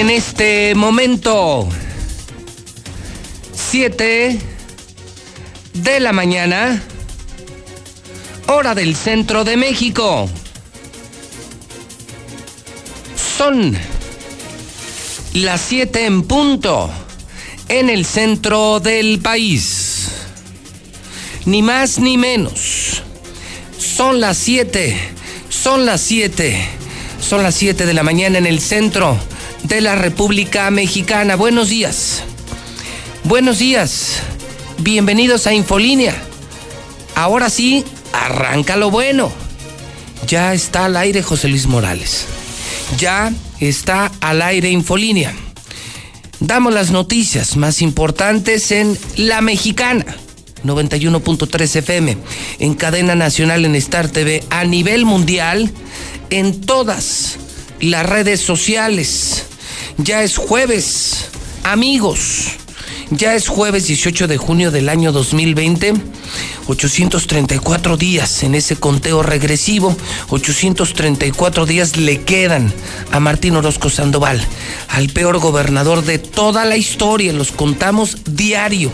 en 0.00 0.08
este 0.08 0.74
momento 0.74 1.68
7 3.54 4.38
de 5.74 6.00
la 6.00 6.14
mañana, 6.14 6.82
hora 8.46 8.74
del 8.74 8.96
centro 8.96 9.44
de 9.44 9.58
México. 9.58 10.26
Son 13.36 13.76
las 15.34 15.60
7 15.60 16.06
en 16.06 16.22
punto 16.22 16.90
en 17.68 17.90
el 17.90 18.06
centro 18.06 18.80
del 18.80 19.18
país. 19.20 20.08
Ni 21.44 21.60
más 21.60 21.98
ni 21.98 22.16
menos. 22.16 23.02
Son 23.78 24.18
las 24.18 24.38
7, 24.38 24.96
son 25.50 25.84
las 25.84 26.00
7, 26.00 26.58
son 27.20 27.42
las 27.42 27.54
7 27.54 27.84
de 27.84 27.92
la 27.92 28.02
mañana 28.02 28.38
en 28.38 28.46
el 28.46 28.60
centro 28.60 29.18
de 29.70 29.80
la 29.80 29.94
República 29.94 30.68
Mexicana. 30.72 31.36
Buenos 31.36 31.68
días. 31.68 32.24
Buenos 33.22 33.60
días. 33.60 34.16
Bienvenidos 34.78 35.46
a 35.46 35.54
Infolínea. 35.54 36.20
Ahora 37.14 37.48
sí, 37.48 37.84
arranca 38.12 38.76
lo 38.76 38.90
bueno. 38.90 39.30
Ya 40.26 40.52
está 40.54 40.86
al 40.86 40.96
aire 40.96 41.22
José 41.22 41.46
Luis 41.46 41.68
Morales. 41.68 42.26
Ya 42.98 43.32
está 43.60 44.10
al 44.20 44.42
aire 44.42 44.70
Infolínea. 44.70 45.32
Damos 46.40 46.74
las 46.74 46.90
noticias 46.90 47.56
más 47.56 47.80
importantes 47.80 48.72
en 48.72 48.98
La 49.16 49.40
Mexicana. 49.40 50.04
91.3 50.64 51.76
FM, 51.76 52.16
en 52.58 52.74
cadena 52.74 53.14
nacional 53.14 53.64
en 53.64 53.76
Star 53.76 54.08
TV, 54.08 54.42
a 54.50 54.64
nivel 54.64 55.04
mundial, 55.04 55.70
en 56.28 56.60
todas 56.60 57.38
las 57.80 58.04
redes 58.04 58.40
sociales. 58.40 59.46
Ya 59.98 60.22
es 60.22 60.36
jueves, 60.36 61.28
amigos. 61.64 62.52
Ya 63.10 63.34
es 63.34 63.48
jueves 63.48 63.86
18 63.88 64.28
de 64.28 64.36
junio 64.36 64.70
del 64.70 64.88
año 64.88 65.12
2020. 65.12 65.94
834 66.68 67.96
días 67.96 68.44
en 68.44 68.54
ese 68.54 68.76
conteo 68.76 69.22
regresivo. 69.22 69.96
834 70.28 71.66
días 71.66 71.96
le 71.96 72.22
quedan 72.22 72.72
a 73.10 73.18
Martín 73.18 73.56
Orozco 73.56 73.90
Sandoval, 73.90 74.40
al 74.88 75.08
peor 75.08 75.38
gobernador 75.38 76.04
de 76.04 76.18
toda 76.18 76.64
la 76.64 76.76
historia. 76.76 77.32
Los 77.32 77.50
contamos 77.50 78.18
diario, 78.24 78.92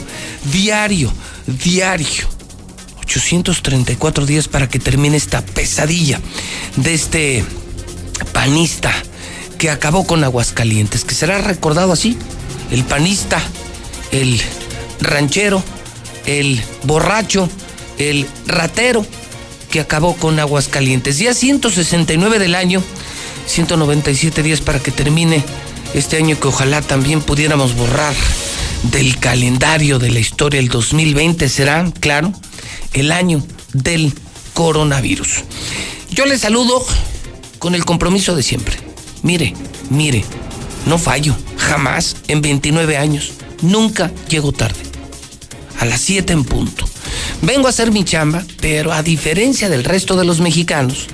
diario, 0.51 1.13
diario. 1.47 2.27
834 3.03 4.27
días 4.27 4.49
para 4.49 4.69
que 4.69 4.79
termine 4.79 5.17
esta 5.17 5.43
pesadilla 5.45 6.21
de 6.77 6.95
este 6.95 7.45
panista 8.33 8.93
que 9.59 9.71
acabó 9.71 10.07
con 10.07 10.25
Aguascalientes, 10.25 11.05
que 11.05 11.15
será 11.15 11.39
recordado 11.39 11.93
así, 11.93 12.17
el 12.71 12.85
panista, 12.85 13.43
el 14.13 14.41
ranchero, 15.01 15.63
el 16.27 16.61
borracho, 16.85 17.49
el 17.99 18.27
ratero 18.47 19.07
que 19.71 19.81
acabó 19.81 20.15
con 20.17 20.39
Aguascalientes. 20.39 21.19
Día 21.19 21.35
169 21.35 22.39
del 22.39 22.55
año, 22.55 22.83
197 23.47 24.43
días 24.43 24.61
para 24.61 24.81
que 24.81 24.91
termine 24.91 25.43
este 25.95 26.17
año 26.17 26.39
que 26.39 26.49
ojalá 26.49 26.83
también 26.83 27.21
pudiéramos 27.21 27.75
borrar 27.75 28.15
del 28.85 29.19
calendario 29.19 29.99
de 29.99 30.11
la 30.11 30.21
historia. 30.21 30.61
El 30.61 30.69
2020 30.69 31.49
será, 31.49 31.91
claro, 32.01 32.33
el 32.93 33.13
año 33.13 33.45
del 33.73 34.13
coronavirus. 34.55 35.45
Yo 36.11 36.27
les 36.27 36.41
saludo 36.41 36.85
con 37.59 37.75
el 37.75 37.85
compromiso 37.85 38.35
de 38.35 38.43
siempre. 38.43 38.86
Mire, 39.27 39.55
mire, 39.91 40.25
no 40.87 40.99
fallo, 40.99 41.35
jamás 41.59 42.15
en 42.29 42.43
29 42.43 42.97
años, 42.97 43.33
nunca 43.61 44.13
llego 44.29 44.53
tarde. 44.53 44.79
A 45.81 45.85
las 45.85 46.01
7 46.03 46.33
en 46.33 46.45
punto. 46.45 46.89
Vengo 47.43 47.67
a 47.67 47.71
hacer 47.71 47.91
mi 47.91 48.05
chamba, 48.05 48.45
pero 48.61 48.93
a 48.93 49.03
diferencia 49.03 49.69
del 49.69 49.83
resto 49.83 50.15
de 50.15 50.25
los 50.25 50.39
mexicanos, 50.39 51.09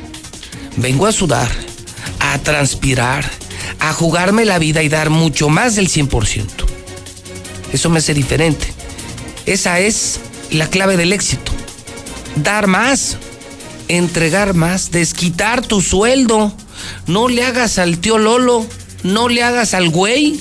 vengo 0.76 1.06
a 1.06 1.12
sudar, 1.12 1.50
a 2.20 2.38
transpirar, 2.40 3.24
a 3.78 3.94
jugarme 3.94 4.44
la 4.44 4.58
vida 4.58 4.82
y 4.82 4.90
dar 4.90 5.08
mucho 5.08 5.48
más 5.48 5.74
del 5.74 5.88
100%. 5.88 6.44
Eso 7.72 7.88
me 7.88 8.00
hace 8.00 8.12
diferente. 8.12 8.66
Esa 9.46 9.80
es 9.80 10.20
la 10.50 10.68
clave 10.68 10.98
del 10.98 11.14
éxito. 11.14 11.50
Dar 12.36 12.66
más, 12.66 13.16
entregar 13.88 14.52
más, 14.52 14.90
desquitar 14.90 15.62
tu 15.62 15.80
sueldo. 15.80 16.54
No 17.06 17.28
le 17.28 17.44
hagas 17.44 17.78
al 17.78 17.98
tío 17.98 18.18
Lolo, 18.18 18.66
no 19.02 19.28
le 19.28 19.42
hagas 19.42 19.74
al 19.74 19.88
güey. 19.90 20.40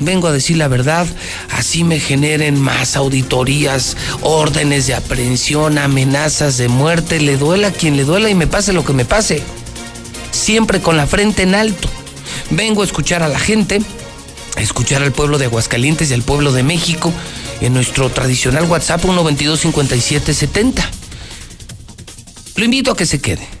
Vengo 0.00 0.28
a 0.28 0.32
decir 0.32 0.56
la 0.56 0.68
verdad, 0.68 1.06
así 1.50 1.84
me 1.84 2.00
generen 2.00 2.58
más 2.58 2.96
auditorías, 2.96 3.98
órdenes 4.22 4.86
de 4.86 4.94
aprehensión, 4.94 5.76
amenazas 5.76 6.56
de 6.56 6.68
muerte, 6.68 7.20
le 7.20 7.36
duela 7.36 7.68
a 7.68 7.72
quien 7.72 7.98
le 7.98 8.04
duela 8.04 8.30
y 8.30 8.34
me 8.34 8.46
pase 8.46 8.72
lo 8.72 8.84
que 8.84 8.94
me 8.94 9.04
pase. 9.04 9.42
Siempre 10.30 10.80
con 10.80 10.96
la 10.96 11.06
frente 11.06 11.42
en 11.42 11.54
alto. 11.54 11.88
Vengo 12.48 12.80
a 12.80 12.84
escuchar 12.86 13.22
a 13.22 13.28
la 13.28 13.38
gente, 13.38 13.82
a 14.56 14.62
escuchar 14.62 15.02
al 15.02 15.12
pueblo 15.12 15.36
de 15.36 15.44
Aguascalientes 15.44 16.10
y 16.10 16.14
al 16.14 16.22
pueblo 16.22 16.52
de 16.52 16.62
México 16.62 17.12
en 17.60 17.74
nuestro 17.74 18.08
tradicional 18.08 18.64
WhatsApp 18.64 19.02
122 19.02 19.60
5770. 19.60 20.90
Lo 22.56 22.64
invito 22.64 22.90
a 22.90 22.96
que 22.96 23.06
se 23.06 23.20
quede. 23.20 23.59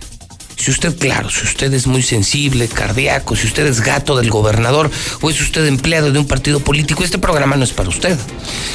Si 0.60 0.70
usted, 0.70 0.94
claro, 0.98 1.30
si 1.30 1.44
usted 1.46 1.72
es 1.72 1.86
muy 1.86 2.02
sensible, 2.02 2.68
cardíaco, 2.68 3.34
si 3.34 3.46
usted 3.46 3.66
es 3.66 3.80
gato 3.80 4.14
del 4.14 4.28
gobernador 4.28 4.90
o 5.22 5.30
es 5.30 5.40
usted 5.40 5.64
empleado 5.64 6.12
de 6.12 6.18
un 6.18 6.26
partido 6.26 6.60
político, 6.60 7.02
este 7.02 7.16
programa 7.16 7.56
no 7.56 7.64
es 7.64 7.72
para 7.72 7.88
usted. 7.88 8.18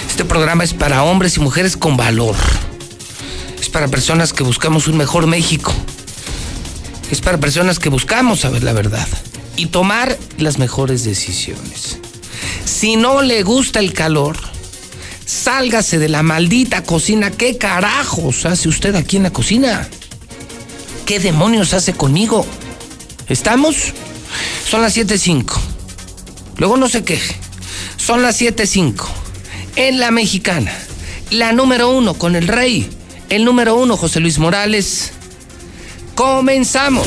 Este 0.09 0.25
programa 0.25 0.63
es 0.63 0.73
para 0.73 1.03
hombres 1.03 1.37
y 1.37 1.41
mujeres 1.41 1.77
con 1.77 1.95
valor. 1.95 2.35
Es 3.61 3.69
para 3.69 3.87
personas 3.87 4.33
que 4.33 4.41
buscamos 4.41 4.87
un 4.87 4.97
mejor 4.97 5.27
México. 5.27 5.75
Es 7.11 7.21
para 7.21 7.37
personas 7.37 7.77
que 7.77 7.89
buscamos 7.89 8.39
saber 8.39 8.63
la 8.63 8.73
verdad 8.73 9.07
y 9.55 9.67
tomar 9.67 10.17
las 10.39 10.57
mejores 10.57 11.03
decisiones. 11.03 11.99
Si 12.65 12.95
no 12.95 13.21
le 13.21 13.43
gusta 13.43 13.77
el 13.77 13.93
calor, 13.93 14.39
sálgase 15.27 15.99
de 15.99 16.09
la 16.09 16.23
maldita 16.23 16.81
cocina. 16.81 17.29
¿Qué 17.29 17.59
carajos 17.59 18.47
hace 18.47 18.69
usted 18.69 18.95
aquí 18.95 19.17
en 19.17 19.23
la 19.23 19.31
cocina? 19.31 19.87
¿Qué 21.05 21.19
demonios 21.19 21.73
hace 21.75 21.93
conmigo? 21.93 22.45
¿Estamos? 23.27 23.93
Son 24.67 24.81
las 24.81 24.97
7.05. 24.97 25.53
Luego 26.57 26.77
no 26.77 26.89
se 26.89 27.03
queje. 27.03 27.35
Son 27.97 28.23
las 28.23 28.41
7.05. 28.41 29.05
En 29.75 29.99
la 29.99 30.09
mexicana. 30.09 30.73
La 31.29 31.51
número 31.51 31.89
uno 31.89 32.15
con 32.15 32.35
el 32.35 32.47
rey. 32.47 32.89
El 33.29 33.45
número 33.45 33.75
uno, 33.75 33.97
José 33.97 34.19
Luis 34.19 34.39
Morales. 34.39 35.11
Comenzamos. 36.15 37.05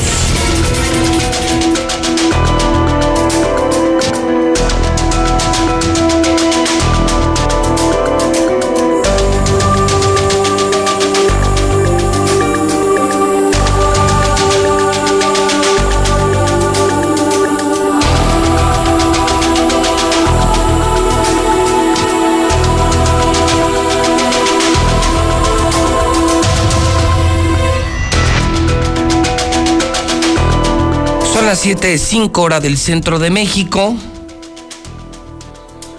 Las 31.49 31.65
7.05 31.65 32.43
hora 32.43 32.59
del 32.59 32.77
centro 32.77 33.17
de 33.17 33.31
México. 33.31 33.95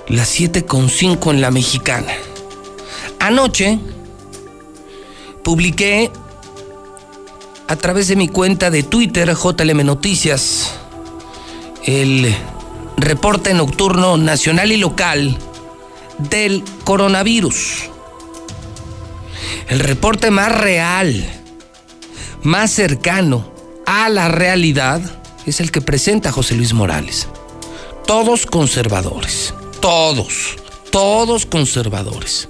Las 0.06 0.38
7.5 0.38 1.32
en 1.32 1.41
la 1.41 1.50
mexicana. 1.50 2.12
Anoche 3.19 3.81
publiqué 5.43 6.12
a 7.67 7.75
través 7.75 8.06
de 8.06 8.14
mi 8.14 8.29
cuenta 8.29 8.70
de 8.70 8.85
Twitter, 8.85 9.35
JLM 9.35 9.85
Noticias, 9.85 10.73
el 11.82 12.32
reporte 12.97 13.52
nocturno 13.52 14.17
nacional 14.19 14.70
y 14.70 14.76
local 14.76 15.37
del 16.31 16.62
coronavirus. 16.85 17.91
El 19.67 19.81
reporte 19.81 20.31
más 20.31 20.56
real, 20.56 21.29
más 22.44 22.70
cercano 22.70 23.52
a 23.85 24.08
la 24.11 24.29
realidad 24.29 25.19
es 25.46 25.60
el 25.60 25.70
que 25.70 25.81
presenta 25.81 26.32
José 26.32 26.54
Luis 26.54 26.72
Morales. 26.72 27.28
Todos 28.06 28.46
conservadores, 28.46 29.54
todos, 29.81 30.56
todos 30.90 31.46
conservadores. 31.46 32.48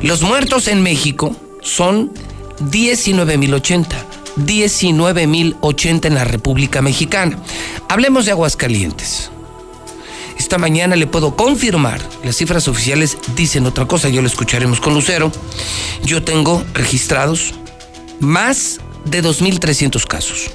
Los 0.01 0.21
muertos 0.21 0.67
en 0.67 0.81
México 0.81 1.35
son 1.61 2.11
19.080. 2.59 3.85
19.080 4.37 6.05
en 6.05 6.15
la 6.15 6.23
República 6.23 6.81
Mexicana. 6.81 7.37
Hablemos 7.89 8.25
de 8.25 8.31
Aguascalientes. 8.31 9.31
Esta 10.37 10.59
mañana 10.59 10.95
le 10.95 11.07
puedo 11.07 11.35
confirmar, 11.35 11.99
las 12.23 12.37
cifras 12.37 12.67
oficiales 12.67 13.17
dicen 13.35 13.65
otra 13.65 13.87
cosa, 13.87 14.09
yo 14.09 14.21
lo 14.21 14.27
escucharemos 14.27 14.79
con 14.79 14.93
Lucero. 14.93 15.31
Yo 16.03 16.23
tengo 16.23 16.63
registrados 16.73 17.55
más 18.19 18.79
de 19.05 19.23
2.300 19.23 20.05
casos. 20.05 20.51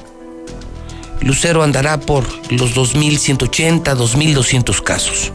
Lucero 1.22 1.62
andará 1.62 2.00
por 2.00 2.24
los 2.52 2.74
2.180, 2.74 3.82
2.200 3.82 4.82
casos. 4.82 5.32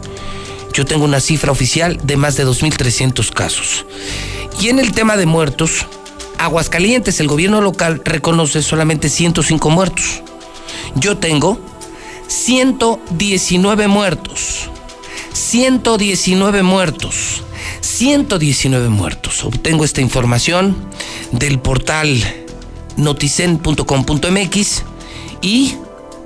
Yo 0.74 0.86
tengo 0.86 1.06
una 1.06 1.19
cifra 1.19 1.51
oficial 1.51 2.00
de 2.04 2.18
más 2.18 2.36
de 2.36 2.45
2.300 2.45 3.31
casos. 3.31 3.86
Y 4.60 4.69
en 4.69 4.80
el 4.80 4.92
tema 4.92 5.18
de 5.18 5.25
muertos, 5.25 5.86
Aguascalientes, 6.38 7.19
el 7.19 7.28
gobierno 7.28 7.62
local 7.62 8.01
reconoce 8.06 8.62
solamente 8.62 9.10
105 9.10 9.69
muertos. 9.69 10.22
Yo 10.95 11.18
tengo 11.18 11.60
119 12.28 13.88
muertos. 13.88 14.69
119 15.33 16.63
muertos. 16.63 17.44
119 17.81 18.90
muertos. 18.90 19.44
Obtengo 19.44 19.83
esta 19.83 20.01
información 20.01 20.75
del 21.31 21.60
portal 21.60 22.24
noticen.com.mx 22.98 24.83
y 25.42 25.75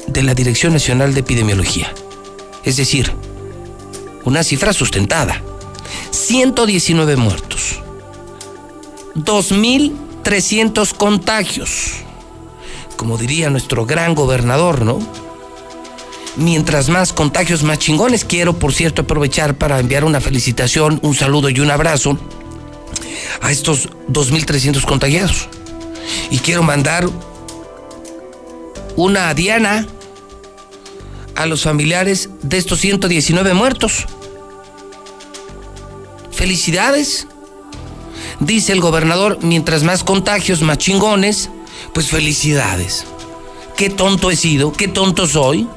de 0.08 0.24
la 0.24 0.34
Dirección 0.34 0.74
Nacional 0.74 1.14
de 1.14 1.22
Epidemiología. 1.22 1.94
Es 2.64 2.78
decir, 2.78 3.12
una 4.24 4.44
cifra 4.44 4.74
sustentada. 4.74 5.42
119 6.12 7.16
muertos. 7.16 7.80
2.300 9.16 10.94
contagios. 10.94 11.94
Como 12.98 13.18
diría 13.18 13.50
nuestro 13.50 13.86
gran 13.86 14.14
gobernador, 14.14 14.84
¿no? 14.84 15.00
Mientras 16.36 16.90
más 16.90 17.14
contagios, 17.14 17.64
más 17.64 17.80
chingones. 17.80 18.24
Quiero, 18.24 18.58
por 18.58 18.74
cierto, 18.74 19.02
aprovechar 19.02 19.56
para 19.56 19.80
enviar 19.80 20.06
una 20.06 20.22
felicitación, 20.22 21.00
un 21.02 21.16
saludo 21.16 21.50
y 21.50 21.60
un 21.60 21.72
abrazo 21.72 22.18
a 23.42 23.52
estos 23.52 23.90
2.300 24.10 24.86
contagiados. 24.86 25.50
Y 26.30 26.40
quiero 26.40 26.64
mandar 26.64 27.10
una 28.96 29.34
diana 29.34 29.88
a 31.36 31.46
los 31.46 31.64
familiares 31.64 32.30
de 32.42 32.58
estos 32.58 32.80
119 32.80 33.54
muertos. 33.54 34.06
Felicidades. 36.32 37.28
Dice 38.40 38.74
el 38.74 38.82
gobernador, 38.82 39.40
mientras 39.42 39.84
más 39.84 40.04
contagios, 40.04 40.62
más 40.62 40.78
chingones, 40.78 41.50
pues 41.94 42.08
felicidades. 42.08 43.06
Qué 43.76 43.90
tonto 43.90 44.32
he 44.32 44.36
sido, 44.36 44.72
qué 44.72 44.88
tonto 44.88 45.28
soy. 45.28 45.68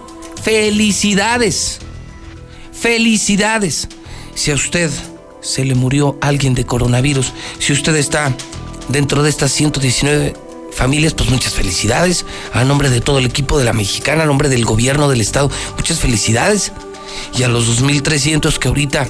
Felicidades. 0.42 1.78
Felicidades. 2.72 3.88
Si 4.34 4.50
a 4.50 4.54
usted 4.54 4.90
se 5.40 5.64
le 5.64 5.74
murió 5.74 6.18
alguien 6.20 6.54
de 6.54 6.64
coronavirus, 6.64 7.32
si 7.58 7.72
usted 7.72 7.94
está 7.96 8.34
dentro 8.88 9.22
de 9.22 9.30
estas 9.30 9.52
119 9.52 10.43
familias, 10.74 11.14
pues 11.14 11.30
muchas 11.30 11.54
felicidades. 11.54 12.26
A 12.52 12.64
nombre 12.64 12.90
de 12.90 13.00
todo 13.00 13.18
el 13.18 13.26
equipo 13.26 13.58
de 13.58 13.64
la 13.64 13.72
mexicana, 13.72 14.24
a 14.24 14.26
nombre 14.26 14.48
del 14.48 14.64
gobierno 14.64 15.08
del 15.08 15.20
estado, 15.20 15.50
muchas 15.76 16.00
felicidades. 16.00 16.72
Y 17.36 17.42
a 17.44 17.48
los 17.48 17.80
2.300 17.82 18.58
que 18.58 18.68
ahorita 18.68 19.08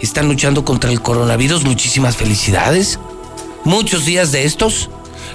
están 0.00 0.28
luchando 0.28 0.64
contra 0.64 0.90
el 0.90 1.00
coronavirus, 1.00 1.64
muchísimas 1.64 2.16
felicidades. 2.16 2.98
Muchos 3.64 4.04
días 4.04 4.32
de 4.32 4.44
estos. 4.44 4.90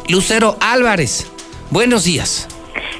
Lucero 0.07 0.57
Álvarez, 0.59 1.27
buenos 1.71 2.03
días. 2.03 2.47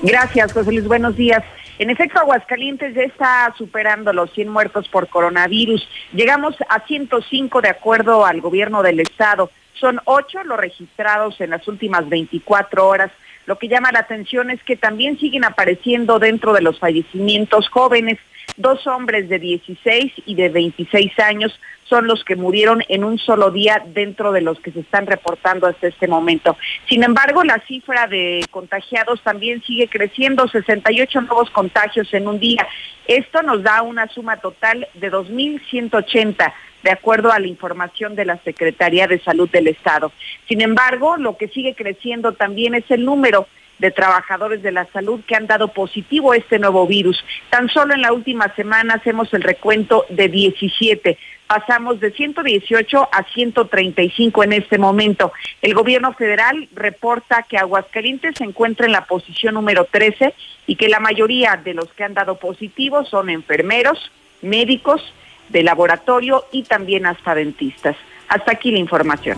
Gracias, 0.01 0.53
José 0.53 0.71
Luis, 0.71 0.87
buenos 0.87 1.15
días. 1.15 1.43
En 1.79 1.89
efecto, 1.89 2.19
Aguascalientes 2.19 2.93
ya 2.93 3.03
está 3.03 3.53
superando 3.57 4.11
los 4.11 4.31
100 4.33 4.49
muertos 4.49 4.89
por 4.89 5.07
coronavirus. 5.07 5.87
Llegamos 6.13 6.55
a 6.67 6.85
105 6.85 7.61
de 7.61 7.69
acuerdo 7.69 8.25
al 8.25 8.41
gobierno 8.41 8.83
del 8.83 8.99
estado. 8.99 9.49
Son 9.79 9.99
ocho 10.05 10.43
los 10.43 10.59
registrados 10.59 11.39
en 11.41 11.51
las 11.51 11.67
últimas 11.67 12.07
24 12.09 12.87
horas. 12.87 13.11
Lo 13.45 13.57
que 13.57 13.67
llama 13.67 13.91
la 13.91 13.99
atención 13.99 14.51
es 14.51 14.61
que 14.63 14.75
también 14.75 15.17
siguen 15.19 15.45
apareciendo 15.45 16.19
dentro 16.19 16.53
de 16.53 16.61
los 16.61 16.79
fallecimientos 16.79 17.69
jóvenes. 17.69 18.19
Dos 18.57 18.85
hombres 18.87 19.29
de 19.29 19.39
16 19.39 20.13
y 20.25 20.35
de 20.35 20.49
26 20.49 21.17
años 21.19 21.59
son 21.85 22.07
los 22.07 22.23
que 22.23 22.35
murieron 22.35 22.83
en 22.87 23.03
un 23.03 23.17
solo 23.17 23.49
día 23.51 23.81
dentro 23.87 24.31
de 24.31 24.41
los 24.41 24.59
que 24.59 24.71
se 24.71 24.81
están 24.81 25.07
reportando 25.07 25.65
hasta 25.65 25.87
este 25.87 26.07
momento. 26.07 26.55
Sin 26.87 27.03
embargo, 27.03 27.43
la 27.43 27.59
cifra 27.67 28.05
de 28.05 28.45
contagiados 28.51 29.21
también 29.21 29.63
sigue 29.63 29.87
creciendo, 29.87 30.47
68 30.47 31.21
nuevos 31.21 31.49
contagios 31.49 32.13
en 32.13 32.27
un 32.27 32.39
día. 32.39 32.67
Esto 33.07 33.41
nos 33.41 33.63
da 33.63 33.81
una 33.81 34.07
suma 34.07 34.37
total 34.37 34.87
de 34.93 35.11
2.180 35.11 36.53
de 36.83 36.91
acuerdo 36.91 37.31
a 37.31 37.39
la 37.39 37.47
información 37.47 38.15
de 38.15 38.25
la 38.25 38.37
Secretaría 38.43 39.07
de 39.07 39.19
Salud 39.19 39.49
del 39.49 39.67
Estado. 39.67 40.11
Sin 40.47 40.61
embargo, 40.61 41.17
lo 41.17 41.37
que 41.37 41.47
sigue 41.47 41.75
creciendo 41.75 42.33
también 42.33 42.75
es 42.75 42.89
el 42.89 43.05
número 43.05 43.47
de 43.79 43.91
trabajadores 43.91 44.61
de 44.61 44.71
la 44.71 44.85
salud 44.91 45.21
que 45.25 45.35
han 45.35 45.47
dado 45.47 45.69
positivo 45.69 46.33
a 46.33 46.37
este 46.37 46.59
nuevo 46.59 46.85
virus. 46.85 47.23
Tan 47.49 47.69
solo 47.69 47.93
en 47.93 48.01
la 48.01 48.13
última 48.13 48.53
semana 48.55 48.95
hacemos 48.95 49.33
el 49.33 49.42
recuento 49.42 50.06
de 50.09 50.27
17. 50.27 51.18
Pasamos 51.47 51.99
de 51.99 52.11
118 52.11 53.09
a 53.11 53.23
135 53.33 54.44
en 54.44 54.54
este 54.54 54.77
momento. 54.77 55.31
El 55.61 55.73
gobierno 55.73 56.13
federal 56.13 56.68
reporta 56.75 57.45
que 57.49 57.57
Aguascalientes 57.57 58.35
se 58.37 58.44
encuentra 58.44 58.85
en 58.85 58.92
la 58.92 59.06
posición 59.06 59.56
número 59.56 59.85
13 59.85 60.33
y 60.68 60.75
que 60.75 60.89
la 60.89 60.99
mayoría 60.99 61.56
de 61.56 61.73
los 61.73 61.92
que 61.94 62.04
han 62.04 62.13
dado 62.13 62.35
positivo 62.35 63.06
son 63.06 63.30
enfermeros, 63.30 64.11
médicos, 64.42 65.01
de 65.49 65.63
laboratorio 65.63 66.45
y 66.51 66.63
también 66.63 67.06
hasta 67.06 67.35
dentistas. 67.35 67.95
Hasta 68.27 68.51
aquí 68.51 68.71
la 68.71 68.79
información. 68.79 69.37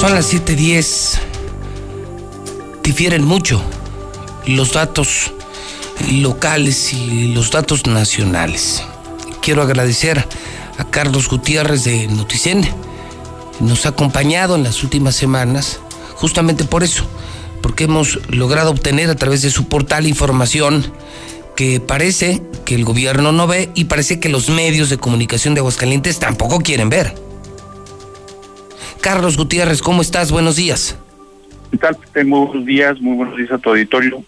Son 0.00 0.14
las 0.14 0.32
7:10. 0.32 1.20
Difieren 2.82 3.22
mucho 3.22 3.62
los 4.46 4.72
datos 4.72 5.32
locales 6.10 6.94
y 6.94 7.34
los 7.34 7.50
datos 7.50 7.86
nacionales. 7.86 8.82
Quiero 9.42 9.60
agradecer 9.60 10.24
a 10.80 10.90
Carlos 10.90 11.28
Gutiérrez 11.28 11.84
de 11.84 12.08
Noticen. 12.08 12.62
Nos 13.60 13.84
ha 13.84 13.90
acompañado 13.90 14.56
en 14.56 14.64
las 14.64 14.82
últimas 14.82 15.14
semanas 15.14 15.80
justamente 16.14 16.64
por 16.64 16.82
eso, 16.82 17.06
porque 17.60 17.84
hemos 17.84 18.18
logrado 18.30 18.70
obtener 18.70 19.10
a 19.10 19.14
través 19.14 19.42
de 19.42 19.50
su 19.50 19.68
portal 19.68 20.06
información 20.06 20.90
que 21.54 21.80
parece 21.80 22.42
que 22.64 22.74
el 22.74 22.84
gobierno 22.84 23.32
no 23.32 23.46
ve 23.46 23.68
y 23.74 23.84
parece 23.84 24.20
que 24.20 24.30
los 24.30 24.48
medios 24.48 24.88
de 24.88 24.96
comunicación 24.96 25.54
de 25.54 25.60
Aguascalientes 25.60 26.18
tampoco 26.18 26.60
quieren 26.60 26.88
ver. 26.88 27.14
Carlos 29.02 29.36
Gutiérrez, 29.36 29.82
¿cómo 29.82 30.00
estás? 30.00 30.32
Buenos 30.32 30.56
días. 30.56 30.96
¿Qué 31.70 31.76
tal, 31.76 31.96
Pepe? 31.96 32.24
Muy 32.24 32.46
buenos 32.46 32.64
días, 32.64 33.00
muy 33.00 33.16
buenos 33.16 33.36
días 33.36 33.50
a 33.52 33.58
tu 33.58 33.68
auditorio. 33.68 34.24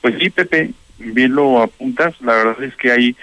Pues 0.00 0.14
sí, 0.20 0.30
Pepe, 0.30 0.70
bien 0.98 1.34
lo 1.34 1.62
apuntas. 1.62 2.14
La 2.20 2.34
verdad 2.34 2.62
es 2.62 2.76
que 2.76 2.92
hay 2.92 3.16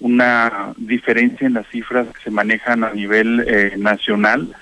una 0.00 0.72
diferencia 0.76 1.46
en 1.46 1.54
las 1.54 1.68
cifras 1.68 2.08
que 2.08 2.22
se 2.24 2.30
manejan 2.30 2.84
a 2.84 2.92
nivel 2.92 3.44
eh, 3.46 3.74
nacional 3.76 4.54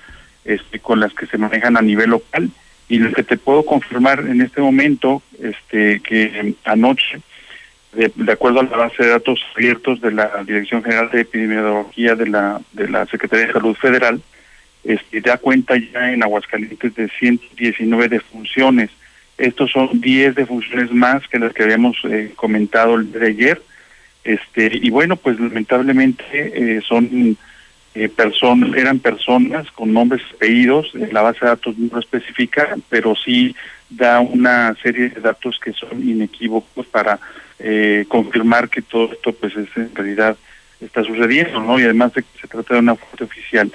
este, 0.45 0.79
con 0.79 0.99
las 0.99 1.13
que 1.13 1.25
se 1.25 1.37
manejan 1.37 1.77
a 1.77 1.81
nivel 1.81 2.11
local. 2.11 2.49
Y 2.87 2.99
lo 2.99 3.11
que 3.13 3.23
te 3.23 3.37
puedo 3.37 3.63
confirmar 3.65 4.19
en 4.21 4.41
este 4.41 4.61
momento, 4.61 5.21
este, 5.41 5.99
que 6.01 6.55
anoche, 6.65 7.21
de, 7.93 8.31
acuerdo 8.31 8.59
a 8.59 8.63
la 8.63 8.77
base 8.77 9.03
de 9.03 9.09
datos 9.09 9.39
abiertos 9.55 10.01
de 10.01 10.11
la 10.11 10.43
Dirección 10.45 10.83
General 10.83 11.09
de 11.11 11.21
Epidemiología 11.21 12.15
de 12.15 12.27
la, 12.27 12.61
de 12.73 12.89
la 12.89 13.05
Secretaría 13.05 13.47
de 13.47 13.53
Salud 13.53 13.75
Federal, 13.75 14.21
este, 14.83 15.21
da 15.21 15.37
cuenta 15.37 15.75
ya 15.77 16.11
en 16.11 16.23
Aguascalientes 16.23 16.95
de 16.95 17.09
119 17.09 18.07
defunciones 18.07 18.89
Estos 19.37 19.71
son 19.71 19.99
10 19.99 20.35
defunciones 20.35 20.91
más 20.91 21.27
que 21.27 21.39
las 21.39 21.53
que 21.53 21.63
habíamos 21.63 21.97
eh, 22.05 22.31
comentado 22.35 22.95
el 22.95 23.11
de 23.11 23.27
ayer. 23.27 23.61
Este, 24.23 24.69
y 24.73 24.89
bueno, 24.89 25.15
pues 25.15 25.39
lamentablemente 25.39 26.23
eh, 26.33 26.81
son 26.81 27.37
eh, 27.95 28.09
personas, 28.09 28.75
eran 28.75 28.99
personas 28.99 29.71
con 29.71 29.93
nombres 29.93 30.21
apellidos, 30.35 30.93
la 30.93 31.21
base 31.21 31.39
de 31.41 31.47
datos 31.47 31.77
no 31.77 31.99
especifica, 31.99 32.75
pero 32.89 33.15
sí 33.15 33.55
da 33.89 34.19
una 34.19 34.75
serie 34.81 35.09
de 35.09 35.21
datos 35.21 35.59
que 35.59 35.73
son 35.73 36.07
inequívocos 36.07 36.85
para 36.87 37.19
eh, 37.57 38.05
confirmar 38.07 38.69
que 38.69 38.81
todo 38.81 39.11
esto 39.11 39.33
pues 39.33 39.55
es 39.55 39.67
en 39.75 39.93
realidad 39.95 40.37
está 40.79 41.03
sucediendo, 41.03 41.59
¿no? 41.59 41.79
Y 41.79 41.83
además 41.83 42.13
de 42.13 42.21
que 42.21 42.39
se 42.39 42.47
trata 42.47 42.75
de 42.75 42.79
una 42.79 42.95
fuente 42.95 43.23
oficial. 43.23 43.71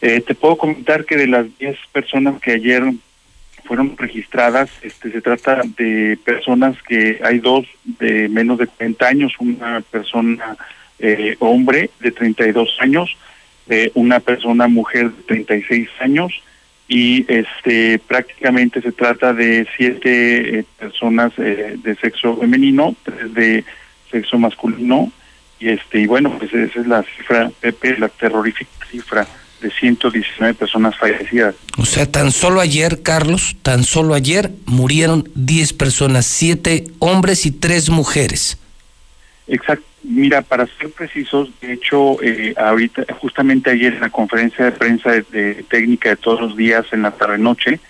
Eh, 0.00 0.20
te 0.20 0.34
puedo 0.34 0.56
comentar 0.56 1.04
que 1.04 1.16
de 1.16 1.26
las 1.26 1.46
10 1.58 1.76
personas 1.92 2.40
que 2.40 2.52
ayer 2.52 2.84
fueron 3.66 3.96
registradas, 3.96 4.70
este 4.82 5.10
se 5.10 5.20
trata 5.20 5.62
de 5.76 6.18
personas 6.24 6.80
que 6.82 7.20
hay 7.22 7.38
dos 7.38 7.66
de 7.84 8.28
menos 8.28 8.58
de 8.58 8.66
40 8.66 9.06
años, 9.06 9.32
una 9.38 9.80
persona 9.80 10.56
eh, 10.98 11.36
hombre 11.40 11.90
de 12.00 12.12
32 12.12 12.76
años, 12.80 13.16
eh, 13.68 13.90
una 13.94 14.20
persona 14.20 14.68
mujer 14.68 15.10
de 15.10 15.22
36 15.24 15.88
años 16.00 16.32
y 16.88 17.24
este 17.32 17.98
prácticamente 17.98 18.80
se 18.80 18.92
trata 18.92 19.32
de 19.32 19.66
siete 19.76 20.60
eh, 20.60 20.64
personas 20.78 21.32
eh, 21.38 21.76
de 21.82 21.96
sexo 21.96 22.36
femenino, 22.36 22.94
tres 23.02 23.34
de 23.34 23.64
sexo 24.10 24.38
masculino 24.38 25.10
y 25.58 25.70
este 25.70 26.00
y 26.00 26.06
bueno 26.06 26.30
pues 26.38 26.52
esa 26.52 26.80
es 26.80 26.86
la 26.86 27.02
cifra 27.02 27.50
Pepe 27.60 27.98
la 27.98 28.08
terrorífica 28.08 28.70
cifra 28.88 29.26
de 29.66 29.72
119 29.72 30.54
personas 30.54 30.96
fallecidas. 30.96 31.54
O 31.76 31.84
sea, 31.84 32.10
tan 32.10 32.30
solo 32.30 32.60
ayer, 32.60 33.02
Carlos, 33.02 33.56
tan 33.62 33.84
solo 33.84 34.14
ayer 34.14 34.52
murieron 34.66 35.28
10 35.34 35.72
personas, 35.72 36.26
siete 36.26 36.84
hombres 37.00 37.46
y 37.46 37.50
tres 37.50 37.90
mujeres. 37.90 38.58
Exacto. 39.48 39.84
Mira, 40.08 40.42
para 40.42 40.66
ser 40.66 40.90
precisos, 40.90 41.50
de 41.60 41.72
hecho, 41.72 42.22
eh, 42.22 42.54
ahorita, 42.56 43.06
justamente 43.18 43.70
ayer 43.70 43.94
en 43.94 44.00
la 44.00 44.10
conferencia 44.10 44.64
de 44.64 44.72
prensa 44.72 45.10
de, 45.10 45.64
técnica 45.68 46.10
de 46.10 46.16
todos 46.16 46.40
los 46.40 46.56
días 46.56 46.86
en 46.92 47.02
la 47.02 47.10
tarde-noche, 47.10 47.80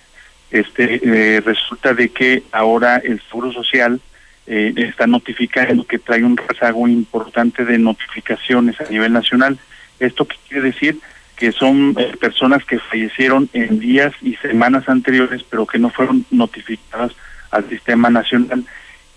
este, 0.49 0.99
eh, 1.03 1.41
resulta 1.41 1.93
de 1.93 2.09
que 2.09 2.41
ahora 2.51 2.97
el 2.97 3.21
Seguro 3.29 3.51
Social 3.51 4.01
eh, 4.47 4.73
está 4.77 5.05
notificando 5.05 5.85
que 5.85 5.99
trae 5.99 6.23
un 6.23 6.37
rezago 6.37 6.87
importante 6.87 7.65
de 7.65 7.77
notificaciones 7.77 8.81
a 8.81 8.89
nivel 8.89 9.13
nacional. 9.13 9.59
¿Esto 9.99 10.27
qué 10.27 10.37
quiere 10.47 10.71
decir? 10.71 10.99
Que 11.37 11.51
son 11.51 11.95
personas 12.19 12.65
que 12.65 12.79
fallecieron 12.79 13.49
en 13.53 13.79
días 13.79 14.13
y 14.21 14.35
semanas 14.35 14.89
anteriores, 14.89 15.43
pero 15.49 15.65
que 15.65 15.79
no 15.79 15.89
fueron 15.89 16.25
notificadas 16.31 17.11
al 17.51 17.69
sistema 17.69 18.09
nacional 18.09 18.65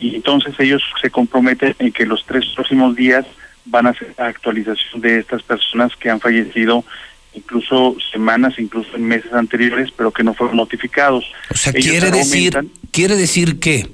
y 0.00 0.16
entonces 0.16 0.54
ellos 0.58 0.82
se 1.00 1.10
comprometen 1.10 1.76
en 1.78 1.92
que 1.92 2.06
los 2.06 2.24
tres 2.24 2.46
próximos 2.54 2.96
días 2.96 3.26
van 3.66 3.86
a 3.86 3.90
hacer 3.90 4.14
actualización 4.16 5.02
de 5.02 5.18
estas 5.18 5.42
personas 5.42 5.94
que 5.96 6.08
han 6.08 6.20
fallecido 6.20 6.84
incluso 7.32 7.94
semanas, 8.10 8.54
incluso 8.58 8.96
en 8.96 9.04
meses 9.04 9.32
anteriores, 9.32 9.90
pero 9.96 10.10
que 10.10 10.24
no 10.24 10.34
fueron 10.34 10.56
notificados. 10.56 11.24
O 11.50 11.54
sea, 11.54 11.72
quiere 11.72 12.10
decir, 12.10 12.58
quiere 12.90 13.14
decir 13.14 13.60
que 13.60 13.88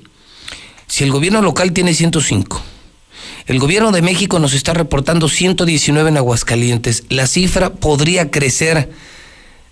si 0.87 1.05
el 1.05 1.11
gobierno 1.11 1.43
local 1.43 1.73
tiene 1.73 1.93
105, 1.93 2.65
el 3.47 3.61
gobierno 3.61 3.93
de 3.93 4.03
México 4.03 4.39
nos 4.39 4.55
está 4.55 4.75
reportando 4.75 5.29
119 5.29 6.09
en 6.09 6.17
Aguascalientes, 6.17 7.05
la 7.11 7.27
cifra 7.27 7.71
podría 7.71 8.31
crecer 8.31 8.91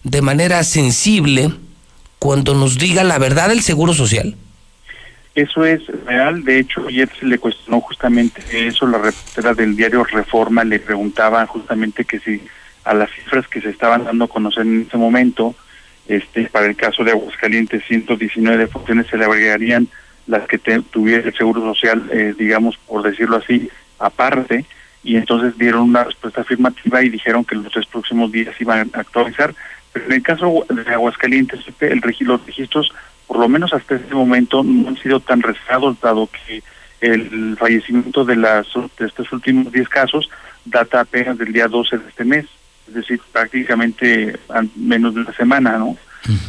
de 0.04 0.22
manera 0.22 0.62
sensible 0.62 1.50
cuando 2.20 2.54
nos 2.54 2.78
diga 2.78 3.02
la 3.02 3.18
verdad 3.18 3.50
el 3.50 3.62
Seguro 3.62 3.92
Social. 3.92 4.36
Eso 5.34 5.64
es 5.64 5.84
real, 6.06 6.44
de 6.44 6.60
hecho 6.60 6.86
ayer 6.86 7.10
se 7.18 7.26
le 7.26 7.38
cuestionó 7.38 7.80
justamente 7.80 8.40
eso, 8.68 8.86
la 8.86 8.98
reportera 8.98 9.52
del 9.54 9.74
diario 9.74 10.04
Reforma 10.04 10.62
le 10.62 10.78
preguntaba 10.78 11.44
justamente 11.46 12.04
que 12.04 12.20
si 12.20 12.40
a 12.84 12.94
las 12.94 13.10
cifras 13.10 13.48
que 13.48 13.60
se 13.60 13.70
estaban 13.70 14.04
dando 14.04 14.26
a 14.26 14.28
conocer 14.28 14.62
en 14.62 14.82
ese 14.82 14.96
momento, 14.96 15.56
este 16.06 16.44
para 16.44 16.66
el 16.66 16.76
caso 16.76 17.02
de 17.02 17.10
Aguascalientes 17.10 17.82
119 17.88 18.68
funciones 18.68 19.08
se 19.08 19.16
le 19.16 19.24
agregarían 19.24 19.88
las 20.26 20.46
que 20.48 20.58
tuviera 20.58 21.28
el 21.28 21.34
Seguro 21.34 21.60
Social, 21.60 22.08
eh, 22.12 22.34
digamos 22.38 22.76
por 22.86 23.02
decirlo 23.02 23.36
así, 23.36 23.68
aparte, 23.98 24.64
y 25.02 25.16
entonces 25.16 25.56
dieron 25.58 25.82
una 25.82 26.04
respuesta 26.04 26.40
afirmativa 26.40 27.02
y 27.02 27.10
dijeron 27.10 27.44
que 27.44 27.56
los 27.56 27.70
tres 27.72 27.86
próximos 27.86 28.32
días 28.32 28.58
iban 28.60 28.90
a 28.94 29.00
actualizar, 29.00 29.54
pero 29.92 30.06
en 30.06 30.12
el 30.12 30.22
caso 30.22 30.66
de 30.68 30.92
Aguascalientes, 30.92 31.60
el, 31.80 32.02
los 32.20 32.46
registros 32.46 32.92
por 33.26 33.38
lo 33.38 33.48
menos 33.48 33.72
hasta 33.72 33.96
este 33.96 34.14
momento, 34.14 34.62
no 34.62 34.88
han 34.88 34.96
sido 34.96 35.20
tan 35.20 35.42
rezagados, 35.42 36.00
dado 36.00 36.28
que 36.28 36.62
el 37.00 37.56
fallecimiento 37.58 38.24
de, 38.24 38.36
las, 38.36 38.66
de 38.98 39.06
estos 39.06 39.32
últimos 39.32 39.72
10 39.72 39.88
casos 39.88 40.30
data 40.64 41.00
apenas 41.00 41.36
del 41.36 41.52
día 41.52 41.68
12 41.68 41.98
de 41.98 42.08
este 42.08 42.24
mes, 42.24 42.46
es 42.88 42.94
decir, 42.94 43.20
prácticamente 43.32 44.38
menos 44.76 45.14
de 45.14 45.20
una 45.20 45.32
semana, 45.34 45.78
¿no? 45.78 45.96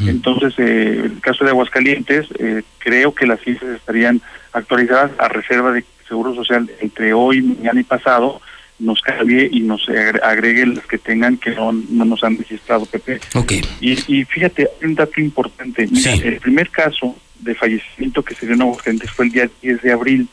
Entonces, 0.08 0.53
eh, 0.58 1.01
el 1.05 1.20
caso 1.22 1.44
de 1.44 1.51
Aguascalientes, 1.51 2.27
eh, 2.39 2.63
creo 2.79 3.13
que 3.13 3.27
las 3.27 3.41
cifras 3.41 3.75
estarían 3.75 4.22
actualizadas 4.53 5.12
a 5.17 5.27
reserva 5.27 5.72
de 5.72 5.84
Seguro 6.08 6.34
Social 6.36 6.70
entre 6.79 7.13
hoy, 7.13 7.41
mañana 7.41 7.82
y 7.82 7.84
pasado, 7.84 8.41
nos 8.77 9.01
cambie 9.01 9.50
y 9.51 9.62
nos 9.62 9.88
agregue 9.89 10.65
las 10.65 10.86
que 10.86 10.98
tengan 10.98 11.38
que 11.38 11.51
no, 11.51 11.72
no 11.72 12.05
nos 12.05 12.24
han 12.24 12.38
registrado, 12.38 12.86
Pepe. 12.86 13.20
Okay. 13.34 13.62
Y, 13.79 13.94
y 14.13 14.25
fíjate, 14.25 14.67
hay 14.82 14.88
un 14.88 14.96
dato 14.96 15.20
importante. 15.22 15.88
Mira, 15.89 16.13
el 16.13 16.38
primer 16.39 16.70
caso 16.70 17.15
de 17.39 17.55
fallecimiento 17.55 18.24
que 18.24 18.36
se 18.36 18.46
dio 18.46 18.55
en 18.55 18.62
Aguascalientes 18.62 19.12
fue 19.12 19.25
el 19.25 19.32
día 19.32 19.50
10 19.62 19.82
de 19.82 19.91
abril. 19.91 20.27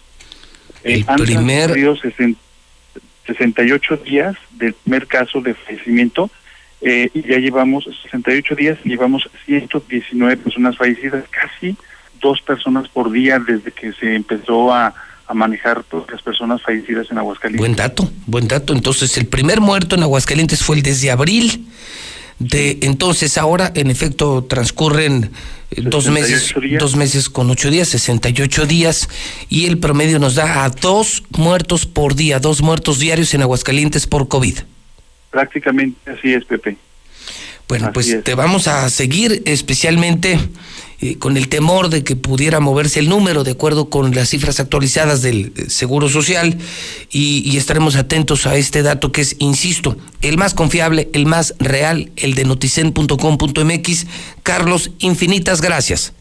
El 0.83 1.01
eh, 1.01 1.07
primer... 1.25 1.71
Han 1.71 2.37
68 3.27 3.97
días 3.99 4.37
del 4.51 4.75
primer 4.75 5.07
caso 5.07 5.41
de 5.41 5.55
fallecimiento 5.55 6.31
eh, 6.83 7.09
y 7.15 7.23
ya 7.23 7.39
llevamos 7.39 7.85
68 8.03 8.55
días 8.57 8.79
llevamos 8.85 9.29
119 9.47 10.37
personas 10.37 10.77
fallecidas, 10.77 11.25
casi 11.31 11.77
dos 12.21 12.41
personas 12.43 12.89
por 12.89 13.11
día 13.11 13.39
desde 13.39 13.71
que 13.71 13.93
se 13.93 14.15
empezó 14.15 14.73
a 14.73 14.95
a 15.27 15.35
manejar 15.35 15.83
todas 15.85 16.11
las 16.11 16.23
personas 16.23 16.63
fallecidas 16.63 17.11
en 17.11 17.19
Aguascalientes. 17.19 17.61
Buen 17.61 17.77
dato, 17.77 18.11
buen 18.27 18.49
dato. 18.49 18.73
Entonces, 18.73 19.17
el 19.17 19.27
primer 19.27 19.61
muerto 19.61 19.95
en 19.95 20.03
Aguascalientes 20.03 20.63
fue 20.63 20.77
el 20.77 20.83
desde 20.83 21.11
abril. 21.11 21.67
De 22.39 22.79
entonces 22.83 23.39
ahora, 23.39 23.71
en 23.75 23.89
efecto, 23.89 24.45
transcurren 24.45 25.31
eh, 25.71 25.83
dos 25.83 26.09
meses, 26.09 26.53
dos 26.79 26.97
meses 26.97 27.29
con 27.29 27.49
ocho 27.51 27.71
días, 27.71 27.89
68 27.89 28.67
días, 28.67 29.09
y 29.49 29.67
el 29.67 29.79
promedio 29.79 30.19
nos 30.19 30.35
da 30.35 30.65
a 30.65 30.71
dos 30.71 31.23
muertos 31.31 31.87
por 31.87 32.17
día, 32.17 32.41
dos 32.41 32.61
muertos 32.61 32.99
diarios 32.99 33.33
en 33.35 33.43
Aguascalientes 33.43 34.07
por 34.07 34.27
COVID. 34.27 34.59
Prácticamente 35.33 36.13
así 36.13 36.33
es, 36.33 36.45
Pepe. 36.45 36.77
Bueno, 37.67 37.91
pues 37.93 38.23
te 38.23 38.35
vamos 38.35 38.69
a 38.69 38.89
seguir 38.91 39.43
especialmente 39.47 40.39
eh, 41.01 41.19
con 41.19 41.37
el 41.37 41.49
temor 41.49 41.89
de 41.89 42.05
que 42.05 42.17
pudiera 42.17 42.61
moverse 42.61 43.01
el 43.01 43.09
número 43.09 43.45
de 43.45 43.53
acuerdo 43.53 43.89
con 43.89 44.15
las 44.15 44.29
cifras 44.29 44.61
actualizadas 44.61 45.23
del 45.23 45.53
eh, 45.57 45.71
Seguro 45.71 46.09
Social 46.09 46.59
y, 47.11 47.57
estaremos 47.57 47.97
atentos 47.97 48.47
a 48.47 48.57
este 48.57 48.83
dato 48.83 49.11
que 49.11 49.23
es, 49.23 49.37
insisto, 49.39 49.97
el 50.21 50.37
más 50.37 50.53
confiable, 50.53 51.09
el 51.15 51.25
más 51.25 51.55
real, 51.59 52.13
el 52.17 52.35
de 52.35 52.45
noticen.com.mx. 52.45 54.07
Carlos, 54.43 54.91
infinitas 54.99 55.63
gracias. 55.63 56.13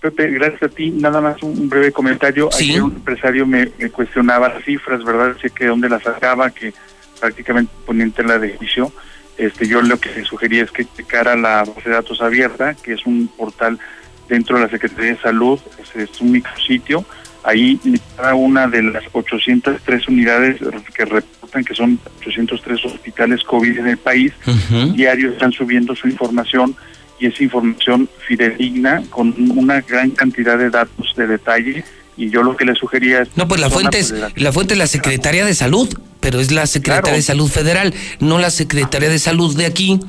Pepe, 0.00 0.30
gracias 0.30 0.62
a 0.62 0.68
ti. 0.68 0.90
Nada 0.90 1.20
más 1.20 1.42
un 1.42 1.68
breve 1.68 1.92
comentario. 1.92 2.48
¿Sí? 2.52 2.78
un 2.78 2.94
empresario 2.94 3.46
me, 3.46 3.68
cuestionaba 3.92 4.48
las 4.48 4.64
cifras, 4.64 5.04
¿verdad? 5.04 5.36
Sé 5.42 5.50
que 5.50 5.66
dónde 5.66 5.88
las 5.88 6.02
sacaba, 6.02 6.50
que 6.50 6.72
prácticamente 7.20 7.72
ponía 7.86 8.04
en 8.04 8.12
tela 8.12 8.38
de 8.38 8.56
juicio 8.56 8.92
este, 9.36 9.66
yo 9.66 9.82
lo 9.82 9.98
que 9.98 10.24
sugería 10.24 10.62
es 10.62 10.70
que 10.70 10.86
cara 11.06 11.36
la 11.36 11.64
base 11.64 11.88
de 11.88 11.94
datos 11.96 12.20
abierta, 12.20 12.74
que 12.74 12.92
es 12.92 13.04
un 13.04 13.28
portal 13.36 13.78
dentro 14.28 14.56
de 14.56 14.64
la 14.64 14.70
Secretaría 14.70 15.12
de 15.12 15.20
Salud, 15.20 15.58
es, 15.94 16.20
un 16.20 16.30
micrositio, 16.30 17.04
ahí 17.42 17.78
cada 18.16 18.34
una 18.34 18.68
de 18.68 18.82
las 18.82 19.04
803 19.12 20.08
unidades 20.08 20.60
que 20.94 21.04
reportan 21.04 21.64
que 21.64 21.74
son 21.74 21.98
803 22.20 22.84
hospitales 22.84 23.42
COVID 23.42 23.78
en 23.78 23.88
el 23.88 23.98
país, 23.98 24.32
diario 24.94 25.32
están 25.32 25.52
subiendo 25.52 25.96
su 25.96 26.08
información 26.08 26.76
y 27.18 27.26
esa 27.26 27.42
información 27.42 28.08
fidedigna 28.26 29.02
con 29.10 29.34
una 29.56 29.80
gran 29.80 30.10
cantidad 30.10 30.58
de 30.58 30.70
datos 30.70 31.14
de 31.16 31.26
detalle 31.26 31.84
y 32.16 32.30
yo 32.30 32.42
lo 32.42 32.56
que 32.56 32.64
le 32.64 32.74
sugería 32.74 33.22
es 33.22 33.28
no 33.36 33.48
pues 33.48 33.60
la 33.60 33.70
fuente 33.70 33.98
es 33.98 34.14
la, 34.36 34.52
fuente 34.52 34.74
es 34.74 34.78
la 34.78 34.86
secretaría 34.86 35.44
de 35.44 35.54
salud 35.54 35.88
pero 36.20 36.40
es 36.40 36.52
la 36.52 36.66
secretaría 36.66 37.12
de 37.12 37.22
salud 37.22 37.48
federal 37.48 37.94
no 38.20 38.38
la 38.38 38.50
secretaría 38.50 39.08
de 39.08 39.18
salud 39.18 39.56
de 39.56 39.66
aquí 39.66 40.00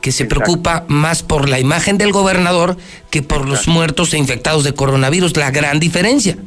que 0.00 0.12
se 0.12 0.24
preocupa 0.24 0.84
más 0.88 1.22
por 1.22 1.48
la 1.48 1.60
imagen 1.60 1.98
del 1.98 2.12
gobernador 2.12 2.76
que 3.10 3.22
por 3.22 3.46
los 3.46 3.68
muertos 3.68 4.14
e 4.14 4.18
infectados 4.18 4.64
de 4.64 4.72
coronavirus 4.72 5.36
la 5.36 5.50
gran 5.50 5.78
diferencia. 5.78 6.38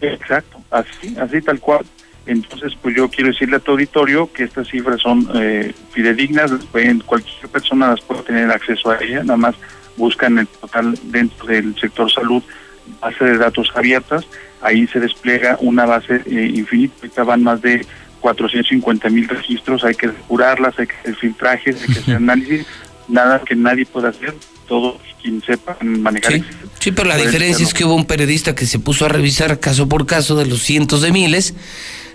Exacto 0.00 0.60
así 0.70 1.14
así 1.20 1.40
tal 1.40 1.60
cual. 1.60 1.86
Entonces 2.26 2.72
pues 2.82 2.96
yo 2.96 3.08
quiero 3.08 3.30
decirle 3.30 3.56
a 3.56 3.60
tu 3.60 3.70
auditorio 3.70 4.30
que 4.32 4.44
estas 4.44 4.68
cifras 4.68 5.00
son 5.00 5.28
eh, 5.36 5.72
fidedignas 5.92 6.50
cualquier 7.06 7.48
persona 7.52 7.90
las 7.90 8.00
puede 8.00 8.22
tener 8.22 8.50
acceso 8.50 8.90
a 8.90 8.98
ella 9.00 9.22
nada 9.22 9.36
más 9.36 9.54
buscan 9.96 10.38
el 10.38 10.46
total 10.46 10.98
dentro 11.04 11.46
del 11.46 11.78
sector 11.78 12.10
salud 12.12 12.42
base 13.00 13.24
de 13.24 13.38
datos 13.38 13.70
abiertas, 13.74 14.26
ahí 14.60 14.86
se 14.88 15.00
despliega 15.00 15.56
una 15.60 15.86
base 15.86 16.22
eh, 16.26 16.52
infinita, 16.54 16.94
ahorita 17.02 17.24
van 17.24 17.42
más 17.42 17.62
de 17.62 17.86
450 18.20 19.08
mil 19.10 19.28
registros, 19.28 19.84
hay 19.84 19.94
que 19.94 20.08
curarlas, 20.08 20.78
hay 20.78 20.86
que 20.86 20.96
hacer 20.96 21.16
filtrajes, 21.16 21.82
hay 21.82 21.94
que 21.94 22.00
hacer 22.00 22.16
análisis, 22.16 22.66
nada 23.08 23.40
que 23.40 23.54
nadie 23.54 23.86
pueda 23.86 24.08
hacer, 24.08 24.34
todos 24.66 24.96
quien 25.22 25.42
sepa 25.42 25.76
manejar. 25.80 26.32
Sí, 26.32 26.44
sí 26.78 26.92
pero 26.92 27.08
la 27.08 27.16
diferencia 27.16 27.64
es 27.64 27.74
que 27.74 27.84
hubo 27.84 27.94
un 27.94 28.04
periodista 28.04 28.54
que 28.54 28.66
se 28.66 28.78
puso 28.78 29.04
a 29.06 29.08
revisar 29.08 29.60
caso 29.60 29.88
por 29.88 30.06
caso 30.06 30.36
de 30.36 30.46
los 30.46 30.62
cientos 30.62 31.02
de 31.02 31.12
miles, 31.12 31.54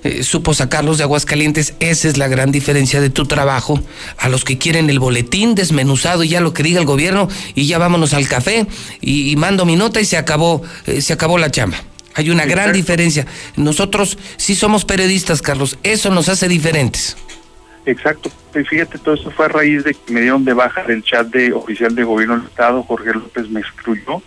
eh, 0.04 0.24
supo 0.24 0.54
sacarlos 0.54 0.98
de 0.98 1.04
Aguascalientes, 1.04 1.76
esa 1.80 2.10
es 2.10 2.18
la 2.18 2.28
gran 2.28 2.52
diferencia 2.52 3.00
de 3.00 3.10
tu 3.10 3.26
trabajo, 3.26 3.82
a 4.18 4.28
los 4.28 4.44
que 4.44 4.58
quieren 4.58 4.90
el 4.90 5.00
boletín 5.00 5.56
desmenuzado 5.56 6.24
y 6.24 6.30
ya 6.30 6.42
lo 6.42 6.54
que 6.54 6.64
diga 6.64 6.80
el 6.80 6.86
gobierno 6.86 7.30
y 7.56 7.68
ya 7.68 7.78
vámonos 7.78 8.14
al 8.14 8.28
café 8.28 8.68
y, 9.00 9.36
mando 9.38 9.66
mi 9.66 9.76
nota 9.76 10.02
y 10.02 10.06
se 10.06 10.18
acabó, 10.18 10.62
eh, 10.86 11.02
se 11.02 11.14
acabó 11.14 11.38
la 11.38 11.52
chamba. 11.52 11.78
Hay 12.16 12.30
una 12.30 12.46
gran 12.46 12.72
diferencia. 12.72 13.26
Nosotros 13.56 14.18
sí 14.38 14.56
somos 14.56 14.86
periodistas, 14.86 15.42
Carlos, 15.42 15.78
eso 15.84 16.10
nos 16.12 16.30
hace 16.30 16.48
diferentes. 16.48 17.18
Exacto. 17.86 18.32
Fíjate, 18.52 18.98
todo 18.98 19.16
eso 19.16 19.32
fue 19.32 19.46
a 19.46 19.50
raíz 19.50 19.84
de 19.84 19.94
que 19.94 20.14
me 20.14 20.22
dieron 20.22 20.46
de 20.46 20.54
baja 20.54 20.84
del 20.84 21.04
chat 21.04 21.28
de 21.28 21.52
oficial 21.54 21.94
de 21.96 22.04
gobierno 22.04 22.38
del 22.38 22.46
Estado, 22.46 22.84
Jorge 22.84 23.14
López 23.14 23.50
me 23.50 23.60
excluyó, 23.60 24.22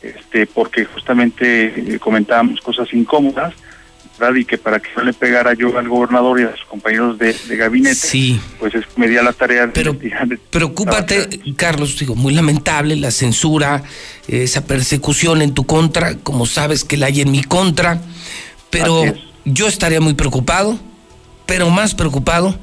este, 0.00 0.46
porque 0.46 0.84
justamente 0.84 1.94
eh, 1.94 1.98
comentábamos 1.98 2.60
cosas 2.60 2.92
incómodas, 2.92 3.54
¿verdad? 4.22 4.36
Y 4.36 4.44
que 4.44 4.58
para 4.58 4.80
que 4.80 4.88
no 4.96 5.02
le 5.02 5.12
pegara 5.12 5.54
yo 5.54 5.76
al 5.78 5.88
gobernador 5.88 6.40
y 6.40 6.44
a 6.44 6.52
sus 6.56 6.64
compañeros 6.66 7.18
de, 7.18 7.34
gabinete, 7.56 7.94
sí. 7.94 8.40
pues 8.58 8.74
es, 8.74 8.84
me 8.96 9.08
di 9.08 9.16
a 9.16 9.22
la 9.22 9.32
tarea 9.32 9.66
de 9.66 9.72
Pero 9.72 9.96
preocúpate, 10.50 11.28
Carlos, 11.56 11.98
digo, 11.98 12.14
muy 12.14 12.32
lamentable 12.32 12.96
la 12.96 13.10
censura, 13.10 13.82
esa 14.28 14.64
persecución 14.64 15.42
en 15.42 15.54
tu 15.54 15.64
contra, 15.64 16.16
como 16.18 16.46
sabes 16.46 16.84
que 16.84 16.96
la 16.96 17.06
hay 17.06 17.20
en 17.20 17.30
mi 17.30 17.42
contra, 17.42 18.00
pero 18.70 19.04
yo 19.44 19.66
estaría 19.66 20.00
muy 20.00 20.14
preocupado, 20.14 20.78
pero 21.46 21.70
más 21.70 21.94
preocupado 21.94 22.56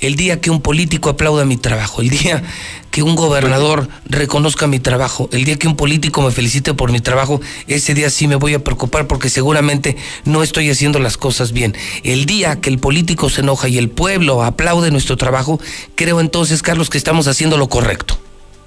el 0.00 0.16
día 0.16 0.40
que 0.40 0.50
un 0.50 0.60
político 0.60 1.10
aplauda 1.10 1.44
mi 1.44 1.56
trabajo, 1.56 2.00
el 2.00 2.10
día 2.10 2.42
que 2.90 3.02
un 3.02 3.16
gobernador 3.16 3.88
reconozca 4.06 4.66
mi 4.66 4.80
trabajo, 4.80 5.28
el 5.32 5.44
día 5.44 5.58
que 5.58 5.68
un 5.68 5.76
político 5.76 6.22
me 6.22 6.30
felicite 6.30 6.74
por 6.74 6.92
mi 6.92 7.00
trabajo, 7.00 7.40
ese 7.66 7.94
día 7.94 8.10
sí 8.10 8.26
me 8.28 8.36
voy 8.36 8.54
a 8.54 8.64
preocupar 8.64 9.06
porque 9.06 9.28
seguramente 9.28 9.96
no 10.24 10.42
estoy 10.42 10.70
haciendo 10.70 10.98
las 10.98 11.16
cosas 11.16 11.52
bien. 11.52 11.74
El 12.04 12.26
día 12.26 12.60
que 12.60 12.70
el 12.70 12.78
político 12.78 13.28
se 13.28 13.40
enoja 13.42 13.68
y 13.68 13.78
el 13.78 13.90
pueblo 13.90 14.42
aplaude 14.42 14.90
nuestro 14.90 15.16
trabajo, 15.16 15.60
creo 15.94 16.20
entonces, 16.20 16.62
Carlos, 16.62 16.90
que 16.90 16.98
estamos 16.98 17.28
haciendo 17.28 17.56
lo 17.56 17.68
correcto. 17.68 18.18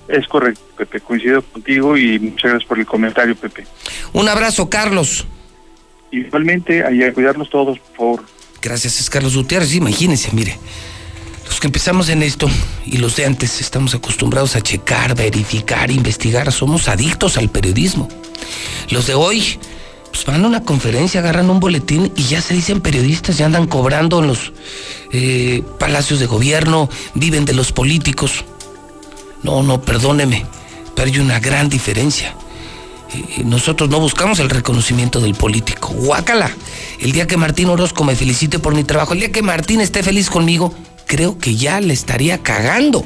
Es 0.08 0.28
correcto, 0.28 0.62
Pepe, 0.78 1.00
coincido 1.00 1.42
contigo 1.42 1.98
y 1.98 2.20
muchas 2.20 2.52
gracias 2.52 2.68
por 2.68 2.80
el 2.80 2.86
comentario, 2.86 3.36
Pepe. 3.36 3.66
Un 4.12 4.28
abrazo, 4.28 4.70
Carlos. 4.70 5.26
Igualmente, 6.12 6.84
a 6.84 7.14
cuidarnos 7.14 7.50
todos, 7.50 7.80
por 7.80 7.96
favor. 7.96 8.26
Gracias, 8.62 9.00
es 9.00 9.10
Carlos 9.10 9.36
Gutiérrez. 9.36 9.74
Imagínense, 9.74 10.30
mire, 10.34 10.58
que 11.62 11.68
empezamos 11.68 12.10
en 12.10 12.24
esto 12.24 12.50
y 12.88 12.98
los 12.98 13.16
de 13.16 13.26
antes 13.26 13.62
estamos 13.62 13.94
acostumbrados 13.94 14.56
a 14.56 14.62
checar, 14.62 15.16
verificar, 15.16 15.92
investigar, 15.92 16.52
somos 16.52 16.88
adictos 16.88 17.38
al 17.38 17.50
periodismo. 17.50 18.10
Los 18.90 19.06
de 19.06 19.14
hoy 19.14 19.60
pues 20.12 20.26
van 20.26 20.44
a 20.44 20.48
una 20.48 20.64
conferencia, 20.64 21.20
agarran 21.20 21.52
un 21.52 21.60
boletín 21.60 22.12
y 22.16 22.24
ya 22.24 22.42
se 22.42 22.56
dicen 22.56 22.82
periodistas, 22.82 23.38
ya 23.38 23.46
andan 23.46 23.68
cobrando 23.68 24.20
en 24.20 24.28
los 24.28 24.52
eh, 25.12 25.64
palacios 25.78 26.20
de 26.20 26.26
gobierno, 26.26 26.90
viven 27.14 27.46
de 27.46 27.54
los 27.54 27.72
políticos. 27.72 28.44
No, 29.44 29.62
no, 29.62 29.82
perdóneme, 29.82 30.48
pero 30.96 31.12
hay 31.12 31.20
una 31.20 31.40
gran 31.40 31.70
diferencia. 31.70 32.36
Eh, 33.14 33.44
nosotros 33.46 33.88
no 33.88 34.00
buscamos 34.00 34.40
el 34.40 34.50
reconocimiento 34.50 35.20
del 35.20 35.36
político. 35.36 35.90
Guácala. 35.90 36.50
El 37.00 37.12
día 37.12 37.28
que 37.28 37.38
Martín 37.38 37.70
Orozco 37.70 38.04
me 38.04 38.16
felicite 38.16 38.58
por 38.58 38.74
mi 38.74 38.84
trabajo, 38.84 39.14
el 39.14 39.20
día 39.20 39.32
que 39.32 39.44
Martín 39.44 39.80
esté 39.80 40.02
feliz 40.02 40.28
conmigo, 40.30 40.74
creo 41.08 41.38
que 41.38 41.56
ya 41.56 41.80
le 41.82 41.94
estaría 41.94 42.42
cagando. 42.44 43.06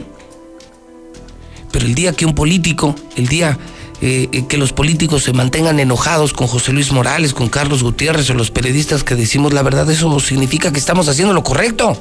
Pero 1.71 1.85
el 1.85 1.95
día 1.95 2.13
que 2.13 2.25
un 2.25 2.35
político, 2.35 2.95
el 3.15 3.27
día 3.27 3.57
eh, 4.01 4.29
eh, 4.31 4.45
que 4.47 4.57
los 4.57 4.73
políticos 4.73 5.23
se 5.23 5.33
mantengan 5.33 5.79
enojados 5.79 6.33
con 6.33 6.47
José 6.47 6.73
Luis 6.73 6.91
Morales, 6.91 7.33
con 7.33 7.49
Carlos 7.49 7.81
Gutiérrez 7.81 8.29
o 8.29 8.33
los 8.33 8.51
periodistas 8.51 9.03
que 9.03 9.15
decimos 9.15 9.53
la 9.53 9.61
verdad, 9.61 9.89
eso 9.89 10.19
significa 10.19 10.71
que 10.71 10.79
estamos 10.79 11.07
haciendo 11.07 11.33
lo 11.33 11.43
correcto. 11.43 11.97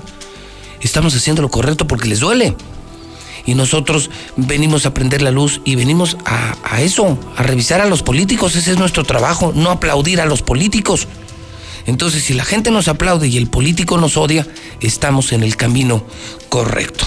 Estamos 0.80 1.14
haciendo 1.14 1.40
lo 1.40 1.50
correcto 1.50 1.86
porque 1.86 2.08
les 2.08 2.20
duele. 2.20 2.56
Y 3.46 3.54
nosotros 3.54 4.10
venimos 4.36 4.86
a 4.86 4.94
prender 4.94 5.22
la 5.22 5.30
luz 5.30 5.60
y 5.64 5.76
venimos 5.76 6.16
a, 6.24 6.56
a 6.64 6.82
eso, 6.82 7.18
a 7.36 7.42
revisar 7.42 7.80
a 7.80 7.86
los 7.86 8.02
políticos. 8.02 8.56
Ese 8.56 8.72
es 8.72 8.78
nuestro 8.78 9.04
trabajo, 9.04 9.52
no 9.54 9.70
aplaudir 9.70 10.20
a 10.20 10.26
los 10.26 10.42
políticos. 10.42 11.06
Entonces, 11.86 12.24
si 12.24 12.34
la 12.34 12.44
gente 12.44 12.70
nos 12.70 12.88
aplaude 12.88 13.28
y 13.28 13.36
el 13.36 13.48
político 13.48 13.98
nos 13.98 14.16
odia, 14.16 14.46
estamos 14.80 15.32
en 15.32 15.42
el 15.42 15.56
camino 15.56 16.04
correcto. 16.48 17.04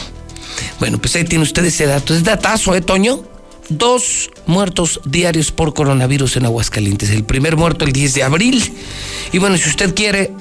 Bueno, 0.80 1.00
pues 1.00 1.16
ahí 1.16 1.24
tiene 1.24 1.44
usted 1.44 1.66
ese 1.66 1.86
dato. 1.86 2.14
Es 2.14 2.24
datazo, 2.24 2.76
¿eh, 2.76 2.82
Toño? 2.82 3.24
Dos 3.70 4.30
muertos 4.46 5.02
diarios 5.04 5.52
por 5.52 5.74
coronavirus 5.74 6.38
en 6.38 6.46
Aguascalientes. 6.46 7.10
El 7.10 7.24
primer 7.24 7.58
muerto 7.58 7.86
el 7.86 7.92
10 7.92 8.14
de 8.14 8.24
abril. 8.24 8.74
Y 9.34 9.40
bueno, 9.40 9.58
si 9.58 9.70
usted 9.70 9.94
quiere 9.94 10.32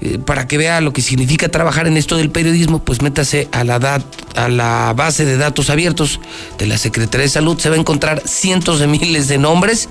eh, 0.00 0.18
para 0.18 0.46
que 0.46 0.58
vea 0.58 0.80
lo 0.82 0.92
que 0.92 1.00
significa 1.00 1.48
trabajar 1.48 1.86
en 1.86 1.96
esto 1.96 2.16
del 2.16 2.30
periodismo, 2.30 2.84
pues 2.84 3.00
métase 3.00 3.48
a 3.52 3.64
la, 3.64 4.02
a 4.34 4.48
la 4.48 4.92
base 4.94 5.24
de 5.24 5.38
datos 5.38 5.70
abiertos 5.70 6.20
de 6.58 6.66
la 6.66 6.76
Secretaría 6.76 7.22
de 7.22 7.30
Salud. 7.30 7.58
Se 7.58 7.70
va 7.70 7.76
a 7.76 7.78
encontrar 7.78 8.22
cientos 8.26 8.78
de 8.78 8.86
miles 8.86 9.28
de 9.28 9.38
nombres 9.38 9.88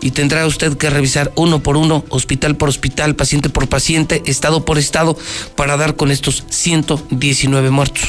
y 0.00 0.10
tendrá 0.10 0.44
usted 0.46 0.76
que 0.76 0.90
revisar 0.90 1.32
uno 1.36 1.62
por 1.62 1.76
uno, 1.76 2.04
hospital 2.08 2.56
por 2.56 2.68
hospital, 2.68 3.14
paciente 3.14 3.48
por 3.48 3.68
paciente, 3.68 4.22
estado 4.26 4.64
por 4.64 4.78
estado, 4.78 5.16
para 5.54 5.76
dar 5.76 5.94
con 5.94 6.10
estos 6.10 6.44
119 6.50 7.70
muertos. 7.70 8.02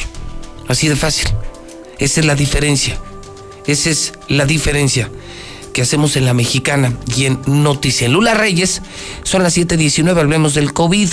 Así 0.66 0.88
de 0.88 0.96
fácil. 0.96 1.28
Esa 1.98 2.20
es 2.20 2.26
la 2.26 2.34
diferencia. 2.34 2.98
Esa 3.66 3.90
es 3.90 4.12
la 4.28 4.46
diferencia 4.46 5.10
que 5.76 5.82
hacemos 5.82 6.16
en 6.16 6.24
la 6.24 6.32
mexicana 6.32 6.94
y 7.14 7.26
en 7.26 7.38
Noticia. 7.46 8.08
Lula 8.08 8.32
Reyes, 8.32 8.80
son 9.24 9.42
las 9.42 9.58
7:19, 9.58 10.18
hablemos 10.18 10.54
del 10.54 10.72
COVID 10.72 11.10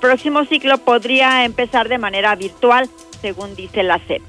próximo 0.00 0.44
ciclo 0.44 0.78
podría 0.78 1.44
empezar 1.44 1.88
de 1.88 1.98
manera 1.98 2.34
virtual, 2.34 2.88
según 3.20 3.56
dice 3.56 3.82
la 3.82 3.98
SEP. 4.06 4.22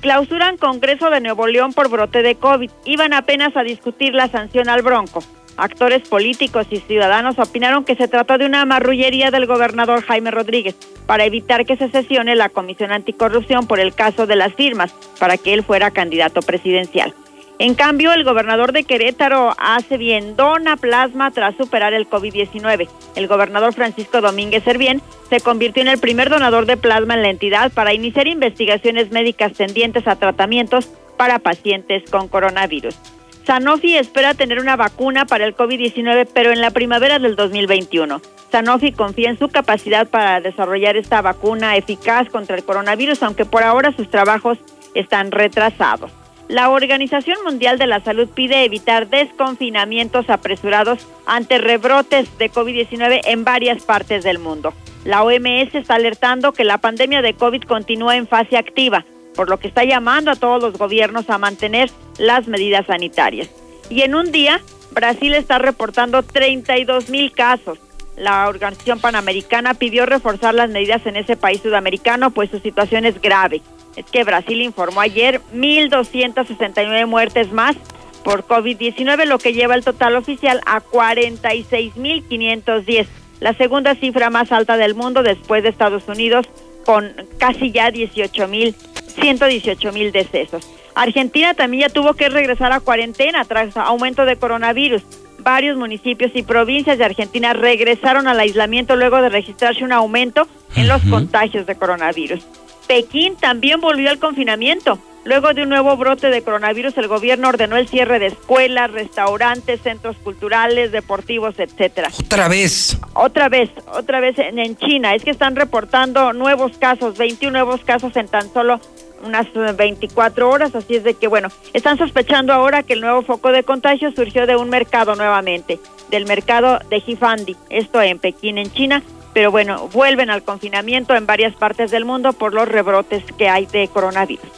Clausuran 0.00 0.56
Congreso 0.56 1.10
de 1.10 1.20
Nuevo 1.20 1.46
León 1.46 1.74
por 1.74 1.90
brote 1.90 2.22
de 2.22 2.36
COVID. 2.36 2.70
Iban 2.86 3.12
apenas 3.12 3.54
a 3.54 3.62
discutir 3.62 4.14
la 4.14 4.28
sanción 4.28 4.70
al 4.70 4.80
Bronco. 4.80 5.22
Actores 5.60 6.08
políticos 6.08 6.66
y 6.70 6.78
ciudadanos 6.78 7.38
opinaron 7.38 7.84
que 7.84 7.94
se 7.94 8.08
trató 8.08 8.38
de 8.38 8.46
una 8.46 8.64
marrullería 8.64 9.30
del 9.30 9.44
gobernador 9.44 10.00
Jaime 10.00 10.30
Rodríguez 10.30 10.74
para 11.04 11.26
evitar 11.26 11.66
que 11.66 11.76
se 11.76 11.90
sesione 11.90 12.34
la 12.34 12.48
Comisión 12.48 12.92
Anticorrupción 12.92 13.66
por 13.66 13.78
el 13.78 13.92
caso 13.92 14.26
de 14.26 14.36
las 14.36 14.54
firmas 14.54 14.94
para 15.18 15.36
que 15.36 15.52
él 15.52 15.62
fuera 15.62 15.90
candidato 15.90 16.40
presidencial. 16.40 17.14
En 17.58 17.74
cambio, 17.74 18.14
el 18.14 18.24
gobernador 18.24 18.72
de 18.72 18.84
Querétaro 18.84 19.54
hace 19.58 19.98
bien, 19.98 20.34
dona 20.34 20.78
plasma 20.78 21.30
tras 21.30 21.54
superar 21.56 21.92
el 21.92 22.08
COVID-19. 22.08 22.88
El 23.14 23.26
gobernador 23.26 23.74
Francisco 23.74 24.22
Domínguez 24.22 24.64
Servién 24.64 25.02
se 25.28 25.40
convirtió 25.40 25.82
en 25.82 25.88
el 25.88 25.98
primer 25.98 26.30
donador 26.30 26.64
de 26.64 26.78
plasma 26.78 27.12
en 27.12 27.22
la 27.22 27.28
entidad 27.28 27.70
para 27.70 27.92
iniciar 27.92 28.28
investigaciones 28.28 29.10
médicas 29.10 29.52
tendientes 29.52 30.08
a 30.08 30.16
tratamientos 30.16 30.88
para 31.18 31.38
pacientes 31.38 32.10
con 32.10 32.28
coronavirus. 32.28 32.96
Sanofi 33.44 33.96
espera 33.96 34.34
tener 34.34 34.60
una 34.60 34.76
vacuna 34.76 35.24
para 35.24 35.46
el 35.46 35.56
COVID-19, 35.56 36.28
pero 36.32 36.52
en 36.52 36.60
la 36.60 36.70
primavera 36.70 37.18
del 37.18 37.36
2021. 37.36 38.20
Sanofi 38.50 38.92
confía 38.92 39.30
en 39.30 39.38
su 39.38 39.48
capacidad 39.48 40.08
para 40.08 40.40
desarrollar 40.40 40.96
esta 40.96 41.22
vacuna 41.22 41.76
eficaz 41.76 42.28
contra 42.28 42.56
el 42.56 42.64
coronavirus, 42.64 43.22
aunque 43.22 43.44
por 43.44 43.62
ahora 43.62 43.92
sus 43.92 44.10
trabajos 44.10 44.58
están 44.94 45.30
retrasados. 45.30 46.10
La 46.48 46.68
Organización 46.70 47.38
Mundial 47.44 47.78
de 47.78 47.86
la 47.86 48.00
Salud 48.00 48.28
pide 48.28 48.64
evitar 48.64 49.08
desconfinamientos 49.08 50.28
apresurados 50.28 51.06
ante 51.24 51.58
rebrotes 51.58 52.36
de 52.38 52.50
COVID-19 52.50 53.20
en 53.24 53.44
varias 53.44 53.84
partes 53.84 54.24
del 54.24 54.40
mundo. 54.40 54.74
La 55.04 55.22
OMS 55.22 55.74
está 55.74 55.94
alertando 55.94 56.52
que 56.52 56.64
la 56.64 56.78
pandemia 56.78 57.22
de 57.22 57.34
COVID 57.34 57.62
continúa 57.62 58.16
en 58.16 58.26
fase 58.26 58.56
activa, 58.56 59.04
por 59.40 59.48
lo 59.48 59.58
que 59.58 59.68
está 59.68 59.84
llamando 59.84 60.30
a 60.30 60.36
todos 60.36 60.62
los 60.62 60.76
gobiernos 60.76 61.30
a 61.30 61.38
mantener 61.38 61.90
las 62.18 62.46
medidas 62.46 62.84
sanitarias. 62.84 63.48
Y 63.88 64.02
en 64.02 64.14
un 64.14 64.32
día, 64.32 64.60
Brasil 64.90 65.32
está 65.32 65.56
reportando 65.56 66.22
32 66.22 67.08
mil 67.08 67.32
casos. 67.32 67.78
La 68.18 68.50
Organización 68.50 69.00
Panamericana 69.00 69.72
pidió 69.72 70.04
reforzar 70.04 70.54
las 70.54 70.68
medidas 70.68 71.06
en 71.06 71.16
ese 71.16 71.36
país 71.36 71.62
sudamericano, 71.62 72.32
pues 72.32 72.50
su 72.50 72.58
situación 72.58 73.06
es 73.06 73.18
grave 73.22 73.62
es 73.96 74.04
que 74.06 74.22
Brasil 74.24 74.60
informó 74.60 75.00
ayer 75.00 75.40
1.269 75.54 77.06
muertes 77.06 77.50
más 77.50 77.76
por 78.22 78.46
COVID-19, 78.46 79.24
lo 79.24 79.38
que 79.38 79.54
lleva 79.54 79.74
el 79.74 79.84
total 79.84 80.16
oficial 80.16 80.60
a 80.66 80.82
46.510, 80.82 83.06
la 83.40 83.54
segunda 83.54 83.94
cifra 83.94 84.28
más 84.28 84.52
alta 84.52 84.76
del 84.76 84.94
mundo 84.94 85.22
después 85.22 85.62
de 85.62 85.70
Estados 85.70 86.06
Unidos, 86.08 86.46
con 86.84 87.10
casi 87.38 87.72
ya 87.72 87.90
18.000, 87.90 88.74
118.000 89.20 90.12
decesos. 90.12 90.68
Argentina 90.94 91.54
también 91.54 91.88
ya 91.88 91.94
tuvo 91.94 92.14
que 92.14 92.28
regresar 92.28 92.72
a 92.72 92.80
cuarentena 92.80 93.44
tras 93.44 93.76
aumento 93.76 94.24
de 94.24 94.36
coronavirus. 94.36 95.02
Varios 95.38 95.76
municipios 95.76 96.32
y 96.34 96.42
provincias 96.42 96.98
de 96.98 97.04
Argentina 97.04 97.52
regresaron 97.52 98.28
al 98.28 98.40
aislamiento 98.40 98.96
luego 98.96 99.22
de 99.22 99.30
registrarse 99.30 99.84
un 99.84 99.92
aumento 99.92 100.46
en 100.76 100.88
los 100.88 101.02
contagios 101.02 101.66
de 101.66 101.76
coronavirus. 101.76 102.44
Pekín 102.86 103.36
también 103.36 103.80
volvió 103.80 104.10
al 104.10 104.18
confinamiento. 104.18 104.98
Luego 105.24 105.52
de 105.52 105.62
un 105.62 105.68
nuevo 105.68 105.96
brote 105.98 106.28
de 106.30 106.42
coronavirus, 106.42 106.96
el 106.96 107.06
gobierno 107.06 107.48
ordenó 107.48 107.76
el 107.76 107.86
cierre 107.88 108.18
de 108.18 108.26
escuelas, 108.26 108.90
restaurantes, 108.90 109.80
centros 109.82 110.16
culturales, 110.16 110.92
deportivos, 110.92 111.58
etcétera. 111.58 112.08
Otra 112.18 112.48
vez. 112.48 112.98
Otra 113.12 113.50
vez, 113.50 113.68
otra 113.92 114.20
vez 114.20 114.38
en, 114.38 114.76
China. 114.76 115.14
Es 115.14 115.22
que 115.22 115.30
están 115.30 115.56
reportando 115.56 116.32
nuevos 116.32 116.78
casos, 116.78 117.18
21 117.18 117.52
nuevos 117.52 117.82
casos 117.84 118.16
en 118.16 118.28
tan 118.28 118.50
solo 118.52 118.80
unas 119.24 119.46
24 119.76 120.48
horas, 120.48 120.74
así 120.74 120.96
es 120.96 121.04
de 121.04 121.14
que 121.14 121.28
bueno, 121.28 121.48
están 121.72 121.98
sospechando 121.98 122.52
ahora 122.52 122.82
que 122.82 122.94
el 122.94 123.00
nuevo 123.00 123.22
foco 123.22 123.52
de 123.52 123.62
contagio 123.62 124.12
surgió 124.12 124.46
de 124.46 124.56
un 124.56 124.70
mercado 124.70 125.14
nuevamente, 125.14 125.78
del 126.10 126.26
mercado 126.26 126.78
de 126.88 127.00
Jifandi, 127.00 127.56
esto 127.68 128.00
en 128.02 128.18
Pekín, 128.18 128.58
en 128.58 128.72
China, 128.72 129.02
pero 129.32 129.50
bueno, 129.50 129.88
vuelven 129.88 130.30
al 130.30 130.42
confinamiento 130.42 131.14
en 131.14 131.26
varias 131.26 131.54
partes 131.54 131.90
del 131.90 132.04
mundo 132.04 132.32
por 132.32 132.52
los 132.52 132.68
rebrotes 132.68 133.22
que 133.38 133.48
hay 133.48 133.66
de 133.66 133.88
coronavirus. 133.88 134.48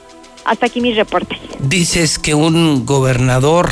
Hasta 0.44 0.66
aquí 0.66 0.80
mis 0.80 0.96
reportes. 0.96 1.38
Dices 1.60 2.18
que 2.18 2.34
un 2.34 2.84
gobernador 2.84 3.70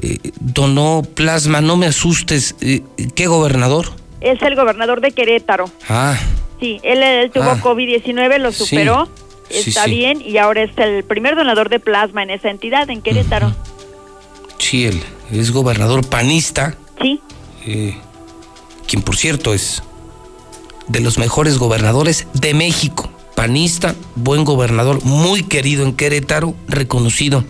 eh, 0.00 0.18
donó 0.40 1.02
plasma, 1.14 1.60
no 1.60 1.76
me 1.76 1.86
asustes. 1.86 2.56
Eh, 2.60 2.82
¿Qué 3.14 3.26
gobernador? 3.26 3.86
Es 4.20 4.40
el 4.42 4.54
gobernador 4.56 5.00
de 5.00 5.12
Querétaro. 5.12 5.66
Ah. 5.88 6.16
Sí, 6.60 6.80
él, 6.82 7.30
tuvo 7.30 7.50
ah. 7.50 7.60
COVID-19, 7.60 8.38
lo 8.38 8.52
superó, 8.52 9.08
está 9.50 9.86
bien 9.86 10.20
y 10.20 10.38
ahora 10.38 10.62
es 10.62 10.70
el 10.76 11.04
primer 11.04 11.36
donador 11.36 11.68
de 11.68 11.80
plasma 11.80 12.22
en 12.22 12.30
esa 12.30 12.50
entidad, 12.50 12.88
en 12.90 13.02
Querétaro. 13.02 13.54
Sí, 14.58 14.86
él 14.86 15.02
es 15.32 15.50
gobernador 15.50 16.06
panista. 16.08 16.76
Sí. 17.00 17.20
Eh, 17.66 17.96
quien 18.86 19.02
por 19.02 19.16
cierto 19.16 19.54
es 19.54 19.82
de 20.88 21.00
los 21.00 21.18
mejores 21.18 21.58
gobernadores 21.58 22.26
de 22.34 22.54
México. 22.54 23.10
Panista, 23.34 23.96
buen 24.14 24.44
gobernador, 24.44 25.04
muy 25.04 25.42
querido 25.42 25.84
en 25.84 25.94
Querétaro, 25.94 26.54
reconocido 26.68 27.44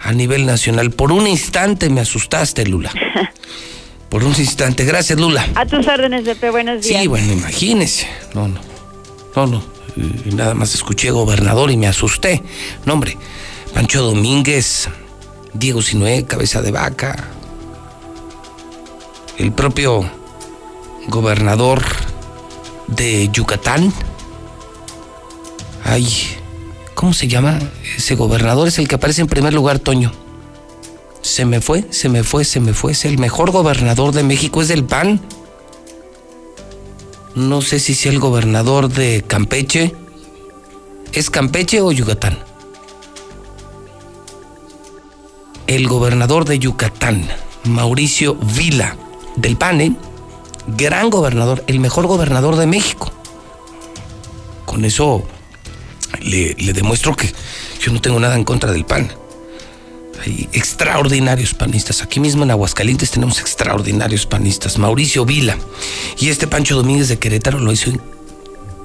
a 0.00 0.12
nivel 0.12 0.46
nacional. 0.46 0.90
Por 0.90 1.12
un 1.12 1.28
instante 1.28 1.90
me 1.90 2.00
asustaste, 2.00 2.66
Lula. 2.66 2.92
Por 4.08 4.24
un 4.24 4.34
instante. 4.38 4.84
Gracias, 4.84 5.18
Lula. 5.20 5.46
A 5.54 5.66
tus 5.66 5.86
órdenes, 5.86 6.24
Pepe. 6.24 6.50
Buenos 6.50 6.82
días. 6.82 7.02
Sí, 7.02 7.06
bueno, 7.08 7.30
imagínese. 7.32 8.08
No, 8.34 8.48
no. 8.48 8.60
No, 9.36 9.46
no. 9.46 9.77
Nada 10.34 10.54
más 10.54 10.74
escuché 10.74 11.10
gobernador 11.10 11.70
y 11.70 11.76
me 11.76 11.86
asusté. 11.86 12.42
No, 12.84 12.94
hombre. 12.94 13.16
Pancho 13.74 14.02
Domínguez, 14.02 14.88
Diego 15.52 15.82
Sinué, 15.82 16.24
cabeza 16.24 16.62
de 16.62 16.70
vaca. 16.70 17.28
El 19.36 19.52
propio 19.52 20.08
gobernador 21.08 21.82
de 22.86 23.28
Yucatán. 23.32 23.92
Ay, 25.84 26.06
¿cómo 26.94 27.12
se 27.12 27.28
llama? 27.28 27.58
Ese 27.96 28.14
gobernador 28.14 28.68
es 28.68 28.78
el 28.78 28.88
que 28.88 28.96
aparece 28.96 29.20
en 29.20 29.28
primer 29.28 29.54
lugar, 29.54 29.78
Toño. 29.78 30.12
Se 31.22 31.44
me 31.44 31.60
fue, 31.60 31.86
se 31.90 32.08
me 32.08 32.24
fue, 32.24 32.44
se 32.44 32.60
me 32.60 32.72
fue. 32.72 32.92
Es 32.92 33.04
el 33.04 33.18
mejor 33.18 33.50
gobernador 33.50 34.12
de 34.12 34.22
México, 34.22 34.62
es 34.62 34.68
del 34.68 34.84
PAN. 34.84 35.20
No 37.38 37.62
sé 37.62 37.78
si 37.78 37.94
sea 37.94 38.10
el 38.10 38.18
gobernador 38.18 38.88
de 38.88 39.22
Campeche. 39.24 39.94
¿Es 41.12 41.30
Campeche 41.30 41.80
o 41.80 41.92
Yucatán? 41.92 42.36
El 45.68 45.86
gobernador 45.86 46.44
de 46.46 46.58
Yucatán, 46.58 47.28
Mauricio 47.62 48.34
Vila, 48.34 48.96
del 49.36 49.56
PAN, 49.56 49.80
¿eh? 49.80 49.96
gran 50.66 51.10
gobernador, 51.10 51.62
el 51.68 51.78
mejor 51.78 52.08
gobernador 52.08 52.56
de 52.56 52.66
México. 52.66 53.12
Con 54.64 54.84
eso 54.84 55.22
le, 56.20 56.54
demuestro 56.72 57.14
que 57.14 57.32
yo 57.80 57.92
no 57.92 58.00
tengo 58.00 58.18
nada 58.18 58.34
en 58.34 58.42
contra 58.42 58.72
del 58.72 58.84
PAN. 58.84 59.12
Hay 60.24 60.48
extraordinarios 60.52 61.54
panistas. 61.54 62.02
Aquí 62.02 62.20
mismo 62.20 62.42
en 62.42 62.50
Aguascalientes 62.50 63.10
tenemos 63.10 63.40
extraordinarios 63.40 64.26
panistas. 64.26 64.78
Mauricio 64.78 65.24
Vila 65.24 65.56
y 66.18 66.28
este 66.28 66.46
Pancho 66.46 66.76
Domínguez 66.76 67.08
de 67.08 67.18
Querétaro 67.18 67.58
lo 67.60 67.72
hizo, 67.72 67.92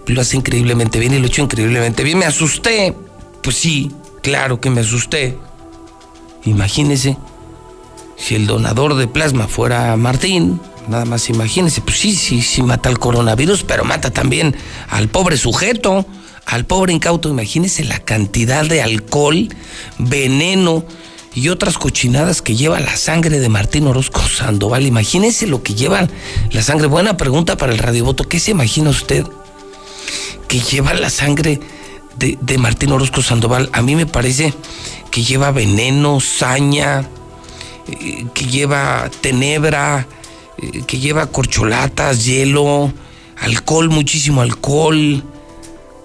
lo 0.07 0.21
hace 0.21 0.37
increíblemente 0.37 0.99
bien 0.99 1.13
y 1.13 1.19
lo 1.19 1.27
hecho 1.27 1.41
increíblemente 1.41 2.03
bien. 2.03 2.19
Me 2.19 2.25
asusté. 2.25 2.93
Pues 3.41 3.57
sí, 3.57 3.91
claro 4.21 4.61
que 4.61 4.69
me 4.69 4.81
asusté. 4.81 5.37
Imagínese 6.45 7.17
si 8.15 8.35
el 8.35 8.47
donador 8.47 8.95
de 8.95 9.07
plasma 9.07 9.47
fuera 9.47 9.95
Martín, 9.97 10.59
Nada 10.87 11.05
más 11.05 11.29
imagínense, 11.29 11.81
pues 11.81 11.97
sí, 11.97 12.13
sí, 12.13 12.41
sí 12.41 12.61
mata 12.61 12.89
al 12.89 12.99
coronavirus, 12.99 13.63
pero 13.63 13.85
mata 13.85 14.11
también 14.11 14.55
al 14.89 15.07
pobre 15.07 15.37
sujeto, 15.37 16.05
al 16.45 16.65
pobre 16.65 16.91
incauto. 16.93 17.29
Imagínense 17.29 17.83
la 17.83 17.99
cantidad 17.99 18.65
de 18.65 18.81
alcohol, 18.81 19.47
veneno 19.97 20.85
y 21.35 21.49
otras 21.49 21.77
cochinadas 21.77 22.41
que 22.41 22.55
lleva 22.55 22.79
la 22.79 22.95
sangre 22.95 23.39
de 23.39 23.49
Martín 23.49 23.87
Orozco 23.87 24.21
Sandoval. 24.21 24.85
Imagínense 24.85 25.47
lo 25.47 25.63
que 25.63 25.73
lleva 25.73 26.07
la 26.51 26.61
sangre. 26.61 26.87
Buena 26.87 27.17
pregunta 27.17 27.57
para 27.57 27.71
el 27.71 27.79
radiovoto. 27.79 28.23
¿Qué 28.23 28.39
se 28.39 28.51
imagina 28.51 28.89
usted 28.89 29.25
que 30.47 30.59
lleva 30.59 30.93
la 30.93 31.09
sangre 31.09 31.59
de, 32.17 32.57
Martín 32.57 32.91
Orozco 32.91 33.21
Sandoval? 33.21 33.69
A 33.73 33.81
mí 33.81 33.95
me 33.95 34.05
parece 34.05 34.53
que 35.11 35.23
lleva 35.23 35.51
veneno, 35.51 36.19
saña, 36.19 37.07
eh, 37.87 38.25
que 38.33 38.45
lleva 38.45 39.09
tenebra 39.21 40.07
eh, 40.57 40.83
que 40.85 40.99
lleva 40.99 41.25
corcholatas, 41.25 42.25
hielo, 42.25 42.93
alcohol, 43.37 43.89
muchísimo 43.89 44.41
alcohol. 44.41 45.23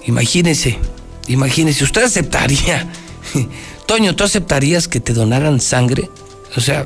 Imagínese, 0.06 0.78
imagínese, 1.26 1.84
¿usted 1.84 2.04
aceptaría? 2.04 2.90
Toño, 3.88 4.14
¿tú 4.14 4.22
aceptarías 4.22 4.86
que 4.86 5.00
te 5.00 5.14
donaran 5.14 5.62
sangre? 5.62 6.10
O 6.54 6.60
sea, 6.60 6.84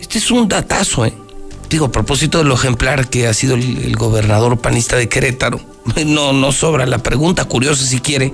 este 0.00 0.18
es 0.18 0.30
un 0.30 0.48
datazo, 0.48 1.04
¿eh? 1.04 1.12
digo, 1.68 1.86
a 1.86 1.90
propósito 1.90 2.38
de 2.38 2.44
lo 2.44 2.54
ejemplar 2.54 3.10
que 3.10 3.26
ha 3.26 3.34
sido 3.34 3.56
el, 3.56 3.96
gobernador 3.96 4.56
panista 4.60 4.94
de 4.94 5.08
Querétaro, 5.08 5.60
no, 6.06 6.32
no 6.32 6.52
sobra 6.52 6.86
la 6.86 6.98
pregunta, 6.98 7.46
curiosa 7.46 7.84
si 7.84 7.98
quiere. 7.98 8.30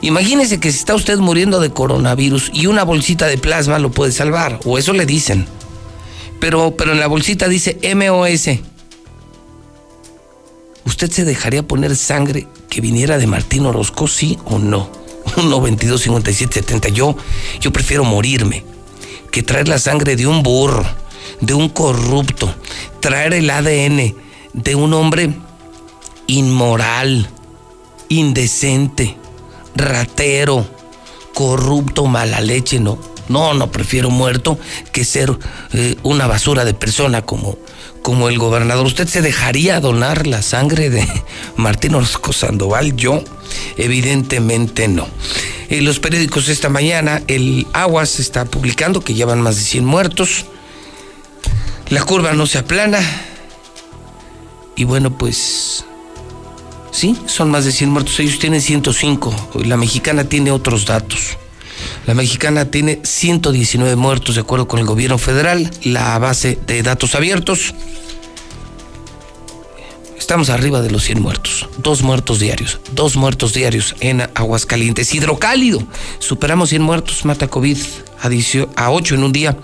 Imagínese 0.00 0.58
que 0.58 0.72
si 0.72 0.78
está 0.78 0.96
usted 0.96 1.18
muriendo 1.18 1.60
de 1.60 1.70
coronavirus 1.70 2.50
y 2.52 2.66
una 2.66 2.82
bolsita 2.82 3.28
de 3.28 3.38
plasma 3.38 3.78
lo 3.78 3.92
puede 3.92 4.10
salvar, 4.10 4.58
o 4.64 4.76
eso 4.76 4.92
le 4.92 5.06
dicen. 5.06 5.46
Pero, 6.40 6.74
pero 6.76 6.90
en 6.90 6.98
la 6.98 7.06
bolsita 7.06 7.46
dice 7.46 7.78
MOS. 7.94 8.48
¿Usted 10.84 11.12
se 11.12 11.24
dejaría 11.24 11.62
poner 11.62 11.94
sangre 11.94 12.48
que 12.68 12.80
viniera 12.80 13.18
de 13.18 13.28
Martín 13.28 13.66
Orozco, 13.66 14.08
sí 14.08 14.36
o 14.46 14.58
no? 14.58 14.99
1, 15.36 15.60
22, 15.60 16.02
57, 16.02 16.54
70. 16.54 16.88
Yo, 16.90 17.16
yo 17.60 17.72
prefiero 17.72 18.04
morirme 18.04 18.64
que 19.30 19.42
traer 19.42 19.68
la 19.68 19.78
sangre 19.78 20.16
de 20.16 20.26
un 20.26 20.42
burro, 20.42 20.84
de 21.40 21.54
un 21.54 21.68
corrupto, 21.68 22.52
traer 23.00 23.34
el 23.34 23.50
ADN 23.50 24.14
de 24.52 24.74
un 24.74 24.92
hombre 24.94 25.32
inmoral, 26.26 27.28
indecente, 28.08 29.16
ratero, 29.74 30.66
corrupto, 31.34 32.06
mala 32.06 32.40
leche, 32.40 32.80
no. 32.80 32.98
No, 33.28 33.54
no, 33.54 33.70
prefiero 33.70 34.10
muerto 34.10 34.58
que 34.92 35.04
ser 35.04 35.38
eh, 35.72 35.96
una 36.02 36.26
basura 36.26 36.64
de 36.64 36.74
persona 36.74 37.22
como, 37.22 37.56
como 38.02 38.28
el 38.28 38.38
gobernador. 38.38 38.86
¿Usted 38.86 39.08
se 39.08 39.22
dejaría 39.22 39.80
donar 39.80 40.26
la 40.26 40.42
sangre 40.42 40.90
de 40.90 41.06
Martín 41.56 41.94
Orozco 41.94 42.32
Sandoval? 42.32 42.96
Yo, 42.96 43.22
evidentemente 43.76 44.88
no. 44.88 45.06
En 45.68 45.84
los 45.84 46.00
periódicos 46.00 46.48
esta 46.48 46.68
mañana, 46.68 47.22
el 47.28 47.66
Aguas 47.72 48.18
está 48.18 48.44
publicando 48.44 49.02
que 49.02 49.14
llevan 49.14 49.40
más 49.40 49.56
de 49.56 49.62
100 49.62 49.84
muertos. 49.84 50.46
La 51.88 52.02
curva 52.02 52.32
no 52.32 52.46
se 52.46 52.58
aplana. 52.58 53.00
Y 54.76 54.84
bueno, 54.84 55.16
pues 55.16 55.84
sí, 56.90 57.16
son 57.26 57.50
más 57.50 57.64
de 57.64 57.72
100 57.72 57.90
muertos. 57.90 58.18
Ellos 58.18 58.38
tienen 58.38 58.60
105. 58.60 59.50
La 59.64 59.76
mexicana 59.76 60.24
tiene 60.24 60.50
otros 60.50 60.86
datos. 60.86 61.36
La 62.06 62.14
mexicana 62.14 62.66
tiene 62.66 63.00
119 63.02 63.96
muertos 63.96 64.34
de 64.34 64.42
acuerdo 64.42 64.68
con 64.68 64.80
el 64.80 64.86
gobierno 64.86 65.18
federal, 65.18 65.70
la 65.82 66.18
base 66.18 66.58
de 66.66 66.82
datos 66.82 67.14
abiertos. 67.14 67.74
Estamos 70.18 70.50
arriba 70.50 70.80
de 70.80 70.90
los 70.90 71.04
100 71.04 71.22
muertos, 71.22 71.68
dos 71.78 72.02
muertos 72.02 72.38
diarios, 72.38 72.80
dos 72.92 73.16
muertos 73.16 73.52
diarios 73.52 73.96
en 74.00 74.22
Aguascalientes. 74.34 75.12
Hidrocálido, 75.12 75.82
superamos 76.20 76.68
100 76.68 76.82
muertos, 76.82 77.24
mata 77.24 77.48
COVID 77.48 77.78
a 78.76 78.90
8 78.90 79.14
en 79.14 79.24
un 79.24 79.32
día. 79.32 79.56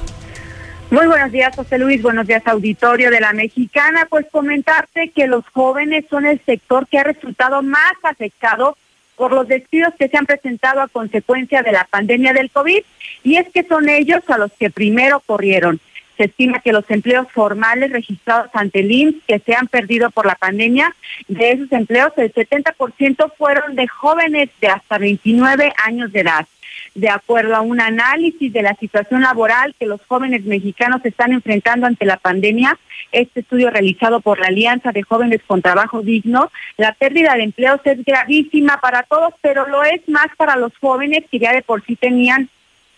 Muy 0.92 1.08
buenos 1.08 1.32
días, 1.32 1.56
José 1.56 1.80
Luis. 1.80 2.04
Buenos 2.04 2.28
días, 2.28 2.46
auditorio 2.46 3.10
de 3.10 3.20
la 3.20 3.34
Mexicana. 3.34 4.06
Pues 4.08 4.28
comentarte 4.32 5.10
que 5.10 5.26
los 5.26 5.44
jóvenes 5.48 6.06
son 6.12 6.28
el 6.28 6.40
sector 6.46 6.88
que 6.88 7.00
ha 7.00 7.04
resultado 7.04 7.64
más 7.64 7.94
afectado 8.04 8.78
por 9.16 9.32
los 9.32 9.48
despidos 9.48 9.96
que 9.98 10.08
se 10.08 10.18
han 10.18 10.28
presentado 10.28 10.82
a 10.82 10.88
consecuencia 10.88 11.64
de 11.64 11.72
la 11.72 11.86
pandemia 11.86 12.34
del 12.34 12.52
COVID. 12.52 12.84
Y 13.24 13.38
es 13.38 13.50
que 13.50 13.64
son 13.64 13.90
ellos 13.90 14.22
a 14.28 14.38
los 14.38 14.52
que 14.54 14.70
primero 14.70 15.22
corrieron. 15.26 15.80
Se 16.18 16.26
estima 16.26 16.60
que 16.60 16.72
los 16.72 16.90
empleos 16.90 17.28
formales 17.32 17.92
registrados 17.92 18.52
ante 18.54 18.82
el 18.82 18.92
IMSS 18.92 19.24
que 19.28 19.40
se 19.40 19.56
han 19.56 19.68
perdido 19.68 20.12
por 20.12 20.28
la 20.28 20.36
pandemia, 20.36 20.96
de 21.28 21.52
esos 21.52 21.72
empleos 21.72 22.14
el 22.18 22.32
70% 22.32 23.34
fueron 23.38 23.76
de 23.76 23.88
jóvenes 23.88 24.50
de 24.62 24.68
hasta 24.68 25.00
29 25.00 25.74
años 25.84 26.12
de 26.14 26.20
edad 26.22 26.48
de 26.96 27.10
acuerdo 27.10 27.56
a 27.56 27.62
un 27.62 27.82
análisis 27.82 28.52
de 28.52 28.62
la 28.62 28.74
situación 28.76 29.22
laboral 29.22 29.76
que 29.78 29.86
los 29.86 30.02
jóvenes 30.08 30.46
mexicanos 30.46 31.04
están 31.04 31.34
enfrentando 31.34 31.86
ante 31.86 32.06
la 32.06 32.16
pandemia, 32.16 32.78
este 33.12 33.42
estudio 33.42 33.70
realizado 33.70 34.22
por 34.22 34.40
la 34.40 34.48
Alianza 34.48 34.94
de 34.94 35.04
Jóvenes 35.04 35.42
con 35.46 35.62
Trabajo 35.62 36.02
Digno, 36.02 36.52
la 36.78 36.94
pérdida 36.94 37.36
de 37.36 37.44
empleos 37.44 37.82
es 37.84 38.04
gravísima 38.04 38.80
para 38.80 39.04
todos, 39.04 39.34
pero 39.42 39.68
lo 39.68 39.84
es 39.84 40.08
más 40.08 40.28
para 40.38 40.56
los 40.56 40.72
jóvenes 40.78 41.26
que 41.30 41.38
ya 41.38 41.54
de 41.54 41.62
por 41.62 41.84
sí 41.86 41.98
tenían 41.98 42.50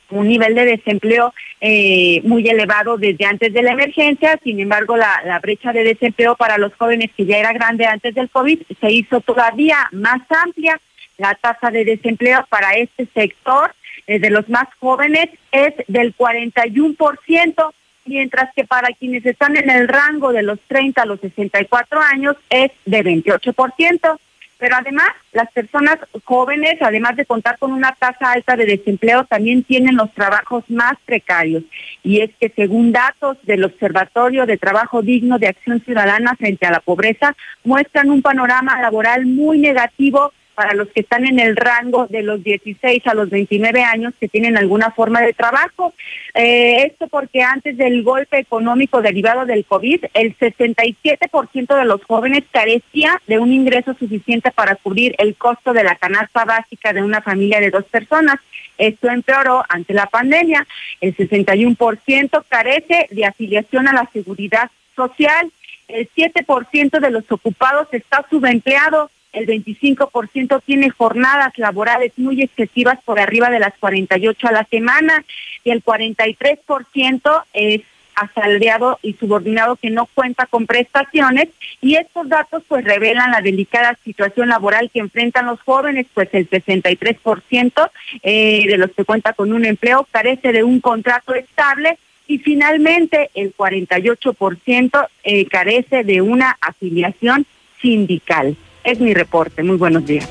un 0.10 0.28
nivel 0.28 0.56
de 0.56 0.66
desempleo 0.66 1.34
eh, 1.60 2.22
muy 2.24 2.48
elevado 2.48 2.98
desde 2.98 3.26
antes 3.26 3.52
de 3.52 3.64
la 3.64 3.72
emergencia, 3.72 4.40
sin 4.44 4.60
embargo 4.60 4.96
la, 4.96 5.22
la, 5.26 5.40
brecha 5.40 5.74
de 5.74 5.84
desempleo 5.84 6.36
para 6.36 6.58
los 6.58 6.74
jóvenes 6.76 7.12
que 7.18 7.26
ya 7.26 7.38
era 7.38 7.52
grande 7.52 7.86
antes 7.86 8.16
del 8.16 8.30
COVID 8.30 8.60
se 8.80 8.92
hizo 8.92 9.22
todavía 9.22 9.78
más 9.92 10.22
amplia. 10.46 10.80
La 11.18 11.34
tasa 11.34 11.72
de 11.72 11.84
desempleo 11.84 12.46
para 12.48 12.74
este 12.74 13.08
sector 13.08 13.74
de 14.08 14.30
los 14.30 14.48
más 14.50 14.68
jóvenes 14.80 15.30
es 15.52 15.74
del 15.88 16.16
41%, 16.16 17.74
mientras 18.06 18.54
que 18.54 18.66
para 18.66 18.90
quienes 18.94 19.26
están 19.26 19.58
en 19.58 19.70
el 19.70 19.88
rango 19.88 20.32
de 20.32 20.44
los 20.44 20.60
30 20.68 21.02
a 21.02 21.06
los 21.06 21.20
64 21.20 22.00
años 22.00 22.36
es 22.50 22.72
de 22.86 23.04
28%. 23.04 24.18
Pero 24.60 24.76
además, 24.76 25.10
las 25.34 25.52
personas 25.52 26.00
jóvenes, 26.24 26.82
además 26.82 27.16
de 27.16 27.26
contar 27.26 27.60
con 27.60 27.72
una 27.72 27.94
tasa 27.94 28.32
alta 28.32 28.56
de 28.56 28.66
desempleo, 28.66 29.24
también 29.26 29.64
tienen 29.64 29.96
los 29.96 30.12
trabajos 30.14 30.64
más 30.68 30.98
precarios. 31.06 31.64
Y 32.02 32.22
es 32.22 32.32
que 32.40 32.50
según 32.50 32.92
datos 32.92 33.38
del 33.44 33.64
Observatorio 33.66 34.48
de 34.48 34.58
Trabajo 34.58 35.04
Digno 35.04 35.38
de 35.38 35.50
Acción 35.50 35.80
Ciudadana 35.82 36.36
frente 36.36 36.66
a 36.66 36.72
la 36.72 36.80
pobreza, 36.80 37.36
muestran 37.64 38.10
un 38.10 38.24
panorama 38.24 38.82
laboral 38.82 39.28
muy 39.28 39.60
negativo 39.60 40.34
para 40.58 40.74
los 40.74 40.88
que 40.88 41.02
están 41.02 41.28
en 41.28 41.38
el 41.38 41.56
rango 41.56 42.08
de 42.08 42.24
los 42.24 42.44
16 42.44 43.06
a 43.06 43.14
los 43.14 43.30
29 43.30 43.84
años 43.84 44.16
que 44.20 44.28
tienen 44.28 44.58
alguna 44.58 44.90
forma 44.90 45.22
de 45.22 45.32
trabajo. 45.32 45.94
Eh, 46.34 46.82
esto 46.88 47.08
porque 47.08 47.44
antes 47.44 47.78
del 47.78 48.02
golpe 48.02 48.40
económico 48.40 49.04
derivado 49.04 49.46
del 49.46 49.66
COVID, 49.66 50.06
el 50.16 50.36
67% 50.36 51.78
de 51.78 51.86
los 51.86 52.04
jóvenes 52.06 52.44
carecía 52.50 53.22
de 53.28 53.38
un 53.38 53.54
ingreso 53.54 53.94
suficiente 53.94 54.50
para 54.50 54.74
cubrir 54.74 55.14
el 55.20 55.36
costo 55.36 55.74
de 55.74 55.84
la 55.84 55.94
canasta 55.94 56.44
básica 56.44 56.92
de 56.92 57.04
una 57.04 57.22
familia 57.22 57.60
de 57.60 57.70
dos 57.70 57.84
personas. 57.84 58.40
Esto 58.80 59.12
empeoró 59.12 59.64
ante 59.70 59.94
la 59.94 60.08
pandemia. 60.08 60.66
El 61.02 61.16
61% 61.16 62.44
carece 62.50 63.08
de 63.12 63.26
afiliación 63.26 63.88
a 63.88 63.94
la 63.94 64.10
seguridad 64.12 64.72
social. 64.96 65.52
El 65.88 66.10
7% 66.18 67.00
de 67.00 67.12
los 67.12 67.32
ocupados 67.32 67.90
está 67.92 68.26
subempleado 68.28 69.12
el 69.38 69.46
25% 69.46 70.62
tiene 70.66 70.90
jornadas 70.90 71.58
laborales 71.58 72.12
muy 72.18 72.42
excesivas 72.42 73.00
por 73.04 73.20
arriba 73.20 73.50
de 73.50 73.60
las 73.60 73.74
48 73.80 74.48
a 74.48 74.52
la 74.52 74.64
semana 74.66 75.24
y 75.64 75.72
el 75.72 75.84
43% 75.84 77.44
es 77.54 77.82
asalariado 78.16 78.98
y 79.04 79.14
subordinado 79.14 79.76
que 79.76 79.92
no 79.92 80.08
cuenta 80.08 80.48
con 80.48 80.66
prestaciones 80.66 81.50
y 81.82 81.96
estos 81.96 82.28
datos 82.28 82.64
pues 82.68 82.84
revelan 82.84 83.32
la 83.32 83.42
delicada 83.42 83.96
situación 84.04 84.50
laboral 84.50 84.90
que 84.92 85.00
enfrentan 85.00 85.46
los 85.46 85.62
jóvenes, 85.62 86.08
pues 86.14 86.30
el 86.34 86.50
63% 86.50 87.90
eh, 88.24 88.66
de 88.68 88.78
los 88.78 88.92
que 88.92 89.06
cuenta 89.06 89.34
con 89.34 89.54
un 89.54 89.66
empleo 89.66 90.08
carece 90.10 90.52
de 90.52 90.64
un 90.64 90.82
contrato 90.82 91.36
estable 91.36 92.00
y 92.28 92.40
finalmente 92.40 93.30
el 93.36 93.56
48% 93.56 95.08
eh, 95.24 95.46
carece 95.46 96.04
de 96.04 96.22
una 96.22 96.58
afiliación 96.60 97.46
sindical. 97.82 98.58
Es 98.88 99.02
mi 99.02 99.14
reporte. 99.14 99.64
Muy 99.64 99.76
buenos 99.76 100.06
días. 100.06 100.30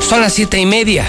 Son 0.00 0.20
las 0.20 0.34
siete 0.34 0.60
y 0.60 0.66
media. 0.66 1.06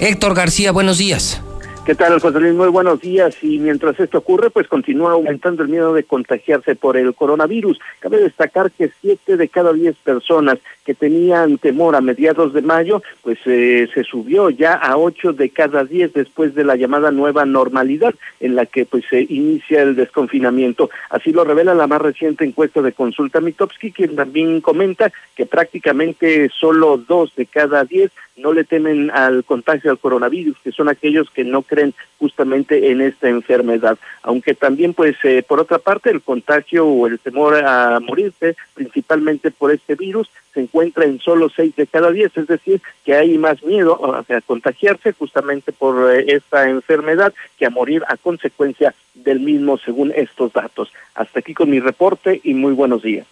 Héctor 0.00 0.34
García, 0.34 0.72
buenos 0.72 0.96
días. 0.96 1.42
¿Qué 1.88 1.94
tal, 1.94 2.20
José 2.20 2.38
Luis? 2.38 2.52
Muy 2.52 2.68
buenos 2.68 3.00
días. 3.00 3.42
Y 3.42 3.58
mientras 3.58 3.98
esto 3.98 4.18
ocurre, 4.18 4.50
pues 4.50 4.68
continúa 4.68 5.12
aumentando 5.12 5.62
el 5.62 5.70
miedo 5.70 5.94
de 5.94 6.04
contagiarse 6.04 6.76
por 6.76 6.98
el 6.98 7.14
coronavirus. 7.14 7.80
Cabe 8.00 8.18
destacar 8.18 8.70
que 8.70 8.92
siete 9.00 9.38
de 9.38 9.48
cada 9.48 9.72
diez 9.72 9.96
personas 9.96 10.58
que 10.84 10.92
tenían 10.92 11.56
temor 11.56 11.96
a 11.96 12.02
mediados 12.02 12.52
de 12.52 12.60
mayo, 12.60 13.02
pues 13.22 13.38
eh, 13.46 13.88
se 13.94 14.04
subió 14.04 14.50
ya 14.50 14.74
a 14.74 14.98
ocho 14.98 15.32
de 15.32 15.48
cada 15.48 15.84
diez 15.84 16.12
después 16.12 16.54
de 16.54 16.64
la 16.64 16.76
llamada 16.76 17.10
nueva 17.10 17.46
normalidad 17.46 18.14
en 18.40 18.54
la 18.54 18.66
que 18.66 18.84
pues 18.84 19.04
se 19.08 19.22
inicia 19.22 19.80
el 19.80 19.96
desconfinamiento. 19.96 20.90
Así 21.08 21.32
lo 21.32 21.44
revela 21.44 21.74
la 21.74 21.86
más 21.86 22.02
reciente 22.02 22.44
encuesta 22.44 22.82
de 22.82 22.92
consulta 22.92 23.40
Mitowski, 23.40 23.92
quien 23.92 24.14
también 24.14 24.60
comenta 24.60 25.10
que 25.34 25.46
prácticamente 25.46 26.50
solo 26.50 26.98
dos 26.98 27.34
de 27.34 27.46
cada 27.46 27.84
diez 27.84 28.10
no 28.38 28.52
le 28.52 28.64
temen 28.64 29.10
al 29.10 29.44
contagio 29.44 29.90
al 29.90 29.98
coronavirus, 29.98 30.56
que 30.62 30.72
son 30.72 30.88
aquellos 30.88 31.30
que 31.30 31.44
no 31.44 31.62
creen 31.62 31.94
justamente 32.18 32.90
en 32.90 33.00
esta 33.00 33.28
enfermedad. 33.28 33.98
Aunque 34.22 34.54
también, 34.54 34.94
pues, 34.94 35.16
eh, 35.24 35.42
por 35.46 35.60
otra 35.60 35.78
parte, 35.78 36.10
el 36.10 36.22
contagio 36.22 36.86
o 36.86 37.06
el 37.06 37.18
temor 37.18 37.56
a 37.64 38.00
morirse, 38.00 38.56
principalmente 38.74 39.50
por 39.50 39.72
este 39.72 39.94
virus, 39.94 40.30
se 40.54 40.60
encuentra 40.60 41.04
en 41.04 41.20
solo 41.20 41.48
seis 41.54 41.74
de 41.76 41.86
cada 41.86 42.10
diez, 42.10 42.36
es 42.36 42.46
decir, 42.46 42.80
que 43.04 43.14
hay 43.14 43.38
más 43.38 43.62
miedo 43.62 44.14
a, 44.14 44.24
contagiarse 44.46 45.12
justamente 45.12 45.72
por 45.72 46.12
eh, 46.12 46.24
esta 46.28 46.68
enfermedad 46.68 47.32
que 47.58 47.66
a 47.66 47.70
morir 47.70 48.02
a 48.08 48.16
consecuencia 48.16 48.94
del 49.14 49.40
mismo, 49.40 49.78
según 49.78 50.12
estos 50.14 50.52
datos. 50.52 50.90
Hasta 51.14 51.40
aquí 51.40 51.54
con 51.54 51.70
mi 51.70 51.80
reporte 51.80 52.40
y 52.42 52.54
muy 52.54 52.72
buenos 52.72 53.02
días. 53.02 53.26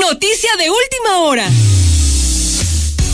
Noticia 0.00 0.50
de 0.58 0.70
última 0.70 1.22
hora. 1.22 1.75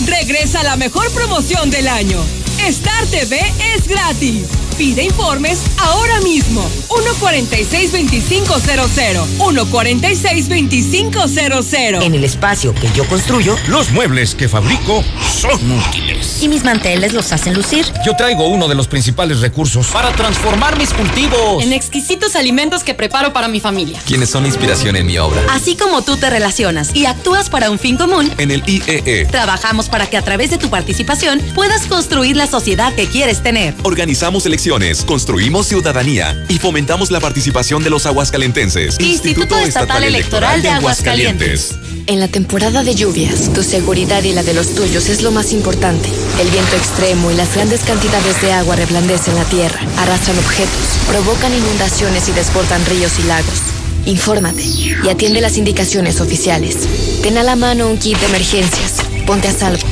Regresa 0.06 0.62
la 0.62 0.76
mejor 0.76 1.10
promoción 1.12 1.70
del 1.70 1.86
año. 1.86 2.18
Star 2.66 3.06
TV 3.06 3.40
es 3.74 3.86
gratis. 3.86 4.62
Pide 4.76 5.04
informes 5.04 5.61
ahora 5.78 6.20
mismo. 6.20 6.68
146-2500. 6.88 9.38
146-2500. 9.38 12.02
En 12.02 12.14
el 12.14 12.24
espacio 12.24 12.74
que 12.74 12.88
yo 12.94 13.06
construyo, 13.06 13.56
los 13.68 13.90
muebles 13.90 14.35
que 14.35 14.48
fabrico 14.48 15.04
son 15.40 15.70
útiles. 15.70 16.42
Y 16.42 16.48
mis 16.48 16.64
manteles 16.64 17.12
los 17.12 17.30
hacen 17.32 17.54
lucir. 17.54 17.87
Yo 18.04 18.16
traigo 18.16 18.48
uno 18.48 18.66
de 18.68 18.74
los 18.74 18.88
principales 18.88 19.40
recursos 19.40 19.87
para 19.88 20.11
transformar 20.12 20.78
mis 20.78 20.92
cultivos 20.92 21.62
en 21.62 21.72
exquisitos 21.72 22.37
alimentos 22.37 22.85
que 22.85 22.94
preparo 22.94 23.32
para 23.32 23.48
mi 23.48 23.61
familia. 23.61 23.98
Quienes 24.06 24.30
son 24.30 24.46
inspiración 24.46 24.96
en 24.96 25.06
mi 25.06 25.18
obra. 25.18 25.40
Así 25.50 25.76
como 25.76 26.02
tú 26.02 26.16
te 26.16 26.30
relacionas 26.30 26.94
y 26.94 27.06
actúas 27.06 27.50
para 27.50 27.70
un 27.70 27.78
fin 27.78 27.96
común. 27.96 28.30
En 28.38 28.50
el 28.50 28.62
IEE. 28.66 29.22
E. 29.22 29.24
Trabajamos 29.26 29.88
para 29.88 30.06
que 30.06 30.16
a 30.16 30.22
través 30.22 30.50
de 30.50 30.58
tu 30.58 30.70
participación 30.70 31.40
puedas 31.54 31.87
construir 31.87 32.37
la 32.37 32.46
sociedad 32.46 32.94
que 32.94 33.06
quieres 33.06 33.42
tener. 33.42 33.74
Organizamos 33.82 34.46
elecciones, 34.62 35.05
construimos 35.05 35.66
ciudadanía 35.66 36.44
y 36.48 36.59
fomentamos 36.59 37.11
la 37.11 37.18
participación 37.18 37.83
de 37.83 37.90
los 37.90 38.07
aguascalentenses. 38.07 38.96
Instituto, 39.01 39.59
Estatal, 39.59 40.05
Electoral 40.05 40.62
de 40.62 40.68
Aguascalientes. 40.68 41.75
En 42.07 42.20
la 42.20 42.29
temporada 42.29 42.85
de 42.85 42.94
lluvias, 42.94 43.53
tu 43.53 43.64
seguridad 43.64 44.22
y 44.22 44.33
la 44.33 44.44
de 44.44 44.55
los 44.55 44.77
tuyos 44.77 45.09
es 45.09 45.22
lo 45.22 45.33
más 45.33 45.53
importante. 45.53 46.09
El 46.40 46.48
viento 46.51 46.77
extremo 46.77 47.33
y 47.33 47.35
las 47.35 47.53
grandes 47.57 47.81
cantidades 47.81 48.40
de 48.40 48.53
agua 48.53 48.77
reblandecen 48.77 49.35
la 49.35 49.44
tierra, 49.44 49.81
arrastran 49.98 50.38
objetos, 50.38 50.70
provocan 51.09 51.53
inundaciones 51.53 52.29
y 52.29 52.33
desbordan 52.33 52.87
ríos 52.87 53.18
y 53.18 53.25
lagos. 53.25 53.62
Infórmate 54.07 54.62
y 54.62 55.09
atiende 55.09 55.40
las 55.40 55.57
indicaciones 55.57 56.20
oficiales. 56.20 56.77
Ten 57.20 57.37
a 57.37 57.42
la 57.42 57.57
mano 57.57 57.88
un 57.88 57.98
kit 57.98 58.16
de 58.16 58.27
emergencias, 58.27 58.98
ponte 59.27 59.48
a 59.48 59.53
salvo 59.53 59.83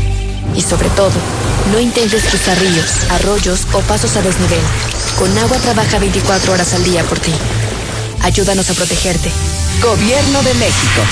y 0.57 0.61
sobre 0.61 0.91
todo, 0.91 1.13
no 1.73 1.81
intentes 1.81 2.25
cruzar 2.25 2.59
ríos, 2.59 3.11
arroyos 3.11 3.67
o 3.73 3.81
pasos 3.81 4.17
a 4.17 4.23
desnivel. 4.23 4.61
Con 5.19 5.37
agua 5.39 5.57
trabaja 5.59 5.99
24 5.99 6.53
horas 6.53 6.75
al 6.75 6.85
día 6.85 7.03
por 7.05 7.19
ti. 7.19 7.33
Ayúdanos 8.23 8.69
a 8.71 8.75
protegerte. 8.75 9.31
Gobierno 9.83 10.43
de 10.43 10.55
México. 10.55 11.03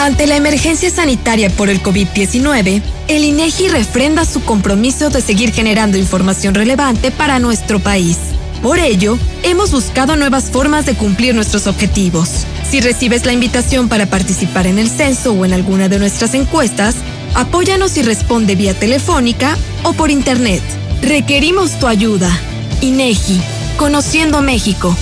Ante 0.00 0.26
la 0.26 0.36
emergencia 0.36 0.90
sanitaria 0.90 1.50
por 1.50 1.68
el 1.68 1.82
COVID-19, 1.82 2.82
el 3.08 3.24
INEGI 3.24 3.68
refrenda 3.68 4.24
su 4.24 4.42
compromiso 4.42 5.10
de 5.10 5.20
seguir 5.20 5.52
generando 5.52 5.98
información 5.98 6.54
relevante 6.54 7.10
para 7.10 7.40
nuestro 7.40 7.80
país. 7.80 8.16
Por 8.62 8.78
ello, 8.78 9.18
hemos 9.42 9.70
buscado 9.70 10.16
nuevas 10.16 10.50
formas 10.50 10.86
de 10.86 10.94
cumplir 10.94 11.34
nuestros 11.34 11.66
objetivos. 11.66 12.44
Si 12.68 12.80
recibes 12.80 13.24
la 13.24 13.32
invitación 13.32 13.88
para 13.88 14.06
participar 14.06 14.66
en 14.66 14.78
el 14.78 14.90
censo 14.90 15.32
o 15.32 15.44
en 15.44 15.52
alguna 15.52 15.88
de 15.88 15.98
nuestras 15.98 16.34
encuestas, 16.34 16.96
Apóyanos 17.34 17.96
y 17.96 18.02
responde 18.02 18.56
vía 18.56 18.74
telefónica 18.74 19.56
o 19.84 19.92
por 19.92 20.10
internet. 20.10 20.62
Requerimos 21.02 21.78
tu 21.78 21.86
ayuda. 21.86 22.30
INEGI, 22.80 23.40
Conociendo 23.76 24.42
México. 24.42 24.96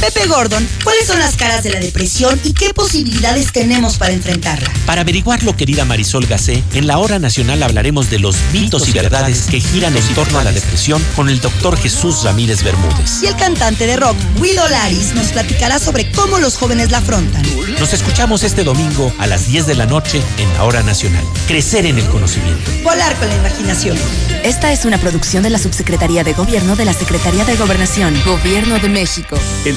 Pepe 0.00 0.28
Gordon, 0.28 0.66
¿cuáles 0.84 1.06
son 1.08 1.18
las 1.18 1.36
caras 1.36 1.64
de 1.64 1.70
la 1.70 1.80
depresión 1.80 2.38
y 2.44 2.52
qué 2.52 2.72
posibilidades 2.72 3.52
tenemos 3.52 3.96
para 3.96 4.12
enfrentarla? 4.12 4.70
Para 4.86 5.00
averiguarlo, 5.00 5.56
querida 5.56 5.84
Marisol 5.84 6.26
Gacé, 6.26 6.62
en 6.74 6.86
la 6.86 6.98
hora 6.98 7.18
nacional 7.18 7.62
hablaremos 7.64 8.08
de 8.08 8.20
los 8.20 8.36
mitos 8.52 8.88
y 8.88 8.92
verdades 8.92 9.46
que 9.50 9.60
giran 9.60 9.96
en 9.96 10.14
torno 10.14 10.38
a 10.38 10.44
la 10.44 10.52
depresión 10.52 11.04
con 11.16 11.28
el 11.28 11.40
doctor 11.40 11.76
Jesús 11.76 12.22
Ramírez 12.22 12.62
Bermúdez. 12.62 13.22
Y 13.22 13.26
el 13.26 13.36
cantante 13.36 13.86
de 13.86 13.96
rock, 13.96 14.16
Guido 14.40 14.68
Laris, 14.68 15.14
nos 15.14 15.28
platicará 15.28 15.80
sobre 15.80 16.10
cómo 16.12 16.38
los 16.38 16.56
jóvenes 16.56 16.92
la 16.92 16.98
afrontan. 16.98 17.42
Nos 17.80 17.92
escuchamos 17.92 18.44
este 18.44 18.62
domingo 18.62 19.12
a 19.18 19.26
las 19.26 19.48
10 19.48 19.66
de 19.66 19.74
la 19.74 19.86
noche 19.86 20.22
en 20.38 20.52
la 20.54 20.64
hora 20.64 20.82
nacional. 20.82 21.24
Crecer 21.48 21.86
en 21.86 21.98
el 21.98 22.06
conocimiento. 22.06 22.70
Volar 22.84 23.16
con 23.16 23.28
la 23.28 23.36
imaginación. 23.36 23.96
Esta 24.44 24.72
es 24.72 24.84
una 24.84 24.98
producción 24.98 25.42
de 25.42 25.50
la 25.50 25.58
Subsecretaría 25.58 26.22
de 26.22 26.32
Gobierno 26.32 26.76
de 26.76 26.84
la 26.84 26.92
Secretaría 26.92 27.44
de 27.44 27.56
Gobernación, 27.56 28.14
Gobierno 28.24 28.78
de 28.78 28.88
México. 28.88 29.36
El 29.64 29.76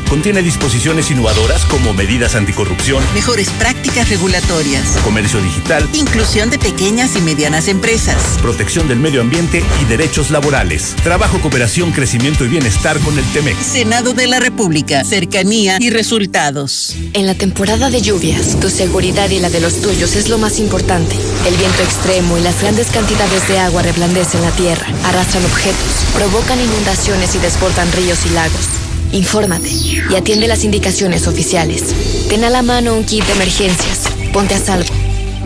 contiene 0.11 0.41
disposiciones 0.41 1.09
innovadoras 1.09 1.63
como 1.63 1.93
medidas 1.93 2.35
anticorrupción, 2.35 3.01
mejores 3.13 3.49
prácticas 3.51 4.09
regulatorias, 4.09 4.97
comercio 5.05 5.41
digital, 5.41 5.87
inclusión 5.93 6.49
de 6.49 6.59
pequeñas 6.59 7.15
y 7.15 7.21
medianas 7.21 7.69
empresas, 7.69 8.37
protección 8.41 8.89
del 8.89 8.99
medio 8.99 9.21
ambiente 9.21 9.63
y 9.81 9.85
derechos 9.85 10.29
laborales, 10.29 10.97
trabajo, 11.01 11.39
cooperación, 11.39 11.93
crecimiento 11.93 12.43
y 12.43 12.49
bienestar 12.49 12.99
con 12.99 13.17
el 13.17 13.23
TEMEC. 13.31 13.57
Senado 13.61 14.11
de 14.11 14.27
la 14.27 14.41
República, 14.41 15.05
cercanía 15.05 15.77
y 15.79 15.91
resultados. 15.91 16.93
En 17.13 17.25
la 17.25 17.35
temporada 17.35 17.89
de 17.89 18.01
lluvias, 18.01 18.59
tu 18.59 18.69
seguridad 18.69 19.29
y 19.29 19.39
la 19.39 19.49
de 19.49 19.61
los 19.61 19.79
tuyos 19.79 20.17
es 20.17 20.27
lo 20.27 20.37
más 20.37 20.59
importante. 20.59 21.15
El 21.47 21.55
viento 21.55 21.83
extremo 21.83 22.37
y 22.37 22.41
las 22.41 22.59
grandes 22.59 22.87
cantidades 22.87 23.47
de 23.47 23.59
agua 23.59 23.81
reblandecen 23.81 24.41
la 24.41 24.51
tierra, 24.51 24.87
arrastran 25.05 25.45
objetos, 25.45 26.05
provocan 26.13 26.59
inundaciones 26.59 27.33
y 27.33 27.37
desbordan 27.37 27.89
ríos 27.93 28.25
y 28.25 28.31
lagos. 28.31 28.90
Infórmate 29.13 29.69
y 29.69 30.15
atiende 30.15 30.47
las 30.47 30.63
indicaciones 30.63 31.27
oficiales. 31.27 31.83
Ten 32.29 32.45
a 32.45 32.49
la 32.49 32.61
mano 32.61 32.95
un 32.95 33.03
kit 33.03 33.25
de 33.25 33.33
emergencias, 33.33 34.09
ponte 34.31 34.55
a 34.55 34.57
salvo 34.57 34.89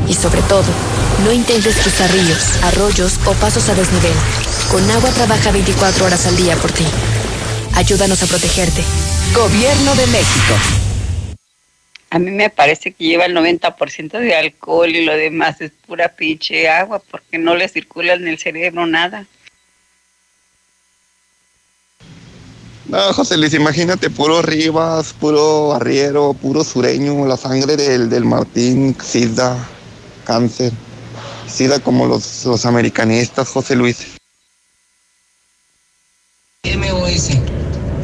y 0.08 0.14
sobre 0.14 0.42
todo, 0.44 0.66
no 1.24 1.32
intentes 1.32 1.76
cruzar 1.78 2.12
ríos, 2.12 2.64
arroyos 2.64 3.20
o 3.26 3.34
pasos 3.34 3.68
a 3.70 3.74
desnivel. 3.74 4.14
Con 4.70 4.90
agua 4.92 5.10
trabaja 5.12 5.52
24 5.52 6.06
horas 6.06 6.28
al 6.28 6.38
día 6.38 6.56
por 6.58 6.72
ti. 6.72 6.86
Ayúdanos 7.74 8.22
a 8.22 8.28
protegerte. 8.28 8.84
Gobierno 9.34 9.96
de 9.96 10.08
México. 10.08 10.54
A 12.12 12.20
mí 12.20 12.32
me 12.32 12.50
parece 12.50 12.92
que 12.92 13.04
lleva 13.04 13.26
el 13.26 13.36
90% 13.36 14.20
de 14.20 14.36
alcohol 14.36 14.96
y 14.96 15.04
lo 15.04 15.18
demás 15.18 15.60
es 15.60 15.72
pura 15.88 16.10
pinche 16.10 16.70
agua 16.70 17.02
porque 17.12 17.40
no 17.40 17.56
le 17.56 17.68
circula 17.68 18.14
en 18.14 18.28
el 18.28 18.38
cerebro 18.38 18.86
nada. 18.86 19.26
No, 22.88 23.14
José 23.14 23.38
Luis, 23.38 23.54
imagínate, 23.54 24.12
puro 24.12 24.44
Rivas, 24.44 25.14
puro 25.14 25.74
Arriero, 25.74 26.34
puro 26.34 26.64
sureño, 26.64 27.26
la 27.26 27.36
sangre 27.36 27.76
del, 27.76 28.10
del 28.10 28.26
Martín, 28.26 28.96
SIDA, 29.04 29.58
cáncer. 30.24 30.72
SIDA 31.52 31.80
como 31.80 32.06
los, 32.06 32.46
los 32.46 32.66
americanistas, 32.66 33.50
José 33.50 33.76
Luis. 33.76 33.98
MOS. 36.64 37.30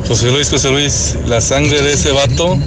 José 0.07 0.31
Luis, 0.31 0.49
José 0.49 0.71
Luis, 0.71 1.15
la 1.27 1.41
sangre 1.41 1.81
de 1.83 1.93
ese 1.93 2.11
vato, 2.11 2.57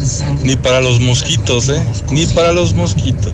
ni 0.42 0.54
para 0.54 0.80
los 0.80 1.00
mosquitos, 1.00 1.68
¿eh? 1.68 1.82
Ni 2.10 2.26
para 2.26 2.52
los 2.52 2.74
mosquitos. 2.74 3.32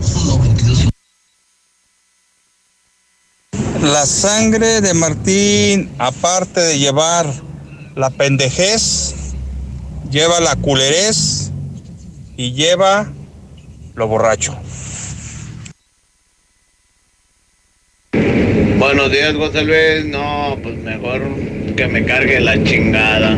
La 3.83 4.05
sangre 4.07 4.81
de 4.81 4.93
Martín, 4.95 5.91
aparte 5.99 6.61
de 6.61 6.79
llevar 6.79 7.50
la 7.95 8.09
pendejez, 8.09 9.13
lleva 10.09 10.39
la 10.39 10.55
culerez 10.55 11.51
y 12.37 12.53
lleva 12.53 13.11
lo 13.95 14.07
borracho. 14.07 14.57
Bueno, 18.13 18.77
buenos 18.79 19.11
días, 19.11 19.35
José. 19.35 20.03
No, 20.05 20.57
pues 20.61 20.77
mejor 20.77 21.21
que 21.75 21.87
me 21.87 22.05
cargue 22.05 22.39
la 22.39 22.63
chingada. 22.63 23.37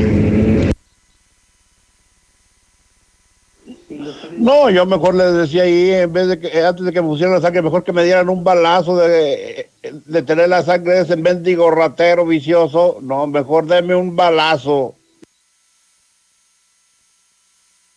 No, 4.43 4.69
yo 4.69 4.85
mejor 4.85 5.15
le 5.15 5.23
decía 5.31 5.63
ahí, 5.63 5.91
en 5.91 6.11
vez 6.11 6.27
de 6.27 6.37
que 6.37 6.47
eh, 6.47 6.65
antes 6.65 6.83
de 6.85 6.91
que 6.91 7.01
me 7.01 7.07
pusieran 7.07 7.33
la 7.33 7.39
sangre, 7.39 7.61
mejor 7.61 7.85
que 7.85 7.93
me 7.93 8.03
dieran 8.03 8.27
un 8.27 8.43
balazo 8.43 8.97
de, 8.97 9.69
de 9.81 10.21
tener 10.21 10.49
la 10.49 10.61
sangre 10.63 10.95
de 10.95 11.03
ese 11.03 11.15
mendigo 11.15 11.71
ratero 11.71 12.25
vicioso. 12.25 12.97
No, 13.01 13.25
mejor 13.25 13.67
deme 13.67 13.95
un 13.95 14.17
balazo. 14.17 14.95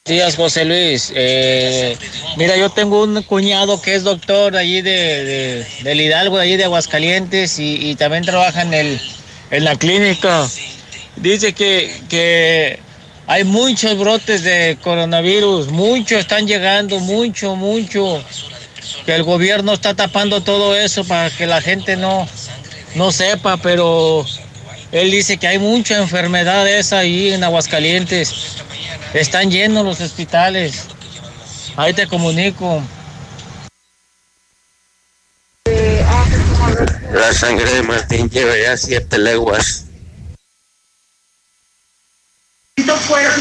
días, 0.05 0.37
José 0.37 0.65
Luis. 0.65 1.13
Eh, 1.17 1.99
mira, 2.37 2.57
yo 2.57 2.71
tengo 2.71 3.03
un 3.03 3.23
cuñado 3.23 3.83
que 3.83 3.97
es 3.97 4.05
doctor 4.05 4.57
allí 4.57 4.83
de, 4.83 5.67
del 5.83 6.01
Hidalgo, 6.01 6.39
allí 6.39 6.57
de 6.57 6.63
Aguascalientes, 6.63 7.59
y, 7.59 7.97
también 7.97 8.25
trabaja 8.25 8.63
en, 8.63 8.73
el, 8.73 9.01
en 9.51 9.65
la 9.65 9.75
clínica. 9.75 10.47
Dice 11.17 11.55
que, 11.55 11.93
que 12.09 12.86
hay 13.27 13.45
muchos 13.45 13.99
brotes 13.99 14.43
de 14.43 14.79
coronavirus, 14.83 15.69
muchos 15.69 16.21
están 16.21 16.47
llegando, 16.47 17.01
mucho, 17.01 17.57
mucho. 17.57 18.23
Que 19.05 19.15
el 19.15 19.25
gobierno 19.25 19.73
está 19.73 19.95
tapando 19.95 20.43
todo 20.43 20.77
eso 20.77 21.05
para 21.05 21.31
que 21.31 21.47
la 21.47 21.61
gente 21.61 21.97
no, 21.97 22.29
no 22.95 23.11
sepa, 23.11 23.57
pero 23.57 24.25
él 24.93 25.11
dice 25.11 25.39
que 25.39 25.49
hay 25.49 25.59
mucha 25.59 25.99
enfermedad 25.99 26.69
esa 26.69 26.99
ahí 26.99 27.33
en 27.33 27.43
Aguascalientes. 27.43 28.57
Están 29.13 29.51
llenos 29.51 29.85
los 29.85 30.01
hospitales. 30.01 30.85
Ahí 31.77 31.93
te 31.95 32.07
comunico. 32.07 32.83
La 37.13 37.33
sangre 37.33 37.71
de 37.73 37.83
Martín 37.83 38.31
lleva 38.31 38.57
ya 38.57 38.77
siete 38.77 39.19
leguas. 39.19 39.86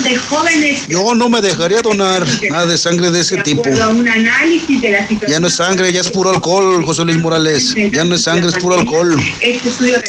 De 0.03 0.15
jóvenes. 0.17 0.87
Yo 0.87 1.15
no 1.15 1.29
me 1.29 1.41
dejaría 1.41 1.81
donar 1.81 2.25
nada 2.49 2.65
de 2.65 2.77
sangre 2.77 3.09
de 3.11 3.21
ese 3.21 3.37
tipo. 3.37 3.63
Un 3.69 4.07
análisis 4.07 4.81
de 4.81 4.91
la 4.91 5.07
ya 5.27 5.39
no 5.39 5.47
es 5.47 5.55
sangre, 5.55 5.91
ya 5.91 6.01
es 6.01 6.09
puro 6.09 6.29
alcohol, 6.29 6.85
José 6.85 7.05
Luis 7.05 7.17
Morales. 7.17 7.73
Ya 7.91 8.03
no 8.03 8.15
es 8.15 8.23
sangre, 8.23 8.49
es 8.49 8.55
puro 8.55 8.79
alcohol. 8.79 9.17
Este 9.41 9.69
estudio 9.69 9.99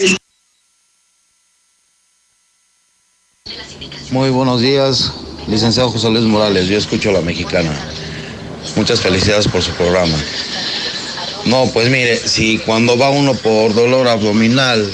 Muy 4.10 4.30
buenos 4.30 4.60
días, 4.60 5.12
licenciado 5.48 5.90
José 5.90 6.10
Luis 6.10 6.24
Morales. 6.24 6.66
Yo 6.68 6.78
escucho 6.78 7.10
a 7.10 7.14
la 7.14 7.20
mexicana. 7.20 7.72
Muchas 8.74 9.00
felicidades 9.00 9.48
por 9.48 9.62
su 9.62 9.70
programa. 9.72 10.16
No, 11.44 11.66
pues 11.72 11.88
mire, 11.88 12.16
si 12.16 12.58
cuando 12.58 12.98
va 12.98 13.10
uno 13.10 13.34
por 13.34 13.74
dolor 13.74 14.08
abdominal 14.08 14.90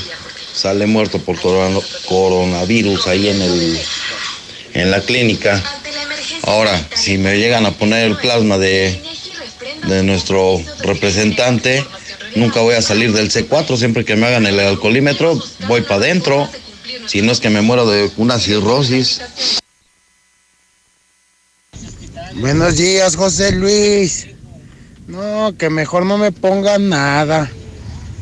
sale 0.52 0.86
muerto 0.86 1.18
por 1.18 1.36
coronavirus 1.40 3.06
ahí 3.06 3.28
en 3.28 3.40
el 3.40 3.80
en 4.74 4.90
la 4.90 5.00
clínica. 5.00 5.62
Ahora, 6.44 6.88
si 6.94 7.18
me 7.18 7.38
llegan 7.38 7.66
a 7.66 7.72
poner 7.72 8.06
el 8.06 8.16
plasma 8.16 8.58
de, 8.58 9.00
de 9.86 10.02
nuestro 10.02 10.60
representante, 10.80 11.84
nunca 12.34 12.60
voy 12.60 12.74
a 12.74 12.82
salir 12.82 13.12
del 13.12 13.30
C4. 13.30 13.76
Siempre 13.76 14.04
que 14.04 14.16
me 14.16 14.26
hagan 14.26 14.46
el 14.46 14.58
alcoholímetro, 14.58 15.40
voy 15.68 15.82
para 15.82 15.96
adentro. 15.96 16.48
Si 17.06 17.22
no 17.22 17.32
es 17.32 17.40
que 17.40 17.50
me 17.50 17.62
muero 17.62 17.88
de 17.88 18.10
una 18.16 18.38
cirrosis. 18.38 19.20
Buenos 22.36 22.76
días, 22.76 23.16
José 23.16 23.52
Luis. 23.52 24.28
No, 25.06 25.54
que 25.58 25.68
mejor 25.68 26.06
no 26.06 26.16
me 26.16 26.32
pongan 26.32 26.88
nada. 26.88 27.50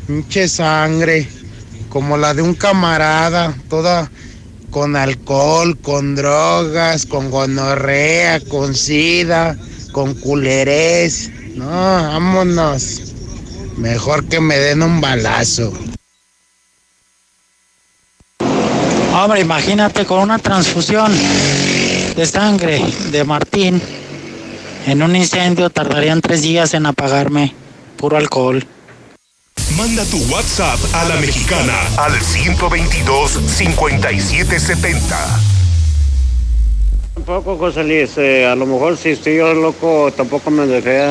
Pinche 0.07 0.49
sangre, 0.49 1.27
como 1.89 2.17
la 2.17 2.33
de 2.33 2.41
un 2.41 2.53
camarada, 2.53 3.55
toda 3.69 4.11
con 4.71 4.95
alcohol, 4.95 5.77
con 5.77 6.15
drogas, 6.15 7.05
con 7.05 7.29
gonorrea, 7.29 8.39
con 8.39 8.73
sida, 8.73 9.55
con 9.91 10.15
culerés. 10.15 11.29
No, 11.55 11.65
vámonos. 11.65 13.13
Mejor 13.77 14.27
que 14.27 14.39
me 14.39 14.57
den 14.57 14.81
un 14.81 15.01
balazo. 15.01 15.73
Hombre, 19.13 19.41
imagínate 19.41 20.05
con 20.05 20.19
una 20.19 20.39
transfusión 20.39 21.11
de 22.15 22.25
sangre 22.25 22.81
de 23.11 23.23
Martín. 23.25 23.81
En 24.87 25.03
un 25.03 25.15
incendio 25.15 25.69
tardarían 25.69 26.21
tres 26.21 26.41
días 26.41 26.73
en 26.73 26.85
apagarme. 26.85 27.53
Puro 27.97 28.17
alcohol. 28.17 28.65
Manda 29.77 30.03
tu 30.05 30.17
WhatsApp 30.31 30.79
a 30.93 31.05
la 31.05 31.15
mexicana 31.17 31.73
al 31.97 32.19
122 32.19 33.39
5770. 33.45 35.17
Tampoco, 37.13 37.57
José 37.57 37.83
Luis, 37.83 38.17
eh, 38.17 38.45
a 38.45 38.55
lo 38.55 38.65
mejor 38.65 38.97
si 38.97 39.09
estoy 39.09 39.37
yo 39.37 39.53
loco, 39.53 40.11
tampoco 40.15 40.49
me 40.51 40.65
dejé 40.65 41.01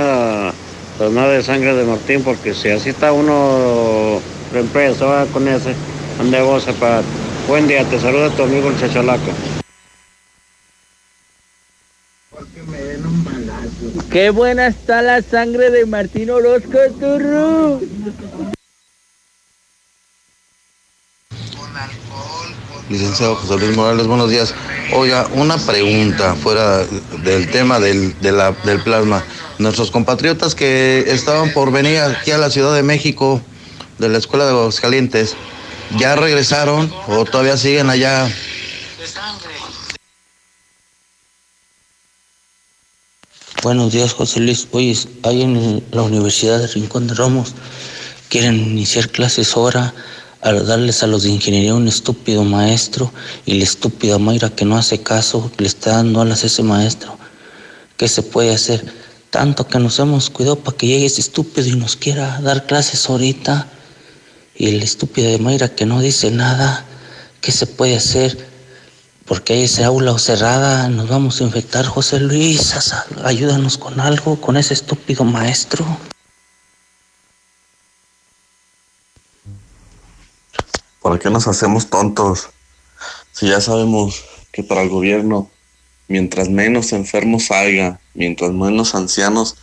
pues, 0.99 1.11
nada 1.13 1.33
de 1.33 1.43
sangre 1.43 1.75
de 1.75 1.85
Martín, 1.85 2.23
porque 2.23 2.55
si 2.55 2.69
así 2.69 2.91
está 2.91 3.13
uno 3.13 4.21
reempresa 4.53 5.27
con 5.33 5.47
ese, 5.49 5.75
ande 6.21 6.39
para. 6.79 7.03
Buen 7.49 7.67
día, 7.67 7.85
te 7.85 7.99
saluda 7.99 8.31
tu 8.31 8.43
amigo 8.43 8.69
el 8.69 8.79
Chachalaco. 8.79 9.60
Qué 14.11 14.31
buena 14.31 14.67
está 14.67 15.03
la 15.03 15.23
sangre 15.23 15.71
de 15.71 15.87
Martín 15.87 16.31
Orozco, 16.31 16.79
turro. 16.99 17.81
Licenciado 22.89 23.37
José 23.37 23.57
Luis 23.57 23.77
Morales, 23.77 24.09
buenos 24.09 24.29
días. 24.29 24.53
Oiga, 24.95 25.29
una 25.35 25.59
pregunta 25.59 26.35
fuera 26.35 26.85
del 27.23 27.49
tema 27.53 27.79
del, 27.79 28.19
del 28.21 28.83
plasma. 28.83 29.23
Nuestros 29.59 29.93
compatriotas 29.93 30.57
que 30.57 31.05
estaban 31.07 31.53
por 31.53 31.71
venir 31.71 32.01
aquí 32.01 32.33
a 32.33 32.39
la 32.39 32.51
Ciudad 32.51 32.75
de 32.75 32.83
México 32.83 33.41
de 33.99 34.09
la 34.09 34.19
Escuela 34.19 34.47
de 34.47 34.53
los 34.53 34.81
Calientes, 34.81 35.37
¿ya 35.99 36.17
regresaron 36.17 36.93
o 37.07 37.25
todavía 37.25 37.57
siguen 37.57 37.91
allá? 37.91 38.29
Buenos 43.63 43.93
días, 43.93 44.15
José 44.15 44.41
Luis. 44.41 44.69
Oye, 44.71 44.97
hay 45.23 45.43
en 45.43 45.85
la 45.91 46.01
Universidad 46.01 46.61
de 46.61 46.67
Rincón 46.67 47.07
de 47.07 47.13
Romos, 47.13 47.53
quieren 48.31 48.57
iniciar 48.59 49.11
clases 49.11 49.55
ahora 49.55 49.93
al 50.41 50.67
darles 50.67 51.03
a 51.03 51.07
los 51.07 51.25
de 51.25 51.29
ingeniería 51.29 51.75
un 51.75 51.87
estúpido 51.87 52.43
maestro 52.43 53.13
y 53.45 53.59
la 53.59 53.65
estúpida 53.65 54.19
Mayra 54.19 54.49
que 54.49 54.65
no 54.65 54.79
hace 54.79 55.03
caso, 55.03 55.53
le 55.59 55.67
está 55.67 55.97
dando 55.97 56.23
alas 56.23 56.43
a 56.43 56.47
ese 56.47 56.63
maestro. 56.63 57.19
¿Qué 57.99 58.09
se 58.09 58.23
puede 58.23 58.55
hacer? 58.55 58.83
Tanto 59.29 59.69
que 59.69 59.79
nos 59.79 59.99
hemos 59.99 60.31
cuidado 60.31 60.57
para 60.57 60.79
que 60.79 60.87
llegue 60.87 61.05
ese 61.05 61.21
estúpido 61.21 61.69
y 61.69 61.77
nos 61.77 61.97
quiera 61.97 62.41
dar 62.41 62.65
clases 62.65 63.11
ahorita. 63.11 63.69
Y 64.57 64.69
el 64.69 64.83
estúpido 64.83 65.31
de 65.31 65.39
Mayra 65.39 65.69
que 65.69 65.85
no 65.85 66.01
dice 66.01 66.31
nada. 66.31 66.87
¿Qué 67.43 67.53
se 67.53 67.67
puede 67.67 67.97
hacer? 67.97 68.50
Porque 69.31 69.63
ese 69.63 69.85
aula 69.85 70.19
cerrada, 70.19 70.89
nos 70.89 71.09
vamos 71.09 71.41
a 71.41 71.45
infectar, 71.45 71.87
José 71.87 72.19
Luis. 72.19 72.75
Ayúdanos 73.23 73.79
con 73.79 74.01
algo, 74.01 74.41
con 74.41 74.57
ese 74.57 74.75
estúpido 74.75 75.23
maestro. 75.23 75.87
¿Para 81.01 81.21
qué 81.21 81.31
nos 81.31 81.47
hacemos 81.47 81.89
tontos? 81.89 82.49
Si 83.31 83.47
ya 83.47 83.61
sabemos 83.61 84.25
que 84.51 84.65
para 84.65 84.83
el 84.83 84.89
gobierno, 84.89 85.49
mientras 86.09 86.49
menos 86.49 86.93
enfermos 86.93 87.53
haya, 87.53 88.01
mientras 88.15 88.51
menos 88.51 88.97
ancianos 88.97 89.55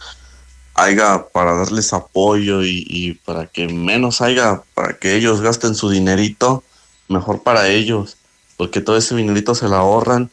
haya 0.76 1.28
para 1.34 1.56
darles 1.56 1.92
apoyo 1.92 2.64
y, 2.64 3.20
para 3.26 3.48
que 3.48 3.68
menos 3.68 4.22
haya, 4.22 4.64
para 4.74 4.98
que 4.98 5.18
ellos 5.18 5.42
gasten 5.42 5.76
su 5.76 5.90
dinerito, 5.90 6.64
mejor 7.10 7.44
para 7.44 7.68
ellos, 7.68 8.17
porque 8.58 8.82
todo 8.82 8.98
ese 8.98 9.16
dinerito 9.16 9.56
se 9.56 9.70
lo 9.70 9.76
ahorran 9.76 10.30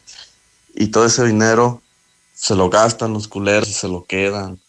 y 0.75 0.87
todo 0.87 1.05
ese 1.05 1.23
dinero 1.23 1.81
se 2.33 2.55
lo 2.55 2.69
gastan 2.69 3.13
los 3.13 3.27
culeros 3.27 3.69
y 3.69 3.73
se 3.73 3.87
lo 3.87 4.03
quedan. 4.05 4.59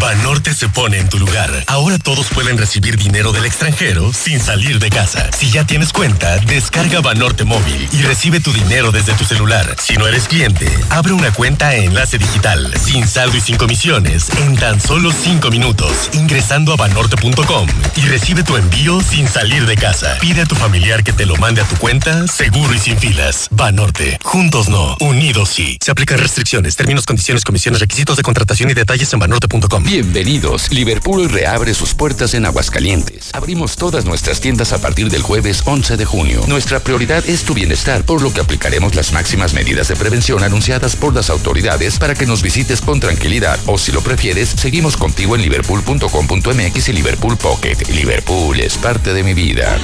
Banorte 0.00 0.54
se 0.54 0.68
pone 0.68 0.98
en 0.98 1.08
tu 1.08 1.18
lugar. 1.18 1.50
Ahora 1.66 1.98
todos 1.98 2.28
pueden 2.28 2.56
recibir 2.56 2.96
dinero 2.96 3.32
del 3.32 3.44
extranjero 3.44 4.12
sin 4.12 4.38
salir 4.38 4.78
de 4.78 4.90
casa. 4.90 5.28
Si 5.36 5.50
ya 5.50 5.66
tienes 5.66 5.92
cuenta, 5.92 6.36
descarga 6.38 7.00
Banorte 7.00 7.44
móvil 7.44 7.88
y 7.92 8.02
recibe 8.02 8.38
tu 8.38 8.52
dinero 8.52 8.92
desde 8.92 9.14
tu 9.14 9.24
celular. 9.24 9.74
Si 9.82 9.96
no 9.96 10.06
eres 10.06 10.28
cliente, 10.28 10.68
abre 10.90 11.12
una 11.12 11.32
cuenta 11.32 11.74
en 11.74 11.84
Enlace 11.84 12.18
Digital, 12.18 12.72
sin 12.78 13.08
saldo 13.08 13.36
y 13.38 13.40
sin 13.40 13.56
comisiones, 13.56 14.28
en 14.38 14.56
tan 14.56 14.80
solo 14.80 15.10
cinco 15.10 15.50
minutos, 15.50 16.10
ingresando 16.12 16.72
a 16.72 16.76
banorte.com 16.76 17.66
y 17.96 18.00
recibe 18.02 18.44
tu 18.44 18.56
envío 18.56 19.00
sin 19.00 19.26
salir 19.26 19.66
de 19.66 19.76
casa. 19.76 20.16
Pide 20.20 20.42
a 20.42 20.46
tu 20.46 20.54
familiar 20.54 21.02
que 21.02 21.12
te 21.12 21.26
lo 21.26 21.36
mande 21.36 21.60
a 21.60 21.64
tu 21.64 21.76
cuenta, 21.76 22.28
seguro 22.28 22.72
y 22.72 22.78
sin 22.78 22.98
filas. 22.98 23.48
Banorte, 23.50 24.18
juntos 24.22 24.68
no, 24.68 24.96
unidos 25.00 25.48
sí. 25.48 25.76
Se 25.80 25.90
aplican 25.90 26.18
restricciones, 26.18 26.76
términos, 26.76 27.04
condiciones, 27.04 27.44
comisiones, 27.44 27.80
requisitos 27.80 28.16
de 28.16 28.22
contratación 28.22 28.70
y 28.70 28.74
detalles 28.74 29.12
en 29.12 29.18
banorte.com 29.18 29.87
Bienvenidos. 29.88 30.70
Liverpool 30.70 31.30
reabre 31.30 31.72
sus 31.72 31.94
puertas 31.94 32.34
en 32.34 32.44
Aguascalientes. 32.44 33.30
Abrimos 33.32 33.76
todas 33.76 34.04
nuestras 34.04 34.38
tiendas 34.38 34.74
a 34.74 34.82
partir 34.82 35.08
del 35.08 35.22
jueves 35.22 35.62
11 35.64 35.96
de 35.96 36.04
junio. 36.04 36.42
Nuestra 36.46 36.80
prioridad 36.80 37.26
es 37.26 37.44
tu 37.44 37.54
bienestar, 37.54 38.04
por 38.04 38.20
lo 38.20 38.30
que 38.30 38.42
aplicaremos 38.42 38.94
las 38.94 39.14
máximas 39.14 39.54
medidas 39.54 39.88
de 39.88 39.96
prevención 39.96 40.44
anunciadas 40.44 40.94
por 40.94 41.14
las 41.14 41.30
autoridades 41.30 41.98
para 41.98 42.14
que 42.14 42.26
nos 42.26 42.42
visites 42.42 42.82
con 42.82 43.00
tranquilidad. 43.00 43.58
O 43.64 43.78
si 43.78 43.90
lo 43.90 44.02
prefieres, 44.02 44.50
seguimos 44.50 44.98
contigo 44.98 45.34
en 45.36 45.40
liverpool.com.mx 45.40 46.88
y 46.90 46.92
Liverpool 46.92 47.38
Pocket. 47.38 47.76
Liverpool 47.88 48.60
es 48.60 48.76
parte 48.76 49.14
de 49.14 49.22
mi 49.22 49.32
vida. 49.32 49.78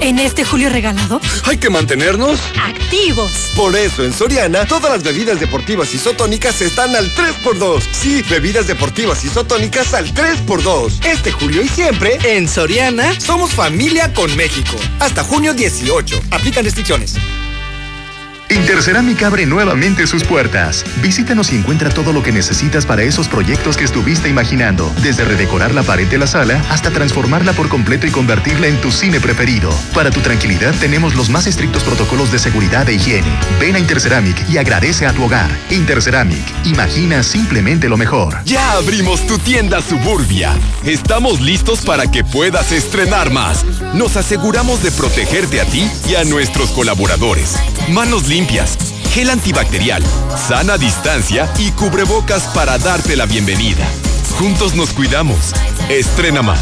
En 0.00 0.20
este 0.20 0.44
julio 0.44 0.68
regalado, 0.68 1.20
Hay 1.46 1.56
que 1.56 1.70
mantenernos 1.70 2.38
activos. 2.62 3.32
Por 3.56 3.74
eso 3.74 4.04
en 4.04 4.12
Soriana 4.12 4.64
todas 4.64 4.92
las 4.92 5.02
bebidas 5.02 5.40
deportivas 5.40 5.92
isotónicas 5.92 6.60
están 6.60 6.94
al 6.94 7.12
3x2. 7.16 7.82
Sí, 7.90 8.22
bebidas 8.30 8.68
deportivas 8.68 9.23
isotónicas 9.24 9.94
al 9.94 10.12
3x2. 10.12 11.04
Este 11.06 11.32
julio 11.32 11.62
y 11.62 11.68
siempre 11.68 12.18
en 12.24 12.48
Soriana 12.48 13.18
somos 13.20 13.52
familia 13.52 14.12
con 14.12 14.34
México. 14.36 14.76
Hasta 15.00 15.24
junio 15.24 15.54
18. 15.54 16.20
Aplican 16.30 16.64
restricciones. 16.64 17.16
Intercerámica 18.50 19.28
abre 19.28 19.46
nuevamente 19.46 20.06
sus 20.06 20.22
puertas. 20.22 20.84
Visítanos 21.00 21.52
y 21.52 21.56
encuentra 21.56 21.88
todo 21.90 22.12
lo 22.12 22.22
que 22.22 22.30
necesitas 22.30 22.84
para 22.84 23.02
esos 23.02 23.26
proyectos 23.26 23.76
que 23.76 23.84
estuviste 23.84 24.28
imaginando, 24.28 24.92
desde 25.02 25.24
redecorar 25.24 25.74
la 25.74 25.82
pared 25.82 26.06
de 26.06 26.18
la 26.18 26.26
sala 26.26 26.62
hasta 26.68 26.90
transformarla 26.90 27.54
por 27.54 27.68
completo 27.68 28.06
y 28.06 28.10
convertirla 28.10 28.66
en 28.66 28.80
tu 28.80 28.92
cine 28.92 29.18
preferido. 29.18 29.72
Para 29.94 30.10
tu 30.10 30.20
tranquilidad 30.20 30.74
tenemos 30.78 31.14
los 31.14 31.30
más 31.30 31.46
estrictos 31.46 31.82
protocolos 31.84 32.30
de 32.32 32.38
seguridad 32.38 32.88
e 32.88 32.94
higiene. 32.94 33.28
Ven 33.58 33.76
a 33.76 33.78
Interceramic 33.78 34.48
y 34.48 34.58
agradece 34.58 35.06
a 35.06 35.12
tu 35.12 35.24
hogar. 35.24 35.50
Interceramic, 35.70 36.44
imagina 36.66 37.22
simplemente 37.22 37.88
lo 37.88 37.96
mejor. 37.96 38.38
Ya 38.44 38.72
abrimos 38.72 39.26
tu 39.26 39.38
tienda 39.38 39.80
Suburbia. 39.80 40.52
Estamos 40.84 41.40
listos 41.40 41.80
para 41.80 42.10
que 42.10 42.24
puedas 42.24 42.72
estrenar 42.72 43.30
más. 43.30 43.64
Nos 43.94 44.16
aseguramos 44.16 44.82
de 44.82 44.90
protegerte 44.90 45.60
a 45.60 45.64
ti 45.64 45.88
y 46.08 46.14
a 46.14 46.24
nuestros 46.24 46.70
colaboradores. 46.70 47.56
Manos 47.88 48.28
limpias, 48.34 48.76
gel 49.12 49.30
antibacterial, 49.30 50.02
sana 50.36 50.76
distancia 50.76 51.48
y 51.56 51.70
cubrebocas 51.70 52.42
para 52.48 52.78
darte 52.78 53.14
la 53.14 53.26
bienvenida. 53.26 53.86
Juntos 54.40 54.74
nos 54.74 54.92
cuidamos. 54.92 55.52
Estrena 55.88 56.42
más. 56.42 56.58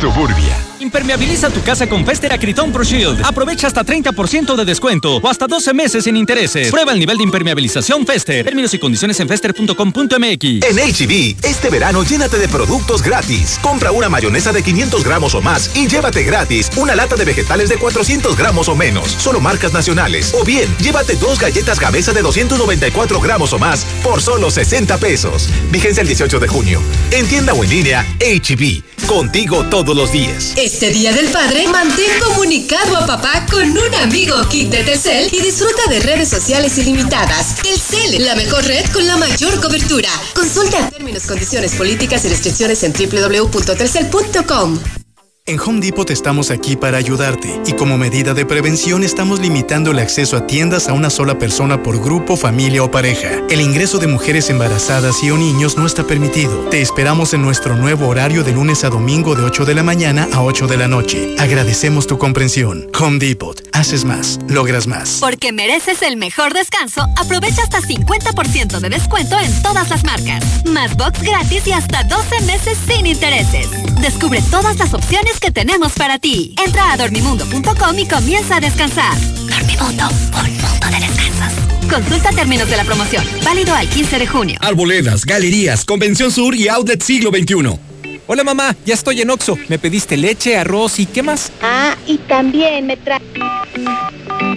Suburbia. 0.00 0.69
Impermeabiliza 0.80 1.50
tu 1.50 1.62
casa 1.62 1.86
con 1.86 2.06
Fester 2.06 2.32
Acritón 2.32 2.72
Pro 2.72 2.82
Shield. 2.82 3.22
Aprovecha 3.24 3.66
hasta 3.66 3.84
30% 3.84 4.56
de 4.56 4.64
descuento 4.64 5.16
o 5.18 5.28
hasta 5.28 5.46
12 5.46 5.74
meses 5.74 6.04
sin 6.04 6.16
intereses. 6.16 6.70
Prueba 6.70 6.92
el 6.92 6.98
nivel 6.98 7.18
de 7.18 7.24
impermeabilización 7.24 8.06
Fester. 8.06 8.44
Términos 8.46 8.72
y 8.72 8.78
condiciones 8.78 9.20
en 9.20 9.28
fester.com.mx. 9.28 10.14
En 10.14 10.76
HB, 10.76 11.44
este 11.44 11.68
verano 11.70 12.02
llénate 12.02 12.38
de 12.38 12.48
productos 12.48 13.02
gratis. 13.02 13.58
Compra 13.62 13.92
una 13.92 14.08
mayonesa 14.08 14.52
de 14.52 14.62
500 14.62 15.04
gramos 15.04 15.34
o 15.34 15.42
más 15.42 15.70
y 15.76 15.86
llévate 15.86 16.24
gratis 16.24 16.70
una 16.76 16.94
lata 16.94 17.14
de 17.14 17.26
vegetales 17.26 17.68
de 17.68 17.76
400 17.76 18.34
gramos 18.34 18.68
o 18.68 18.74
menos. 18.74 19.10
Solo 19.10 19.40
marcas 19.40 19.74
nacionales. 19.74 20.32
O 20.34 20.44
bien, 20.44 20.74
llévate 20.78 21.14
dos 21.16 21.38
galletas 21.38 21.78
Gamesa 21.78 22.12
de 22.14 22.22
294 22.22 23.20
gramos 23.20 23.52
o 23.52 23.58
más 23.58 23.84
por 24.02 24.22
solo 24.22 24.50
60 24.50 24.96
pesos. 24.96 25.48
Vigencia 25.70 26.00
el 26.00 26.08
18 26.08 26.40
de 26.40 26.48
junio. 26.48 26.80
En 27.10 27.26
tienda 27.26 27.52
o 27.52 27.62
en 27.64 27.70
línea, 27.70 28.06
HB. 28.18 28.82
Contigo 29.06 29.64
todos 29.64 29.96
los 29.96 30.12
días. 30.12 30.54
Este 30.72 30.90
Día 30.90 31.12
del 31.12 31.26
Padre, 31.26 31.66
mantén 31.66 32.06
comunicado 32.22 32.96
a 32.96 33.04
papá 33.04 33.44
con 33.50 33.68
un 33.68 33.94
amigo 33.96 34.36
kit 34.48 34.70
de 34.70 34.84
Telcel 34.84 35.28
y 35.32 35.40
disfruta 35.40 35.90
de 35.90 35.98
redes 35.98 36.28
sociales 36.28 36.78
ilimitadas. 36.78 37.56
Telcel, 37.56 38.24
la 38.24 38.36
mejor 38.36 38.64
red 38.64 38.86
con 38.92 39.04
la 39.04 39.16
mayor 39.16 39.60
cobertura. 39.60 40.08
Consulta 40.32 40.88
términos, 40.88 41.24
condiciones, 41.24 41.74
políticas 41.74 42.24
y 42.24 42.28
restricciones 42.28 42.84
en 42.84 42.92
www.telcel.com. 42.92 44.99
En 45.46 45.58
Home 45.58 45.80
Depot 45.80 46.08
estamos 46.10 46.50
aquí 46.50 46.76
para 46.76 46.98
ayudarte 46.98 47.60
y 47.66 47.72
como 47.72 47.96
medida 47.96 48.34
de 48.34 48.44
prevención 48.44 49.02
estamos 49.02 49.40
limitando 49.40 49.90
el 49.90 49.98
acceso 49.98 50.36
a 50.36 50.46
tiendas 50.46 50.88
a 50.88 50.92
una 50.92 51.08
sola 51.08 51.38
persona 51.38 51.82
por 51.82 51.98
grupo, 51.98 52.36
familia 52.36 52.84
o 52.84 52.90
pareja. 52.90 53.40
El 53.48 53.60
ingreso 53.62 53.98
de 53.98 54.06
mujeres 54.06 54.50
embarazadas 54.50 55.24
y 55.24 55.30
o 55.30 55.38
niños 55.38 55.78
no 55.78 55.86
está 55.86 56.06
permitido. 56.06 56.68
Te 56.68 56.82
esperamos 56.82 57.32
en 57.32 57.42
nuestro 57.42 57.74
nuevo 57.74 58.06
horario 58.06 58.44
de 58.44 58.52
lunes 58.52 58.84
a 58.84 58.90
domingo 58.90 59.34
de 59.34 59.42
8 59.42 59.64
de 59.64 59.74
la 59.74 59.82
mañana 59.82 60.28
a 60.32 60.42
8 60.42 60.66
de 60.66 60.76
la 60.76 60.88
noche. 60.88 61.34
Agradecemos 61.38 62.06
tu 62.06 62.18
comprensión. 62.18 62.88
Home 63.00 63.18
Depot. 63.18 63.60
Haces 63.72 64.04
más, 64.04 64.38
logras 64.46 64.86
más. 64.86 65.18
Porque 65.20 65.52
mereces 65.52 66.02
el 66.02 66.16
mejor 66.18 66.52
descanso, 66.52 67.06
aprovecha 67.16 67.62
hasta 67.62 67.80
50% 67.80 68.78
de 68.78 68.88
descuento 68.90 69.38
en 69.40 69.62
todas 69.62 69.88
las 69.88 70.04
marcas. 70.04 70.44
Más 70.66 70.96
box 70.96 71.22
gratis 71.22 71.66
y 71.66 71.72
hasta 71.72 72.04
12 72.04 72.42
meses 72.42 72.78
sin 72.86 73.06
intereses. 73.06 73.68
Descubre 74.00 74.42
todas 74.50 74.78
las 74.78 74.94
opciones 74.94 75.39
que 75.40 75.50
tenemos 75.50 75.92
para 75.94 76.18
ti. 76.18 76.54
Entra 76.64 76.92
a 76.92 76.96
dormimundo.com 76.96 77.98
y 77.98 78.06
comienza 78.06 78.56
a 78.56 78.60
descansar. 78.60 79.18
Dormimundo, 79.48 80.08
un 80.08 80.52
mundo 80.52 80.86
de 80.90 81.00
descansos. 81.00 81.90
Consulta 81.90 82.30
términos 82.30 82.70
de 82.70 82.76
la 82.76 82.84
promoción. 82.84 83.24
Válido 83.44 83.74
al 83.74 83.88
15 83.88 84.18
de 84.18 84.26
junio. 84.26 84.58
Arboledas, 84.60 85.24
galerías, 85.24 85.84
Convención 85.84 86.30
Sur 86.30 86.54
y 86.54 86.68
Outlet 86.68 87.02
Siglo 87.02 87.30
XXI. 87.30 87.89
Hola 88.32 88.44
mamá, 88.44 88.76
ya 88.86 88.94
estoy 88.94 89.20
en 89.22 89.30
Oxo. 89.30 89.58
Me 89.66 89.76
pediste 89.80 90.16
leche, 90.16 90.56
arroz 90.56 91.00
y 91.00 91.06
¿qué 91.06 91.20
más? 91.20 91.50
Ah, 91.60 91.96
y 92.06 92.16
también 92.16 92.86
me 92.86 92.96
trae. 92.96 93.20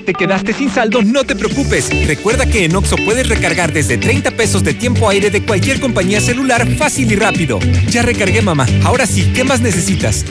¿Te 0.06 0.14
quedaste 0.14 0.54
sin 0.54 0.70
saldo? 0.70 1.02
No 1.02 1.24
te 1.24 1.36
preocupes. 1.36 1.90
Recuerda 2.06 2.46
que 2.46 2.66
en 2.66 2.76
Oxo 2.76 2.98
puedes 2.98 3.28
recargar 3.28 3.74
desde 3.74 3.98
30 3.98 4.30
pesos 4.38 4.64
de 4.64 4.76
tiempo 4.76 5.10
aire 5.10 5.32
de 5.32 5.44
cualquier 5.44 5.80
compañía 5.80 6.22
celular 6.22 6.68
fácil 6.76 7.12
y 7.12 7.16
rápido. 7.16 7.58
Ya 7.90 8.04
recargué 8.04 8.44
mamá. 8.44 8.68
Ahora 8.84 9.08
sí, 9.08 9.34
¿qué 9.34 9.44
más 9.44 9.60
necesitas? 9.60 10.24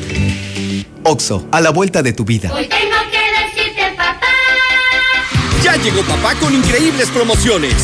Oxo, 1.02 1.44
a 1.50 1.60
la 1.60 1.70
vuelta 1.70 2.00
de 2.00 2.12
tu 2.12 2.24
vida. 2.24 2.48
Hoy 2.54 2.68
tengo 2.68 2.96
que 3.10 3.58
decirte 3.58 3.96
papá. 3.96 4.28
Ya 5.64 5.74
llegó 5.78 6.02
papá 6.02 6.36
con 6.36 6.54
increíbles 6.54 7.08
promociones. 7.10 7.74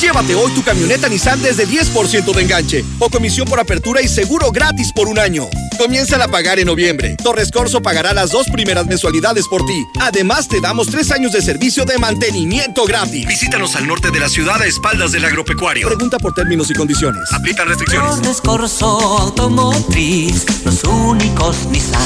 Llévate 0.00 0.34
hoy 0.34 0.50
tu 0.52 0.62
camioneta 0.62 1.10
Nissan 1.10 1.42
desde 1.42 1.66
10% 1.66 2.32
de 2.34 2.42
enganche 2.42 2.84
o 2.98 3.10
comisión 3.10 3.46
por 3.46 3.60
apertura 3.60 4.00
y 4.00 4.08
seguro 4.08 4.50
gratis 4.50 4.92
por 4.94 5.08
un 5.08 5.18
año. 5.18 5.46
Comienza 5.76 6.22
a 6.22 6.28
pagar 6.28 6.58
en 6.58 6.66
noviembre. 6.66 7.16
Torres 7.22 7.50
Corso 7.50 7.80
pagará 7.80 8.12
las 8.12 8.30
dos 8.30 8.46
primeras 8.48 8.86
mensualidades 8.86 9.46
por 9.48 9.64
ti. 9.64 9.84
Además, 9.98 10.48
te 10.48 10.60
damos 10.60 10.88
tres 10.88 11.10
años 11.10 11.32
de 11.32 11.40
servicio 11.40 11.84
de 11.84 11.98
mantenimiento 11.98 12.84
gratis. 12.84 13.26
Visítanos 13.26 13.76
al 13.76 13.86
norte 13.86 14.10
de 14.10 14.20
la 14.20 14.28
ciudad 14.28 14.60
a 14.60 14.66
espaldas 14.66 15.12
del 15.12 15.24
agropecuario. 15.24 15.86
Pregunta 15.86 16.18
por 16.18 16.34
términos 16.34 16.70
y 16.70 16.74
condiciones. 16.74 17.22
Aplican 17.32 17.68
restricciones. 17.68 18.16
Torres 18.16 18.40
Corso 18.42 18.86
Automotriz, 18.86 20.44
los 20.84 20.92
únicos 20.92 21.66
Nissan 21.70 22.00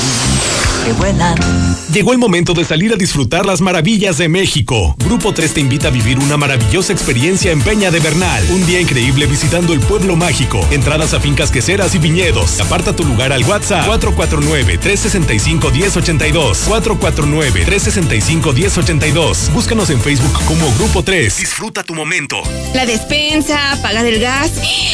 que 0.85 0.93
vuelan. 0.93 1.35
Llegó 1.93 2.12
el 2.12 2.18
momento 2.18 2.53
de 2.53 2.64
salir 2.64 2.93
a 2.93 2.97
disfrutar 2.97 3.47
las 3.47 3.61
maravillas 3.61 4.18
de 4.18 4.29
México. 4.29 4.95
Grupo 4.99 5.33
3 5.33 5.55
te 5.55 5.61
invita 5.61 5.89
a 5.89 5.91
vivir 5.91 6.18
una 6.18 6.37
maravillosa 6.37 6.93
experiencia 6.93 7.51
en 7.53 7.62
Peña 7.62 7.91
de 7.91 8.01
Bernal. 8.01 8.45
Un 8.51 8.66
día 8.66 8.81
increíble 8.81 9.27
visitando 9.27 9.72
el 9.72 9.81
pueblo 9.81 10.14
mágico. 10.16 10.61
Entradas 10.70 11.14
a 11.14 11.20
fincas 11.20 11.51
queseras 11.51 11.95
y 11.95 11.99
viñedos. 11.99 12.61
Aparta 12.61 12.95
tu 12.95 13.05
lugar 13.05 13.33
al 13.33 13.45
WhatsApp 13.45 13.89
449-365-1082. 13.89 16.68
449-365-1082. 16.68 19.51
Búscanos 19.53 19.89
en 19.91 20.01
Facebook 20.01 20.33
como 20.47 20.70
Grupo 20.75 21.03
3. 21.03 21.39
Disfruta 21.39 21.83
tu 21.83 21.95
momento. 21.95 22.43
La 22.75 22.85
despensa, 22.85 23.79
pagar 23.81 24.05
el 24.05 24.20
gas, 24.20 24.51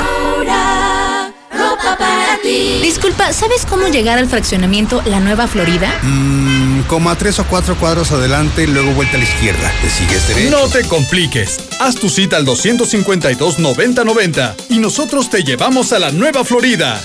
Ropa 1.53 1.97
para 1.97 2.37
ti. 2.41 2.79
Disculpa, 2.81 3.33
¿sabes 3.33 3.65
cómo 3.65 3.87
llegar 3.87 4.17
al 4.17 4.27
fraccionamiento 4.27 5.01
La 5.05 5.19
Nueva 5.19 5.47
Florida? 5.47 5.93
Mmm, 6.01 6.81
como 6.87 7.09
a 7.09 7.15
tres 7.15 7.39
o 7.39 7.45
cuatro 7.45 7.75
cuadros 7.77 8.11
adelante, 8.11 8.67
luego 8.67 8.91
vuelta 8.91 9.15
a 9.15 9.19
la 9.19 9.25
izquierda. 9.25 9.71
¿Te 9.81 9.89
sigues 9.89 10.27
derecho? 10.27 10.51
No 10.51 10.67
te 10.67 10.85
compliques. 10.87 11.59
Haz 11.79 11.95
tu 11.95 12.09
cita 12.09 12.37
al 12.37 12.45
252-9090 12.45 14.55
y 14.69 14.79
nosotros 14.79 15.29
te 15.29 15.43
llevamos 15.43 15.93
a 15.93 15.99
la 15.99 16.11
Nueva 16.11 16.43
Florida. 16.43 17.01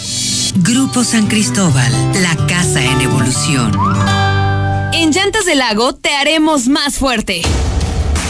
Grupo 0.57 1.05
San 1.05 1.27
Cristóbal, 1.29 1.93
la 2.23 2.35
casa 2.47 2.83
en 2.83 3.01
evolución. 3.01 3.73
En 4.93 5.13
Llantas 5.13 5.45
del 5.45 5.59
Lago 5.59 5.95
te 5.95 6.11
haremos 6.11 6.67
más 6.69 6.97
fuerte. 6.97 7.43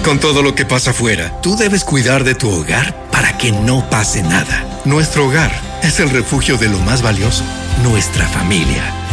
Con 0.03 0.19
todo 0.19 0.41
lo 0.41 0.55
que 0.55 0.65
pasa 0.65 0.91
afuera, 0.91 1.39
tú 1.41 1.55
debes 1.55 1.83
cuidar 1.83 2.23
de 2.23 2.35
tu 2.35 2.49
hogar 2.49 3.09
para 3.11 3.37
que 3.37 3.51
no 3.51 3.89
pase 3.89 4.23
nada. 4.23 4.81
Nuestro 4.85 5.27
hogar 5.27 5.51
es 5.83 5.99
el 5.99 6.09
refugio 6.09 6.57
de 6.57 6.69
lo 6.69 6.79
más 6.79 7.01
valioso, 7.01 7.43
nuestra 7.83 8.27
familia. 8.27 9.06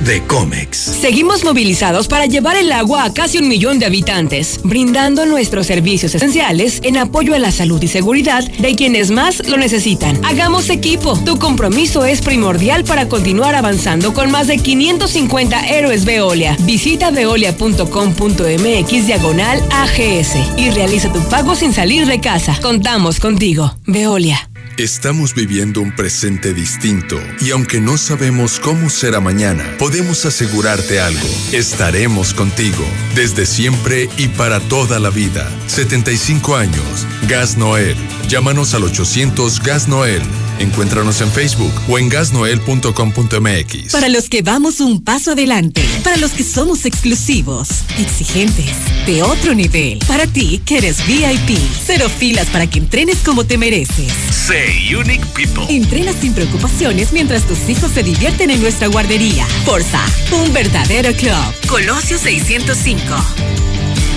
de 0.00 0.22
Comex. 0.26 0.76
Seguimos 0.76 1.44
movilizados 1.44 2.08
para 2.08 2.26
llevar 2.26 2.56
el 2.56 2.72
agua 2.72 3.04
a 3.04 3.12
casi 3.12 3.38
un 3.38 3.48
millón 3.48 3.78
de 3.78 3.86
habitantes, 3.86 4.60
brindando 4.62 5.26
nuestros 5.26 5.66
servicios 5.66 6.14
esenciales 6.14 6.80
en 6.82 6.96
apoyo 6.96 7.34
a 7.34 7.38
la 7.38 7.50
salud 7.50 7.82
y 7.82 7.88
seguridad 7.88 8.44
de 8.44 8.74
quienes 8.74 9.10
más 9.10 9.46
lo 9.48 9.56
necesitan. 9.56 10.18
Hagamos 10.24 10.70
equipo. 10.70 11.18
Tu 11.24 11.38
compromiso 11.38 12.04
es 12.04 12.20
primordial 12.20 12.84
para 12.84 13.08
continuar 13.08 13.54
avanzando 13.54 14.14
con 14.14 14.30
más 14.30 14.46
de 14.46 14.58
550 14.58 15.68
héroes 15.68 16.04
Veolia. 16.04 16.56
Visita 16.60 17.10
veolia.com.mx 17.10 19.06
diagonal 19.06 19.62
AGS 19.70 20.36
y 20.56 20.70
realiza 20.70 21.12
tu 21.12 21.20
pago 21.28 21.54
sin 21.54 21.72
salir 21.72 22.06
de 22.06 22.20
casa. 22.20 22.58
Contamos 22.60 23.20
contigo. 23.20 23.74
Veolia. 23.86 24.48
Estamos 24.78 25.34
viviendo 25.34 25.80
un 25.80 25.90
presente 25.90 26.52
distinto 26.52 27.18
y 27.40 27.50
aunque 27.50 27.80
no 27.80 27.96
sabemos 27.96 28.60
cómo 28.60 28.90
será 28.90 29.20
mañana, 29.20 29.64
podemos 29.78 30.26
asegurarte 30.26 31.00
algo. 31.00 31.26
Estaremos 31.50 32.34
contigo 32.34 32.84
desde 33.14 33.46
siempre 33.46 34.10
y 34.18 34.28
para 34.28 34.60
toda 34.60 34.98
la 34.98 35.08
vida. 35.08 35.50
75 35.66 36.56
años. 36.56 37.06
Gas 37.26 37.56
Noel. 37.56 37.96
Llámanos 38.28 38.74
al 38.74 38.82
800 38.82 39.62
Gas 39.62 39.86
Noel. 39.86 40.20
Encuéntranos 40.58 41.20
en 41.20 41.30
Facebook 41.30 41.72
o 41.88 41.96
en 41.98 42.08
gasnoel.com.mx. 42.08 43.92
Para 43.92 44.08
los 44.08 44.28
que 44.28 44.42
vamos 44.42 44.80
un 44.80 45.04
paso 45.04 45.32
adelante, 45.32 45.84
para 46.02 46.16
los 46.16 46.32
que 46.32 46.42
somos 46.42 46.86
exclusivos, 46.86 47.68
exigentes, 47.98 48.72
de 49.06 49.22
otro 49.22 49.54
nivel, 49.54 50.00
para 50.08 50.26
ti 50.26 50.60
que 50.64 50.78
eres 50.78 51.06
VIP, 51.06 51.56
cero 51.84 52.08
filas 52.08 52.48
para 52.48 52.66
que 52.66 52.80
entrenes 52.80 53.18
como 53.18 53.44
te 53.44 53.58
mereces. 53.58 54.12
Say 54.30 54.92
Unique 54.92 55.24
People. 55.34 55.64
Entrena 55.68 56.12
sin 56.12 56.32
preocupaciones 56.32 57.12
mientras 57.12 57.46
tus 57.46 57.68
hijos 57.68 57.92
se 57.92 58.02
divierten 58.02 58.50
en 58.50 58.60
nuestra 58.60 58.88
guardería. 58.88 59.46
Forza, 59.64 60.00
un 60.32 60.52
verdadero 60.52 61.12
club. 61.12 61.68
Colosio 61.68 62.18
605. 62.18 63.04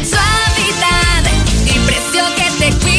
Suavidad 0.04 1.32
y 1.66 1.80
precio 1.86 2.24
que 2.36 2.66
te 2.66 2.80
cuida. 2.80 2.99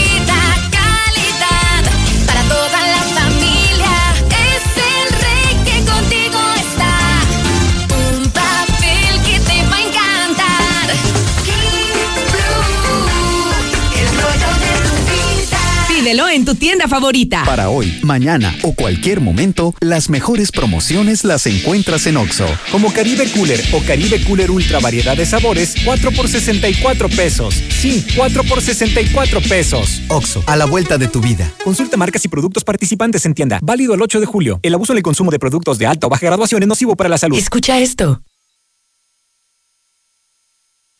Pídelo 16.11 16.29
en 16.29 16.45
tu 16.45 16.57
tienda 16.57 16.89
favorita. 16.89 17.45
Para 17.47 17.71
hoy, 17.71 18.01
mañana 18.03 18.53
o 18.65 18.73
cualquier 18.73 19.21
momento, 19.21 19.77
las 19.81 20.11
mejores 20.11 20.51
promociones 20.51 21.23
las 21.23 21.47
encuentras 21.47 22.05
en 22.09 22.17
Oxo. 22.17 22.49
Como 22.73 22.93
Caribe 22.93 23.31
Cooler 23.31 23.61
o 23.73 23.81
Caribe 23.85 24.21
Cooler 24.25 24.51
Ultra 24.51 24.81
variedad 24.81 25.17
de 25.17 25.25
sabores, 25.25 25.77
4 25.85 26.11
por 26.11 26.27
64 26.27 27.09
pesos. 27.11 27.55
Sí, 27.55 28.05
4 28.17 28.43
por 28.43 28.61
64 28.61 29.41
pesos. 29.43 30.03
Oxo, 30.09 30.43
a 30.49 30.57
la 30.57 30.65
vuelta 30.65 30.99
de 30.99 31.07
tu 31.07 31.21
vida. 31.21 31.49
Consulta 31.63 31.97
marcas 31.97 32.25
y 32.25 32.29
productos 32.29 32.65
participantes 32.65 33.25
en 33.25 33.35
tienda. 33.35 33.61
Válido 33.63 33.95
el 33.95 34.03
8 34.03 34.19
de 34.19 34.27
julio. 34.27 34.59
El 34.65 34.75
abuso 34.75 34.93
en 34.93 34.97
el 34.97 35.05
consumo 35.05 35.31
de 35.31 35.39
productos 35.39 35.79
de 35.79 35.87
alta 35.87 36.09
o 36.09 36.11
baja 36.11 36.27
graduación 36.27 36.61
es 36.61 36.69
nocivo 36.69 36.97
para 36.97 37.09
la 37.09 37.19
salud. 37.19 37.39
Escucha 37.39 37.79
esto. 37.79 38.21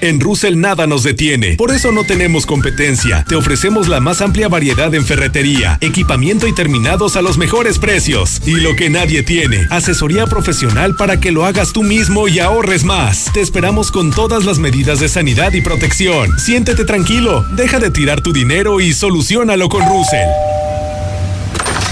En 0.00 0.18
Russell 0.18 0.58
nada 0.58 0.86
nos 0.86 1.02
detiene, 1.02 1.56
por 1.56 1.72
eso 1.72 1.92
no 1.92 2.04
tenemos 2.04 2.46
competencia. 2.46 3.24
Te 3.28 3.34
ofrecemos 3.34 3.86
la 3.86 4.00
más 4.00 4.22
amplia 4.22 4.48
variedad 4.48 4.94
en 4.94 5.04
ferretería, 5.04 5.76
equipamiento 5.82 6.46
y 6.46 6.54
terminados 6.54 7.16
a 7.16 7.22
los 7.22 7.36
mejores 7.36 7.78
precios. 7.78 8.40
Y 8.46 8.60
lo 8.60 8.76
que 8.76 8.88
nadie 8.88 9.22
tiene, 9.22 9.66
asesoría 9.70 10.26
profesional 10.26 10.96
para 10.96 11.20
que 11.20 11.32
lo 11.32 11.44
hagas 11.44 11.72
tú 11.72 11.82
mismo 11.82 12.28
y 12.28 12.38
ahorres 12.38 12.84
más. 12.84 13.30
Te 13.34 13.42
esperamos 13.42 13.90
con 13.90 14.10
todas 14.10 14.46
las 14.46 14.58
medidas 14.58 15.00
de 15.00 15.08
sanidad 15.08 15.52
y 15.52 15.60
protección. 15.60 16.38
Siéntete 16.38 16.84
tranquilo, 16.84 17.44
deja 17.54 17.78
de 17.78 17.90
tirar 17.90 18.22
tu 18.22 18.32
dinero 18.32 18.80
y 18.80 18.94
solucionalo 18.94 19.68
con 19.68 19.86
Russell. 19.86 20.28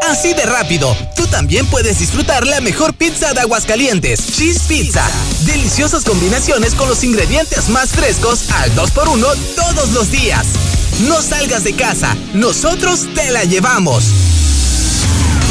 Así 0.09 0.33
de 0.33 0.47
rápido, 0.47 0.97
tú 1.15 1.27
también 1.27 1.67
puedes 1.67 1.99
disfrutar 1.99 2.47
la 2.47 2.63
mejor 2.63 2.95
pizza 2.95 3.35
de 3.35 3.41
Aguascalientes, 3.41 4.33
Cheese 4.33 4.63
Pizza. 4.67 5.07
Deliciosas 5.45 6.03
combinaciones 6.03 6.75
con 6.75 6.89
los 6.89 7.05
ingredientes 7.05 7.69
más 7.69 7.91
frescos 7.91 8.51
al 8.53 8.75
2x1 8.75 9.37
todos 9.55 9.91
los 9.91 10.11
días. 10.11 10.47
No 11.07 11.21
salgas 11.21 11.63
de 11.63 11.75
casa, 11.75 12.17
nosotros 12.33 13.07
te 13.15 13.31
la 13.31 13.45
llevamos. 13.45 14.05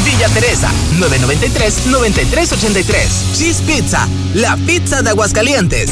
Villa 0.04 0.28
Teresa, 0.30 0.72
993-9383. 0.96 3.34
Cheese 3.34 3.62
Pizza, 3.62 4.08
la 4.34 4.58
pizza 4.58 5.04
de 5.04 5.12
Aguascalientes. 5.12 5.92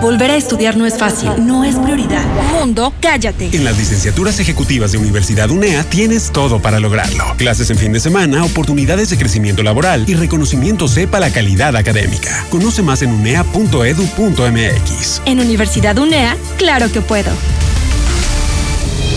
Volver 0.00 0.30
a 0.30 0.36
estudiar 0.36 0.76
no 0.78 0.86
es 0.86 0.96
fácil, 0.96 1.30
no 1.46 1.62
es 1.62 1.76
prioridad. 1.76 2.24
Mundo, 2.52 2.94
cállate. 3.00 3.50
En 3.52 3.64
las 3.64 3.76
licenciaturas 3.76 4.40
ejecutivas 4.40 4.92
de 4.92 4.98
Universidad 4.98 5.50
UNEA 5.50 5.84
tienes 5.84 6.30
todo 6.32 6.60
para 6.60 6.80
lograrlo. 6.80 7.24
Clases 7.36 7.68
en 7.70 7.76
fin 7.76 7.92
de 7.92 8.00
semana, 8.00 8.42
oportunidades 8.44 9.10
de 9.10 9.18
crecimiento 9.18 9.62
laboral 9.62 10.04
y 10.08 10.14
reconocimiento 10.14 10.88
sepa 10.88 11.20
la 11.20 11.30
calidad 11.30 11.76
académica. 11.76 12.46
Conoce 12.48 12.82
más 12.82 13.02
en 13.02 13.12
unea.edu.mx. 13.12 13.60
En 15.26 15.40
Universidad 15.40 15.98
UNEA, 15.98 16.34
claro 16.56 16.90
que 16.90 17.02
puedo. 17.02 17.30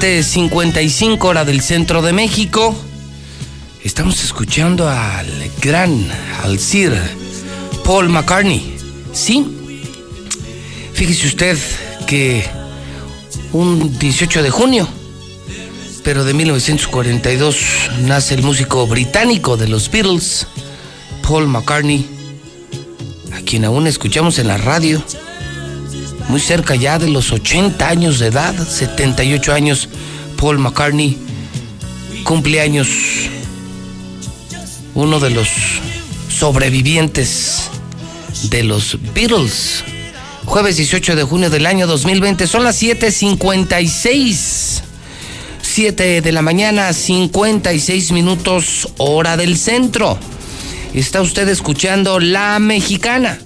7:55 0.00 1.28
hora 1.28 1.44
del 1.44 1.60
centro 1.60 2.00
de 2.00 2.14
México. 2.14 2.74
Estamos 3.84 4.24
escuchando 4.24 4.88
al 4.88 5.28
gran, 5.60 6.08
al 6.42 6.58
Sir 6.58 6.98
Paul 7.84 8.08
McCartney. 8.08 8.78
Sí. 9.12 9.44
Fíjese 10.94 11.26
usted 11.26 11.58
que 12.06 12.42
un 13.52 13.98
18 13.98 14.42
de 14.42 14.48
junio, 14.48 14.88
pero 16.02 16.24
de 16.24 16.32
1942, 16.32 17.56
nace 18.00 18.34
el 18.34 18.42
músico 18.42 18.86
británico 18.86 19.58
de 19.58 19.68
los 19.68 19.90
Beatles, 19.90 20.46
Paul 21.28 21.46
McCartney. 21.46 22.08
a 23.34 23.42
quien 23.42 23.66
aún 23.66 23.86
escuchamos 23.86 24.38
en 24.38 24.48
la 24.48 24.56
radio, 24.56 25.04
muy 26.30 26.40
cerca 26.40 26.76
ya 26.76 26.98
de 26.98 27.08
los 27.08 27.32
80 27.32 27.88
años 27.88 28.20
de 28.20 28.28
edad, 28.28 28.54
78 28.54 29.52
años, 29.52 29.88
Paul 30.40 30.58
McCartney, 30.58 31.16
cumpleaños, 32.24 32.88
uno 34.94 35.20
de 35.20 35.28
los 35.28 35.48
sobrevivientes 36.30 37.68
de 38.44 38.64
los 38.64 38.96
Beatles. 39.14 39.84
Jueves 40.46 40.78
18 40.78 41.14
de 41.14 41.24
junio 41.24 41.50
del 41.50 41.66
año 41.66 41.86
2020, 41.86 42.46
son 42.46 42.64
las 42.64 42.82
7:56. 42.82 44.82
7 45.60 46.22
de 46.22 46.32
la 46.32 46.40
mañana, 46.40 46.94
56 46.94 48.12
minutos, 48.12 48.88
hora 48.96 49.36
del 49.36 49.58
centro. 49.58 50.18
Está 50.94 51.20
usted 51.20 51.46
escuchando 51.48 52.18
La 52.18 52.58
Mexicana. 52.58 53.38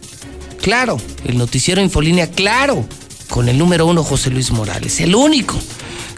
Claro, 0.62 1.00
el 1.24 1.38
noticiero 1.38 1.82
Infolínea, 1.82 2.30
claro, 2.30 2.86
con 3.28 3.48
el 3.48 3.58
número 3.58 3.84
uno 3.84 4.04
José 4.04 4.30
Luis 4.30 4.52
Morales, 4.52 5.00
el 5.00 5.16
único 5.16 5.58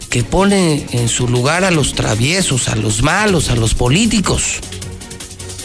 que 0.09 0.23
pone 0.23 0.85
en 0.91 1.09
su 1.09 1.27
lugar 1.27 1.63
a 1.63 1.71
los 1.71 1.93
traviesos, 1.93 2.69
a 2.69 2.75
los 2.75 3.01
malos, 3.03 3.49
a 3.49 3.55
los 3.55 3.73
políticos. 3.73 4.59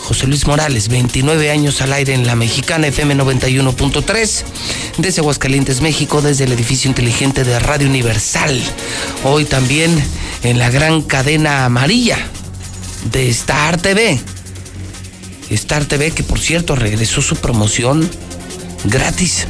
José 0.03 0.26
Luis 0.26 0.47
Morales, 0.47 0.88
29 0.88 1.51
años 1.51 1.80
al 1.80 1.93
aire 1.93 2.12
en 2.12 2.26
la 2.26 2.34
mexicana 2.34 2.88
FM 2.88 3.16
91.3, 3.16 4.43
desde 4.99 5.20
Aguascalientes, 5.20 5.80
México, 5.80 6.20
desde 6.20 6.45
el 6.45 6.53
edificio 6.53 6.88
inteligente 6.88 7.45
de 7.45 7.59
Radio 7.59 7.88
Universal. 7.88 8.61
Hoy 9.24 9.45
también 9.45 9.97
en 10.43 10.59
la 10.59 10.70
gran 10.70 11.03
cadena 11.03 11.64
amarilla 11.64 12.18
de 13.12 13.28
Star 13.30 13.80
TV. 13.80 14.20
Star 15.51 15.84
TV, 15.84 16.11
que 16.11 16.22
por 16.22 16.40
cierto 16.40 16.74
regresó 16.74 17.22
su 17.22 17.36
promoción 17.36 18.09
gratis. 18.84 19.47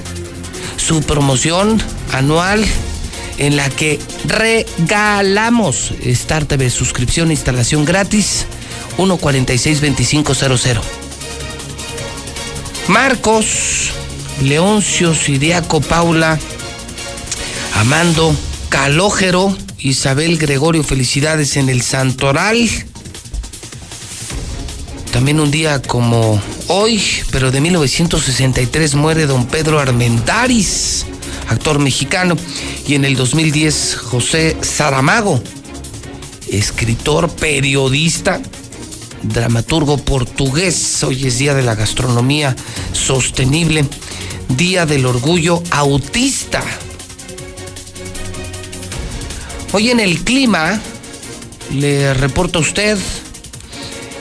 Su 0.77 1.03
promoción 1.03 1.81
anual 2.13 2.65
en 3.39 3.57
la 3.57 3.69
que 3.71 3.99
regalamos 4.25 5.93
Star 6.03 6.45
TV, 6.45 6.71
suscripción, 6.71 7.31
instalación 7.31 7.85
gratis 7.85 8.47
146-2500. 8.97 10.81
Marcos, 12.89 13.93
Leoncio, 14.43 15.15
Siriaco, 15.15 15.81
Paula, 15.81 16.39
Amando, 17.77 18.35
Calógero, 18.69 19.57
Isabel 19.79 20.39
Gregorio, 20.39 20.85
felicidades 20.85 21.57
en 21.57 21.69
el 21.69 21.83
Santoral. 21.83 22.69
También 25.13 25.41
un 25.41 25.51
día 25.51 25.83
como 25.83 26.41
hoy, 26.69 27.03
pero 27.31 27.51
de 27.51 27.61
1963, 27.61 28.95
muere 28.95 29.27
don 29.27 29.47
Pedro 29.47 29.79
Armendáriz, 29.79 31.05
actor 31.49 31.79
mexicano. 31.79 32.37
Y 32.87 32.95
en 32.95 33.05
el 33.05 33.17
2010, 33.17 33.97
José 33.97 34.57
Saramago, 34.61 35.43
escritor, 36.51 37.31
periodista, 37.31 38.41
dramaturgo 39.23 39.99
portugués. 39.99 41.03
Hoy 41.05 41.27
es 41.27 41.39
Día 41.39 41.55
de 41.55 41.63
la 41.63 41.75
Gastronomía 41.75 42.55
Sostenible, 42.93 43.85
Día 44.57 44.87
del 44.87 45.07
Orgullo 45.07 45.63
Autista. 45.71 46.63
Hoy 49.73 49.91
en 49.91 50.01
el 50.01 50.23
clima, 50.23 50.81
le 51.73 52.13
reporto 52.13 52.59
a 52.59 52.63
usted 52.63 52.99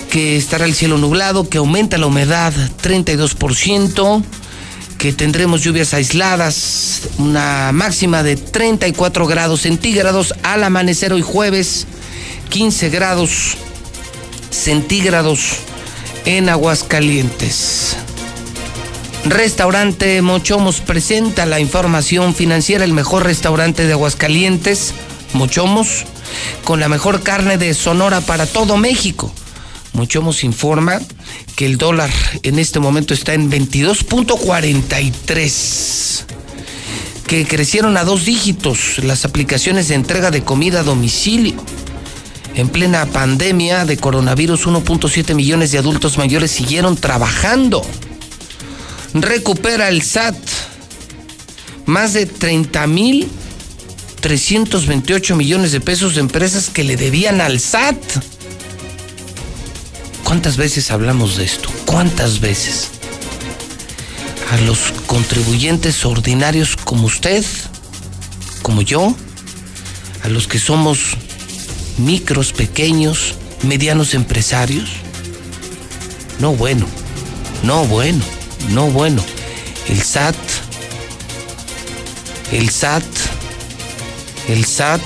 que 0.10 0.38
estará 0.38 0.66
el 0.66 0.76
cielo 0.76 0.98
nublado, 0.98 1.50
que 1.50 1.58
aumenta 1.58 1.98
la 1.98 2.06
humedad 2.06 2.54
32%, 2.84 4.24
que 5.02 5.12
tendremos 5.14 5.64
lluvias 5.64 5.96
aisladas, 5.96 7.10
una 7.18 7.72
máxima 7.72 8.22
de 8.22 8.36
34 8.36 9.26
grados 9.26 9.62
centígrados 9.62 10.36
al 10.44 10.64
amanecer 10.64 11.12
hoy 11.12 11.24
jueves, 11.24 11.88
15 12.50 12.90
grados 12.92 13.58
centígrados 14.52 15.54
en 16.26 16.50
Aguascalientes. 16.50 17.98
Restaurante 19.26 20.22
Mochomos 20.22 20.82
presenta 20.82 21.48
la 21.48 21.60
información 21.60 22.36
financiera, 22.36 22.84
el 22.84 22.94
mejor 22.94 23.24
restaurante 23.24 23.88
de 23.88 23.94
Aguascalientes, 23.94 24.94
Mochomos, 25.34 26.06
con 26.64 26.80
la 26.80 26.90
mejor 26.90 27.24
carne 27.24 27.58
de 27.58 27.74
Sonora 27.74 28.22
para 28.22 28.46
todo 28.46 28.78
México. 28.78 29.34
Mochomos 29.94 30.44
informa 30.44 31.02
que 31.56 31.66
el 31.66 31.78
dólar 31.78 32.12
en 32.44 32.60
este 32.60 32.80
momento 32.80 33.14
está 33.14 33.34
en 33.34 33.52
22.43, 33.52 36.24
que 37.28 37.46
crecieron 37.46 37.98
a 37.98 38.04
dos 38.04 38.26
dígitos 38.26 39.00
las 39.04 39.26
aplicaciones 39.26 39.88
de 39.88 39.96
entrega 39.96 40.30
de 40.32 40.44
comida 40.44 40.82
a 40.82 40.84
domicilio. 40.84 41.56
En 42.56 42.70
plena 42.70 43.06
pandemia 43.06 43.86
de 43.86 43.98
coronavirus, 43.98 44.66
1.7 44.68 45.36
millones 45.36 45.72
de 45.72 45.78
adultos 45.78 46.18
mayores 46.18 46.52
siguieron 46.52 46.98
trabajando. 46.98 47.82
Recupera 49.14 49.88
el 49.90 50.02
SAT 50.02 50.36
más 51.86 52.14
de 52.14 52.26
30 52.26 52.88
mil 52.88 53.30
328 54.22 55.36
millones 55.36 55.72
de 55.72 55.82
pesos 55.82 56.16
de 56.16 56.22
empresas 56.22 56.70
que 56.70 56.84
le 56.84 56.96
debían 56.96 57.42
al 57.42 57.60
SAT. 57.60 57.98
¿Cuántas 60.24 60.58
veces 60.58 60.92
hablamos 60.92 61.38
de 61.38 61.46
esto? 61.46 61.70
¿Cuántas 61.86 62.40
veces? 62.40 62.90
A 64.52 64.58
los 64.62 64.92
contribuyentes 65.06 66.06
ordinarios 66.06 66.76
como 66.76 67.08
usted, 67.08 67.46
como 68.62 68.82
yo, 68.82 69.16
a 70.24 70.28
los 70.30 70.48
que 70.48 70.60
somos 70.60 71.18
micros, 71.98 72.54
pequeños, 72.54 73.36
medianos 73.64 74.14
empresarios. 74.14 74.90
No 76.40 76.54
bueno, 76.54 76.86
no 77.64 77.86
bueno, 77.86 78.24
no 78.70 78.88
bueno. 78.88 79.24
El 79.88 80.02
SAT, 80.02 80.36
el 82.52 82.70
SAT, 82.70 83.04
el 84.48 84.66
SAT 84.66 85.02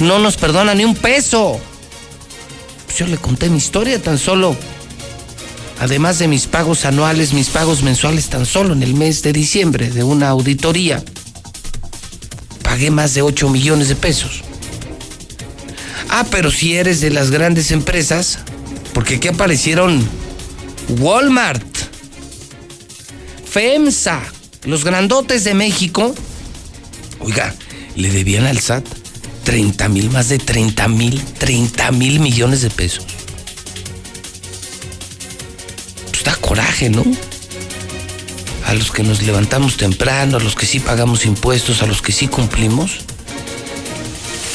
no 0.00 0.18
nos 0.18 0.36
perdona 0.36 0.74
ni 0.74 0.84
un 0.84 0.94
peso. 0.94 1.60
Yo 2.98 3.06
le 3.06 3.16
conté 3.16 3.48
mi 3.48 3.58
historia 3.58 4.02
tan 4.02 4.18
solo. 4.18 4.56
Además 5.78 6.18
de 6.18 6.26
mis 6.26 6.48
pagos 6.48 6.84
anuales, 6.84 7.32
mis 7.32 7.48
pagos 7.48 7.84
mensuales 7.84 8.28
tan 8.28 8.44
solo 8.44 8.72
en 8.72 8.82
el 8.82 8.94
mes 8.94 9.22
de 9.22 9.32
diciembre 9.32 9.88
de 9.88 10.02
una 10.02 10.30
auditoría. 10.30 11.00
Pagué 12.64 12.90
más 12.90 13.14
de 13.14 13.22
8 13.22 13.50
millones 13.50 13.88
de 13.88 13.94
pesos. 13.94 14.42
Ah, 16.08 16.26
pero 16.28 16.50
si 16.50 16.74
eres 16.74 17.00
de 17.00 17.10
las 17.10 17.30
grandes 17.30 17.70
empresas, 17.70 18.40
porque 18.92 19.14
aquí 19.14 19.28
aparecieron 19.28 20.04
Walmart, 20.98 21.62
FEMSA, 23.48 24.24
los 24.64 24.84
grandotes 24.84 25.44
de 25.44 25.54
México. 25.54 26.16
Oiga, 27.20 27.54
le 27.94 28.10
debían 28.10 28.46
al 28.46 28.58
SAT 28.58 28.97
30 29.48 29.88
mil, 29.88 30.10
más 30.10 30.28
de 30.28 30.38
30 30.38 30.88
mil, 30.88 31.24
30 31.38 31.90
mil 31.92 32.20
millones 32.20 32.60
de 32.60 32.68
pesos. 32.68 33.06
Pues 36.10 36.22
da 36.22 36.36
coraje, 36.36 36.90
¿no? 36.90 37.02
A 38.66 38.74
los 38.74 38.90
que 38.90 39.02
nos 39.02 39.22
levantamos 39.22 39.78
temprano, 39.78 40.36
a 40.36 40.40
los 40.40 40.54
que 40.54 40.66
sí 40.66 40.80
pagamos 40.80 41.24
impuestos, 41.24 41.80
a 41.80 41.86
los 41.86 42.02
que 42.02 42.12
sí 42.12 42.28
cumplimos. 42.28 42.98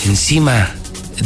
Encima 0.06 0.76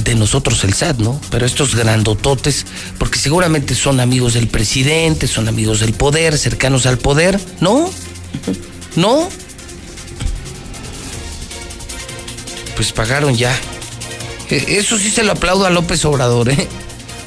de 0.02 0.16
nosotros 0.16 0.64
el 0.64 0.74
SAT, 0.74 1.00
¿no? 1.00 1.20
Pero 1.30 1.46
estos 1.46 1.76
grandototes, 1.76 2.66
porque 2.98 3.20
seguramente 3.20 3.76
son 3.76 4.00
amigos 4.00 4.36
del 4.36 4.48
presidente, 4.48 5.28
son 5.28 5.50
amigos 5.50 5.82
del 5.82 5.92
poder, 5.92 6.38
cercanos 6.38 6.86
al 6.86 7.00
poder, 7.00 7.38
¿no? 7.60 7.92
¿No? 8.96 9.28
Pues 12.78 12.92
pagaron 12.94 13.36
ya. 13.36 13.54
E- 14.50 14.78
Eso 14.78 14.98
sí 14.98 15.10
se 15.12 15.24
lo 15.24 15.34
aplaudo 15.34 15.66
a 15.66 15.70
López 15.70 16.06
Obrador, 16.06 16.50
¿eh? 16.50 16.68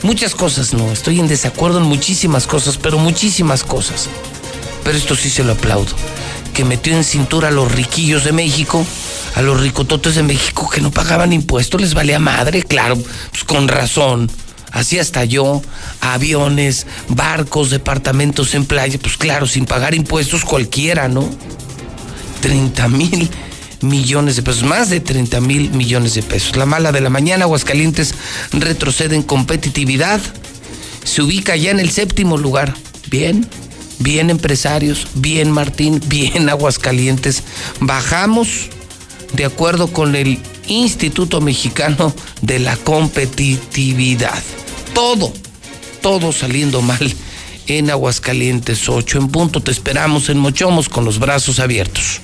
Muchas 0.02 0.34
cosas 0.34 0.72
no, 0.72 0.90
estoy 0.92 1.20
en 1.20 1.28
desacuerdo 1.28 1.78
en 1.78 1.84
muchísimas 1.84 2.46
cosas, 2.46 2.78
pero 2.78 2.96
muchísimas 2.98 3.62
cosas. 3.64 4.08
Pero 4.82 4.96
esto 4.96 5.14
sí 5.14 5.28
se 5.28 5.44
lo 5.44 5.52
aplaudo. 5.52 5.92
Que 6.54 6.64
metió 6.64 6.96
en 6.96 7.04
cintura 7.04 7.48
a 7.48 7.50
los 7.50 7.70
riquillos 7.70 8.24
de 8.24 8.32
México, 8.32 8.86
a 9.34 9.42
los 9.42 9.60
ricototes 9.60 10.14
de 10.14 10.22
México 10.22 10.70
que 10.70 10.80
no 10.80 10.90
pagaban 10.90 11.32
impuestos, 11.34 11.80
les 11.80 11.92
valía 11.92 12.18
madre, 12.18 12.62
claro, 12.62 12.96
pues 13.30 13.44
con 13.44 13.68
razón. 13.68 14.30
Así 14.72 14.98
hasta 14.98 15.24
yo, 15.24 15.60
aviones, 16.00 16.86
barcos, 17.08 17.70
departamentos 17.70 18.54
en 18.54 18.64
playa, 18.64 18.98
pues 19.02 19.16
claro, 19.18 19.46
sin 19.46 19.66
pagar 19.66 19.94
impuestos 19.94 20.44
cualquiera, 20.44 21.08
¿no? 21.08 21.28
30 22.40 22.88
mil 22.88 23.28
millones 23.82 24.36
de 24.36 24.42
pesos, 24.42 24.64
más 24.64 24.90
de 24.90 25.00
30 25.00 25.40
mil 25.40 25.70
millones 25.70 26.14
de 26.14 26.22
pesos. 26.22 26.56
La 26.56 26.66
mala 26.66 26.92
de 26.92 27.00
la 27.00 27.10
mañana, 27.10 27.44
Aguascalientes 27.44 28.14
retrocede 28.52 29.16
en 29.16 29.22
competitividad, 29.22 30.20
se 31.04 31.22
ubica 31.22 31.56
ya 31.56 31.70
en 31.70 31.80
el 31.80 31.90
séptimo 31.90 32.36
lugar. 32.36 32.74
Bien, 33.10 33.46
bien 33.98 34.30
empresarios, 34.30 35.06
bien 35.14 35.50
Martín, 35.50 36.00
bien 36.06 36.48
Aguascalientes. 36.48 37.42
Bajamos 37.80 38.68
de 39.32 39.44
acuerdo 39.44 39.92
con 39.92 40.16
el 40.16 40.38
Instituto 40.66 41.40
Mexicano 41.40 42.14
de 42.42 42.58
la 42.58 42.76
Competitividad. 42.76 44.42
Todo, 44.94 45.32
todo 46.00 46.32
saliendo 46.32 46.82
mal 46.82 47.12
en 47.66 47.90
Aguascalientes 47.90 48.88
8 48.88 49.18
en 49.18 49.28
punto. 49.28 49.60
Te 49.60 49.70
esperamos 49.70 50.28
en 50.28 50.38
Mochomos 50.38 50.88
con 50.88 51.04
los 51.04 51.18
brazos 51.18 51.60
abiertos. 51.60 52.20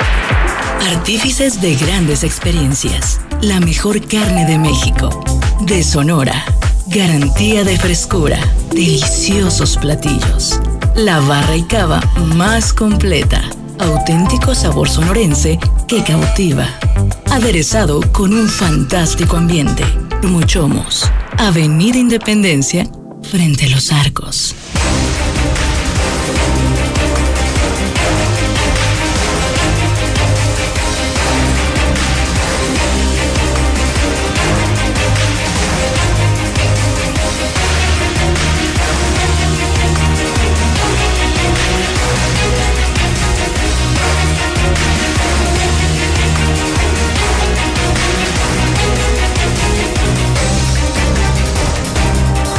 Artífices 0.80 1.60
de 1.60 1.74
grandes 1.76 2.22
experiencias. 2.24 3.20
La 3.40 3.60
mejor 3.60 4.00
carne 4.06 4.46
de 4.46 4.58
México. 4.58 5.08
De 5.60 5.82
Sonora. 5.82 6.44
Garantía 6.88 7.64
de 7.64 7.76
frescura. 7.78 8.38
Deliciosos 8.70 9.76
platillos. 9.76 10.60
La 10.94 11.20
barra 11.20 11.56
y 11.56 11.62
cava 11.64 12.00
más 12.34 12.72
completa. 12.72 13.42
Auténtico 13.78 14.54
sabor 14.54 14.88
sonorense 14.88 15.58
que 15.88 16.02
cautiva. 16.04 16.68
Aderezado 17.30 18.00
con 18.12 18.32
un 18.32 18.48
fantástico 18.48 19.36
ambiente. 19.36 19.84
Muchomos. 20.22 21.10
Avenida 21.38 21.98
Independencia 21.98 22.86
frente 23.22 23.66
a 23.66 23.70
los 23.70 23.92
arcos. 23.92 24.54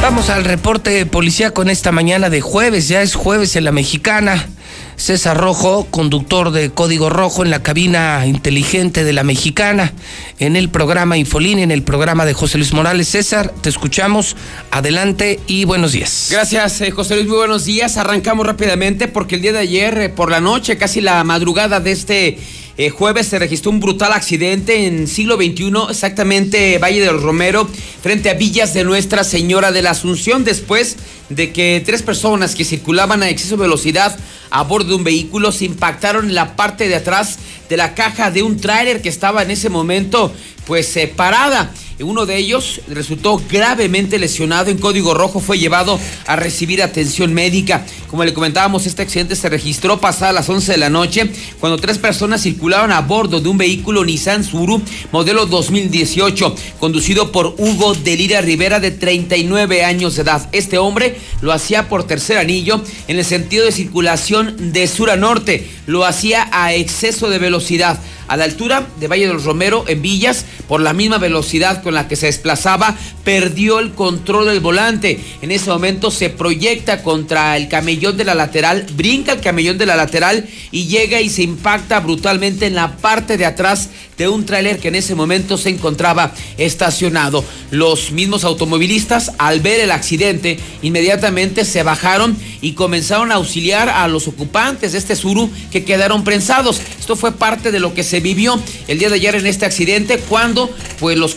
Vamos 0.08 0.30
al 0.30 0.46
reporte 0.46 1.04
policía 1.04 1.50
con 1.50 1.68
esta 1.68 1.92
mañana 1.92 2.30
de 2.30 2.40
jueves, 2.40 2.88
ya 2.88 3.02
es 3.02 3.14
jueves 3.14 3.56
en 3.56 3.64
la 3.64 3.72
mexicana. 3.72 4.48
César 4.96 5.36
Rojo, 5.36 5.86
conductor 5.90 6.50
de 6.50 6.70
Código 6.70 7.10
Rojo 7.10 7.44
en 7.44 7.50
la 7.50 7.62
cabina 7.62 8.24
inteligente 8.24 9.04
de 9.04 9.12
la 9.12 9.22
mexicana, 9.22 9.92
en 10.38 10.56
el 10.56 10.70
programa 10.70 11.18
Infolínea, 11.18 11.62
en 11.62 11.70
el 11.70 11.82
programa 11.82 12.24
de 12.24 12.32
José 12.32 12.56
Luis 12.56 12.72
Morales. 12.72 13.06
César, 13.08 13.52
te 13.60 13.68
escuchamos. 13.68 14.34
Adelante 14.70 15.40
y 15.46 15.66
buenos 15.66 15.92
días. 15.92 16.28
Gracias, 16.30 16.80
eh, 16.80 16.90
José 16.90 17.16
Luis. 17.16 17.28
Muy 17.28 17.36
buenos 17.36 17.66
días. 17.66 17.98
Arrancamos 17.98 18.46
rápidamente 18.46 19.08
porque 19.08 19.34
el 19.34 19.42
día 19.42 19.52
de 19.52 19.58
ayer, 19.58 19.98
eh, 19.98 20.08
por 20.08 20.30
la 20.30 20.40
noche, 20.40 20.78
casi 20.78 21.02
la 21.02 21.22
madrugada 21.22 21.80
de 21.80 21.92
este 21.92 22.38
eh, 22.78 22.90
jueves, 22.90 23.26
se 23.26 23.40
registró 23.40 23.72
un 23.72 23.80
brutal 23.80 24.12
accidente 24.12 24.86
en 24.86 25.08
siglo 25.08 25.34
XXI, 25.34 25.72
exactamente 25.90 26.78
Valle 26.78 27.00
del 27.00 27.20
Romero, 27.20 27.68
frente 28.00 28.30
a 28.30 28.34
Villas 28.34 28.72
de 28.72 28.84
Nuestra 28.84 29.24
Señora 29.24 29.72
de 29.72 29.82
la 29.82 29.90
Asunción, 29.90 30.44
después 30.44 30.96
de 31.28 31.52
que 31.52 31.82
tres 31.84 32.02
personas 32.02 32.54
que 32.54 32.64
circulaban 32.64 33.24
a 33.24 33.30
exceso 33.30 33.56
de 33.56 33.62
velocidad 33.62 34.16
a 34.50 34.62
bordo 34.62 34.90
de 34.90 34.94
un 34.94 35.02
vehículo 35.02 35.50
se 35.50 35.64
impactaron 35.64 36.28
en 36.28 36.36
la 36.36 36.54
parte 36.54 36.88
de 36.88 36.94
atrás 36.94 37.40
de 37.68 37.76
la 37.76 37.94
caja 37.94 38.30
de 38.30 38.44
un 38.44 38.60
tráiler 38.60 39.02
que 39.02 39.08
estaba 39.08 39.42
en 39.42 39.50
ese 39.50 39.70
momento 39.70 40.32
pues 40.64 40.86
separada. 40.86 41.72
Uno 42.00 42.26
de 42.26 42.36
ellos 42.36 42.80
resultó 42.86 43.42
gravemente 43.50 44.20
lesionado 44.20 44.70
en 44.70 44.78
código 44.78 45.14
rojo, 45.14 45.40
fue 45.40 45.58
llevado 45.58 45.98
a 46.26 46.36
recibir 46.36 46.80
atención 46.80 47.34
médica. 47.34 47.84
Como 48.06 48.24
le 48.24 48.32
comentábamos, 48.32 48.86
este 48.86 49.02
accidente 49.02 49.34
se 49.34 49.48
registró 49.48 50.00
pasada 50.00 50.32
las 50.32 50.48
11 50.48 50.72
de 50.72 50.78
la 50.78 50.90
noche 50.90 51.28
cuando 51.58 51.76
tres 51.76 51.98
personas 51.98 52.42
circulaban 52.42 52.92
a 52.92 53.00
bordo 53.00 53.40
de 53.40 53.48
un 53.48 53.58
vehículo 53.58 54.04
Nissan 54.04 54.44
Suru 54.44 54.80
modelo 55.10 55.46
2018, 55.46 56.54
conducido 56.78 57.32
por 57.32 57.56
Hugo 57.58 57.94
Delira 57.94 58.40
Rivera 58.42 58.78
de 58.78 58.92
39 58.92 59.84
años 59.84 60.14
de 60.14 60.22
edad. 60.22 60.48
Este 60.52 60.78
hombre 60.78 61.18
lo 61.40 61.52
hacía 61.52 61.88
por 61.88 62.04
tercer 62.04 62.38
anillo 62.38 62.80
en 63.08 63.18
el 63.18 63.24
sentido 63.24 63.64
de 63.64 63.72
circulación 63.72 64.72
de 64.72 64.86
sur 64.86 65.10
a 65.10 65.16
norte, 65.16 65.68
lo 65.86 66.04
hacía 66.04 66.48
a 66.52 66.74
exceso 66.74 67.28
de 67.28 67.38
velocidad 67.38 67.98
a 68.28 68.36
la 68.36 68.44
altura 68.44 68.86
de 69.00 69.08
Valle 69.08 69.26
de 69.26 69.32
los 69.32 69.44
Romero 69.44 69.84
en 69.88 70.02
Villas, 70.02 70.44
por 70.68 70.80
la 70.80 70.92
misma 70.92 71.18
velocidad 71.18 71.82
con 71.82 71.94
la 71.94 72.08
que 72.08 72.16
se 72.16 72.26
desplazaba, 72.26 72.96
perdió 73.24 73.78
el 73.80 73.92
control 73.92 74.46
del 74.46 74.60
volante. 74.60 75.20
En 75.42 75.50
ese 75.50 75.70
momento 75.70 76.10
se 76.10 76.30
proyecta 76.30 77.02
contra 77.02 77.56
el 77.56 77.68
camellón 77.68 78.16
de 78.16 78.24
la 78.24 78.34
lateral, 78.34 78.86
brinca 78.94 79.32
el 79.32 79.40
camellón 79.40 79.78
de 79.78 79.86
la 79.86 79.96
lateral 79.96 80.46
y 80.70 80.86
llega 80.86 81.20
y 81.20 81.30
se 81.30 81.42
impacta 81.42 82.00
brutalmente 82.00 82.66
en 82.66 82.74
la 82.74 82.96
parte 82.96 83.36
de 83.36 83.46
atrás 83.46 83.88
de 84.18 84.28
un 84.28 84.44
tráiler 84.44 84.80
que 84.80 84.88
en 84.88 84.96
ese 84.96 85.14
momento 85.14 85.56
se 85.56 85.70
encontraba 85.70 86.32
estacionado. 86.58 87.44
Los 87.70 88.10
mismos 88.10 88.44
automovilistas, 88.44 89.32
al 89.38 89.60
ver 89.60 89.80
el 89.80 89.92
accidente, 89.92 90.58
inmediatamente 90.82 91.64
se 91.64 91.82
bajaron 91.84 92.36
y 92.60 92.72
comenzaron 92.72 93.30
a 93.30 93.36
auxiliar 93.36 93.88
a 93.88 94.08
los 94.08 94.26
ocupantes 94.26 94.92
de 94.92 94.98
este 94.98 95.16
suru 95.16 95.50
que 95.70 95.84
quedaron 95.84 96.24
prensados. 96.24 96.80
Esto 96.98 97.16
fue 97.16 97.32
parte 97.32 97.70
de 97.70 97.80
lo 97.80 97.94
que 97.94 98.02
se 98.02 98.20
vivió 98.20 98.60
el 98.88 98.98
día 98.98 99.08
de 99.08 99.14
ayer 99.14 99.36
en 99.36 99.46
este 99.46 99.64
accidente 99.64 100.18
cuando 100.18 100.68
pues 100.98 101.16
los 101.16 101.36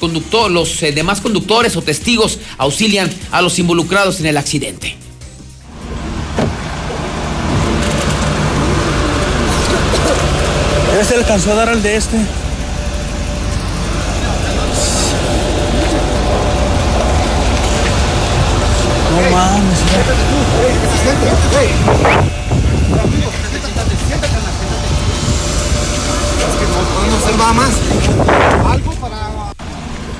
los 0.50 0.84
eh, 0.84 0.92
demás 0.92 1.22
conductores 1.22 1.76
o 1.76 1.82
testigos 1.84 2.40
auxilian 2.58 3.10
a 3.32 3.42
los 3.42 3.60
involucrados 3.60 4.20
en 4.20 4.26
el 4.26 4.38
accidente. 4.38 4.98
¿Ya 10.96 11.06
se 11.06 11.14
le 11.14 11.20
alcanzó 11.22 11.52
a 11.52 11.56
dar 11.56 11.70
al 11.70 11.82
de 11.82 11.96
este? 11.96 12.18
No 19.12 19.20
mames. 19.30 19.80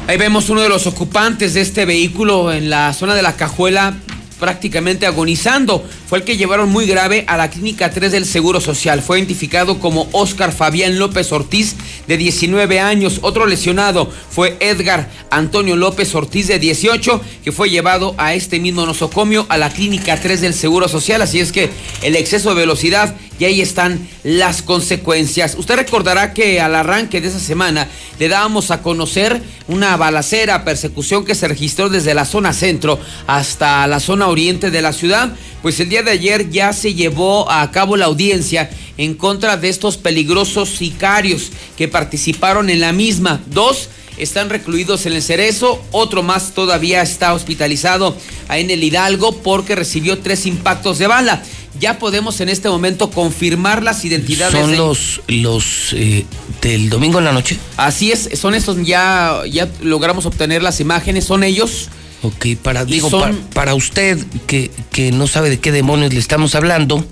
Ahí 0.08 0.18
vemos 0.18 0.50
uno 0.50 0.62
de 0.62 0.68
los 0.68 0.88
ocupantes 0.88 1.54
de 1.54 1.62
este 1.62 1.86
vehículo 1.86 2.52
en 2.52 2.70
la 2.70 2.92
zona 2.94 3.16
de 3.16 3.22
la 3.22 3.38
cajuela 3.38 3.94
prácticamente 4.42 5.06
agonizando. 5.06 5.86
Fue 6.08 6.18
el 6.18 6.26
que 6.26 6.36
llevaron 6.36 6.70
muy 6.70 6.88
grave 6.88 7.24
a 7.28 7.38
la 7.38 7.50
clínica 7.50 7.92
3 7.92 8.12
del 8.12 8.26
Seguro 8.26 8.60
Social. 8.60 9.02
Fue 9.02 9.20
identificado 9.20 9.80
como 9.80 10.10
Oscar 10.12 10.52
Fabián 10.52 11.00
López 11.00 11.32
Ortiz, 11.32 11.76
de 12.08 12.18
19 12.18 12.80
años. 12.80 13.20
Otro 13.22 13.46
lesionado 13.46 14.12
fue 14.30 14.58
Edgar 14.60 15.10
Antonio 15.30 15.76
López 15.76 16.14
Ortiz, 16.16 16.48
de 16.48 16.60
18, 16.60 17.22
que 17.44 17.52
fue 17.52 17.70
llevado 17.70 18.16
a 18.18 18.34
este 18.34 18.60
mismo 18.60 18.86
nosocomio 18.86 19.46
a 19.48 19.58
la 19.58 19.70
clínica 19.70 20.20
3 20.20 20.42
del 20.42 20.54
Seguro 20.56 20.90
Social. 20.90 21.22
Así 21.22 21.40
es 21.40 21.52
que 21.52 21.70
el 22.02 22.16
exceso 22.16 22.50
de 22.50 22.62
velocidad 22.62 23.16
y 23.42 23.46
ahí 23.46 23.60
están 23.60 24.08
las 24.24 24.62
consecuencias. 24.62 25.56
Usted 25.58 25.76
recordará 25.76 26.32
que 26.32 26.62
al 26.62 26.76
arranque 26.76 27.22
de 27.22 27.30
esa 27.30 27.40
semana 27.40 27.88
le 28.20 28.30
dábamos 28.30 28.70
a 28.70 28.84
conocer 28.84 29.42
una 29.68 29.98
balacera, 29.98 30.64
persecución 30.64 31.26
que 31.26 31.34
se 31.34 31.48
registró 31.48 31.90
desde 31.90 32.14
la 32.14 32.26
zona 32.26 32.54
centro 32.54 33.00
hasta 33.26 33.88
la 33.88 34.00
zona 34.00 34.28
oriente 34.28 34.70
de 34.70 34.84
la 34.84 34.94
ciudad. 34.94 35.34
Pues 35.64 35.80
el 35.80 35.90
día 35.90 36.04
de 36.04 36.12
ayer 36.12 36.52
ya 36.52 36.72
se 36.72 36.94
llevó 36.94 37.50
a 37.50 37.72
cabo 37.72 37.98
la 37.98 38.06
audiencia 38.06 38.70
en 38.98 39.16
contra 39.16 39.58
de 39.58 39.70
estos 39.70 39.98
peligrosos 39.98 40.70
sicarios 40.70 41.50
que 41.78 41.88
participaron 41.88 42.70
en 42.70 42.80
la 42.80 42.92
misma. 42.94 43.42
Dos 43.48 43.90
están 44.18 44.52
recluidos 44.52 45.08
en 45.08 45.14
el 45.14 45.24
Cerezo, 45.24 45.84
otro 45.90 46.22
más 46.22 46.52
todavía 46.54 47.02
está 47.02 47.34
hospitalizado 47.34 48.16
en 48.50 48.70
el 48.70 48.84
Hidalgo 48.84 49.32
porque 49.38 49.76
recibió 49.76 50.20
tres 50.20 50.46
impactos 50.46 51.00
de 51.00 51.08
bala. 51.08 51.42
Ya 51.82 51.98
podemos 52.00 52.40
en 52.40 52.48
este 52.50 52.70
momento 52.70 53.10
confirmar 53.10 53.82
las 53.84 54.06
identidades. 54.06 54.54
Son 54.54 54.72
de- 54.72 54.78
los, 54.78 55.22
los 55.28 55.94
eh, 55.94 56.26
del 56.62 56.90
domingo 56.90 57.18
en 57.20 57.26
la 57.26 57.34
noche. 57.34 57.58
Así 57.76 58.12
es, 58.12 58.30
son 58.40 58.54
estos, 58.56 58.78
ya, 58.86 59.42
ya 59.52 59.68
logramos 59.82 60.26
obtener 60.28 60.62
las 60.62 60.80
imágenes, 60.80 61.26
son 61.26 61.44
ellos. 61.44 61.90
Ok, 62.22 62.46
para, 62.62 62.86
digo, 62.86 63.10
son- 63.10 63.36
para 63.54 63.74
usted 63.74 64.24
que, 64.46 64.70
que 64.92 65.12
no 65.12 65.26
sabe 65.26 65.50
de 65.50 65.60
qué 65.60 65.72
demonios 65.72 66.14
le 66.14 66.20
estamos 66.20 66.54
hablando, 66.54 67.04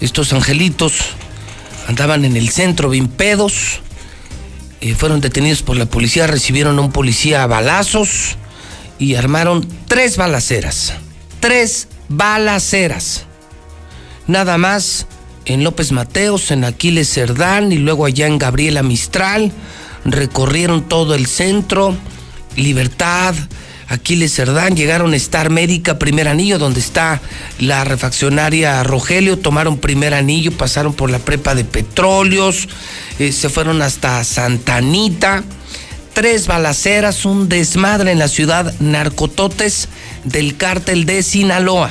estos 0.00 0.32
angelitos 0.34 0.92
andaban 1.88 2.26
en 2.26 2.36
el 2.36 2.50
centro 2.50 2.90
bien 2.90 3.08
pedos, 3.08 3.80
eh, 4.82 4.94
fueron 4.94 5.22
detenidos 5.22 5.62
por 5.62 5.76
la 5.78 5.86
policía, 5.86 6.26
recibieron 6.26 6.78
a 6.78 6.82
un 6.82 6.92
policía 6.92 7.42
a 7.42 7.46
balazos 7.46 8.36
y 8.98 9.14
armaron 9.14 9.66
tres 9.88 10.18
balaceras. 10.18 10.92
Tres 11.40 11.88
balaceras. 12.10 13.24
Nada 14.30 14.58
más 14.58 15.06
en 15.44 15.64
López 15.64 15.90
Mateos, 15.90 16.52
en 16.52 16.62
Aquiles 16.62 17.12
Cerdán 17.12 17.72
y 17.72 17.78
luego 17.78 18.06
allá 18.06 18.28
en 18.28 18.38
Gabriela 18.38 18.84
Mistral. 18.84 19.50
Recorrieron 20.04 20.88
todo 20.88 21.16
el 21.16 21.26
centro, 21.26 21.96
Libertad, 22.54 23.34
Aquiles 23.88 24.32
Cerdán, 24.32 24.76
llegaron 24.76 25.14
a 25.14 25.16
Star 25.16 25.50
Médica, 25.50 25.98
primer 25.98 26.28
anillo, 26.28 26.60
donde 26.60 26.78
está 26.78 27.20
la 27.58 27.82
refaccionaria 27.82 28.84
Rogelio, 28.84 29.36
tomaron 29.36 29.78
primer 29.78 30.14
anillo, 30.14 30.56
pasaron 30.56 30.94
por 30.94 31.10
la 31.10 31.18
prepa 31.18 31.56
de 31.56 31.64
petróleos, 31.64 32.68
eh, 33.18 33.32
se 33.32 33.48
fueron 33.48 33.82
hasta 33.82 34.22
Santanita, 34.22 35.42
tres 36.12 36.46
balaceras, 36.46 37.24
un 37.24 37.48
desmadre 37.48 38.12
en 38.12 38.20
la 38.20 38.28
ciudad, 38.28 38.72
narcototes 38.78 39.88
del 40.22 40.56
cártel 40.56 41.04
de 41.04 41.24
Sinaloa 41.24 41.90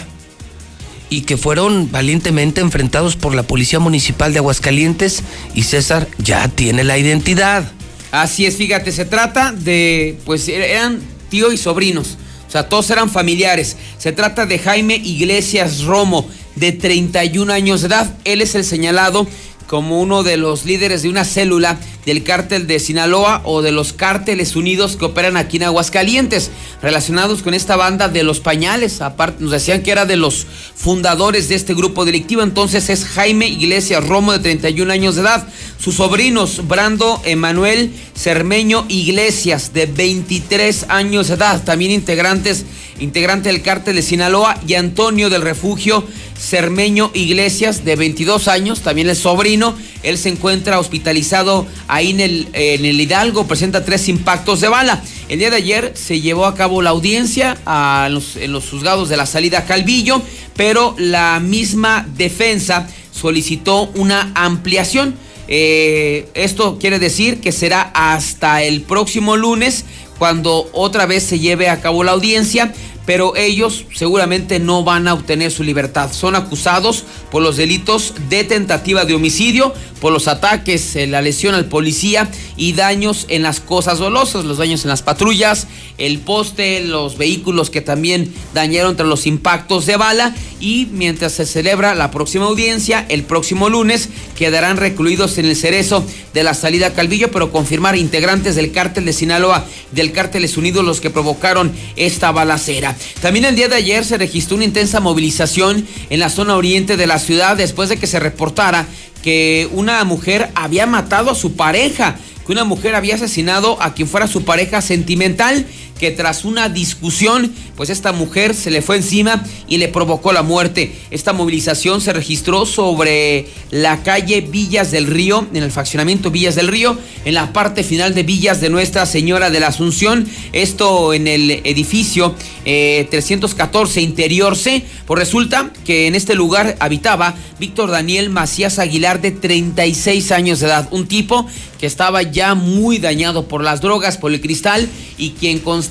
y 1.10 1.22
que 1.22 1.38
fueron 1.38 1.91
valientemente 1.91 2.62
enfrentados 2.62 3.16
por 3.16 3.36
la 3.36 3.43
Policía 3.43 3.80
Municipal 3.80 4.34
de 4.34 4.39
Aguascalientes 4.39 5.24
y 5.55 5.64
César 5.64 6.07
ya 6.18 6.47
tiene 6.47 6.84
la 6.84 6.97
identidad. 6.97 7.72
Así 8.12 8.45
es, 8.45 8.55
fíjate, 8.55 8.91
se 8.91 9.05
trata 9.05 9.51
de, 9.51 10.18
pues 10.26 10.47
eran 10.47 10.99
tío 11.30 11.51
y 11.51 11.57
sobrinos, 11.57 12.18
o 12.47 12.51
sea, 12.51 12.68
todos 12.68 12.89
eran 12.89 13.10
familiares. 13.10 13.78
Se 13.99 14.12
trata 14.12 14.47
de 14.47 14.57
Jaime 14.57 14.95
Iglesias 14.95 15.84
Romo, 15.84 16.28
de 16.55 16.72
31 16.72 17.53
años 17.53 17.82
de 17.82 17.88
edad. 17.88 18.18
Él 18.26 18.41
es 18.41 18.55
el 18.55 18.64
señalado 18.64 19.28
como 19.70 20.01
uno 20.01 20.24
de 20.24 20.36
los 20.36 20.65
líderes 20.65 21.03
de 21.03 21.09
una 21.09 21.24
célula 21.24 21.78
del 22.03 22.24
cártel 22.24 22.65
de 22.65 22.80
Sinaloa 22.80 23.41
o 23.45 23.61
de 23.61 23.72
los 23.72 23.93
cárteles 23.93 24.55
unidos 24.55 24.95
que 24.95 25.05
operan 25.05 25.38
aquí 25.38 25.57
en 25.57 25.63
Aguascalientes, 25.63 26.49
relacionados 26.82 27.43
con 27.43 27.53
esta 27.53 27.76
banda 27.76 28.09
de 28.09 28.24
los 28.24 28.39
pañales. 28.39 28.99
Aparte, 28.99 29.43
nos 29.43 29.51
decían 29.51 29.84
que 29.84 29.91
era 29.91 30.07
de 30.07 30.15
los 30.15 30.47
fundadores 30.74 31.49
de 31.49 31.55
este 31.55 31.76
grupo 31.76 32.03
delictivo. 32.03 32.41
Entonces 32.41 32.89
es 32.89 33.05
Jaime 33.05 33.47
Iglesias 33.47 34.03
Romo, 34.07 34.34
de 34.34 34.39
31 34.39 34.91
años 34.91 35.13
de 35.13 35.22
edad. 35.22 35.47
Sus 35.78 35.95
sobrinos, 35.95 36.67
Brando 36.67 37.22
Emanuel 37.24 37.93
Cermeño 38.15 38.86
Iglesias, 38.89 39.72
de 39.72 39.86
23 39.86 40.88
años 40.89 41.28
de 41.28 41.36
edad. 41.36 41.63
También 41.63 41.91
integrantes, 41.91 42.65
integrante 42.99 43.49
del 43.49 43.61
cártel 43.61 43.97
de 43.97 44.01
Sinaloa, 44.01 44.57
y 44.67 44.74
Antonio 44.74 45.30
del 45.30 45.43
Refugio 45.43 46.03
Cermeño 46.39 47.11
Iglesias, 47.13 47.83
de 47.83 47.95
22 47.95 48.47
años, 48.47 48.81
también 48.81 49.09
es 49.09 49.19
sobrino. 49.19 49.75
Él 50.03 50.17
se 50.17 50.29
encuentra 50.29 50.79
hospitalizado 50.79 51.67
ahí 51.87 52.11
en 52.11 52.19
el, 52.21 52.47
en 52.53 52.85
el 52.85 52.99
Hidalgo, 52.99 53.45
presenta 53.45 53.83
tres 53.83 54.07
impactos 54.07 54.61
de 54.61 54.69
bala. 54.69 55.03
El 55.27 55.39
día 55.39 55.49
de 55.49 55.57
ayer 55.57 55.93
se 55.95 56.21
llevó 56.21 56.45
a 56.45 56.55
cabo 56.55 56.81
la 56.81 56.91
audiencia 56.91 57.57
en 57.65 58.51
los 58.53 58.69
juzgados 58.69 59.09
de 59.09 59.17
la 59.17 59.25
salida 59.25 59.65
Calvillo, 59.65 60.21
pero 60.55 60.95
la 60.97 61.39
misma 61.39 62.07
defensa 62.15 62.87
solicitó 63.11 63.91
una 63.95 64.31
ampliación. 64.35 65.15
Eh, 65.47 66.29
esto 66.35 66.77
quiere 66.79 66.99
decir 66.99 67.41
que 67.41 67.51
será 67.51 67.91
hasta 67.93 68.61
el 68.61 68.81
próximo 68.81 69.35
lunes 69.35 69.83
cuando 70.19 70.69
otra 70.73 71.05
vez 71.05 71.23
se 71.23 71.39
lleve 71.39 71.69
a 71.69 71.81
cabo 71.81 72.03
la 72.03 72.11
audiencia, 72.11 72.71
pero 73.10 73.36
ellos 73.36 73.86
seguramente 73.95 74.60
no 74.60 74.84
van 74.84 75.07
a 75.07 75.16
obtener 75.16 75.49
su 75.49 75.64
libertad. 75.64 76.14
Son 76.14 76.36
acusados 76.36 77.05
por 77.32 77.41
los 77.41 77.57
delitos 77.57 78.14
de 78.30 78.43
tentativa 78.43 79.03
de 79.03 79.16
homicidio, 79.16 79.74
por 79.99 80.14
los 80.14 80.28
ataques, 80.28 80.95
eh, 80.95 81.07
la 81.07 81.24
lesión 81.24 81.55
al 81.55 81.66
policía 81.66 82.30
y 82.55 82.74
daños 82.74 83.26
en 83.30 83.41
las 83.41 83.62
cosas 83.62 83.97
dolosas, 83.97 84.45
los 84.45 84.60
daños 84.60 84.84
en 84.84 84.89
las 84.89 85.01
patrullas, 85.01 85.66
el 85.97 86.20
poste, 86.20 86.82
los 86.82 87.18
vehículos 87.18 87.72
que 87.72 87.82
también 87.82 88.32
dañaron 88.53 88.95
tras 88.95 89.10
los 89.10 89.26
impactos 89.26 89.88
de 89.88 89.97
bala 89.97 90.36
y 90.60 90.88
mientras 90.91 91.34
se 91.34 91.45
celebra 91.45 91.95
la 91.95 92.12
próxima 92.12 92.45
audiencia, 92.45 93.05
el 93.10 93.24
próximo 93.24 93.70
lunes, 93.70 94.10
quedarán 94.38 94.78
recluidos 94.78 95.38
en 95.38 95.45
el 95.45 95.55
cerezo 95.55 96.05
de 96.34 96.43
la 96.43 96.53
salida 96.53 96.93
Calvillo, 96.93 97.32
pero 97.32 97.51
confirmar 97.51 97.95
integrantes 97.95 98.55
del 98.55 98.72
cártel 98.72 99.05
de 99.05 99.14
Sinaloa, 99.14 99.66
del 99.91 100.12
cárteles 100.12 100.57
unidos 100.57 100.86
los 100.86 101.01
que 101.01 101.10
provocaron 101.10 101.72
esta 101.95 102.32
balacera. 102.32 102.95
También 103.21 103.45
el 103.45 103.55
día 103.55 103.67
de 103.67 103.75
ayer 103.75 104.05
se 104.05 104.17
registró 104.17 104.55
una 104.55 104.65
intensa 104.65 104.99
movilización 104.99 105.87
en 106.09 106.19
la 106.19 106.29
zona 106.29 106.55
oriente 106.55 106.97
de 106.97 107.07
la 107.07 107.19
ciudad 107.19 107.57
después 107.57 107.89
de 107.89 107.97
que 107.97 108.07
se 108.07 108.19
reportara 108.19 108.87
que 109.21 109.67
una 109.73 110.03
mujer 110.03 110.49
había 110.55 110.85
matado 110.85 111.31
a 111.31 111.35
su 111.35 111.55
pareja, 111.55 112.17
que 112.45 112.51
una 112.51 112.63
mujer 112.63 112.95
había 112.95 113.15
asesinado 113.15 113.81
a 113.81 113.93
quien 113.93 114.07
fuera 114.07 114.27
su 114.27 114.43
pareja 114.43 114.81
sentimental, 114.81 115.65
que 115.99 116.11
tras 116.11 116.45
una 116.45 116.69
discusión, 116.69 117.51
pues 117.75 117.89
esta 117.89 118.11
mujer 118.13 118.55
se 118.55 118.71
le 118.71 118.81
fue 118.81 118.95
encima 118.95 119.43
y 119.67 119.77
le 119.77 119.89
provocó 119.89 120.31
la 120.31 120.41
muerte. 120.41 120.93
Esta 121.11 121.33
movilización 121.33 122.01
se 122.01 122.13
registró 122.13 122.65
sobre 122.65 123.47
la 123.69 124.01
calle 124.01 124.41
Villas 124.41 124.91
del 124.91 125.07
Río, 125.07 125.45
en 125.53 125.61
el 125.61 125.71
faccionamiento 125.71 126.31
Villas 126.31 126.55
del 126.55 126.69
Río, 126.69 126.97
en 127.25 127.33
la 127.33 127.53
parte 127.53 127.83
final 127.83 128.15
de 128.15 128.23
Villas 128.23 128.61
de 128.61 128.69
Nuestra 128.69 129.05
Señora 129.05 129.49
de 129.49 129.59
la 129.59 129.67
Asunción, 129.67 130.27
esto 130.53 131.13
en 131.13 131.27
el 131.27 131.51
edificio 131.51 132.33
eh, 132.65 133.07
314 133.11 134.01
Interior 134.01 134.55
C. 134.55 134.85
Pues 135.05 135.19
resulta 135.19 135.71
que 135.85 136.07
en 136.07 136.15
este 136.15 136.35
lugar 136.35 136.77
habitaba 136.79 137.35
Víctor 137.59 137.91
Daniel 137.91 138.29
Macías 138.29 138.79
Aguilar 138.79 139.21
de 139.21 139.31
36 139.31 140.31
años 140.31 140.59
de 140.59 140.67
edad, 140.67 140.87
un 140.91 141.07
tipo 141.07 141.45
que 141.79 141.85
estaba 141.85 142.21
ya 142.21 142.55
muy 142.55 142.97
dañado 142.97 143.47
por 143.47 143.63
las 143.63 143.81
drogas, 143.81 144.17
por 144.17 144.31
el 144.31 144.41
cristal 144.41 144.89
y 145.17 145.31
quien 145.31 145.59
constantemente 145.59 145.88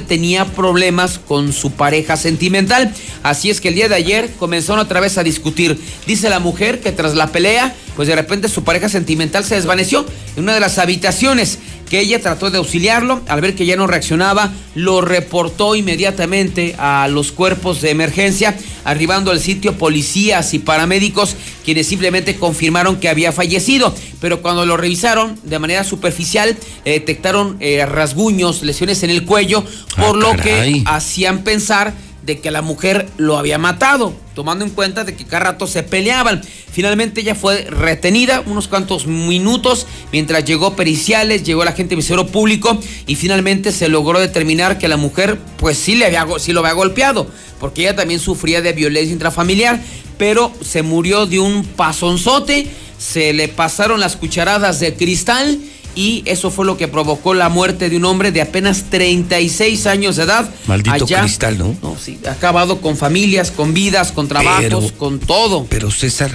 tenía 0.00 0.44
problemas 0.44 1.18
con 1.18 1.52
su 1.52 1.72
pareja 1.72 2.16
sentimental. 2.16 2.92
Así 3.22 3.50
es 3.50 3.60
que 3.60 3.68
el 3.68 3.74
día 3.74 3.88
de 3.88 3.94
ayer 3.94 4.30
comenzaron 4.38 4.80
otra 4.80 5.00
vez 5.00 5.18
a 5.18 5.22
discutir. 5.22 5.80
Dice 6.06 6.30
la 6.30 6.38
mujer 6.38 6.80
que 6.80 6.92
tras 6.92 7.14
la 7.14 7.28
pelea, 7.28 7.74
pues 7.96 8.08
de 8.08 8.16
repente 8.16 8.48
su 8.48 8.64
pareja 8.64 8.88
sentimental 8.88 9.44
se 9.44 9.56
desvaneció 9.56 10.06
en 10.36 10.44
una 10.44 10.54
de 10.54 10.60
las 10.60 10.78
habitaciones 10.78 11.58
que 11.90 12.00
ella 12.00 12.20
trató 12.20 12.50
de 12.50 12.58
auxiliarlo, 12.58 13.20
al 13.26 13.40
ver 13.40 13.56
que 13.56 13.66
ya 13.66 13.74
no 13.74 13.88
reaccionaba, 13.88 14.52
lo 14.76 15.00
reportó 15.00 15.74
inmediatamente 15.74 16.76
a 16.78 17.08
los 17.08 17.32
cuerpos 17.32 17.80
de 17.80 17.90
emergencia, 17.90 18.56
arribando 18.84 19.32
al 19.32 19.40
sitio 19.40 19.76
policías 19.76 20.54
y 20.54 20.60
paramédicos, 20.60 21.34
quienes 21.64 21.88
simplemente 21.88 22.36
confirmaron 22.36 23.00
que 23.00 23.08
había 23.08 23.32
fallecido, 23.32 23.92
pero 24.20 24.40
cuando 24.40 24.64
lo 24.66 24.76
revisaron 24.76 25.36
de 25.42 25.58
manera 25.58 25.82
superficial, 25.82 26.56
eh, 26.84 26.92
detectaron 26.92 27.56
eh, 27.58 27.84
rasguños, 27.84 28.62
lesiones 28.62 29.02
en 29.02 29.10
el 29.10 29.24
cuello, 29.24 29.64
por 29.96 30.16
lo 30.16 30.36
que 30.36 30.82
hacían 30.86 31.42
pensar 31.42 31.92
de 32.30 32.40
que 32.40 32.52
la 32.52 32.62
mujer 32.62 33.08
lo 33.16 33.36
había 33.38 33.58
matado, 33.58 34.14
tomando 34.36 34.64
en 34.64 34.70
cuenta 34.70 35.02
de 35.02 35.16
que 35.16 35.24
cada 35.24 35.46
rato 35.46 35.66
se 35.66 35.82
peleaban. 35.82 36.42
Finalmente 36.70 37.22
ella 37.22 37.34
fue 37.34 37.64
retenida 37.64 38.44
unos 38.46 38.68
cuantos 38.68 39.08
minutos 39.08 39.88
mientras 40.12 40.44
llegó 40.44 40.76
periciales, 40.76 41.42
llegó 41.42 41.64
la 41.64 41.72
gente 41.72 41.96
Ministerio 41.96 42.28
Público 42.28 42.78
y 43.08 43.16
finalmente 43.16 43.72
se 43.72 43.88
logró 43.88 44.20
determinar 44.20 44.78
que 44.78 44.86
la 44.86 44.96
mujer 44.96 45.40
pues 45.56 45.76
sí, 45.76 45.96
le 45.96 46.06
había, 46.06 46.24
sí 46.38 46.52
lo 46.52 46.60
había 46.60 46.74
golpeado, 46.74 47.26
porque 47.58 47.82
ella 47.82 47.96
también 47.96 48.20
sufría 48.20 48.62
de 48.62 48.74
violencia 48.74 49.12
intrafamiliar, 49.12 49.80
pero 50.16 50.52
se 50.62 50.84
murió 50.84 51.26
de 51.26 51.40
un 51.40 51.64
pasonzote, 51.64 52.70
se 52.96 53.32
le 53.32 53.48
pasaron 53.48 53.98
las 53.98 54.14
cucharadas 54.14 54.78
de 54.78 54.94
cristal 54.94 55.58
y 55.94 56.22
eso 56.26 56.50
fue 56.50 56.64
lo 56.66 56.76
que 56.76 56.88
provocó 56.88 57.34
la 57.34 57.48
muerte 57.48 57.90
de 57.90 57.96
un 57.96 58.04
hombre 58.04 58.32
de 58.32 58.40
apenas 58.42 58.84
36 58.90 59.86
años 59.86 60.16
de 60.16 60.22
edad. 60.24 60.48
Maldito 60.66 61.04
allá. 61.04 61.20
cristal, 61.22 61.58
¿no? 61.58 61.76
No, 61.82 61.96
sí, 61.98 62.18
acabado 62.28 62.80
con 62.80 62.96
familias, 62.96 63.50
con 63.50 63.74
vidas, 63.74 64.12
con 64.12 64.28
trabajos, 64.28 64.62
Pero- 64.62 64.98
con 64.98 65.18
todo. 65.18 65.66
Pero 65.68 65.90
César, 65.90 66.30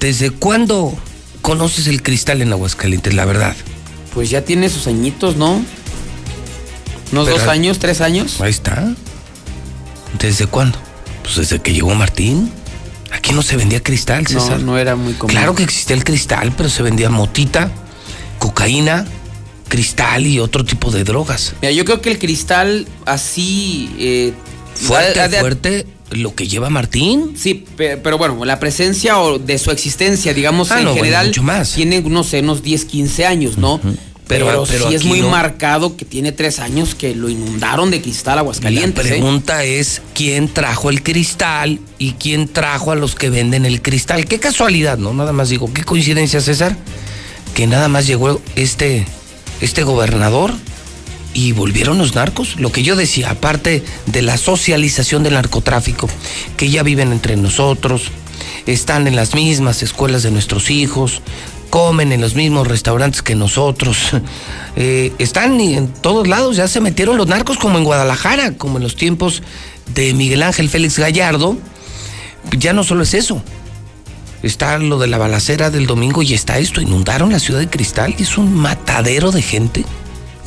¿desde 0.00 0.30
cuándo 0.30 0.96
conoces 1.42 1.86
el 1.86 2.02
cristal 2.02 2.40
en 2.42 2.52
Aguascalientes, 2.52 3.12
la 3.14 3.24
verdad? 3.24 3.54
Pues 4.14 4.30
ya 4.30 4.42
tiene 4.44 4.68
sus 4.70 4.86
añitos, 4.86 5.36
¿no? 5.36 5.62
Unos 7.12 7.26
Pero- 7.26 7.38
dos 7.38 7.48
años, 7.48 7.78
tres 7.78 8.00
años. 8.00 8.40
Ahí 8.40 8.50
está. 8.50 8.94
¿Desde 10.18 10.46
cuándo? 10.46 10.78
Pues 11.22 11.36
desde 11.36 11.60
que 11.60 11.72
llegó 11.72 11.94
Martín. 11.94 12.50
Aquí 13.10 13.32
no 13.32 13.42
se 13.42 13.56
vendía 13.56 13.82
cristal, 13.82 14.22
No, 14.24 14.28
César. 14.40 14.60
no 14.60 14.78
era 14.78 14.96
muy 14.96 15.12
común. 15.12 15.32
Claro 15.34 15.54
que 15.54 15.62
existía 15.62 15.94
el 15.96 16.04
cristal, 16.04 16.52
pero 16.56 16.70
se 16.70 16.82
vendía 16.82 17.10
motita, 17.10 17.70
cocaína, 18.42 19.06
cristal 19.68 20.26
y 20.26 20.40
otro 20.40 20.64
tipo 20.64 20.90
de 20.90 21.04
drogas. 21.04 21.54
Mira, 21.62 21.72
yo 21.72 21.84
creo 21.84 22.00
que 22.00 22.10
el 22.10 22.18
cristal 22.18 22.86
así... 23.06 23.88
eh, 23.98 24.32
Fuerte, 24.74 25.28
fuerte, 25.38 25.86
lo 26.12 26.34
que 26.34 26.48
lleva 26.48 26.70
Martín. 26.70 27.34
Sí, 27.36 27.64
pe- 27.76 27.98
pero 27.98 28.16
bueno, 28.18 28.42
la 28.46 28.58
presencia 28.58 29.18
o 29.20 29.38
de 29.38 29.58
su 29.58 29.70
existencia, 29.70 30.32
digamos, 30.34 30.72
Ah, 30.72 30.78
en 30.78 30.84
no, 30.86 30.90
bueno, 30.92 31.04
general, 31.04 31.26
mucho 31.26 31.42
más. 31.42 31.72
tiene, 31.74 32.00
no 32.00 32.24
sé, 32.24 32.40
unos 32.40 32.62
10, 32.62 32.86
15 32.86 33.26
años, 33.26 33.58
¿no? 33.58 33.78
Pero, 34.26 34.46
Pero- 34.46 34.64
pero 34.66 34.88
sí 34.88 34.94
es 34.94 35.04
muy 35.04 35.20
no. 35.20 35.28
marcado 35.28 35.94
que 35.96 36.06
tiene 36.06 36.32
tres 36.32 36.58
años 36.58 36.94
que 36.94 37.14
lo 37.14 37.28
inundaron 37.28 37.90
de 37.90 38.00
cristal 38.00 38.36
La 38.36 38.40
Aguascalientes. 38.40 39.04
¿eh? 39.04 39.08
pregunta 39.10 39.62
es 39.64 40.00
quién 40.14 40.48
trajo 40.48 40.88
el 40.88 41.02
cristal 41.02 41.78
y 41.98 42.12
quién 42.12 42.48
trajo 42.48 42.92
a 42.92 42.94
los 42.94 43.14
que 43.14 43.28
venden 43.28 43.66
el 43.66 43.82
cristal. 43.82 44.24
Qué 44.24 44.38
casualidad, 44.40 44.96
¿no? 44.96 45.12
Nada 45.12 45.32
más 45.32 45.50
digo, 45.50 45.70
qué 45.74 45.84
coincidencia, 45.84 46.40
César, 46.40 46.76
que 47.54 47.66
nada 47.66 47.88
más 47.88 48.06
llegó 48.06 48.40
este, 48.56 49.06
este 49.60 49.82
gobernador 49.82 50.52
y 51.34 51.52
volvieron 51.52 51.98
los 51.98 52.14
narcos. 52.14 52.56
Lo 52.58 52.72
que 52.72 52.82
yo 52.82 52.96
decía, 52.96 53.30
aparte 53.30 53.82
de 54.06 54.22
la 54.22 54.36
socialización 54.36 55.22
del 55.22 55.34
narcotráfico, 55.34 56.08
que 56.56 56.70
ya 56.70 56.82
viven 56.82 57.12
entre 57.12 57.36
nosotros, 57.36 58.04
están 58.66 59.06
en 59.06 59.16
las 59.16 59.34
mismas 59.34 59.82
escuelas 59.82 60.22
de 60.22 60.30
nuestros 60.30 60.70
hijos, 60.70 61.22
comen 61.70 62.12
en 62.12 62.20
los 62.20 62.34
mismos 62.34 62.68
restaurantes 62.68 63.22
que 63.22 63.34
nosotros. 63.34 63.98
Eh, 64.74 65.12
están 65.18 65.60
en 65.60 65.88
todos 65.88 66.26
lados, 66.26 66.56
ya 66.56 66.66
se 66.66 66.80
metieron 66.80 67.18
los 67.18 67.26
narcos 67.26 67.58
como 67.58 67.76
en 67.76 67.84
Guadalajara, 67.84 68.54
como 68.54 68.78
en 68.78 68.82
los 68.82 68.96
tiempos 68.96 69.42
de 69.94 70.14
Miguel 70.14 70.42
Ángel 70.42 70.70
Félix 70.70 70.98
Gallardo. 70.98 71.58
Ya 72.58 72.72
no 72.72 72.82
solo 72.82 73.02
es 73.02 73.12
eso. 73.12 73.42
Está 74.42 74.78
lo 74.78 74.98
de 74.98 75.06
la 75.06 75.18
balacera 75.18 75.70
del 75.70 75.86
domingo 75.86 76.22
y 76.22 76.34
está 76.34 76.58
esto. 76.58 76.80
Inundaron 76.80 77.30
la 77.30 77.38
ciudad 77.38 77.60
de 77.60 77.70
Cristal 77.70 78.14
y 78.18 78.22
es 78.22 78.38
un 78.38 78.54
matadero 78.54 79.30
de 79.30 79.42
gente. 79.42 79.84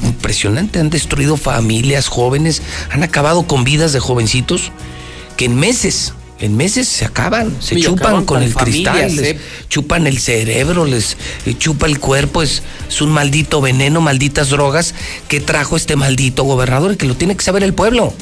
Impresionante. 0.04 0.80
Han 0.80 0.90
destruido 0.90 1.38
familias, 1.38 2.08
jóvenes, 2.08 2.62
han 2.92 3.04
acabado 3.04 3.48
con 3.48 3.64
vidas 3.64 3.94
de 3.94 4.00
jovencitos 4.00 4.72
que 5.38 5.46
en 5.46 5.56
meses, 5.56 6.14
en 6.40 6.58
meses 6.58 6.88
se 6.88 7.06
acaban, 7.06 7.56
se 7.62 7.80
chupan 7.80 8.08
acaban 8.08 8.26
con 8.26 8.44
el 8.44 8.54
cristal, 8.54 9.16
les 9.16 9.20
¿eh? 9.20 9.40
chupan 9.70 10.08
el 10.08 10.20
cerebro, 10.20 10.86
les 10.86 11.18
eh, 11.46 11.56
chupa 11.58 11.88
el 11.88 12.00
cuerpo, 12.00 12.42
es, 12.42 12.64
es 12.88 13.02
un 13.02 13.12
maldito 13.12 13.62
veneno, 13.62 14.02
malditas 14.02 14.50
drogas 14.50 14.94
que 15.28 15.40
trajo 15.40 15.76
este 15.78 15.96
maldito 15.96 16.44
gobernador 16.44 16.94
y 16.94 16.96
que 16.98 17.06
lo 17.06 17.16
tiene 17.16 17.36
que 17.36 17.44
saber 17.44 17.64
el 17.64 17.74
pueblo. 17.74 18.14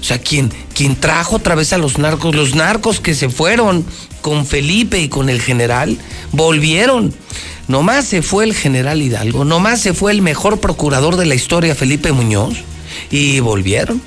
O 0.00 0.04
sea, 0.04 0.18
quien, 0.18 0.52
quien 0.74 0.94
trajo 0.94 1.36
otra 1.36 1.54
vez 1.54 1.72
a 1.72 1.78
los 1.78 1.98
narcos, 1.98 2.34
los 2.34 2.54
narcos 2.54 3.00
que 3.00 3.14
se 3.14 3.28
fueron 3.28 3.84
con 4.26 4.44
Felipe 4.44 4.98
y 4.98 5.08
con 5.08 5.28
el 5.28 5.40
general, 5.40 5.98
volvieron. 6.32 7.14
Nomás 7.68 8.06
se 8.06 8.22
fue 8.22 8.42
el 8.42 8.54
general 8.54 9.00
Hidalgo, 9.00 9.44
nomás 9.44 9.80
se 9.80 9.94
fue 9.94 10.10
el 10.10 10.20
mejor 10.20 10.58
procurador 10.58 11.14
de 11.14 11.26
la 11.26 11.36
historia, 11.36 11.76
Felipe 11.76 12.10
Muñoz, 12.10 12.56
y 13.12 13.38
volvieron. 13.38 14.02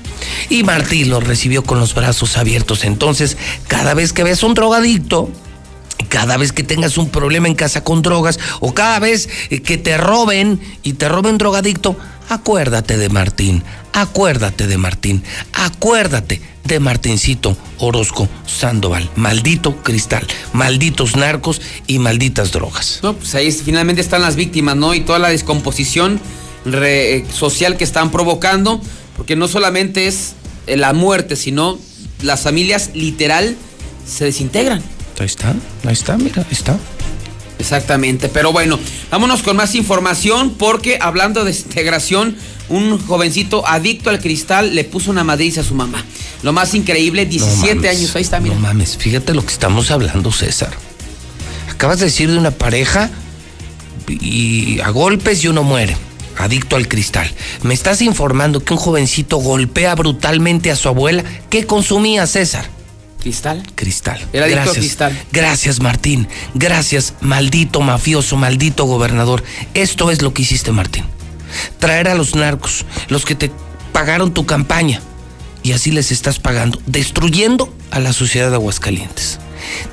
Y 0.50 0.62
Martín 0.62 1.08
los 1.08 1.26
recibió 1.26 1.64
con 1.64 1.80
los 1.80 1.94
brazos 1.94 2.36
abiertos. 2.36 2.84
Entonces, 2.84 3.38
cada 3.66 3.94
vez 3.94 4.12
que 4.12 4.22
ves 4.22 4.42
un 4.42 4.52
drogadicto, 4.52 5.30
cada 6.10 6.36
vez 6.36 6.52
que 6.52 6.64
tengas 6.64 6.98
un 6.98 7.08
problema 7.08 7.48
en 7.48 7.54
casa 7.54 7.82
con 7.82 8.02
drogas 8.02 8.38
o 8.60 8.74
cada 8.74 8.98
vez 8.98 9.26
que 9.64 9.78
te 9.78 9.96
roben 9.96 10.60
y 10.82 10.92
te 10.92 11.08
roben 11.08 11.38
drogadicto, 11.38 11.96
acuérdate 12.30 12.96
de 12.96 13.08
Martín, 13.10 13.62
acuérdate 13.92 14.66
de 14.66 14.78
Martín, 14.78 15.22
acuérdate 15.52 16.40
de 16.64 16.80
Martincito 16.80 17.56
Orozco 17.78 18.28
Sandoval. 18.46 19.08
Maldito 19.16 19.76
cristal, 19.82 20.26
malditos 20.52 21.16
narcos 21.16 21.60
y 21.86 21.98
malditas 21.98 22.52
drogas. 22.52 23.00
No, 23.02 23.14
pues 23.14 23.34
ahí 23.34 23.50
finalmente 23.52 24.00
están 24.00 24.22
las 24.22 24.36
víctimas, 24.36 24.76
¿no? 24.76 24.94
Y 24.94 25.00
toda 25.00 25.18
la 25.18 25.28
descomposición 25.28 26.20
re- 26.64 27.16
eh, 27.16 27.24
social 27.32 27.76
que 27.76 27.84
están 27.84 28.10
provocando, 28.10 28.80
porque 29.16 29.36
no 29.36 29.48
solamente 29.48 30.06
es 30.06 30.34
eh, 30.66 30.76
la 30.76 30.92
muerte, 30.92 31.36
sino 31.36 31.78
las 32.22 32.40
familias 32.40 32.90
literal 32.94 33.56
se 34.06 34.24
desintegran. 34.26 34.82
Ahí 35.18 35.26
está, 35.26 35.50
ahí 35.84 35.92
está, 35.92 36.16
mira, 36.16 36.42
ahí 36.42 36.48
está. 36.52 36.78
Exactamente, 37.60 38.28
pero 38.28 38.52
bueno, 38.52 38.78
vámonos 39.10 39.42
con 39.42 39.56
más 39.56 39.74
información 39.74 40.54
porque 40.58 40.98
hablando 41.00 41.44
de 41.44 41.52
integración, 41.52 42.36
un 42.70 42.98
jovencito 42.98 43.66
adicto 43.68 44.08
al 44.10 44.18
cristal 44.18 44.74
le 44.74 44.84
puso 44.84 45.10
una 45.10 45.24
madriza 45.24 45.60
a 45.60 45.64
su 45.64 45.74
mamá. 45.74 46.02
Lo 46.42 46.52
más 46.52 46.74
increíble, 46.74 47.26
17 47.26 47.74
mames, 47.74 47.90
años, 47.90 48.16
ahí 48.16 48.22
está, 48.22 48.40
mira. 48.40 48.54
No 48.54 48.60
mames, 48.62 48.96
fíjate 48.96 49.34
lo 49.34 49.44
que 49.44 49.52
estamos 49.52 49.90
hablando, 49.90 50.32
César. 50.32 50.70
Acabas 51.70 51.98
de 51.98 52.06
decir 52.06 52.30
de 52.30 52.38
una 52.38 52.50
pareja 52.50 53.10
y 54.08 54.80
a 54.80 54.88
golpes 54.88 55.44
y 55.44 55.48
uno 55.48 55.62
muere, 55.62 55.96
adicto 56.38 56.76
al 56.76 56.88
cristal. 56.88 57.30
Me 57.62 57.74
estás 57.74 58.00
informando 58.00 58.64
que 58.64 58.72
un 58.72 58.78
jovencito 58.78 59.36
golpea 59.36 59.94
brutalmente 59.94 60.70
a 60.70 60.76
su 60.76 60.88
abuela. 60.88 61.24
¿Qué 61.50 61.66
consumía, 61.66 62.26
César? 62.26 62.79
¿Cristal? 63.20 63.62
Cristal. 63.74 64.26
Era 64.32 64.48
Gracias. 64.48 64.76
cristal. 64.76 65.22
Gracias, 65.30 65.80
Martín. 65.80 66.26
Gracias, 66.54 67.14
maldito 67.20 67.80
mafioso, 67.80 68.36
maldito 68.36 68.84
gobernador. 68.84 69.44
Esto 69.74 70.10
es 70.10 70.22
lo 70.22 70.32
que 70.32 70.42
hiciste, 70.42 70.72
Martín. 70.72 71.04
Traer 71.78 72.08
a 72.08 72.14
los 72.14 72.34
narcos, 72.34 72.86
los 73.08 73.24
que 73.24 73.34
te 73.34 73.50
pagaron 73.92 74.32
tu 74.32 74.46
campaña, 74.46 75.00
y 75.62 75.72
así 75.72 75.90
les 75.90 76.10
estás 76.12 76.38
pagando, 76.38 76.80
destruyendo 76.86 77.74
a 77.90 78.00
la 78.00 78.12
sociedad 78.12 78.48
de 78.48 78.54
Aguascalientes, 78.54 79.38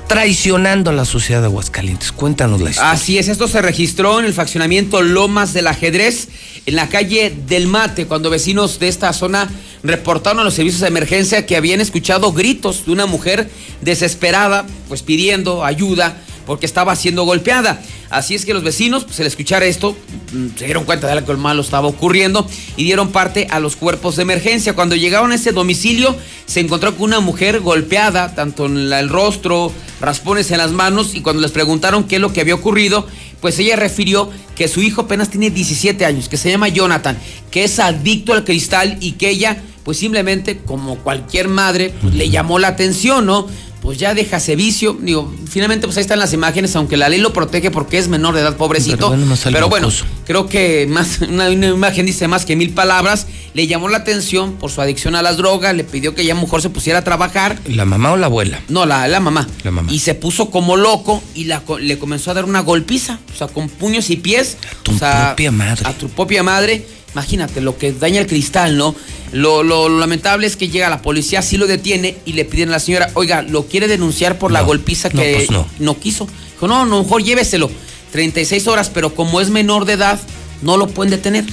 traicionando 0.06 0.90
a 0.90 0.94
la 0.94 1.04
sociedad 1.04 1.40
de 1.40 1.46
Aguascalientes. 1.46 2.12
Cuéntanos 2.12 2.60
la 2.60 2.70
historia. 2.70 2.92
Así 2.92 3.18
es, 3.18 3.28
esto 3.28 3.48
se 3.48 3.60
registró 3.60 4.18
en 4.18 4.24
el 4.24 4.32
fraccionamiento 4.32 5.02
Lomas 5.02 5.52
del 5.52 5.66
Ajedrez, 5.66 6.28
en 6.64 6.76
la 6.76 6.88
calle 6.88 7.34
del 7.46 7.66
Mate, 7.66 8.06
cuando 8.06 8.30
vecinos 8.30 8.78
de 8.78 8.88
esta 8.88 9.12
zona 9.12 9.50
reportaron 9.82 10.40
a 10.40 10.44
los 10.44 10.54
servicios 10.54 10.80
de 10.80 10.88
emergencia 10.88 11.46
que 11.46 11.56
habían 11.56 11.80
escuchado 11.80 12.32
gritos 12.32 12.86
de 12.86 12.92
una 12.92 13.06
mujer 13.06 13.50
desesperada, 13.80 14.66
pues 14.88 15.02
pidiendo 15.02 15.64
ayuda 15.64 16.16
porque 16.48 16.64
estaba 16.64 16.96
siendo 16.96 17.24
golpeada. 17.24 17.80
Así 18.08 18.34
es 18.34 18.46
que 18.46 18.54
los 18.54 18.64
vecinos, 18.64 19.04
pues 19.04 19.20
al 19.20 19.26
escuchar 19.26 19.62
esto, 19.62 19.94
mm, 20.32 20.56
se 20.56 20.64
dieron 20.64 20.84
cuenta 20.84 21.06
de 21.06 21.12
algo 21.12 21.36
malo 21.36 21.60
estaba 21.60 21.86
ocurriendo 21.86 22.48
y 22.74 22.84
dieron 22.84 23.10
parte 23.10 23.46
a 23.50 23.60
los 23.60 23.76
cuerpos 23.76 24.16
de 24.16 24.22
emergencia. 24.22 24.72
Cuando 24.72 24.96
llegaron 24.96 25.30
a 25.30 25.34
ese 25.34 25.52
domicilio, 25.52 26.16
se 26.46 26.60
encontró 26.60 26.96
con 26.96 27.04
una 27.04 27.20
mujer 27.20 27.60
golpeada, 27.60 28.34
tanto 28.34 28.64
en 28.64 28.90
el 28.90 29.10
rostro, 29.10 29.70
raspones 30.00 30.50
en 30.50 30.56
las 30.56 30.72
manos, 30.72 31.14
y 31.14 31.20
cuando 31.20 31.42
les 31.42 31.52
preguntaron 31.52 32.04
qué 32.04 32.16
es 32.16 32.22
lo 32.22 32.32
que 32.32 32.40
había 32.40 32.54
ocurrido, 32.54 33.06
pues 33.42 33.58
ella 33.58 33.76
refirió 33.76 34.30
que 34.56 34.68
su 34.68 34.80
hijo 34.80 35.02
apenas 35.02 35.28
tiene 35.28 35.50
17 35.50 36.02
años, 36.06 36.30
que 36.30 36.38
se 36.38 36.50
llama 36.50 36.68
Jonathan, 36.68 37.18
que 37.50 37.64
es 37.64 37.78
adicto 37.78 38.32
al 38.32 38.44
cristal 38.44 38.96
y 39.00 39.12
que 39.12 39.28
ella, 39.28 39.62
pues 39.84 39.98
simplemente, 39.98 40.58
como 40.58 40.96
cualquier 40.96 41.48
madre, 41.48 41.92
pues, 42.00 42.14
le 42.14 42.30
llamó 42.30 42.58
la 42.58 42.68
atención, 42.68 43.26
¿no? 43.26 43.46
Pues 43.88 43.96
ya 43.96 44.12
deja 44.12 44.36
ese 44.36 44.54
vicio. 44.54 44.98
Digo, 45.00 45.32
finalmente, 45.48 45.86
pues 45.86 45.96
ahí 45.96 46.02
están 46.02 46.18
las 46.18 46.34
imágenes, 46.34 46.76
aunque 46.76 46.98
la 46.98 47.08
ley 47.08 47.20
lo 47.20 47.32
protege 47.32 47.70
porque 47.70 47.96
es 47.96 48.08
menor 48.08 48.34
de 48.34 48.42
edad, 48.42 48.54
pobrecito. 48.54 49.16
Pero 49.44 49.70
bueno, 49.70 49.88
creo 50.26 50.46
que 50.46 50.86
más 50.86 51.20
una, 51.26 51.48
una 51.48 51.68
imagen 51.68 52.04
dice 52.04 52.28
más 52.28 52.44
que 52.44 52.54
mil 52.54 52.74
palabras. 52.74 53.28
Le 53.54 53.66
llamó 53.66 53.88
la 53.88 53.96
atención 53.96 54.56
por 54.56 54.70
su 54.70 54.82
adicción 54.82 55.14
a 55.14 55.22
las 55.22 55.38
drogas, 55.38 55.74
le 55.74 55.84
pidió 55.84 56.14
que 56.14 56.22
ya 56.26 56.34
mejor 56.34 56.60
se 56.60 56.68
pusiera 56.68 56.98
a 56.98 57.04
trabajar. 57.04 57.58
¿La 57.64 57.86
mamá 57.86 58.12
o 58.12 58.18
la 58.18 58.26
abuela? 58.26 58.60
No, 58.68 58.84
la, 58.84 59.08
la 59.08 59.20
mamá. 59.20 59.48
La 59.64 59.70
mamá. 59.70 59.90
Y 59.90 60.00
se 60.00 60.14
puso 60.14 60.50
como 60.50 60.76
loco 60.76 61.22
y 61.34 61.44
la 61.44 61.62
le 61.80 61.98
comenzó 61.98 62.32
a 62.32 62.34
dar 62.34 62.44
una 62.44 62.60
golpiza, 62.60 63.20
o 63.32 63.38
sea, 63.38 63.46
con 63.46 63.70
puños 63.70 64.10
y 64.10 64.16
pies. 64.16 64.58
tu 64.82 64.92
o 64.92 64.98
sea, 64.98 65.28
propia 65.28 65.50
madre. 65.50 65.88
A 65.88 65.94
tu 65.94 66.10
propia 66.10 66.42
madre. 66.42 66.84
Imagínate 67.18 67.60
lo 67.60 67.76
que 67.76 67.92
daña 67.92 68.20
el 68.20 68.28
cristal, 68.28 68.76
¿no? 68.76 68.94
Lo, 69.32 69.64
lo- 69.64 69.88
lo 69.88 69.98
lamentable 69.98 70.46
es 70.46 70.54
que 70.56 70.68
llega 70.68 70.88
la 70.88 71.02
policía, 71.02 71.42
sí 71.42 71.56
lo 71.56 71.66
detiene 71.66 72.16
y 72.24 72.34
le 72.34 72.44
piden 72.44 72.68
a 72.68 72.72
la 72.72 72.78
señora, 72.78 73.10
oiga, 73.14 73.42
¿lo 73.42 73.66
quiere 73.66 73.88
denunciar 73.88 74.38
por 74.38 74.52
la 74.52 74.60
No, 74.60 74.66
golpiza 74.66 75.08
no, 75.12 75.20
que 75.20 75.32
pues 75.34 75.50
no. 75.50 75.66
no 75.80 75.98
quiso? 75.98 76.28
Dijo, 76.52 76.68
no, 76.68 76.86
no, 76.86 77.02
mejor 77.02 77.24
lléveselo. 77.24 77.70
36 78.12 78.68
horas, 78.68 78.88
pero 78.94 79.14
como 79.16 79.40
es 79.40 79.50
menor 79.50 79.84
de 79.84 79.94
edad, 79.94 80.20
no 80.62 80.76
lo 80.76 80.86
pueden 80.86 81.10
detener. 81.10 81.44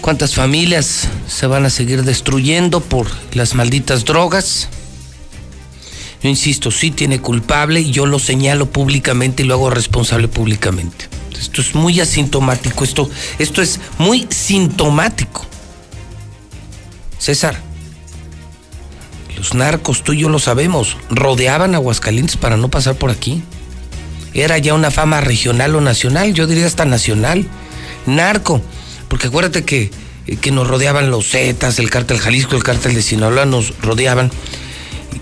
¿Cuántas 0.00 0.34
familias 0.34 1.08
se 1.28 1.46
van 1.46 1.64
a 1.66 1.70
seguir 1.70 2.02
destruyendo 2.02 2.80
por 2.80 3.06
las 3.34 3.54
malditas 3.54 4.04
drogas? 4.04 4.68
Yo 6.20 6.28
insisto, 6.28 6.72
sí 6.72 6.90
tiene 6.90 7.20
culpable 7.20 7.80
y 7.80 7.92
yo 7.92 8.06
lo 8.06 8.18
señalo 8.18 8.66
públicamente 8.70 9.44
y 9.44 9.46
lo 9.46 9.54
hago 9.54 9.70
responsable 9.70 10.26
públicamente. 10.26 11.06
Esto 11.42 11.60
es 11.60 11.74
muy 11.74 12.00
asintomático, 12.00 12.84
esto, 12.84 13.10
esto 13.38 13.62
es 13.62 13.80
muy 13.98 14.28
sintomático. 14.30 15.44
César, 17.18 17.56
los 19.36 19.52
narcos, 19.54 20.04
tú 20.04 20.12
y 20.12 20.20
yo 20.20 20.28
lo 20.28 20.38
sabemos, 20.38 20.96
rodeaban 21.10 21.74
Aguascalientes 21.74 22.36
para 22.36 22.56
no 22.56 22.68
pasar 22.68 22.94
por 22.94 23.10
aquí. 23.10 23.42
Era 24.34 24.56
ya 24.58 24.72
una 24.72 24.92
fama 24.92 25.20
regional 25.20 25.74
o 25.74 25.80
nacional, 25.80 26.32
yo 26.32 26.46
diría 26.46 26.66
hasta 26.66 26.84
nacional. 26.84 27.44
Narco, 28.06 28.62
porque 29.08 29.26
acuérdate 29.26 29.64
que, 29.64 29.90
que 30.40 30.52
nos 30.52 30.68
rodeaban 30.68 31.10
los 31.10 31.28
Zetas, 31.28 31.80
el 31.80 31.90
cártel 31.90 32.18
Jalisco, 32.18 32.54
el 32.54 32.62
cártel 32.62 32.94
de 32.94 33.02
Sinaloa, 33.02 33.46
nos 33.46 33.76
rodeaban. 33.80 34.30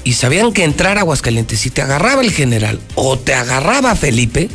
Y 0.05 0.13
sabían 0.13 0.53
que 0.53 0.65
entrar 0.65 0.99
a 0.99 1.01
Aguascalientes, 1.01 1.61
si 1.61 1.71
te 1.71 1.81
agarraba 1.81 2.21
el 2.21 2.31
general 2.31 2.79
o 2.95 3.19
te 3.19 3.33
agarraba 3.33 3.97
Felipe, 3.97 4.51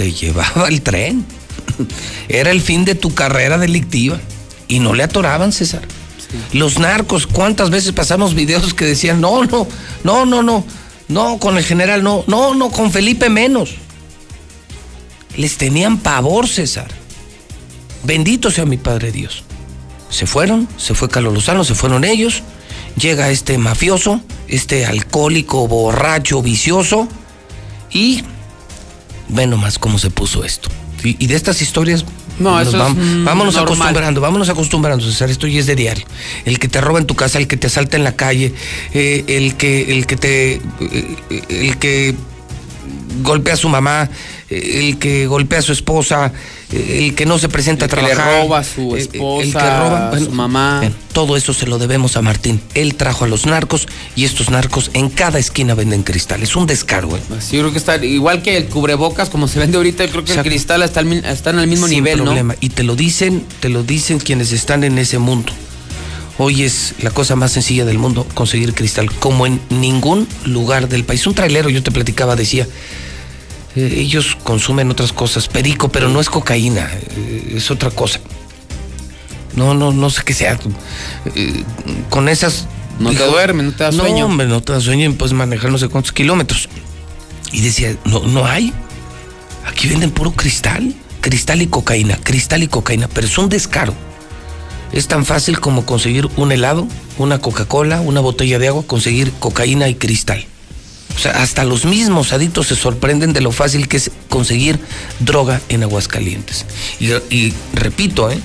te 0.00 0.14
llevaba 0.14 0.66
el 0.68 0.80
tren. 0.80 1.26
Era 2.30 2.50
el 2.52 2.62
fin 2.62 2.86
de 2.86 2.94
tu 2.94 3.12
carrera 3.12 3.58
delictiva. 3.58 4.18
Y 4.66 4.78
no 4.78 4.94
le 4.94 5.02
atoraban, 5.02 5.52
César. 5.52 5.82
Los 6.54 6.78
narcos, 6.78 7.26
¿cuántas 7.26 7.68
veces 7.68 7.92
pasamos 7.92 8.34
videos 8.34 8.72
que 8.72 8.86
decían, 8.86 9.20
no, 9.20 9.44
no, 9.44 9.68
no, 10.02 10.24
no, 10.24 10.42
no, 10.42 10.64
no, 11.08 11.38
con 11.38 11.58
el 11.58 11.64
general 11.64 12.02
no, 12.02 12.24
no, 12.28 12.54
no, 12.54 12.70
con 12.70 12.90
Felipe 12.90 13.28
menos? 13.28 13.74
Les 15.36 15.58
tenían 15.58 15.98
pavor, 15.98 16.48
César. 16.48 16.88
Bendito 18.02 18.50
sea 18.50 18.64
mi 18.64 18.78
Padre 18.78 19.12
Dios. 19.12 19.44
Se 20.08 20.24
fueron, 20.24 20.66
se 20.78 20.94
fue 20.94 21.10
Carlos 21.10 21.34
Lozano, 21.34 21.62
se 21.62 21.74
fueron 21.74 22.04
ellos. 22.04 22.42
Llega 22.96 23.28
este 23.28 23.58
mafioso, 23.58 24.22
este 24.48 24.86
alcohólico, 24.86 25.68
borracho, 25.68 26.40
vicioso. 26.40 27.06
Y 27.90 28.22
ve 29.32 29.46
nomás 29.46 29.78
cómo 29.78 29.98
se 29.98 30.10
puso 30.10 30.44
esto. 30.44 30.68
Y, 31.02 31.16
y 31.22 31.26
de 31.28 31.34
estas 31.34 31.62
historias. 31.62 32.04
No, 32.38 32.58
eso 32.60 32.70
es, 32.70 32.76
vam- 32.76 32.94
mm, 32.94 33.24
vámonos 33.24 33.54
normal. 33.54 33.74
acostumbrando, 33.74 34.20
vámonos 34.20 34.48
acostumbrando, 34.48 35.04
César. 35.04 35.30
Esto 35.30 35.46
ya 35.46 35.60
es 35.60 35.66
de 35.66 35.76
diario. 35.76 36.06
El 36.44 36.58
que 36.58 36.68
te 36.68 36.80
roba 36.80 36.98
en 36.98 37.06
tu 37.06 37.14
casa, 37.14 37.38
el 37.38 37.46
que 37.46 37.56
te 37.56 37.66
asalta 37.66 37.96
en 37.96 38.04
la 38.04 38.16
calle, 38.16 38.54
eh, 38.94 39.24
el 39.28 39.54
que, 39.56 39.92
el 39.92 40.06
que 40.06 40.16
te. 40.16 40.52
eh, 40.54 40.60
el 41.50 41.76
que 41.78 42.14
golpea 43.22 43.54
a 43.54 43.56
su 43.56 43.68
mamá, 43.68 44.08
eh, 44.48 44.78
el 44.88 44.98
que 44.98 45.26
golpea 45.26 45.58
a 45.58 45.62
su 45.62 45.72
esposa, 45.72 46.32
el 46.72 47.14
que 47.14 47.26
no 47.26 47.38
se 47.38 47.48
presenta 47.48 47.86
El 47.86 47.90
a 47.92 47.94
que 47.96 48.02
le 48.02 48.08
trabajar. 48.10 48.42
roba 48.42 48.58
a 48.58 48.64
su 48.64 48.96
esposa, 48.96 49.44
el 49.44 49.52
que 49.52 49.58
roba 49.58 50.10
a 50.10 50.18
su 50.18 50.30
mamá. 50.30 50.82
todo 51.12 51.36
eso 51.36 51.52
se 51.52 51.66
lo 51.66 51.78
debemos 51.78 52.16
a 52.16 52.22
Martín. 52.22 52.60
Él 52.74 52.94
trajo 52.94 53.24
a 53.24 53.28
los 53.28 53.46
narcos 53.46 53.88
y 54.16 54.24
estos 54.24 54.50
narcos 54.50 54.90
en 54.94 55.08
cada 55.10 55.38
esquina 55.38 55.74
venden 55.74 56.02
cristal. 56.02 56.42
Es 56.42 56.54
un 56.56 56.66
descaro, 56.66 57.16
¿eh? 57.16 57.20
Sí, 57.40 57.56
yo 57.56 57.62
creo 57.62 57.72
que 57.72 57.78
está 57.78 57.96
igual 58.04 58.42
que 58.42 58.56
el 58.56 58.66
cubrebocas, 58.66 59.28
como 59.30 59.48
se 59.48 59.58
vende 59.58 59.76
ahorita, 59.76 60.04
yo 60.04 60.10
creo 60.12 60.24
que 60.24 60.32
el 60.34 60.42
cristal 60.42 60.82
está 60.82 61.00
al, 61.00 61.06
mi- 61.06 61.16
está 61.24 61.50
en 61.50 61.58
el 61.58 61.66
mismo 61.66 61.86
Sin 61.88 61.96
nivel, 62.04 62.22
problema. 62.22 62.54
Y 62.60 62.68
te 62.70 62.82
lo 62.84 62.94
dicen, 62.96 63.44
te 63.60 63.68
lo 63.68 63.82
dicen 63.82 64.18
quienes 64.18 64.52
están 64.52 64.84
en 64.84 64.98
ese 64.98 65.18
mundo. 65.18 65.52
Hoy 66.38 66.62
es 66.62 66.94
la 67.02 67.10
cosa 67.10 67.36
más 67.36 67.52
sencilla 67.52 67.84
del 67.84 67.98
mundo 67.98 68.26
conseguir 68.32 68.72
cristal, 68.72 69.10
como 69.12 69.46
en 69.46 69.60
ningún 69.68 70.26
lugar 70.46 70.88
del 70.88 71.04
país. 71.04 71.26
Un 71.26 71.34
trailero, 71.34 71.68
yo 71.68 71.82
te 71.82 71.90
platicaba, 71.90 72.34
decía, 72.34 72.66
eh, 73.76 73.94
ellos 73.96 74.36
consumen 74.42 74.90
otras 74.90 75.12
cosas, 75.12 75.48
perico, 75.48 75.88
pero 75.88 76.08
no 76.08 76.20
es 76.20 76.28
cocaína, 76.28 76.90
eh, 76.92 77.54
es 77.56 77.70
otra 77.70 77.90
cosa. 77.90 78.20
No, 79.54 79.74
no, 79.74 79.92
no 79.92 80.10
sé 80.10 80.22
qué 80.24 80.34
sea. 80.34 80.58
Eh, 81.34 81.64
con 82.08 82.28
esas... 82.28 82.66
No 82.98 83.10
te 83.12 83.24
duermes, 83.24 83.64
no 83.66 83.72
te 83.72 83.84
da 83.84 83.92
sueño. 83.92 84.20
No, 84.20 84.26
hombre, 84.26 84.46
no 84.46 84.62
te 84.62 84.72
da 84.72 84.80
sueño 84.80 85.08
y 85.08 85.12
puedes 85.14 85.32
manejar 85.32 85.70
no 85.70 85.78
sé 85.78 85.88
cuántos 85.88 86.12
kilómetros. 86.12 86.68
Y 87.50 87.62
decía, 87.62 87.96
no, 88.04 88.20
no 88.20 88.44
hay. 88.46 88.72
Aquí 89.66 89.88
venden 89.88 90.10
puro 90.10 90.32
cristal. 90.32 90.94
Cristal 91.20 91.60
y 91.60 91.66
cocaína, 91.66 92.18
cristal 92.22 92.62
y 92.62 92.68
cocaína, 92.68 93.08
pero 93.08 93.26
es 93.26 93.36
un 93.36 93.48
descaro. 93.48 93.94
Es 94.92 95.06
tan 95.06 95.24
fácil 95.24 95.60
como 95.60 95.84
conseguir 95.84 96.28
un 96.36 96.50
helado, 96.50 96.88
una 97.18 97.38
Coca-Cola, 97.38 98.00
una 98.00 98.20
botella 98.20 98.58
de 98.58 98.68
agua, 98.68 98.84
conseguir 98.86 99.30
cocaína 99.32 99.88
y 99.88 99.94
cristal. 99.94 100.46
O 101.16 101.18
sea, 101.18 101.32
hasta 101.42 101.64
los 101.64 101.84
mismos 101.84 102.32
adictos 102.32 102.68
se 102.68 102.76
sorprenden 102.76 103.32
de 103.32 103.40
lo 103.40 103.52
fácil 103.52 103.88
que 103.88 103.98
es 103.98 104.10
conseguir 104.28 104.80
droga 105.18 105.60
en 105.68 105.82
Aguascalientes. 105.82 106.64
Y, 106.98 107.52
repito, 107.74 108.30
¿eh? 108.30 108.38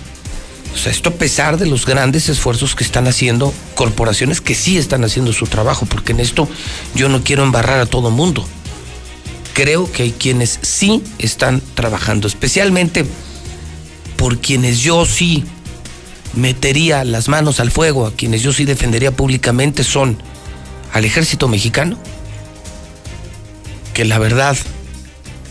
Esto 0.86 1.10
a 1.10 1.14
pesar 1.14 1.58
de 1.58 1.68
los 1.68 1.86
grandes 1.86 2.28
esfuerzos 2.28 2.76
que 2.76 2.84
están 2.84 3.08
haciendo 3.08 3.54
corporaciones 3.76 4.42
que 4.42 4.54
sí 4.56 4.78
están 4.78 5.06
haciendo 5.06 5.32
su 5.32 5.48
trabajo, 5.48 5.86
porque 5.86 6.12
en 6.12 6.20
esto 6.20 6.50
yo 6.96 7.08
no 7.08 7.24
quiero 7.24 7.44
embarrar 7.44 7.80
a 7.80 7.86
todo 7.86 8.12
mundo. 8.12 8.46
Creo 9.54 9.90
que 9.90 10.04
hay 10.04 10.12
quienes 10.12 10.60
sí 10.62 11.02
están 11.18 11.62
trabajando, 11.76 12.28
especialmente 12.28 13.06
por 14.18 14.40
quienes 14.40 14.80
yo 14.82 15.06
sí 15.06 15.46
metería 16.34 17.06
las 17.06 17.30
manos 17.30 17.62
al 17.62 17.72
fuego, 17.72 18.06
a 18.06 18.14
quienes 18.14 18.42
yo 18.44 18.52
sí 18.52 18.66
defendería 18.66 19.12
públicamente 19.12 19.84
son 19.84 20.18
al 20.92 21.06
ejército 21.06 21.48
mexicano, 21.48 21.98
que 23.96 24.04
la 24.04 24.20
verdad 24.20 24.58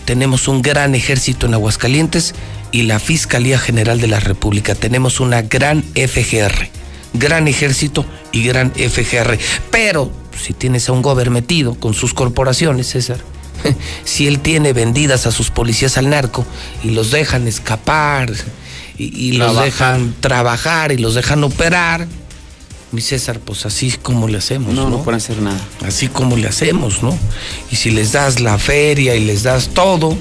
tenemos 0.05 0.49
un 0.49 0.61
gran 0.61 0.95
ejército 0.95 1.47
en 1.47 1.55
Aguascalientes 1.55 2.35
y 2.73 2.83
la 2.83 3.01
Fiscalía 3.01 3.59
General 3.59 3.99
de 4.01 4.07
la 4.07 4.21
República. 4.21 4.75
Tenemos 4.75 5.19
una 5.19 5.41
gran 5.41 5.83
FGR, 5.83 6.69
gran 7.15 7.49
ejército 7.49 8.05
y 8.33 8.45
gran 8.45 8.71
FGR. 8.73 9.39
Pero 9.71 10.13
si 10.39 10.53
tienes 10.53 10.91
a 10.91 10.93
un 10.93 11.01
gobernador 11.01 11.33
metido 11.33 11.75
con 11.75 11.95
sus 11.95 12.13
corporaciones, 12.13 12.91
César, 12.91 13.17
si 14.05 14.27
él 14.27 14.41
tiene 14.41 14.75
vendidas 14.75 15.27
a 15.27 15.33
sus 15.33 15.51
policías 15.51 15.97
al 15.97 16.11
narco 16.11 16.45
y 16.83 16.91
los 16.91 17.13
dejan 17.13 17.49
escapar 17.49 18.31
y, 18.99 19.05
y 19.29 19.33
los 19.33 19.59
dejan 19.59 20.15
trabajar 20.21 20.93
y 20.93 20.99
los 20.99 21.15
dejan 21.15 21.43
operar, 21.45 22.07
mi 22.95 23.01
César, 23.01 23.41
pues 23.41 23.67
así 23.67 23.93
como 24.01 24.29
le 24.29 24.39
hacemos, 24.39 24.73
¿no? 24.73 24.85
No, 24.85 24.91
no 24.91 25.03
pueden 25.03 25.19
hacer 25.19 25.43
nada. 25.43 25.61
Así 25.85 26.09
como 26.09 26.37
le 26.37 26.49
hacemos, 26.49 27.03
¿no? 27.03 27.17
Y 27.71 27.77
si 27.77 27.91
les 27.91 28.13
das 28.13 28.41
la 28.41 28.59
feria 28.59 29.15
y 29.15 29.25
les 29.25 29.43
das 29.43 29.69
todo, 29.75 30.17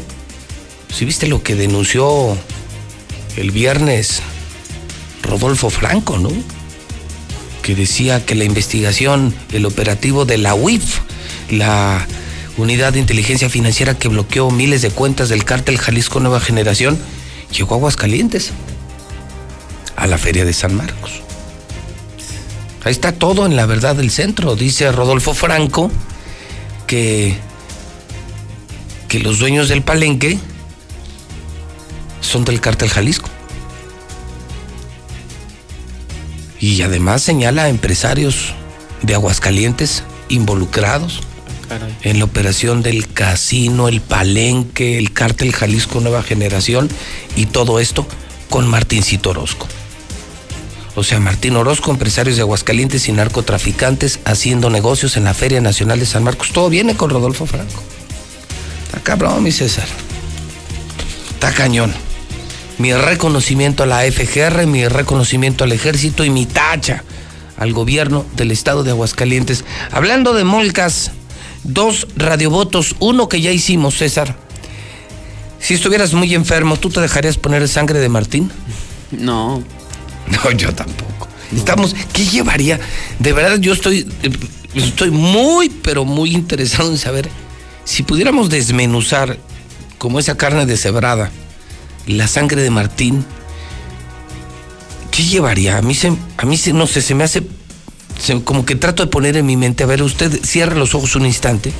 si 0.93 1.05
viste 1.05 1.27
lo 1.27 1.41
que 1.41 1.55
denunció 1.55 2.37
el 3.37 3.51
viernes 3.51 4.21
Rodolfo 5.21 5.69
Franco, 5.69 6.17
¿no? 6.17 6.29
Que 7.61 7.75
decía 7.75 8.25
que 8.25 8.35
la 8.35 8.43
investigación, 8.43 9.33
el 9.51 9.65
operativo 9.65 10.25
de 10.25 10.37
la 10.37 10.53
UIF, 10.53 10.99
la 11.49 12.05
unidad 12.57 12.93
de 12.93 12.99
inteligencia 12.99 13.49
financiera 13.49 13.97
que 13.97 14.09
bloqueó 14.09 14.51
miles 14.51 14.81
de 14.81 14.91
cuentas 14.91 15.29
del 15.29 15.45
cártel 15.45 15.77
Jalisco 15.77 16.19
Nueva 16.19 16.39
Generación, 16.39 16.99
llegó 17.51 17.75
a 17.75 17.77
Aguascalientes, 17.77 18.51
a 19.95 20.07
la 20.07 20.17
feria 20.17 20.45
de 20.45 20.53
San 20.53 20.75
Marcos. 20.75 21.22
Ahí 22.83 22.91
está 22.91 23.13
todo 23.13 23.45
en 23.45 23.55
la 23.55 23.65
verdad 23.65 23.95
del 23.95 24.11
centro. 24.11 24.55
Dice 24.55 24.91
Rodolfo 24.91 25.33
Franco 25.33 25.89
que, 26.85 27.37
que 29.07 29.19
los 29.19 29.39
dueños 29.39 29.69
del 29.69 29.81
palenque 29.81 30.37
son 32.19 32.45
del 32.45 32.59
cártel 32.59 32.89
Jalisco. 32.89 33.29
Y 36.59 36.81
además 36.81 37.21
señala 37.21 37.63
a 37.63 37.69
empresarios 37.69 38.53
de 39.01 39.13
Aguascalientes 39.13 40.03
involucrados 40.29 41.21
en 42.03 42.19
la 42.19 42.25
operación 42.25 42.81
del 42.83 43.11
casino, 43.11 43.87
el 43.87 44.01
palenque, 44.01 44.97
el 44.97 45.11
cártel 45.11 45.53
Jalisco 45.53 45.99
Nueva 45.99 46.23
Generación 46.23 46.89
y 47.35 47.47
todo 47.47 47.79
esto 47.79 48.07
con 48.49 48.67
Martincito 48.67 49.31
Orozco. 49.31 49.67
O 50.95 51.03
sea, 51.03 51.19
Martín 51.19 51.55
Orozco, 51.55 51.91
empresarios 51.91 52.35
de 52.35 52.43
Aguascalientes 52.43 53.07
y 53.09 53.11
narcotraficantes 53.11 54.19
haciendo 54.25 54.69
negocios 54.69 55.17
en 55.17 55.23
la 55.23 55.33
Feria 55.33 55.59
Nacional 55.59 55.99
de 55.99 56.05
San 56.05 56.23
Marcos. 56.23 56.51
Todo 56.51 56.69
viene 56.69 56.95
con 56.95 57.09
Rodolfo 57.09 57.45
Franco. 57.45 57.81
Está 58.85 58.99
cabrón, 58.99 59.41
mi 59.41 59.51
César. 59.51 59.87
Está 61.31 61.51
cañón. 61.51 61.93
Mi 62.77 62.93
reconocimiento 62.93 63.83
a 63.83 63.85
la 63.87 64.01
FGR, 64.01 64.67
mi 64.67 64.87
reconocimiento 64.87 65.63
al 65.63 65.71
ejército 65.71 66.23
y 66.25 66.29
mi 66.29 66.45
tacha 66.45 67.03
al 67.57 67.73
gobierno 67.73 68.25
del 68.35 68.51
estado 68.51 68.83
de 68.83 68.91
Aguascalientes. 68.91 69.65
Hablando 69.91 70.33
de 70.33 70.43
molcas, 70.43 71.11
dos 71.63 72.07
radiovotos, 72.15 72.95
uno 72.99 73.29
que 73.29 73.41
ya 73.41 73.51
hicimos, 73.51 73.97
César. 73.97 74.35
Si 75.59 75.73
estuvieras 75.73 76.13
muy 76.13 76.33
enfermo, 76.35 76.77
¿tú 76.77 76.89
te 76.89 76.99
dejarías 76.99 77.37
poner 77.37 77.67
sangre 77.67 77.99
de 77.99 78.09
Martín? 78.09 78.51
No. 79.11 79.63
No, 80.43 80.51
yo 80.51 80.73
tampoco. 80.73 81.27
Estamos, 81.55 81.95
¿qué 82.13 82.25
llevaría? 82.25 82.79
De 83.19 83.33
verdad, 83.33 83.59
yo 83.59 83.73
estoy, 83.73 84.07
estoy 84.73 85.11
muy, 85.11 85.69
pero 85.69 86.05
muy 86.05 86.31
interesado 86.31 86.89
en 86.89 86.97
saber 86.97 87.29
si 87.85 88.03
pudiéramos 88.03 88.49
desmenuzar, 88.49 89.37
como 89.97 90.19
esa 90.19 90.35
carne 90.35 90.65
deshebrada, 90.65 91.31
la 92.07 92.27
sangre 92.27 92.61
de 92.61 92.69
Martín. 92.69 93.25
¿Qué 95.11 95.23
llevaría? 95.23 95.77
A 95.77 95.81
mí, 95.81 95.93
se, 95.93 96.11
a 96.37 96.45
mí 96.45 96.57
se, 96.57 96.73
no 96.73 96.87
sé, 96.87 97.01
se 97.01 97.13
me 97.13 97.23
hace, 97.23 97.43
como 98.43 98.65
que 98.65 98.75
trato 98.75 99.03
de 99.03 99.11
poner 99.11 99.37
en 99.37 99.45
mi 99.45 99.57
mente, 99.57 99.83
a 99.83 99.87
ver, 99.87 100.01
usted 100.01 100.43
cierre 100.43 100.75
los 100.75 100.95
ojos 100.95 101.15
un 101.15 101.25
instante. 101.25 101.71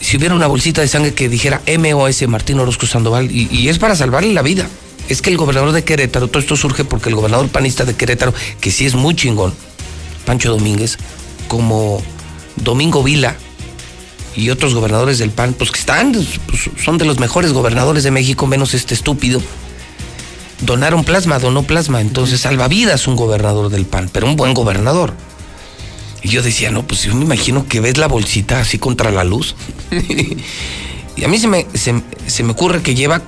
Si 0.00 0.16
hubiera 0.16 0.34
una 0.34 0.48
bolsita 0.48 0.80
de 0.80 0.88
sangre 0.88 1.14
que 1.14 1.28
dijera 1.28 1.62
MOS 1.78 2.26
Martín 2.26 2.58
Orozco 2.58 2.86
Sandoval, 2.86 3.30
y 3.30 3.68
es 3.68 3.78
para 3.78 3.94
salvarle 3.94 4.32
la 4.32 4.42
vida. 4.42 4.66
Es 5.08 5.20
que 5.20 5.30
el 5.30 5.36
gobernador 5.36 5.72
de 5.72 5.84
Querétaro, 5.84 6.28
todo 6.28 6.38
esto 6.38 6.56
surge 6.56 6.84
porque 6.84 7.08
el 7.08 7.14
gobernador 7.14 7.48
panista 7.48 7.84
de 7.84 7.94
Querétaro, 7.94 8.32
que 8.60 8.70
sí 8.70 8.86
es 8.86 8.94
muy 8.94 9.14
chingón, 9.14 9.52
Pancho 10.24 10.50
Domínguez, 10.50 10.98
como 11.48 12.02
Domingo 12.56 13.02
Vila 13.02 13.36
y 14.34 14.50
otros 14.50 14.74
gobernadores 14.74 15.18
del 15.18 15.30
PAN, 15.30 15.54
pues 15.54 15.70
que 15.70 15.80
están, 15.80 16.12
pues, 16.12 16.70
son 16.82 16.98
de 16.98 17.04
los 17.04 17.18
mejores 17.18 17.52
gobernadores 17.52 18.04
de 18.04 18.10
México, 18.10 18.46
menos 18.46 18.74
este 18.74 18.94
estúpido, 18.94 19.42
donaron 20.62 21.04
plasma, 21.04 21.38
donó 21.38 21.64
plasma, 21.64 22.00
entonces 22.00 22.40
salvavidas 22.40 23.06
un 23.06 23.16
gobernador 23.16 23.68
del 23.68 23.84
PAN, 23.84 24.08
pero 24.12 24.26
un 24.26 24.36
buen 24.36 24.54
gobernador. 24.54 25.12
Y 26.22 26.28
yo 26.28 26.42
decía, 26.42 26.70
no, 26.70 26.86
pues 26.86 27.02
yo 27.02 27.14
me 27.14 27.24
imagino 27.24 27.66
que 27.66 27.80
ves 27.80 27.98
la 27.98 28.06
bolsita 28.06 28.60
así 28.60 28.78
contra 28.78 29.10
la 29.10 29.24
luz. 29.24 29.56
y 31.16 31.24
a 31.24 31.28
mí 31.28 31.38
se 31.38 31.48
me, 31.48 31.66
se, 31.74 32.00
se 32.26 32.42
me 32.44 32.52
ocurre 32.52 32.80
que 32.80 32.94
lleva 32.94 33.22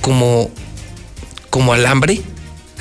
como, 0.00 0.50
como 1.50 1.72
alambre, 1.72 2.22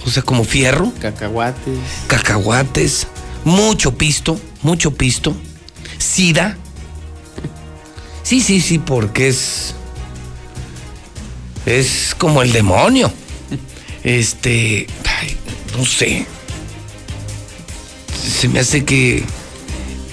o 0.06 0.10
sea, 0.10 0.24
como 0.24 0.44
fierro, 0.44 0.92
Cacahuates. 1.02 1.78
cacahuates, 2.08 3.08
mucho 3.44 3.98
pisto, 3.98 4.40
mucho 4.62 4.92
pisto, 4.92 5.36
sida. 5.98 6.58
Sí, 8.24 8.42
sí, 8.42 8.62
sí, 8.62 8.78
porque 8.80 9.28
es. 9.30 9.74
Es 11.66 12.16
como 12.18 12.42
el 12.42 12.52
demonio. 12.52 13.12
Este. 14.04 14.88
ay, 15.20 15.36
no 15.78 15.86
sé. 15.86 16.26
Se 18.40 18.48
me 18.48 18.60
hace 18.60 18.86
que. 18.86 19.24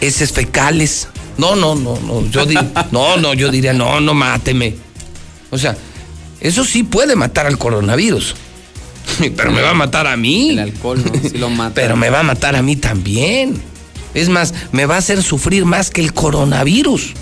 Heces 0.01 0.33
fecales. 0.33 1.09
No, 1.39 1.55
no, 1.57 1.75
no, 1.75 1.99
no. 2.01 2.27
Yo 2.31 2.47
di- 2.47 2.57
no, 2.91 3.17
no, 3.19 3.35
yo 3.35 3.51
diría, 3.51 3.73
no, 3.73 4.01
no 4.01 4.15
máteme. 4.15 4.75
O 5.51 5.59
sea, 5.59 5.77
eso 6.41 6.65
sí 6.65 6.83
puede 6.83 7.17
matar 7.17 7.47
al 7.47 7.59
coronavirus. 7.59 8.35
Pero 9.37 9.51
me 9.51 9.63
va 9.63 9.71
a 9.71 9.75
matar 9.75 10.07
a 10.07 10.17
mí. 10.17 10.51
El 10.51 10.59
alcohol, 10.61 11.03
¿no? 11.05 11.29
Sí 11.29 11.39
lo 11.39 11.51
mata. 11.51 11.75
Pero 11.75 11.97
me 11.97 12.11
va 12.11 12.21
a 12.21 12.23
matar 12.23 12.57
a 12.57 12.63
mí 12.63 12.77
también. 12.77 13.61
Es 14.15 14.29
más, 14.29 14.55
me 14.73 14.87
va 14.87 14.95
a 14.95 14.99
hacer 14.99 15.23
sufrir 15.23 15.65
más 15.65 15.91
que 15.91 16.01
el 16.01 16.13
coronavirus. 16.13 17.13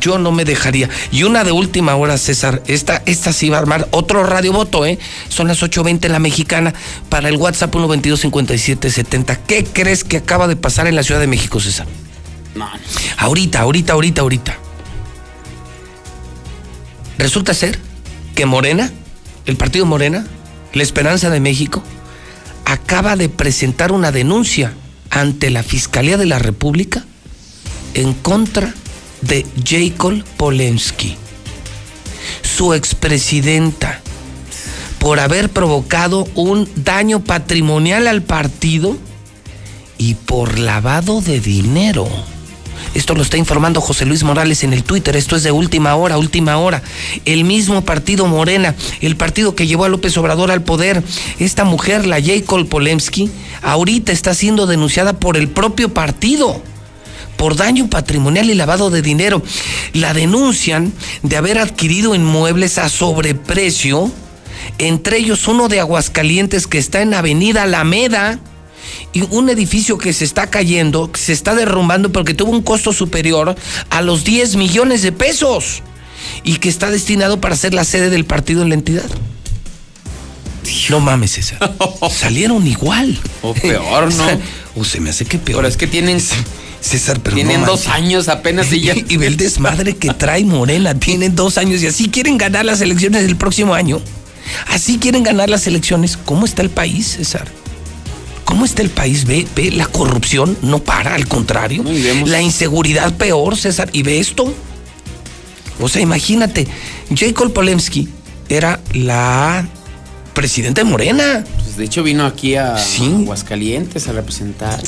Yo 0.00 0.18
no 0.18 0.30
me 0.30 0.44
dejaría. 0.44 0.88
Y 1.10 1.22
una 1.22 1.42
de 1.42 1.52
última 1.52 1.94
hora, 1.96 2.18
César. 2.18 2.62
Esta, 2.66 3.02
esta 3.06 3.32
sí 3.32 3.48
va 3.48 3.56
a 3.56 3.60
armar 3.60 3.88
otro 3.92 4.24
radiovoto, 4.24 4.84
¿eh? 4.84 4.98
Son 5.28 5.48
las 5.48 5.62
8.20 5.62 6.08
la 6.08 6.18
mexicana 6.18 6.74
para 7.08 7.28
el 7.28 7.36
WhatsApp 7.36 7.74
122-5770. 7.74 9.38
¿Qué 9.46 9.64
crees 9.64 10.04
que 10.04 10.18
acaba 10.18 10.48
de 10.48 10.56
pasar 10.56 10.86
en 10.86 10.96
la 10.96 11.02
Ciudad 11.02 11.20
de 11.20 11.26
México, 11.26 11.60
César? 11.60 11.86
No, 12.54 12.68
Ahorita, 13.18 13.60
ahorita, 13.60 13.92
ahorita, 13.94 14.20
ahorita. 14.22 14.58
Resulta 17.18 17.54
ser 17.54 17.78
que 18.34 18.44
Morena, 18.44 18.90
el 19.46 19.56
partido 19.56 19.86
Morena, 19.86 20.26
la 20.76 20.82
Esperanza 20.82 21.30
de 21.30 21.40
México, 21.40 21.82
acaba 22.66 23.16
de 23.16 23.28
presentar 23.28 23.92
una 23.92 24.12
denuncia 24.12 24.74
ante 25.10 25.50
la 25.50 25.62
Fiscalía 25.62 26.18
de 26.18 26.26
la 26.26 26.38
República 26.38 27.04
en 27.94 28.12
contra 28.12 28.74
de 29.22 29.46
Jacob 29.64 30.22
Polensky, 30.36 31.16
su 32.42 32.74
expresidenta, 32.74 34.00
por 34.98 35.18
haber 35.18 35.48
provocado 35.48 36.28
un 36.34 36.68
daño 36.76 37.24
patrimonial 37.24 38.06
al 38.06 38.22
partido 38.22 38.98
y 39.96 40.14
por 40.14 40.58
lavado 40.58 41.22
de 41.22 41.40
dinero. 41.40 42.06
Esto 42.96 43.14
lo 43.14 43.20
está 43.20 43.36
informando 43.36 43.82
José 43.82 44.06
Luis 44.06 44.24
Morales 44.24 44.64
en 44.64 44.72
el 44.72 44.82
Twitter. 44.82 45.16
Esto 45.16 45.36
es 45.36 45.42
de 45.42 45.52
última 45.52 45.94
hora, 45.96 46.16
última 46.16 46.56
hora. 46.56 46.82
El 47.26 47.44
mismo 47.44 47.84
partido 47.84 48.26
Morena, 48.26 48.74
el 49.02 49.16
partido 49.16 49.54
que 49.54 49.66
llevó 49.66 49.84
a 49.84 49.90
López 49.90 50.16
Obrador 50.16 50.50
al 50.50 50.62
poder. 50.62 51.02
Esta 51.38 51.64
mujer, 51.64 52.06
la 52.06 52.22
Jacob 52.22 52.66
Polemski, 52.66 53.30
ahorita 53.60 54.12
está 54.12 54.32
siendo 54.32 54.66
denunciada 54.66 55.12
por 55.12 55.36
el 55.36 55.48
propio 55.48 55.92
partido 55.92 56.62
por 57.36 57.54
daño 57.54 57.90
patrimonial 57.90 58.48
y 58.48 58.54
lavado 58.54 58.88
de 58.88 59.02
dinero. 59.02 59.42
La 59.92 60.14
denuncian 60.14 60.90
de 61.22 61.36
haber 61.36 61.58
adquirido 61.58 62.14
inmuebles 62.14 62.78
a 62.78 62.88
sobreprecio, 62.88 64.10
entre 64.78 65.18
ellos 65.18 65.46
uno 65.48 65.68
de 65.68 65.80
Aguascalientes 65.80 66.66
que 66.66 66.78
está 66.78 67.02
en 67.02 67.12
Avenida 67.12 67.64
Alameda 67.64 68.40
y 69.12 69.22
un 69.30 69.48
edificio 69.48 69.98
que 69.98 70.12
se 70.12 70.24
está 70.24 70.48
cayendo, 70.48 71.10
que 71.10 71.20
se 71.20 71.32
está 71.32 71.54
derrumbando 71.54 72.12
porque 72.12 72.34
tuvo 72.34 72.52
un 72.52 72.62
costo 72.62 72.92
superior 72.92 73.56
a 73.90 74.02
los 74.02 74.24
10 74.24 74.56
millones 74.56 75.02
de 75.02 75.12
pesos 75.12 75.82
y 76.44 76.56
que 76.56 76.68
está 76.68 76.90
destinado 76.90 77.40
para 77.40 77.56
ser 77.56 77.74
la 77.74 77.84
sede 77.84 78.10
del 78.10 78.24
partido 78.24 78.62
en 78.62 78.68
la 78.70 78.74
entidad. 78.74 79.08
No 80.90 81.00
mames, 81.00 81.32
César. 81.32 81.74
Salieron 82.10 82.66
igual. 82.66 83.18
O 83.42 83.54
peor, 83.54 84.12
¿no? 84.14 84.24
O 84.78 84.84
se 84.84 85.00
me 85.00 85.08
hace 85.08 85.24
que 85.24 85.38
peor. 85.38 85.60
Pero 85.60 85.68
es 85.68 85.78
que 85.78 85.86
tienen, 85.86 86.20
César, 86.80 87.20
pero 87.22 87.34
tienen 87.34 87.62
no 87.62 87.66
dos 87.68 87.86
años 87.88 88.28
apenas 88.28 88.70
y 88.72 88.80
ya. 88.80 88.94
Y 89.08 89.16
ve 89.16 89.26
el 89.26 89.38
desmadre 89.38 89.96
que 89.96 90.10
trae 90.10 90.44
Morena. 90.44 90.98
Tienen 90.98 91.34
dos 91.34 91.56
años 91.56 91.82
y 91.82 91.86
así 91.86 92.10
quieren 92.10 92.36
ganar 92.36 92.64
las 92.66 92.80
elecciones 92.82 93.22
del 93.22 93.36
próximo 93.36 93.74
año. 93.74 94.02
Así 94.68 94.98
quieren 94.98 95.22
ganar 95.22 95.48
las 95.48 95.66
elecciones. 95.66 96.18
¿Cómo 96.18 96.44
está 96.44 96.62
el 96.62 96.70
país, 96.70 97.16
César? 97.16 97.48
¿Cómo 98.46 98.64
está 98.64 98.80
el 98.80 98.90
país? 98.90 99.24
Ve, 99.26 99.46
ve, 99.54 99.72
la 99.72 99.86
corrupción 99.86 100.56
no 100.62 100.78
para, 100.78 101.14
al 101.14 101.26
contrario. 101.26 101.82
No, 101.82 101.90
La 102.26 102.40
inseguridad 102.40 103.12
peor, 103.16 103.56
César. 103.56 103.90
¿Y 103.92 104.02
ve 104.02 104.20
esto? 104.20 104.54
O 105.80 105.88
sea, 105.88 106.00
imagínate, 106.00 106.66
Jacob 107.14 107.52
Polemski 107.52 108.08
era 108.48 108.80
la 108.94 109.66
presidenta 110.32 110.82
de 110.82 110.88
Morena. 110.88 111.44
Pues, 111.56 111.76
de 111.76 111.84
hecho, 111.84 112.02
vino 112.04 112.24
aquí 112.24 112.54
a 112.54 112.78
Sí. 112.78 113.04
Aguascalientes 113.22 114.06
a 114.08 114.12
representar. 114.12 114.80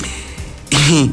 Y, 0.70 1.10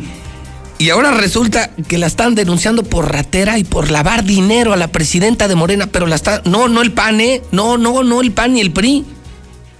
y 0.77 0.89
ahora 0.91 1.11
resulta 1.11 1.71
que 1.87 1.97
la 1.97 2.05
están 2.07 2.35
denunciando 2.35 2.83
por 2.83 3.11
ratera 3.11 3.57
y 3.57 3.63
por 3.63 3.89
lavar 3.89 4.23
dinero 4.23 4.71
a 4.71 4.77
la 4.77 4.89
presidenta 4.89 5.47
de 5.47 5.55
Morena, 5.55 5.87
pero 5.87 6.05
la 6.05 6.15
está. 6.15 6.41
No, 6.45 6.67
no 6.67 6.83
el 6.83 6.91
PAN, 6.91 7.19
¿eh? 7.21 7.41
No, 7.51 7.77
no, 7.79 8.03
no 8.03 8.21
el 8.21 8.31
PAN 8.31 8.53
ni 8.53 8.61
el 8.61 8.71
PRI. 8.71 9.03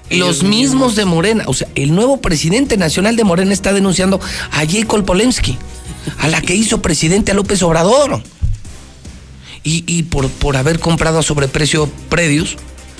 Los 0.10 0.44
mismos 0.44 0.96
de 0.96 1.06
Morena. 1.06 1.44
O 1.48 1.54
sea, 1.54 1.68
el 1.76 1.94
nuevo 1.96 2.22
presidente 2.22 2.78
nacional 2.78 3.16
de 3.16 3.24
Morena 3.24 3.54
está 3.54 3.74
denunciando 3.74 4.20
a 4.52 4.66
Jacob 4.68 5.04
Polemski, 5.06 5.58
a 6.20 6.28
la 6.28 6.42
que 6.42 6.56
hizo 6.56 6.82
presidente 6.82 7.32
a 7.32 7.36
López 7.36 7.62
Obrador. 7.64 8.22
Y, 9.64 9.84
y 9.88 10.04
por, 10.04 10.30
por 10.30 10.58
haber 10.58 10.80
comprado 10.80 11.18
a 11.20 11.24
sobreprecio 11.24 11.90
predios. 12.10 12.56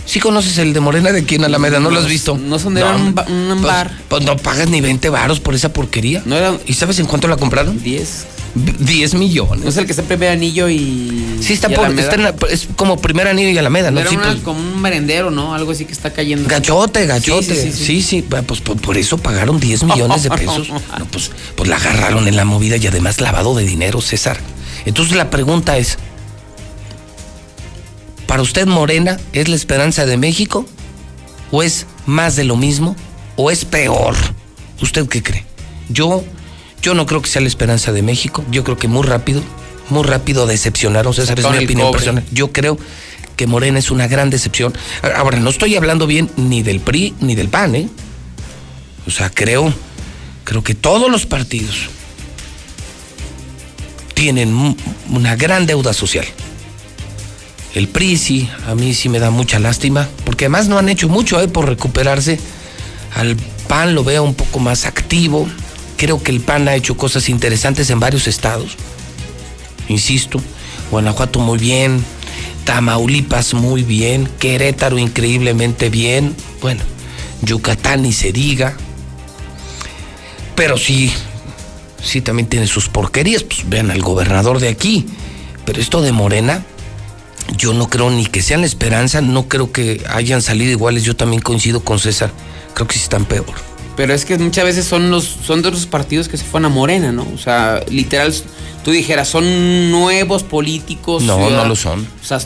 ¿Sí 0.08 0.20
conoces 0.20 0.58
el 0.60 0.74
de 0.74 0.80
Morena 0.80 1.12
de 1.12 1.22
aquí 1.22 1.36
en 1.36 1.44
Alameda? 1.46 1.80
¿No 1.80 1.90
lo 1.90 2.00
has 2.00 2.08
visto? 2.08 2.38
No 2.38 2.60
son 2.60 2.76
de 2.76 2.84
un, 2.84 3.16
ba- 3.16 3.26
un 3.28 3.48
Pues, 3.50 3.62
bar. 3.62 3.92
pues 4.08 4.24
no 4.24 4.38
pagas 4.38 4.70
ni 4.70 4.82
20 4.82 5.10
varos 5.10 5.40
por 5.40 5.56
esa 5.56 5.74
porquería. 5.74 6.22
No 6.26 6.36
era 6.36 6.58
¿Y 6.68 6.74
sabes 6.74 7.00
en 7.00 7.06
cuánto 7.08 7.28
la 7.28 7.38
compraron? 7.38 7.82
10. 7.82 8.26
10 8.56 9.14
No 9.14 9.20
millones. 9.20 9.66
es 9.66 9.76
el 9.78 9.86
que 9.86 9.92
está 9.92 10.04
primer 10.04 10.30
anillo 10.30 10.70
y. 10.70 11.38
Sí, 11.42 11.54
está, 11.54 11.70
y 11.70 11.76
por, 11.76 11.86
Alameda. 11.86 12.04
está 12.04 12.16
en 12.16 12.24
la- 12.24 12.36
es 12.50 12.68
como 12.78 12.98
primer 12.98 13.28
anillo 13.28 13.50
y 13.50 13.58
Alameda, 13.58 13.92
¿no? 13.92 14.00
Era 14.00 14.10
Sí, 14.10 14.16
una- 14.16 14.32
pues, 14.32 14.40
como 14.44 14.60
un 14.60 14.82
merendero, 14.82 15.30
¿no? 15.30 15.54
Algo 15.54 15.72
así 15.74 15.84
que 15.86 15.92
está 15.92 16.14
cayendo. 16.14 16.48
gachote, 16.48 17.06
gachote. 17.06 17.54
Sí, 17.54 17.72
Sí, 17.72 17.72
sí, 17.74 17.86
sí, 17.86 18.02
sí. 18.02 18.22
Pues 18.22 18.62
por, 18.62 18.78
por 18.80 18.98
eso 18.98 19.18
pagaron 19.18 19.60
10 19.60 19.84
millones 19.84 20.24
de 20.24 20.30
pesos. 20.38 20.70
No, 20.70 21.06
pues, 21.12 21.32
pues 21.56 21.70
la 21.70 21.76
agarraron 21.76 22.28
en 22.30 22.36
la 22.38 22.46
movida 22.46 22.78
y 22.78 22.88
además 22.88 23.20
lavado 23.20 23.56
de 23.56 23.66
dinero, 23.66 24.00
César. 24.02 24.38
Entonces 24.86 25.16
la 25.18 25.30
pregunta 25.30 25.78
es, 25.78 25.98
¿para 28.28 28.42
usted 28.42 28.66
Morena 28.68 29.18
es 29.34 29.48
la 29.50 29.56
esperanza 29.56 30.06
de 30.06 30.18
México? 30.18 30.66
¿O 31.52 31.62
es 31.64 31.86
más 32.06 32.36
de 32.36 32.44
lo 32.44 32.56
mismo? 32.56 32.96
¿O 33.36 33.52
es 33.52 33.66
peor? 33.66 34.16
¿Usted 34.82 35.08
qué 35.08 35.22
cree? 35.22 35.46
Yo, 35.90 36.24
yo 36.86 36.94
no 36.94 37.08
creo 37.08 37.20
que 37.20 37.28
sea 37.28 37.42
la 37.42 37.48
esperanza 37.48 37.92
de 37.92 38.04
México. 38.04 38.46
Yo 38.52 38.64
creo 38.64 38.78
que 38.78 38.88
muy 38.88 39.02
rápido, 39.02 39.42
muy 39.90 40.04
rápido 40.04 40.46
decepcionaron, 40.46 41.16
César, 41.16 41.40
es 41.40 41.44
Sacaron 41.44 41.58
mi 41.58 41.64
el 41.64 41.68
opinión 41.68 41.88
cobre. 41.88 41.98
personal. 41.98 42.24
Yo 42.32 42.52
creo 42.52 42.78
que 43.36 43.48
Morena 43.48 43.80
es 43.80 43.90
una 43.90 44.08
gran 44.08 44.30
decepción. 44.30 44.72
Ahora, 45.16 45.40
no 45.40 45.50
estoy 45.50 45.76
hablando 45.76 46.06
bien 46.06 46.30
ni 46.38 46.62
del 46.62 46.80
PRI 46.82 47.16
ni 47.22 47.34
del 47.34 47.50
PAN, 47.50 47.74
¿eh? 47.74 47.90
O 49.08 49.10
sea, 49.10 49.32
creo, 49.32 49.74
creo 50.44 50.64
que 50.64 50.76
todos 50.76 51.10
los 51.10 51.26
partidos 51.26 51.90
tienen 54.14 54.78
una 55.10 55.36
gran 55.36 55.66
deuda 55.66 55.92
social. 55.92 56.26
El 57.74 57.88
PRI 57.88 58.16
sí, 58.18 58.50
a 58.68 58.76
mí 58.76 58.94
sí 58.94 59.10
me 59.10 59.18
da 59.18 59.32
mucha 59.32 59.58
lástima, 59.58 60.08
porque 60.24 60.46
además 60.46 60.68
no 60.68 60.78
han 60.78 60.88
hecho 60.90 61.10
mucho 61.10 61.42
¿eh? 61.42 61.48
por 61.48 61.68
recuperarse. 61.68 62.40
Al 63.16 63.36
PAN 63.68 63.96
lo 63.96 64.04
veo 64.04 64.22
un 64.22 64.36
poco 64.36 64.60
más 64.60 64.86
activo. 64.86 65.48
Creo 66.06 66.22
que 66.22 66.32
el 66.32 66.40
PAN 66.40 66.68
ha 66.68 66.76
hecho 66.76 66.96
cosas 66.96 67.30
interesantes 67.30 67.90
en 67.90 68.00
varios 68.00 68.28
estados. 68.28 68.76
Insisto, 69.88 70.40
Guanajuato 70.92 71.40
muy 71.40 71.58
bien, 71.58 72.06
Tamaulipas 72.64 73.56
muy 73.56 73.82
bien, 73.82 74.30
Querétaro 74.38 75.00
increíblemente 75.00 75.90
bien, 75.90 76.36
bueno, 76.62 76.84
Yucatán 77.42 78.04
ni 78.04 78.14
se 78.14 78.32
diga. 78.32 78.78
Pero 80.56 80.78
sí, 80.78 81.12
sí 82.04 82.22
también 82.22 82.50
tiene 82.50 82.68
sus 82.68 82.88
porquerías, 82.88 83.42
pues 83.42 83.68
vean 83.68 83.90
al 83.90 84.04
gobernador 84.04 84.60
de 84.60 84.70
aquí. 84.70 85.08
Pero 85.66 85.82
esto 85.82 86.04
de 86.04 86.12
Morena, 86.12 86.64
yo 87.58 87.74
no 87.74 87.90
creo 87.90 88.12
ni 88.12 88.28
que 88.28 88.44
sean 88.44 88.62
la 88.62 88.68
esperanza, 88.68 89.22
no 89.22 89.48
creo 89.48 89.72
que 89.72 90.06
hayan 90.08 90.44
salido 90.44 90.70
iguales, 90.70 91.02
yo 91.02 91.16
también 91.16 91.42
coincido 91.42 91.84
con 91.84 91.98
César, 91.98 92.30
creo 92.76 92.88
que 92.88 92.94
sí 92.94 93.02
están 93.02 93.26
peor. 93.26 93.75
Pero 93.96 94.14
es 94.14 94.26
que 94.26 94.38
muchas 94.38 94.66
veces 94.66 94.86
son 94.86 95.10
los 95.10 95.24
son 95.24 95.62
de 95.62 95.72
los 95.72 95.86
partidos 95.86 96.28
que 96.28 96.38
se 96.38 96.44
fueron 96.44 96.66
a 96.72 96.74
Morena, 96.76 97.12
¿no? 97.12 97.26
O 97.34 97.38
sea, 97.38 97.82
literal, 97.90 98.34
tú 98.84 98.92
dijeras, 98.92 99.28
son 99.30 99.90
nuevos 99.92 100.44
políticos. 100.44 101.24
No, 101.24 101.38
ciudad- 101.38 101.64
no 101.64 101.66
lo 101.70 101.76
son. 101.76 102.06
O 102.22 102.26
sea, 102.26 102.40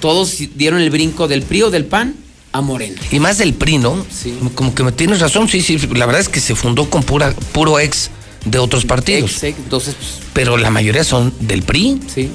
todos 0.00 0.36
dieron 0.56 0.80
el 0.80 0.90
brinco 0.90 1.28
del 1.28 1.42
PRI 1.42 1.62
o 1.62 1.70
del 1.70 1.84
PAN 1.84 2.14
a 2.52 2.60
Morena. 2.62 3.00
Y 3.12 3.20
más 3.20 3.38
del 3.38 3.54
PRI, 3.54 3.78
¿no? 3.78 4.04
Sí. 4.10 4.36
Como 4.54 4.74
que 4.74 4.82
me 4.82 4.90
tienes 4.92 5.20
razón, 5.20 5.48
sí, 5.48 5.60
sí, 5.60 5.78
la 5.94 6.06
verdad 6.06 6.20
es 6.20 6.28
que 6.28 6.40
se 6.40 6.54
fundó 6.56 6.88
con 6.90 7.02
pura, 7.04 7.32
puro 7.52 7.78
ex 7.78 8.10
de 8.44 8.58
otros 8.58 8.84
partidos. 8.84 9.30
Ex- 9.32 9.42
ex- 9.44 9.58
Entonces, 9.58 9.94
pues, 9.94 10.10
Pero 10.32 10.56
la 10.56 10.70
mayoría 10.70 11.04
son 11.04 11.32
del 11.40 11.62
PRI. 11.62 12.00
sí. 12.12 12.28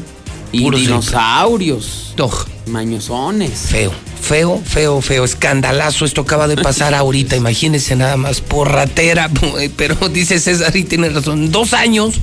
Y 0.52 0.70
dinosaurios, 0.70 2.14
No, 2.18 2.30
mañosones. 2.66 3.60
feo, 3.68 3.92
feo, 4.22 4.62
feo, 4.64 5.02
feo, 5.02 5.24
escandalazo. 5.24 6.06
Esto 6.06 6.22
acaba 6.22 6.48
de 6.48 6.58
pasar 6.58 6.94
ahorita, 6.94 7.36
imagínense 7.36 7.96
nada 7.96 8.18
más, 8.18 8.42
porratera. 8.42 9.30
Pero 9.78 9.96
dice 10.10 10.40
César 10.40 10.76
y 10.76 10.84
tiene 10.84 11.10
razón, 11.10 11.52
dos 11.52 11.74
años. 11.74 12.20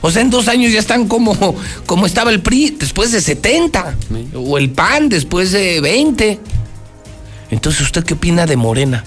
O 0.00 0.10
sea, 0.10 0.22
en 0.22 0.30
dos 0.30 0.48
años 0.48 0.72
ya 0.72 0.80
están 0.80 1.06
como, 1.06 1.56
como 1.86 2.06
estaba 2.06 2.30
el 2.30 2.40
PRI 2.40 2.76
después 2.78 3.12
de 3.12 3.20
70. 3.20 3.96
Sí. 4.08 4.28
O 4.34 4.58
el 4.58 4.70
PAN 4.70 5.08
después 5.08 5.52
de 5.52 5.80
20. 5.80 6.40
Entonces, 7.50 7.82
¿usted 7.82 8.02
qué 8.02 8.14
opina 8.14 8.46
de 8.46 8.56
Morena? 8.56 9.04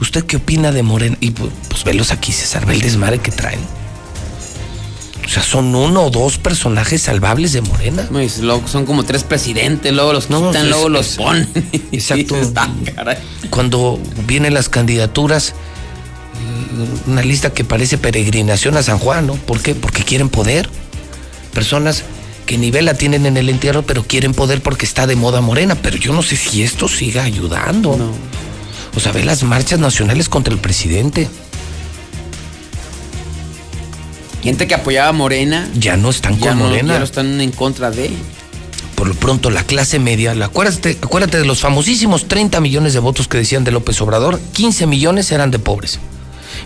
¿Usted 0.00 0.24
qué 0.24 0.36
opina 0.36 0.72
de 0.72 0.82
Morena? 0.82 1.16
Y 1.20 1.30
pues, 1.30 1.50
pues 1.68 1.84
velos 1.84 2.10
aquí, 2.10 2.32
César, 2.32 2.66
ve 2.66 2.74
el 2.74 2.80
desmadre 2.80 3.20
que 3.20 3.30
traen. 3.30 3.60
O 5.24 5.28
sea, 5.28 5.42
son 5.42 5.74
uno 5.74 6.02
o 6.04 6.10
dos 6.10 6.38
personajes 6.38 7.02
salvables 7.02 7.52
de 7.52 7.60
Morena. 7.62 8.06
Luego 8.40 8.66
son 8.68 8.84
como 8.84 9.04
tres 9.04 9.22
presidentes, 9.24 9.92
luego 9.92 10.12
los 10.12 10.28
No, 10.30 10.48
quitan, 10.48 10.64
es- 10.64 10.70
luego 10.70 10.88
los 10.88 11.06
ponen. 11.16 11.48
Cuando 13.50 13.98
vienen 14.26 14.52
las 14.54 14.68
candidaturas, 14.68 15.54
una 17.06 17.22
lista 17.22 17.50
que 17.52 17.64
parece 17.64 17.98
peregrinación 17.98 18.76
a 18.76 18.82
San 18.82 18.98
Juan, 18.98 19.26
¿no? 19.26 19.34
¿Por 19.34 19.60
qué? 19.60 19.74
Porque 19.74 20.02
quieren 20.02 20.28
poder. 20.28 20.68
Personas 21.54 22.02
que 22.46 22.58
ni 22.58 22.70
vela 22.70 22.94
tienen 22.94 23.24
en 23.26 23.36
el 23.36 23.48
entierro, 23.48 23.82
pero 23.82 24.02
quieren 24.04 24.34
poder 24.34 24.62
porque 24.62 24.84
está 24.86 25.06
de 25.06 25.16
moda 25.16 25.40
morena. 25.40 25.74
Pero 25.76 25.96
yo 25.96 26.12
no 26.12 26.22
sé 26.22 26.36
si 26.36 26.62
esto 26.62 26.88
siga 26.88 27.22
ayudando. 27.24 27.96
O 28.96 29.00
sea, 29.00 29.12
ve 29.12 29.24
las 29.24 29.42
marchas 29.44 29.78
nacionales 29.78 30.28
contra 30.28 30.52
el 30.52 30.60
presidente. 30.60 31.28
Gente 34.42 34.66
que 34.66 34.74
apoyaba 34.74 35.08
a 35.08 35.12
Morena. 35.12 35.68
Ya 35.74 35.96
no 35.96 36.10
están 36.10 36.38
ya 36.38 36.50
con 36.50 36.58
no, 36.58 36.64
Morena. 36.66 36.94
Ya 36.94 36.98
no 36.98 37.04
están 37.04 37.40
en 37.40 37.52
contra 37.52 37.90
de. 37.90 38.10
Por 38.96 39.08
lo 39.08 39.14
pronto, 39.14 39.50
la 39.50 39.64
clase 39.64 39.98
media, 39.98 40.34
la- 40.34 40.46
acuérdate, 40.46 40.98
acuérdate 41.00 41.38
de 41.38 41.44
los 41.44 41.60
famosísimos 41.60 42.28
30 42.28 42.60
millones 42.60 42.92
de 42.92 43.00
votos 43.00 43.26
que 43.28 43.38
decían 43.38 43.64
de 43.64 43.72
López 43.72 44.00
Obrador, 44.00 44.38
15 44.52 44.86
millones 44.86 45.32
eran 45.32 45.50
de 45.50 45.58
pobres. 45.58 45.98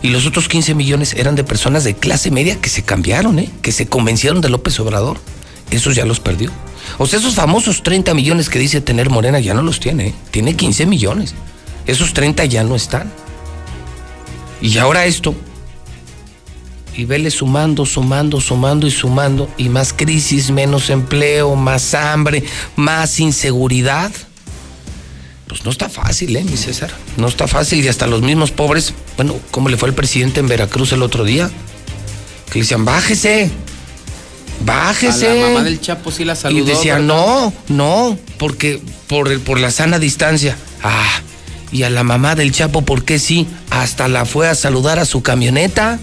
Y 0.03 0.09
los 0.11 0.27
otros 0.27 0.49
15 0.49 0.75
millones 0.75 1.15
eran 1.15 1.35
de 1.35 1.45
personas 1.45 1.85
de 1.85 1.95
clase 1.95 2.31
media 2.31 2.61
que 2.61 2.69
se 2.69 2.83
cambiaron, 2.83 3.39
¿eh? 3.39 3.51
que 3.63 3.73
se 3.73 3.87
convencieron 3.87 4.41
de 4.43 4.51
López 4.51 4.79
Obrador. 4.81 5.19
Esos 5.71 5.95
ya 5.97 6.05
los 6.05 6.21
perdió. 6.21 6.51
O 6.99 7.07
sea, 7.07 7.19
esos 7.19 7.35
famosos 7.35 7.83
30 7.83 8.13
millones 8.15 8.51
que 8.51 8.59
dice 8.59 8.81
tener 8.81 9.09
Morena 9.11 9.41
ya 9.41 9.55
no 9.55 9.63
los 9.63 9.81
tiene. 9.81 10.09
¿eh? 10.09 10.15
Tiene 10.31 10.55
15 10.55 10.87
millones. 10.87 11.35
Esos 11.87 12.13
30 12.13 12.45
ya 12.45 12.65
no 12.65 12.77
están. 12.77 13.11
Y 14.61 14.77
ahora 14.79 15.07
esto. 15.07 15.35
Y 16.97 17.05
vele 17.05 17.31
sumando, 17.31 17.85
sumando, 17.85 18.41
sumando 18.41 18.87
y 18.87 18.91
sumando. 18.91 19.51
Y 19.59 19.69
más 19.69 19.93
crisis, 19.93 20.51
menos 20.51 20.89
empleo, 20.91 21.55
más 21.55 21.93
hambre, 21.95 22.43
más 22.77 23.21
inseguridad. 23.21 24.11
Pues 25.47 25.65
no 25.65 25.71
está 25.71 25.89
fácil, 25.89 26.35
¿eh, 26.37 26.43
mi 26.45 26.57
César? 26.57 26.91
No 27.19 27.29
está 27.29 27.47
fácil. 27.47 27.85
Y 27.85 27.89
hasta 27.89 28.07
los 28.07 28.23
mismos 28.23 28.51
pobres, 28.51 28.95
bueno, 29.17 29.37
¿cómo 29.51 29.69
le 29.69 29.77
fue 29.77 29.89
al 29.91 29.95
presidente 29.95 30.41
en 30.41 30.49
Veracruz 30.49 30.93
el 30.93 31.03
otro 31.03 31.25
día? 31.25 31.51
Que 32.51 32.55
le 32.59 32.61
decían, 32.63 32.85
bájese. 32.85 33.51
Bájese. 34.65 35.29
A 35.31 35.35
la 35.35 35.49
mamá 35.49 35.63
del 35.65 35.81
Chapo 35.81 36.11
sí 36.11 36.25
la 36.25 36.35
saludó. 36.35 36.63
Y 36.63 36.67
decía, 36.67 36.95
¿verdad? 36.95 37.07
no, 37.07 37.53
no, 37.69 38.19
porque 38.39 38.81
por, 39.07 39.29
el- 39.31 39.41
por 39.41 39.61
la 39.61 39.71
sana 39.71 39.99
distancia. 39.99 40.57
Ah, 40.83 41.21
y 41.73 41.83
a 41.83 41.91
la 41.91 42.03
mamá 42.05 42.35
del 42.35 42.53
Chapo, 42.53 42.83
¿por 42.83 43.05
qué 43.05 43.19
sí? 43.19 43.47
Hasta 43.71 44.09
la 44.09 44.25
fue 44.25 44.49
a 44.49 44.55
saludar 44.55 44.99
a 44.99 45.05
su 45.05 45.23
camioneta. 45.23 45.99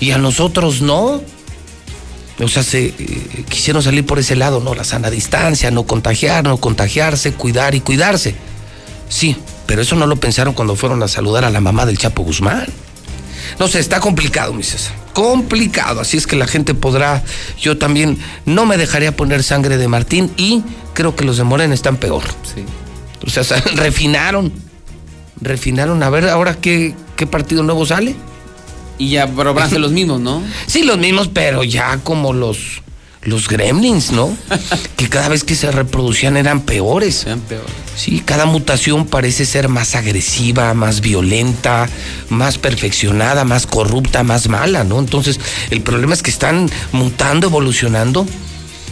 Y 0.00 0.10
a 0.10 0.18
nosotros 0.18 0.82
no. 0.82 1.22
O 2.38 2.48
sea, 2.48 2.62
se 2.62 2.86
eh, 2.86 3.44
quisieron 3.48 3.82
salir 3.82 4.04
por 4.04 4.18
ese 4.18 4.36
lado, 4.36 4.60
¿no? 4.60 4.74
La 4.74 4.84
sana 4.84 5.08
distancia, 5.10 5.70
no 5.70 5.84
contagiar, 5.84 6.44
no 6.44 6.58
contagiarse, 6.58 7.32
cuidar 7.32 7.74
y 7.74 7.80
cuidarse. 7.80 8.34
Sí, 9.08 9.36
pero 9.66 9.80
eso 9.82 9.96
no 9.96 10.06
lo 10.06 10.16
pensaron 10.16 10.52
cuando 10.52 10.76
fueron 10.76 11.02
a 11.02 11.08
saludar 11.08 11.44
a 11.46 11.50
la 11.50 11.60
mamá 11.60 11.86
del 11.86 11.96
Chapo 11.96 12.22
Guzmán. 12.24 12.66
No 13.58 13.68
sé, 13.68 13.78
está 13.78 14.00
complicado, 14.00 14.52
mi 14.52 14.62
César. 14.64 14.94
Complicado. 15.14 16.00
Así 16.00 16.18
es 16.18 16.26
que 16.26 16.36
la 16.36 16.46
gente 16.46 16.74
podrá. 16.74 17.22
Yo 17.58 17.78
también 17.78 18.18
no 18.44 18.66
me 18.66 18.76
dejaría 18.76 19.16
poner 19.16 19.42
sangre 19.42 19.78
de 19.78 19.88
Martín 19.88 20.30
y 20.36 20.62
creo 20.92 21.16
que 21.16 21.24
los 21.24 21.38
de 21.38 21.44
Morena 21.44 21.72
están 21.72 21.96
peor. 21.96 22.24
Sí. 22.54 22.64
O 23.26 23.30
sea, 23.30 23.44
se- 23.44 23.60
refinaron. 23.76 24.52
Refinaron. 25.40 26.02
A 26.02 26.10
ver 26.10 26.28
ahora 26.28 26.54
qué, 26.56 26.94
qué 27.16 27.26
partido 27.26 27.62
nuevo 27.62 27.86
sale. 27.86 28.14
Y 28.98 29.10
ya, 29.10 29.26
pero 29.26 29.54
van 29.54 29.64
a 29.64 29.70
ser 29.70 29.80
los 29.80 29.92
mismos, 29.92 30.20
¿no? 30.20 30.42
Sí, 30.66 30.82
los 30.82 30.98
mismos, 30.98 31.28
pero 31.28 31.64
ya 31.64 31.98
como 31.98 32.32
los, 32.32 32.82
los 33.22 33.48
gremlins, 33.48 34.10
¿no? 34.12 34.36
que 34.96 35.08
cada 35.08 35.28
vez 35.28 35.44
que 35.44 35.54
se 35.54 35.70
reproducían 35.70 36.36
eran 36.36 36.62
peores. 36.62 37.16
Sean 37.16 37.40
peores. 37.40 37.70
Sí, 37.96 38.22
cada 38.24 38.44
mutación 38.44 39.06
parece 39.06 39.46
ser 39.46 39.68
más 39.68 39.94
agresiva, 39.94 40.74
más 40.74 41.00
violenta, 41.00 41.88
más 42.28 42.58
perfeccionada, 42.58 43.44
más 43.44 43.66
corrupta, 43.66 44.22
más 44.22 44.48
mala, 44.48 44.84
¿no? 44.84 44.98
Entonces, 44.98 45.40
el 45.70 45.80
problema 45.80 46.12
es 46.12 46.22
que 46.22 46.30
están 46.30 46.70
mutando, 46.92 47.46
evolucionando. 47.46 48.26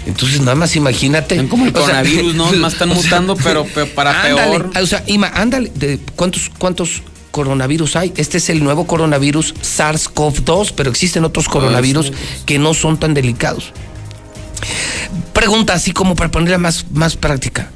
Entonces, 0.07 0.41
nada 0.41 0.55
más 0.55 0.77
imagínate. 0.77 1.35
Están 1.35 1.49
como 1.49 1.65
el 1.67 1.71
O 1.71 1.75
sea, 1.75 2.03
coronavirus, 2.03 2.35
¿no? 2.35 2.53
Más 2.53 2.75
están 2.75 2.89
sea, 2.93 3.03
mutando, 3.03 3.37
pero, 3.37 3.67
pero 3.75 3.89
para 3.89 4.23
ándale, 4.23 4.51
peor. 4.51 4.71
O 4.83 4.87
sea, 4.87 5.03
Ima, 5.07 5.29
ándale. 5.29 5.71
de 5.75 5.99
¿cuántos, 6.17 6.51
¿Cuántos 6.59 7.03
coronavirus 7.35 7.97
hay? 7.97 8.13
Este 8.17 8.39
es 8.39 8.49
el 8.49 8.63
nuevo 8.63 8.87
coronavirus 8.87 9.57
SARS-CoV-2, 9.57 10.73
pero 10.77 10.89
existen 10.89 11.25
otros 11.25 11.49
coronavirus 11.49 12.13
que 12.47 12.61
no 12.61 12.75
son 12.75 12.97
tan 12.97 13.13
delicados. 13.13 13.73
Pregunta 15.33 15.75
así 15.75 15.91
como 15.91 16.15
para 16.15 16.31
ponerla 16.31 16.59
más, 16.59 16.87
más 16.93 17.17
práctica. 17.17 17.71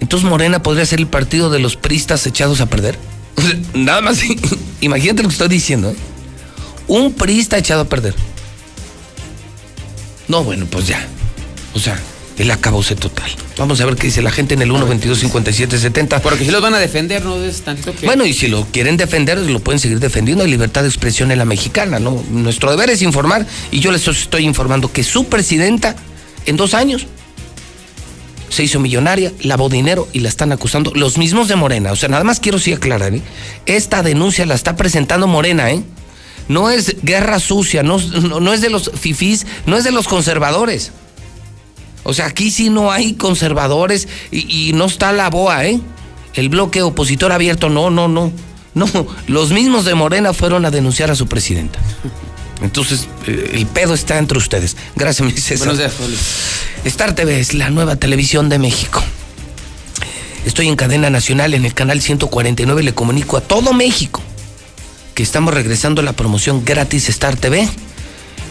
Entonces 0.00 0.28
Morena 0.28 0.60
podría 0.60 0.84
ser 0.84 0.98
el 0.98 1.06
partido 1.06 1.50
de 1.50 1.60
los 1.60 1.76
pristas 1.76 2.26
echados 2.26 2.60
a 2.60 2.66
perder. 2.66 2.98
Nada 3.74 4.00
más, 4.00 4.18
imagínate 4.80 5.22
lo 5.22 5.28
que 5.28 5.34
estoy 5.34 5.48
diciendo. 5.48 5.90
¿eh? 5.90 5.96
Un 6.88 7.12
prista 7.12 7.58
echado 7.58 7.82
a 7.82 7.84
perder. 7.84 8.16
No, 10.26 10.42
bueno, 10.42 10.66
pues 10.68 10.88
ya. 10.88 11.06
O 11.74 11.78
sea, 11.78 11.96
el 12.38 12.50
acabose 12.50 12.96
total. 12.96 13.30
Vamos 13.58 13.80
a 13.80 13.86
ver 13.86 13.96
qué 13.96 14.06
dice 14.06 14.22
la 14.22 14.30
gente 14.30 14.54
en 14.54 14.62
el 14.62 14.70
1 14.70 14.86
22 14.86 15.18
57 15.18 15.78
70. 15.78 16.20
Porque 16.20 16.44
si 16.44 16.50
los 16.50 16.62
van 16.62 16.74
a 16.74 16.78
defender, 16.78 17.24
¿no? 17.24 17.36
Es 17.42 17.62
tantito 17.62 17.94
que. 17.94 18.06
Bueno, 18.06 18.24
y 18.24 18.32
si 18.32 18.48
lo 18.48 18.66
quieren 18.66 18.96
defender, 18.96 19.38
lo 19.38 19.60
pueden 19.60 19.78
seguir 19.78 20.00
defendiendo. 20.00 20.44
Hay 20.44 20.50
libertad 20.50 20.82
de 20.82 20.88
expresión 20.88 21.30
en 21.30 21.38
la 21.38 21.44
mexicana, 21.44 21.98
¿no? 21.98 22.22
Nuestro 22.30 22.70
deber 22.70 22.90
es 22.90 23.02
informar 23.02 23.46
y 23.70 23.80
yo 23.80 23.92
les 23.92 24.06
estoy 24.08 24.44
informando 24.44 24.90
que 24.92 25.04
su 25.04 25.26
presidenta, 25.26 25.94
en 26.46 26.56
dos 26.56 26.74
años, 26.74 27.06
se 28.48 28.62
hizo 28.62 28.80
millonaria, 28.80 29.32
lavó 29.40 29.68
dinero 29.68 30.08
y 30.12 30.20
la 30.20 30.28
están 30.28 30.52
acusando 30.52 30.92
los 30.94 31.16
mismos 31.16 31.48
de 31.48 31.56
Morena. 31.56 31.92
O 31.92 31.96
sea, 31.96 32.08
nada 32.08 32.24
más 32.24 32.38
quiero 32.40 32.58
sí 32.58 32.72
aclarar, 32.72 33.14
¿eh? 33.14 33.22
Esta 33.66 34.02
denuncia 34.02 34.46
la 34.46 34.54
está 34.54 34.76
presentando 34.76 35.26
Morena, 35.26 35.70
¿eh? 35.70 35.82
No 36.48 36.70
es 36.70 36.96
guerra 37.02 37.38
sucia, 37.38 37.82
no, 37.82 37.98
no, 37.98 38.40
no 38.40 38.52
es 38.52 38.60
de 38.60 38.68
los 38.68 38.90
fifís, 38.98 39.46
no 39.66 39.76
es 39.76 39.84
de 39.84 39.92
los 39.92 40.08
conservadores. 40.08 40.92
O 42.04 42.14
sea, 42.14 42.26
aquí 42.26 42.50
sí 42.50 42.70
no 42.70 42.90
hay 42.90 43.14
conservadores 43.14 44.08
y, 44.30 44.68
y 44.68 44.72
no 44.72 44.86
está 44.86 45.12
la 45.12 45.30
BOA, 45.30 45.66
¿eh? 45.66 45.80
El 46.34 46.48
bloque 46.48 46.82
opositor 46.82 47.32
abierto, 47.32 47.68
no, 47.68 47.90
no, 47.90 48.08
no. 48.08 48.32
No, 48.74 48.88
los 49.26 49.50
mismos 49.50 49.84
de 49.84 49.94
Morena 49.94 50.32
fueron 50.32 50.64
a 50.64 50.70
denunciar 50.70 51.10
a 51.10 51.14
su 51.14 51.26
presidenta. 51.26 51.78
Entonces, 52.62 53.06
eh, 53.26 53.52
el 53.54 53.66
pedo 53.66 53.92
está 53.92 54.18
entre 54.18 54.38
ustedes. 54.38 54.76
Gracias, 54.96 55.26
mi 55.26 55.32
César. 55.32 55.58
Buenos 55.58 55.78
días, 55.78 55.92
Poli. 55.92 56.16
Star 56.84 57.14
TV 57.14 57.38
es 57.38 57.54
la 57.54 57.70
nueva 57.70 57.96
televisión 57.96 58.48
de 58.48 58.58
México. 58.58 59.02
Estoy 60.46 60.68
en 60.68 60.76
cadena 60.76 61.10
nacional 61.10 61.54
en 61.54 61.64
el 61.64 61.74
canal 61.74 62.00
149 62.00 62.82
y 62.82 62.84
le 62.84 62.94
comunico 62.94 63.36
a 63.36 63.40
todo 63.40 63.72
México 63.72 64.22
que 65.14 65.22
estamos 65.22 65.52
regresando 65.52 66.00
a 66.00 66.04
la 66.04 66.14
promoción 66.14 66.64
gratis 66.64 67.08
Star 67.10 67.36
TV 67.36 67.68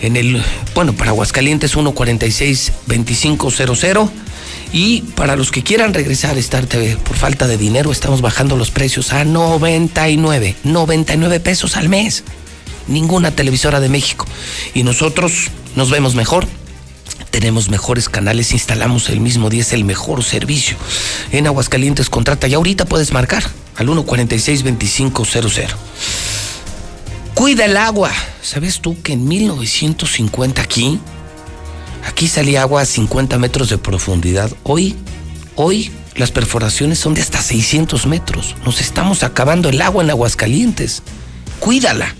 en 0.01 0.17
el, 0.17 0.43
bueno, 0.73 0.93
para 0.93 1.11
Aguascalientes 1.11 1.75
146-2500 1.75 4.09
y 4.73 5.01
para 5.15 5.35
los 5.35 5.51
que 5.51 5.63
quieran 5.63 5.93
regresar 5.93 6.37
a 6.37 6.41
por 7.03 7.17
falta 7.17 7.47
de 7.47 7.57
dinero 7.57 7.91
estamos 7.91 8.21
bajando 8.21 8.55
los 8.57 8.71
precios 8.71 9.13
a 9.13 9.23
99, 9.25 10.55
99 10.63 11.39
pesos 11.39 11.77
al 11.77 11.89
mes. 11.89 12.23
Ninguna 12.87 13.29
televisora 13.31 13.79
de 13.79 13.89
México. 13.89 14.25
Y 14.73 14.81
nosotros 14.83 15.49
nos 15.75 15.91
vemos 15.91 16.15
mejor, 16.15 16.47
tenemos 17.29 17.69
mejores 17.69 18.09
canales, 18.09 18.53
instalamos 18.53 19.09
el 19.09 19.19
mismo 19.19 19.49
día, 19.49 19.61
es 19.61 19.73
el 19.73 19.85
mejor 19.85 20.23
servicio. 20.23 20.77
En 21.31 21.47
Aguascalientes 21.47 22.09
contrata 22.09 22.47
y 22.47 22.53
ahorita 22.53 22.85
puedes 22.85 23.11
marcar 23.11 23.43
al 23.75 23.87
146-2500. 23.87 25.67
Cuida 27.41 27.65
el 27.65 27.75
agua. 27.75 28.11
¿Sabes 28.43 28.81
tú 28.81 29.01
que 29.01 29.13
en 29.13 29.27
1950 29.27 30.61
aquí, 30.61 30.99
aquí 32.05 32.27
salía 32.27 32.61
agua 32.61 32.81
a 32.83 32.85
50 32.85 33.39
metros 33.39 33.69
de 33.69 33.79
profundidad? 33.79 34.51
Hoy, 34.61 34.95
hoy 35.55 35.89
las 36.15 36.29
perforaciones 36.29 36.99
son 36.99 37.15
de 37.15 37.21
hasta 37.21 37.41
600 37.41 38.05
metros. 38.05 38.55
Nos 38.63 38.79
estamos 38.79 39.23
acabando 39.23 39.69
el 39.69 39.81
agua 39.81 40.03
en 40.03 40.11
Aguascalientes. 40.11 41.01
Cuídala. 41.59 42.13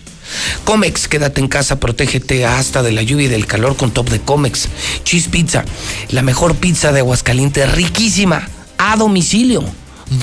Comex, 0.63 1.07
quédate 1.07 1.39
en 1.39 1.49
casa, 1.49 1.79
protégete 1.79 2.47
hasta 2.47 2.81
de 2.81 2.91
la 2.91 3.03
lluvia 3.03 3.27
y 3.27 3.29
del 3.29 3.45
calor 3.45 3.77
con 3.77 3.91
top 3.91 4.09
de 4.09 4.21
Comex. 4.21 4.69
Cheese 5.03 5.29
Pizza, 5.29 5.65
la 6.09 6.23
mejor 6.23 6.55
pizza 6.55 6.91
de 6.91 7.01
Aguascalientes, 7.01 7.71
riquísima, 7.71 8.49
a 8.79 8.97
domicilio. 8.97 9.63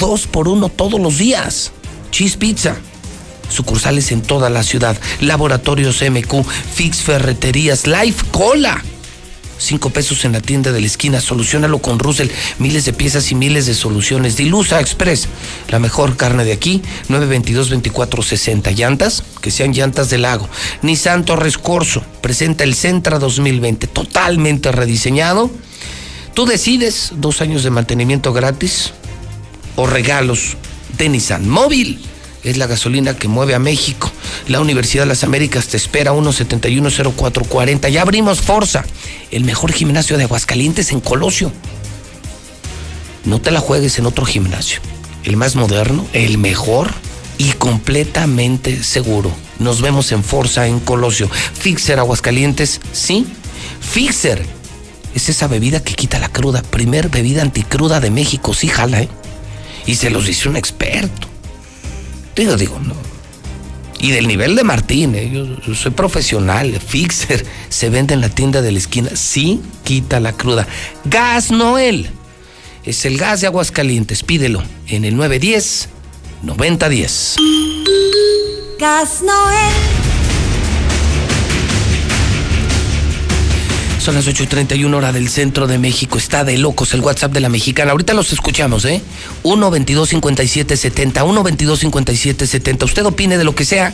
Dos 0.01 0.27
por 0.27 0.49
uno 0.49 0.69
todos 0.69 1.01
los 1.01 1.19
días. 1.19 1.71
Cheese 2.11 2.37
Pizza. 2.37 2.79
Sucursales 3.49 4.13
en 4.13 4.23
toda 4.23 4.51
la 4.51 4.63
ciudad. 4.63 4.97
Laboratorios 5.21 6.03
MQ, 6.03 6.45
Fix 6.75 6.99
Ferreterías, 6.99 7.87
Life 7.87 8.25
Cola. 8.31 8.83
Cinco 9.59 9.91
pesos 9.91 10.25
en 10.25 10.33
la 10.33 10.41
tienda 10.41 10.71
de 10.71 10.81
la 10.81 10.87
esquina. 10.87 11.21
Solucionalo 11.21 11.81
con 11.81 11.99
Russell. 11.99 12.29
Miles 12.59 12.85
de 12.85 12.93
piezas 12.93 13.31
y 13.33 13.35
miles 13.35 13.67
de 13.67 13.75
soluciones. 13.75 14.37
Dilusa 14.37 14.81
Express. 14.81 15.29
La 15.69 15.81
mejor 15.81 16.17
carne 16.17 16.45
de 16.45 16.53
aquí. 16.53 16.81
922-2460. 17.09 18.75
Llantas. 18.75 19.25
Que 19.43 19.51
sean 19.51 19.73
llantas 19.73 20.11
del 20.11 20.23
lago. 20.23 20.49
Nissan 20.83 21.25
Torres 21.25 21.59
Corso. 21.59 22.05
Presenta 22.21 22.63
el 22.63 22.75
Centra 22.75 23.19
2020. 23.19 23.89
Totalmente 23.89 24.71
rediseñado. 24.71 25.51
Tú 26.35 26.47
decides. 26.47 27.13
Dos 27.17 27.41
años 27.41 27.65
de 27.65 27.71
mantenimiento 27.71 28.33
gratis. 28.33 28.93
O 29.75 29.87
regalos 29.87 30.57
de 30.97 31.09
Nissan. 31.09 31.49
Móvil. 31.49 32.01
Es 32.49 32.57
la 32.57 32.67
gasolina 32.67 33.15
que 33.15 33.29
mueve 33.29 33.55
a 33.55 33.59
México. 33.59 34.11
La 34.47 34.59
Universidad 34.59 35.03
de 35.03 35.09
las 35.09 35.23
Américas 35.23 35.67
te 35.67 35.77
espera 35.77 36.13
1710440. 36.13 37.91
Ya 37.91 38.01
abrimos 38.01 38.41
Forza, 38.41 38.87
el 39.31 39.45
mejor 39.45 39.71
gimnasio 39.71 40.17
de 40.17 40.25
Aguascalientes 40.25 40.91
en 40.93 41.01
Colosio. 41.01 41.53
No 43.27 43.39
te 43.39 43.51
la 43.51 43.61
juegues 43.61 43.99
en 43.99 44.07
otro 44.07 44.25
gimnasio. 44.25 44.81
El 45.25 45.37
más 45.37 45.57
moderno, 45.57 46.07
el 46.15 46.39
mejor 46.39 46.91
y 47.37 47.53
completamente 47.53 48.83
seguro. 48.83 49.31
Nos 49.59 49.83
vemos 49.83 50.11
en 50.13 50.25
Forza 50.25 50.67
en 50.67 50.81
Colosio. 50.81 51.29
Fixer 51.29 51.99
Aguascalientes, 51.99 52.81
sí. 52.93 53.27
Fixer 53.81 54.43
es 55.15 55.29
esa 55.29 55.49
bebida 55.49 55.83
que 55.83 55.93
quita 55.93 56.19
la 56.19 56.31
cruda. 56.31 56.63
Primer 56.63 57.11
bebida 57.11 57.43
anticruda 57.43 58.01
de 58.01 58.11
México, 58.11 58.55
sí, 58.55 58.69
jala, 58.69 59.03
¿eh? 59.03 59.09
Y 59.85 59.97
se 59.97 60.09
los 60.09 60.25
dice 60.25 60.49
un 60.49 60.57
experto. 60.57 61.29
Digo, 62.39 62.57
digo, 62.57 62.79
no. 62.79 62.95
Y 63.99 64.13
del 64.13 64.29
nivel 64.29 64.55
de 64.55 64.63
Martín, 64.63 65.17
¿eh? 65.17 65.29
yo, 65.29 65.45
yo 65.61 65.75
soy 65.75 65.91
profesional, 65.91 66.81
Fixer 66.81 67.45
se 67.69 67.91
vende 67.91 68.15
en 68.15 68.21
la 68.21 68.29
tienda 68.29 68.63
de 68.63 68.71
la 68.71 68.79
esquina, 68.79 69.11
sí 69.17 69.61
quita 69.83 70.21
la 70.21 70.33
cruda. 70.35 70.69
Gas 71.05 71.51
Noel, 71.51 72.09
es 72.85 73.05
el 73.07 73.19
gas 73.19 73.41
de 73.41 73.49
Aguascalientes, 73.49 74.23
pídelo 74.23 74.63
en 74.87 75.05
el 75.05 75.17
910 75.17 75.89
9010. 76.45 77.35
Gas 78.79 79.21
Noel. 79.23 80.08
Son 84.09 84.15
las 84.15 84.27
8.31 84.27 84.95
hora 84.95 85.13
del 85.13 85.29
centro 85.29 85.67
de 85.67 85.77
México. 85.77 86.17
Está 86.17 86.43
de 86.43 86.57
locos 86.57 86.95
el 86.95 87.03
WhatsApp 87.03 87.31
de 87.31 87.41
la 87.41 87.51
mexicana. 87.51 87.91
Ahorita 87.91 88.15
los 88.15 88.33
escuchamos, 88.33 88.87
¿eh? 88.87 89.03
1 89.43 89.71
22 89.71 90.09
57 90.09 90.79
70 90.79 91.25
1 91.25 91.43
22 91.43 91.79
57 91.79 92.47
70 92.47 92.87
Usted 92.87 93.05
opine 93.05 93.37
de 93.37 93.45
lo 93.45 93.55
que 93.55 93.67
sea. 93.67 93.93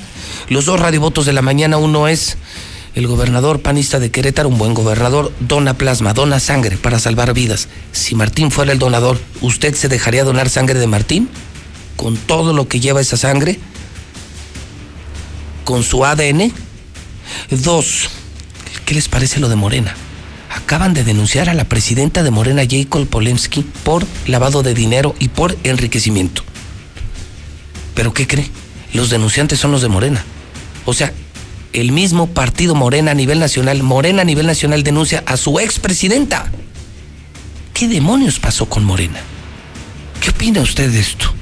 Los 0.48 0.66
dos 0.66 0.78
radiovotos 0.78 1.26
de 1.26 1.32
la 1.32 1.42
mañana. 1.42 1.78
Uno 1.78 2.06
es 2.06 2.36
el 2.94 3.08
gobernador 3.08 3.60
panista 3.60 3.98
de 3.98 4.12
Querétaro, 4.12 4.48
un 4.50 4.56
buen 4.56 4.72
gobernador, 4.72 5.32
dona 5.40 5.74
plasma, 5.74 6.14
dona 6.14 6.38
sangre 6.38 6.76
para 6.76 7.00
salvar 7.00 7.34
vidas. 7.34 7.66
Si 7.90 8.14
Martín 8.14 8.52
fuera 8.52 8.70
el 8.70 8.78
donador, 8.78 9.18
¿usted 9.40 9.74
se 9.74 9.88
dejaría 9.88 10.22
donar 10.22 10.48
sangre 10.48 10.78
de 10.78 10.86
Martín? 10.86 11.28
Con 11.96 12.16
todo 12.16 12.52
lo 12.52 12.68
que 12.68 12.78
lleva 12.78 13.00
esa 13.00 13.16
sangre. 13.16 13.58
Con 15.64 15.82
su 15.82 16.04
ADN. 16.04 16.52
Dos, 17.50 18.10
¿qué 18.84 18.94
les 18.94 19.08
parece 19.08 19.40
lo 19.40 19.48
de 19.48 19.56
Morena? 19.56 19.94
Acaban 20.50 20.94
de 20.94 21.04
denunciar 21.04 21.48
a 21.48 21.54
la 21.54 21.64
presidenta 21.64 22.22
de 22.22 22.30
Morena, 22.30 22.62
Jacob 22.68 23.06
Polensky, 23.06 23.62
por 23.82 24.06
lavado 24.26 24.62
de 24.62 24.74
dinero 24.74 25.14
y 25.18 25.28
por 25.28 25.56
enriquecimiento. 25.64 26.42
¿Pero 27.94 28.14
qué 28.14 28.26
cree? 28.26 28.50
Los 28.92 29.10
denunciantes 29.10 29.58
son 29.58 29.72
los 29.72 29.82
de 29.82 29.88
Morena. 29.88 30.24
O 30.84 30.94
sea, 30.94 31.12
el 31.72 31.90
mismo 31.90 32.28
partido 32.28 32.74
Morena 32.74 33.10
a 33.10 33.14
nivel 33.14 33.40
nacional, 33.40 33.82
Morena 33.82 34.22
a 34.22 34.24
nivel 34.24 34.46
nacional 34.46 34.84
denuncia 34.84 35.24
a 35.26 35.36
su 35.36 35.58
expresidenta. 35.58 36.50
¿Qué 37.72 37.88
demonios 37.88 38.38
pasó 38.38 38.68
con 38.68 38.84
Morena? 38.84 39.20
¿Qué 40.20 40.30
opina 40.30 40.60
usted 40.60 40.90
de 40.90 41.00
esto? 41.00 41.34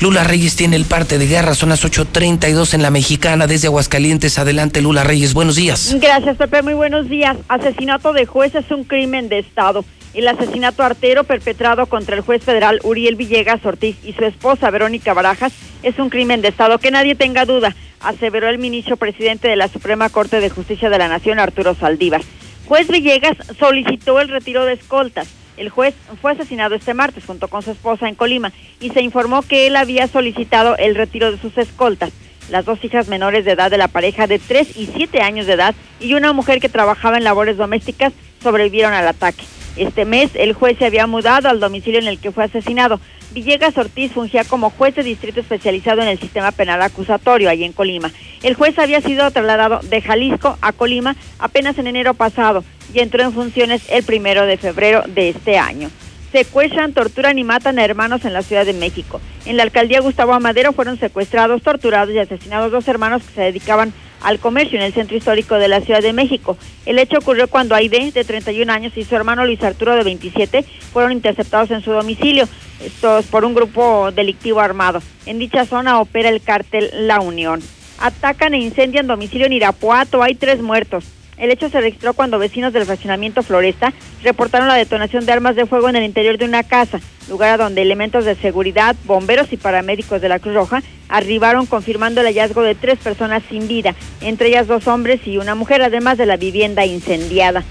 Lula 0.00 0.24
Reyes 0.24 0.56
tiene 0.56 0.76
el 0.76 0.84
parte 0.84 1.18
de 1.18 1.26
guerra, 1.26 1.54
son 1.54 1.68
las 1.68 1.84
8.32 1.84 2.74
en 2.74 2.82
la 2.82 2.90
mexicana 2.90 3.46
desde 3.46 3.68
Aguascalientes. 3.68 4.38
Adelante, 4.38 4.80
Lula 4.80 5.04
Reyes, 5.04 5.34
buenos 5.34 5.56
días. 5.56 5.96
Gracias, 6.00 6.36
Pepe. 6.36 6.62
Muy 6.62 6.74
buenos 6.74 7.08
días. 7.08 7.36
Asesinato 7.48 8.12
de 8.12 8.26
juez 8.26 8.54
es 8.54 8.70
un 8.70 8.84
crimen 8.84 9.28
de 9.28 9.38
Estado. 9.38 9.84
El 10.12 10.26
asesinato 10.26 10.82
artero 10.82 11.24
perpetrado 11.24 11.86
contra 11.86 12.16
el 12.16 12.22
juez 12.22 12.42
federal 12.42 12.80
Uriel 12.82 13.14
Villegas 13.14 13.64
Ortiz 13.64 13.96
y 14.02 14.12
su 14.12 14.24
esposa 14.24 14.70
Verónica 14.70 15.14
Barajas 15.14 15.52
es 15.84 15.98
un 15.98 16.10
crimen 16.10 16.40
de 16.40 16.48
Estado. 16.48 16.78
Que 16.78 16.90
nadie 16.90 17.14
tenga 17.14 17.44
duda, 17.44 17.76
aseveró 18.00 18.48
el 18.48 18.58
ministro 18.58 18.96
presidente 18.96 19.48
de 19.48 19.56
la 19.56 19.68
Suprema 19.68 20.08
Corte 20.08 20.40
de 20.40 20.50
Justicia 20.50 20.90
de 20.90 20.98
la 20.98 21.08
Nación, 21.08 21.38
Arturo 21.38 21.74
Saldívar. 21.74 22.22
Juez 22.66 22.88
Villegas 22.88 23.36
solicitó 23.58 24.20
el 24.20 24.28
retiro 24.28 24.64
de 24.64 24.74
escoltas. 24.74 25.28
El 25.60 25.68
juez 25.68 25.94
fue 26.22 26.32
asesinado 26.32 26.74
este 26.74 26.94
martes 26.94 27.26
junto 27.26 27.48
con 27.48 27.60
su 27.60 27.72
esposa 27.72 28.08
en 28.08 28.14
Colima 28.14 28.50
y 28.80 28.88
se 28.88 29.02
informó 29.02 29.42
que 29.42 29.66
él 29.66 29.76
había 29.76 30.08
solicitado 30.08 30.74
el 30.78 30.94
retiro 30.94 31.30
de 31.30 31.36
sus 31.36 31.58
escoltas. 31.58 32.12
Las 32.48 32.64
dos 32.64 32.82
hijas 32.82 33.08
menores 33.08 33.44
de 33.44 33.52
edad 33.52 33.70
de 33.70 33.76
la 33.76 33.88
pareja 33.88 34.26
de 34.26 34.38
3 34.38 34.74
y 34.78 34.86
7 34.86 35.20
años 35.20 35.46
de 35.46 35.52
edad 35.52 35.74
y 36.00 36.14
una 36.14 36.32
mujer 36.32 36.60
que 36.60 36.70
trabajaba 36.70 37.18
en 37.18 37.24
labores 37.24 37.58
domésticas 37.58 38.14
sobrevivieron 38.42 38.94
al 38.94 39.06
ataque. 39.06 39.44
Este 39.76 40.04
mes 40.04 40.30
el 40.34 40.52
juez 40.52 40.78
se 40.78 40.86
había 40.86 41.06
mudado 41.06 41.48
al 41.48 41.60
domicilio 41.60 42.00
en 42.00 42.08
el 42.08 42.18
que 42.18 42.32
fue 42.32 42.44
asesinado. 42.44 43.00
Villegas 43.32 43.78
Ortiz 43.78 44.12
fungía 44.12 44.44
como 44.44 44.70
juez 44.70 44.94
de 44.96 45.04
distrito 45.04 45.40
especializado 45.40 46.02
en 46.02 46.08
el 46.08 46.18
sistema 46.18 46.50
penal 46.50 46.82
acusatorio 46.82 47.48
allí 47.48 47.64
en 47.64 47.72
Colima. 47.72 48.10
El 48.42 48.54
juez 48.54 48.78
había 48.78 49.00
sido 49.00 49.30
trasladado 49.30 49.80
de 49.82 50.02
Jalisco 50.02 50.58
a 50.60 50.72
Colima 50.72 51.14
apenas 51.38 51.78
en 51.78 51.86
enero 51.86 52.14
pasado 52.14 52.64
y 52.92 52.98
entró 52.98 53.22
en 53.22 53.32
funciones 53.32 53.82
el 53.88 54.02
primero 54.02 54.46
de 54.46 54.56
febrero 54.56 55.04
de 55.06 55.28
este 55.28 55.58
año. 55.58 55.90
Secuestran, 56.32 56.92
torturan 56.92 57.38
y 57.38 57.44
matan 57.44 57.78
a 57.78 57.84
hermanos 57.84 58.24
en 58.24 58.32
la 58.32 58.42
Ciudad 58.42 58.64
de 58.64 58.72
México. 58.72 59.20
En 59.46 59.56
la 59.56 59.64
alcaldía 59.64 60.00
Gustavo 60.00 60.32
Amadero 60.32 60.72
fueron 60.72 60.98
secuestrados, 60.98 61.62
torturados 61.62 62.14
y 62.14 62.18
asesinados 62.18 62.70
dos 62.70 62.86
hermanos 62.86 63.22
que 63.22 63.34
se 63.34 63.40
dedicaban 63.42 63.92
al 64.22 64.38
comercio 64.38 64.78
en 64.78 64.84
el 64.84 64.92
centro 64.92 65.16
histórico 65.16 65.56
de 65.56 65.68
la 65.68 65.80
Ciudad 65.80 66.02
de 66.02 66.12
México. 66.12 66.56
El 66.86 66.98
hecho 66.98 67.18
ocurrió 67.18 67.48
cuando 67.48 67.74
Aide, 67.74 68.10
de 68.12 68.24
31 68.24 68.72
años, 68.72 68.96
y 68.96 69.04
su 69.04 69.14
hermano 69.16 69.44
Luis 69.44 69.62
Arturo, 69.62 69.94
de 69.94 70.04
27, 70.04 70.64
fueron 70.92 71.12
interceptados 71.12 71.70
en 71.70 71.82
su 71.82 71.90
domicilio, 71.92 72.48
estos 72.84 73.26
por 73.26 73.44
un 73.44 73.54
grupo 73.54 74.10
delictivo 74.12 74.60
armado. 74.60 75.02
En 75.26 75.38
dicha 75.38 75.66
zona 75.66 76.00
opera 76.00 76.28
el 76.28 76.42
cártel 76.42 76.90
La 77.06 77.20
Unión. 77.20 77.60
Atacan 77.98 78.54
e 78.54 78.58
incendian 78.58 79.06
domicilio 79.06 79.46
en 79.46 79.52
Irapuato, 79.52 80.22
hay 80.22 80.34
tres 80.34 80.62
muertos. 80.62 81.04
El 81.40 81.50
hecho 81.50 81.70
se 81.70 81.80
registró 81.80 82.12
cuando 82.12 82.38
vecinos 82.38 82.74
del 82.74 82.84
fraccionamiento 82.84 83.42
Floresta 83.42 83.94
reportaron 84.22 84.68
la 84.68 84.74
detonación 84.74 85.24
de 85.24 85.32
armas 85.32 85.56
de 85.56 85.64
fuego 85.64 85.88
en 85.88 85.96
el 85.96 86.04
interior 86.04 86.36
de 86.36 86.44
una 86.44 86.62
casa, 86.62 87.00
lugar 87.30 87.52
a 87.52 87.64
donde 87.64 87.80
elementos 87.80 88.26
de 88.26 88.34
seguridad, 88.34 88.94
bomberos 89.06 89.50
y 89.50 89.56
paramédicos 89.56 90.20
de 90.20 90.28
la 90.28 90.38
Cruz 90.38 90.54
Roja 90.54 90.82
arribaron 91.08 91.64
confirmando 91.64 92.20
el 92.20 92.26
hallazgo 92.26 92.60
de 92.60 92.74
tres 92.74 92.98
personas 92.98 93.42
sin 93.48 93.68
vida, 93.68 93.94
entre 94.20 94.48
ellas 94.48 94.66
dos 94.66 94.86
hombres 94.86 95.26
y 95.26 95.38
una 95.38 95.54
mujer, 95.54 95.80
además 95.80 96.18
de 96.18 96.26
la 96.26 96.36
vivienda 96.36 96.84
incendiada. 96.84 97.64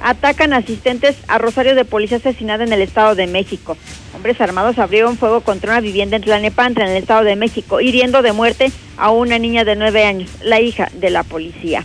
Atacan 0.00 0.52
asistentes 0.52 1.16
a 1.26 1.38
Rosario 1.38 1.74
de 1.74 1.84
Policía 1.84 2.18
asesinada 2.18 2.62
en 2.62 2.72
el 2.72 2.80
Estado 2.80 3.16
de 3.16 3.26
México. 3.26 3.76
Hombres 4.14 4.40
armados 4.40 4.78
abrieron 4.78 5.16
fuego 5.16 5.40
contra 5.40 5.72
una 5.72 5.80
vivienda 5.80 6.14
en 6.14 6.22
Tlanepantla, 6.22 6.84
en 6.84 6.92
el 6.92 7.02
Estado 7.02 7.24
de 7.24 7.34
México, 7.34 7.80
hiriendo 7.80 8.22
de 8.22 8.32
muerte 8.32 8.70
a 8.96 9.10
una 9.10 9.40
niña 9.40 9.64
de 9.64 9.74
nueve 9.74 10.04
años, 10.04 10.30
la 10.42 10.60
hija 10.60 10.90
de 10.94 11.10
la 11.10 11.24
policía. 11.24 11.84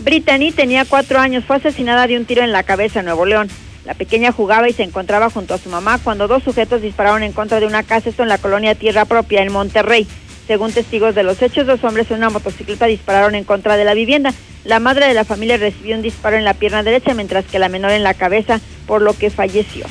Brittany 0.00 0.52
tenía 0.52 0.84
cuatro 0.84 1.18
años, 1.18 1.44
fue 1.44 1.56
asesinada 1.56 2.06
de 2.06 2.16
un 2.16 2.24
tiro 2.24 2.42
en 2.42 2.52
la 2.52 2.62
cabeza 2.62 3.00
en 3.00 3.06
Nuevo 3.06 3.26
León. 3.26 3.48
La 3.84 3.94
pequeña 3.94 4.32
jugaba 4.32 4.68
y 4.68 4.72
se 4.72 4.82
encontraba 4.82 5.30
junto 5.30 5.54
a 5.54 5.58
su 5.58 5.70
mamá 5.70 5.98
cuando 5.98 6.28
dos 6.28 6.42
sujetos 6.42 6.82
dispararon 6.82 7.22
en 7.22 7.32
contra 7.32 7.58
de 7.58 7.66
una 7.66 7.82
casa, 7.82 8.10
esto 8.10 8.22
en 8.22 8.28
la 8.28 8.38
colonia 8.38 8.74
Tierra 8.74 9.06
Propia, 9.06 9.42
en 9.42 9.52
Monterrey. 9.52 10.06
Según 10.46 10.72
testigos 10.72 11.14
de 11.14 11.22
los 11.24 11.42
hechos, 11.42 11.66
dos 11.66 11.82
hombres 11.84 12.10
en 12.10 12.18
una 12.18 12.30
motocicleta 12.30 12.86
dispararon 12.86 13.34
en 13.34 13.44
contra 13.44 13.76
de 13.76 13.84
la 13.84 13.94
vivienda. 13.94 14.32
La 14.64 14.78
madre 14.78 15.06
de 15.06 15.14
la 15.14 15.24
familia 15.24 15.56
recibió 15.56 15.96
un 15.96 16.02
disparo 16.02 16.36
en 16.36 16.44
la 16.44 16.54
pierna 16.54 16.82
derecha, 16.82 17.14
mientras 17.14 17.44
que 17.44 17.58
la 17.58 17.68
menor 17.68 17.90
en 17.90 18.02
la 18.02 18.14
cabeza, 18.14 18.60
por 18.86 19.02
lo 19.02 19.14
que 19.14 19.30
falleció. 19.30 19.86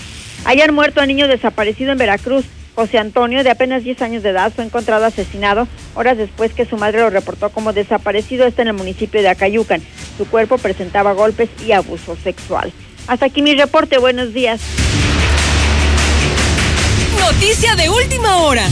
Hayan 0.45 0.73
muerto 0.73 1.01
a 1.01 1.05
niño 1.05 1.27
desaparecido 1.27 1.91
en 1.91 1.97
Veracruz. 1.97 2.45
José 2.77 2.99
Antonio, 2.99 3.43
de 3.43 3.49
apenas 3.49 3.83
10 3.83 4.03
años 4.03 4.21
de 4.21 4.29
edad, 4.29 4.53
fue 4.55 4.63
encontrado 4.63 5.03
asesinado 5.03 5.67
horas 5.95 6.15
después 6.15 6.53
que 6.53 6.63
su 6.63 6.77
madre 6.77 6.99
lo 6.99 7.09
reportó 7.09 7.49
como 7.49 7.73
desaparecido. 7.73 8.45
Está 8.45 8.61
en 8.61 8.67
el 8.67 8.75
municipio 8.75 9.19
de 9.19 9.29
Acayucan. 9.29 9.81
Su 10.15 10.27
cuerpo 10.27 10.59
presentaba 10.59 11.13
golpes 11.13 11.49
y 11.65 11.71
abuso 11.71 12.15
sexual. 12.23 12.71
Hasta 13.07 13.25
aquí 13.25 13.41
mi 13.41 13.55
reporte. 13.55 13.97
Buenos 13.97 14.31
días. 14.31 14.61
Noticia 17.19 17.75
de 17.75 17.89
última 17.89 18.43
hora. 18.43 18.69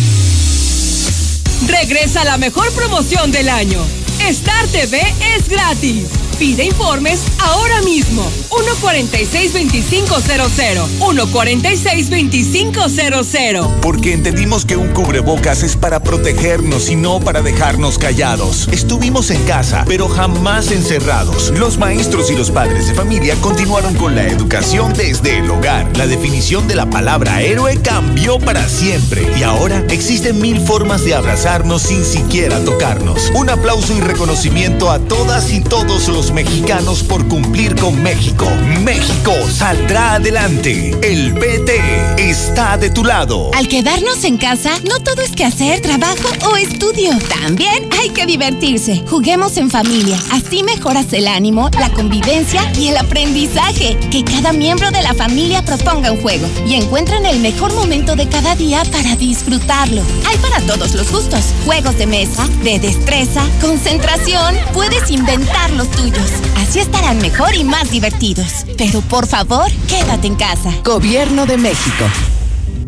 Regresa 1.68 2.24
la 2.26 2.38
mejor 2.38 2.72
promoción 2.74 3.32
del 3.32 3.50
año. 3.50 3.80
Star 4.20 4.68
TV 4.68 5.02
es 5.36 5.50
gratis. 5.50 6.25
Pide 6.38 6.66
informes 6.66 7.24
ahora 7.40 7.82
mismo. 7.84 8.30
146-2500. 8.50 11.00
146-2500. 11.00 13.80
Porque 13.82 14.12
entendimos 14.14 14.66
que 14.66 14.76
un 14.76 14.90
cubrebocas 14.90 15.64
es 15.64 15.78
para 15.78 16.02
protegernos 16.02 16.90
y 16.90 16.98
no 16.98 17.22
para 17.22 17.42
dejarnos 17.42 17.98
callados. 17.98 18.68
Estuvimos 18.72 19.32
en 19.32 19.42
casa, 19.46 19.86
pero 19.88 20.10
jamás 20.10 20.72
encerrados. 20.72 21.52
Los 21.52 21.78
maestros 21.78 22.30
y 22.32 22.36
los 22.36 22.52
padres 22.52 22.88
de 22.88 22.94
familia 22.94 23.36
continuaron 23.42 23.96
con 23.96 24.16
la 24.16 24.28
educación 24.28 24.94
desde 24.94 25.40
el 25.40 25.50
hogar. 25.50 25.90
La 25.98 26.08
definición 26.08 26.68
de 26.68 26.76
la 26.76 26.90
palabra 26.90 27.42
héroe 27.42 27.80
cambió 27.82 28.38
para 28.40 28.68
siempre. 28.68 29.26
Y 29.38 29.44
ahora 29.44 29.86
existen 29.90 30.42
mil 30.42 30.60
formas 30.60 31.06
de 31.06 31.16
abrazarnos 31.16 31.84
sin 31.84 32.04
siquiera 32.04 32.60
tocarnos. 32.66 33.32
Un 33.36 33.50
aplauso 33.50 33.96
y 33.96 34.02
reconocimiento 34.02 34.92
a 34.92 35.00
todas 35.00 35.50
y 35.52 35.62
todos 35.62 36.10
los 36.10 36.25
mexicanos 36.32 37.04
por 37.04 37.28
cumplir 37.28 37.76
con 37.76 38.02
México. 38.02 38.46
México 38.84 39.32
saldrá 39.50 40.16
adelante. 40.16 40.96
El 41.02 41.34
PT 41.34 41.82
está 42.18 42.78
de 42.78 42.90
tu 42.90 43.04
lado. 43.04 43.52
Al 43.54 43.68
quedarnos 43.68 44.24
en 44.24 44.38
casa, 44.38 44.72
no 44.88 45.00
todo 45.00 45.22
es 45.22 45.32
que 45.32 45.46
hacer, 45.46 45.82
trabajo 45.82 46.30
o 46.52 46.56
estudio. 46.56 47.12
También 47.42 47.90
hay 48.00 48.10
que 48.10 48.26
divertirse. 48.26 49.04
Juguemos 49.08 49.58
en 49.58 49.70
familia. 49.70 50.18
Así 50.32 50.64
mejoras 50.64 51.12
el 51.14 51.28
ánimo, 51.28 51.70
la 51.80 51.90
convivencia 51.90 52.72
y 52.78 52.88
el 52.88 52.98
aprendizaje. 52.98 53.98
Que 54.12 54.24
cada 54.24 54.54
miembro 54.54 54.92
de 54.92 55.02
la 55.02 55.14
familia 55.14 55.64
proponga 55.64 56.12
un 56.12 56.22
juego 56.22 56.48
y 56.68 56.76
encuentren 56.76 57.26
el 57.26 57.40
mejor 57.40 57.74
momento 57.74 58.16
de 58.16 58.28
cada 58.28 58.56
día 58.56 58.84
para 58.92 59.16
disfrutarlo. 59.16 60.02
Hay 60.28 60.38
para 60.38 60.62
todos 60.62 60.94
los 60.94 61.12
gustos. 61.12 61.54
Juegos 61.66 61.98
de 61.98 62.08
mesa, 62.08 62.48
de 62.64 62.80
destreza, 62.80 63.44
concentración. 63.62 64.56
Puedes 64.74 65.10
inventar 65.12 65.72
los 65.72 65.90
tuyos. 65.92 66.15
Así 66.58 66.80
estarán 66.80 67.20
mejor 67.20 67.56
y 67.56 67.64
más 67.64 67.92
divertidos. 67.92 68.66
Pero 68.78 69.02
por 69.02 69.28
favor, 69.28 69.72
quédate 69.88 70.28
en 70.28 70.36
casa. 70.36 70.74
Gobierno 70.84 71.46
de 71.46 71.58
México. 71.58 72.06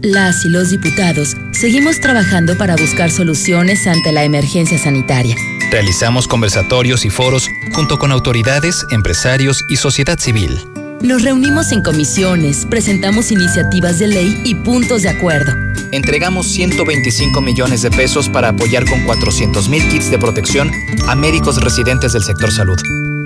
Las 0.02 0.46
y 0.46 0.50
los 0.50 0.70
diputados 0.70 1.36
seguimos 1.52 2.00
trabajando 2.00 2.58
para 2.58 2.76
buscar 2.76 3.10
soluciones 3.10 3.88
ante 3.88 4.12
la 4.12 4.24
emergencia 4.24 4.78
sanitaria. 4.78 5.36
Realizamos 5.72 6.28
conversatorios 6.28 7.04
y 7.04 7.10
foros 7.10 7.50
junto 7.74 7.98
con 7.98 8.12
autoridades, 8.12 8.86
empresarios 8.92 9.64
y 9.70 9.78
sociedad 9.78 10.18
civil. 10.20 10.58
Nos 11.02 11.24
reunimos 11.24 11.72
en 11.72 11.84
comisiones, 11.84 12.66
presentamos 12.70 13.32
iniciativas 13.32 14.00
de 14.00 14.08
ley 14.08 14.42
y 14.44 14.56
puntos 14.56 15.04
de 15.04 15.10
acuerdo. 15.10 15.54
Entregamos 15.92 16.48
125 16.48 17.40
millones 17.42 17.82
de 17.82 17.92
pesos 17.92 18.30
para 18.30 18.50
apoyar 18.50 18.86
con 18.86 19.06
400 19.06 19.70
mil 19.70 19.88
kits 19.90 20.10
de 20.10 20.18
protección 20.18 20.72
a 21.08 21.16
médicos 21.16 21.62
residentes 21.62 22.14
del 22.14 22.24
sector 22.24 22.52
salud. 22.52 22.78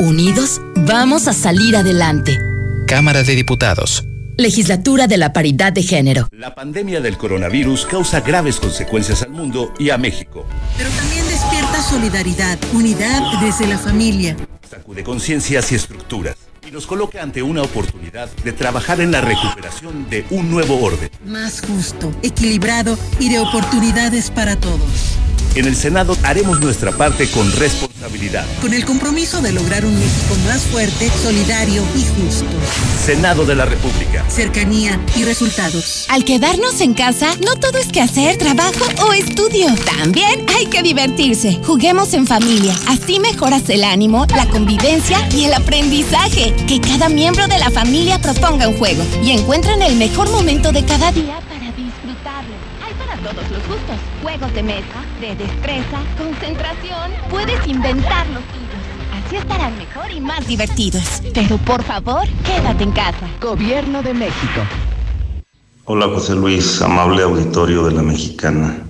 Unidos, 0.01 0.59
vamos 0.77 1.27
a 1.27 1.33
salir 1.33 1.75
adelante. 1.75 2.39
Cámara 2.87 3.21
de 3.21 3.35
Diputados. 3.35 4.03
Legislatura 4.35 5.05
de 5.05 5.17
la 5.17 5.31
Paridad 5.31 5.71
de 5.71 5.83
Género. 5.83 6.27
La 6.31 6.55
pandemia 6.55 7.01
del 7.01 7.19
coronavirus 7.19 7.85
causa 7.85 8.21
graves 8.21 8.59
consecuencias 8.59 9.21
al 9.21 9.29
mundo 9.29 9.75
y 9.77 9.91
a 9.91 9.99
México. 9.99 10.47
Pero 10.75 10.89
también 10.89 11.23
despierta 11.27 11.83
solidaridad, 11.83 12.57
unidad 12.73 13.21
desde 13.41 13.67
la 13.67 13.77
familia. 13.77 14.35
Sacude 14.67 15.03
conciencias 15.03 15.71
y 15.71 15.75
estructuras 15.75 16.35
y 16.67 16.71
nos 16.71 16.87
coloca 16.87 17.21
ante 17.21 17.43
una 17.43 17.61
oportunidad 17.61 18.27
de 18.43 18.53
trabajar 18.53 19.01
en 19.01 19.11
la 19.11 19.21
recuperación 19.21 20.09
de 20.09 20.25
un 20.31 20.49
nuevo 20.49 20.81
orden. 20.81 21.11
Más 21.27 21.61
justo, 21.61 22.11
equilibrado 22.23 22.97
y 23.19 23.29
de 23.29 23.37
oportunidades 23.37 24.31
para 24.31 24.55
todos. 24.55 25.19
En 25.53 25.65
el 25.65 25.75
Senado 25.75 26.15
haremos 26.23 26.61
nuestra 26.61 26.93
parte 26.93 27.29
con 27.29 27.51
responsabilidad. 27.51 28.45
Con 28.61 28.73
el 28.73 28.85
compromiso 28.85 29.41
de 29.41 29.51
lograr 29.51 29.83
un 29.85 29.93
México 29.99 30.33
más 30.45 30.61
fuerte, 30.61 31.09
solidario 31.09 31.83
y 31.93 32.05
justo. 32.05 32.45
Senado 33.05 33.45
de 33.45 33.55
la 33.55 33.65
República. 33.65 34.23
Cercanía 34.29 34.97
y 35.13 35.25
resultados. 35.25 36.05
Al 36.07 36.23
quedarnos 36.23 36.79
en 36.79 36.93
casa, 36.93 37.35
no 37.45 37.55
todo 37.57 37.79
es 37.79 37.87
que 37.87 37.99
hacer, 37.99 38.37
trabajo 38.37 38.85
o 39.05 39.11
estudio. 39.11 39.67
También 39.97 40.45
hay 40.55 40.67
que 40.67 40.83
divertirse. 40.83 41.59
Juguemos 41.65 42.13
en 42.13 42.27
familia. 42.27 42.73
Así 42.87 43.19
mejoras 43.19 43.69
el 43.69 43.83
ánimo, 43.83 44.25
la 44.33 44.45
convivencia 44.45 45.27
y 45.35 45.43
el 45.43 45.53
aprendizaje. 45.53 46.55
Que 46.65 46.79
cada 46.79 47.09
miembro 47.09 47.49
de 47.49 47.59
la 47.59 47.69
familia 47.71 48.21
proponga 48.21 48.69
un 48.69 48.77
juego 48.77 49.03
y 49.21 49.31
encuentren 49.31 49.81
el 49.81 49.97
mejor 49.97 50.31
momento 50.31 50.71
de 50.71 50.85
cada 50.85 51.11
día 51.11 51.41
para 51.49 51.71
disfrutarlo. 51.73 52.55
Hay 52.85 52.93
para 52.93 53.17
todos 53.17 53.51
los 53.51 53.67
gustos. 53.67 54.10
Juegos 54.21 54.53
de 54.53 54.61
mesa, 54.61 55.01
de 55.19 55.35
destreza, 55.35 55.99
concentración. 56.15 57.11
Puedes 57.31 57.65
inventar 57.67 58.27
los 58.27 58.43
tuyos. 58.43 59.25
Así 59.25 59.35
estarán 59.37 59.75
mejor 59.79 60.11
y 60.11 60.21
más 60.21 60.45
divertidos. 60.45 61.23
Pero 61.33 61.57
por 61.57 61.81
favor, 61.81 62.27
quédate 62.45 62.83
en 62.83 62.91
casa. 62.91 63.27
Gobierno 63.41 64.03
de 64.03 64.13
México. 64.13 64.61
Hola 65.85 66.07
José 66.09 66.35
Luis, 66.35 66.83
amable 66.83 67.23
auditorio 67.23 67.83
de 67.85 67.93
la 67.93 68.03
Mexicana. 68.03 68.85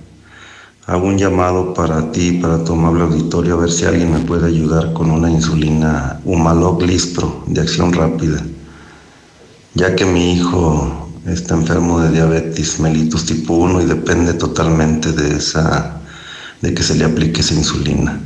Hago 0.86 1.06
un 1.06 1.16
llamado 1.16 1.72
para 1.72 2.12
ti, 2.12 2.32
para 2.32 2.62
tu 2.62 2.74
amable 2.74 3.04
auditorio, 3.04 3.54
a 3.54 3.60
ver 3.60 3.70
si 3.70 3.86
alguien 3.86 4.12
me 4.12 4.18
puede 4.18 4.48
ayudar 4.48 4.92
con 4.92 5.10
una 5.10 5.30
insulina 5.30 6.20
Humalog 6.24 6.82
Lispro 6.82 7.44
de 7.46 7.62
acción 7.62 7.94
rápida, 7.94 8.44
ya 9.74 9.96
que 9.96 10.04
mi 10.04 10.34
hijo 10.34 11.08
está 11.26 11.54
enfermo 11.54 12.00
de 12.00 12.10
diabetes 12.10 12.80
mellitus 12.80 13.26
tipo 13.26 13.54
1 13.54 13.82
y 13.82 13.84
depende 13.86 14.34
totalmente 14.34 15.12
de 15.12 15.36
esa 15.36 16.00
de 16.60 16.74
que 16.74 16.82
se 16.82 16.94
le 16.94 17.04
aplique 17.04 17.40
esa 17.40 17.54
insulina. 17.54 18.20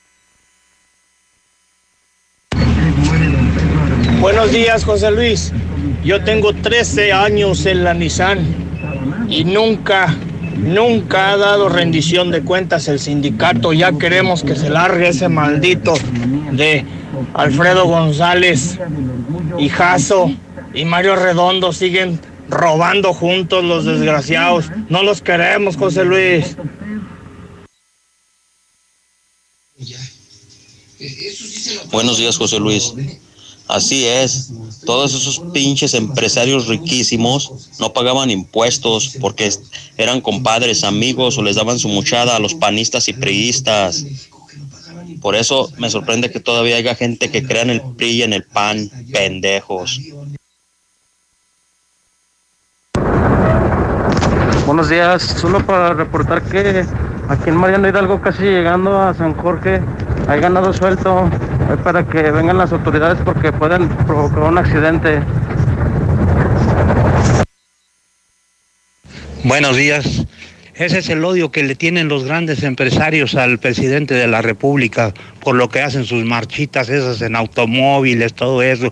Buenos 4.20 4.52
días, 4.52 4.86
José 4.86 5.10
Luis. 5.10 5.52
Yo 6.04 6.24
tengo 6.24 6.54
13 6.54 7.12
años 7.12 7.66
en 7.66 7.84
la 7.84 7.96
Nissan 7.96 8.46
y 9.28 9.44
nunca, 9.44 10.16
nunca 10.58 11.32
ha 11.32 11.38
dado 11.38 11.70
rendición 11.70 12.32
de 12.32 12.42
cuentas 12.42 12.88
el 12.88 13.00
sindicato. 13.00 13.74
Ya 13.74 13.92
queremos 13.94 14.44
que 14.44 14.56
se 14.56 14.70
largue 14.70 15.10
ese 15.10 15.30
maldito 15.30 15.94
de 16.52 16.86
Alfredo 17.34 17.86
González 17.86 18.80
y 19.58 19.70
Jaso 19.70 20.32
y 20.74 20.86
Mario 20.86 21.16
Redondo. 21.16 21.74
Siguen 21.74 22.20
robando 22.50 23.14
juntos 23.14 23.64
los 23.64 23.86
desgraciados. 23.86 24.66
No 24.90 25.04
los 25.04 25.22
queremos, 25.22 25.78
José 25.78 26.06
Luis. 26.06 26.58
Buenos 31.92 32.18
días, 32.18 32.38
José 32.38 32.60
Luis. 32.60 32.94
Así 33.72 34.06
es, 34.06 34.52
todos 34.86 35.14
esos 35.14 35.40
pinches 35.54 35.94
empresarios 35.94 36.68
riquísimos 36.68 37.72
no 37.80 37.94
pagaban 37.94 38.30
impuestos 38.30 39.16
porque 39.22 39.50
eran 39.96 40.20
compadres, 40.20 40.84
amigos 40.84 41.38
o 41.38 41.42
les 41.42 41.56
daban 41.56 41.80
su 41.80 41.88
muchada 41.88 42.36
a 42.36 42.40
los 42.40 42.54
panistas 42.54 43.08
y 43.08 43.14
priistas. 43.14 44.06
Por 45.22 45.36
eso 45.36 45.72
me 45.78 45.90
sorprende 45.90 46.30
que 46.30 46.42
todavía 46.42 46.76
haya 46.76 46.96
gente 46.96 47.32
que 47.32 47.44
crea 47.44 47.62
en 47.62 47.70
el 47.70 47.82
PRI 47.82 48.10
y 48.10 48.24
en 48.24 48.34
el 48.34 48.44
PAN, 48.44 48.90
pendejos. 49.14 50.02
Buenos 54.66 54.90
días, 54.90 55.24
solo 55.40 55.66
para 55.66 55.94
reportar 55.94 56.44
que 56.44 56.86
aquí 57.30 57.50
en 57.50 57.56
Mariano 57.56 57.88
Hidalgo, 57.88 58.22
casi 58.22 58.44
llegando 58.44 59.00
a 59.00 59.14
San 59.14 59.34
Jorge, 59.36 59.82
Hay 60.28 60.40
ganado 60.40 60.74
suelto. 60.74 61.30
Es 61.72 61.78
para 61.78 62.06
que 62.06 62.22
vengan 62.32 62.58
las 62.58 62.74
autoridades 62.74 63.18
porque 63.24 63.54
pueden 63.54 63.88
provocar 64.06 64.44
un 64.44 64.58
accidente. 64.58 65.22
Buenos 69.46 69.78
días. 69.78 70.26
Ese 70.76 71.00
es 71.00 71.10
el 71.10 71.24
odio 71.24 71.50
que 71.52 71.64
le 71.64 71.76
tienen 71.76 72.10
los 72.10 72.26
grandes 72.26 72.64
empresarios 72.64 73.36
al 73.36 73.58
presidente 73.58 74.16
de 74.16 74.28
la 74.28 74.42
República 74.42 75.14
por 75.40 75.56
lo 75.56 75.70
que 75.70 75.82
hacen 75.82 76.04
sus 76.04 76.26
marchitas 76.26 76.90
esas 76.90 77.22
en 77.22 77.38
automóviles, 77.38 78.34
todo 78.34 78.62
eso 78.62 78.92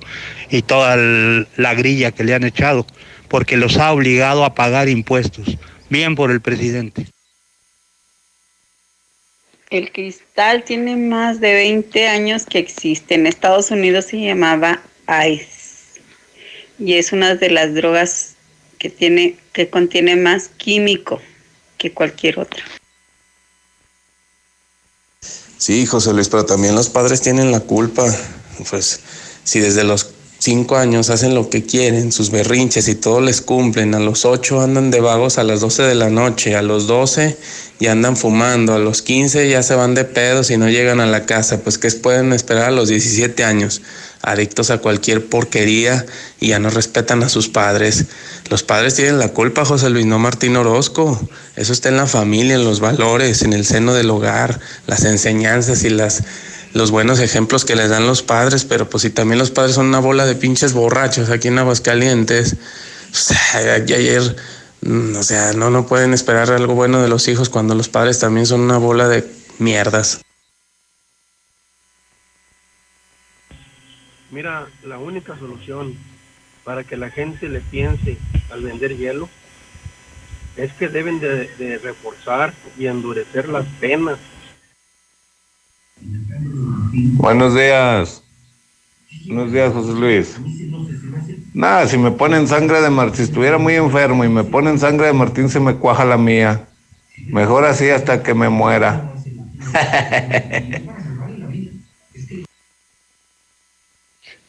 y 0.49 0.61
toda 0.61 0.95
la 0.95 1.73
grilla 1.73 2.11
que 2.11 2.23
le 2.23 2.33
han 2.33 2.45
echado, 2.45 2.85
porque 3.27 3.57
los 3.57 3.77
ha 3.77 3.91
obligado 3.91 4.45
a 4.45 4.55
pagar 4.55 4.87
impuestos. 4.87 5.57
Bien 5.89 6.15
por 6.15 6.31
el 6.31 6.39
presidente. 6.39 7.07
El 9.69 9.91
cristal 9.91 10.63
tiene 10.63 10.95
más 10.95 11.39
de 11.39 11.53
20 11.53 12.07
años 12.07 12.45
que 12.45 12.57
existe. 12.57 13.15
En 13.15 13.27
Estados 13.27 13.69
Unidos 13.69 14.05
se 14.05 14.19
llamaba 14.19 14.81
ICE 15.07 16.01
y 16.79 16.93
es 16.95 17.11
una 17.11 17.35
de 17.35 17.51
las 17.51 17.73
drogas 17.75 18.35
que 18.79 18.89
tiene 18.89 19.37
que 19.53 19.69
contiene 19.69 20.15
más 20.15 20.47
químico 20.47 21.21
que 21.77 21.91
cualquier 21.91 22.39
otra. 22.39 22.63
Sí, 25.57 25.85
José 25.85 26.13
Luis, 26.13 26.29
pero 26.29 26.45
también 26.45 26.73
los 26.73 26.89
padres 26.89 27.21
tienen 27.21 27.51
la 27.51 27.59
culpa. 27.59 28.05
Pues 28.69 29.01
si 29.43 29.59
desde 29.59 29.83
los 29.83 30.05
cinco 30.39 30.77
años 30.77 31.09
hacen 31.09 31.35
lo 31.35 31.49
que 31.49 31.63
quieren, 31.63 32.11
sus 32.11 32.31
berrinches 32.31 32.87
y 32.87 32.95
todo 32.95 33.21
les 33.21 33.41
cumplen, 33.41 33.93
a 33.93 33.99
los 33.99 34.25
ocho 34.25 34.61
andan 34.61 34.89
de 34.89 35.01
vagos 35.01 35.37
a 35.37 35.43
las 35.43 35.59
12 35.59 35.83
de 35.83 35.95
la 35.95 36.09
noche, 36.09 36.55
a 36.55 36.61
los 36.61 36.87
12 36.87 37.37
ya 37.79 37.93
andan 37.93 38.17
fumando, 38.17 38.73
a 38.73 38.79
los 38.79 39.01
15 39.01 39.49
ya 39.49 39.63
se 39.63 39.73
van 39.73 39.95
de 39.95 40.03
pedos 40.03 40.51
y 40.51 40.57
no 40.57 40.69
llegan 40.69 40.99
a 40.99 41.05
la 41.05 41.25
casa, 41.25 41.61
pues 41.61 41.77
¿qué 41.77 41.89
pueden 41.91 42.33
esperar 42.33 42.65
a 42.65 42.71
los 42.71 42.89
17 42.89 43.43
años? 43.45 43.81
Adictos 44.21 44.69
a 44.69 44.79
cualquier 44.79 45.27
porquería 45.27 46.05
y 46.41 46.49
ya 46.49 46.59
no 46.59 46.69
respetan 46.69 47.23
a 47.23 47.29
sus 47.29 47.47
padres. 47.47 48.05
Los 48.49 48.63
padres 48.63 48.95
tienen 48.95 49.17
la 49.17 49.29
culpa, 49.29 49.63
José 49.63 49.89
Luis, 49.89 50.05
no 50.05 50.19
Martín 50.19 50.57
Orozco. 50.57 51.17
Eso 51.55 51.71
está 51.71 51.87
en 51.87 51.95
la 51.95 52.05
familia, 52.05 52.55
en 52.55 52.65
los 52.65 52.81
valores, 52.81 53.43
en 53.43 53.53
el 53.53 53.65
seno 53.65 53.93
del 53.93 54.09
hogar, 54.09 54.59
las 54.85 55.05
enseñanzas 55.05 55.85
y 55.85 55.89
las 55.89 56.23
los 56.73 56.91
buenos 56.91 57.19
ejemplos 57.19 57.65
que 57.65 57.75
les 57.75 57.89
dan 57.89 58.05
los 58.05 58.21
padres, 58.21 58.65
pero 58.65 58.89
pues 58.89 59.03
si 59.03 59.09
también 59.09 59.39
los 59.39 59.51
padres 59.51 59.75
son 59.75 59.87
una 59.87 59.99
bola 59.99 60.25
de 60.25 60.35
pinches 60.35 60.73
borrachos 60.73 61.29
aquí 61.29 61.47
en 61.47 61.59
Aguascalientes, 61.59 62.57
aquí 63.75 63.93
ayer, 63.93 64.35
mm, 64.81 65.15
o 65.15 65.23
sea, 65.23 65.53
no, 65.53 65.69
no 65.69 65.87
pueden 65.87 66.13
esperar 66.13 66.51
algo 66.51 66.75
bueno 66.75 67.01
de 67.01 67.09
los 67.09 67.27
hijos 67.27 67.49
cuando 67.49 67.75
los 67.75 67.89
padres 67.89 68.19
también 68.19 68.45
son 68.45 68.61
una 68.61 68.77
bola 68.77 69.07
de 69.07 69.25
mierdas. 69.57 70.21
Mira, 74.31 74.67
la 74.85 74.99
única 74.99 75.37
solución 75.39 75.95
para 76.63 76.83
que 76.83 76.97
la 76.97 77.09
gente 77.09 77.49
le 77.49 77.61
piense 77.61 78.17
al 78.51 78.61
vender 78.61 78.95
hielo 78.95 79.27
es 80.55 80.71
que 80.73 80.87
deben 80.87 81.19
de, 81.19 81.47
de 81.57 81.79
reforzar 81.79 82.53
y 82.77 82.85
endurecer 82.85 83.49
las 83.49 83.65
penas. 83.79 84.19
Buenos 86.01 87.55
días. 87.55 88.23
Buenos 89.25 89.51
días, 89.51 89.73
José 89.73 89.93
Luis. 89.93 90.37
Nada, 91.53 91.87
si 91.87 91.97
me 91.97 92.11
ponen 92.11 92.47
sangre 92.47 92.81
de 92.81 92.89
Martín, 92.89 93.15
si 93.15 93.23
estuviera 93.23 93.57
muy 93.57 93.75
enfermo 93.75 94.23
y 94.23 94.29
me 94.29 94.43
ponen 94.43 94.79
sangre 94.79 95.07
de 95.07 95.13
Martín, 95.13 95.49
se 95.49 95.59
me 95.59 95.75
cuaja 95.75 96.05
la 96.05 96.17
mía. 96.17 96.65
Mejor 97.27 97.65
así 97.65 97.89
hasta 97.89 98.23
que 98.23 98.33
me 98.33 98.49
muera. 98.49 99.11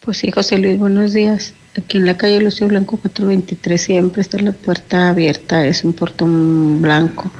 Pues 0.02 0.16
sí, 0.16 0.30
José 0.30 0.56
Luis, 0.56 0.78
buenos 0.78 1.12
días. 1.12 1.52
Aquí 1.76 1.98
en 1.98 2.06
la 2.06 2.16
calle 2.16 2.40
Lucio 2.40 2.66
Blanco 2.66 2.96
423 2.96 3.80
siempre 3.80 4.22
está 4.22 4.38
la 4.38 4.50
puerta 4.50 5.10
abierta, 5.10 5.64
es 5.64 5.84
un 5.84 5.92
portón 5.92 6.82
blanco. 6.82 7.30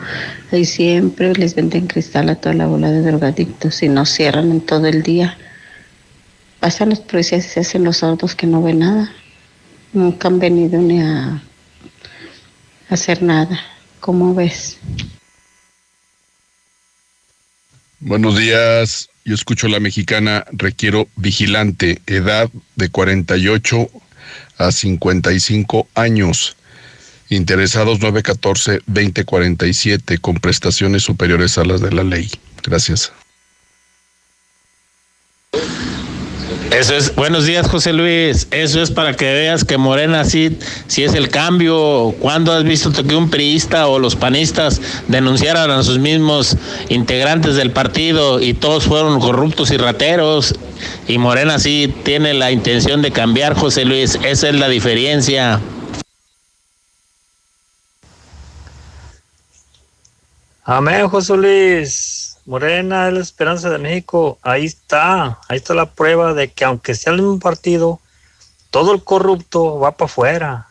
Ahí 0.52 0.64
siempre 0.64 1.32
les 1.34 1.56
venden 1.56 1.88
cristal 1.88 2.28
a 2.28 2.36
toda 2.36 2.54
la 2.54 2.66
bola 2.66 2.92
de 2.92 3.02
drogadictos 3.02 3.82
y 3.82 3.88
no 3.88 4.06
cierran 4.06 4.52
en 4.52 4.60
todo 4.60 4.86
el 4.86 5.02
día. 5.02 5.36
Pasan 6.60 6.90
los 6.90 7.00
policías 7.00 7.44
y 7.44 7.48
se 7.48 7.60
hacen 7.60 7.82
los 7.82 7.98
sordos 7.98 8.36
que 8.36 8.46
no 8.46 8.62
ven 8.62 8.80
nada. 8.80 9.12
Nunca 9.92 10.28
han 10.28 10.38
venido 10.38 10.80
ni 10.80 11.00
a 11.00 11.42
hacer 12.88 13.22
nada. 13.22 13.58
¿Cómo 13.98 14.32
ves? 14.32 14.78
Buenos 17.98 18.38
días, 18.38 19.10
yo 19.24 19.34
escucho 19.34 19.66
la 19.66 19.80
mexicana, 19.80 20.46
requiero 20.52 21.08
vigilante, 21.16 22.00
edad 22.06 22.48
de 22.76 22.88
48 22.88 23.90
a 24.60 24.70
55 24.70 25.88
años, 25.94 26.56
interesados 27.30 27.98
914-2047 28.00 30.20
con 30.20 30.36
prestaciones 30.36 31.02
superiores 31.02 31.58
a 31.58 31.64
las 31.64 31.80
de 31.80 31.90
la 31.92 32.04
ley. 32.04 32.30
Gracias. 32.62 33.12
Eso 36.70 36.94
es, 36.94 37.16
buenos 37.16 37.46
días 37.46 37.68
José 37.68 37.92
Luis, 37.92 38.46
eso 38.52 38.80
es 38.80 38.92
para 38.92 39.14
que 39.14 39.24
veas 39.24 39.64
que 39.64 39.76
Morena 39.76 40.24
sí, 40.24 40.56
sí 40.86 41.02
es 41.02 41.14
el 41.14 41.28
cambio. 41.28 42.14
¿Cuándo 42.20 42.52
has 42.52 42.62
visto 42.62 42.92
que 42.92 43.16
un 43.16 43.28
priista 43.28 43.88
o 43.88 43.98
los 43.98 44.14
panistas 44.14 44.80
denunciaran 45.08 45.68
a 45.72 45.82
sus 45.82 45.98
mismos 45.98 46.56
integrantes 46.88 47.56
del 47.56 47.72
partido 47.72 48.40
y 48.40 48.54
todos 48.54 48.84
fueron 48.84 49.18
corruptos 49.18 49.72
y 49.72 49.78
rateros? 49.78 50.54
Y 51.08 51.18
Morena 51.18 51.58
sí 51.58 51.92
tiene 52.04 52.34
la 52.34 52.52
intención 52.52 53.02
de 53.02 53.10
cambiar, 53.10 53.54
José 53.54 53.84
Luis, 53.84 54.16
esa 54.22 54.48
es 54.48 54.54
la 54.54 54.68
diferencia. 54.68 55.60
Amén, 60.64 61.08
José 61.08 61.36
Luis. 61.36 62.29
Morena 62.50 63.06
es 63.06 63.14
la 63.14 63.20
esperanza 63.20 63.70
de 63.70 63.78
México. 63.78 64.36
Ahí 64.42 64.64
está. 64.64 65.38
Ahí 65.46 65.58
está 65.58 65.72
la 65.72 65.86
prueba 65.86 66.34
de 66.34 66.50
que 66.50 66.64
aunque 66.64 66.96
sea 66.96 67.12
el 67.12 67.22
mismo 67.22 67.38
partido, 67.38 68.00
todo 68.72 68.92
el 68.92 69.04
corrupto 69.04 69.78
va 69.78 69.92
para 69.92 70.10
afuera. 70.10 70.68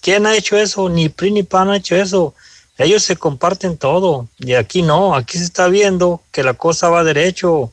¿Quién 0.00 0.24
ha 0.24 0.34
hecho 0.34 0.56
eso? 0.56 0.88
Ni 0.88 1.10
PRI 1.10 1.32
ni 1.32 1.42
PAN 1.42 1.68
ha 1.68 1.76
hecho 1.76 1.96
eso. 1.96 2.34
Ellos 2.78 3.02
se 3.02 3.16
comparten 3.16 3.76
todo. 3.76 4.26
Y 4.38 4.54
aquí 4.54 4.80
no. 4.80 5.14
Aquí 5.14 5.36
se 5.36 5.44
está 5.44 5.68
viendo 5.68 6.22
que 6.32 6.42
la 6.42 6.54
cosa 6.54 6.88
va 6.88 7.04
derecho. 7.04 7.70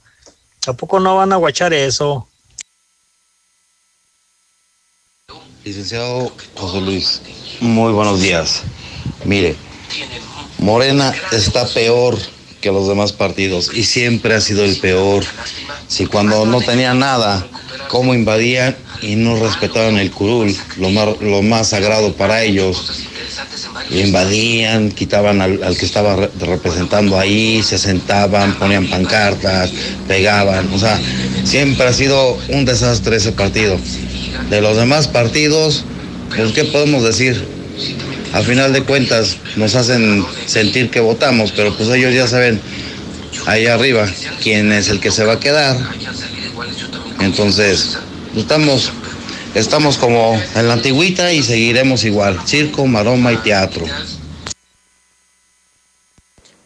Tampoco 0.60 1.00
no 1.00 1.16
van 1.16 1.32
a 1.32 1.38
guachar 1.38 1.74
eso. 1.74 2.28
Licenciado 5.64 6.30
José 6.58 6.82
Luis, 6.82 7.22
muy 7.62 7.94
buenos 7.94 8.20
días. 8.20 8.64
Mire, 9.24 9.56
Morena 10.60 11.14
está 11.32 11.66
peor 11.68 12.18
que 12.64 12.72
los 12.72 12.88
demás 12.88 13.12
partidos 13.12 13.72
y 13.74 13.84
siempre 13.84 14.34
ha 14.34 14.40
sido 14.40 14.64
el 14.64 14.78
peor. 14.78 15.26
Si 15.90 16.06
cuando 16.06 16.46
no 16.46 16.62
tenía 16.62 16.94
nada, 16.94 17.46
cómo 17.90 18.14
invadían 18.14 18.74
y 19.02 19.18
no 19.18 19.38
respetaban 19.38 19.98
el 19.98 20.10
curul, 20.12 20.56
lo 20.78 20.90
más, 20.90 21.10
lo 21.20 21.42
más 21.42 21.68
sagrado 21.68 22.14
para 22.14 22.42
ellos. 22.42 23.04
Invadían, 23.92 24.92
quitaban 24.92 25.42
al, 25.42 25.76
que 25.78 25.86
estaba 25.86 26.16
re- 26.16 26.30
representando 26.40 27.20
ahí, 27.20 27.62
se 27.64 27.78
sentaban, 27.78 28.54
ponían 28.56 28.88
pancartas, 28.88 29.72
pegaban. 30.08 30.72
O 30.74 30.80
sea, 30.80 30.98
siempre 31.44 31.86
ha 31.88 31.94
sido 31.94 32.38
un 32.48 32.64
desastre 32.64 33.18
ese 33.18 33.34
partido. 33.34 33.78
De 34.50 34.62
los 34.62 34.78
demás 34.78 35.10
partidos, 35.10 35.84
pues, 36.34 36.54
¿qué 36.54 36.64
podemos 36.64 37.04
decir? 37.04 37.46
A 38.34 38.42
final 38.42 38.74
de 38.74 38.84
cuentas, 38.84 39.38
nos 39.58 39.76
hacen 39.76 40.26
sentir 40.48 40.90
que 40.90 41.00
votamos, 41.00 41.52
pero 41.52 41.76
pues 41.78 41.88
ellos 41.90 42.16
ya 42.16 42.28
saben 42.28 42.60
ahí 43.46 43.68
arriba 43.68 44.10
quién 44.42 44.72
es 44.72 44.90
el 44.90 45.00
que 45.00 45.12
se 45.12 45.24
va 45.24 45.34
a 45.34 45.40
quedar. 45.40 45.78
Entonces, 47.20 48.00
estamos, 48.36 48.92
estamos 49.54 49.98
como 49.98 50.42
en 50.56 50.68
la 50.68 50.74
antigüita 50.74 51.32
y 51.32 51.44
seguiremos 51.44 52.04
igual. 52.06 52.40
Circo, 52.48 52.88
maroma 52.88 53.32
y 53.34 53.38
teatro. 53.38 53.86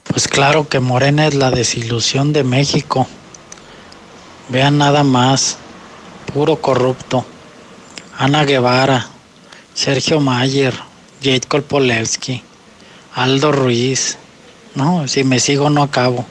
Pues 0.06 0.30
claro 0.30 0.70
que 0.70 0.80
Morena 0.80 1.28
es 1.28 1.36
la 1.36 1.52
desilusión 1.52 2.32
de 2.32 2.46
México. 2.46 3.08
Vean 4.48 4.78
nada 4.78 5.04
más, 5.04 5.58
puro 6.34 6.62
corrupto. 6.62 7.26
Ana 8.18 8.46
Guevara, 8.46 9.10
Sergio 9.76 10.22
Mayer, 10.22 10.74
Jade 11.22 11.48
Kolpolevsky, 11.48 12.44
Aldo 13.14 13.52
Ruiz. 13.52 14.18
No, 14.76 15.08
si 15.08 15.24
me 15.24 15.40
sigo 15.40 15.70
no 15.70 15.82
acabo. 15.84 16.26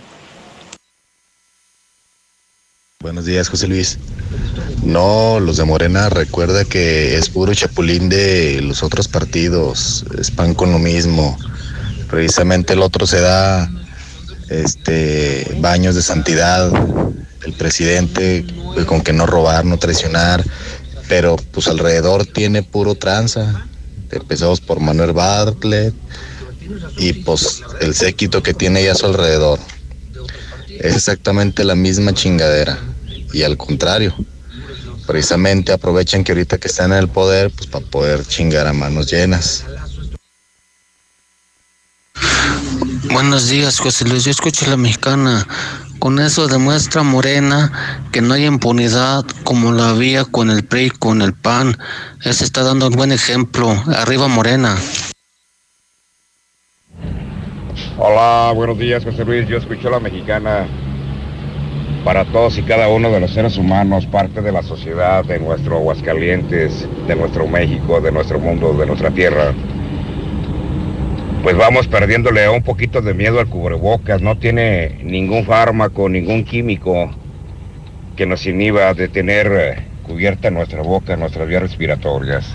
Buenos 3.00 3.24
días, 3.24 3.48
José 3.48 3.66
Luis. 3.66 3.98
No, 4.84 5.40
los 5.40 5.56
de 5.56 5.64
Morena 5.64 6.08
recuerda 6.08 6.64
que 6.64 7.16
es 7.16 7.28
puro 7.28 7.52
chapulín 7.54 8.08
de 8.08 8.60
los 8.62 8.82
otros 8.82 9.08
partidos, 9.08 10.04
es 10.18 10.30
pan 10.30 10.54
con 10.54 10.70
lo 10.72 10.78
mismo. 10.78 11.36
Precisamente 12.08 12.74
el 12.74 12.82
otro 12.82 13.06
se 13.06 13.20
da 13.20 13.68
este 14.48 15.56
baños 15.58 15.96
de 15.96 16.02
santidad 16.02 16.70
del 17.40 17.52
presidente, 17.54 18.44
pues, 18.74 18.86
con 18.86 19.02
que 19.02 19.12
no 19.12 19.26
robar, 19.26 19.64
no 19.64 19.76
traicionar, 19.76 20.44
pero 21.08 21.36
pues 21.52 21.66
alrededor 21.66 22.26
tiene 22.26 22.62
puro 22.62 22.94
tranza. 22.94 23.66
Empezamos 24.10 24.60
por 24.60 24.80
Manuel 24.80 25.12
Bartlett 25.12 25.94
y 26.96 27.12
pues 27.12 27.62
el 27.80 27.94
séquito 27.94 28.42
que 28.42 28.54
tiene 28.54 28.80
ahí 28.80 28.86
a 28.88 28.94
su 28.94 29.06
alrededor. 29.06 29.58
Es 30.68 30.94
exactamente 30.94 31.64
la 31.64 31.74
misma 31.74 32.12
chingadera. 32.12 32.78
Y 33.32 33.42
al 33.42 33.56
contrario, 33.56 34.14
precisamente 35.06 35.72
aprovechan 35.72 36.24
que 36.24 36.32
ahorita 36.32 36.58
que 36.58 36.68
están 36.68 36.92
en 36.92 36.98
el 36.98 37.08
poder, 37.08 37.50
pues 37.50 37.66
para 37.68 37.84
poder 37.86 38.26
chingar 38.26 38.66
a 38.66 38.72
manos 38.72 39.10
llenas. 39.10 39.64
Buenos 43.12 43.48
días, 43.48 43.78
José 43.78 44.04
Luis. 44.04 44.24
Yo 44.24 44.30
escucho 44.30 44.66
a 44.66 44.70
la 44.70 44.76
mexicana. 44.76 45.46
Con 45.98 46.18
eso 46.18 46.46
demuestra 46.46 47.02
Morena 47.02 47.72
que 48.12 48.20
no 48.20 48.34
hay 48.34 48.46
impunidad 48.46 49.24
como 49.44 49.72
la 49.72 49.90
había 49.90 50.24
con 50.24 50.50
el 50.50 50.64
PRI, 50.64 50.90
con 50.90 51.22
el 51.22 51.32
PAN. 51.32 51.76
Ese 52.22 52.44
está 52.44 52.62
dando 52.62 52.88
un 52.88 52.94
buen 52.94 53.12
ejemplo. 53.12 53.70
Arriba 53.94 54.28
Morena. 54.28 54.76
Hola, 57.98 58.52
buenos 58.54 58.78
días, 58.78 59.04
José 59.04 59.24
Luis. 59.24 59.48
Yo 59.48 59.56
escucho 59.56 59.88
a 59.88 59.92
la 59.92 60.00
mexicana. 60.00 60.66
Para 62.04 62.24
todos 62.26 62.56
y 62.58 62.62
cada 62.62 62.88
uno 62.88 63.10
de 63.10 63.18
los 63.18 63.32
seres 63.32 63.56
humanos, 63.56 64.06
parte 64.06 64.40
de 64.40 64.52
la 64.52 64.62
sociedad, 64.62 65.24
de 65.24 65.40
nuestro 65.40 65.76
Aguascalientes, 65.78 66.86
de 67.08 67.16
nuestro 67.16 67.48
México, 67.48 68.00
de 68.00 68.12
nuestro 68.12 68.38
mundo, 68.38 68.74
de 68.74 68.86
nuestra 68.86 69.10
tierra 69.10 69.52
pues 71.46 71.56
vamos 71.56 71.86
perdiéndole 71.86 72.48
un 72.48 72.64
poquito 72.64 73.02
de 73.02 73.14
miedo 73.14 73.38
al 73.38 73.46
cubrebocas. 73.46 74.20
No 74.20 74.36
tiene 74.36 74.98
ningún 75.04 75.44
fármaco, 75.44 76.08
ningún 76.08 76.42
químico 76.44 77.12
que 78.16 78.26
nos 78.26 78.44
inhiba 78.46 78.92
de 78.94 79.06
tener 79.06 79.52
eh, 79.52 79.86
cubierta 80.02 80.50
nuestra 80.50 80.82
boca, 80.82 81.14
nuestras 81.14 81.46
vías 81.46 81.62
respiratorias. 81.62 82.52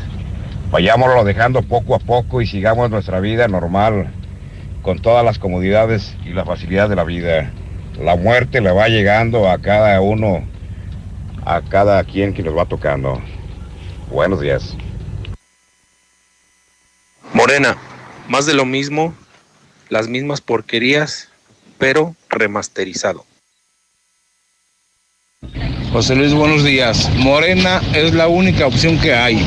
Vayámoslo 0.71 1.23
dejando 1.23 1.61
poco 1.61 1.95
a 1.95 1.99
poco 1.99 2.41
y 2.41 2.47
sigamos 2.47 2.89
nuestra 2.89 3.21
vida 3.21 3.47
normal, 3.47 4.11
con 4.81 4.99
todas 4.99 5.23
las 5.23 5.39
comodidades 5.39 6.13
y 6.25 6.31
la 6.31 6.43
facilidad 6.43 6.89
de 6.89 6.97
la 6.97 7.05
vida. 7.05 7.49
La 7.97 8.17
muerte 8.17 8.59
le 8.59 8.73
va 8.73 8.89
llegando 8.89 9.49
a 9.49 9.59
cada 9.59 10.01
uno, 10.01 10.43
a 11.45 11.61
cada 11.61 12.03
quien 12.03 12.33
que 12.33 12.43
nos 12.43 12.57
va 12.57 12.65
tocando. 12.65 13.21
Buenos 14.09 14.41
días. 14.41 14.75
Morena, 17.33 17.77
más 18.31 18.45
de 18.45 18.53
lo 18.53 18.65
mismo, 18.65 19.13
las 19.89 20.07
mismas 20.07 20.39
porquerías, 20.39 21.27
pero 21.77 22.15
remasterizado. 22.29 23.25
José 25.91 26.15
Luis, 26.15 26.33
buenos 26.33 26.63
días. 26.63 27.09
Morena 27.17 27.81
es 27.93 28.13
la 28.13 28.29
única 28.29 28.65
opción 28.65 28.97
que 29.01 29.13
hay. 29.13 29.45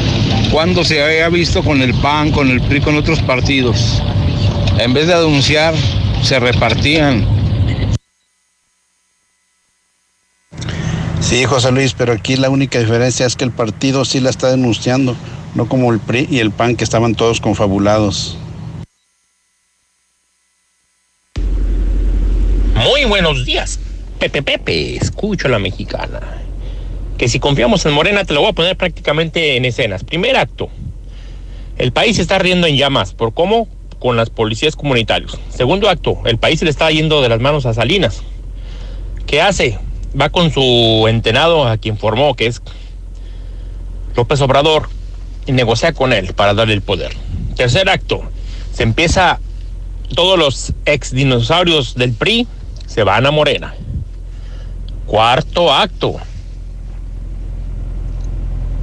Cuando 0.53 0.85
se 0.85 1.03
había 1.03 1.31
visto 1.31 1.65
con 1.65 1.81
el 1.81 1.95
PAN, 1.95 2.31
con 2.31 2.51
el 2.51 2.61
PRI, 2.61 2.83
con 2.83 2.95
otros 2.95 3.23
partidos. 3.23 4.03
En 4.79 4.93
vez 4.93 5.07
de 5.07 5.15
denunciar, 5.15 5.75
se 6.23 6.39
repartían. 6.39 7.27
Sí, 11.21 11.47
José 11.47 11.73
Luis, 11.73 11.95
pero 11.95 12.13
aquí 12.13 12.37
la 12.37 12.51
única 12.51 12.79
diferencia 12.79 13.25
es 13.25 13.35
que 13.35 13.45
el 13.45 13.51
partido 13.51 14.05
sí 14.05 14.21
la 14.21 14.29
está 14.29 14.51
denunciando, 14.51 15.17
no 15.55 15.71
como 15.71 15.91
el 15.91 16.01
PRI 16.01 16.29
y 16.31 16.41
el 16.41 16.51
PAN 16.51 16.77
que 16.77 16.85
estaban 16.85 17.15
todos 17.15 17.41
confabulados. 17.41 18.37
Muy 22.85 23.07
buenos 23.07 23.47
días. 23.47 23.81
Pepe 24.19 24.43
Pepe, 24.43 24.97
escucho 24.97 25.49
a 25.49 25.51
la 25.51 25.59
mexicana. 25.59 26.21
Que 27.17 27.29
si 27.29 27.41
confiamos 27.41 27.87
en 27.87 27.95
Morena 27.95 28.27
te 28.27 28.35
lo 28.35 28.43
voy 28.43 28.51
a 28.51 28.53
poner 28.53 28.77
prácticamente 28.77 29.57
en 29.57 29.65
escenas. 29.65 30.05
Primer 30.05 30.37
acto. 30.37 30.69
El 31.79 31.93
país 31.93 32.17
se 32.17 32.23
está 32.23 32.39
riendo 32.39 32.67
en 32.67 32.77
llamas. 32.77 33.15
¿Por 33.15 33.33
cómo? 33.33 33.69
Con 34.01 34.19
las 34.19 34.29
policías 34.29 34.77
comunitarios. 34.77 35.39
Segundo 35.49 35.89
acto. 35.89 36.19
El 36.27 36.37
país 36.37 36.59
se 36.59 36.67
le 36.67 36.71
está 36.71 36.91
yendo 36.91 37.23
de 37.23 37.31
las 37.31 37.41
manos 37.41 37.65
a 37.65 37.73
Salinas. 37.73 38.23
¿Qué 39.27 39.41
hace? 39.41 39.79
Va 40.21 40.29
con 40.29 40.53
su 40.53 41.07
entenado 41.09 41.67
a 41.67 41.79
quien 41.79 41.97
formó, 41.97 42.35
que 42.35 42.49
es 42.49 42.61
López 44.15 44.43
Obrador, 44.43 44.91
y 45.47 45.53
negocia 45.53 45.95
con 45.95 46.13
él 46.13 46.35
para 46.35 46.53
darle 46.53 46.75
el 46.75 46.83
poder. 46.83 47.17
Tercer 47.57 47.89
acto. 47.89 48.25
Se 48.75 48.83
empieza 48.83 49.41
todos 50.15 50.39
los 50.39 50.75
ex 50.85 51.13
dinosaurios 51.13 51.95
del 51.95 52.13
PRI 52.13 52.47
se 52.95 53.03
van 53.03 53.27
a 53.27 53.33
Morena. 53.33 53.75
Cuarto 55.07 55.73
acto. 55.73 56.15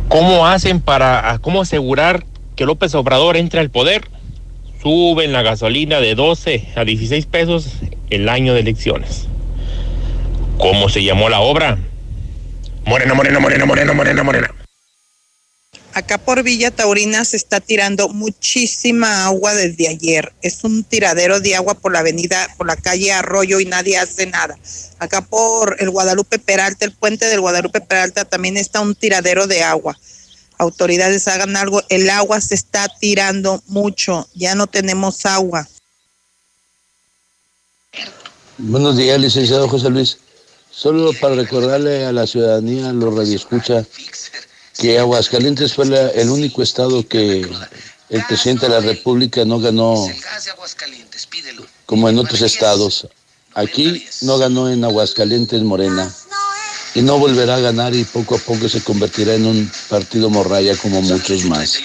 ¿Cómo 0.10 0.46
hacen 0.46 0.82
para, 0.82 1.40
cómo 1.42 1.62
asegurar 1.62 2.26
que 2.58 2.66
López 2.66 2.94
Obrador 2.94 3.38
entre 3.38 3.62
al 3.62 3.70
poder? 3.70 4.10
Suben 4.84 5.32
la 5.32 5.44
gasolina 5.44 6.02
de 6.02 6.16
12 6.16 6.74
a 6.76 6.84
16 6.84 7.26
pesos 7.28 7.70
el 8.10 8.28
año 8.28 8.54
de 8.54 8.60
elecciones. 8.60 9.30
¿Cómo 10.58 10.90
se 10.90 11.04
llamó 11.04 11.30
la 11.30 11.40
obra? 11.40 11.78
Morena, 12.86 13.14
morena, 13.14 13.40
morena, 13.40 13.66
morena, 13.66 13.94
morena, 13.94 14.24
morena. 14.24 14.61
Acá 15.94 16.18
por 16.18 16.42
Villa 16.44 16.72
Taurina 16.72 17.26
se 17.26 17.36
está 17.36 17.60
tirando 17.60 18.08
muchísima 18.08 19.26
agua 19.26 19.54
desde 19.54 19.90
ayer. 19.90 20.32
Es 20.42 20.64
un 20.64 20.86
tiradero 20.86 21.42
de 21.42 21.56
agua 21.56 21.74
por 21.74 21.92
la 21.92 22.00
avenida, 22.00 22.48
por 22.58 22.68
la 22.68 22.78
calle 22.78 23.12
Arroyo 23.12 23.60
y 23.60 23.66
nadie 23.66 23.98
hace 23.98 24.26
nada. 24.26 24.58
Acá 25.00 25.22
por 25.22 25.76
el 25.80 25.90
Guadalupe 25.90 26.40
Peralta, 26.40 26.86
el 26.86 26.94
puente 26.94 27.26
del 27.26 27.42
Guadalupe 27.42 27.82
Peralta 27.82 28.24
también 28.24 28.56
está 28.56 28.80
un 28.80 28.96
tiradero 28.96 29.48
de 29.48 29.64
agua. 29.64 29.98
Autoridades 30.58 31.28
hagan 31.28 31.58
algo. 31.58 31.82
El 31.90 32.10
agua 32.10 32.40
se 32.40 32.56
está 32.56 32.88
tirando 33.00 33.62
mucho. 33.68 34.30
Ya 34.34 34.56
no 34.56 34.68
tenemos 34.68 35.26
agua. 35.26 35.68
Buenos 38.58 38.96
días, 38.96 39.20
licenciado 39.20 39.68
José 39.68 39.90
Luis. 39.90 40.20
Solo 40.70 41.12
para 41.20 41.36
recordarle 41.36 42.06
a 42.06 42.14
la 42.14 42.26
ciudadanía, 42.26 42.94
los 42.94 43.14
radioescucha, 43.14 43.86
que 44.78 45.00
Aguascalientes 45.00 45.74
fue 45.74 45.86
el 46.16 46.30
único 46.30 46.62
estado 46.62 47.08
que 47.08 47.48
el 48.10 48.26
presidente 48.26 48.68
de 48.68 48.74
la 48.74 48.80
República 48.82 49.46
no 49.46 49.60
ganó 49.60 50.08
como 51.86 52.10
en 52.10 52.18
otros 52.18 52.42
estados. 52.42 53.08
Aquí 53.54 54.06
no 54.22 54.38
ganó 54.38 54.70
en 54.70 54.84
Aguascalientes 54.84 55.62
Morena 55.62 56.12
y 56.94 57.02
no 57.02 57.18
volverá 57.20 57.56
a 57.56 57.60
ganar 57.60 57.96
y 57.96 58.04
poco 58.04 58.36
a 58.36 58.40
poco 58.40 58.68
se 58.70 58.82
convertirá 58.82 59.36
en 59.36 59.46
un 59.46 59.72
partido 59.90 60.30
morraya 60.30 60.76
como 60.78 61.02
muchos 61.02 61.46
más. 61.46 61.80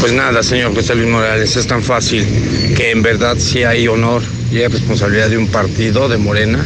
Pues 0.00 0.12
nada, 0.12 0.42
señor 0.42 0.74
José 0.74 0.96
Luis 0.96 1.08
Morales, 1.08 1.56
es 1.56 1.66
tan 1.66 1.82
fácil 1.82 2.26
que 2.76 2.90
en 2.90 3.02
verdad 3.02 3.36
sí 3.38 3.62
hay 3.62 3.86
honor 3.86 4.22
y 4.50 4.58
hay 4.58 4.66
responsabilidad 4.66 5.30
de 5.30 5.38
un 5.38 5.46
partido 5.46 6.08
de 6.08 6.16
Morena 6.16 6.64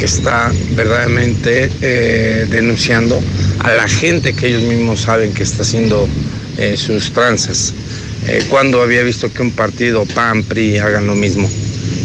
que 0.00 0.06
está 0.06 0.50
verdaderamente 0.70 1.70
eh, 1.82 2.46
denunciando 2.48 3.22
a 3.58 3.70
la 3.74 3.86
gente 3.86 4.32
que 4.32 4.46
ellos 4.46 4.62
mismos 4.62 5.00
saben 5.00 5.34
que 5.34 5.42
está 5.42 5.60
haciendo 5.60 6.08
eh, 6.56 6.74
sus 6.78 7.12
tranzas. 7.12 7.74
Eh, 8.26 8.46
cuando 8.48 8.80
había 8.80 9.02
visto 9.02 9.30
que 9.30 9.42
un 9.42 9.50
partido 9.50 10.06
PAN, 10.06 10.42
PRI 10.44 10.78
hagan 10.78 11.06
lo 11.06 11.14
mismo, 11.14 11.50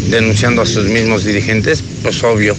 denunciando 0.09 0.61
a 0.61 0.65
sus 0.65 0.87
mismos 0.89 1.23
dirigentes, 1.23 1.81
pues 2.03 2.21
obvio. 2.21 2.53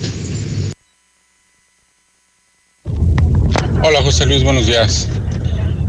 Hola 3.82 4.00
José 4.02 4.24
Luis, 4.24 4.42
buenos 4.42 4.66
días. 4.66 5.06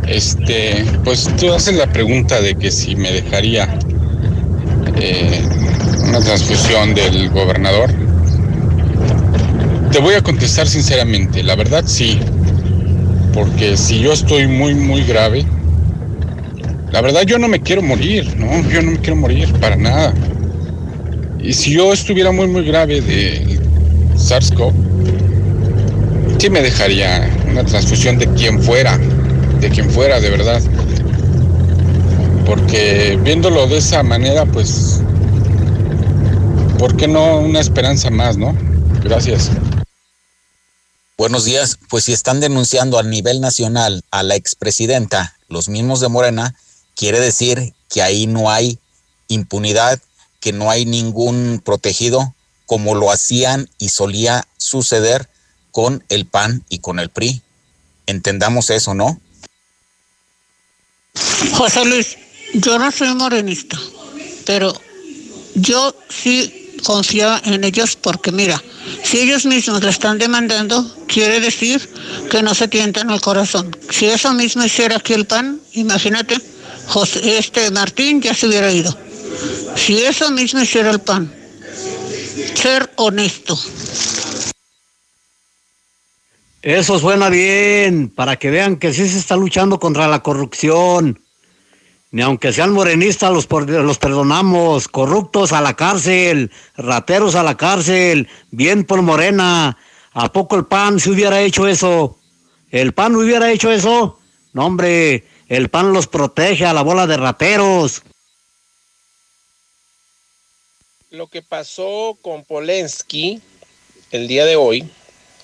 Este, 0.09 0.83
pues 1.05 1.29
tú 1.37 1.53
haces 1.53 1.75
la 1.75 1.89
pregunta 1.89 2.41
de 2.41 2.53
que 2.53 2.69
si 2.69 2.97
me 2.97 3.13
dejaría 3.13 3.79
una 6.03 6.19
transfusión 6.19 6.93
del 6.93 7.29
gobernador. 7.29 8.06
Te 9.91 9.99
voy 9.99 10.15
a 10.15 10.21
contestar 10.21 10.67
sinceramente, 10.67 11.41
la 11.41 11.55
verdad 11.55 11.83
sí, 11.85 12.19
porque 13.33 13.77
si 13.77 13.99
yo 13.99 14.13
estoy 14.13 14.47
muy, 14.47 14.75
muy 14.75 15.03
grave, 15.03 15.45
la 16.91 17.01
verdad 17.01 17.23
yo 17.23 17.39
no 17.39 17.47
me 17.47 17.61
quiero 17.61 17.81
morir, 17.81 18.35
no, 18.37 18.67
yo 18.69 18.81
no 18.81 18.91
me 18.91 18.97
quiero 18.99 19.15
morir 19.15 19.51
para 19.59 19.75
nada. 19.75 20.13
Y 21.39 21.53
si 21.53 21.71
yo 21.71 21.93
estuviera 21.93 22.31
muy, 22.31 22.47
muy 22.47 22.63
grave 22.65 23.01
de 23.01 23.59
SARS-CoV, 24.15 24.73
sí 26.37 26.49
me 26.49 26.61
dejaría 26.61 27.29
una 27.49 27.63
transfusión 27.63 28.17
de 28.17 28.27
quien 28.33 28.61
fuera, 28.61 28.97
de 29.59 29.69
quien 29.69 29.89
fuera, 29.89 30.19
de 30.19 30.29
verdad. 30.29 30.61
Porque 32.45 33.17
viéndolo 33.23 33.67
de 33.67 33.77
esa 33.77 34.03
manera, 34.03 34.45
pues, 34.45 35.01
¿por 36.77 36.95
qué 36.95 37.07
no 37.07 37.39
una 37.39 37.59
esperanza 37.59 38.09
más, 38.09 38.37
no? 38.37 38.55
Gracias. 39.03 39.51
Buenos 41.17 41.45
días. 41.45 41.79
Pues 41.89 42.03
si 42.03 42.13
están 42.13 42.39
denunciando 42.39 42.99
a 42.99 43.03
nivel 43.03 43.41
nacional 43.41 44.03
a 44.11 44.21
la 44.21 44.35
expresidenta, 44.35 45.35
los 45.47 45.67
mismos 45.67 45.99
de 45.99 46.09
Morena, 46.09 46.55
quiere 46.95 47.19
decir 47.19 47.73
que 47.89 48.03
ahí 48.03 48.27
no 48.27 48.51
hay 48.51 48.77
impunidad, 49.27 49.99
que 50.39 50.53
no 50.53 50.69
hay 50.69 50.85
ningún 50.85 51.59
protegido 51.65 52.35
como 52.67 52.93
lo 52.93 53.11
hacían 53.11 53.67
y 53.79 53.89
solía 53.89 54.47
suceder 54.57 55.27
con 55.71 56.03
el 56.09 56.27
PAN 56.27 56.63
y 56.69 56.79
con 56.79 56.99
el 56.99 57.09
PRI. 57.09 57.41
Entendamos 58.05 58.69
eso, 58.69 58.93
¿no? 58.93 59.19
José 61.53 61.83
Luis, 61.83 62.15
yo 62.53 62.77
no 62.77 62.91
soy 62.91 63.15
morenista, 63.15 63.79
pero 64.45 64.71
yo 65.55 65.95
sí 66.09 66.66
confío 66.83 67.29
en 67.43 67.63
ellos 67.63 67.95
porque 67.95 68.31
mira, 68.31 68.61
si 69.03 69.19
ellos 69.19 69.45
mismos 69.45 69.83
le 69.83 69.89
están 69.89 70.17
demandando, 70.17 70.85
quiere 71.07 71.39
decir 71.39 71.89
que 72.29 72.41
no 72.41 72.53
se 72.53 72.67
tientan 72.67 73.09
el 73.09 73.21
corazón. 73.21 73.75
Si 73.89 74.05
eso 74.05 74.33
mismo 74.33 74.63
hiciera 74.63 74.97
aquí 74.97 75.13
el 75.13 75.25
PAN, 75.25 75.59
imagínate, 75.73 76.37
José, 76.87 77.37
este 77.37 77.69
Martín 77.71 78.21
ya 78.21 78.33
se 78.33 78.47
hubiera 78.47 78.71
ido. 78.71 78.95
Si 79.75 79.97
eso 79.99 80.31
mismo 80.31 80.61
hiciera 80.61 80.89
el 80.89 80.99
PAN, 80.99 81.31
ser 82.55 82.91
honesto. 82.95 83.57
Eso 86.61 86.99
suena 86.99 87.29
bien, 87.29 88.09
para 88.09 88.35
que 88.35 88.49
vean 88.49 88.77
que 88.77 88.91
sí 88.93 89.07
se 89.07 89.19
está 89.19 89.35
luchando 89.35 89.79
contra 89.79 90.07
la 90.07 90.21
corrupción. 90.21 91.19
Ni 92.11 92.21
aunque 92.21 92.53
sean 92.53 92.71
morenistas, 92.71 93.31
los, 93.31 93.47
los 93.49 93.97
perdonamos. 93.97 94.87
Corruptos 94.87 95.51
a 95.51 95.61
la 95.61 95.75
cárcel, 95.75 96.51
rateros 96.75 97.35
a 97.35 97.43
la 97.43 97.57
cárcel, 97.57 98.29
bien 98.51 98.85
por 98.85 99.01
Morena. 99.01 99.77
¿A 100.13 100.31
poco 100.31 100.55
el 100.55 100.65
PAN 100.65 100.99
si 100.99 101.09
hubiera 101.09 101.41
hecho 101.41 101.67
eso? 101.67 102.17
¿El 102.71 102.93
PAN 102.93 103.15
hubiera 103.15 103.51
hecho 103.51 103.71
eso? 103.71 104.19
No, 104.53 104.65
hombre, 104.65 105.25
el 105.47 105.69
PAN 105.69 105.93
los 105.93 106.07
protege 106.07 106.65
a 106.65 106.73
la 106.73 106.81
bola 106.81 107.07
de 107.07 107.17
rateros. 107.17 108.01
Lo 111.11 111.27
que 111.27 111.41
pasó 111.41 112.17
con 112.21 112.43
Polensky 112.43 113.41
el 114.11 114.27
día 114.27 114.45
de 114.45 114.55
hoy, 114.55 114.89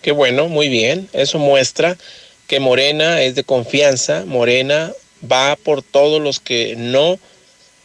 que 0.02 0.12
bueno, 0.12 0.48
muy 0.48 0.70
bien, 0.70 1.10
eso 1.14 1.40
muestra 1.40 1.98
que 2.48 2.60
Morena 2.60 3.22
es 3.22 3.36
de 3.36 3.44
confianza, 3.44 4.24
Morena 4.26 4.92
va 5.30 5.56
por 5.56 5.82
todos 5.82 6.22
los 6.22 6.40
que 6.40 6.76
no, 6.78 7.20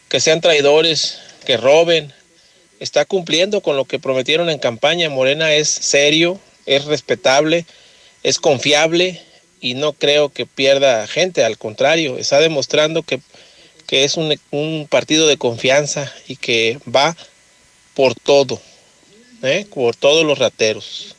que 0.09 0.21
sean 0.21 0.41
traidores, 0.41 1.19
que 1.45 1.57
roben. 1.57 2.13
Está 2.81 3.05
cumpliendo 3.05 3.61
con 3.61 3.77
lo 3.77 3.85
que 3.85 3.99
prometieron 3.99 4.51
en 4.51 4.59
campaña. 4.59 5.11
Morena 5.11 5.53
es 5.53 5.69
serio, 5.69 6.39
es 6.67 6.85
respetable, 6.85 7.67
es 8.23 8.39
confiable 8.39 9.21
y 9.61 9.75
no 9.75 9.93
creo 9.93 10.29
que 10.29 10.47
pierda 10.47 11.07
gente. 11.07 11.45
Al 11.45 11.59
contrario, 11.59 12.19
está 12.19 12.41
demostrando 12.41 13.03
que, 13.03 13.21
que 13.87 14.05
es 14.05 14.17
un, 14.17 14.39
un, 14.51 14.87
partido 14.89 15.27
de 15.27 15.39
confianza 15.39 16.13
y 16.29 16.37
que 16.37 16.79
va 16.95 17.17
por 17.95 18.15
todo, 18.15 18.61
¿eh? 19.43 19.67
por 19.75 19.97
todos 19.97 20.25
los 20.25 20.39
rateros. 20.39 21.17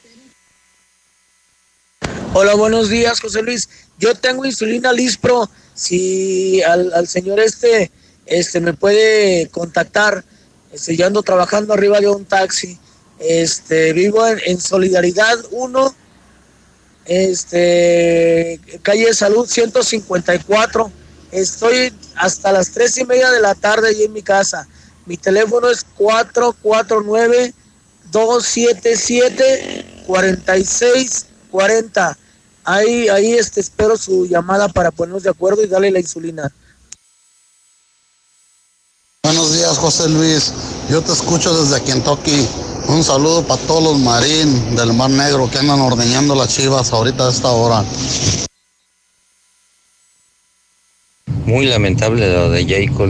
Hola, 2.34 2.54
buenos 2.54 2.90
días, 2.90 3.20
José 3.20 3.41
Luis. 3.41 3.68
Yo 3.98 4.16
tengo 4.16 4.46
insulina 4.46 4.94
Lispro 4.94 5.50
si 5.80 6.61
al, 6.64 7.07
señor 7.07 7.39
este, 7.39 7.89
este 8.26 8.60
me 8.60 8.73
puede 8.73 9.47
contactar, 9.47 10.26
este, 10.73 10.97
yo 10.97 11.07
ando 11.07 11.23
trabajando 11.23 11.73
arriba 11.73 12.01
de 12.01 12.10
un 12.10 12.26
taxi, 12.26 12.77
este, 13.18 13.93
vivo 13.93 14.27
en, 14.27 14.39
en 14.45 14.60
Solidaridad 14.60 15.38
1, 15.51 15.95
este, 17.06 18.60
calle 18.84 19.14
Salud 19.14 19.47
154, 19.47 20.91
estoy 21.31 21.93
hasta 22.15 22.51
las 22.51 22.72
tres 22.72 22.97
y 22.97 23.06
media 23.06 23.31
de 23.31 23.39
la 23.39 23.56
tarde 23.56 23.88
ahí 23.88 24.03
en 24.03 24.11
mi 24.11 24.22
casa, 24.22 24.68
mi 25.06 25.15
teléfono 25.15 25.69
es 25.69 25.85
449 25.95 27.53
277 28.11 30.03
4640 30.07 32.18
Ahí, 32.72 33.10
ahí 33.10 33.34
este, 33.34 33.62
espero 33.62 33.98
su 33.98 34.28
llamada 34.28 34.70
para 34.70 34.91
ponernos 34.91 35.24
de 35.24 35.32
acuerdo 35.32 35.64
y 35.64 35.68
darle 35.68 35.90
la 35.90 36.00
insulina. 36.00 36.54
Buenos 39.24 39.54
días, 39.54 39.76
José 39.80 40.08
Luis. 40.08 40.54
Yo 40.88 41.02
te 41.02 41.12
escucho 41.12 41.52
desde 41.60 41.84
Kentucky. 41.84 42.48
Un 42.88 43.04
saludo 43.04 43.41
para 43.41 43.60
todos 43.64 43.84
los 43.84 43.98
marín 43.98 44.76
del 44.76 44.94
Mar 44.94 45.10
Negro 45.10 45.50
que 45.50 45.58
andan 45.58 45.82
ordeñando 45.82 46.36
las 46.36 46.50
chivas 46.50 46.94
ahorita 46.94 47.26
a 47.26 47.32
esta 47.32 47.48
hora. 47.48 47.84
Muy 51.46 51.66
lamentable 51.66 52.32
lo 52.32 52.52
de 52.52 52.66
Jacob, 52.68 53.10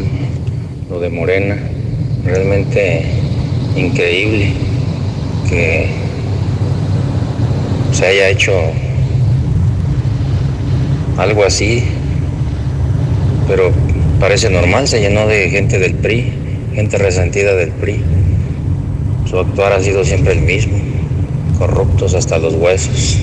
lo 0.89 1.01
de 1.01 1.09
Morena. 1.09 1.57
Realmente 2.23 3.11
increíble 3.75 4.53
que 5.49 5.93
se 7.91 8.05
haya 8.05 8.29
hecho 8.29 8.53
algo 11.19 11.43
así, 11.43 11.83
pero 13.47 13.73
parece 14.19 14.49
normal, 14.49 14.87
se 14.87 15.01
llenó 15.01 15.27
de 15.27 15.49
gente 15.49 15.77
del 15.77 15.95
PRI, 15.95 16.31
gente 16.73 16.97
resentida 16.97 17.55
del 17.55 17.71
PRI. 17.71 18.01
Su 19.29 19.37
actuar 19.37 19.73
ha 19.73 19.81
sido 19.81 20.05
siempre 20.05 20.33
el 20.33 20.41
mismo, 20.41 20.79
corruptos 21.57 22.13
hasta 22.13 22.37
los 22.37 22.53
huesos. 22.53 23.17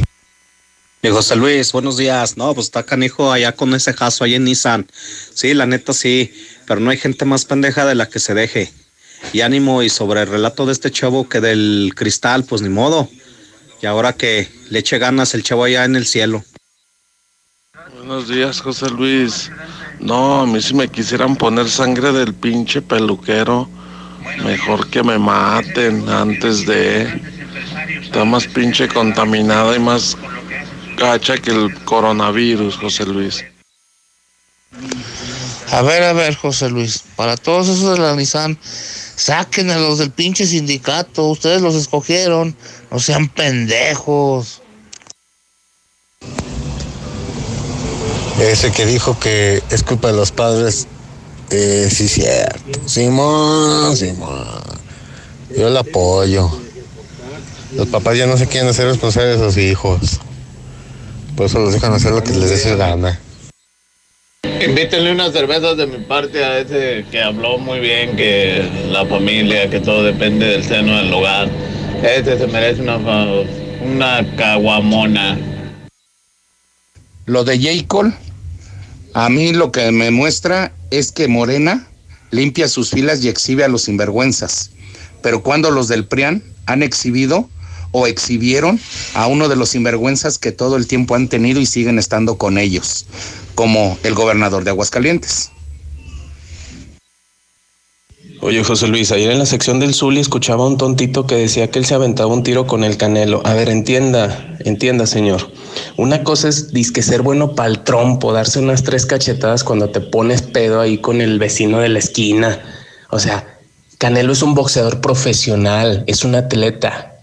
Y 1.03 1.09
José 1.09 1.37
Luis, 1.37 1.73
buenos 1.73 1.97
días. 1.97 2.37
No, 2.37 2.55
pues 2.55 2.67
está 2.67 2.83
canijo 2.83 3.33
allá 3.33 3.53
con 3.53 3.75
ese 3.75 3.95
caso 3.95 4.25
ahí 4.25 4.35
en 4.35 4.45
Nissan. 4.45 4.87
Sí, 5.35 5.55
la 5.55 5.65
neta 5.65 5.93
sí, 5.93 6.33
pero 6.67 6.81
no 6.81 6.91
hay 6.91 6.99
gente 6.99 7.25
más 7.25 7.45
pendeja 7.45 7.87
de 7.87 7.95
la 7.95 8.09
que 8.09 8.19
se 8.19 8.35
deje. 8.35 8.71
Y 9.33 9.41
ánimo, 9.41 9.83
y 9.83 9.89
sobre 9.89 10.23
el 10.23 10.29
relato 10.29 10.67
de 10.67 10.73
este 10.73 10.91
chavo 10.91 11.29
que 11.29 11.41
del 11.41 11.93
cristal, 11.95 12.45
pues 12.45 12.61
ni 12.61 12.69
modo. 12.69 13.09
Y 13.81 13.87
ahora 13.87 14.13
que 14.13 14.49
le 14.69 14.81
eche 14.81 14.99
ganas 14.99 15.35
el 15.35 15.43
chavo 15.43 15.65
allá 15.65 15.85
en 15.85 15.97
el 15.97 16.07
cielo. 16.07 16.45
Buenos 18.07 18.29
días, 18.29 18.61
José 18.61 18.89
Luis. 18.89 19.51
No, 19.99 20.43
a 20.43 20.47
mí 20.47 20.63
si 20.63 20.75
me 20.75 20.87
quisieran 20.87 21.35
poner 21.35 21.69
sangre 21.69 22.13
del 22.13 22.33
pinche 22.33 22.81
peluquero, 22.81 23.69
mejor 24.45 24.89
que 24.91 25.03
me 25.03 25.19
maten 25.19 26.09
antes 26.09 26.65
de... 26.67 27.21
Está 28.01 28.25
más 28.25 28.47
pinche 28.47 28.87
contaminada 28.87 29.75
y 29.75 29.81
más 29.81 30.17
gacha 30.97 31.37
que 31.37 31.51
el 31.51 31.75
coronavirus, 31.83 32.77
José 32.77 33.07
Luis. 33.07 33.45
A 35.73 35.83
ver, 35.83 36.05
a 36.05 36.13
ver, 36.13 36.37
José 36.37 36.71
Luis, 36.71 37.03
para 37.17 37.37
todos 37.37 37.67
esos 37.67 37.99
de 37.99 38.05
la 38.05 38.15
Nissan, 38.15 38.57
saquen 38.63 39.69
a 39.73 39.79
los 39.81 39.99
del 39.99 40.13
pinche 40.13 40.47
sindicato, 40.47 41.25
ustedes 41.25 41.61
los 41.61 41.75
escogieron, 41.75 42.55
no 42.89 43.01
sean 43.01 43.27
pendejos. 43.27 44.63
Ese 48.41 48.71
que 48.71 48.85
dijo 48.85 49.19
que 49.19 49.63
es 49.71 49.83
culpa 49.83 50.09
de 50.09 50.15
los 50.15 50.31
padres, 50.31 50.87
eh, 51.51 51.89
sí, 51.91 52.07
cierto. 52.07 52.81
Simón, 52.87 53.97
Simón. 53.97 54.63
Yo 55.57 55.71
lo 55.71 55.79
apoyo. 55.79 56.51
Los 57.75 57.89
papás 57.89 58.19
ya 58.19 58.27
no 58.27 58.37
se 58.37 58.47
quieren 58.47 58.69
hacer 58.69 58.87
responsables 58.87 59.41
de 59.41 59.47
sus 59.47 59.57
hijos. 59.57 60.21
Por 61.35 61.47
eso 61.47 61.59
los 61.61 61.73
dejan 61.73 61.93
hacer 61.93 62.13
lo 62.13 62.23
que 62.23 62.33
les 62.33 62.51
dé 62.51 62.59
su 62.59 62.77
gana. 62.77 63.21
Invítenle 64.65 65.13
unas 65.13 65.33
cervezas 65.33 65.77
de 65.77 65.87
mi 65.87 65.99
parte 66.05 66.45
a 66.45 66.59
ese 66.59 67.05
que 67.11 67.23
habló 67.23 67.59
muy 67.59 67.79
bien, 67.81 68.17
que 68.17 68.69
la 68.91 69.05
familia, 69.07 69.69
que 69.69 69.81
todo 69.81 70.03
depende 70.03 70.47
del 70.47 70.65
seno 70.65 70.97
del 70.97 71.13
hogar. 71.13 71.49
Este 72.03 72.39
se 72.39 72.47
merece 72.47 72.83
una, 72.83 72.97
una 72.97 74.37
caguamona. 74.37 75.39
Lo 77.27 77.45
de 77.45 77.59
J. 77.59 77.87
Cole, 77.87 78.13
a 79.17 79.31
mí 79.31 79.55
lo 79.55 79.73
que 79.73 79.91
me 79.93 80.11
muestra 80.11 80.75
es 80.91 81.11
que 81.11 81.27
Morena 81.27 81.87
limpia 82.31 82.69
sus 82.69 82.91
filas 82.91 83.25
y 83.25 83.31
exhibe 83.31 83.65
a 83.65 83.69
los 83.69 83.85
sinvergüenzas. 83.85 84.73
Pero 85.23 85.43
cuando 85.43 85.71
los 85.71 85.89
del 85.89 86.05
PRIAN 86.05 86.43
han 86.67 86.83
exhibido 86.83 87.49
o 87.93 88.07
exhibieron 88.07 88.79
a 89.15 89.27
uno 89.27 89.49
de 89.49 89.57
los 89.57 89.71
sinvergüenzas 89.71 90.37
que 90.37 90.53
todo 90.53 90.77
el 90.77 90.87
tiempo 90.87 91.15
han 91.15 91.29
tenido 91.29 91.63
y 91.63 91.65
siguen 91.65 91.99
estando 91.99 92.37
con 92.37 92.59
ellos, 92.59 93.07
como 93.55 93.99
el 94.03 94.13
gobernador 94.13 94.65
de 94.65 94.71
Aguascalientes. 94.73 95.51
Oye, 98.43 98.63
José 98.63 98.87
Luis, 98.87 99.13
ayer 99.13 99.31
en 99.31 99.39
la 99.39 99.47
sección 99.47 99.81
del 99.81 99.95
Zuli 99.95 100.21
escuchaba 100.21 100.65
a 100.65 100.67
un 100.67 100.77
tontito 100.77 101.27
que 101.27 101.37
decía 101.37 101.71
que 101.71 101.79
él 101.79 101.87
se 101.87 101.95
aventaba 101.95 102.33
un 102.33 102.43
tiro 102.43 102.67
con 102.67 102.85
el 102.85 102.99
canelo. 102.99 103.41
A 103.45 103.55
ver, 103.55 103.71
entienda, 103.71 104.57
entienda, 104.61 105.07
señor. 105.07 105.51
Una 105.97 106.23
cosa 106.23 106.49
es 106.49 106.73
disque 106.73 107.03
ser 107.03 107.23
bueno 107.23 107.55
para 107.55 107.71
el 107.71 107.81
trompo, 107.81 108.35
darse 108.35 108.59
unas 108.59 108.83
tres 108.83 109.07
cachetadas 109.07 109.65
cuando 109.65 109.89
te 109.89 110.01
pones 110.01 110.43
pedo 110.43 110.81
ahí 110.81 110.99
con 110.99 111.23
el 111.23 111.39
vecino 111.39 111.79
de 111.79 111.89
la 111.89 111.99
esquina. 111.99 112.61
O 113.11 113.19
sea, 113.19 113.59
Canelo 113.97 114.35
es 114.35 114.43
un 114.43 114.55
boxeador 114.55 115.01
profesional, 115.01 116.05
es 116.07 116.23
un 116.23 116.35
atleta. 116.35 117.15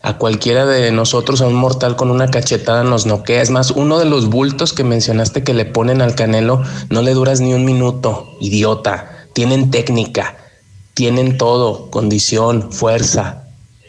A 0.00 0.16
cualquiera 0.16 0.64
de 0.64 0.90
nosotros, 0.90 1.42
a 1.42 1.46
un 1.46 1.54
mortal 1.54 1.96
con 1.96 2.10
una 2.10 2.30
cachetada 2.30 2.82
nos 2.82 3.04
noquea. 3.04 3.42
Es 3.42 3.50
más, 3.50 3.72
uno 3.72 3.98
de 3.98 4.06
los 4.06 4.30
bultos 4.30 4.72
que 4.72 4.84
mencionaste 4.84 5.44
que 5.44 5.54
le 5.54 5.66
ponen 5.66 6.00
al 6.00 6.14
Canelo, 6.14 6.62
no 6.88 7.02
le 7.02 7.12
duras 7.12 7.40
ni 7.40 7.52
un 7.52 7.66
minuto, 7.66 8.36
idiota. 8.40 9.28
Tienen 9.34 9.70
técnica, 9.70 10.36
tienen 10.94 11.38
todo, 11.38 11.90
condición, 11.90 12.72
fuerza. 12.72 13.38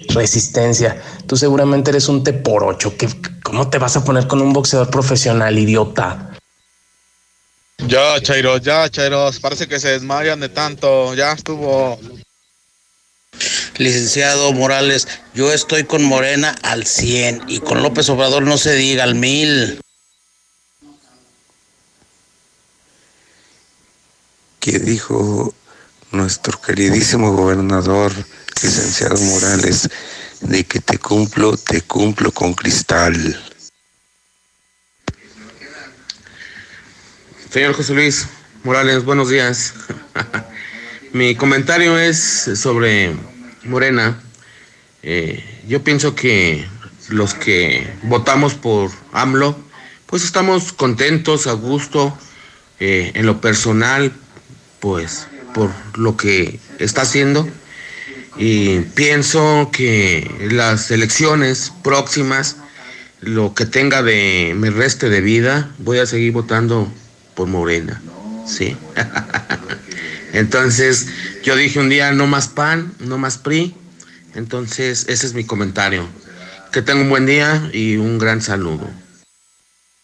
resistencia. 0.10 1.02
Tú 1.28 1.38
seguramente 1.38 1.92
eres 1.92 2.10
un 2.10 2.24
T 2.24 2.34
por 2.34 2.64
ocho. 2.64 2.96
¿Qué, 2.98 3.08
¿Cómo 3.44 3.70
te 3.70 3.78
vas 3.78 3.96
a 3.96 4.04
poner 4.04 4.28
con 4.28 4.42
un 4.42 4.52
boxeador 4.52 4.90
profesional, 4.90 5.58
idiota? 5.58 6.30
Ya, 7.88 8.20
Chairos, 8.22 8.62
ya, 8.62 8.90
Chairos. 8.90 9.40
Parece 9.40 9.68
que 9.68 9.80
se 9.80 9.90
desmayan 9.90 10.40
de 10.40 10.50
tanto. 10.50 11.14
Ya 11.14 11.32
estuvo. 11.32 12.00
Licenciado 13.78 14.54
Morales, 14.54 15.08
yo 15.34 15.52
estoy 15.52 15.84
con 15.86 16.04
Morena 16.04 16.56
al 16.62 16.86
100 16.86 17.46
y 17.48 17.60
con 17.60 17.82
López 17.82 18.08
Obrador 18.10 18.44
no 18.44 18.58
se 18.58 18.76
diga 18.76 19.04
al 19.04 19.16
mil. 19.16 19.80
¿Qué 24.60 24.80
dijo 24.80 25.54
nuestro 26.14 26.62
queridísimo 26.62 27.34
gobernador, 27.34 28.14
licenciado 28.62 29.18
Morales, 29.18 29.90
de 30.42 30.64
que 30.64 30.80
te 30.80 31.00
cumplo, 31.00 31.58
te 31.58 31.82
cumplo 31.82 32.32
con 32.32 32.54
cristal? 32.54 33.14
Señor 37.50 37.74
José 37.74 37.94
Luis 37.94 38.28
Morales, 38.64 39.04
buenos 39.04 39.30
días. 39.30 39.74
Mi 41.14 41.36
comentario 41.36 41.98
es 41.98 42.50
sobre 42.56 43.16
Morena. 43.64 44.22
Eh, 45.02 45.44
yo 45.68 45.84
pienso 45.84 46.16
que 46.16 46.68
los 47.10 47.34
que 47.34 47.92
votamos 48.04 48.54
por 48.54 48.92
AMLO, 49.12 49.58
pues 50.06 50.24
estamos 50.24 50.74
contentos, 50.74 51.48
a 51.48 51.54
gusto, 51.54 52.18
eh, 52.80 53.12
en 53.16 53.26
lo 53.26 53.42
personal, 53.42 54.14
pues 54.80 55.28
por 55.54 55.72
lo 55.96 56.18
que 56.18 56.60
está 56.80 57.04
haciendo. 57.04 57.48
Y 58.38 58.80
pienso 58.96 59.70
que 59.72 60.50
las 60.52 60.90
elecciones 60.92 61.72
próximas, 61.84 62.58
lo 63.22 63.54
que 63.54 63.66
tenga 63.66 64.02
de 64.02 64.54
mi 64.58 64.70
reste 64.70 65.10
de 65.10 65.22
vida, 65.22 65.70
voy 65.78 66.00
a 66.00 66.06
seguir 66.06 66.32
votando 66.32 66.92
por 67.36 67.48
Morena. 67.48 68.02
Sí. 68.48 68.76
Entonces, 70.34 71.08
yo 71.44 71.56
dije 71.56 71.80
un 71.80 71.90
día, 71.90 72.12
no 72.12 72.26
más 72.26 72.48
PAN, 72.48 72.94
no 73.00 73.18
más 73.18 73.38
PRI. 73.38 73.76
Entonces, 74.34 75.06
ese 75.08 75.28
es 75.28 75.34
mi 75.34 75.44
comentario. 75.44 76.08
Que 76.72 76.82
tenga 76.82 77.02
un 77.02 77.10
buen 77.10 77.28
día 77.28 77.70
y 77.72 77.98
un 77.98 78.18
gran 78.18 78.42
saludo. 78.42 78.90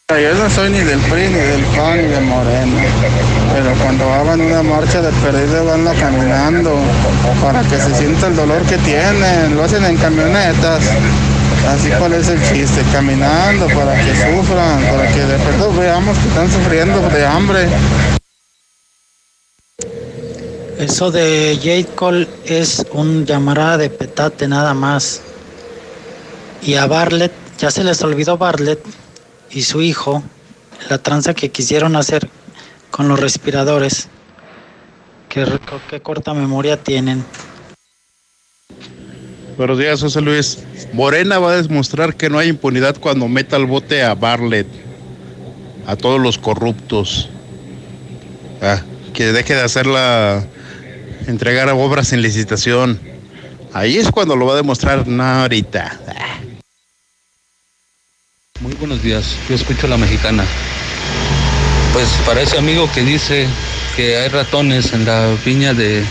Yo 0.09 0.33
no 0.35 0.49
soy 0.49 0.69
ni 0.69 0.79
del 0.79 0.99
PRI, 0.99 1.27
ni 1.27 1.33
del 1.33 1.63
PAN, 1.75 1.97
ni 1.97 2.07
de 2.07 2.21
Morena. 2.21 3.28
Pero 3.61 3.75
cuando 3.83 4.05
hagan 4.05 4.39
una 4.39 4.63
marcha 4.63 5.01
de 5.01 5.11
perdido, 5.21 5.65
van 5.65 5.83
caminando 5.97 6.79
para 7.41 7.61
que 7.63 7.77
se 7.77 7.93
sienta 7.93 8.27
el 8.27 8.35
dolor 8.37 8.61
que 8.61 8.77
tienen. 8.77 9.53
Lo 9.57 9.65
hacen 9.65 9.83
en 9.83 9.97
camionetas. 9.97 10.81
Así 11.67 11.89
cuál 11.99 12.13
es 12.13 12.29
el 12.29 12.41
chiste, 12.43 12.81
caminando 12.93 13.67
para 13.67 13.93
que 13.95 14.11
sufran, 14.15 14.81
para 14.85 15.11
que 15.11 15.25
de 15.25 15.37
pronto 15.39 15.73
veamos 15.73 16.17
que 16.19 16.27
están 16.29 16.49
sufriendo 16.49 17.01
de 17.09 17.25
hambre. 17.25 17.67
Eso 20.77 21.11
de 21.11 21.59
J. 21.61 21.95
Cole 21.95 22.29
es 22.45 22.85
un 22.93 23.25
llamarada 23.25 23.77
de 23.77 23.89
petate 23.89 24.47
nada 24.47 24.73
más. 24.73 25.19
Y 26.61 26.75
a 26.75 26.85
Bartlett, 26.85 27.33
ya 27.57 27.71
se 27.71 27.83
les 27.83 28.01
olvidó 28.03 28.37
Bartlett 28.37 28.79
y 29.49 29.63
su 29.63 29.81
hijo, 29.81 30.23
la 30.89 30.97
tranza 30.97 31.33
que 31.33 31.51
quisieron 31.51 31.97
hacer 31.97 32.29
con 32.91 33.07
los 33.07 33.19
respiradores. 33.19 34.07
Qué, 35.27 35.45
qué 35.89 36.01
corta 36.01 36.33
memoria 36.33 36.81
tienen. 36.81 37.23
Buenos 39.57 39.77
días, 39.77 39.99
José 39.99 40.21
Luis. 40.21 40.59
Morena 40.93 41.37
va 41.37 41.51
a 41.51 41.61
demostrar 41.61 42.15
que 42.15 42.29
no 42.29 42.39
hay 42.39 42.47
impunidad 42.47 42.97
cuando 42.97 43.27
meta 43.27 43.57
al 43.57 43.65
bote 43.65 44.03
a 44.03 44.15
Bartlett, 44.15 44.67
a 45.85 45.95
todos 45.95 46.19
los 46.19 46.37
corruptos. 46.37 47.29
Ah, 48.61 48.81
que 49.13 49.33
deje 49.33 49.55
de 49.55 49.61
hacer 49.61 49.85
la 49.85 50.45
entregar 51.27 51.69
obras 51.69 52.13
en 52.13 52.21
licitación. 52.21 52.99
Ahí 53.73 53.97
es 53.97 54.09
cuando 54.11 54.35
lo 54.35 54.45
va 54.45 54.53
a 54.53 54.57
demostrar, 54.57 55.07
no 55.07 55.23
ahorita. 55.23 55.99
Muy 58.61 58.73
buenos 58.73 59.01
días, 59.03 59.35
yo 59.47 59.55
escucho 59.55 59.87
a 59.87 59.89
la 59.89 59.97
mexicana. 59.97 60.45
Pues 61.99 62.11
para 62.25 62.41
ese 62.41 62.57
amigo 62.57 62.89
que 62.93 63.01
dice 63.01 63.45
que 63.97 64.15
hay 64.15 64.29
ratones 64.29 64.93
en 64.93 65.03
la 65.03 65.35
viña 65.43 65.73
de, 65.73 66.05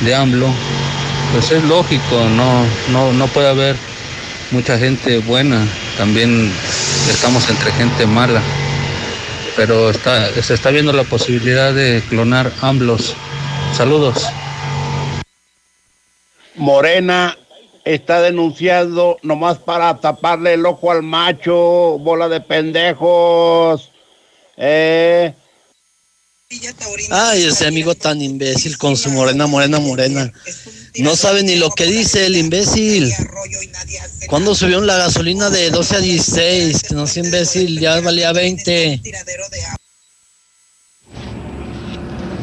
de 0.00 0.12
AMLO, 0.12 0.48
pues 1.32 1.52
es 1.52 1.62
lógico, 1.62 2.28
no, 2.30 2.66
no, 2.90 3.12
no 3.12 3.28
puede 3.28 3.48
haber 3.48 3.76
mucha 4.50 4.76
gente 4.76 5.18
buena, 5.18 5.68
también 5.96 6.52
estamos 7.08 7.48
entre 7.48 7.70
gente 7.70 8.06
mala, 8.06 8.42
pero 9.54 9.90
está, 9.90 10.32
se 10.32 10.52
está 10.52 10.70
viendo 10.70 10.92
la 10.92 11.04
posibilidad 11.04 11.72
de 11.72 12.02
clonar 12.08 12.50
AMLOS. 12.60 13.14
Saludos. 13.72 14.26
Morena 16.56 17.38
está 17.84 18.20
denunciando 18.20 19.18
nomás 19.22 19.58
para 19.58 19.96
taparle 20.00 20.54
el 20.54 20.66
ojo 20.66 20.90
al 20.90 21.04
macho, 21.04 21.54
bola 22.00 22.28
de 22.28 22.40
pendejos. 22.40 23.93
Eh. 24.56 25.34
Ay, 27.10 27.44
ese 27.44 27.66
amigo 27.66 27.94
tan 27.94 28.22
imbécil 28.22 28.78
con 28.78 28.96
su 28.96 29.10
morena, 29.10 29.46
morena, 29.46 29.80
morena. 29.80 30.32
No 30.98 31.16
sabe 31.16 31.42
ni 31.42 31.56
lo 31.56 31.70
que 31.70 31.86
dice 31.86 32.26
el 32.26 32.36
imbécil. 32.36 33.12
Cuando 34.28 34.54
subió 34.54 34.80
la 34.80 34.96
gasolina 34.96 35.50
de 35.50 35.70
12 35.70 35.96
a 35.96 36.00
16? 36.00 36.82
Que 36.84 36.94
no 36.94 37.06
sea 37.06 37.24
imbécil, 37.24 37.80
ya 37.80 38.00
valía 38.00 38.32
20. 38.32 39.00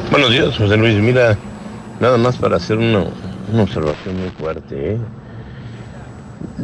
Buenos 0.09 0.31
días, 0.31 0.57
José 0.57 0.75
Luis. 0.75 0.95
Mira, 0.95 1.38
nada 2.01 2.17
más 2.17 2.35
para 2.35 2.57
hacer 2.57 2.77
una, 2.77 3.05
una 3.53 3.63
observación 3.63 4.19
muy 4.19 4.29
fuerte. 4.31 4.95
¿eh? 4.95 4.97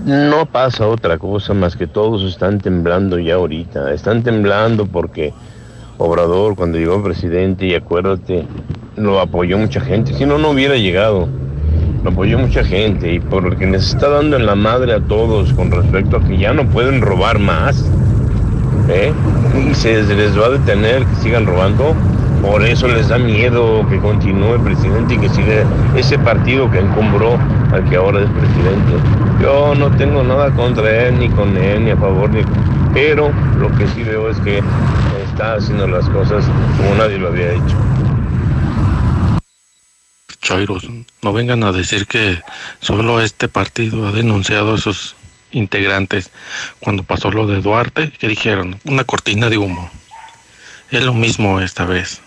No 0.06 0.46
pasa 0.46 0.88
otra 0.88 1.18
cosa 1.18 1.54
más 1.54 1.76
que 1.76 1.88
todos 1.88 2.24
están 2.24 2.60
temblando 2.60 3.20
ya 3.20 3.36
ahorita. 3.36 3.94
Están 3.94 4.24
temblando 4.24 4.86
porque 4.86 5.34
Obrador, 6.00 6.56
cuando 6.56 6.78
llegó 6.78 7.02
presidente, 7.02 7.66
y 7.66 7.74
acuérdate, 7.74 8.46
lo 8.96 9.20
apoyó 9.20 9.58
mucha 9.58 9.82
gente. 9.82 10.14
Si 10.14 10.26
no, 10.26 10.38
no 10.38 10.52
hubiera 10.52 10.76
llegado. 10.76 11.28
Lo 12.04 12.12
apoyó 12.12 12.38
mucha 12.38 12.64
gente 12.64 13.12
y 13.14 13.20
por 13.20 13.44
lo 13.44 13.58
que 13.58 13.66
les 13.66 13.90
está 13.90 14.08
dando 14.08 14.38
en 14.38 14.46
la 14.46 14.54
madre 14.54 14.94
a 14.94 15.00
todos 15.00 15.52
con 15.54 15.72
respecto 15.72 16.18
a 16.18 16.24
que 16.24 16.38
ya 16.38 16.54
no 16.54 16.68
pueden 16.70 17.02
robar 17.02 17.40
más. 17.40 17.84
¿eh? 18.90 19.12
Y 19.70 19.74
se 19.74 20.04
les 20.04 20.40
va 20.40 20.46
a 20.46 20.50
detener 20.52 21.04
que 21.06 21.16
sigan 21.16 21.48
robando 21.48 21.96
por 22.42 22.64
eso 22.64 22.88
les 22.88 23.08
da 23.08 23.18
miedo 23.18 23.86
que 23.90 24.00
continúe 24.00 24.56
el 24.56 24.62
presidente 24.62 25.16
y 25.16 25.18
que 25.18 25.30
siga 25.30 25.66
ese 25.96 26.18
partido 26.20 26.70
que 26.70 26.80
encumbró 26.80 27.38
al 27.72 27.88
que 27.90 27.96
ahora 27.96 28.22
es 28.22 28.30
presidente. 28.30 28.94
Yo 29.42 29.76
no 29.76 29.90
tengo 29.98 30.24
nada 30.24 30.52
contra 30.52 31.08
él, 31.08 31.20
ni 31.20 31.30
con 31.30 31.56
él, 31.58 31.86
ni 31.86 31.92
a 31.92 31.98
favor, 31.98 32.30
ni... 32.30 32.42
pero 32.94 33.32
lo 33.60 33.70
que 33.78 33.88
sí 33.88 34.04
veo 34.04 34.30
es 34.30 34.38
que 34.40 34.62
está 35.32 35.56
haciendo 35.56 35.88
las 35.88 36.08
cosas 36.10 36.46
como 36.78 36.96
nadie 36.96 37.18
lo 37.18 37.28
había 37.28 37.52
hecho. 37.52 37.76
Chairos, 40.42 40.88
no 41.22 41.34
vengan 41.34 41.64
a 41.64 41.72
decir 41.72 42.08
que 42.08 42.42
solo 42.80 43.22
este 43.22 43.48
partido 43.48 44.08
ha 44.08 44.12
denunciado 44.12 44.76
a 44.76 44.78
sus 44.78 45.16
integrantes 45.52 46.32
cuando 46.80 47.04
pasó 47.04 47.32
lo 47.32 47.48
de 47.48 47.62
Duarte, 47.62 48.12
que 48.12 48.28
dijeron 48.28 48.80
una 48.86 49.04
cortina 49.04 49.50
de 49.50 49.58
humo. 49.58 49.90
Es 50.90 51.04
lo 51.04 51.14
mismo 51.14 51.60
esta 51.60 51.86
vez. 51.86 52.22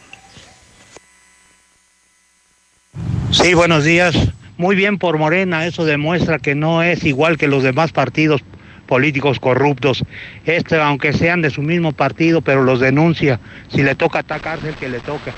Sí, 3.31 3.55
buenos 3.55 3.85
días. 3.85 4.17
Muy 4.59 4.75
bien 4.75 4.99
por 4.99 5.17
Morena, 5.17 5.65
eso 5.65 5.85
demuestra 5.85 6.39
que 6.39 6.55
no 6.55 6.83
es 6.83 7.05
igual 7.05 7.39
que 7.39 7.49
los 7.49 7.63
demás 7.63 7.93
partidos 7.93 8.43
políticos 8.87 9.39
corruptos. 9.39 10.05
Este, 10.45 10.77
aunque 10.81 11.13
sean 11.13 11.41
de 11.41 11.51
su 11.51 11.63
mismo 11.63 11.93
partido, 11.93 12.41
pero 12.43 12.63
los 12.65 12.81
denuncia. 12.81 13.39
Si 13.69 13.83
le 13.83 13.95
toca 13.95 14.19
atacarse, 14.19 14.71
el 14.71 14.75
que 14.75 14.89
le 14.89 15.01
toca. 15.01 15.33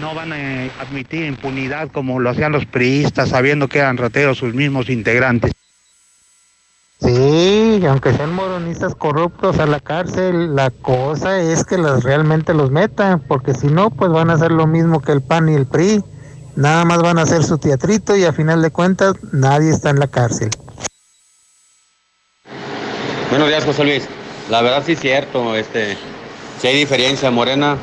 No 0.00 0.14
van 0.14 0.32
a 0.32 0.66
eh, 0.66 0.70
admitir 0.78 1.24
impunidad 1.24 1.88
como 1.90 2.20
lo 2.20 2.30
hacían 2.30 2.52
los 2.52 2.66
priistas, 2.66 3.30
sabiendo 3.30 3.66
que 3.66 3.78
eran 3.78 3.96
rateros 3.96 4.38
sus 4.38 4.54
mismos 4.54 4.90
integrantes. 4.90 5.52
Sí, 7.00 7.80
aunque 7.88 8.12
sean 8.12 8.34
moronistas 8.34 8.94
corruptos 8.94 9.58
a 9.58 9.66
la 9.66 9.80
cárcel, 9.80 10.54
la 10.54 10.70
cosa 10.70 11.40
es 11.40 11.64
que 11.64 11.78
los 11.78 12.04
realmente 12.04 12.52
los 12.52 12.70
metan, 12.70 13.20
porque 13.26 13.54
si 13.54 13.68
no, 13.68 13.90
pues 13.90 14.10
van 14.12 14.30
a 14.30 14.34
hacer 14.34 14.52
lo 14.52 14.66
mismo 14.66 15.00
que 15.00 15.12
el 15.12 15.22
PAN 15.22 15.48
y 15.48 15.54
el 15.54 15.66
PRI. 15.66 16.02
Nada 16.58 16.84
más 16.84 16.98
van 17.02 17.20
a 17.20 17.22
hacer 17.22 17.44
su 17.44 17.56
teatrito 17.58 18.16
y 18.16 18.24
a 18.24 18.32
final 18.32 18.60
de 18.62 18.72
cuentas 18.72 19.14
nadie 19.30 19.70
está 19.70 19.90
en 19.90 20.00
la 20.00 20.08
cárcel. 20.08 20.50
Buenos 23.30 23.46
días, 23.46 23.64
José 23.64 23.84
Luis. 23.84 24.08
La 24.50 24.60
verdad 24.60 24.82
sí 24.84 24.94
es 24.94 24.98
cierto, 24.98 25.54
este, 25.54 25.96
si 26.60 26.66
hay 26.66 26.76
diferencia, 26.76 27.30
Morena 27.30 27.76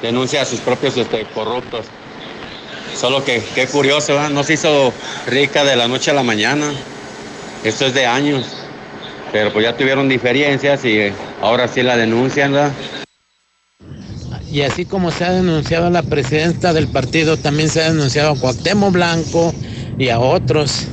denuncia 0.00 0.40
a 0.40 0.46
sus 0.46 0.60
propios 0.60 0.96
este, 0.96 1.26
corruptos. 1.34 1.84
Solo 2.96 3.22
que, 3.26 3.44
qué 3.54 3.66
curioso, 3.66 4.30
no 4.30 4.42
se 4.42 4.54
hizo 4.54 4.90
rica 5.26 5.62
de 5.64 5.76
la 5.76 5.86
noche 5.86 6.10
a 6.10 6.14
la 6.14 6.22
mañana. 6.22 6.64
Esto 7.62 7.84
es 7.84 7.92
de 7.92 8.06
años. 8.06 8.46
Pero 9.32 9.52
pues 9.52 9.66
ya 9.66 9.76
tuvieron 9.76 10.08
diferencias 10.08 10.82
y 10.86 11.12
ahora 11.42 11.68
sí 11.68 11.82
la 11.82 11.98
denuncian, 11.98 12.52
¿verdad? 12.52 12.72
Y 14.50 14.62
así 14.62 14.86
como 14.86 15.10
se 15.10 15.24
ha 15.24 15.32
denunciado 15.32 15.86
a 15.86 15.90
la 15.90 16.02
presidenta 16.02 16.72
del 16.72 16.88
partido, 16.88 17.36
también 17.36 17.68
se 17.68 17.82
ha 17.82 17.92
denunciado 17.92 18.30
a 18.30 18.36
Cuauhtémoc 18.36 18.92
Blanco 18.92 19.52
y 19.98 20.08
a 20.08 20.18
otros. 20.18 20.86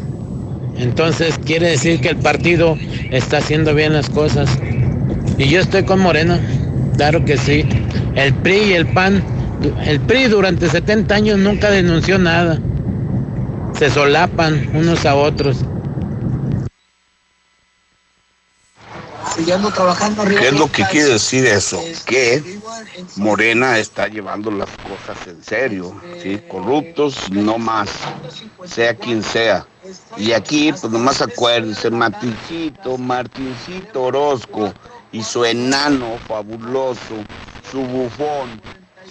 Entonces 0.77 1.39
quiere 1.45 1.69
decir 1.69 2.01
que 2.01 2.09
el 2.09 2.17
partido 2.17 2.77
está 3.11 3.37
haciendo 3.37 3.73
bien 3.73 3.93
las 3.93 4.09
cosas. 4.09 4.49
Y 5.37 5.47
yo 5.47 5.61
estoy 5.61 5.83
con 5.83 5.99
Morena, 5.99 6.39
claro 6.97 7.23
que 7.23 7.37
sí. 7.37 7.65
El 8.15 8.33
PRI 8.33 8.57
y 8.57 8.73
el 8.73 8.87
PAN, 8.87 9.23
el 9.85 10.01
PRI 10.01 10.25
durante 10.25 10.69
70 10.69 11.15
años 11.15 11.39
nunca 11.39 11.71
denunció 11.71 12.19
nada. 12.19 12.59
Se 13.77 13.89
solapan 13.89 14.69
unos 14.73 15.05
a 15.05 15.15
otros. 15.15 15.57
Trabajando 19.73 20.21
arriba. 20.21 20.41
¿Qué 20.41 20.47
es 20.47 20.53
lo 20.53 20.71
que 20.71 20.85
quiere 20.85 21.09
decir 21.13 21.45
eso? 21.45 21.81
Que 22.05 22.59
Morena 23.17 23.77
está 23.79 24.07
llevando 24.07 24.49
las 24.49 24.69
cosas 24.77 25.27
en 25.27 25.43
serio, 25.43 26.01
¿sí? 26.23 26.41
Corruptos 26.47 27.29
no 27.31 27.57
más, 27.57 27.89
sea 28.65 28.95
quien 28.95 29.21
sea. 29.21 29.67
Y 30.17 30.31
aquí, 30.31 30.71
pues 30.71 30.91
nomás 30.91 31.21
acuérdense, 31.21 31.89
Martincito, 31.91 32.97
Martincito 32.97 34.03
Orozco 34.03 34.73
y 35.11 35.21
su 35.21 35.43
enano 35.43 36.17
fabuloso, 36.25 37.25
su 37.69 37.81
bufón, 37.81 38.61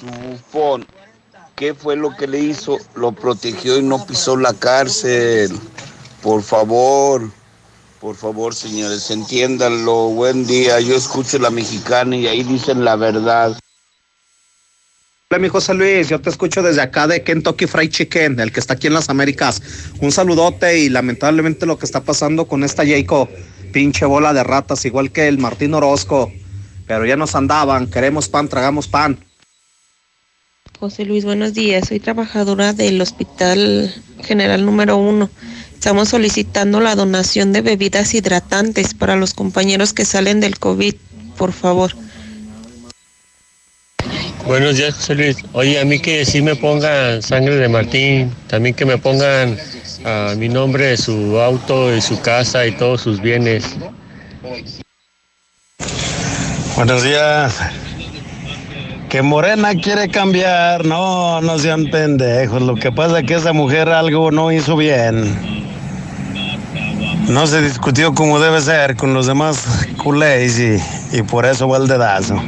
su 0.00 0.06
bufón. 0.06 0.86
¿Qué 1.54 1.74
fue 1.74 1.96
lo 1.96 2.16
que 2.16 2.26
le 2.26 2.40
hizo? 2.40 2.78
Lo 2.94 3.12
protegió 3.12 3.78
y 3.78 3.82
no 3.82 4.04
pisó 4.06 4.36
la 4.36 4.54
cárcel. 4.54 5.52
Por 6.22 6.42
favor. 6.42 7.30
Por 8.04 8.16
favor, 8.16 8.54
señores, 8.54 9.10
entiéndanlo. 9.10 10.10
Buen 10.10 10.46
día. 10.46 10.78
Yo 10.78 10.94
escucho 10.94 11.38
la 11.38 11.48
mexicana 11.48 12.14
y 12.14 12.26
ahí 12.26 12.42
dicen 12.42 12.84
la 12.84 12.96
verdad. 12.96 13.58
Hola, 15.30 15.38
mi 15.38 15.48
José 15.48 15.72
Luis, 15.72 16.10
yo 16.10 16.20
te 16.20 16.28
escucho 16.28 16.62
desde 16.62 16.82
acá 16.82 17.06
de 17.06 17.22
Kentucky 17.22 17.66
Fried 17.66 17.88
Chicken, 17.88 18.40
el 18.40 18.52
que 18.52 18.60
está 18.60 18.74
aquí 18.74 18.88
en 18.88 18.92
las 18.92 19.08
Américas. 19.08 19.62
Un 20.02 20.12
saludote 20.12 20.80
y 20.80 20.90
lamentablemente 20.90 21.64
lo 21.64 21.78
que 21.78 21.86
está 21.86 22.02
pasando 22.02 22.44
con 22.44 22.62
esta 22.62 22.84
Jacob, 22.84 23.26
pinche 23.72 24.04
bola 24.04 24.34
de 24.34 24.44
ratas, 24.44 24.84
igual 24.84 25.10
que 25.10 25.26
el 25.26 25.38
Martín 25.38 25.72
Orozco. 25.72 26.30
Pero 26.86 27.06
ya 27.06 27.16
nos 27.16 27.34
andaban, 27.34 27.86
queremos 27.86 28.28
pan, 28.28 28.48
tragamos 28.48 28.86
pan. 28.86 29.18
José 30.78 31.06
Luis, 31.06 31.24
buenos 31.24 31.54
días. 31.54 31.88
Soy 31.88 32.00
trabajadora 32.00 32.74
del 32.74 33.00
Hospital 33.00 33.94
General 34.22 34.62
número 34.62 34.98
uno. 34.98 35.30
Estamos 35.84 36.08
solicitando 36.08 36.80
la 36.80 36.94
donación 36.94 37.52
de 37.52 37.60
bebidas 37.60 38.14
hidratantes 38.14 38.94
para 38.94 39.16
los 39.16 39.34
compañeros 39.34 39.92
que 39.92 40.06
salen 40.06 40.40
del 40.40 40.58
COVID, 40.58 40.94
por 41.36 41.52
favor. 41.52 41.92
Buenos 44.46 44.78
días, 44.78 44.94
José 44.94 45.14
Luis. 45.14 45.36
Oye, 45.52 45.78
a 45.78 45.84
mí 45.84 45.98
que 45.98 46.24
sí 46.24 46.40
me 46.40 46.56
pongan 46.56 47.20
sangre 47.20 47.56
de 47.56 47.68
Martín, 47.68 48.34
también 48.46 48.74
que 48.74 48.86
me 48.86 48.96
pongan 48.96 49.58
a 50.06 50.32
mi 50.38 50.48
nombre, 50.48 50.96
su 50.96 51.38
auto 51.38 51.94
y 51.94 52.00
su 52.00 52.18
casa 52.22 52.66
y 52.66 52.72
todos 52.72 53.02
sus 53.02 53.20
bienes. 53.20 53.66
Buenos 56.76 57.02
días. 57.02 57.58
Que 59.10 59.20
Morena 59.20 59.74
quiere 59.74 60.08
cambiar, 60.08 60.86
no, 60.86 61.42
no 61.42 61.58
sean 61.58 61.90
pendejos. 61.90 62.62
Lo 62.62 62.74
que 62.74 62.90
pasa 62.90 63.18
es 63.18 63.26
que 63.26 63.34
esa 63.34 63.52
mujer 63.52 63.90
algo 63.90 64.30
no 64.30 64.50
hizo 64.50 64.78
bien. 64.78 65.63
No 67.28 67.46
se 67.46 67.62
discutió 67.62 68.14
como 68.14 68.38
debe 68.38 68.60
ser 68.60 68.96
con 68.96 69.14
los 69.14 69.26
demás 69.26 69.64
culés 70.02 70.58
y, 70.58 70.78
y 71.16 71.22
por 71.22 71.46
eso 71.46 71.66
va 71.68 71.78
el 71.78 71.88
dedazo. 71.88 72.40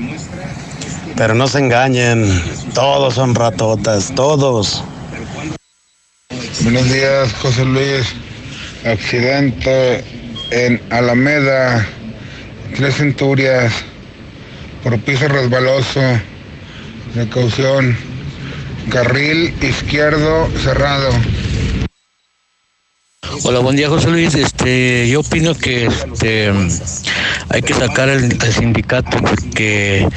Pero 1.16 1.34
no 1.34 1.48
se 1.48 1.58
engañen, 1.60 2.42
todos 2.74 3.14
son 3.14 3.34
ratotas, 3.34 4.12
todos. 4.14 4.84
Buenos 6.62 6.92
días, 6.92 7.32
José 7.40 7.64
Luis. 7.64 8.14
Accidente 8.84 10.04
en 10.50 10.80
Alameda, 10.90 11.86
tres 12.76 12.96
centurias, 12.96 13.72
por 14.82 14.98
piso 15.00 15.26
resbaloso, 15.26 16.00
precaución, 17.14 17.96
carril 18.90 19.54
izquierdo 19.62 20.48
cerrado. 20.62 21.10
Hola, 23.42 23.60
buen 23.60 23.76
día, 23.76 23.88
José 23.88 24.08
Luis. 24.08 24.34
Este, 24.34 25.08
yo 25.08 25.20
opino 25.20 25.54
que 25.54 25.86
este, 25.86 26.52
hay 27.48 27.62
que 27.62 27.74
sacar 27.74 28.08
el, 28.08 28.38
sindicato 28.52 29.18
porque 29.20 30.08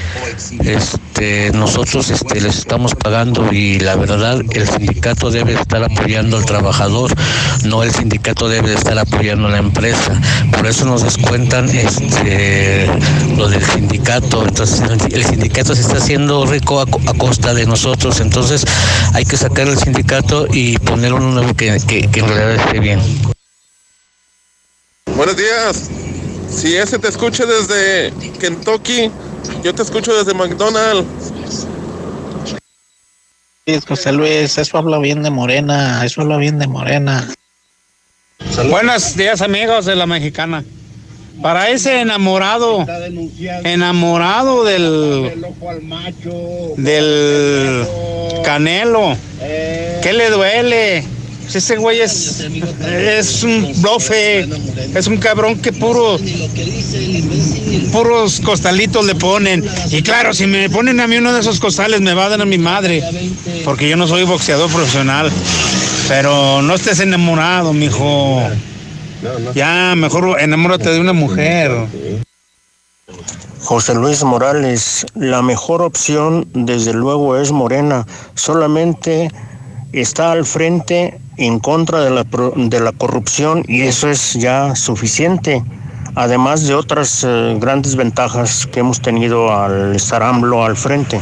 este, 0.63 1.51
nosotros 1.53 2.09
este, 2.09 2.41
les 2.41 2.57
estamos 2.57 2.95
pagando 2.95 3.51
y 3.51 3.79
la 3.79 3.95
verdad 3.95 4.41
el 4.51 4.67
sindicato 4.67 5.31
debe 5.31 5.53
estar 5.53 5.83
apoyando 5.83 6.37
al 6.37 6.45
trabajador, 6.45 7.13
no 7.65 7.83
el 7.83 7.91
sindicato 7.93 8.47
debe 8.49 8.73
estar 8.73 8.97
apoyando 8.97 9.47
a 9.47 9.51
la 9.51 9.57
empresa. 9.59 10.19
Por 10.51 10.65
eso 10.67 10.85
nos 10.85 11.03
descuentan 11.03 11.69
este, 11.69 12.87
lo 13.37 13.47
del 13.49 13.63
sindicato. 13.63 14.43
Entonces 14.45 14.81
el 15.11 15.25
sindicato 15.25 15.75
se 15.75 15.81
está 15.81 15.97
haciendo 15.97 16.45
rico 16.45 16.79
a, 16.81 16.85
co- 16.85 17.01
a 17.07 17.13
costa 17.13 17.53
de 17.53 17.65
nosotros. 17.65 18.19
Entonces 18.19 18.65
hay 19.13 19.25
que 19.25 19.37
sacar 19.37 19.67
el 19.67 19.77
sindicato 19.77 20.47
y 20.51 20.77
poner 20.79 21.13
uno 21.13 21.31
nuevo 21.31 21.53
que, 21.55 21.77
que 21.87 22.19
en 22.19 22.27
realidad 22.27 22.51
esté 22.55 22.79
bien. 22.79 22.98
Buenos 25.15 25.35
días. 25.35 25.89
Si 26.49 26.75
ese 26.75 26.97
te 26.97 27.07
escucha 27.09 27.45
desde 27.45 28.13
Kentucky, 28.39 29.11
yo 29.63 29.75
te 29.75 29.83
escucho 29.83 30.15
desde 30.17 30.33
McDonald's. 30.33 31.05
Sí, 33.65 33.79
José 33.87 34.11
Luis, 34.11 34.57
eso 34.57 34.77
habla 34.77 34.97
bien 34.97 35.21
de 35.21 35.29
Morena, 35.29 36.03
eso 36.05 36.21
habla 36.21 36.37
bien 36.37 36.57
de 36.57 36.67
Morena. 36.67 37.27
Buenos 38.69 39.15
días 39.15 39.41
amigos 39.41 39.85
de 39.85 39.95
la 39.95 40.05
mexicana. 40.05 40.63
Para 41.41 41.69
ese 41.69 42.01
enamorado, 42.01 42.85
enamorado 43.63 44.63
del, 44.63 45.31
del 46.77 47.87
Canelo, 48.43 49.15
¿qué 50.01 50.13
le 50.13 50.29
duele? 50.29 51.18
Ese 51.53 51.77
güey 51.77 52.01
es, 52.01 52.41
es 52.41 53.43
un 53.43 53.73
blofe, 53.81 54.47
es 54.95 55.07
un 55.07 55.17
cabrón 55.17 55.57
que 55.59 55.73
puro, 55.73 56.17
puros 57.91 58.39
costalitos 58.41 59.05
le 59.05 59.15
ponen. 59.15 59.65
Y 59.89 60.03
claro, 60.03 60.33
si 60.33 60.45
me 60.45 60.69
ponen 60.69 60.99
a 60.99 61.07
mí 61.07 61.17
uno 61.17 61.33
de 61.33 61.39
esos 61.39 61.59
costales 61.59 62.01
me 62.01 62.13
va 62.13 62.25
a 62.25 62.29
dar 62.29 62.41
a 62.41 62.45
mi 62.45 62.57
madre, 62.57 63.03
porque 63.65 63.89
yo 63.89 63.97
no 63.97 64.07
soy 64.07 64.23
boxeador 64.23 64.71
profesional. 64.71 65.31
Pero 66.07 66.61
no 66.61 66.73
estés 66.75 66.99
enamorado, 66.99 67.73
mijo. 67.73 68.41
Ya, 69.53 69.93
mejor 69.95 70.39
enamórate 70.39 70.91
de 70.91 70.99
una 70.99 71.13
mujer. 71.13 71.71
José 73.61 73.93
Luis 73.93 74.23
Morales, 74.23 75.05
la 75.15 75.41
mejor 75.41 75.81
opción 75.81 76.47
desde 76.53 76.93
luego 76.93 77.37
es 77.37 77.51
Morena, 77.51 78.07
solamente 78.33 79.29
está 79.91 80.31
al 80.31 80.45
frente 80.45 81.19
en 81.39 81.59
contra 81.59 82.01
de 82.03 82.09
la, 82.11 82.23
pro- 82.23 82.53
de 82.55 82.79
la 82.79 82.91
corrupción 82.91 83.63
y 83.67 83.81
eso 83.81 84.09
es 84.09 84.33
ya 84.33 84.75
suficiente, 84.75 85.63
además 86.15 86.67
de 86.67 86.75
otras 86.75 87.23
eh, 87.27 87.55
grandes 87.59 87.95
ventajas 87.95 88.67
que 88.71 88.81
hemos 88.81 89.01
tenido 89.01 89.51
al 89.51 89.95
estar 89.95 90.21
AMLO 90.21 90.63
al 90.63 90.75
frente. 90.77 91.19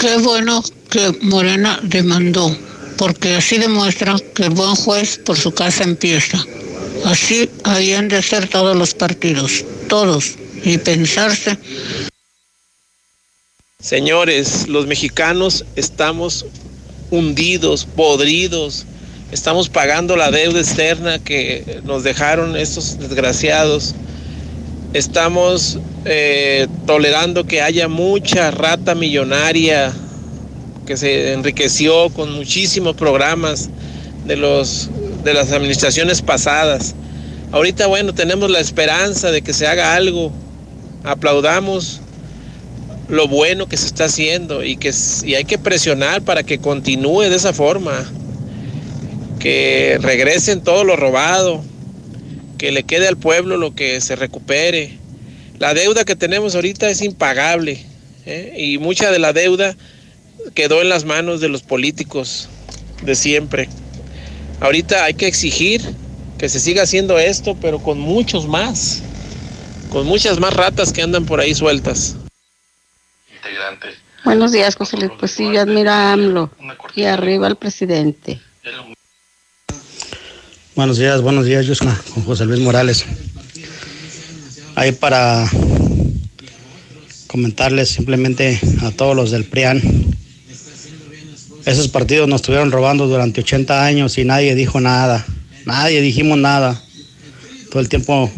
Qué 0.00 0.16
bueno 0.18 0.62
que 0.90 1.16
Morena 1.22 1.80
demandó, 1.82 2.54
porque 2.96 3.36
así 3.36 3.58
demuestra 3.58 4.16
que 4.34 4.44
el 4.44 4.50
buen 4.50 4.74
juez 4.76 5.18
por 5.18 5.36
su 5.36 5.52
casa 5.52 5.82
empieza. 5.84 6.38
Así 7.04 7.48
habían 7.64 8.08
de 8.08 8.22
ser 8.22 8.48
todos 8.48 8.76
los 8.76 8.94
partidos, 8.94 9.64
todos, 9.88 10.36
y 10.64 10.78
pensarse 10.78 11.56
Señores, 13.80 14.66
los 14.66 14.88
mexicanos 14.88 15.64
estamos 15.76 16.44
hundidos, 17.10 17.86
podridos, 17.86 18.86
estamos 19.32 19.68
pagando 19.68 20.16
la 20.16 20.30
deuda 20.30 20.60
externa 20.60 21.18
que 21.18 21.80
nos 21.84 22.02
dejaron 22.02 22.56
estos 22.56 22.98
desgraciados. 22.98 23.94
Estamos 24.94 25.78
eh, 26.04 26.66
tolerando 26.86 27.44
que 27.44 27.60
haya 27.60 27.88
mucha 27.88 28.50
rata 28.50 28.94
millonaria 28.94 29.92
que 30.86 30.96
se 30.96 31.34
enriqueció 31.34 32.08
con 32.10 32.32
muchísimos 32.32 32.96
programas 32.96 33.68
de, 34.24 34.36
los, 34.36 34.88
de 35.22 35.34
las 35.34 35.52
administraciones 35.52 36.22
pasadas. 36.22 36.94
Ahorita, 37.52 37.86
bueno, 37.86 38.14
tenemos 38.14 38.50
la 38.50 38.60
esperanza 38.60 39.30
de 39.30 39.42
que 39.42 39.52
se 39.52 39.66
haga 39.66 39.94
algo. 39.94 40.32
Aplaudamos 41.04 42.00
lo 43.08 43.26
bueno 43.26 43.68
que 43.68 43.76
se 43.76 43.86
está 43.86 44.04
haciendo 44.04 44.62
y 44.64 44.76
que 44.76 44.92
y 45.24 45.34
hay 45.34 45.44
que 45.44 45.58
presionar 45.58 46.22
para 46.22 46.42
que 46.42 46.58
continúe 46.58 47.22
de 47.22 47.36
esa 47.36 47.52
forma. 47.52 47.92
que 49.38 49.98
regresen 50.00 50.62
todo 50.62 50.82
lo 50.82 50.96
robado, 50.96 51.62
que 52.58 52.72
le 52.72 52.82
quede 52.82 53.06
al 53.06 53.16
pueblo 53.16 53.56
lo 53.56 53.72
que 53.72 54.00
se 54.00 54.16
recupere. 54.16 54.98
La 55.60 55.74
deuda 55.74 56.04
que 56.04 56.16
tenemos 56.16 56.56
ahorita 56.56 56.90
es 56.90 57.02
impagable 57.02 57.84
¿eh? 58.26 58.54
y 58.58 58.78
mucha 58.78 59.12
de 59.12 59.20
la 59.20 59.32
deuda 59.32 59.76
quedó 60.54 60.82
en 60.82 60.88
las 60.88 61.04
manos 61.04 61.40
de 61.40 61.48
los 61.48 61.62
políticos 61.62 62.48
de 63.02 63.14
siempre. 63.14 63.68
Ahorita 64.60 65.04
hay 65.04 65.14
que 65.14 65.28
exigir 65.28 65.82
que 66.36 66.48
se 66.48 66.60
siga 66.60 66.82
haciendo 66.82 67.18
esto, 67.18 67.56
pero 67.60 67.80
con 67.80 67.98
muchos 67.98 68.46
más, 68.46 69.02
con 69.90 70.06
muchas 70.06 70.40
más 70.40 70.54
ratas 70.54 70.92
que 70.92 71.02
andan 71.02 71.26
por 71.26 71.40
ahí 71.40 71.54
sueltas. 71.54 72.16
Buenos 74.24 74.52
días, 74.52 74.76
José 74.76 74.96
Luis. 74.96 75.12
Pues 75.18 75.32
sí, 75.32 75.44
yo 75.52 75.60
admiro 75.60 75.90
a 75.90 76.12
AMLO 76.12 76.50
y 76.94 77.04
arriba 77.04 77.46
al 77.46 77.56
presidente. 77.56 78.40
Buenos 80.74 80.98
días, 80.98 81.22
buenos 81.22 81.44
días, 81.44 81.66
yo 81.66 81.74
soy 81.74 81.88
con 82.14 82.24
José 82.24 82.44
Luis 82.44 82.60
Morales. 82.60 83.04
Ahí 84.74 84.92
para 84.92 85.48
comentarles 87.26 87.88
simplemente 87.88 88.60
a 88.82 88.90
todos 88.90 89.16
los 89.16 89.30
del 89.30 89.44
PRIAN. 89.44 89.82
Esos 91.64 91.88
partidos 91.88 92.28
nos 92.28 92.42
estuvieron 92.42 92.70
robando 92.70 93.06
durante 93.06 93.40
80 93.40 93.84
años 93.84 94.18
y 94.18 94.24
nadie 94.24 94.54
dijo 94.54 94.80
nada. 94.80 95.26
Nadie 95.64 96.00
dijimos 96.00 96.38
nada. 96.38 96.80
Todo 97.70 97.80
el 97.80 97.88
tiempo 97.88 98.30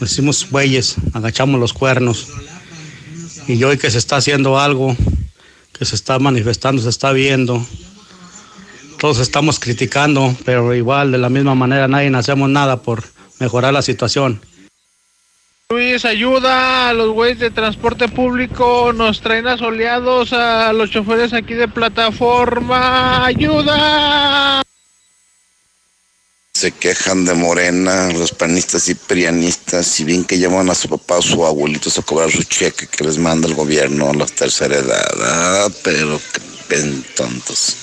nos 0.00 0.12
hicimos 0.12 0.50
bueyes, 0.50 0.96
agachamos 1.12 1.60
los 1.60 1.72
cuernos. 1.72 2.26
Y 3.48 3.62
hoy 3.62 3.78
que 3.78 3.90
se 3.90 3.98
está 3.98 4.16
haciendo 4.16 4.58
algo, 4.58 4.96
que 5.78 5.84
se 5.84 5.94
está 5.94 6.18
manifestando, 6.18 6.82
se 6.82 6.88
está 6.88 7.12
viendo, 7.12 7.64
todos 8.98 9.20
estamos 9.20 9.60
criticando, 9.60 10.34
pero 10.44 10.74
igual 10.74 11.12
de 11.12 11.18
la 11.18 11.28
misma 11.28 11.54
manera 11.54 11.86
nadie 11.86 12.14
hacemos 12.16 12.48
nada 12.48 12.82
por 12.82 13.04
mejorar 13.38 13.72
la 13.72 13.82
situación. 13.82 14.40
Luis, 15.70 16.04
ayuda 16.04 16.88
a 16.88 16.92
los 16.92 17.10
güeyes 17.10 17.38
de 17.38 17.50
transporte 17.50 18.08
público, 18.08 18.92
nos 18.92 19.20
traen 19.20 19.48
asoleados 19.48 20.32
a 20.32 20.72
los 20.72 20.90
choferes 20.90 21.32
aquí 21.32 21.54
de 21.54 21.68
plataforma, 21.68 23.26
ayuda. 23.26 24.62
Se 26.56 26.72
quejan 26.72 27.26
de 27.26 27.34
Morena, 27.34 28.10
los 28.14 28.32
panistas 28.32 28.88
y 28.88 28.94
prianistas, 28.94 30.00
y 30.00 30.04
bien 30.04 30.24
que 30.24 30.38
llaman 30.38 30.70
a 30.70 30.74
su 30.74 30.88
papá 30.88 31.18
o 31.18 31.22
su 31.22 31.44
abuelito 31.44 31.90
a 31.94 32.02
cobrar 32.02 32.30
su 32.30 32.44
cheque 32.44 32.86
que 32.86 33.04
les 33.04 33.18
manda 33.18 33.46
el 33.46 33.52
gobierno 33.52 34.08
a 34.08 34.14
la 34.14 34.24
tercera 34.24 34.76
edad. 34.76 35.06
Ah, 35.20 35.68
pero 35.84 36.18
qué 36.18 36.40
pen 36.66 37.04
tontos. 37.14 37.76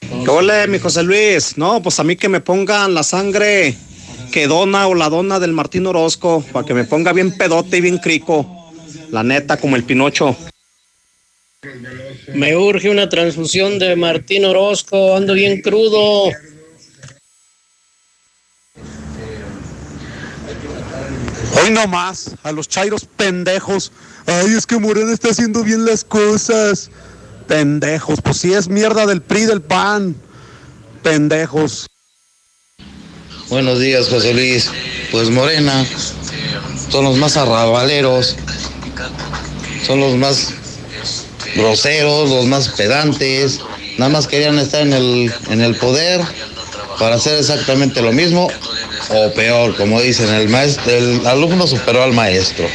¿Qué 0.00 0.30
ole, 0.30 0.66
mi 0.66 0.78
José 0.78 1.02
Luis? 1.02 1.58
No, 1.58 1.82
pues 1.82 2.00
a 2.00 2.04
mí 2.04 2.16
que 2.16 2.30
me 2.30 2.40
pongan 2.40 2.94
la 2.94 3.02
sangre 3.02 3.76
que 4.32 4.46
dona 4.46 4.86
o 4.86 4.94
la 4.94 5.10
dona 5.10 5.38
del 5.38 5.52
Martín 5.52 5.86
Orozco, 5.86 6.42
para 6.52 6.64
que 6.66 6.72
me 6.72 6.84
ponga 6.84 7.12
bien 7.12 7.36
pedote 7.36 7.76
y 7.76 7.80
bien 7.82 7.98
crico. 7.98 8.72
La 9.10 9.22
neta, 9.22 9.58
como 9.58 9.76
el 9.76 9.84
Pinocho. 9.84 10.34
Me 12.32 12.56
urge 12.56 12.88
una 12.88 13.10
transfusión 13.10 13.78
de 13.78 13.94
Martín 13.94 14.46
Orozco, 14.46 15.14
ando 15.14 15.34
bien 15.34 15.60
crudo. 15.60 16.32
Hoy 21.60 21.70
no 21.70 21.86
más, 21.86 22.30
a 22.42 22.52
los 22.52 22.68
chairos 22.68 23.04
pendejos. 23.04 23.92
Ay, 24.26 24.54
es 24.56 24.66
que 24.66 24.78
Morena 24.78 25.12
está 25.12 25.30
haciendo 25.30 25.62
bien 25.62 25.84
las 25.84 26.04
cosas. 26.04 26.90
Pendejos, 27.46 28.20
pues 28.22 28.38
si 28.38 28.52
es 28.52 28.68
mierda 28.68 29.06
del 29.06 29.20
PRI 29.20 29.46
del 29.46 29.60
PAN. 29.60 30.16
Pendejos. 31.02 31.86
Buenos 33.48 33.80
días, 33.80 34.08
José 34.08 34.32
Luis. 34.32 34.70
Pues 35.10 35.28
Morena 35.28 35.84
son 36.90 37.04
los 37.04 37.18
más 37.18 37.36
arrabaleros, 37.36 38.36
son 39.86 40.00
los 40.00 40.16
más 40.16 40.54
groseros, 41.54 42.30
los 42.30 42.46
más 42.46 42.68
pedantes. 42.70 43.60
Nada 43.98 44.10
más 44.10 44.26
querían 44.26 44.58
estar 44.58 44.80
en 44.80 44.94
el, 44.94 45.32
en 45.50 45.60
el 45.60 45.74
poder 45.76 46.22
para 46.98 47.16
hacer 47.16 47.38
exactamente 47.38 48.00
lo 48.00 48.12
mismo 48.12 48.48
o 49.10 49.32
peor, 49.32 49.76
como 49.76 50.00
dicen, 50.00 50.28
el 50.34 50.48
maestro, 50.48 50.92
el 50.92 51.26
alumno 51.26 51.66
superó 51.66 52.02
al 52.02 52.12
maestro. 52.12 52.66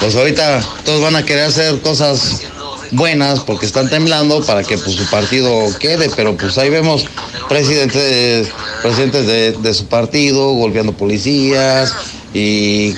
Pues 0.00 0.14
ahorita 0.14 0.60
todos 0.84 1.00
van 1.02 1.16
a 1.16 1.24
querer 1.24 1.44
hacer 1.44 1.80
cosas 1.80 2.42
buenas 2.90 3.40
porque 3.40 3.66
están 3.66 3.88
temblando 3.90 4.44
para 4.44 4.62
que 4.62 4.78
pues, 4.78 4.96
su 4.96 5.04
partido 5.10 5.66
quede, 5.78 6.10
pero 6.14 6.36
pues 6.36 6.56
ahí 6.58 6.70
vemos 6.70 7.06
presidentes, 7.48 8.48
presidentes 8.82 9.26
de, 9.26 9.74
su 9.74 9.86
partido 9.86 10.52
golpeando 10.52 10.92
policías 10.92 11.92
y 12.32 12.94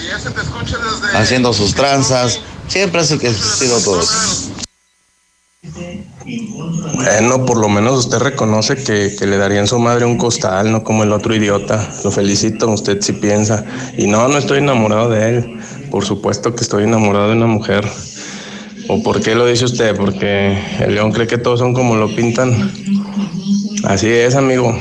haciendo 1.14 1.52
sus 1.52 1.74
tranzas. 1.74 2.40
Siempre 2.68 3.00
hace 3.00 3.18
que 3.18 3.28
ha 3.28 3.30
existido 3.30 3.80
todo. 3.80 4.02
Bueno, 6.94 7.44
por 7.46 7.58
lo 7.58 7.68
menos 7.68 7.98
usted 8.06 8.18
reconoce 8.18 8.76
que, 8.76 9.14
que 9.18 9.26
le 9.26 9.36
darían 9.36 9.66
su 9.66 9.78
madre 9.78 10.04
un 10.04 10.16
costal, 10.16 10.70
no 10.70 10.84
como 10.84 11.02
el 11.02 11.12
otro 11.12 11.34
idiota. 11.34 11.88
Lo 12.04 12.10
felicito, 12.10 12.68
usted 12.68 12.98
sí 13.00 13.12
piensa. 13.12 13.64
Y 13.96 14.06
no, 14.06 14.28
no 14.28 14.38
estoy 14.38 14.58
enamorado 14.58 15.08
de 15.08 15.28
él. 15.28 15.60
Por 15.90 16.04
supuesto 16.04 16.54
que 16.54 16.62
estoy 16.62 16.84
enamorado 16.84 17.28
de 17.28 17.36
una 17.36 17.46
mujer. 17.46 17.84
¿O 18.88 19.02
por 19.02 19.20
qué 19.20 19.34
lo 19.34 19.46
dice 19.46 19.64
usted? 19.64 19.96
Porque 19.96 20.58
el 20.80 20.94
león 20.94 21.12
cree 21.12 21.26
que 21.26 21.38
todos 21.38 21.60
son 21.60 21.74
como 21.74 21.96
lo 21.96 22.14
pintan. 22.14 22.72
Así 23.84 24.08
es, 24.08 24.34
amigo. 24.34 24.76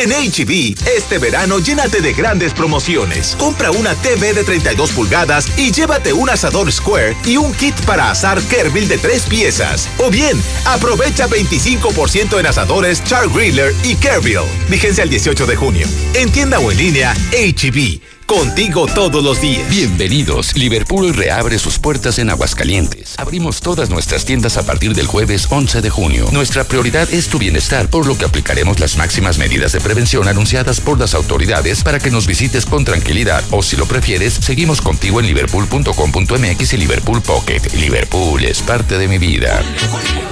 En 0.00 0.12
HB, 0.12 0.78
este 0.96 1.18
verano 1.18 1.58
llénate 1.58 2.00
de 2.00 2.14
grandes 2.14 2.54
promociones. 2.54 3.36
Compra 3.38 3.70
una 3.70 3.94
TV 3.96 4.32
de 4.32 4.44
32 4.44 4.92
pulgadas 4.92 5.46
y 5.58 5.72
llévate 5.72 6.14
un 6.14 6.30
asador 6.30 6.72
Square 6.72 7.14
y 7.26 7.36
un 7.36 7.52
kit 7.52 7.78
para 7.82 8.10
asar 8.10 8.40
Kerbil 8.44 8.88
de 8.88 8.96
3 8.96 9.26
piezas. 9.26 9.90
O 9.98 10.08
bien, 10.08 10.42
aprovecha 10.64 11.28
25% 11.28 12.40
en 12.40 12.46
asadores 12.46 13.04
Char 13.04 13.28
Griller 13.28 13.74
y 13.84 13.94
Kerbil. 13.96 14.38
Vigencia 14.70 15.04
el 15.04 15.10
18 15.10 15.44
de 15.44 15.56
junio. 15.56 15.86
En 16.14 16.32
tienda 16.32 16.58
o 16.60 16.70
en 16.70 16.78
línea, 16.78 17.14
HB. 17.32 18.00
Contigo 18.30 18.86
todos 18.86 19.24
los 19.24 19.40
días. 19.40 19.68
Bienvenidos. 19.68 20.56
Liverpool 20.56 21.12
reabre 21.12 21.58
sus 21.58 21.80
puertas 21.80 22.20
en 22.20 22.30
Aguascalientes. 22.30 23.18
Abrimos 23.18 23.60
todas 23.60 23.90
nuestras 23.90 24.24
tiendas 24.24 24.56
a 24.56 24.64
partir 24.64 24.94
del 24.94 25.08
jueves 25.08 25.48
11 25.50 25.80
de 25.80 25.90
junio. 25.90 26.28
Nuestra 26.30 26.62
prioridad 26.62 27.12
es 27.12 27.26
tu 27.26 27.40
bienestar, 27.40 27.90
por 27.90 28.06
lo 28.06 28.16
que 28.16 28.24
aplicaremos 28.24 28.78
las 28.78 28.96
máximas 28.96 29.38
medidas 29.38 29.72
de 29.72 29.80
prevención 29.80 30.28
anunciadas 30.28 30.80
por 30.80 31.00
las 31.00 31.14
autoridades 31.14 31.82
para 31.82 31.98
que 31.98 32.12
nos 32.12 32.28
visites 32.28 32.66
con 32.66 32.84
tranquilidad. 32.84 33.42
O 33.50 33.64
si 33.64 33.76
lo 33.76 33.86
prefieres, 33.86 34.34
seguimos 34.34 34.80
contigo 34.80 35.18
en 35.18 35.26
liverpool.com.mx 35.26 36.72
y 36.72 36.76
Liverpool 36.76 37.22
Pocket. 37.22 37.62
Liverpool 37.74 38.44
es 38.44 38.62
parte 38.62 38.96
de 38.96 39.08
mi 39.08 39.18
vida. 39.18 39.60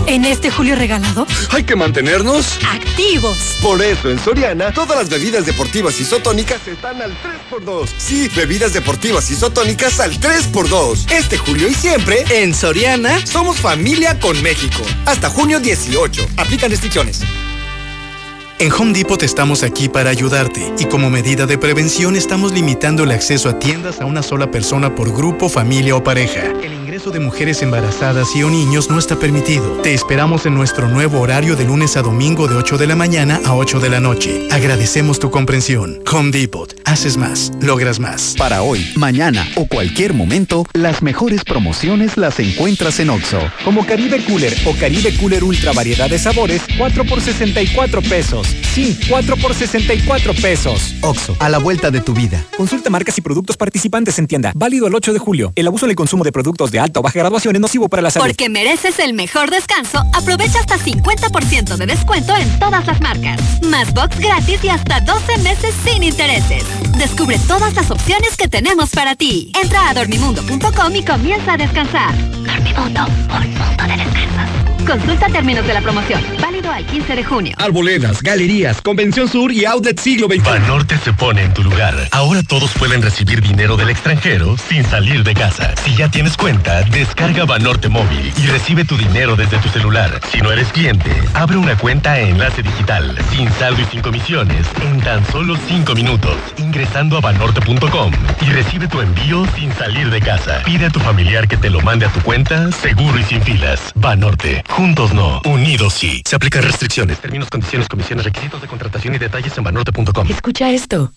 En 0.06 0.24
este 0.24 0.52
julio 0.52 0.76
regalado, 0.76 1.26
Hay 1.50 1.64
que 1.64 1.74
mantenernos 1.74 2.60
activos. 2.72 3.56
Por 3.60 3.82
eso, 3.82 4.08
en 4.08 4.20
Soriana, 4.20 4.72
todas 4.72 4.96
las 4.96 5.08
bebidas 5.08 5.44
deportivas 5.44 6.00
isotónicas 6.00 6.66
están 6.68 7.02
al 7.02 7.10
3x2. 7.10 7.87
Sí, 7.96 8.28
bebidas 8.34 8.72
deportivas 8.72 9.30
isotónicas 9.30 10.00
al 10.00 10.18
3x2. 10.18 11.10
Este 11.10 11.38
julio 11.38 11.68
y 11.68 11.74
siempre, 11.74 12.24
en 12.30 12.54
Soriana, 12.54 13.24
somos 13.26 13.58
familia 13.58 14.18
con 14.18 14.40
México. 14.42 14.82
Hasta 15.06 15.30
junio 15.30 15.60
18. 15.60 16.26
Aplican 16.36 16.70
restricciones. 16.70 17.22
En 18.60 18.72
Home 18.72 18.92
Depot 18.92 19.22
estamos 19.22 19.62
aquí 19.62 19.88
para 19.88 20.10
ayudarte 20.10 20.72
y 20.80 20.86
como 20.86 21.10
medida 21.10 21.46
de 21.46 21.58
prevención 21.58 22.16
estamos 22.16 22.50
limitando 22.52 23.04
el 23.04 23.12
acceso 23.12 23.48
a 23.48 23.58
tiendas 23.60 24.00
a 24.00 24.04
una 24.04 24.20
sola 24.20 24.50
persona 24.50 24.96
por 24.96 25.14
grupo, 25.14 25.48
familia 25.48 25.94
o 25.94 26.02
pareja. 26.02 26.42
El 26.88 26.94
ingreso 26.94 27.10
de 27.10 27.20
mujeres 27.20 27.60
embarazadas 27.60 28.34
y 28.34 28.42
o 28.42 28.48
niños 28.48 28.88
no 28.88 28.98
está 28.98 29.16
permitido. 29.16 29.72
Te 29.82 29.92
esperamos 29.92 30.46
en 30.46 30.54
nuestro 30.54 30.88
nuevo 30.88 31.20
horario 31.20 31.54
de 31.54 31.66
lunes 31.66 31.98
a 31.98 32.02
domingo 32.02 32.48
de 32.48 32.56
8 32.56 32.78
de 32.78 32.86
la 32.86 32.96
mañana 32.96 33.42
a 33.44 33.54
8 33.54 33.78
de 33.78 33.90
la 33.90 34.00
noche. 34.00 34.48
Agradecemos 34.50 35.18
tu 35.18 35.30
comprensión. 35.30 36.00
Home 36.10 36.30
Depot. 36.30 36.74
Haces 36.86 37.18
más, 37.18 37.52
logras 37.60 38.00
más. 38.00 38.34
Para 38.38 38.62
hoy, 38.62 38.90
mañana 38.96 39.46
o 39.56 39.66
cualquier 39.66 40.14
momento, 40.14 40.64
las 40.72 41.02
mejores 41.02 41.44
promociones 41.44 42.16
las 42.16 42.40
encuentras 42.40 42.98
en 43.00 43.10
Oxo. 43.10 43.38
Como 43.66 43.84
Caribe 43.84 44.24
Cooler 44.24 44.56
o 44.64 44.72
Caribe 44.72 45.14
Cooler 45.18 45.44
Ultra 45.44 45.72
variedad 45.74 46.08
de 46.08 46.18
sabores, 46.18 46.62
4 46.78 47.04
por 47.04 47.20
64 47.20 48.00
pesos. 48.00 48.46
Sí, 48.72 48.98
4 49.10 49.36
por 49.36 49.52
64 49.52 50.32
pesos. 50.40 50.94
Oxo, 51.02 51.36
a 51.38 51.50
la 51.50 51.58
vuelta 51.58 51.90
de 51.90 52.00
tu 52.00 52.14
vida. 52.14 52.42
Consulta 52.56 52.88
marcas 52.88 53.18
y 53.18 53.20
productos 53.20 53.58
participantes 53.58 54.18
en 54.18 54.26
tienda. 54.26 54.52
Válido 54.54 54.86
el 54.86 54.94
8 54.94 55.12
de 55.12 55.18
julio. 55.18 55.52
El 55.54 55.66
abuso 55.66 55.84
en 55.84 55.90
el 55.90 55.96
consumo 55.96 56.24
de 56.24 56.32
productos 56.32 56.70
de 56.70 56.77
alta 56.78 57.00
o 57.00 57.02
baja 57.02 57.18
graduación 57.18 57.56
es 57.56 57.60
nocivo 57.60 57.88
para 57.88 58.02
la 58.02 58.10
salud. 58.10 58.26
Porque 58.26 58.48
mereces 58.48 58.98
el 58.98 59.14
mejor 59.14 59.50
descanso, 59.50 60.02
aprovecha 60.12 60.60
hasta 60.60 60.78
50% 60.78 61.76
de 61.76 61.86
descuento 61.86 62.36
en 62.36 62.58
todas 62.58 62.86
las 62.86 63.00
marcas. 63.00 63.40
Más 63.62 63.92
box 63.94 64.18
gratis 64.18 64.62
y 64.62 64.68
hasta 64.68 65.00
12 65.00 65.38
meses 65.38 65.74
sin 65.84 66.02
intereses. 66.02 66.64
Descubre 66.96 67.38
todas 67.46 67.74
las 67.74 67.90
opciones 67.90 68.36
que 68.36 68.48
tenemos 68.48 68.90
para 68.90 69.14
ti. 69.14 69.52
Entra 69.62 69.88
a 69.88 69.94
dormimundo.com 69.94 70.96
y 70.96 71.04
comienza 71.04 71.54
a 71.54 71.56
descansar. 71.56 72.14
Dormimundo, 72.44 73.06
un 73.06 73.54
mundo 73.54 73.82
de 73.86 73.96
descansos. 73.96 74.67
Consulta 74.88 75.26
términos 75.26 75.66
de 75.66 75.74
la 75.74 75.82
promoción. 75.82 76.18
Válido 76.40 76.72
al 76.72 76.86
15 76.86 77.16
de 77.16 77.22
junio. 77.22 77.54
Arboledas, 77.58 78.22
galerías, 78.22 78.80
Convención 78.80 79.28
Sur 79.28 79.52
y 79.52 79.66
Outlet 79.66 80.00
Siglo 80.00 80.28
XX. 80.28 80.42
Banorte 80.42 80.96
se 80.96 81.12
pone 81.12 81.42
en 81.42 81.52
tu 81.52 81.62
lugar. 81.62 81.94
Ahora 82.10 82.42
todos 82.42 82.72
pueden 82.72 83.02
recibir 83.02 83.42
dinero 83.42 83.76
del 83.76 83.90
extranjero 83.90 84.56
sin 84.56 84.82
salir 84.86 85.24
de 85.24 85.34
casa. 85.34 85.74
Si 85.84 85.94
ya 85.94 86.10
tienes 86.10 86.38
cuenta, 86.38 86.80
descarga 86.84 87.44
Banorte 87.44 87.90
Móvil 87.90 88.32
y 88.42 88.46
recibe 88.46 88.86
tu 88.86 88.96
dinero 88.96 89.36
desde 89.36 89.58
tu 89.58 89.68
celular. 89.68 90.22
Si 90.32 90.40
no 90.40 90.50
eres 90.50 90.68
cliente, 90.68 91.10
abre 91.34 91.58
una 91.58 91.76
cuenta 91.76 92.18
en 92.18 92.30
Enlace 92.30 92.62
Digital, 92.62 93.14
sin 93.30 93.52
saldo 93.52 93.82
y 93.82 93.84
sin 93.86 94.00
comisiones, 94.00 94.66
en 94.82 95.00
tan 95.02 95.22
solo 95.26 95.58
5 95.68 95.94
minutos, 95.94 96.36
ingresando 96.56 97.18
a 97.18 97.20
banorte.com 97.20 98.12
y 98.40 98.50
recibe 98.52 98.88
tu 98.88 99.02
envío 99.02 99.44
sin 99.54 99.70
salir 99.74 100.08
de 100.08 100.20
casa. 100.22 100.62
Pide 100.64 100.86
a 100.86 100.90
tu 100.90 101.00
familiar 101.00 101.46
que 101.46 101.58
te 101.58 101.68
lo 101.68 101.82
mande 101.82 102.06
a 102.06 102.08
tu 102.10 102.20
cuenta, 102.20 102.72
seguro 102.72 103.18
y 103.18 103.24
sin 103.24 103.42
filas. 103.42 103.92
Banorte. 103.94 104.64
Juntos 104.78 105.12
no, 105.12 105.40
unidos 105.44 105.94
sí. 105.94 106.22
Se 106.24 106.36
aplican 106.36 106.62
restricciones, 106.62 107.18
términos, 107.18 107.50
condiciones, 107.50 107.88
comisiones, 107.88 108.24
requisitos 108.24 108.62
de 108.62 108.68
contratación 108.68 109.12
y 109.12 109.18
detalles 109.18 109.58
en 109.58 109.64
banorte.com. 109.64 110.30
Escucha 110.30 110.70
esto. 110.70 111.10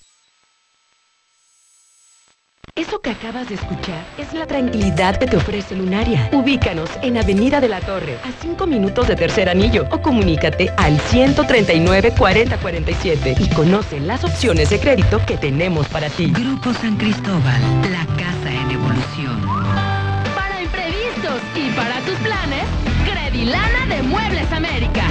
Eso 2.73 3.01
que 3.01 3.11
acabas 3.11 3.49
de 3.49 3.55
escuchar 3.55 4.03
es 4.17 4.33
la 4.33 4.47
tranquilidad 4.47 5.17
que 5.17 5.27
te 5.27 5.37
ofrece 5.37 5.75
Lunaria. 5.75 6.27
Ubícanos 6.31 6.89
en 7.03 7.19
Avenida 7.19 7.61
de 7.61 7.67
la 7.67 7.81
Torre, 7.81 8.17
a 8.23 8.31
5 8.41 8.65
minutos 8.65 9.07
de 9.07 9.15
Tercer 9.15 9.47
Anillo, 9.47 9.85
o 9.91 10.01
comunícate 10.01 10.71
al 10.77 10.99
139 10.99 12.15
4047 12.17 13.35
y 13.37 13.49
conoce 13.49 13.99
las 13.99 14.23
opciones 14.23 14.71
de 14.71 14.79
crédito 14.79 15.23
que 15.23 15.37
tenemos 15.37 15.87
para 15.87 16.09
ti. 16.09 16.31
Grupo 16.31 16.73
San 16.73 16.97
Cristóbal, 16.97 17.61
la 17.91 18.07
casa 18.15 18.60
Credilana 23.41 23.87
de 23.87 24.03
Muebles 24.03 24.51
América. 24.51 25.01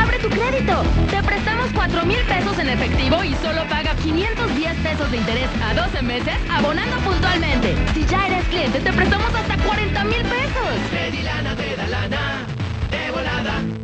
Abre 0.00 0.20
tu 0.20 0.28
crédito. 0.28 0.84
Te 1.10 1.20
prestamos 1.24 1.68
4 1.74 2.06
mil 2.06 2.20
pesos 2.20 2.56
en 2.60 2.68
efectivo 2.68 3.24
y 3.24 3.34
solo 3.42 3.64
paga 3.68 3.96
510 3.96 4.76
pesos 4.76 5.10
de 5.10 5.16
interés 5.16 5.48
a 5.60 5.74
12 5.74 6.02
meses 6.02 6.36
abonando 6.48 6.96
puntualmente. 6.98 7.74
Si 7.92 8.06
ya 8.06 8.28
eres 8.28 8.44
cliente, 8.44 8.78
te 8.78 8.92
prestamos 8.92 9.34
hasta 9.34 9.56
40 9.56 10.04
mil 10.04 10.22
pesos. 10.22 10.72
Te 10.92 11.76
da 11.76 11.88
lana 11.88 12.46
de 12.92 13.10
volada. 13.10 13.83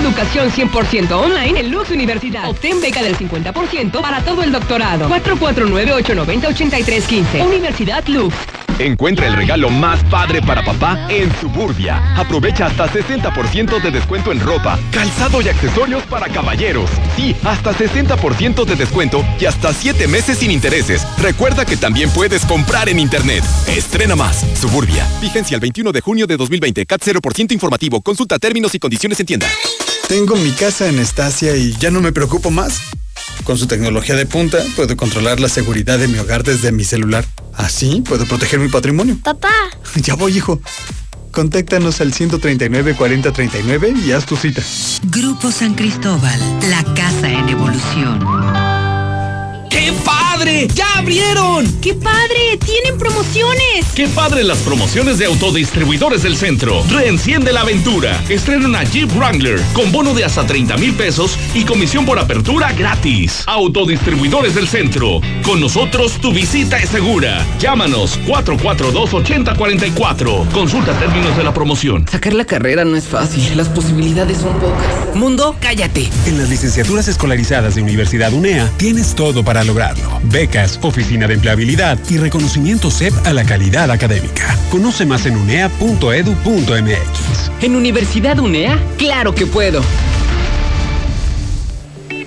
educación 0.00 0.50
100% 0.50 1.12
online 1.12 1.60
en 1.60 1.70
Luz 1.70 1.90
Universidad. 1.90 2.48
Obtén 2.48 2.80
beca 2.80 3.02
del 3.02 3.16
50% 3.16 4.00
para 4.00 4.22
todo 4.22 4.42
el 4.42 4.50
doctorado. 4.50 5.08
449-890-8315. 5.08 7.46
Universidad 7.46 8.04
Luz. 8.06 8.32
Encuentra 8.78 9.26
el 9.26 9.34
regalo 9.34 9.68
más 9.68 10.02
padre 10.04 10.40
para 10.40 10.64
papá 10.64 11.06
en 11.10 11.30
Suburbia. 11.38 12.02
Aprovecha 12.16 12.64
hasta 12.66 12.90
60% 12.90 13.82
de 13.82 13.90
descuento 13.90 14.32
en 14.32 14.40
ropa, 14.40 14.78
calzado 14.90 15.42
y 15.42 15.50
accesorios 15.50 16.02
para 16.04 16.28
caballeros. 16.28 16.88
Sí, 17.14 17.36
hasta 17.44 17.74
60% 17.74 18.64
de 18.64 18.76
descuento 18.76 19.22
y 19.38 19.44
hasta 19.44 19.74
7 19.74 20.08
meses 20.08 20.38
sin 20.38 20.50
intereses. 20.50 21.06
Recuerda 21.18 21.66
que 21.66 21.76
también 21.76 22.08
puedes 22.10 22.46
comprar 22.46 22.88
en 22.88 22.98
internet. 22.98 23.44
Estrena 23.68 24.16
más. 24.16 24.46
Suburbia. 24.58 25.06
Vigencia 25.20 25.56
el 25.56 25.60
21 25.60 25.92
de 25.92 26.00
junio 26.00 26.26
de 26.26 26.38
2020. 26.38 26.86
CAT 26.86 27.02
0% 27.02 27.52
informativo. 27.52 28.00
Consulta 28.00 28.38
términos 28.38 28.74
y 28.74 28.78
condiciones 28.78 29.20
en 29.20 29.26
tienda. 29.26 29.46
Tengo 30.10 30.34
mi 30.34 30.50
casa 30.50 30.88
en 30.88 30.98
Estacia 30.98 31.54
y 31.54 31.72
ya 31.76 31.92
no 31.92 32.00
me 32.00 32.10
preocupo 32.10 32.50
más. 32.50 32.80
Con 33.44 33.56
su 33.56 33.68
tecnología 33.68 34.16
de 34.16 34.26
punta, 34.26 34.58
puedo 34.74 34.96
controlar 34.96 35.38
la 35.38 35.48
seguridad 35.48 36.00
de 36.00 36.08
mi 36.08 36.18
hogar 36.18 36.42
desde 36.42 36.72
mi 36.72 36.82
celular. 36.82 37.24
Así 37.54 38.02
puedo 38.04 38.26
proteger 38.26 38.58
mi 38.58 38.68
patrimonio. 38.68 39.16
Papá. 39.22 39.52
Ya 40.02 40.16
voy, 40.16 40.36
hijo. 40.36 40.60
Contáctanos 41.30 42.00
al 42.00 42.12
139 42.12 42.96
4039 42.96 43.94
y 44.04 44.10
haz 44.10 44.26
tu 44.26 44.34
cita. 44.34 44.62
Grupo 45.04 45.52
San 45.52 45.74
Cristóbal, 45.74 46.40
la 46.68 46.82
casa 46.94 47.30
en 47.30 47.48
evolución. 47.48 48.18
¡Qué 49.70 49.92
padre! 50.04 50.29
¡Ya 50.40 50.86
abrieron! 50.96 51.66
¡Qué 51.82 51.92
padre! 51.92 52.58
¡Tienen 52.64 52.96
promociones! 52.98 53.84
¡Qué 53.94 54.08
padre 54.08 54.42
las 54.42 54.56
promociones 54.60 55.18
de 55.18 55.26
autodistribuidores 55.26 56.22
del 56.22 56.34
centro! 56.34 56.82
Reenciende 56.88 57.52
la 57.52 57.60
aventura. 57.60 58.18
Estrena 58.26 58.66
una 58.66 58.82
Jeep 58.84 59.14
Wrangler 59.14 59.60
con 59.74 59.92
bono 59.92 60.14
de 60.14 60.24
hasta 60.24 60.46
30 60.46 60.78
mil 60.78 60.94
pesos 60.94 61.36
y 61.52 61.64
comisión 61.64 62.06
por 62.06 62.18
apertura 62.18 62.72
gratis. 62.72 63.42
Autodistribuidores 63.46 64.54
del 64.54 64.66
centro. 64.66 65.20
Con 65.42 65.60
nosotros 65.60 66.12
tu 66.22 66.32
visita 66.32 66.78
es 66.78 66.88
segura. 66.88 67.44
Llámanos 67.58 68.18
442-8044. 68.26 70.50
Consulta 70.52 70.98
términos 70.98 71.36
de 71.36 71.44
la 71.44 71.52
promoción. 71.52 72.06
Sacar 72.10 72.32
la 72.32 72.46
carrera 72.46 72.86
no 72.86 72.96
es 72.96 73.04
fácil. 73.04 73.58
Las 73.58 73.68
posibilidades 73.68 74.38
son 74.38 74.58
pocas. 74.58 75.14
Mundo, 75.14 75.54
cállate. 75.60 76.08
En 76.24 76.38
las 76.38 76.48
licenciaturas 76.48 77.08
escolarizadas 77.08 77.74
de 77.74 77.82
Universidad 77.82 78.32
UNEA 78.32 78.72
tienes 78.78 79.14
todo 79.14 79.44
para 79.44 79.64
lograrlo. 79.64 80.29
Becas, 80.30 80.78
oficina 80.82 81.26
de 81.26 81.34
empleabilidad 81.34 81.98
y 82.08 82.16
reconocimiento 82.16 82.90
CEP 82.90 83.12
a 83.26 83.32
la 83.32 83.44
calidad 83.44 83.90
académica. 83.90 84.56
Conoce 84.70 85.04
más 85.04 85.26
en 85.26 85.36
unea.edu.mx. 85.36 87.62
¿En 87.62 87.74
Universidad 87.74 88.38
UNEA? 88.38 88.78
¡Claro 88.96 89.34
que 89.34 89.46
puedo! 89.46 89.82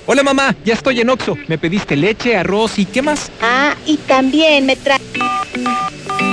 Hola 0.06 0.22
mamá, 0.22 0.54
ya 0.66 0.74
estoy 0.74 1.00
en 1.00 1.10
Oxo. 1.10 1.38
Me 1.48 1.58
pediste 1.58 1.96
leche, 1.96 2.36
arroz 2.36 2.78
y 2.78 2.86
¿qué 2.86 3.02
más? 3.02 3.32
Ah, 3.42 3.74
y 3.86 3.98
también 3.98 4.66
me 4.66 4.76
trae... 4.76 5.00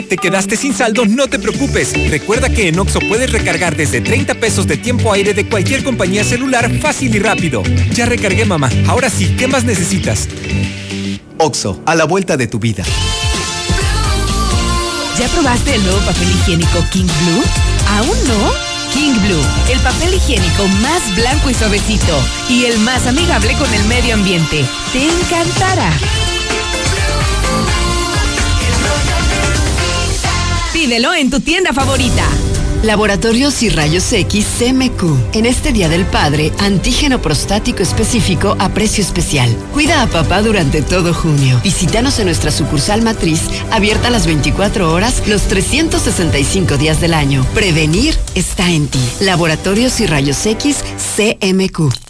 ¿Te 0.08 0.16
quedaste 0.16 0.56
sin 0.56 0.74
saldo? 0.74 1.06
No 1.06 1.28
te 1.28 1.38
preocupes. 1.38 1.92
Recuerda 2.10 2.48
que 2.48 2.66
en 2.66 2.80
Oxo 2.80 2.98
puedes 2.98 3.30
recargar 3.30 3.76
desde 3.76 4.00
30 4.00 4.34
pesos 4.34 4.66
de 4.66 4.76
tiempo 4.76 5.12
aire 5.12 5.34
de 5.34 5.46
cualquier 5.46 5.84
compañía 5.84 6.24
celular 6.24 6.68
fácil 6.80 7.14
y 7.14 7.20
rápido. 7.20 7.62
Ya 7.92 8.06
recargué, 8.06 8.44
mamá. 8.44 8.70
Ahora 8.88 9.08
sí, 9.08 9.36
¿qué 9.38 9.46
más 9.46 9.62
necesitas? 9.62 10.26
Oxo, 11.42 11.80
a 11.86 11.94
la 11.94 12.04
vuelta 12.04 12.36
de 12.36 12.46
tu 12.46 12.58
vida. 12.58 12.84
¿Ya 15.18 15.26
probaste 15.28 15.74
el 15.74 15.82
nuevo 15.82 15.98
papel 16.00 16.28
higiénico 16.30 16.84
King 16.92 17.06
Blue? 17.06 17.42
¿Aún 17.96 18.28
no? 18.28 18.52
King 18.92 19.14
Blue, 19.22 19.42
el 19.70 19.80
papel 19.80 20.12
higiénico 20.14 20.68
más 20.82 21.14
blanco 21.16 21.48
y 21.48 21.54
suavecito 21.54 22.18
y 22.50 22.64
el 22.66 22.78
más 22.80 23.06
amigable 23.06 23.54
con 23.54 23.72
el 23.72 23.84
medio 23.84 24.14
ambiente. 24.14 24.66
Te 24.92 25.08
encantará. 25.08 25.90
Pídelo 30.74 31.14
en 31.14 31.30
tu 31.30 31.40
tienda 31.40 31.72
favorita. 31.72 32.28
Laboratorios 32.82 33.62
y 33.62 33.68
Rayos 33.68 34.10
X 34.10 34.46
CMQ. 34.58 35.34
En 35.34 35.44
este 35.44 35.70
Día 35.70 35.90
del 35.90 36.06
Padre, 36.06 36.50
antígeno 36.58 37.20
prostático 37.20 37.82
específico 37.82 38.56
a 38.58 38.70
precio 38.70 39.04
especial. 39.04 39.54
Cuida 39.74 40.00
a 40.00 40.06
papá 40.06 40.40
durante 40.40 40.80
todo 40.80 41.12
junio. 41.12 41.60
Visítanos 41.62 42.18
en 42.18 42.26
nuestra 42.26 42.50
sucursal 42.50 43.02
matriz, 43.02 43.42
abierta 43.70 44.08
las 44.08 44.26
24 44.26 44.92
horas, 44.92 45.22
los 45.28 45.42
365 45.42 46.78
días 46.78 47.02
del 47.02 47.12
año. 47.12 47.44
Prevenir 47.54 48.16
está 48.34 48.70
en 48.70 48.88
ti. 48.88 49.00
Laboratorios 49.20 50.00
y 50.00 50.06
Rayos 50.06 50.46
X 50.46 50.78
CMQ. 51.16 52.09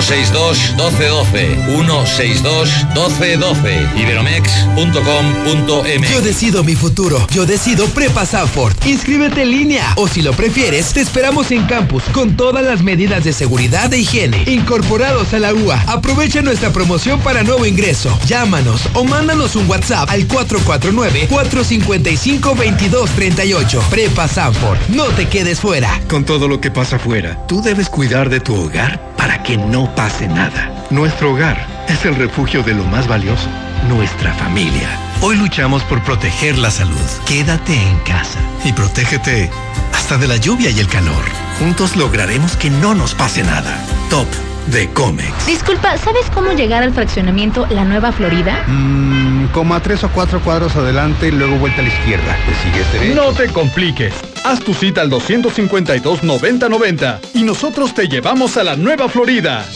162 0.00 0.74
1212. 0.76 1.56
162 1.66 2.86
1212. 2.94 3.88
Iberomex.com.mx. 3.96 6.10
Yo 6.10 6.20
decido 6.20 6.62
mi 6.64 6.76
futuro. 6.76 7.26
Yo 7.30 7.46
decido 7.46 7.86
Prepa 7.88 8.26
Sanford. 8.26 8.74
Inscríbete 8.84 9.40
en 9.42 9.50
línea 9.50 9.94
o 9.96 10.06
si 10.06 10.20
lo 10.22 10.34
prefieres, 10.34 10.92
te 10.92 11.00
esperamos 11.00 11.50
en 11.50 11.66
campus 11.66 12.02
con 12.12 12.36
todas 12.36 12.62
las 12.64 12.82
medidas 12.82 13.24
de 13.24 13.32
seguridad 13.32 13.92
e 13.94 13.98
higiene 13.98 14.44
incorporados 14.46 15.32
a 15.32 15.38
la 15.38 15.54
UA. 15.54 15.82
Aprovecha 15.86 16.42
nuestra 16.42 16.70
promoción 16.70 17.20
para 17.20 17.42
nuevo 17.42 17.64
ingreso. 17.64 18.18
Llámanos 18.26 18.82
o 18.94 19.04
mándanos 19.04 19.56
un 19.56 19.66
WhatsApp 19.68 20.10
al 20.10 20.26
449 20.26 21.28
455 21.30 22.50
2238. 22.50 23.82
Prepa 23.90 24.28
Sanford. 24.28 24.78
No 24.88 25.04
te 25.04 25.26
quedes 25.26 25.60
fuera. 25.60 26.02
Con 26.08 26.24
todo 26.24 26.48
lo 26.48 26.60
que 26.60 26.70
pasa 26.70 26.96
afuera, 26.96 27.46
tú 27.46 27.62
debes 27.62 27.88
cuidar 27.88 28.28
de 28.28 28.40
tu 28.40 28.54
hogar 28.54 29.15
para 29.26 29.42
que 29.42 29.56
no 29.56 29.92
pase 29.96 30.28
nada. 30.28 30.70
Nuestro 30.88 31.32
hogar 31.32 31.66
es 31.88 32.04
el 32.04 32.14
refugio 32.14 32.62
de 32.62 32.74
lo 32.74 32.84
más 32.84 33.08
valioso, 33.08 33.48
nuestra 33.88 34.32
familia. 34.34 34.88
Hoy 35.20 35.34
luchamos 35.34 35.82
por 35.82 36.00
proteger 36.04 36.56
la 36.56 36.70
salud. 36.70 37.08
Quédate 37.26 37.74
en 37.74 37.98
casa 38.04 38.38
y 38.64 38.72
protégete 38.72 39.50
hasta 39.92 40.16
de 40.16 40.28
la 40.28 40.36
lluvia 40.36 40.70
y 40.70 40.78
el 40.78 40.86
calor. 40.86 41.24
Juntos 41.58 41.96
lograremos 41.96 42.56
que 42.56 42.70
no 42.70 42.94
nos 42.94 43.16
pase 43.16 43.42
nada. 43.42 43.76
Top 44.10 44.28
de 44.68 44.88
Comex. 44.90 45.44
Disculpa, 45.44 45.98
¿sabes 45.98 46.30
cómo 46.32 46.52
llegar 46.52 46.84
al 46.84 46.92
fraccionamiento 46.92 47.66
La 47.66 47.84
Nueva 47.84 48.12
Florida? 48.12 48.62
Mmm, 48.68 49.46
como 49.46 49.74
a 49.74 49.80
tres 49.80 50.04
o 50.04 50.08
cuatro 50.10 50.40
cuadros 50.40 50.76
adelante 50.76 51.26
y 51.26 51.32
luego 51.32 51.56
vuelta 51.56 51.80
a 51.80 51.82
la 51.82 51.88
izquierda. 51.88 52.36
¿Te 52.46 52.54
sigues 52.70 52.92
derecho? 52.92 53.24
No 53.24 53.32
te 53.32 53.48
compliques. 53.48 54.14
Haz 54.46 54.60
tu 54.60 54.74
cita 54.74 55.00
al 55.00 55.10
252-9090 55.10 57.18
y 57.34 57.42
nosotros 57.42 57.92
te 57.94 58.06
llevamos 58.06 58.56
a 58.56 58.62
la 58.62 58.76
Nueva 58.76 59.08
Florida. 59.08 59.66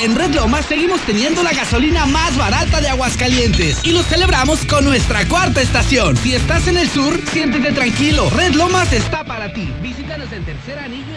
En 0.00 0.16
Red 0.16 0.34
Lomas 0.34 0.66
seguimos 0.66 1.00
teniendo 1.02 1.42
la 1.42 1.52
gasolina 1.52 2.04
más 2.06 2.36
barata 2.36 2.80
de 2.80 2.88
Aguascalientes 2.88 3.84
y 3.84 3.92
lo 3.92 4.02
celebramos 4.02 4.64
con 4.64 4.84
nuestra 4.84 5.26
cuarta 5.28 5.62
estación. 5.62 6.16
Si 6.16 6.34
estás 6.34 6.66
en 6.66 6.76
el 6.76 6.88
sur, 6.88 7.20
siéntete 7.32 7.72
tranquilo. 7.72 8.28
Red 8.30 8.54
Lomas 8.54 8.92
está 8.92 9.24
para 9.24 9.52
ti. 9.52 9.72
Visítanos 9.80 10.32
en 10.32 10.44
Tercer 10.44 10.78
Anillo, 10.80 11.16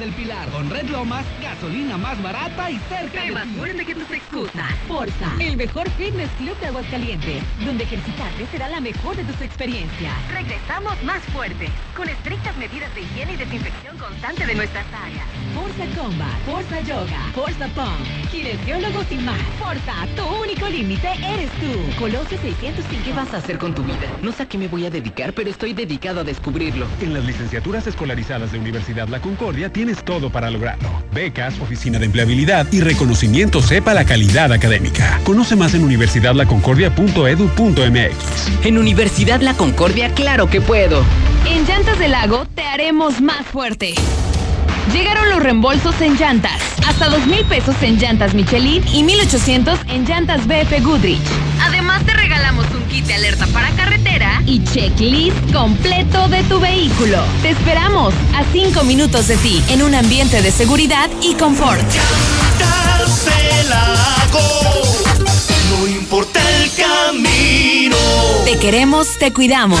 del 0.00 0.12
Pilar. 0.12 0.48
Con 0.48 0.70
Red 0.70 0.88
Lomas, 0.88 1.26
gasolina 1.42 1.98
más 1.98 2.20
barata 2.22 2.70
y 2.70 2.78
cerca 2.88 3.22
de 3.22 3.32
ti. 3.32 3.54
fuerte 3.58 3.84
que 3.84 3.94
tus 3.94 4.10
excusas. 4.10 4.72
Forza, 4.88 5.30
el 5.38 5.56
mejor 5.58 5.88
fitness 5.90 6.30
club 6.38 6.58
de 6.58 6.66
Aguascalientes, 6.68 7.42
donde 7.64 7.84
ejercitarte 7.84 8.46
será 8.50 8.68
la 8.70 8.80
mejor 8.80 9.14
de 9.14 9.24
tus 9.24 9.40
experiencias. 9.42 10.14
Regresamos 10.32 11.00
más 11.04 11.22
fuertes, 11.34 11.70
con 11.94 12.08
estrictas 12.08 12.56
medidas 12.56 12.92
de 12.94 13.02
higiene 13.02 13.34
y 13.34 13.36
desinfección 13.36 13.98
constante 13.98 14.46
de 14.46 14.54
nuestras 14.54 14.86
áreas. 14.92 15.26
Forza 15.54 16.00
Combat, 16.00 16.38
Forza 16.46 16.80
Yoga, 16.80 17.20
Forza 17.34 17.68
Pump, 17.68 18.30
kinesiólogos 18.30 19.12
y 19.12 19.16
más. 19.16 19.40
Forza, 19.58 19.94
tu 20.16 20.24
único 20.42 20.66
límite 20.68 21.08
eres 21.08 21.50
tú. 21.60 21.98
Colosio 21.98 22.38
605. 22.40 23.04
¿Qué 23.04 23.12
vas 23.12 23.34
a 23.34 23.36
hacer 23.36 23.58
con 23.58 23.74
tu 23.74 23.82
vida? 23.82 24.08
No 24.22 24.32
sé 24.32 24.44
a 24.44 24.46
qué 24.46 24.56
me 24.56 24.68
voy 24.68 24.86
a 24.86 24.90
dedicar, 24.90 25.34
pero 25.34 25.50
estoy 25.50 25.74
dedicado 25.74 26.20
a 26.20 26.24
descubrirlo. 26.24 26.86
En 27.02 27.12
las 27.12 27.24
licenciaturas 27.24 27.86
escolarizadas 27.86 28.52
de 28.52 28.58
Universidad 28.58 29.08
La 29.08 29.20
Concordia 29.20 29.70
tienes 29.90 30.04
todo 30.04 30.30
para 30.30 30.50
lograrlo. 30.50 30.88
Becas, 31.12 31.58
oficina 31.60 31.98
de 31.98 32.06
empleabilidad 32.06 32.66
y 32.72 32.80
reconocimiento 32.80 33.60
sepa 33.60 33.92
la 33.94 34.04
calidad 34.04 34.52
académica. 34.52 35.20
Conoce 35.24 35.56
más 35.56 35.74
en 35.74 35.82
universidadlaconcordia.edu.mx. 35.84 38.66
En 38.66 38.78
Universidad 38.78 39.40
La 39.40 39.54
Concordia, 39.54 40.14
claro 40.14 40.48
que 40.48 40.60
puedo. 40.60 41.02
En 41.46 41.66
Llantas 41.66 41.98
del 41.98 42.12
Lago 42.12 42.46
te 42.54 42.62
haremos 42.62 43.20
más 43.20 43.44
fuerte. 43.46 43.94
Llegaron 44.92 45.30
los 45.30 45.40
reembolsos 45.40 46.00
en 46.00 46.16
llantas. 46.16 46.60
Hasta 46.86 47.08
dos 47.08 47.24
mil 47.26 47.44
pesos 47.44 47.76
en 47.82 47.98
llantas 47.98 48.34
Michelin 48.34 48.82
y 48.92 49.04
1800 49.04 49.78
en 49.88 50.04
llantas 50.04 50.46
BF 50.46 50.82
Goodrich. 50.82 51.20
Además 51.62 52.04
te 52.04 52.12
regalamos 52.12 52.66
un 52.74 52.82
kit 52.88 53.04
de 53.06 53.14
alerta 53.14 53.46
para 53.48 53.70
carretera 53.70 54.42
y 54.46 54.64
checklist 54.64 55.52
completo 55.52 56.28
de 56.28 56.42
tu 56.44 56.58
vehículo. 56.58 57.18
Te 57.42 57.50
esperamos 57.50 58.12
a 58.34 58.44
cinco 58.52 58.82
minutos 58.82 59.28
de 59.28 59.36
ti 59.36 59.62
en 59.68 59.82
un 59.82 59.94
ambiente 59.94 60.42
de 60.42 60.50
seguridad 60.50 61.08
y 61.22 61.34
confort. 61.34 61.84
No 65.70 65.86
importa 65.86 66.40
el 66.56 66.70
camino. 66.74 67.96
Te 68.44 68.58
queremos, 68.58 69.18
te 69.18 69.32
cuidamos. 69.32 69.80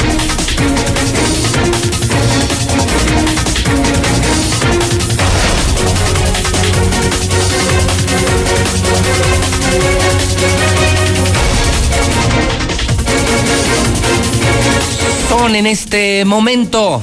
En 15.31 15.65
este 15.65 16.25
momento 16.25 17.01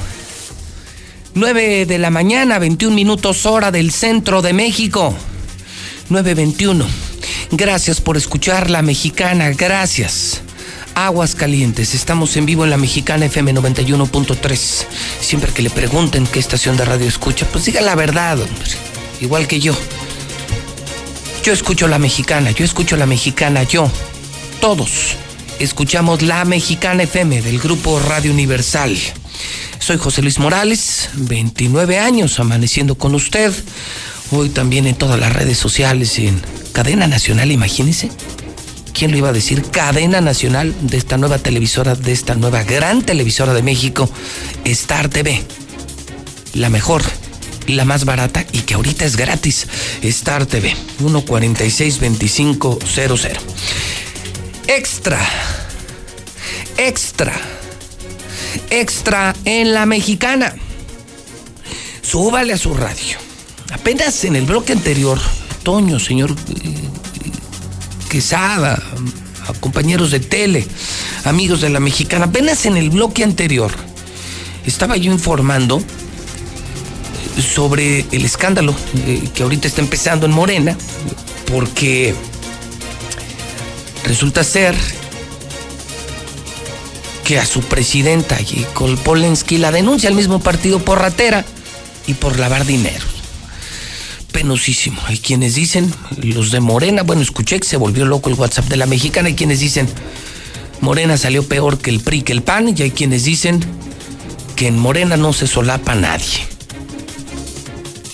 9 1.33 1.85
de 1.87 1.97
la 1.97 2.11
mañana, 2.11 2.59
21 2.59 2.95
minutos 2.95 3.47
hora 3.47 3.71
del 3.71 3.91
centro 3.91 4.43
de 4.43 4.53
México. 4.53 5.15
9.21. 6.11 6.85
Gracias 7.51 8.01
por 8.01 8.17
escuchar 8.17 8.69
la 8.69 8.83
mexicana, 8.83 9.49
gracias. 9.49 10.41
Aguas 10.93 11.33
Calientes, 11.33 11.95
estamos 11.95 12.37
en 12.37 12.45
vivo 12.45 12.63
en 12.63 12.69
la 12.69 12.77
mexicana 12.77 13.25
FM 13.25 13.55
91.3. 13.55 14.85
Siempre 15.19 15.51
que 15.51 15.63
le 15.63 15.71
pregunten 15.71 16.27
qué 16.27 16.37
estación 16.39 16.77
de 16.77 16.85
radio 16.85 17.07
escucha, 17.07 17.47
pues 17.51 17.65
diga 17.65 17.81
la 17.81 17.95
verdad, 17.95 18.37
igual 19.21 19.47
que 19.47 19.59
yo. 19.59 19.73
Yo 21.43 21.51
escucho 21.51 21.87
la 21.87 21.97
mexicana, 21.97 22.51
yo 22.51 22.63
escucho 22.63 22.95
la 22.95 23.07
mexicana, 23.07 23.63
yo. 23.63 23.91
Todos 24.61 25.17
escuchamos 25.59 26.21
La 26.21 26.45
Mexicana 26.45 27.03
FM 27.03 27.41
del 27.41 27.59
Grupo 27.59 27.99
Radio 27.99 28.31
Universal. 28.31 28.97
Soy 29.79 29.97
José 29.97 30.21
Luis 30.21 30.39
Morales, 30.39 31.09
29 31.13 31.99
años 31.99 32.39
amaneciendo 32.39 32.95
con 32.95 33.13
usted. 33.13 33.53
Hoy 34.31 34.49
también 34.49 34.87
en 34.87 34.95
todas 34.95 35.19
las 35.19 35.33
redes 35.33 35.57
sociales 35.57 36.17
en 36.19 36.41
Cadena 36.71 37.07
Nacional, 37.07 37.51
imagínense. 37.51 38.09
¿Quién 38.93 39.11
lo 39.11 39.17
iba 39.17 39.29
a 39.29 39.33
decir? 39.33 39.63
Cadena 39.63 40.21
Nacional 40.21 40.73
de 40.81 40.97
esta 40.97 41.17
nueva 41.17 41.37
televisora, 41.37 41.95
de 41.95 42.11
esta 42.11 42.35
nueva 42.35 42.63
gran 42.63 43.01
televisora 43.01 43.53
de 43.53 43.63
México, 43.63 44.09
Star 44.65 45.09
TV. 45.09 45.43
La 46.53 46.69
mejor, 46.69 47.03
la 47.67 47.85
más 47.85 48.05
barata 48.05 48.45
y 48.51 48.61
que 48.61 48.75
ahorita 48.75 49.05
es 49.05 49.15
gratis. 49.15 49.67
Star 50.01 50.45
TV, 50.45 50.75
146-2500. 51.01 53.39
Extra. 54.69 55.19
Extra. 56.77 57.33
Extra 58.69 59.35
en 59.43 59.73
la 59.73 59.87
mexicana. 59.87 60.53
Súbale 62.03 62.53
a 62.53 62.57
su 62.57 62.75
radio. 62.75 63.17
Apenas 63.73 64.23
en 64.25 64.35
el 64.35 64.45
bloque 64.45 64.73
anterior, 64.73 65.19
Toño, 65.63 65.99
señor 65.99 66.35
eh, 66.63 66.89
Quesada, 68.11 68.79
compañeros 69.59 70.11
de 70.11 70.19
tele, 70.19 70.67
amigos 71.23 71.61
de 71.61 71.69
la 71.69 71.79
mexicana, 71.79 72.25
apenas 72.25 72.67
en 72.67 72.77
el 72.77 72.91
bloque 72.91 73.23
anterior 73.23 73.71
estaba 74.67 74.97
yo 74.97 75.11
informando 75.11 75.81
sobre 77.41 78.05
el 78.11 78.23
escándalo 78.23 78.75
eh, 79.07 79.29
que 79.33 79.41
ahorita 79.41 79.67
está 79.67 79.81
empezando 79.81 80.27
en 80.27 80.31
Morena, 80.31 80.77
porque 81.51 82.13
Resulta 84.09 84.43
ser 84.43 84.75
que 87.23 87.37
a 87.37 87.45
su 87.45 87.61
presidenta, 87.61 88.39
Nicole 88.39 88.97
Polensky, 88.97 89.59
la 89.59 89.71
denuncia 89.71 90.09
al 90.09 90.15
mismo 90.15 90.39
partido 90.39 90.79
por 90.79 90.99
ratera 90.99 91.45
y 92.07 92.15
por 92.15 92.39
lavar 92.39 92.65
dinero. 92.65 93.05
Penosísimo. 94.31 94.99
Hay 95.05 95.19
quienes 95.19 95.53
dicen, 95.53 95.93
los 96.23 96.49
de 96.49 96.59
Morena, 96.59 97.03
bueno, 97.03 97.21
escuché 97.21 97.59
que 97.59 97.67
se 97.67 97.77
volvió 97.77 98.03
loco 98.03 98.31
el 98.31 98.35
WhatsApp 98.35 98.65
de 98.65 98.77
la 98.77 98.87
mexicana, 98.87 99.27
hay 99.27 99.35
quienes 99.35 99.59
dicen, 99.59 99.87
Morena 100.81 101.15
salió 101.15 101.47
peor 101.47 101.77
que 101.77 101.91
el 101.91 101.99
PRI, 101.99 102.23
que 102.23 102.33
el 102.33 102.41
PAN, 102.41 102.73
y 102.75 102.81
hay 102.81 102.89
quienes 102.89 103.25
dicen 103.25 103.63
que 104.55 104.65
en 104.65 104.79
Morena 104.79 105.17
no 105.17 105.33
se 105.33 105.45
solapa 105.45 105.93
nadie. 105.93 106.47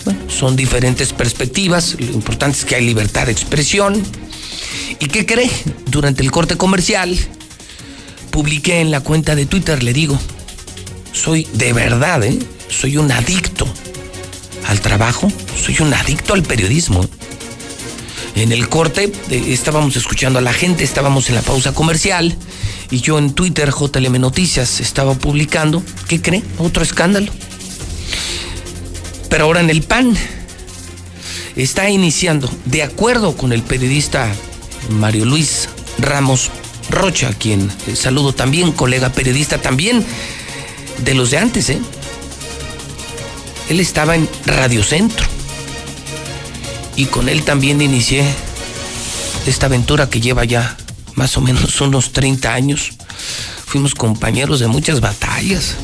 Bueno, 0.03 0.19
son 0.29 0.57
diferentes 0.57 1.13
perspectivas, 1.13 1.95
lo 1.97 2.11
importante 2.11 2.57
es 2.57 2.65
que 2.65 2.75
hay 2.75 2.85
libertad 2.85 3.27
de 3.27 3.31
expresión, 3.31 4.03
¿Y 4.99 5.07
qué 5.07 5.25
cree? 5.25 5.49
Durante 5.87 6.23
el 6.23 6.31
corte 6.31 6.57
comercial, 6.57 7.17
publiqué 8.31 8.81
en 8.81 8.91
la 8.91 9.01
cuenta 9.01 9.35
de 9.35 9.45
Twitter, 9.45 9.83
le 9.83 9.93
digo, 9.93 10.19
soy 11.11 11.47
de 11.53 11.73
verdad, 11.73 12.23
¿eh? 12.23 12.37
soy 12.69 12.97
un 12.97 13.11
adicto 13.11 13.67
al 14.67 14.81
trabajo, 14.81 15.31
soy 15.63 15.77
un 15.79 15.93
adicto 15.93 16.33
al 16.33 16.43
periodismo. 16.43 17.05
En 18.35 18.51
el 18.51 18.67
corte 18.67 19.11
eh, 19.29 19.43
estábamos 19.47 19.95
escuchando 19.95 20.39
a 20.39 20.41
la 20.41 20.53
gente, 20.53 20.83
estábamos 20.83 21.29
en 21.29 21.35
la 21.35 21.41
pausa 21.41 21.73
comercial 21.73 22.35
y 22.91 22.99
yo 22.99 23.17
en 23.17 23.33
Twitter, 23.33 23.71
JLM 23.71 24.19
Noticias, 24.19 24.79
estaba 24.79 25.13
publicando, 25.13 25.81
¿qué 26.07 26.21
cree? 26.21 26.43
Otro 26.57 26.83
escándalo. 26.83 27.31
Pero 29.29 29.45
ahora 29.45 29.61
en 29.61 29.69
el 29.69 29.81
PAN 29.83 30.15
está 31.55 31.89
iniciando, 31.89 32.49
de 32.65 32.83
acuerdo 32.83 33.37
con 33.37 33.53
el 33.53 33.63
periodista 33.63 34.33
Mario 34.89 35.25
Luis 35.25 35.69
Ramos 35.97 36.51
Rocha, 36.89 37.33
quien 37.33 37.71
eh, 37.87 37.95
saludo 37.95 38.33
también, 38.33 38.71
colega 38.71 39.09
periodista 39.11 39.59
también 39.59 40.05
de 41.03 41.13
los 41.13 41.31
de 41.31 41.37
antes, 41.37 41.69
¿eh? 41.69 41.79
Él 43.69 43.79
estaba 43.79 44.15
en 44.15 44.29
Radio 44.45 44.83
Centro 44.83 45.25
y 46.95 47.05
con 47.05 47.29
él 47.29 47.43
también 47.43 47.81
inicié 47.81 48.23
esta 49.47 49.65
aventura 49.65 50.09
que 50.09 50.21
lleva 50.21 50.45
ya 50.45 50.77
más 51.15 51.35
o 51.37 51.41
menos 51.41 51.81
unos 51.81 52.13
30 52.13 52.53
años. 52.53 52.93
Fuimos 53.65 53.95
compañeros 53.95 54.59
de 54.59 54.67
muchas 54.67 55.01
batallas. 55.01 55.75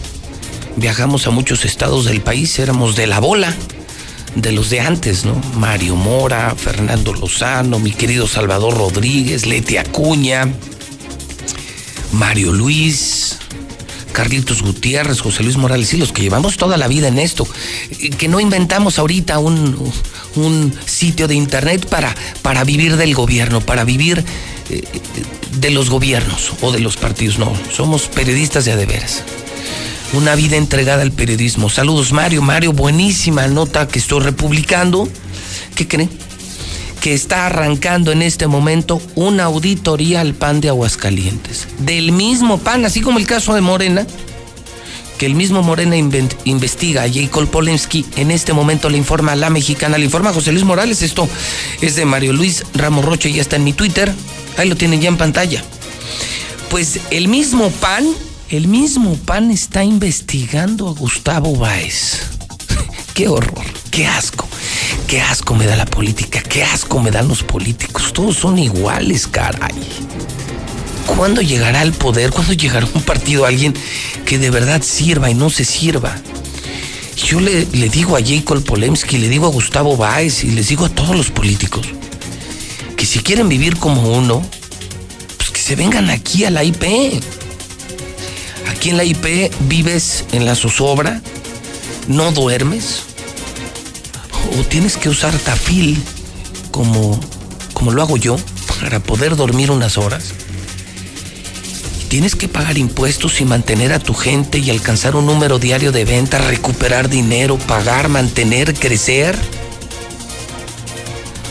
Viajamos 0.77 1.27
a 1.27 1.31
muchos 1.31 1.65
estados 1.65 2.05
del 2.05 2.21
país, 2.21 2.57
éramos 2.59 2.95
de 2.95 3.07
la 3.07 3.19
bola 3.19 3.53
de 4.35 4.51
los 4.51 4.69
de 4.69 4.80
antes, 4.80 5.26
¿no? 5.26 5.40
Mario 5.56 5.95
Mora, 5.95 6.56
Fernando 6.56 7.14
Lozano, 7.14 7.80
mi 7.80 7.92
querido 7.92 8.27
Salvador 8.27 8.77
Rodríguez, 8.77 9.45
Leti 9.45 9.77
Acuña, 9.77 10.48
Mario 12.14 12.53
Luis, 12.53 13.38
Carlitos 14.11 14.61
Gutiérrez, 14.61 15.22
José 15.22 15.43
Luis 15.43 15.58
Morales, 15.58 15.93
y 15.93 15.98
los 15.98 16.11
que 16.11 16.22
llevamos 16.22 16.58
toda 16.58 16.77
la 16.77 16.88
vida 16.88 17.08
en 17.08 17.19
esto, 17.19 17.48
que 18.18 18.27
no 18.27 18.40
inventamos 18.40 19.00
ahorita 19.00 19.40
un, 19.40 19.92
sitio 20.85 21.27
de 21.27 21.35
internet 21.35 21.88
para, 21.88 22.16
para 22.42 22.64
vivir 22.64 22.95
del 22.98 23.14
gobierno, 23.14 23.61
para 23.61 23.84
vivir 23.84 24.24
eh, 24.69 24.84
de 25.58 25.69
los 25.72 25.90
gobiernos 25.90 26.53
o 26.61 26.72
de 26.72 26.80
los 26.80 26.95
partidos, 26.95 27.38
no, 27.38 27.53
somos 27.72 28.03
periodistas 28.03 28.66
de 28.66 28.85
veras 28.85 29.24
una 30.14 30.35
vida 30.35 30.57
entregada 30.57 31.01
al 31.01 31.11
periodismo. 31.11 31.69
Saludos 31.69 32.11
Mario, 32.11 32.41
Mario, 32.41 32.73
buenísima 32.73 33.48
nota 33.48 33.88
que 33.88 33.99
estoy 33.99 34.22
republicando. 34.22 35.07
¿Qué 35.75 35.88
creen? 35.88 36.09
Que 36.99 37.14
está 37.14 37.48
arrancando 37.48 38.11
en 38.11 38.22
este 38.22 38.48
momento 38.48 39.01
una 39.15 39.45
auditoría 39.45 40.22
al 40.22 40.33
PAN 40.33 40.61
de 40.61 40.69
Aguascalientes. 40.69 41.67
Del 41.80 42.11
mismo 42.11 42.59
PAN, 42.59 42.85
así 42.85 43.01
como 43.01 43.19
el 43.19 43.25
caso 43.25 43.53
de 43.53 43.61
Morena, 43.61 44.06
que 45.17 45.25
el 45.25 45.35
mismo 45.35 45.64
Morena 45.64 45.95
investiga 45.95 47.03
a 47.03 47.11
Jacob 47.11 47.48
Polensky, 47.48 48.06
en 48.17 48.31
este 48.31 48.53
momento 48.53 48.90
le 48.90 48.98
informa 48.98 49.31
a 49.31 49.35
la 49.35 49.49
mexicana, 49.49 49.98
le 49.98 50.06
informa 50.06 50.31
a 50.31 50.33
José 50.33 50.51
Luis 50.51 50.65
Morales, 50.65 51.01
esto 51.01 51.27
es 51.80 51.95
de 51.95 52.06
Mario 52.06 52.33
Luis 52.33 52.65
Ramos 52.73 53.06
Roche, 53.06 53.31
ya 53.31 53.41
está 53.41 53.56
en 53.56 53.64
mi 53.64 53.73
Twitter, 53.73 54.14
ahí 54.57 54.67
lo 54.67 54.75
tienen 54.75 54.99
ya 54.99 55.09
en 55.09 55.17
pantalla. 55.17 55.64
Pues 56.69 56.99
el 57.11 57.27
mismo 57.27 57.69
PAN 57.69 58.06
el 58.51 58.67
mismo 58.67 59.15
PAN 59.15 59.49
está 59.49 59.85
investigando 59.85 60.89
a 60.89 60.91
Gustavo 60.91 61.55
Báez. 61.55 62.19
qué 63.13 63.30
horror, 63.30 63.63
qué 63.91 64.05
asco. 64.05 64.45
Qué 65.07 65.21
asco 65.21 65.55
me 65.55 65.65
da 65.65 65.77
la 65.77 65.85
política, 65.85 66.43
qué 66.43 66.61
asco 66.61 66.99
me 66.99 67.11
dan 67.11 67.30
los 67.30 67.43
políticos. 67.43 68.11
Todos 68.11 68.35
son 68.35 68.59
iguales, 68.59 69.25
caray. 69.27 69.73
¿Cuándo 71.05 71.41
llegará 71.41 71.80
al 71.80 71.93
poder? 71.93 72.31
¿Cuándo 72.31 72.51
llegará 72.51 72.85
un 72.93 73.01
partido 73.03 73.45
a 73.45 73.47
alguien 73.47 73.73
que 74.25 74.38
de 74.38 74.49
verdad 74.49 74.81
sirva 74.81 75.31
y 75.31 75.33
no 75.33 75.49
se 75.49 75.63
sirva? 75.63 76.13
Yo 77.15 77.39
le, 77.39 77.65
digo 77.65 78.17
a 78.17 78.21
Jacob 78.21 78.61
Polemski, 78.65 79.17
le 79.17 79.30
digo 79.30 79.45
a 79.45 79.49
Gustavo 79.49 79.95
Báez 79.95 80.43
y 80.43 80.51
les 80.51 80.67
digo 80.67 80.85
a 80.85 80.89
todos 80.89 81.15
los 81.15 81.31
políticos 81.31 81.88
que 82.97 83.05
si 83.05 83.19
quieren 83.19 83.47
vivir 83.47 83.77
como 83.77 84.11
uno, 84.11 84.45
pues 85.38 85.51
que 85.51 85.61
se 85.61 85.77
vengan 85.77 86.09
aquí 86.09 86.43
a 86.43 86.49
la 86.49 86.65
IP. 86.65 86.83
Aquí 88.82 88.90
en 88.90 88.98
la 88.98 89.03
IP 89.03 89.53
vives 89.68 90.26
en 90.32 90.48
la 90.48 90.56
zozobra, 90.56 91.22
no 92.08 92.32
duermes, 92.32 93.03
o 94.58 94.64
tienes 94.64 94.98
que 94.98 95.08
usar 95.08 95.38
tafil 95.38 96.01
como, 96.72 97.19
como 97.76 97.92
lo 97.92 98.01
hago 98.01 98.18
yo 98.18 98.38
para 98.80 99.00
poder 99.00 99.35
dormir 99.35 99.69
unas 99.69 100.00
horas. 100.00 100.34
Tienes 102.08 102.35
que 102.35 102.48
pagar 102.48 102.80
impuestos 102.80 103.40
y 103.40 103.45
mantener 103.45 103.93
a 103.93 104.00
tu 104.00 104.16
gente 104.16 104.58
y 104.58 104.72
alcanzar 104.72 105.16
un 105.16 105.27
número 105.27 105.60
diario 105.60 105.92
de 105.92 106.03
ventas, 106.03 106.43
recuperar 106.48 107.08
dinero, 107.08 107.60
pagar, 107.60 108.10
mantener, 108.10 108.74
crecer. 108.74 109.38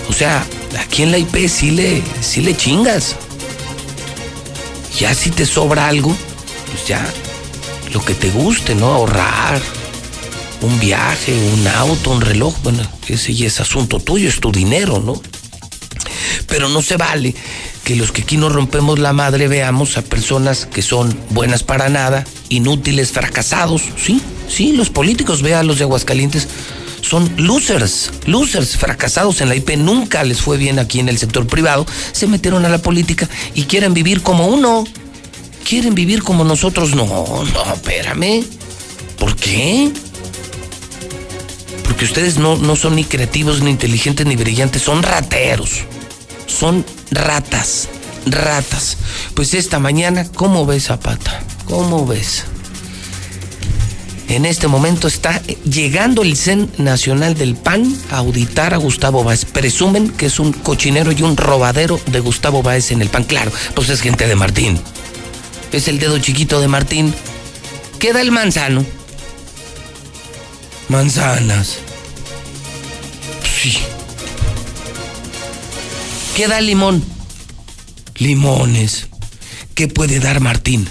O 0.09 0.13
sea, 0.13 0.45
aquí 0.81 1.05
en 1.05 1.13
la 1.13 1.19
IP 1.19 1.49
sí 1.49 1.71
le, 1.71 2.03
sí 2.23 2.41
le 2.41 2.57
chingas. 2.57 3.15
Ya 4.99 5.15
si 5.15 5.31
te 5.31 5.47
sobra 5.47 5.87
algo, 5.87 6.13
pues 6.71 6.87
ya 6.87 7.05
lo 7.93 8.05
que 8.05 8.15
te 8.15 8.31
guste, 8.31 8.75
¿no? 8.75 8.87
Ahorrar. 8.87 9.61
Un 10.63 10.79
viaje, 10.79 11.35
un 11.55 11.67
auto, 11.67 12.11
un 12.11 12.21
reloj, 12.21 12.55
bueno, 12.63 12.83
ese 13.09 13.35
ya 13.35 13.47
es 13.47 13.61
asunto 13.61 13.99
tuyo, 13.99 14.29
es 14.29 14.41
tu 14.41 14.53
dinero, 14.53 15.01
¿no? 15.01 15.21
Pero 16.47 16.69
no 16.69 16.83
se 16.83 16.99
vale 16.99 17.35
que 17.83 17.97
los 17.97 18.13
que 18.13 18.23
aquí 18.23 18.37
nos 18.37 18.53
rompemos 18.53 18.99
la 18.99 19.15
madre 19.15 19.49
veamos 19.49 19.97
a 19.97 20.03
personas 20.03 20.67
que 20.67 20.83
son 20.83 21.19
buenas 21.31 21.63
para 21.63 21.89
nada, 21.89 22.25
inútiles, 22.51 23.11
fracasados. 23.11 23.83
Sí, 23.97 24.21
sí, 24.49 24.73
los 24.73 24.91
políticos, 24.91 25.41
vean 25.41 25.67
los 25.67 25.79
de 25.79 25.85
Aguascalientes, 25.85 26.47
son 27.01 27.33
losers, 27.39 28.11
losers, 28.27 28.77
fracasados 28.77 29.41
en 29.41 29.49
la 29.49 29.57
IP, 29.57 29.71
nunca 29.77 30.23
les 30.25 30.41
fue 30.43 30.59
bien 30.59 30.79
aquí 30.79 31.01
en 31.01 31.09
el 31.09 31.19
sector 31.19 31.47
privado, 31.47 31.87
se 32.13 32.27
metieron 32.27 32.65
a 32.67 32.69
la 32.69 32.79
política 32.79 33.29
y 33.55 33.65
quieren 33.65 33.95
vivir 33.95 34.23
como 34.23 34.47
uno. 34.47 34.85
Quieren 35.65 35.95
vivir 35.95 36.23
como 36.23 36.45
nosotros. 36.45 36.95
No, 36.95 37.05
no, 37.07 37.75
espérame. 37.75 38.45
¿Por 39.19 39.37
qué? 39.37 39.93
Porque 41.85 42.05
ustedes 42.05 42.39
no, 42.39 42.57
no 42.57 42.77
son 42.77 42.97
ni 42.97 43.05
creativos, 43.05 43.63
ni 43.63 43.71
inteligentes, 43.71 44.27
ni 44.27 44.37
brillantes, 44.37 44.83
son 44.83 45.03
rateros. 45.03 45.85
Son 46.47 46.85
ratas, 47.11 47.89
ratas. 48.27 48.97
Pues 49.35 49.55
esta 49.55 49.79
mañana, 49.79 50.27
¿cómo 50.35 50.67
ves, 50.67 50.85
Zapata? 50.85 51.43
¿Cómo 51.67 52.07
ves? 52.07 52.45
En 54.31 54.47
este 54.47 54.69
momento 54.69 55.09
está 55.09 55.43
llegando 55.65 56.23
el 56.23 56.37
CEN 56.37 56.71
Nacional 56.79 57.35
del 57.35 57.57
PAN 57.57 57.93
a 58.13 58.19
auditar 58.19 58.75
a 58.75 58.77
Gustavo 58.77 59.25
Báez. 59.25 59.45
Presumen 59.45 60.09
que 60.09 60.27
es 60.27 60.39
un 60.39 60.53
cochinero 60.53 61.11
y 61.11 61.23
un 61.23 61.37
robadero 61.37 62.01
de 62.07 62.21
Gustavo 62.21 62.63
Báez 62.63 62.93
en 62.93 63.03
el 63.03 63.09
PAN. 63.09 63.25
Claro, 63.25 63.51
pues 63.75 63.89
es 63.89 64.01
gente 64.01 64.29
de 64.29 64.37
Martín. 64.37 64.81
Es 65.73 65.87
el 65.89 65.99
dedo 65.99 66.19
chiquito 66.19 66.61
de 66.61 66.69
Martín. 66.69 67.15
Queda 67.99 68.21
el 68.21 68.33
manzano. 68.33 68.85
Manzanas. 70.89 71.79
Sí. 73.61 73.79
Queda 76.35 76.59
el 76.59 76.67
limón. 76.67 77.05
Limones. 78.17 79.09
¿Qué 79.75 79.87
puede 79.87 80.19
dar 80.19 80.41
Martín? 80.41 80.89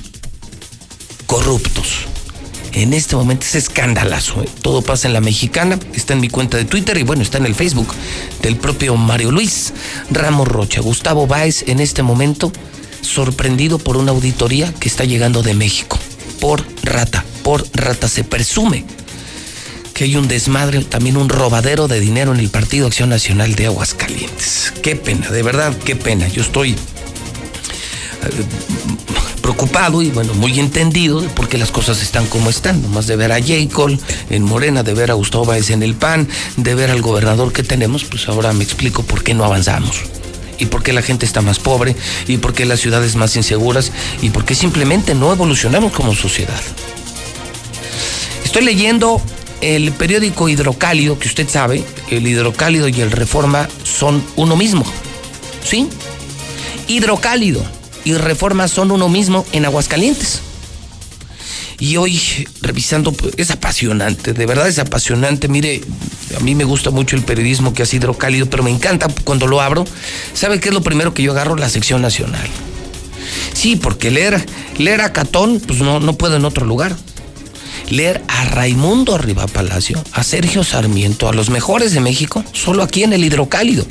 Corruptos. 1.26 2.06
En 2.72 2.94
este 2.94 3.16
momento 3.16 3.46
es 3.46 3.56
escandalazo. 3.56 4.42
¿eh? 4.42 4.50
Todo 4.62 4.82
pasa 4.82 5.08
en 5.08 5.14
la 5.14 5.22
mexicana. 5.22 5.78
Está 5.94 6.14
en 6.14 6.22
mi 6.22 6.30
cuenta 6.30 6.56
de 6.56 6.66
Twitter 6.66 6.98
y 6.98 7.04
bueno, 7.04 7.22
está 7.22 7.38
en 7.38 7.46
el 7.46 7.56
Facebook 7.56 7.94
del 8.42 8.56
propio 8.56 8.96
Mario 8.96 9.32
Luis 9.32 9.74
Ramos 10.10 10.48
Rocha. 10.48 10.80
Gustavo 10.80 11.28
Báez 11.28 11.66
en 11.68 11.82
este 11.82 12.04
momento 12.04 12.52
sorprendido 13.02 13.80
por 13.80 13.98
una 13.98 14.12
auditoría 14.12 14.74
que 14.74 14.88
está 14.88 15.06
llegando 15.06 15.44
de 15.44 15.54
México. 15.54 15.98
Por 16.40 16.66
rata, 16.84 17.26
por 17.44 17.66
rata. 17.74 18.08
Se 18.08 18.24
presume 18.24 18.86
que 19.94 20.06
hay 20.06 20.16
un 20.16 20.28
desmadre, 20.28 20.82
también 20.84 21.18
un 21.18 21.30
robadero 21.30 21.88
de 21.88 22.00
dinero 22.00 22.34
en 22.34 22.40
el 22.40 22.50
Partido 22.50 22.88
Acción 22.88 23.10
Nacional 23.10 23.56
de 23.56 23.66
Aguascalientes. 23.66 24.74
Qué 24.82 24.96
pena, 24.96 25.30
de 25.30 25.44
verdad, 25.44 25.76
qué 25.84 25.96
pena. 25.96 26.28
Yo 26.30 26.42
estoy 26.42 26.76
preocupado 29.42 30.02
y 30.02 30.10
bueno, 30.10 30.34
muy 30.36 30.60
entendido 30.60 31.22
de 31.22 31.30
por 31.30 31.50
qué 31.50 31.58
las 31.58 31.72
cosas 31.72 32.02
están 32.02 32.28
como 32.28 32.50
están. 32.50 32.82
Nomás 32.82 33.08
de 33.08 33.16
ver 33.16 33.32
a 33.32 33.42
Jacob 33.44 33.98
en 34.30 34.44
Morena, 34.44 34.84
de 34.84 34.94
ver 34.94 35.12
a 35.12 35.16
Gustavo 35.16 35.46
Báez 35.46 35.70
en 35.70 35.84
el 35.84 35.96
PAN, 35.96 36.28
de 36.56 36.76
ver 36.76 36.92
al 36.92 37.02
gobernador 37.02 37.52
que 37.52 37.64
tenemos, 37.64 38.04
pues 38.06 38.28
ahora 38.30 38.54
me 38.54 38.64
explico 38.64 39.04
por 39.04 39.24
qué 39.24 39.34
no 39.34 39.44
avanzamos. 39.44 40.04
Y 40.60 40.66
por 40.66 40.84
qué 40.84 40.94
la 40.94 41.02
gente 41.02 41.26
está 41.26 41.42
más 41.42 41.58
pobre, 41.58 41.96
y 42.28 42.38
por 42.38 42.54
qué 42.54 42.66
las 42.66 42.80
ciudades 42.80 43.16
más 43.16 43.36
inseguras, 43.36 43.92
y 44.22 44.30
por 44.30 44.46
qué 44.46 44.56
simplemente 44.56 45.16
no 45.16 45.32
evolucionamos 45.32 45.94
como 45.94 46.14
sociedad. 46.14 46.62
Estoy 48.44 48.64
leyendo 48.64 49.22
el 49.62 49.92
periódico 49.92 50.50
Hidrocálido, 50.50 51.18
que 51.18 51.28
usted 51.28 51.48
sabe, 51.50 51.84
el 52.10 52.28
Hidrocálido 52.28 52.88
y 52.88 53.02
el 53.02 53.12
Reforma 53.12 53.68
son 53.84 54.24
uno 54.36 54.56
mismo. 54.56 54.86
¿Sí? 55.64 55.88
Hidrocálido 56.88 57.64
y 58.04 58.14
Reforma 58.14 58.68
son 58.68 58.92
uno 58.92 59.10
mismo 59.10 59.46
en 59.52 59.66
Aguascalientes. 59.66 60.42
Y 61.80 61.96
hoy, 61.96 62.20
revisando, 62.62 63.14
pues, 63.14 63.34
es 63.38 63.52
apasionante, 63.52 64.34
de 64.34 64.46
verdad 64.46 64.68
es 64.68 64.80
apasionante. 64.80 65.48
Mire, 65.48 65.82
a 66.38 66.40
mí 66.42 66.54
me 66.54 66.66
gusta 66.66 66.92
mucho 66.92 67.16
el 67.16 67.24
periodismo 67.24 67.74
que 67.74 67.84
hace 67.84 67.96
hidrocálido, 67.96 68.48
pero 68.48 68.64
me 68.64 68.70
encanta 68.70 69.08
cuando 69.24 69.48
lo 69.48 69.62
abro. 69.62 69.86
¿Sabe 70.34 70.60
qué 70.60 70.70
es 70.70 70.74
lo 70.74 70.82
primero 70.82 71.14
que 71.14 71.24
yo 71.24 71.32
agarro? 71.32 71.56
La 71.56 71.70
sección 71.70 72.02
nacional. 72.02 72.48
Sí, 73.54 73.78
porque 73.78 74.12
leer, 74.12 74.46
leer 74.78 75.02
a 75.02 75.14
Catón, 75.14 75.62
pues 75.66 75.80
no, 75.80 76.02
no 76.02 76.14
puedo 76.14 76.36
en 76.36 76.46
otro 76.46 76.66
lugar. 76.66 76.96
Leer 77.90 78.24
a 78.28 78.46
Raimundo 78.46 79.16
Arriba 79.16 79.48
Palacio, 79.48 80.04
a 80.12 80.24
Sergio 80.24 80.64
Sarmiento, 80.64 81.30
a 81.30 81.34
los 81.34 81.50
mejores 81.50 81.94
de 81.94 82.02
México, 82.02 82.44
solo 82.52 82.84
aquí 82.84 83.04
en 83.04 83.14
el 83.14 83.24
hidrocálido. 83.24 83.86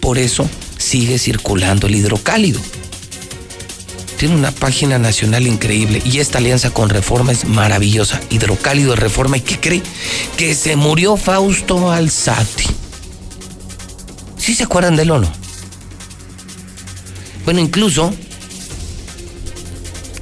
Por 0.00 0.18
eso 0.18 0.48
sigue 0.78 1.18
circulando 1.18 1.86
el 1.86 1.96
hidrocálido 1.96 2.60
tiene 4.16 4.34
una 4.34 4.50
página 4.50 4.98
nacional 4.98 5.46
increíble 5.46 6.02
y 6.04 6.18
esta 6.18 6.38
alianza 6.38 6.70
con 6.70 6.88
Reforma 6.88 7.32
es 7.32 7.44
maravillosa. 7.44 8.20
Hidrocálido 8.30 8.90
de 8.90 8.96
Reforma 8.96 9.36
y 9.36 9.40
que 9.42 9.60
cree 9.60 9.82
que 10.36 10.54
se 10.54 10.76
murió 10.76 11.16
Fausto 11.16 11.90
Alzati. 11.90 12.66
¿Sí 14.38 14.54
se 14.54 14.64
acuerdan 14.64 14.96
del 14.96 15.10
o 15.10 15.18
no? 15.18 15.30
Bueno, 17.44 17.60
incluso, 17.60 18.12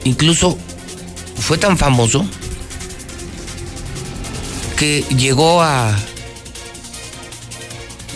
incluso 0.05 0.59
fue 1.39 1.59
tan 1.59 1.79
famoso 1.79 2.27
que 4.77 5.05
llegó 5.17 5.63
a, 5.63 5.97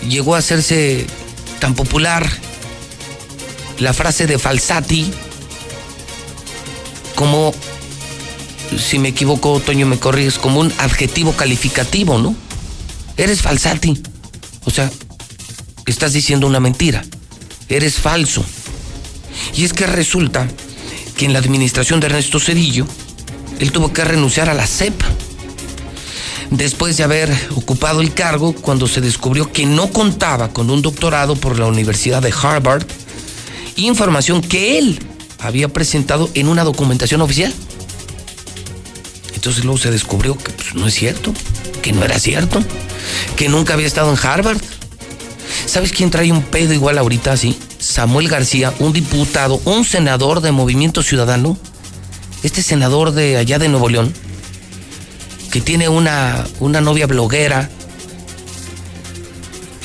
llegó 0.09 0.35
a 0.35 0.39
hacerse 0.39 1.07
tan 1.61 1.75
popular 1.75 2.29
la 3.79 3.93
frase 3.93 4.27
de 4.27 4.39
Falsati, 4.39 5.11
como, 7.19 7.53
si 8.79 9.01
me 9.01 9.09
equivoco, 9.09 9.59
Toño, 9.59 9.87
me 9.87 9.99
corriges, 9.99 10.39
como 10.39 10.61
un 10.61 10.73
adjetivo 10.79 11.33
calificativo, 11.33 12.17
¿no? 12.17 12.37
Eres 13.17 13.43
falsati. 13.43 14.01
O 14.65 14.71
sea, 14.71 14.89
estás 15.85 16.13
diciendo 16.13 16.47
una 16.47 16.61
mentira. 16.61 17.05
Eres 17.69 17.97
falso. 17.97 18.45
Y 19.57 19.65
es 19.65 19.73
que 19.73 19.89
resulta 19.89 20.47
que 21.17 21.25
en 21.25 21.33
la 21.33 21.41
administración 21.41 21.99
de 21.99 22.07
Ernesto 22.07 22.39
Cedillo, 22.39 22.87
él 23.59 23.73
tuvo 23.73 23.93
que 23.93 24.05
renunciar 24.05 24.49
a 24.49 24.55
la 24.55 24.69
CEP. 24.69 24.95
Después 26.53 26.99
de 26.99 27.03
haber 27.03 27.37
ocupado 27.57 28.01
el 28.01 28.15
cargo, 28.15 28.55
cuando 28.55 28.87
se 28.87 29.01
descubrió 29.01 29.51
que 29.51 29.67
no 29.67 29.89
contaba 29.89 30.53
con 30.53 30.71
un 30.71 30.83
doctorado 30.83 31.35
por 31.35 31.59
la 31.59 31.67
Universidad 31.67 32.23
de 32.23 32.33
Harvard, 32.41 32.87
información 33.75 34.41
que 34.41 34.79
él 34.79 35.01
había 35.39 35.69
presentado 35.69 36.31
en 36.35 36.49
una 36.49 36.65
documentación 36.65 37.21
oficial. 37.21 37.53
Entonces 39.35 39.65
luego 39.65 39.79
se 39.79 39.91
descubrió 39.91 40.37
que 40.37 40.53
pues, 40.53 40.75
no 40.75 40.87
es 40.87 40.95
cierto, 40.95 41.33
que 41.83 41.93
no 41.93 42.05
era 42.05 42.19
cierto, 42.19 42.63
que 43.37 43.49
nunca 43.49 43.75
había 43.75 43.87
estado 43.87 44.11
en 44.11 44.19
Harvard. 44.21 44.59
¿Sabes 45.67 45.93
quién 45.93 46.11
trae 46.11 46.33
un 46.33 46.43
pedo 46.43 46.73
igual 46.73 46.99
ahorita 46.99 47.33
así? 47.33 47.57
Samuel 47.79 48.29
García, 48.29 48.75
un 48.81 48.93
diputado, 48.93 49.61
un 49.65 49.85
senador 49.85 50.41
de 50.41 50.51
Movimiento 50.51 51.03
Ciudadano, 51.03 51.57
este 52.43 52.63
senador 52.63 53.13
de 53.13 53.37
allá 53.37 53.59
de 53.59 53.69
Nuevo 53.69 53.89
León, 53.89 54.13
que 55.53 55.61
tiene 55.61 55.89
una, 55.89 56.47
una 56.61 56.81
novia 56.81 57.07
bloguera 57.07 57.71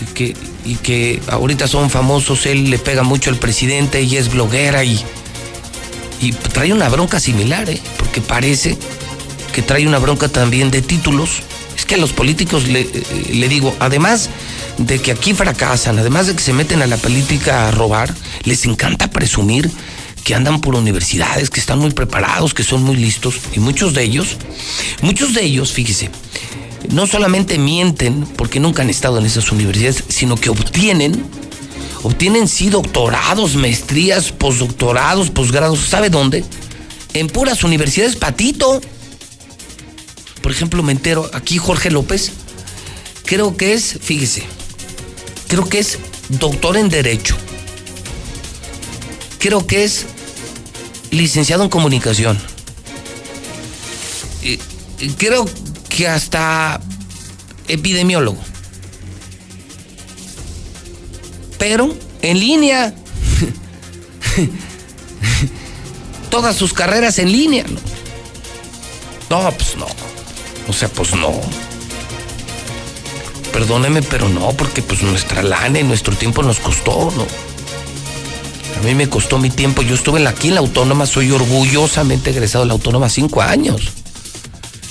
y 0.01 0.05
que, 0.13 0.35
y 0.65 0.75
que 0.75 1.21
ahorita 1.27 1.67
son 1.67 1.89
famosos, 1.89 2.45
él 2.45 2.69
le 2.69 2.79
pega 2.79 3.03
mucho 3.03 3.29
al 3.29 3.37
presidente, 3.37 3.99
ella 3.99 4.19
es 4.19 4.31
bloguera 4.31 4.83
y, 4.83 5.03
y 6.23 6.31
trae 6.31 6.71
una 6.71 6.87
bronca 6.87 7.19
similar, 7.19 7.69
¿eh? 7.69 7.81
porque 7.97 8.21
parece 8.21 8.77
que 9.51 9.61
trae 9.61 9.85
una 9.85 9.99
bronca 9.99 10.29
también 10.29 10.71
de 10.71 10.81
títulos. 10.81 11.41
Es 11.75 11.85
que 11.85 11.95
a 11.95 11.97
los 11.97 12.13
políticos 12.13 12.67
le, 12.67 12.81
eh, 12.81 13.03
le 13.33 13.49
digo, 13.49 13.75
además 13.79 14.29
de 14.77 14.99
que 14.99 15.11
aquí 15.11 15.33
fracasan, 15.33 15.99
además 15.99 16.27
de 16.27 16.35
que 16.35 16.41
se 16.41 16.53
meten 16.53 16.81
a 16.81 16.87
la 16.87 16.95
política 16.97 17.67
a 17.67 17.71
robar, 17.71 18.13
les 18.43 18.65
encanta 18.65 19.09
presumir 19.09 19.69
que 20.23 20.33
andan 20.33 20.61
por 20.61 20.75
universidades, 20.75 21.49
que 21.49 21.59
están 21.59 21.79
muy 21.79 21.91
preparados, 21.91 22.53
que 22.53 22.63
son 22.63 22.83
muy 22.83 22.95
listos, 22.95 23.41
y 23.53 23.59
muchos 23.59 23.93
de 23.93 24.03
ellos, 24.03 24.37
muchos 25.01 25.33
de 25.33 25.43
ellos, 25.43 25.73
fíjese, 25.73 26.09
no 26.89 27.05
solamente 27.07 27.57
mienten 27.57 28.25
porque 28.37 28.61
nunca 28.61 28.81
han 28.81 28.89
estado 28.89 29.19
en 29.19 29.25
esas 29.25 29.51
universidades, 29.51 30.05
sino 30.07 30.37
que 30.37 30.49
obtienen, 30.49 31.25
obtienen 32.03 32.47
sí 32.47 32.69
doctorados, 32.69 33.55
maestrías, 33.55 34.31
postdoctorados, 34.31 35.29
posgrados, 35.29 35.79
¿sabe 35.79 36.09
dónde? 36.09 36.43
En 37.13 37.27
puras 37.27 37.63
universidades 37.63 38.15
patito. 38.15 38.81
Por 40.41 40.51
ejemplo, 40.51 40.83
me 40.83 40.91
entero, 40.91 41.29
aquí 41.33 41.57
Jorge 41.57 41.89
López, 41.89 42.31
creo 43.25 43.55
que 43.55 43.73
es, 43.73 43.97
fíjese, 44.01 44.43
creo 45.47 45.67
que 45.67 45.79
es 45.79 45.97
doctor 46.29 46.77
en 46.77 46.89
Derecho. 46.89 47.37
Creo 49.39 49.65
que 49.65 49.83
es 49.83 50.05
licenciado 51.11 51.63
en 51.63 51.69
comunicación. 51.69 52.39
Creo 55.17 55.45
que 55.89 56.07
hasta 56.07 56.81
epidemiólogo. 57.67 58.52
Pero 61.65 61.95
en 62.21 62.41
línea. 62.41 62.93
Todas 66.29 66.57
sus 66.57 66.73
carreras 66.73 67.19
en 67.19 67.31
línea. 67.31 67.63
No, 69.29 69.49
pues 69.49 69.77
no. 69.77 69.87
O 70.67 70.73
sea, 70.73 70.89
pues 70.89 71.15
no. 71.15 71.31
Perdóneme, 73.53 74.01
pero 74.01 74.27
no, 74.27 74.51
porque 74.51 74.81
pues 74.81 75.03
nuestra 75.03 75.41
lana 75.41 75.79
y 75.79 75.83
nuestro 75.83 76.13
tiempo 76.17 76.43
nos 76.43 76.59
costó, 76.59 77.13
¿no? 77.15 77.25
A 78.77 78.83
mí 78.83 78.93
me 78.93 79.07
costó 79.07 79.37
mi 79.37 79.49
tiempo. 79.49 79.83
Yo 79.83 79.95
estuve 79.95 80.27
aquí 80.27 80.49
en 80.49 80.55
la 80.55 80.59
Autónoma, 80.59 81.05
soy 81.05 81.31
orgullosamente 81.31 82.31
egresado 82.31 82.65
de 82.65 82.67
la 82.67 82.73
Autónoma 82.73 83.07
cinco 83.07 83.41
años. 83.41 83.83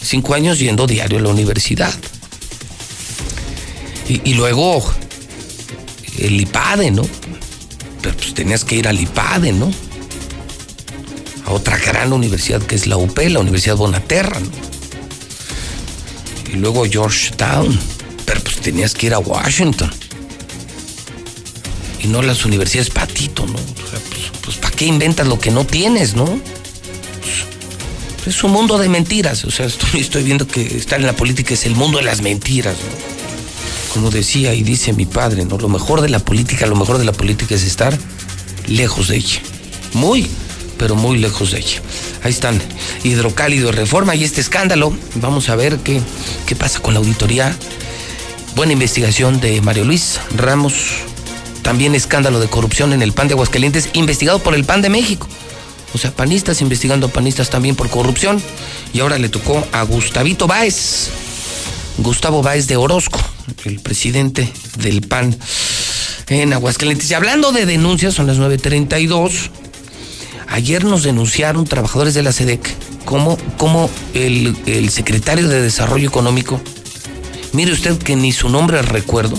Cinco 0.02 0.32
años 0.32 0.58
yendo 0.58 0.86
diario 0.86 1.18
a 1.18 1.20
la 1.20 1.28
universidad. 1.28 1.92
Y 4.08 4.32
luego 4.32 4.82
el 6.18 6.40
IPADE, 6.40 6.90
¿no? 6.90 7.02
Pero 8.00 8.16
pues 8.16 8.34
tenías 8.34 8.64
que 8.64 8.76
ir 8.76 8.88
al 8.88 9.00
IPADE, 9.00 9.52
¿no? 9.52 9.70
A 11.46 11.52
otra 11.52 11.76
gran 11.78 12.12
universidad 12.12 12.62
que 12.62 12.74
es 12.74 12.86
la 12.86 12.96
UP, 12.96 13.16
la 13.18 13.40
Universidad 13.40 13.76
Bonaterra, 13.76 14.40
¿no? 14.40 14.50
Y 16.52 16.56
luego 16.56 16.84
Georgetown. 16.84 17.78
Pero 18.26 18.40
pues 18.42 18.56
tenías 18.56 18.94
que 18.94 19.06
ir 19.06 19.14
a 19.14 19.18
Washington. 19.18 19.90
Y 22.00 22.08
no 22.08 22.22
las 22.22 22.44
universidades 22.44 22.90
patito, 22.90 23.46
¿no? 23.46 23.54
O 23.54 23.90
sea, 23.90 24.00
pues, 24.10 24.40
pues 24.42 24.56
¿para 24.56 24.74
qué 24.74 24.86
inventas 24.86 25.26
lo 25.26 25.38
que 25.38 25.50
no 25.50 25.64
tienes, 25.64 26.14
no? 26.14 26.40
Pues, 28.24 28.36
es 28.36 28.44
un 28.44 28.52
mundo 28.52 28.78
de 28.78 28.88
mentiras. 28.88 29.44
O 29.44 29.50
sea, 29.50 29.66
estoy, 29.66 30.00
estoy 30.00 30.24
viendo 30.24 30.46
que 30.46 30.76
estar 30.76 31.00
en 31.00 31.06
la 31.06 31.14
política 31.14 31.54
es 31.54 31.66
el 31.66 31.74
mundo 31.74 31.98
de 31.98 32.04
las 32.04 32.20
mentiras, 32.20 32.76
¿no? 32.76 33.11
Como 33.92 34.10
decía 34.10 34.54
y 34.54 34.62
dice 34.62 34.92
mi 34.92 35.04
padre, 35.04 35.44
¿no? 35.44 35.58
Lo 35.58 35.68
mejor 35.68 36.00
de 36.00 36.08
la 36.08 36.18
política, 36.18 36.66
lo 36.66 36.76
mejor 36.76 36.98
de 36.98 37.04
la 37.04 37.12
política 37.12 37.54
es 37.54 37.62
estar 37.62 37.96
lejos 38.66 39.08
de 39.08 39.16
ella. 39.16 39.40
Muy, 39.92 40.26
pero 40.78 40.96
muy 40.96 41.18
lejos 41.18 41.50
de 41.52 41.58
ella. 41.58 41.82
Ahí 42.22 42.30
están, 42.30 42.60
hidrocálido, 43.04 43.70
reforma 43.70 44.14
y 44.14 44.24
este 44.24 44.40
escándalo. 44.40 44.96
Vamos 45.16 45.48
a 45.50 45.56
ver 45.56 45.78
qué, 45.78 46.00
qué 46.46 46.56
pasa 46.56 46.80
con 46.80 46.94
la 46.94 47.00
auditoría. 47.00 47.54
Buena 48.56 48.72
investigación 48.72 49.40
de 49.40 49.60
Mario 49.60 49.84
Luis 49.84 50.20
Ramos. 50.36 50.74
También 51.62 51.94
escándalo 51.94 52.40
de 52.40 52.48
corrupción 52.48 52.92
en 52.92 53.02
el 53.02 53.12
PAN 53.12 53.28
de 53.28 53.34
Aguascalientes, 53.34 53.90
investigado 53.92 54.38
por 54.38 54.54
el 54.54 54.64
PAN 54.64 54.82
de 54.82 54.88
México. 54.88 55.28
O 55.94 55.98
sea, 55.98 56.10
panistas 56.10 56.62
investigando 56.62 57.06
a 57.06 57.10
panistas 57.10 57.50
también 57.50 57.76
por 57.76 57.90
corrupción. 57.90 58.42
Y 58.92 59.00
ahora 59.00 59.18
le 59.18 59.28
tocó 59.28 59.66
a 59.72 59.82
Gustavito 59.82 60.46
Báez. 60.46 61.10
Gustavo 61.98 62.42
Báez 62.42 62.66
de 62.66 62.76
Orozco, 62.76 63.20
el 63.64 63.80
presidente 63.80 64.50
del 64.78 65.02
PAN 65.02 65.36
en 66.28 66.52
Aguascalientes. 66.52 67.10
Y 67.10 67.14
hablando 67.14 67.52
de 67.52 67.66
denuncias, 67.66 68.14
son 68.14 68.26
las 68.26 68.38
9.32. 68.38 69.50
Ayer 70.48 70.84
nos 70.84 71.02
denunciaron 71.02 71.64
trabajadores 71.64 72.14
de 72.14 72.22
la 72.22 72.32
SEDEC 72.32 72.74
como, 73.04 73.38
como 73.56 73.90
el, 74.14 74.56
el 74.66 74.90
secretario 74.90 75.48
de 75.48 75.60
Desarrollo 75.60 76.08
Económico, 76.08 76.60
mire 77.52 77.72
usted 77.72 77.98
que 77.98 78.16
ni 78.16 78.32
su 78.32 78.48
nombre 78.48 78.80
recuerdo, 78.82 79.38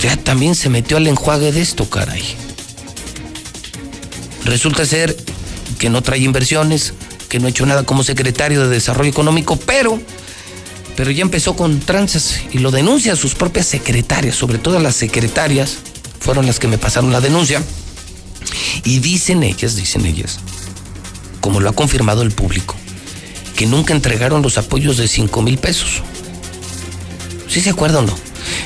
ya 0.00 0.16
también 0.16 0.54
se 0.54 0.68
metió 0.68 0.96
al 0.96 1.06
enjuague 1.06 1.52
de 1.52 1.60
esto, 1.60 1.88
caray. 1.88 2.22
Resulta 4.44 4.84
ser 4.84 5.16
que 5.78 5.90
no 5.90 6.02
trae 6.02 6.20
inversiones, 6.20 6.94
que 7.28 7.38
no 7.38 7.46
ha 7.46 7.50
hecho 7.50 7.66
nada 7.66 7.84
como 7.84 8.02
secretario 8.02 8.62
de 8.62 8.68
Desarrollo 8.68 9.10
Económico, 9.10 9.56
pero, 9.56 10.00
pero 10.96 11.10
ya 11.10 11.22
empezó 11.22 11.56
con 11.56 11.80
tranzas 11.80 12.40
y 12.52 12.58
lo 12.58 12.70
denuncia 12.70 13.14
a 13.14 13.16
sus 13.16 13.34
propias 13.34 13.66
secretarias, 13.66 14.36
sobre 14.36 14.58
todo 14.58 14.78
las 14.78 14.96
secretarias, 14.96 15.78
fueron 16.20 16.46
las 16.46 16.58
que 16.58 16.68
me 16.68 16.78
pasaron 16.78 17.12
la 17.12 17.20
denuncia. 17.20 17.62
Y 18.84 18.98
dicen 18.98 19.42
ellas, 19.42 19.76
dicen 19.76 20.06
ellas, 20.06 20.38
como 21.40 21.60
lo 21.60 21.70
ha 21.70 21.72
confirmado 21.72 22.22
el 22.22 22.32
público, 22.32 22.74
que 23.56 23.66
nunca 23.66 23.94
entregaron 23.94 24.42
los 24.42 24.58
apoyos 24.58 24.96
de 24.96 25.08
5 25.08 25.42
mil 25.42 25.58
pesos. 25.58 26.02
¿Sí 27.48 27.60
se 27.60 27.70
acuerdan 27.70 28.04
o 28.04 28.06
no? 28.08 28.18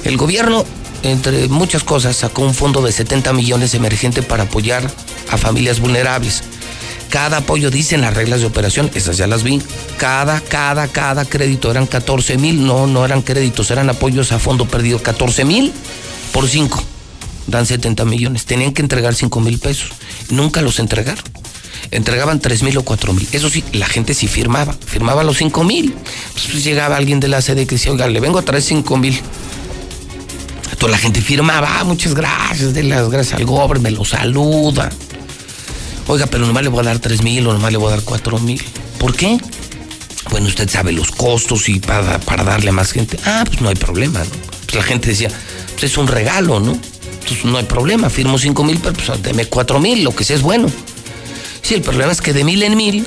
El 0.04 0.16
gobierno, 0.16 0.64
entre 1.02 1.48
muchas 1.48 1.84
cosas, 1.84 2.16
sacó 2.16 2.42
un 2.42 2.54
fondo 2.54 2.82
de 2.82 2.92
70 2.92 3.32
millones 3.32 3.74
emergente 3.74 4.22
para 4.22 4.44
apoyar 4.44 4.90
a 5.30 5.36
familias 5.36 5.80
vulnerables. 5.80 6.42
Cada 7.10 7.38
apoyo, 7.38 7.70
dicen 7.70 8.00
las 8.00 8.14
reglas 8.14 8.40
de 8.40 8.46
operación, 8.46 8.90
esas 8.94 9.16
ya 9.16 9.26
las 9.26 9.42
vi. 9.42 9.62
Cada, 9.96 10.40
cada, 10.40 10.88
cada 10.88 11.24
crédito 11.24 11.70
eran 11.70 11.86
14 11.86 12.36
mil. 12.38 12.66
No, 12.66 12.86
no 12.86 13.04
eran 13.04 13.22
créditos, 13.22 13.70
eran 13.70 13.88
apoyos 13.88 14.32
a 14.32 14.38
fondo 14.38 14.66
perdido. 14.66 15.02
14 15.02 15.44
mil 15.44 15.72
por 16.32 16.48
5. 16.48 16.82
Dan 17.46 17.64
70 17.64 18.04
millones. 18.04 18.44
Tenían 18.44 18.72
que 18.72 18.82
entregar 18.82 19.14
5 19.14 19.40
mil 19.40 19.58
pesos. 19.58 19.90
Nunca 20.30 20.62
los 20.62 20.78
entregaron. 20.78 21.24
Entregaban 21.92 22.40
3 22.40 22.62
mil 22.64 22.76
o 22.78 22.82
4 22.82 23.12
mil. 23.12 23.28
Eso 23.32 23.48
sí, 23.48 23.62
la 23.72 23.86
gente 23.86 24.12
sí 24.12 24.26
firmaba. 24.26 24.72
Firmaba 24.72 25.22
los 25.22 25.36
5 25.38 25.62
mil. 25.62 25.94
Pues 26.32 26.64
llegaba 26.64 26.96
alguien 26.96 27.20
de 27.20 27.28
la 27.28 27.40
sede 27.40 27.66
que 27.66 27.76
decía, 27.76 27.92
oiga, 27.92 28.08
le 28.08 28.20
vengo 28.20 28.38
a 28.38 28.42
traer 28.42 28.62
5 28.62 28.96
mil. 28.96 29.20
Toda 30.78 30.92
la 30.92 30.98
gente 30.98 31.22
firmaba, 31.22 31.80
ah, 31.80 31.84
muchas 31.84 32.14
gracias, 32.14 32.74
de 32.74 32.82
las 32.82 33.08
gracias 33.08 33.40
al 33.40 33.46
gober, 33.46 33.80
me 33.80 33.90
lo 33.90 34.04
saluda. 34.04 34.90
Oiga, 36.08 36.26
pero 36.26 36.46
nomás 36.46 36.62
le 36.62 36.68
voy 36.68 36.80
a 36.80 36.84
dar 36.84 36.98
3 36.98 37.22
mil 37.22 37.46
o 37.46 37.52
nomás 37.52 37.72
le 37.72 37.78
voy 37.78 37.88
a 37.88 37.96
dar 37.96 38.02
4 38.04 38.38
mil. 38.38 38.62
¿Por 38.98 39.14
qué? 39.14 39.38
Bueno, 40.30 40.46
usted 40.46 40.68
sabe 40.68 40.92
los 40.92 41.10
costos 41.10 41.68
y 41.68 41.80
para, 41.80 42.18
para 42.20 42.44
darle 42.44 42.70
a 42.70 42.72
más 42.72 42.92
gente. 42.92 43.18
Ah, 43.24 43.44
pues 43.46 43.60
no 43.60 43.68
hay 43.68 43.74
problema, 43.74 44.20
¿no? 44.20 44.30
Pues 44.64 44.74
la 44.74 44.82
gente 44.82 45.10
decía, 45.10 45.30
pues 45.72 45.84
es 45.84 45.98
un 45.98 46.06
regalo, 46.06 46.60
¿no? 46.60 46.78
Entonces 47.20 47.44
no 47.44 47.58
hay 47.58 47.64
problema, 47.64 48.08
firmo 48.08 48.38
5 48.38 48.62
mil, 48.64 48.78
pero 48.80 48.94
pues 48.94 49.22
deme 49.22 49.46
4 49.46 49.80
mil, 49.80 50.04
lo 50.04 50.14
que 50.14 50.22
sea 50.22 50.36
es 50.36 50.42
bueno. 50.42 50.68
Sí, 51.62 51.74
el 51.74 51.82
problema 51.82 52.12
es 52.12 52.20
que 52.20 52.32
de 52.32 52.44
mil 52.44 52.62
en 52.62 52.76
mil 52.76 53.04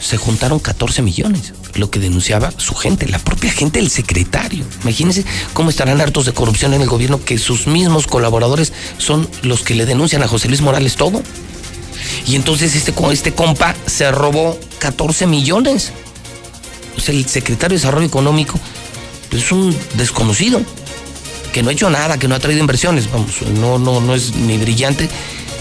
se 0.00 0.16
juntaron 0.16 0.58
14 0.58 1.02
millones, 1.02 1.52
lo 1.74 1.90
que 1.90 2.00
denunciaba 2.00 2.52
su 2.56 2.74
gente, 2.74 3.06
la 3.06 3.18
propia 3.18 3.52
gente 3.52 3.80
del 3.80 3.90
secretario. 3.90 4.64
Imagínense 4.82 5.26
cómo 5.52 5.68
estarán 5.68 6.00
hartos 6.00 6.24
de 6.24 6.32
corrupción 6.32 6.72
en 6.72 6.80
el 6.80 6.88
gobierno 6.88 7.22
que 7.22 7.36
sus 7.36 7.66
mismos 7.66 8.06
colaboradores 8.06 8.72
son 8.96 9.28
los 9.42 9.60
que 9.60 9.74
le 9.74 9.84
denuncian 9.84 10.22
a 10.22 10.28
José 10.28 10.48
Luis 10.48 10.62
Morales 10.62 10.96
todo. 10.96 11.22
Y 12.26 12.36
entonces 12.36 12.74
este, 12.76 12.92
este 13.12 13.32
compa 13.32 13.74
se 13.86 14.10
robó 14.10 14.58
14 14.78 15.26
millones. 15.26 15.92
Sea, 16.98 17.14
el 17.14 17.26
secretario 17.26 17.76
de 17.76 17.80
Desarrollo 17.82 18.06
Económico 18.06 18.58
es 19.30 19.52
un 19.52 19.76
desconocido, 19.94 20.60
que 21.52 21.62
no 21.62 21.70
ha 21.70 21.72
hecho 21.72 21.88
nada, 21.88 22.18
que 22.18 22.28
no 22.28 22.34
ha 22.34 22.38
traído 22.40 22.60
inversiones, 22.60 23.10
vamos, 23.10 23.42
no, 23.58 23.78
no, 23.78 24.00
no 24.00 24.14
es 24.14 24.34
ni 24.34 24.58
brillante. 24.58 25.08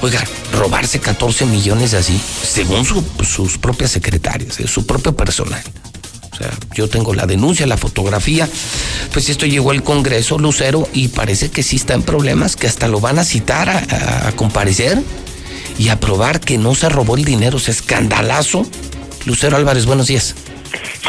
Oiga, 0.02 0.24
robarse 0.53 1.00
14 1.00 1.45
millones 1.45 1.94
así, 1.94 2.19
según 2.44 2.86
su- 2.86 3.03
sus 3.24 3.58
propias 3.58 3.92
secretarias, 3.92 4.60
eh, 4.60 4.68
su 4.68 4.86
propio 4.86 5.16
personal. 5.16 5.61
O 6.32 6.36
sea, 6.38 6.52
yo 6.74 6.88
tengo 6.88 7.14
la 7.14 7.26
denuncia, 7.26 7.68
la 7.68 7.76
fotografía. 7.78 8.48
Pues 9.11 9.28
esto 9.30 9.45
llegó 9.45 9.72
al 9.72 9.84
Congreso, 9.84 10.40
Lucero, 10.40 10.88
y 10.94 11.10
parece 11.10 11.50
que 11.52 11.64
sí 11.64 11.76
está 11.76 11.95
en 11.95 12.03
problemas, 12.03 12.56
que 12.56 12.68
hasta 12.68 12.88
lo 12.88 13.00
van 13.02 13.19
a 13.19 13.26
citar 13.26 13.69
a 13.69 14.32
comparecer 14.38 15.02
y 15.80 15.88
a 15.88 15.99
probar 15.99 16.41
que 16.41 16.58
no 16.58 16.75
se 16.75 16.90
robó 16.90 17.16
el 17.16 17.24
dinero. 17.24 17.58
Sea, 17.58 17.74
escandalazo. 17.74 18.67
Lucero 19.25 19.56
Álvarez, 19.56 19.85
buenos 19.85 20.08
días. 20.08 20.35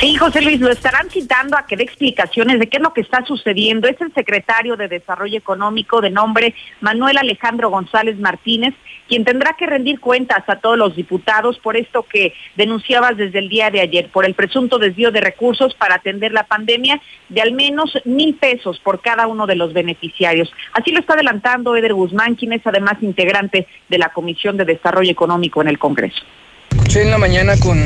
Sí, 0.00 0.16
José 0.16 0.40
Luis, 0.40 0.60
lo 0.60 0.70
estarán 0.70 1.10
citando 1.10 1.58
a 1.58 1.66
que 1.66 1.76
dé 1.76 1.82
explicaciones 1.82 2.58
de 2.58 2.68
qué 2.68 2.78
es 2.78 2.82
lo 2.82 2.94
que 2.94 3.02
está 3.02 3.24
sucediendo. 3.26 3.86
Es 3.86 4.00
el 4.00 4.12
secretario 4.14 4.76
de 4.76 4.88
Desarrollo 4.88 5.36
Económico 5.36 6.00
de 6.00 6.08
nombre 6.10 6.54
Manuel 6.80 7.18
Alejandro 7.18 7.68
González 7.68 8.18
Martínez, 8.18 8.74
quien 9.08 9.24
tendrá 9.24 9.56
que 9.58 9.66
rendir 9.66 10.00
cuentas 10.00 10.42
a 10.46 10.56
todos 10.56 10.78
los 10.78 10.96
diputados 10.96 11.58
por 11.58 11.76
esto 11.76 12.04
que 12.04 12.32
denunciabas 12.56 13.16
desde 13.16 13.40
el 13.40 13.48
día 13.50 13.70
de 13.70 13.80
ayer, 13.80 14.08
por 14.08 14.24
el 14.24 14.34
presunto 14.34 14.78
desvío 14.78 15.10
de 15.10 15.20
recursos 15.20 15.74
para 15.74 15.96
atender 15.96 16.32
la 16.32 16.44
pandemia 16.44 17.00
de 17.28 17.42
al 17.42 17.52
menos 17.52 17.98
mil 18.04 18.34
pesos 18.36 18.80
por 18.80 19.02
cada 19.02 19.26
uno 19.26 19.46
de 19.46 19.56
los 19.56 19.74
beneficiarios. 19.74 20.50
Así 20.72 20.92
lo 20.92 21.00
está 21.00 21.14
adelantando 21.14 21.76
Eder 21.76 21.92
Guzmán, 21.92 22.36
quien 22.36 22.54
es 22.54 22.66
además 22.66 22.94
integrante 23.02 23.66
de 23.88 23.98
la 23.98 24.10
Comisión 24.10 24.56
de 24.56 24.64
Desarrollo 24.64 25.10
Económico 25.10 25.60
en 25.60 25.68
el 25.68 25.78
Congreso. 25.78 26.22
Escuché 26.70 27.02
en 27.02 27.10
la 27.10 27.18
mañana 27.18 27.52
con, 27.60 27.78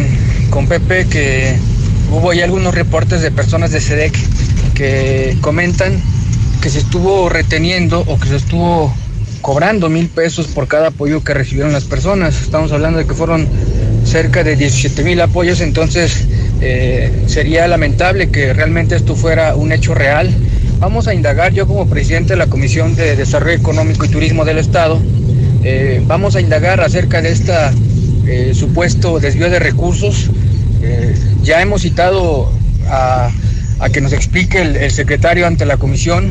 con 0.55 0.69
Pepe 0.69 1.07
que 1.09 1.57
hubo 2.13 2.33
ya 2.33 2.45
algunos 2.45 2.77
reportes 2.77 3.21
de 3.23 3.33
personas 3.33 3.73
de 3.73 3.81
SEDEC 3.81 4.15
que 4.75 5.37
comentan 5.41 6.01
que 6.63 6.71
se 6.71 6.79
estuvo 6.79 7.29
reteniendo 7.29 8.05
o 8.07 8.21
que 8.21 8.29
se 8.29 8.37
estuvo 8.37 8.95
cobrando 9.41 9.89
mil 9.89 10.09
pesos 10.09 10.47
por 10.47 10.69
cada 10.69 10.89
apoyo 10.89 11.25
que 11.25 11.35
recibieron 11.35 11.73
las 11.73 11.83
personas. 11.83 12.41
Estamos 12.41 12.71
hablando 12.71 13.01
de 13.01 13.07
que 13.07 13.15
fueron 13.15 13.49
cerca 14.05 14.45
de 14.45 14.55
17 14.55 15.03
mil 15.03 15.21
apoyos, 15.23 15.61
entonces 15.61 16.25
eh, 16.61 17.11
sería 17.27 17.67
lamentable 17.67 18.31
que 18.31 18.53
realmente 18.53 18.95
esto 18.95 19.17
fuera 19.17 19.57
un 19.57 19.73
hecho 19.73 19.93
real. 19.93 20.31
Vamos 20.79 21.09
a 21.09 21.15
indagar, 21.15 21.53
yo 21.53 21.67
como 21.67 21.89
presidente 21.89 22.35
de 22.35 22.37
la 22.37 22.47
Comisión 22.47 22.95
de 22.95 23.17
Desarrollo 23.17 23.57
Económico 23.57 24.05
y 24.05 24.09
Turismo 24.09 24.45
del 24.45 24.59
Estado, 24.59 25.03
eh, 25.65 26.01
vamos 26.07 26.37
a 26.37 26.41
indagar 26.41 26.81
acerca 26.81 27.21
de 27.23 27.33
este 28.27 28.55
supuesto 28.55 29.21
desvío 29.21 29.51
de 29.51 29.59
recursos. 29.59 30.31
ya 31.43 31.61
hemos 31.61 31.83
citado 31.83 32.51
a, 32.89 33.31
que 33.93 34.01
nos 34.01 34.13
explique 34.13 34.61
el, 34.63 34.91
secretario 34.91 35.47
ante 35.47 35.67
la 35.67 35.77
comisión 35.77 36.31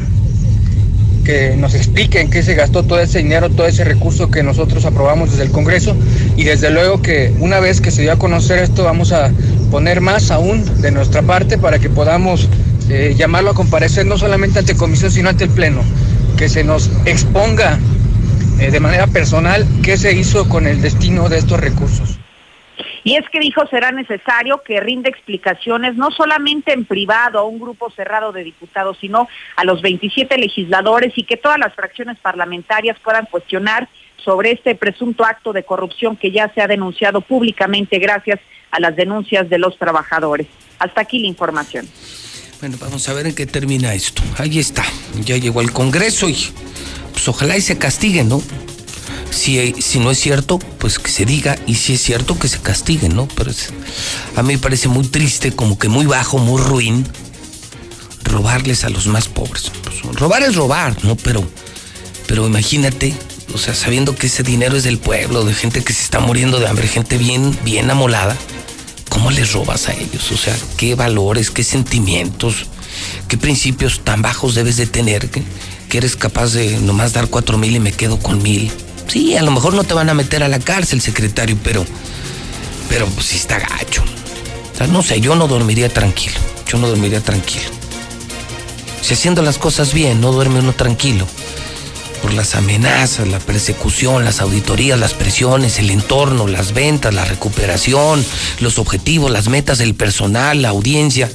que 1.24 1.56
nos 1.56 1.74
expliquen 1.74 2.30
qué 2.30 2.44
se 2.44 2.54
gastó 2.54 2.84
todo 2.84 3.00
ese 3.00 3.20
dinero, 3.20 3.50
todo 3.50 3.66
ese 3.66 3.86
recurso 3.86 4.30
que 4.30 4.44
nosotros 4.44 4.84
aprobamos 4.84 5.32
desde 5.32 5.44
el 5.44 5.52
Congreso 5.52 5.96
y 6.36 6.44
desde 6.44 6.70
luego 6.70 7.02
que 7.02 7.34
una 7.40 7.62
vez 7.62 7.80
que 7.80 7.92
se 7.92 8.02
dio 8.02 8.12
a 8.12 8.18
conocer 8.18 8.60
esto 8.60 8.84
vamos 8.84 9.14
a 9.14 9.32
poner 9.72 10.02
más 10.02 10.32
aún 10.32 10.82
de 10.82 10.92
nuestra 10.92 11.22
parte 11.22 11.58
para 11.58 11.80
que 11.80 11.90
podamos 11.90 12.50
eh, 12.90 13.16
llamarlo 13.18 13.52
a 13.52 13.54
comparecer 13.54 14.06
no 14.06 14.18
solamente 14.18 14.60
ante 14.60 14.76
comisión 14.76 15.12
sino 15.12 15.30
ante 15.30 15.46
el 15.46 15.52
Pleno, 15.52 15.82
que 16.38 16.50
se 16.50 16.66
nos 16.66 16.90
exponga 17.06 17.80
eh, 18.60 18.72
de 18.72 18.80
manera 18.80 19.08
personal 19.08 19.66
qué 19.84 19.98
se 19.98 20.14
hizo 20.14 20.48
con 20.50 20.68
el 20.68 20.82
destino 20.82 21.30
de 21.30 21.38
estos 21.38 21.60
recursos. 21.60 22.20
Y 23.04 23.16
es 23.16 23.28
que 23.30 23.40
dijo 23.40 23.68
será 23.68 23.92
necesario 23.92 24.62
que 24.66 24.80
rinda 24.80 25.10
explicaciones 25.10 25.96
no 25.96 26.10
solamente 26.12 26.72
en 26.72 26.86
privado 26.86 27.40
a 27.40 27.44
un 27.44 27.60
grupo 27.60 27.92
cerrado 27.92 28.32
de 28.32 28.44
diputados, 28.44 28.98
sino 29.00 29.28
a 29.56 29.66
los 29.66 29.82
27 29.82 30.38
legisladores 30.38 31.14
y 31.18 31.24
que 31.24 31.38
todas 31.38 31.60
las 31.60 31.74
fracciones 31.74 32.18
parlamentarias 32.20 32.98
puedan 33.04 33.26
cuestionar 33.26 33.90
sobre 34.24 34.52
este 34.52 34.76
presunto 34.76 35.26
acto 35.26 35.52
de 35.52 35.64
corrupción 35.64 36.16
que 36.16 36.32
ya 36.32 36.52
se 36.54 36.62
ha 36.62 36.68
denunciado 36.68 37.20
públicamente 37.22 38.00
gracias 38.00 38.40
a 38.72 38.80
las 38.80 38.96
denuncias 38.96 39.50
de 39.50 39.58
los 39.58 39.78
trabajadores. 39.78 40.48
Hasta 40.80 41.02
aquí 41.02 41.20
la 41.20 41.28
información. 41.28 41.88
Bueno, 42.62 42.78
vamos 42.80 43.10
a 43.10 43.14
ver 43.14 43.28
en 43.28 43.36
qué 43.36 43.46
termina 43.46 43.94
esto. 43.94 44.22
Ahí 44.38 44.58
está. 44.58 44.84
Ya 45.26 45.36
llegó 45.36 45.60
el 45.60 45.74
Congreso 45.74 46.30
y 46.30 46.38
pues 47.14 47.28
ojalá 47.28 47.56
y 47.56 47.62
se 47.62 47.78
castigue, 47.78 48.24
¿no? 48.24 48.42
Si, 49.32 49.74
si 49.82 50.00
no 50.00 50.12
es 50.12 50.20
cierto, 50.20 50.60
pues 50.60 51.00
que 51.00 51.10
se 51.10 51.26
diga, 51.26 51.58
y 51.66 51.76
si 51.76 51.94
es 51.94 52.04
cierto, 52.04 52.38
que 52.38 52.48
se 52.48 52.60
castigue, 52.60 53.10
¿no? 53.10 53.28
Pero 53.36 53.52
a 54.36 54.44
mí 54.44 54.54
me 54.54 54.60
parece 54.60 54.90
muy 54.90 55.08
triste, 55.08 55.54
como 55.54 55.80
que 55.80 55.90
muy 55.90 56.06
bajo, 56.06 56.38
muy 56.38 56.62
ruin, 56.62 57.08
robarles 58.24 58.84
a 58.84 58.90
los 58.90 59.08
más 59.08 59.28
pobres. 59.28 59.72
Pues, 59.84 60.02
robar 60.16 60.44
es 60.44 60.56
robar, 60.56 60.96
¿no? 61.04 61.16
Pero, 61.16 61.44
pero 62.28 62.46
imagínate, 62.48 63.14
o 63.54 63.58
sea, 63.58 63.74
sabiendo 63.74 64.16
que 64.16 64.28
ese 64.28 64.44
dinero 64.44 64.76
es 64.76 64.84
del 64.84 64.98
pueblo, 64.98 65.46
de 65.46 65.54
gente 65.54 65.84
que 65.84 65.94
se 65.94 66.04
está 66.04 66.20
muriendo 66.20 66.60
de 66.60 66.68
hambre, 66.68 66.88
gente 66.88 67.18
bien, 67.18 67.58
bien 67.64 67.90
amolada, 67.90 68.36
¿cómo 69.10 69.32
les 69.32 69.54
robas 69.54 69.90
a 69.90 69.94
ellos? 69.94 70.32
O 70.32 70.38
sea, 70.38 70.56
¿qué 70.78 70.96
valores, 70.96 71.52
qué 71.52 71.64
sentimientos, 71.64 72.68
qué 73.28 73.38
principios 73.38 74.02
tan 74.04 74.22
bajos 74.22 74.56
debes 74.56 74.78
de 74.78 74.88
tener 74.88 75.30
que, 75.30 75.44
eres 75.98 76.16
capaz 76.16 76.54
de 76.54 76.78
nomás 76.80 77.14
dar 77.14 77.28
cuatro 77.28 77.58
mil 77.58 77.76
y 77.76 77.80
me 77.80 77.92
quedo 77.92 78.20
con 78.20 78.42
mil? 78.42 78.72
Sí, 79.08 79.36
a 79.36 79.42
lo 79.42 79.52
mejor 79.52 79.74
no 79.74 79.84
te 79.84 79.94
van 79.94 80.10
a 80.10 80.14
meter 80.14 80.44
a 80.44 80.48
la 80.48 80.60
cárcel, 80.60 81.02
secretario, 81.02 81.58
pero, 81.64 81.86
pero 82.90 83.06
pues 83.08 83.28
sí 83.28 83.38
está 83.38 83.60
gacho. 83.60 84.04
O 84.74 84.78
sea, 84.78 84.88
no 84.88 85.04
sé, 85.04 85.22
yo 85.22 85.36
no 85.36 85.48
dormiría 85.48 85.90
tranquilo. 85.90 86.36
Yo 86.68 86.78
no 86.80 86.88
dormiría 86.88 87.22
tranquilo. 87.22 87.70
Si 89.02 89.14
haciendo 89.14 89.42
las 89.42 89.58
cosas 89.58 89.94
bien, 89.94 90.22
no 90.22 90.32
duerme 90.32 90.60
uno 90.60 90.74
tranquilo. 90.74 91.28
Por 92.22 92.34
las 92.34 92.56
amenazas, 92.56 93.28
la 93.28 93.40
persecución, 93.40 94.24
las 94.24 94.40
auditorías, 94.40 94.98
las 94.98 95.14
presiones, 95.14 95.78
el 95.78 95.92
entorno, 95.92 96.48
las 96.48 96.74
ventas, 96.74 97.14
la 97.14 97.26
recuperación, 97.26 98.26
los 98.62 98.80
objetivos, 98.80 99.30
las 99.30 99.50
metas 99.50 99.78
del 99.78 99.94
personal, 99.94 100.62
la 100.62 100.70
audiencia. 100.70 101.30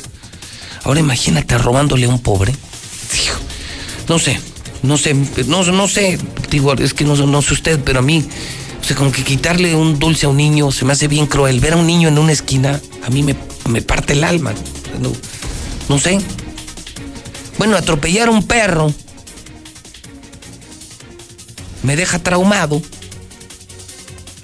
Ahora 0.85 1.01
imagínate 1.01 1.59
robándole 1.59 2.07
a 2.07 2.09
un 2.09 2.21
pobre. 2.21 2.55
No 4.09 4.19
sé, 4.19 4.41
no 4.83 4.97
sé, 4.97 5.15
no, 5.47 5.63
no 5.65 5.89
sé, 5.89 6.19
digo, 6.51 6.73
es 6.75 6.95
que 6.95 7.05
no, 7.05 7.15
no 7.15 7.43
sé 7.43 7.53
usted, 7.53 7.81
pero 7.85 7.99
a 7.99 8.03
mí, 8.03 8.25
o 8.81 8.85
sea, 8.85 8.97
como 8.97 9.13
que 9.13 9.23
quitarle 9.23 9.75
un 9.75 9.99
dulce 9.99 10.27
a 10.27 10.29
un 10.31 10.37
niño 10.37 10.71
se 10.73 10.85
me 10.85 10.93
hace 10.93 11.09
bien 11.09 11.27
cruel. 11.27 11.61
Ver 11.61 11.75
a 11.75 11.77
un 11.77 11.87
niño 11.87 12.09
en 12.09 12.19
una 12.19 12.33
esquina, 12.33 12.81
a 13.05 13.11
mí 13.11 13.23
me, 13.23 13.37
me 13.69 13.83
parte 13.83 14.15
el 14.15 14.25
alma. 14.25 14.55
No, 15.01 15.13
no 15.89 15.99
sé. 15.99 16.19
Bueno, 17.59 17.77
atropellar 17.77 18.29
a 18.29 18.31
un 18.31 18.45
perro 18.45 18.93
me 21.83 21.97
deja 21.97 22.19
traumado. 22.19 22.81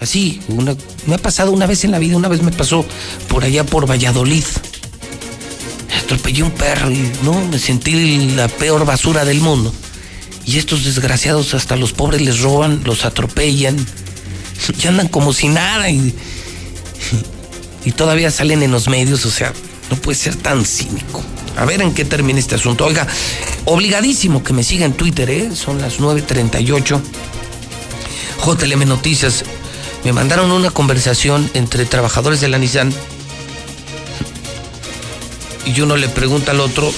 Así, 0.00 0.40
una, 0.48 0.76
me 1.06 1.14
ha 1.14 1.18
pasado 1.18 1.52
una 1.52 1.66
vez 1.66 1.84
en 1.84 1.90
la 1.90 1.98
vida, 1.98 2.16
una 2.16 2.28
vez 2.28 2.42
me 2.42 2.52
pasó 2.52 2.84
por 3.28 3.44
allá 3.44 3.64
por 3.64 3.88
Valladolid. 3.88 4.44
Atropellé 6.04 6.42
un 6.42 6.50
perro 6.50 6.90
y 6.90 7.10
no, 7.22 7.44
me 7.46 7.58
sentí 7.58 8.30
la 8.30 8.48
peor 8.48 8.84
basura 8.84 9.24
del 9.24 9.40
mundo. 9.40 9.72
Y 10.46 10.58
estos 10.58 10.84
desgraciados 10.84 11.54
hasta 11.54 11.76
los 11.76 11.92
pobres 11.92 12.20
les 12.20 12.40
roban, 12.40 12.82
los 12.84 13.04
atropellan, 13.04 13.76
y 14.82 14.86
andan 14.86 15.08
como 15.08 15.32
si 15.32 15.48
nada 15.48 15.88
y, 15.90 16.14
y 17.84 17.92
todavía 17.92 18.30
salen 18.30 18.62
en 18.62 18.70
los 18.70 18.88
medios, 18.88 19.24
o 19.24 19.30
sea, 19.30 19.52
no 19.90 19.96
puede 19.96 20.18
ser 20.18 20.36
tan 20.36 20.64
cínico. 20.64 21.22
A 21.56 21.64
ver 21.64 21.80
en 21.82 21.94
qué 21.94 22.04
termina 22.04 22.38
este 22.38 22.56
asunto. 22.56 22.84
Oiga, 22.84 23.06
obligadísimo 23.64 24.42
que 24.42 24.52
me 24.52 24.64
siga 24.64 24.84
en 24.86 24.92
Twitter, 24.92 25.30
¿eh? 25.30 25.50
Son 25.54 25.80
las 25.80 26.00
9.38. 26.00 27.00
JLM 28.44 28.88
Noticias. 28.88 29.44
Me 30.04 30.12
mandaron 30.12 30.50
una 30.50 30.70
conversación 30.70 31.48
entre 31.54 31.86
trabajadores 31.86 32.40
de 32.40 32.48
la 32.48 32.58
Nissan. 32.58 32.92
Y 35.66 35.80
uno 35.80 35.96
le 35.96 36.08
pregunta 36.08 36.52
al 36.52 36.60
otro, 36.60 36.92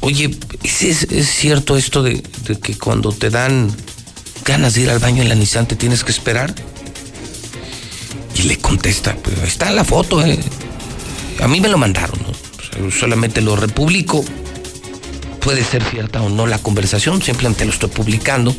oye, 0.00 0.30
¿es, 0.62 0.82
es 0.82 1.28
cierto 1.28 1.76
esto 1.76 2.02
de, 2.02 2.22
que 2.62 2.76
cuando 2.78 3.12
te 3.12 3.30
dan 3.30 3.74
ganas 4.44 4.74
de 4.74 4.82
ir 4.82 4.90
al 4.90 4.98
baño 4.98 5.22
en 5.22 5.28
la 5.28 5.34
Nissan 5.34 5.66
te 5.66 5.76
tienes 5.76 6.04
que 6.04 6.12
esperar? 6.12 6.54
Y 8.36 8.42
le 8.42 8.58
contesta, 8.58 9.16
pues 9.16 9.38
está 9.42 9.70
la 9.70 9.84
foto, 9.84 10.24
¿eh? 10.24 10.38
A 11.40 11.48
mí 11.48 11.60
me 11.60 11.68
lo 11.68 11.78
mandaron, 11.78 12.18
solamente 12.90 13.40
lo 13.40 13.56
republico. 13.56 14.24
Puede 15.40 15.64
ser 15.64 15.82
cierta 15.84 16.22
o 16.22 16.28
no 16.28 16.46
la 16.46 16.58
conversación, 16.58 17.20
simplemente 17.20 17.64
lo 17.64 17.72
estoy 17.72 17.90
publicando. 17.90 18.54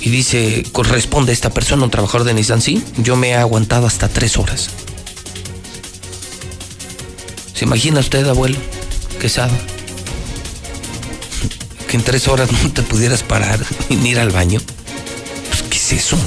Y 0.00 0.10
dice, 0.10 0.64
corresponde 0.72 1.32
a 1.32 1.34
esta 1.34 1.50
persona, 1.50 1.84
un 1.84 1.90
trabajador 1.90 2.26
de 2.26 2.34
Nissan, 2.34 2.60
sí, 2.60 2.82
yo 2.98 3.16
me 3.16 3.30
he 3.30 3.34
aguantado 3.34 3.86
hasta 3.86 4.08
tres 4.08 4.36
horas. 4.36 4.70
¿Se 7.56 7.64
imagina 7.64 8.00
usted, 8.00 8.28
abuelo? 8.28 8.58
Quesada. 9.18 9.56
Que 11.88 11.96
en 11.96 12.02
tres 12.04 12.28
horas 12.28 12.52
no 12.62 12.70
te 12.70 12.82
pudieras 12.82 13.22
parar 13.22 13.58
ni 13.88 14.10
ir 14.10 14.18
al 14.20 14.30
baño. 14.30 14.60
Pues, 15.48 15.62
¿qué 15.62 15.78
es 15.78 15.92
eso? 15.92 16.18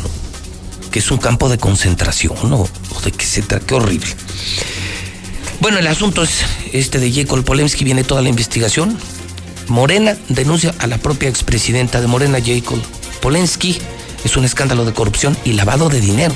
Que 0.92 0.98
es 0.98 1.12
un 1.12 1.20
campo 1.20 1.48
de 1.48 1.60
concentración. 1.60 2.52
¿O 2.52 2.68
de 3.06 3.12
qué 3.12 3.26
se 3.26 3.44
trata? 3.44 3.64
Qué 3.64 3.76
horrible. 3.76 4.10
Bueno, 5.60 5.78
el 5.78 5.86
asunto 5.86 6.24
es 6.24 6.32
este 6.74 6.98
de 7.00 7.12
Jacob 7.12 7.44
Polemski, 7.44 7.86
viene 7.86 8.04
toda 8.04 8.24
la 8.24 8.30
investigación. 8.30 8.98
Morena 9.68 10.18
denuncia 10.30 10.74
a 10.80 10.88
la 10.88 10.98
propia 10.98 11.30
expresidenta 11.30 12.02
de 12.02 12.08
Morena, 12.08 12.40
Jacob 12.44 12.80
Polensky. 13.22 13.78
Es 14.24 14.36
un 14.36 14.46
escándalo 14.46 14.84
de 14.84 14.94
corrupción 14.94 15.38
y 15.46 15.54
lavado 15.54 15.90
de 15.90 16.02
dinero. 16.02 16.34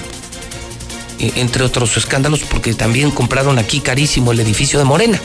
E, 1.19 1.33
entre 1.35 1.64
otros 1.64 1.95
escándalos, 1.98 2.42
porque 2.42 2.74
también 2.74 3.11
compraron 3.11 3.59
aquí 3.59 3.80
carísimo 3.80 4.32
el 4.32 4.40
edificio 4.40 4.80
de 4.80 4.85
Morena. 4.85 5.19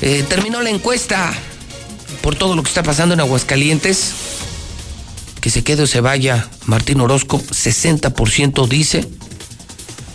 Eh, 0.00 0.24
terminó 0.28 0.60
la 0.62 0.70
encuesta 0.70 1.32
por 2.22 2.34
todo 2.34 2.56
lo 2.56 2.62
que 2.62 2.68
está 2.68 2.82
pasando 2.82 3.14
en 3.14 3.20
Aguascalientes. 3.20 4.12
Que 5.40 5.50
se 5.50 5.62
quede 5.62 5.82
o 5.82 5.86
se 5.86 6.00
vaya 6.00 6.48
Martín 6.64 7.02
Orozco, 7.02 7.38
60% 7.38 8.66
dice 8.66 9.06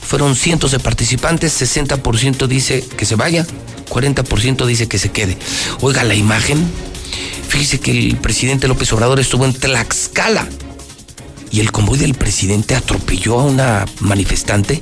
Fueron 0.10 0.36
cientos 0.36 0.72
de 0.72 0.80
participantes, 0.80 1.62
60% 1.62 2.48
dice 2.48 2.84
que 2.98 3.06
se 3.06 3.14
vaya, 3.14 3.46
40% 3.90 4.66
dice 4.66 4.88
que 4.88 4.98
se 4.98 5.12
quede. 5.12 5.38
Oiga, 5.82 6.04
la 6.04 6.16
imagen, 6.16 6.68
fíjese 7.48 7.80
que 7.80 7.92
el 7.92 8.18
presidente 8.18 8.68
López 8.68 8.92
Obrador 8.92 9.20
estuvo 9.20 9.46
en 9.46 9.54
Tlaxcala 9.54 10.48
y 11.52 11.60
el 11.60 11.72
convoy 11.72 11.98
del 11.98 12.14
presidente 12.14 12.76
atropelló 12.76 13.40
a 13.40 13.46
una 13.46 13.86
manifestante 14.00 14.82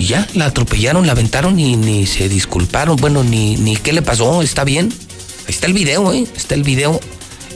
y 0.00 0.06
ya, 0.06 0.26
la 0.32 0.46
atropellaron, 0.46 1.06
la 1.06 1.12
aventaron 1.12 1.60
y 1.60 1.76
ni 1.76 2.06
se 2.06 2.30
disculparon. 2.30 2.96
Bueno, 2.96 3.22
ni, 3.22 3.56
ni 3.56 3.76
qué 3.76 3.92
le 3.92 4.00
pasó, 4.00 4.40
está 4.40 4.64
bien. 4.64 4.88
Ahí 5.46 5.50
está 5.50 5.66
el 5.66 5.74
video, 5.74 6.12
¿eh? 6.14 6.26
Está 6.34 6.54
el 6.54 6.62
video 6.62 6.98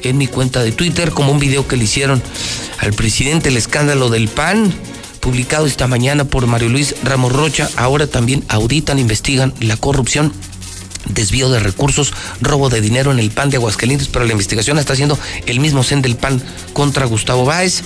en 0.02 0.18
mi 0.18 0.26
cuenta 0.26 0.62
de 0.62 0.70
Twitter, 0.70 1.10
como 1.10 1.33
un 1.33 1.39
video 1.39 1.66
que 1.66 1.78
le 1.78 1.84
hicieron 1.84 2.23
al 2.81 2.92
presidente, 2.92 3.49
el 3.49 3.57
escándalo 3.57 4.10
del 4.10 4.28
PAN, 4.28 4.74
publicado 5.20 5.65
esta 5.65 5.86
mañana 5.86 6.24
por 6.24 6.47
Mario 6.47 6.68
Luis 6.68 6.94
Ramos 7.02 7.33
Rocha. 7.33 7.70
Ahora 7.76 8.07
también 8.07 8.44
auditan, 8.49 8.99
investigan 8.99 9.55
la 9.60 9.78
corrupción 9.78 10.31
desvío 11.07 11.50
de 11.50 11.60
recursos, 11.60 12.12
robo 12.41 12.68
de 12.68 12.81
dinero 12.81 13.12
en 13.12 13.18
el 13.18 13.31
PAN 13.31 13.50
de 13.50 13.57
Aguascalientes, 13.57 14.08
pero 14.08 14.24
la 14.24 14.33
investigación 14.33 14.78
está 14.78 14.92
haciendo 14.92 15.18
el 15.47 15.60
mismo 15.60 15.83
CEN 15.83 16.02
del 16.02 16.16
PAN 16.16 16.42
contra 16.73 17.07
Gustavo 17.07 17.44
Báez. 17.44 17.83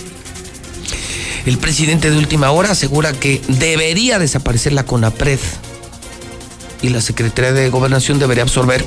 El 1.47 1.59
presidente 1.59 2.11
de 2.11 2.19
última 2.19 2.51
hora 2.51 2.73
asegura 2.73 3.13
que 3.13 3.41
debería 3.49 4.19
desaparecer 4.19 4.73
la 4.73 4.85
CONAPRED 4.85 5.39
y 6.83 6.91
la 6.91 7.01
Secretaría 7.01 7.53
de 7.53 7.71
Gobernación 7.71 8.19
debería 8.19 8.43
absorber 8.43 8.87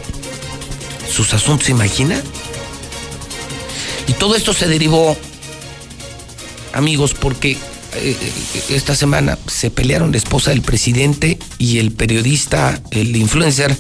sus 1.12 1.34
asuntos, 1.34 1.66
¿se 1.66 1.72
imagina? 1.72 2.22
Y 4.08 4.14
todo 4.14 4.36
esto 4.36 4.54
se 4.54 4.68
derivó, 4.68 5.18
amigos, 6.74 7.14
porque 7.14 7.58
eh, 7.96 8.16
esta 8.70 8.96
semana 8.96 9.38
se 9.48 9.70
pelearon 9.70 10.12
la 10.12 10.18
esposa 10.18 10.52
del 10.52 10.62
presidente 10.62 11.38
y 11.58 11.80
el 11.80 11.92
periodista, 11.92 12.82
el 12.92 13.16
influencer 13.16 13.76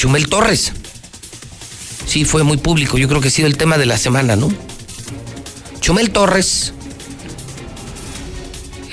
Chumel 0.00 0.28
Torres. 0.28 0.72
Sí, 2.06 2.24
fue 2.24 2.42
muy 2.42 2.56
público, 2.56 2.96
yo 2.96 3.06
creo 3.06 3.20
que 3.20 3.28
ha 3.28 3.30
sido 3.30 3.46
el 3.46 3.58
tema 3.58 3.76
de 3.76 3.84
la 3.84 3.98
semana, 3.98 4.34
¿no? 4.34 4.50
Chumel 5.78 6.10
Torres 6.10 6.72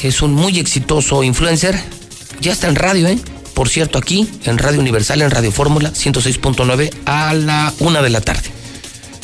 es 0.04 0.22
un 0.22 0.34
muy 0.34 0.60
exitoso 0.60 1.24
influencer, 1.24 1.82
ya 2.42 2.52
está 2.52 2.68
en 2.68 2.76
radio, 2.76 3.08
¿eh? 3.08 3.18
Por 3.54 3.70
cierto, 3.70 3.98
aquí, 3.98 4.28
en 4.44 4.58
Radio 4.58 4.82
Universal, 4.82 5.22
en 5.22 5.32
Radio 5.32 5.50
Fórmula, 5.50 5.94
106.9, 5.94 6.92
a 7.06 7.34
la 7.34 7.74
una 7.80 8.02
de 8.02 8.10
la 8.10 8.20
tarde. 8.20 8.50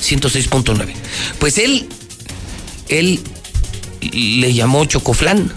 106.9. 0.02 0.94
Pues 1.38 1.58
él, 1.58 1.90
él 2.88 3.20
le 4.00 4.53
llamó 4.53 4.86
Chocoflán 4.86 5.52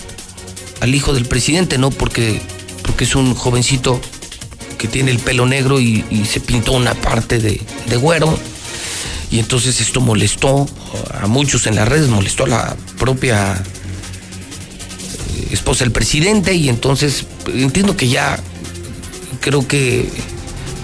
al 0.80 0.92
hijo 0.92 1.14
del 1.14 1.26
presidente, 1.26 1.78
¿no? 1.78 1.92
Porque, 1.92 2.42
porque 2.82 3.04
es 3.04 3.14
un 3.14 3.32
jovencito 3.36 4.00
que 4.76 4.88
tiene 4.88 5.10
el 5.10 5.18
pelo 5.18 5.46
negro 5.46 5.80
y, 5.80 6.04
se 6.26 6.40
pintó 6.40 6.72
una 6.72 6.94
parte 6.94 7.38
de, 7.38 7.60
de, 7.86 7.96
güero. 7.96 8.38
Y 9.30 9.38
entonces 9.38 9.80
esto 9.80 10.00
molestó 10.00 10.66
a 11.20 11.26
muchos 11.26 11.66
en 11.66 11.74
las 11.74 11.88
redes, 11.88 12.08
molestó 12.08 12.44
a 12.44 12.48
la 12.48 12.76
propia 12.98 13.54
eh, 13.54 15.48
esposa 15.50 15.84
del 15.84 15.92
presidente 15.92 16.54
y 16.54 16.68
entonces 16.68 17.26
entiendo 17.46 17.96
que 17.96 18.08
ya 18.08 18.38
creo 19.40 19.66
que 19.66 20.08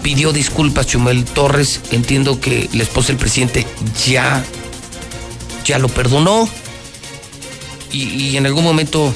pidió 0.02 0.32
disculpas 0.32 0.86
Chumel 0.86 1.24
Torres, 1.24 1.80
entiendo 1.92 2.40
que 2.40 2.68
la 2.72 2.82
esposa 2.82 3.08
del 3.08 3.18
presidente 3.18 3.66
ya, 4.04 4.44
ya 5.64 5.78
lo 5.78 5.88
perdonó 5.88 6.48
y, 7.92 8.02
y 8.02 8.36
en 8.36 8.46
algún 8.46 8.64
momento 8.64 9.14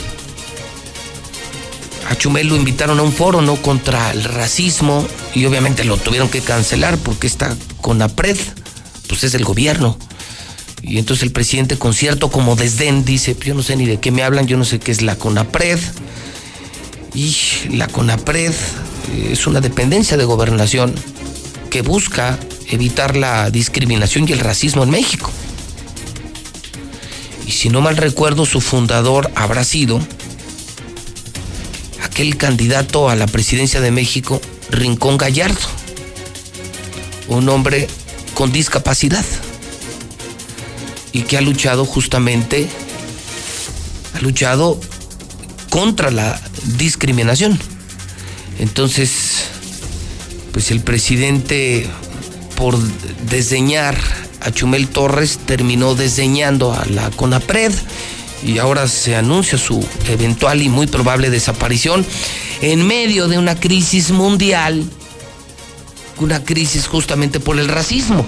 a 2.08 2.16
Chumel 2.16 2.48
lo 2.48 2.56
invitaron 2.56 2.98
a 2.98 3.02
un 3.02 3.12
foro, 3.12 3.42
¿no? 3.42 3.56
Contra 3.56 4.12
el 4.12 4.24
racismo 4.24 5.06
y 5.34 5.44
obviamente 5.44 5.84
lo 5.84 5.96
tuvieron 5.96 6.28
que 6.28 6.40
cancelar 6.40 6.98
porque 6.98 7.26
está 7.26 7.56
con 7.80 7.98
la 7.98 8.08
PRED, 8.08 8.38
pues 9.08 9.24
es 9.24 9.34
el 9.34 9.44
gobierno. 9.44 9.98
Y 10.82 10.98
entonces 10.98 11.24
el 11.24 11.32
presidente 11.32 11.78
con 11.78 11.94
cierto 11.94 12.30
como 12.30 12.54
desdén 12.54 13.04
dice, 13.04 13.36
yo 13.44 13.54
no 13.54 13.62
sé 13.62 13.76
ni 13.76 13.86
de 13.86 13.98
qué 13.98 14.10
me 14.10 14.22
hablan, 14.22 14.46
yo 14.46 14.56
no 14.56 14.64
sé 14.64 14.78
qué 14.78 14.92
es 14.92 15.02
la 15.02 15.16
CONAPRED. 15.16 15.80
Y 17.14 17.34
la 17.70 17.88
CONAPRED 17.88 18.52
eh, 18.52 19.28
es 19.32 19.46
una 19.46 19.60
dependencia 19.60 20.16
de 20.16 20.24
gobernación 20.24 20.94
que 21.70 21.82
busca 21.82 22.38
evitar 22.68 23.16
la 23.16 23.50
discriminación 23.50 24.28
y 24.28 24.32
el 24.32 24.40
racismo 24.40 24.84
en 24.84 24.90
México. 24.90 25.30
Y 27.46 27.52
si 27.52 27.68
no 27.68 27.80
mal 27.80 27.96
recuerdo, 27.96 28.44
su 28.44 28.60
fundador 28.60 29.30
habrá 29.34 29.64
sido 29.64 30.00
aquel 32.16 32.38
candidato 32.38 33.10
a 33.10 33.14
la 33.14 33.26
presidencia 33.26 33.82
de 33.82 33.90
México, 33.90 34.40
Rincón 34.70 35.18
Gallardo, 35.18 35.68
un 37.28 37.46
hombre 37.50 37.88
con 38.32 38.50
discapacidad 38.52 39.22
y 41.12 41.20
que 41.24 41.36
ha 41.36 41.42
luchado 41.42 41.84
justamente, 41.84 42.68
ha 44.14 44.20
luchado 44.20 44.80
contra 45.68 46.10
la 46.10 46.40
discriminación. 46.78 47.58
Entonces, 48.60 49.44
pues 50.52 50.70
el 50.70 50.80
presidente, 50.80 51.86
por 52.56 52.78
desdeñar 53.28 53.94
a 54.40 54.50
Chumel 54.52 54.88
Torres, 54.88 55.38
terminó 55.44 55.94
desdeñando 55.94 56.72
a 56.72 56.86
la 56.86 57.10
CONAPRED 57.10 57.72
y 58.48 58.58
ahora 58.58 58.88
se 58.88 59.16
anuncia 59.16 59.58
su 59.58 59.84
eventual 60.08 60.62
y 60.62 60.68
muy 60.68 60.86
probable 60.86 61.30
desaparición 61.30 62.04
en 62.60 62.86
medio 62.86 63.28
de 63.28 63.38
una 63.38 63.58
crisis 63.58 64.10
mundial, 64.10 64.84
una 66.18 66.42
crisis 66.44 66.86
justamente 66.86 67.40
por 67.40 67.58
el 67.58 67.68
racismo. 67.68 68.24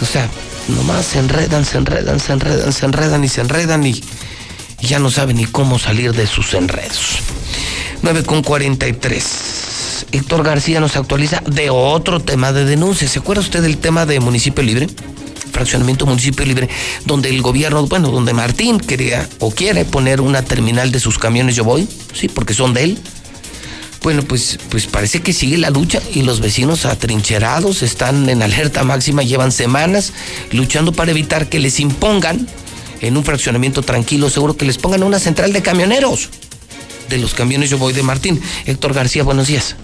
O 0.00 0.06
sea, 0.06 0.28
nomás 0.68 1.06
se 1.06 1.18
enredan, 1.18 1.64
se 1.64 1.78
enredan, 1.78 2.20
se 2.20 2.32
enredan, 2.32 2.72
se 2.72 2.86
enredan 2.86 3.24
y 3.24 3.28
se 3.28 3.40
enredan 3.40 3.86
y, 3.86 4.02
ya 4.80 4.98
no 4.98 5.10
saben 5.10 5.36
ni 5.36 5.44
cómo 5.44 5.78
salir 5.78 6.12
de 6.14 6.26
sus 6.26 6.54
enredos. 6.54 7.18
9 8.02 8.22
con 8.24 8.42
43. 8.42 10.06
Héctor 10.12 10.42
García 10.42 10.80
nos 10.80 10.96
actualiza 10.96 11.42
de 11.46 11.68
otro 11.68 12.20
tema 12.20 12.52
de 12.52 12.64
denuncia. 12.64 13.06
¿Se 13.06 13.18
acuerda 13.18 13.42
usted 13.42 13.60
del 13.60 13.76
tema 13.76 14.06
de 14.06 14.20
municipio 14.20 14.64
libre? 14.64 14.88
Fraccionamiento 15.60 16.06
municipio 16.06 16.46
libre, 16.46 16.70
donde 17.04 17.28
el 17.28 17.42
gobierno, 17.42 17.86
bueno, 17.86 18.10
donde 18.10 18.32
Martín 18.32 18.80
quería 18.80 19.28
o 19.40 19.50
quiere 19.50 19.84
poner 19.84 20.22
una 20.22 20.42
terminal 20.42 20.90
de 20.90 20.98
sus 20.98 21.18
camiones 21.18 21.54
Yo 21.54 21.64
Voy, 21.64 21.86
sí, 22.14 22.28
porque 22.28 22.54
son 22.54 22.72
de 22.72 22.84
él. 22.84 22.98
Bueno, 24.02 24.22
pues, 24.22 24.58
pues 24.70 24.86
parece 24.86 25.20
que 25.20 25.34
sigue 25.34 25.58
la 25.58 25.68
lucha 25.68 26.00
y 26.14 26.22
los 26.22 26.40
vecinos 26.40 26.86
atrincherados 26.86 27.82
están 27.82 28.26
en 28.30 28.42
alerta 28.42 28.84
máxima, 28.84 29.22
llevan 29.22 29.52
semanas 29.52 30.14
luchando 30.50 30.92
para 30.92 31.10
evitar 31.10 31.50
que 31.50 31.58
les 31.58 31.78
impongan 31.78 32.48
en 33.02 33.18
un 33.18 33.22
fraccionamiento 33.22 33.82
tranquilo, 33.82 34.30
seguro 34.30 34.56
que 34.56 34.64
les 34.64 34.78
pongan 34.78 35.02
una 35.02 35.18
central 35.18 35.52
de 35.52 35.60
camioneros 35.60 36.30
de 37.10 37.18
los 37.18 37.34
camiones 37.34 37.68
Yo 37.68 37.76
Voy 37.76 37.92
de 37.92 38.02
Martín. 38.02 38.40
Héctor 38.64 38.94
García, 38.94 39.24
buenos 39.24 39.48
días. 39.48 39.76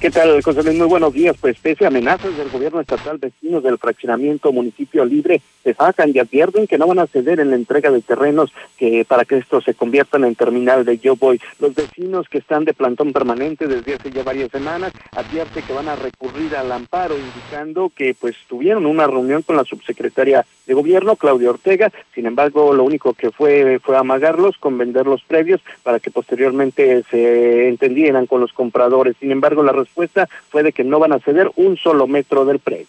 ¿Qué 0.00 0.10
tal, 0.10 0.42
José 0.42 0.62
Luis? 0.62 0.76
Muy 0.76 0.86
buenos 0.88 1.14
días. 1.14 1.34
Pues 1.40 1.58
pese 1.58 1.86
a 1.86 1.88
amenazas 1.88 2.36
del 2.36 2.50
gobierno 2.50 2.80
estatal, 2.80 3.16
vecinos 3.16 3.62
del 3.62 3.78
fraccionamiento 3.78 4.52
municipio 4.52 5.06
libre 5.06 5.40
se 5.64 5.72
sacan 5.72 6.12
y 6.14 6.18
advierten 6.18 6.66
que 6.66 6.76
no 6.76 6.86
van 6.86 6.98
a 6.98 7.06
ceder 7.06 7.40
en 7.40 7.50
la 7.50 7.56
entrega 7.56 7.90
de 7.90 8.02
terrenos 8.02 8.52
que 8.76 9.06
para 9.06 9.24
que 9.24 9.38
esto 9.38 9.60
se 9.62 9.74
conviertan 9.74 10.24
en 10.24 10.34
terminal 10.34 10.84
de 10.84 10.98
Yo 10.98 11.16
Voy. 11.16 11.40
Los 11.58 11.74
vecinos 11.74 12.28
que 12.28 12.38
están 12.38 12.64
de 12.64 12.74
plantón 12.74 13.12
permanente 13.12 13.66
desde 13.66 13.94
hace 13.94 14.10
ya 14.10 14.22
varias 14.22 14.50
semanas 14.50 14.92
advierten 15.12 15.64
que 15.64 15.72
van 15.72 15.88
a 15.88 15.96
recurrir 15.96 16.54
al 16.54 16.70
amparo, 16.70 17.16
indicando 17.16 17.90
que 17.92 18.14
pues 18.14 18.36
tuvieron 18.48 18.84
una 18.84 19.06
reunión 19.06 19.42
con 19.42 19.56
la 19.56 19.64
subsecretaria 19.64 20.44
de 20.66 20.74
gobierno, 20.74 21.16
Claudia 21.16 21.50
Ortega. 21.50 21.90
Sin 22.14 22.26
embargo, 22.26 22.74
lo 22.74 22.84
único 22.84 23.14
que 23.14 23.30
fue 23.30 23.78
fue 23.80 23.96
amagarlos 23.96 24.58
con 24.58 24.76
vender 24.76 25.06
los 25.06 25.22
previos 25.22 25.60
para 25.82 26.00
que 26.00 26.10
posteriormente 26.10 27.02
se 27.10 27.68
entendieran 27.68 28.26
con 28.26 28.40
los 28.40 28.52
compradores. 28.52 29.16
Sin 29.18 29.32
embargo, 29.32 29.62
la 29.62 29.72
respuesta 29.86 30.28
fue 30.50 30.62
de 30.62 30.72
que 30.72 30.84
no 30.84 30.98
van 30.98 31.12
a 31.12 31.18
ceder 31.20 31.50
un 31.56 31.76
solo 31.76 32.06
metro 32.06 32.44
del 32.44 32.58
predio. 32.58 32.86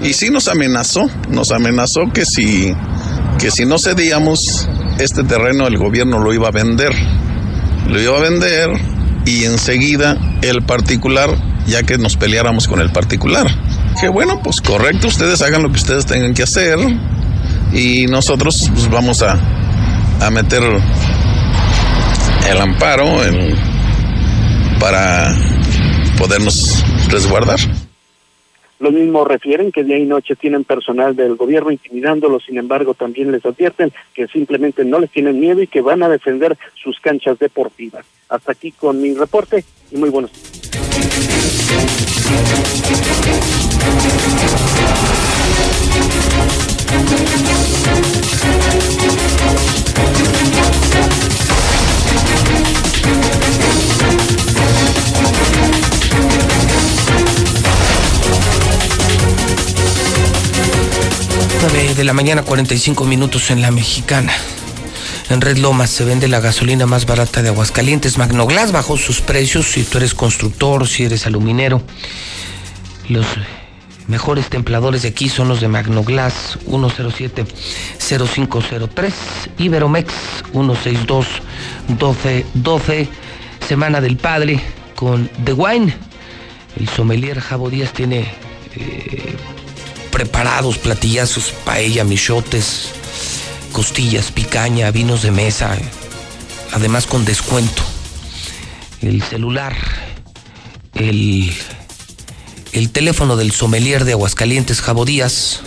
Y 0.00 0.12
sí 0.12 0.30
nos 0.30 0.48
amenazó, 0.48 1.08
nos 1.30 1.52
amenazó 1.52 2.12
que 2.12 2.26
si, 2.26 2.74
que 3.38 3.50
si 3.50 3.64
no 3.64 3.78
cedíamos 3.78 4.68
este 4.98 5.22
terreno 5.24 5.66
el 5.66 5.78
gobierno 5.78 6.18
lo 6.18 6.32
iba 6.32 6.48
a 6.48 6.52
vender. 6.52 6.92
Lo 7.88 8.00
iba 8.00 8.16
a 8.16 8.20
vender 8.20 8.70
y 9.24 9.44
enseguida 9.44 10.16
el 10.42 10.62
particular, 10.62 11.30
ya 11.66 11.82
que 11.82 11.98
nos 11.98 12.16
peleáramos 12.16 12.68
con 12.68 12.80
el 12.80 12.90
particular. 12.90 13.46
Que 14.00 14.08
bueno, 14.08 14.40
pues 14.42 14.60
correcto, 14.60 15.08
ustedes 15.08 15.40
hagan 15.42 15.62
lo 15.62 15.70
que 15.70 15.76
ustedes 15.76 16.06
tengan 16.06 16.34
que 16.34 16.42
hacer 16.42 16.78
y 17.72 18.06
nosotros 18.06 18.70
pues, 18.72 18.90
vamos 18.90 19.22
a, 19.22 19.38
a 20.20 20.30
meter 20.30 20.62
el 22.50 22.58
amparo 22.58 23.04
para 24.78 25.34
podernos 26.16 26.84
resguardar. 27.10 27.58
Los 28.78 28.92
mismos 28.92 29.26
refieren 29.26 29.72
que 29.72 29.84
día 29.84 29.96
y 29.96 30.04
noche 30.04 30.36
tienen 30.36 30.64
personal 30.64 31.16
del 31.16 31.36
gobierno 31.36 31.70
intimidándolos, 31.70 32.44
sin 32.44 32.58
embargo 32.58 32.92
también 32.92 33.32
les 33.32 33.44
advierten 33.44 33.92
que 34.12 34.26
simplemente 34.26 34.84
no 34.84 34.98
les 34.98 35.10
tienen 35.10 35.40
miedo 35.40 35.62
y 35.62 35.66
que 35.66 35.80
van 35.80 36.02
a 36.02 36.08
defender 36.08 36.58
sus 36.74 37.00
canchas 37.00 37.38
deportivas. 37.38 38.04
Hasta 38.28 38.52
aquí 38.52 38.72
con 38.72 39.00
mi 39.00 39.14
reporte 39.14 39.64
y 39.90 39.96
muy 39.96 40.10
buenos 40.10 40.30
de 61.62 62.04
la 62.04 62.12
mañana, 62.12 62.42
45 62.42 63.06
minutos 63.06 63.50
en 63.50 63.62
la 63.62 63.70
mexicana. 63.70 64.30
En 65.30 65.40
Red 65.40 65.56
Lomas 65.56 65.88
se 65.90 66.04
vende 66.04 66.28
la 66.28 66.40
gasolina 66.40 66.84
más 66.86 67.06
barata 67.06 67.40
de 67.42 67.48
Aguascalientes. 67.48 68.18
Magnoglass 68.18 68.72
bajó 68.72 68.98
sus 68.98 69.22
precios 69.22 69.66
si 69.66 69.84
tú 69.84 69.96
eres 69.98 70.14
constructor, 70.14 70.86
si 70.86 71.04
eres 71.04 71.26
aluminero. 71.26 71.82
Los 73.08 73.26
mejores 74.06 74.50
templadores 74.50 75.00
de 75.02 75.08
aquí 75.08 75.30
son 75.30 75.48
los 75.48 75.60
de 75.60 75.66
Magnoglass 75.68 76.58
107-0503, 76.68 79.12
Iberomex 79.58 80.12
162-1212, 80.52 83.08
Semana 83.66 84.02
del 84.02 84.18
Padre 84.18 84.60
con 84.94 85.30
The 85.44 85.54
Wine. 85.54 85.96
El 86.78 86.88
sommelier 86.88 87.40
Jabo 87.40 87.70
Díaz 87.70 87.92
tiene 87.92 88.26
eh, 88.76 89.36
preparados 90.16 90.78
platillazos, 90.78 91.52
paella, 91.66 92.02
michotes, 92.02 92.88
costillas, 93.72 94.32
picaña, 94.32 94.90
vinos 94.90 95.20
de 95.20 95.30
mesa, 95.30 95.76
además 96.72 97.04
con 97.04 97.26
descuento. 97.26 97.82
El 99.02 99.22
celular, 99.22 99.76
el, 100.94 101.52
el 102.72 102.90
teléfono 102.92 103.36
del 103.36 103.52
sommelier 103.52 104.06
de 104.06 104.12
Aguascalientes, 104.12 104.80
Jabo 104.80 105.04
Díaz, 105.04 105.60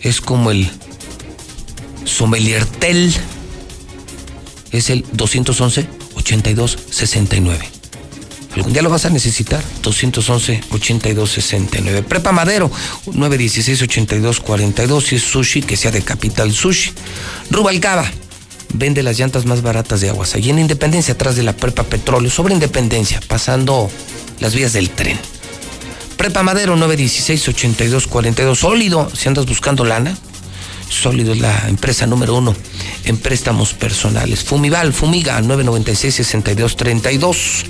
es 0.00 0.20
como 0.20 0.52
el 0.52 0.70
sommelier 2.04 2.64
tel, 2.64 3.12
es 4.70 4.90
el 4.90 5.04
211 5.10 5.88
82 6.14 6.78
69. 6.88 7.79
Algún 8.54 8.72
día 8.72 8.82
lo 8.82 8.90
vas 8.90 9.04
a 9.04 9.10
necesitar. 9.10 9.62
211-8269. 9.82 12.04
Prepa 12.04 12.30
Madero, 12.32 12.70
916-8242. 13.06 15.02
Si 15.02 15.16
es 15.16 15.22
sushi, 15.22 15.62
que 15.62 15.76
sea 15.76 15.90
de 15.90 16.02
Capital 16.02 16.52
Sushi. 16.52 16.92
Rubalcaba, 17.50 18.08
vende 18.74 19.02
las 19.02 19.18
llantas 19.18 19.46
más 19.46 19.62
baratas 19.62 20.00
de 20.00 20.10
aguas. 20.10 20.34
Allí 20.34 20.50
en 20.50 20.58
Independencia, 20.58 21.14
atrás 21.14 21.36
de 21.36 21.44
la 21.44 21.54
Prepa 21.54 21.84
Petróleo, 21.84 22.30
sobre 22.30 22.54
Independencia, 22.54 23.20
pasando 23.26 23.90
las 24.40 24.54
vías 24.54 24.72
del 24.72 24.90
tren. 24.90 25.18
Prepa 26.16 26.42
Madero, 26.42 26.76
916-8242. 26.76 28.56
Sólido, 28.56 29.10
si 29.14 29.28
andas 29.28 29.46
buscando 29.46 29.84
lana, 29.84 30.18
Sólido 30.90 31.32
es 31.32 31.38
la 31.38 31.68
empresa 31.68 32.06
número 32.06 32.34
uno 32.34 32.54
en 33.04 33.16
préstamos 33.16 33.72
personales. 33.72 34.44
Fumival, 34.44 34.92
Fumiga, 34.92 35.40
996-6232. 35.40 37.64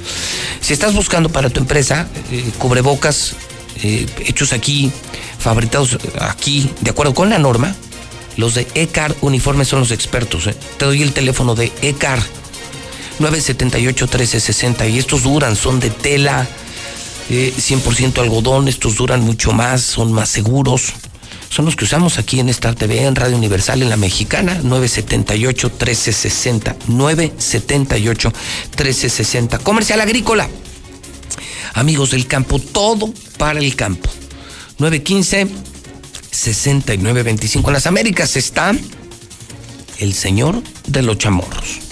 Si 0.61 0.73
estás 0.73 0.93
buscando 0.95 1.29
para 1.29 1.51
tu 1.51 1.61
empresa 1.61 2.09
eh, 2.33 2.51
cubrebocas 2.59 3.37
eh, 3.83 4.07
hechos 4.27 4.55
aquí, 4.55 4.91
fabricados 5.39 5.99
aquí, 6.19 6.69
de 6.81 6.91
acuerdo 6.91 7.15
con 7.15 7.31
la 7.31 7.39
norma, 7.39 7.77
los 8.37 8.55
de 8.55 8.67
ECAR 8.75 9.15
Uniformes 9.21 9.69
son 9.69 9.79
los 9.81 9.91
expertos. 9.91 10.47
Eh. 10.47 10.55
Te 10.79 10.87
doy 10.87 11.03
el 11.03 11.13
teléfono 11.13 11.55
de 11.55 11.71
ECAR 11.83 12.23
978-1360 13.21 14.91
y 14.91 14.99
estos 14.99 15.25
duran, 15.25 15.57
son 15.57 15.79
de 15.79 15.91
tela, 15.91 16.49
100% 17.29 18.19
algodón, 18.19 18.67
estos 18.67 18.97
duran 18.97 19.21
mucho 19.21 19.53
más, 19.53 19.83
son 19.83 20.11
más 20.11 20.31
seguros 20.31 20.95
son 21.51 21.65
los 21.65 21.77
que 21.77 21.85
usamos 21.85 22.19
aquí 22.19 22.39
en 22.39 22.49
Star 22.49 22.77
TV, 22.77 23.05
en 23.05 23.17
Radio 23.17 23.37
Universal, 23.37 23.83
en 23.83 23.91
la 23.91 23.97
Mexicana, 23.97 24.61
978-1360. 24.63 26.77
978-1360. 26.87 29.61
Comercial 29.61 30.01
Agrícola. 30.01 30.49
Amigos 31.75 32.13
del 32.13 32.29
campo, 32.29 32.61
todo 32.61 33.13
para 33.37 33.59
el 33.59 33.75
campo. 33.75 34.09
915-6925. 34.79 37.67
En 37.67 37.73
las 37.73 37.87
Américas 37.87 38.37
está 38.37 38.73
el 39.99 40.15
señor 40.15 40.63
de 40.87 41.03
los 41.03 41.19
chamorros. 41.19 41.90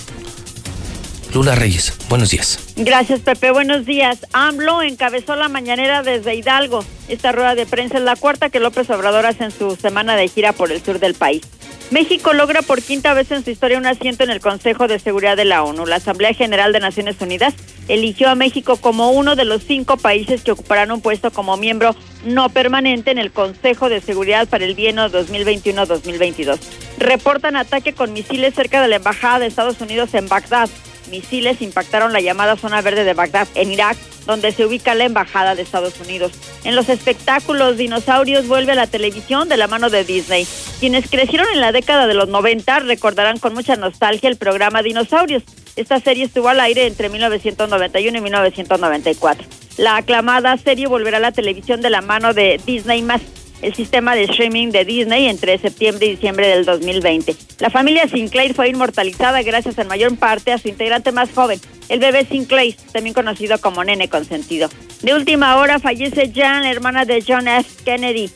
Lula 1.34 1.54
Reyes, 1.54 1.92
buenos 2.08 2.30
días. 2.30 2.72
Gracias, 2.76 3.20
Pepe. 3.20 3.50
Buenos 3.50 3.84
días. 3.84 4.26
AMLO 4.32 4.82
encabezó 4.82 5.36
la 5.36 5.48
mañanera 5.48 6.02
desde 6.02 6.34
Hidalgo. 6.34 6.84
Esta 7.08 7.32
rueda 7.32 7.54
de 7.54 7.66
prensa 7.66 7.98
es 7.98 8.04
la 8.04 8.16
cuarta 8.16 8.48
que 8.48 8.60
López 8.60 8.88
Obrador 8.88 9.26
hace 9.26 9.44
en 9.44 9.50
su 9.50 9.76
semana 9.76 10.16
de 10.16 10.28
gira 10.28 10.52
por 10.52 10.72
el 10.72 10.82
sur 10.82 10.98
del 10.98 11.14
país. 11.14 11.42
México 11.90 12.34
logra 12.34 12.60
por 12.62 12.82
quinta 12.82 13.14
vez 13.14 13.30
en 13.30 13.44
su 13.44 13.50
historia 13.50 13.78
un 13.78 13.86
asiento 13.86 14.22
en 14.22 14.30
el 14.30 14.40
Consejo 14.40 14.88
de 14.88 14.98
Seguridad 14.98 15.36
de 15.36 15.46
la 15.46 15.62
ONU. 15.62 15.86
La 15.86 15.96
Asamblea 15.96 16.34
General 16.34 16.72
de 16.72 16.80
Naciones 16.80 17.16
Unidas 17.20 17.54
eligió 17.88 18.28
a 18.28 18.34
México 18.34 18.76
como 18.76 19.10
uno 19.10 19.36
de 19.36 19.46
los 19.46 19.62
cinco 19.62 19.96
países 19.96 20.42
que 20.42 20.52
ocuparán 20.52 20.90
un 20.92 21.00
puesto 21.00 21.30
como 21.30 21.56
miembro 21.56 21.94
no 22.26 22.50
permanente 22.50 23.10
en 23.10 23.18
el 23.18 23.32
Consejo 23.32 23.88
de 23.88 24.00
Seguridad 24.02 24.48
para 24.48 24.64
el 24.64 24.74
bienio 24.74 25.10
2021-2022. 25.10 26.58
Reportan 26.98 27.56
ataque 27.56 27.94
con 27.94 28.12
misiles 28.12 28.54
cerca 28.54 28.82
de 28.82 28.88
la 28.88 28.96
Embajada 28.96 29.38
de 29.38 29.46
Estados 29.46 29.80
Unidos 29.80 30.12
en 30.12 30.28
Bagdad 30.28 30.68
misiles 31.08 31.62
impactaron 31.62 32.12
la 32.12 32.20
llamada 32.20 32.56
zona 32.56 32.82
verde 32.82 33.04
de 33.04 33.14
Bagdad, 33.14 33.48
en 33.54 33.72
Irak, 33.72 33.96
donde 34.26 34.52
se 34.52 34.66
ubica 34.66 34.94
la 34.94 35.04
Embajada 35.04 35.54
de 35.54 35.62
Estados 35.62 35.98
Unidos. 36.00 36.32
En 36.64 36.76
los 36.76 36.88
espectáculos, 36.88 37.76
Dinosaurios 37.76 38.46
vuelve 38.46 38.72
a 38.72 38.76
la 38.76 38.86
televisión 38.86 39.48
de 39.48 39.56
la 39.56 39.66
mano 39.66 39.90
de 39.90 40.04
Disney. 40.04 40.46
Quienes 40.80 41.08
crecieron 41.08 41.46
en 41.52 41.60
la 41.60 41.72
década 41.72 42.06
de 42.06 42.14
los 42.14 42.28
90 42.28 42.80
recordarán 42.80 43.38
con 43.38 43.54
mucha 43.54 43.76
nostalgia 43.76 44.28
el 44.28 44.36
programa 44.36 44.82
Dinosaurios. 44.82 45.42
Esta 45.76 46.00
serie 46.00 46.24
estuvo 46.24 46.48
al 46.48 46.60
aire 46.60 46.86
entre 46.86 47.08
1991 47.08 48.18
y 48.18 48.20
1994. 48.20 49.46
La 49.78 49.96
aclamada 49.96 50.56
serie 50.56 50.88
volverá 50.88 51.18
a 51.18 51.20
la 51.20 51.32
televisión 51.32 51.80
de 51.80 51.90
la 51.90 52.00
mano 52.00 52.34
de 52.34 52.60
Disney 52.66 53.00
más 53.02 53.22
el 53.62 53.74
sistema 53.74 54.14
de 54.14 54.24
streaming 54.24 54.68
de 54.68 54.84
Disney 54.84 55.26
entre 55.28 55.58
septiembre 55.58 56.06
y 56.06 56.10
diciembre 56.10 56.48
del 56.48 56.64
2020. 56.64 57.34
La 57.58 57.70
familia 57.70 58.08
Sinclair 58.08 58.54
fue 58.54 58.68
inmortalizada 58.68 59.42
gracias 59.42 59.78
en 59.78 59.88
mayor 59.88 60.16
parte 60.16 60.52
a 60.52 60.58
su 60.58 60.68
integrante 60.68 61.12
más 61.12 61.30
joven, 61.34 61.60
el 61.88 62.00
bebé 62.00 62.24
Sinclair, 62.24 62.76
también 62.92 63.14
conocido 63.14 63.58
como 63.58 63.84
Nene 63.84 64.08
Consentido. 64.08 64.68
De 65.02 65.14
última 65.14 65.56
hora 65.56 65.78
fallece 65.78 66.32
Jan, 66.34 66.64
hermana 66.64 67.04
de 67.04 67.24
John 67.26 67.48
F. 67.48 67.84
Kennedy. 67.84 68.30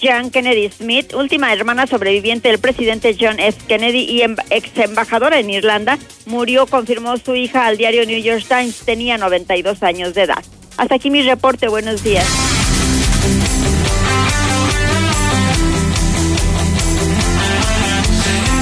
Jan 0.00 0.30
Kennedy 0.30 0.70
Smith, 0.70 1.14
última 1.14 1.52
hermana 1.52 1.86
sobreviviente 1.86 2.48
del 2.48 2.58
presidente 2.58 3.16
John 3.18 3.40
F. 3.40 3.58
Kennedy 3.66 4.00
y 4.00 4.22
em-, 4.22 4.36
ex 4.50 4.76
embajadora 4.76 5.38
en 5.38 5.50
Irlanda, 5.50 5.98
murió, 6.26 6.66
confirmó 6.66 7.16
su 7.16 7.34
hija 7.34 7.66
al 7.66 7.78
diario 7.78 8.04
New 8.04 8.20
York 8.20 8.44
Times, 8.46 8.80
tenía 8.84 9.16
92 9.16 9.82
años 9.82 10.14
de 10.14 10.22
edad. 10.22 10.44
Hasta 10.76 10.96
aquí 10.96 11.10
mi 11.10 11.22
reporte, 11.22 11.68
buenos 11.68 12.04
días. 12.04 12.26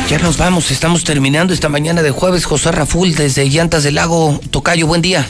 Ya 0.08 0.18
nos 0.18 0.38
vamos, 0.38 0.70
estamos 0.70 1.02
terminando 1.02 1.52
esta 1.52 1.68
mañana 1.68 2.00
de 2.00 2.12
jueves. 2.12 2.44
José 2.44 2.70
Raful 2.70 3.16
desde 3.16 3.44
Llantas 3.46 3.82
del 3.82 3.96
Lago. 3.96 4.38
Tocayo, 4.52 4.86
buen 4.86 5.02
día. 5.02 5.26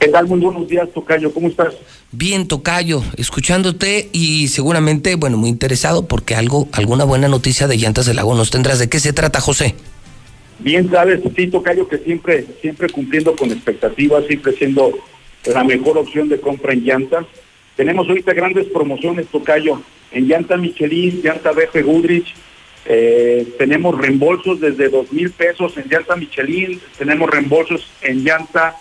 ¿Qué 0.00 0.08
tal? 0.08 0.26
Muy 0.26 0.40
buenos 0.40 0.66
días, 0.66 0.88
Tocayo. 0.94 1.30
¿Cómo 1.34 1.48
estás? 1.48 1.74
Bien, 2.10 2.48
Tocayo, 2.48 3.02
escuchándote 3.18 4.08
y 4.12 4.48
seguramente, 4.48 5.16
bueno, 5.16 5.36
muy 5.36 5.50
interesado 5.50 6.08
porque 6.08 6.34
algo, 6.34 6.68
alguna 6.72 7.04
buena 7.04 7.28
noticia 7.28 7.68
de 7.68 7.76
Llantas 7.76 8.06
del 8.06 8.16
Lago 8.16 8.34
nos 8.34 8.50
tendrás. 8.50 8.78
¿De 8.78 8.88
qué 8.88 8.98
se 8.98 9.12
trata, 9.12 9.42
José? 9.42 9.74
Bien, 10.58 10.90
sabes, 10.90 11.20
sí, 11.36 11.46
Tocayo, 11.48 11.86
que 11.86 11.98
siempre, 11.98 12.46
siempre 12.62 12.88
cumpliendo 12.88 13.36
con 13.36 13.52
expectativas, 13.52 14.24
siempre 14.26 14.54
siendo 14.54 14.92
la 15.44 15.64
mejor 15.64 15.98
opción 15.98 16.30
de 16.30 16.40
compra 16.40 16.72
en 16.72 16.82
llantas. 16.82 17.26
Tenemos 17.76 18.08
ahorita 18.08 18.32
grandes 18.32 18.68
promociones, 18.68 19.26
Tocayo, 19.26 19.82
en 20.12 20.28
llanta 20.28 20.56
Michelin, 20.56 21.20
llanta 21.22 21.52
BF 21.52 21.84
Goodrich, 21.84 22.34
eh, 22.86 23.54
tenemos 23.58 23.96
reembolsos 23.96 24.60
desde 24.60 24.90
dos 24.90 25.10
mil 25.10 25.30
pesos 25.30 25.76
en 25.78 25.88
llanta 25.88 26.16
Michelin, 26.16 26.80
tenemos 26.98 27.30
reembolsos 27.30 27.90
en 28.02 28.24
llanta 28.24 28.76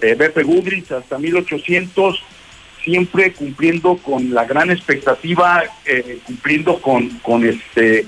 eh, 0.00 0.14
BP 0.14 0.44
Goodrich 0.44 0.92
hasta 0.92 1.18
1800, 1.18 2.22
siempre 2.84 3.32
cumpliendo 3.32 3.96
con 3.96 4.32
la 4.32 4.44
gran 4.44 4.70
expectativa, 4.70 5.64
eh, 5.84 6.18
cumpliendo 6.24 6.80
con, 6.80 7.08
con 7.20 7.44
este 7.44 8.06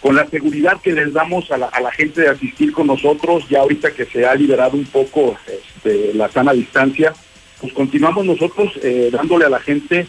con 0.00 0.14
la 0.14 0.26
seguridad 0.28 0.80
que 0.80 0.92
les 0.92 1.12
damos 1.12 1.50
a 1.50 1.58
la, 1.58 1.66
a 1.66 1.78
la, 1.78 1.90
gente 1.90 2.22
de 2.22 2.30
asistir 2.30 2.72
con 2.72 2.86
nosotros, 2.86 3.46
ya 3.50 3.60
ahorita 3.60 3.90
que 3.90 4.06
se 4.06 4.24
ha 4.24 4.34
liberado 4.34 4.78
un 4.78 4.86
poco 4.86 5.36
este, 5.46 6.14
la 6.14 6.30
sana 6.30 6.54
distancia, 6.54 7.12
pues 7.60 7.74
continuamos 7.74 8.24
nosotros 8.24 8.72
eh, 8.82 9.10
dándole 9.12 9.44
a 9.44 9.50
la 9.50 9.60
gente 9.60 10.06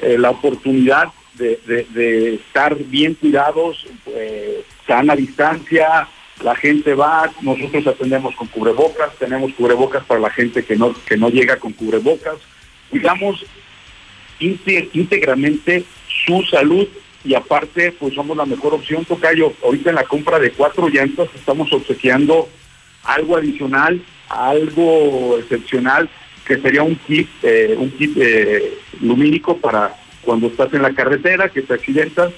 la 0.00 0.30
oportunidad 0.30 1.12
de, 1.34 1.58
de- 1.66 1.86
de 1.94 2.34
estar 2.34 2.76
bien 2.76 3.14
cuidados, 3.14 3.86
eh, 4.06 4.62
sana 4.86 5.14
distancia, 5.16 6.08
la 6.42 6.54
gente 6.56 6.94
va, 6.94 7.30
nosotros 7.42 7.86
atendemos 7.86 8.34
con 8.34 8.48
cubrebocas, 8.48 9.14
tenemos 9.18 9.52
cubrebocas 9.54 10.04
para 10.04 10.20
la 10.20 10.30
gente 10.30 10.64
que 10.64 10.76
no, 10.76 10.94
que 11.06 11.16
no 11.16 11.28
llega 11.30 11.56
con 11.56 11.72
cubrebocas, 11.72 12.36
cuidamos 12.90 13.44
íntegramente 14.40 15.84
su 16.26 16.42
salud 16.44 16.88
y 17.24 17.34
aparte 17.34 17.92
pues 17.92 18.14
somos 18.14 18.36
la 18.36 18.44
mejor 18.46 18.74
opción, 18.74 19.04
Tocayo. 19.04 19.52
Ahorita 19.62 19.90
en 19.90 19.96
la 19.96 20.04
compra 20.04 20.38
de 20.40 20.50
cuatro 20.50 20.88
llantas 20.88 21.28
estamos 21.34 21.72
obsequiando 21.72 22.48
algo 23.04 23.36
adicional, 23.36 24.02
algo 24.28 25.38
excepcional, 25.38 26.08
que 26.46 26.58
sería 26.60 26.82
un 26.82 26.96
kit, 26.96 27.28
eh, 27.42 27.76
un 27.78 27.90
kit 27.92 28.16
eh, 28.16 28.78
lumínico 29.00 29.56
para 29.58 29.94
cuando 30.24 30.46
estás 30.48 30.72
en 30.74 30.82
la 30.82 30.92
carretera, 30.94 31.48
que 31.48 31.62
te 31.62 31.74
accidentas, 31.74 32.32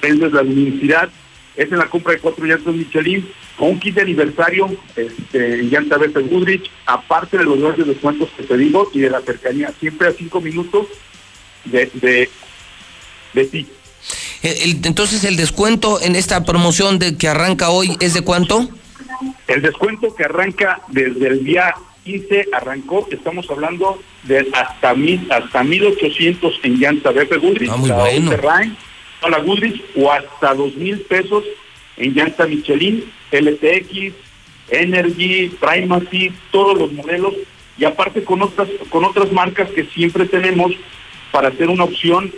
prendes 0.00 0.32
la 0.32 0.42
luminosidad, 0.42 1.08
es 1.56 1.70
en 1.72 1.78
la 1.78 1.86
compra 1.86 2.12
de 2.14 2.20
cuatro 2.20 2.44
llantas 2.44 2.74
Michelin, 2.74 3.28
con 3.56 3.70
un 3.70 3.80
kit 3.80 3.94
de 3.96 4.02
aniversario 4.02 4.68
este, 4.94 5.60
en 5.60 5.70
llanta 5.70 5.98
Beppe 5.98 6.20
Goodrich, 6.20 6.70
aparte 6.86 7.36
de 7.38 7.44
los 7.44 7.58
grandes 7.60 7.86
descuentos 7.86 8.28
que 8.36 8.44
te 8.44 8.56
digo 8.56 8.88
y 8.94 9.00
de 9.00 9.10
la 9.10 9.20
cercanía, 9.22 9.72
siempre 9.80 10.08
a 10.08 10.12
cinco 10.12 10.40
minutos 10.40 10.86
de, 11.64 11.90
de, 11.94 12.30
de 13.34 13.44
ti. 13.46 13.66
El- 14.42 14.56
el- 14.76 14.86
entonces, 14.86 15.24
el 15.24 15.36
descuento 15.36 16.00
en 16.00 16.14
esta 16.14 16.44
promoción 16.44 16.98
de 17.00 17.16
que 17.16 17.26
arranca 17.28 17.70
hoy 17.70 17.96
es 18.00 18.14
de 18.14 18.22
cuánto? 18.22 18.68
El 19.48 19.62
descuento 19.62 20.14
que 20.14 20.24
arranca 20.24 20.80
desde 20.88 21.26
el 21.26 21.42
día 21.44 21.74
15 22.08 22.48
arrancó, 22.52 23.06
estamos 23.10 23.50
hablando 23.50 24.02
de 24.22 24.48
hasta 24.54 24.94
mil, 24.94 25.30
hasta 25.30 25.62
1800 25.62 26.60
en 26.62 26.80
llanta 26.80 27.10
Beppe 27.10 27.36
Goodrich, 27.36 27.70
Ah, 27.70 27.76
muy 27.76 27.90
la 27.90 27.96
bueno. 27.96 28.30
La 29.30 29.38
Goodrich, 29.40 29.82
o 29.94 30.10
hasta 30.10 30.54
dos 30.54 30.74
mil 30.76 31.00
pesos 31.00 31.44
en 31.98 32.14
llanta 32.14 32.46
Michelin, 32.46 33.04
LTX, 33.30 34.14
Energy, 34.70 35.48
Primacy, 35.60 36.32
todos 36.50 36.78
los 36.78 36.92
modelos, 36.92 37.34
y 37.76 37.84
aparte 37.84 38.24
con 38.24 38.40
otras, 38.40 38.68
con 38.88 39.04
otras 39.04 39.30
marcas 39.30 39.68
que 39.70 39.84
siempre 39.84 40.24
tenemos 40.24 40.72
para 41.30 41.48
hacer 41.48 41.68
una 41.68 41.84
opción 41.84 42.32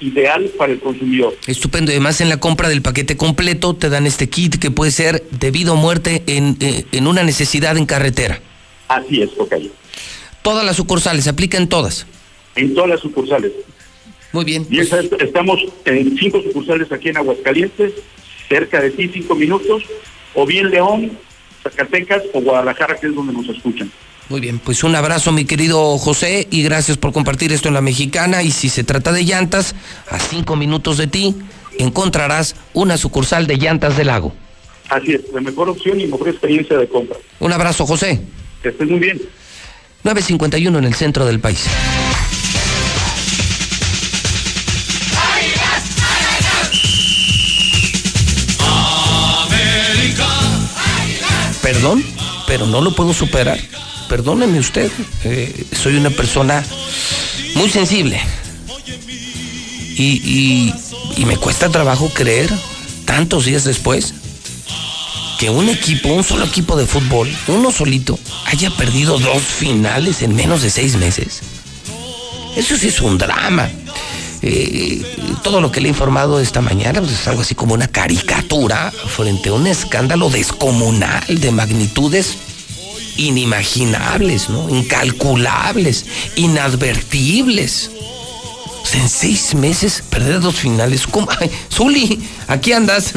ideal 0.00 0.50
para 0.56 0.72
el 0.72 0.80
consumidor. 0.80 1.36
Estupendo. 1.46 1.92
Además, 1.92 2.22
en 2.22 2.30
la 2.30 2.38
compra 2.38 2.70
del 2.70 2.80
paquete 2.80 3.18
completo 3.18 3.74
te 3.74 3.90
dan 3.90 4.06
este 4.06 4.30
kit 4.30 4.56
que 4.56 4.70
puede 4.70 4.90
ser 4.90 5.22
de 5.30 5.50
vida 5.50 5.72
o 5.72 5.76
muerte 5.76 6.22
en, 6.26 6.56
eh, 6.60 6.86
en 6.92 7.06
una 7.06 7.22
necesidad 7.24 7.76
en 7.76 7.84
carretera. 7.84 8.40
Así 8.88 9.22
es, 9.22 9.34
Tocayo. 9.34 9.70
Todas 10.42 10.64
las 10.64 10.76
sucursales, 10.76 11.28
aplican 11.28 11.68
todas. 11.68 12.06
En 12.56 12.74
todas 12.74 12.90
las 12.90 13.00
sucursales. 13.00 13.52
Muy 14.32 14.44
bien. 14.44 14.66
Y 14.70 14.80
esa- 14.80 15.00
estamos 15.20 15.60
en 15.84 16.16
cinco 16.18 16.42
sucursales 16.42 16.90
aquí 16.90 17.10
en 17.10 17.16
Aguascalientes, 17.18 17.92
cerca 18.48 18.80
de 18.80 18.90
ti, 18.90 19.08
cinco 19.12 19.34
minutos, 19.34 19.82
o 20.34 20.46
bien 20.46 20.70
León, 20.70 21.12
Zacatecas 21.62 22.22
o 22.34 22.40
Guadalajara, 22.40 22.96
que 22.98 23.06
es 23.06 23.14
donde 23.14 23.32
nos 23.32 23.48
escuchan. 23.48 23.90
Muy 24.28 24.40
bien, 24.40 24.58
pues 24.58 24.82
un 24.84 24.94
abrazo 24.96 25.30
mi 25.32 25.44
querido 25.44 25.98
José 25.98 26.48
y 26.50 26.62
gracias 26.62 26.96
por 26.96 27.12
compartir 27.12 27.52
esto 27.52 27.68
en 27.68 27.74
la 27.74 27.80
mexicana 27.82 28.42
y 28.42 28.50
si 28.50 28.68
se 28.68 28.82
trata 28.84 29.12
de 29.12 29.24
llantas, 29.24 29.74
a 30.10 30.18
cinco 30.18 30.56
minutos 30.56 30.96
de 30.96 31.06
ti 31.06 31.34
encontrarás 31.78 32.56
una 32.72 32.96
sucursal 32.96 33.46
de 33.46 33.56
llantas 33.56 33.96
del 33.96 34.06
lago. 34.08 34.32
Así 34.88 35.12
es, 35.12 35.20
la 35.32 35.40
mejor 35.40 35.68
opción 35.68 36.00
y 36.00 36.06
mejor 36.06 36.28
experiencia 36.28 36.76
de 36.78 36.88
compra. 36.88 37.16
Un 37.40 37.52
abrazo 37.52 37.84
José. 37.86 38.20
Que 38.62 38.70
muy 38.84 39.00
bien. 39.00 39.20
951 40.04 40.78
en 40.78 40.84
el 40.84 40.94
centro 40.94 41.26
del 41.26 41.40
país. 41.40 41.66
Perdón, 51.62 52.04
pero 52.46 52.66
no 52.66 52.80
lo 52.80 52.94
puedo 52.94 53.12
superar. 53.12 53.58
Perdóneme 54.08 54.58
usted, 54.58 54.90
eh, 55.24 55.64
soy 55.72 55.96
una 55.96 56.10
persona 56.10 56.64
muy 57.54 57.70
sensible. 57.70 58.20
Y 59.96 60.72
me 61.26 61.36
cuesta 61.36 61.68
trabajo 61.68 62.10
creer, 62.12 62.50
tantos 63.04 63.44
días 63.44 63.64
después, 63.64 64.14
que 65.42 65.50
un 65.50 65.68
equipo, 65.68 66.08
un 66.10 66.22
solo 66.22 66.44
equipo 66.44 66.76
de 66.76 66.86
fútbol, 66.86 67.28
uno 67.48 67.72
solito, 67.72 68.16
haya 68.46 68.70
perdido 68.70 69.18
dos 69.18 69.42
finales 69.42 70.22
en 70.22 70.36
menos 70.36 70.62
de 70.62 70.70
seis 70.70 70.94
meses. 70.94 71.40
Eso 72.54 72.76
sí 72.76 72.86
es 72.86 73.00
un 73.00 73.18
drama. 73.18 73.68
Eh, 74.40 75.02
todo 75.42 75.60
lo 75.60 75.72
que 75.72 75.80
le 75.80 75.88
he 75.88 75.90
informado 75.90 76.38
esta 76.38 76.60
mañana 76.60 77.00
pues, 77.00 77.10
es 77.14 77.26
algo 77.26 77.42
así 77.42 77.56
como 77.56 77.74
una 77.74 77.88
caricatura 77.88 78.92
frente 78.92 79.48
a 79.48 79.54
un 79.54 79.66
escándalo 79.66 80.30
descomunal 80.30 81.24
de 81.26 81.50
magnitudes 81.50 82.36
inimaginables. 83.16 84.46
Incalculables, 84.70 86.06
inadvertibles. 86.36 87.90
En 88.94 89.08
seis 89.08 89.56
meses 89.56 90.04
perder 90.08 90.38
dos 90.38 90.54
finales. 90.54 91.04
¿Cómo? 91.08 91.26
Ay, 91.40 91.50
Zuli, 91.68 92.20
aquí 92.46 92.72
andas. 92.72 93.14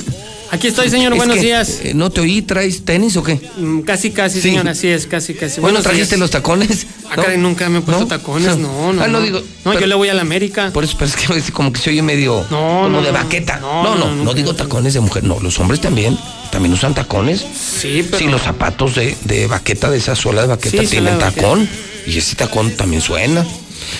Aquí 0.52 0.68
estoy, 0.68 0.90
señor, 0.90 1.12
Es 1.14 1.18
buenos 1.18 1.36
que, 1.38 1.42
días. 1.42 1.80
eh, 1.84 1.94
¿No 1.96 2.10
te 2.12 2.22
oí? 2.22 2.42
¿Traes 2.42 2.86
tenis 2.86 3.18
o 3.18 3.24
qué? 3.24 3.40
Mm, 3.58 3.82
Casi, 3.82 4.12
casi, 4.12 4.36
Sí. 4.36 4.50
señor, 4.50 4.68
así 4.70 4.88
es, 4.88 5.08
casi, 5.08 5.34
casi. 5.34 5.56
Bueno, 5.60 5.76
Buenos 5.78 5.84
¿trajiste 5.84 6.16
días. 6.16 6.20
los 6.20 6.30
tacones? 6.32 6.88
Ah, 7.10 7.16
caray, 7.16 7.38
nunca 7.38 7.68
me 7.70 7.80
he 7.80 7.82
puesto 7.82 8.06
tacones, 8.08 8.58
no, 8.58 8.94
no. 8.94 9.04
Ah, 9.04 9.08
no 9.08 9.22
digo. 9.22 9.40
No, 9.66 9.74
yo 9.74 9.80
pero- 9.80 9.88
le 9.88 9.96
voy 9.96 10.10
a 10.10 10.14
la 10.14 10.22
América. 10.22 10.72
Por 10.72 10.84
eso, 10.84 10.96
pero 10.98 11.10
es 11.38 11.46
que 11.46 11.52
como 11.52 11.74
que 11.74 11.80
se 11.82 11.90
oye 11.90 12.02
medio 12.02 12.42
No, 12.50 12.58
como 12.58 12.90
no, 12.90 13.02
de 13.02 13.08
no. 13.12 13.14
baqueta. 13.14 13.60
No, 13.60 13.84
No, 13.84 13.96
no, 13.96 14.06
no, 14.08 14.16
no, 14.16 14.24
no, 14.26 14.34
digo 14.34 14.56
tacones 14.56 14.94
de 14.94 15.00
mujer. 15.00 15.24
No, 15.24 15.40
los 15.40 15.60
hombres 15.60 15.82
también. 15.82 16.18
También 16.52 16.74
usan 16.74 16.94
tacones. 16.94 17.42
Sí, 17.42 18.04
pero. 18.04 18.18
Sí, 18.20 18.26
los 18.26 18.42
zapatos 18.42 18.96
de, 18.96 19.16
de 19.26 19.48
baqueta, 19.48 19.90
de 19.90 19.98
esa 19.98 20.16
suela 20.16 20.42
de 20.44 20.48
baqueta, 20.48 20.82
Sí, 20.82 20.88
tienen 20.88 21.18
de 21.18 21.24
baqueta. 21.24 21.42
tacón. 21.42 21.68
Y 22.08 22.18
ese 22.20 22.36
tacón 22.36 22.72
también 22.78 23.02
suena. 23.02 23.46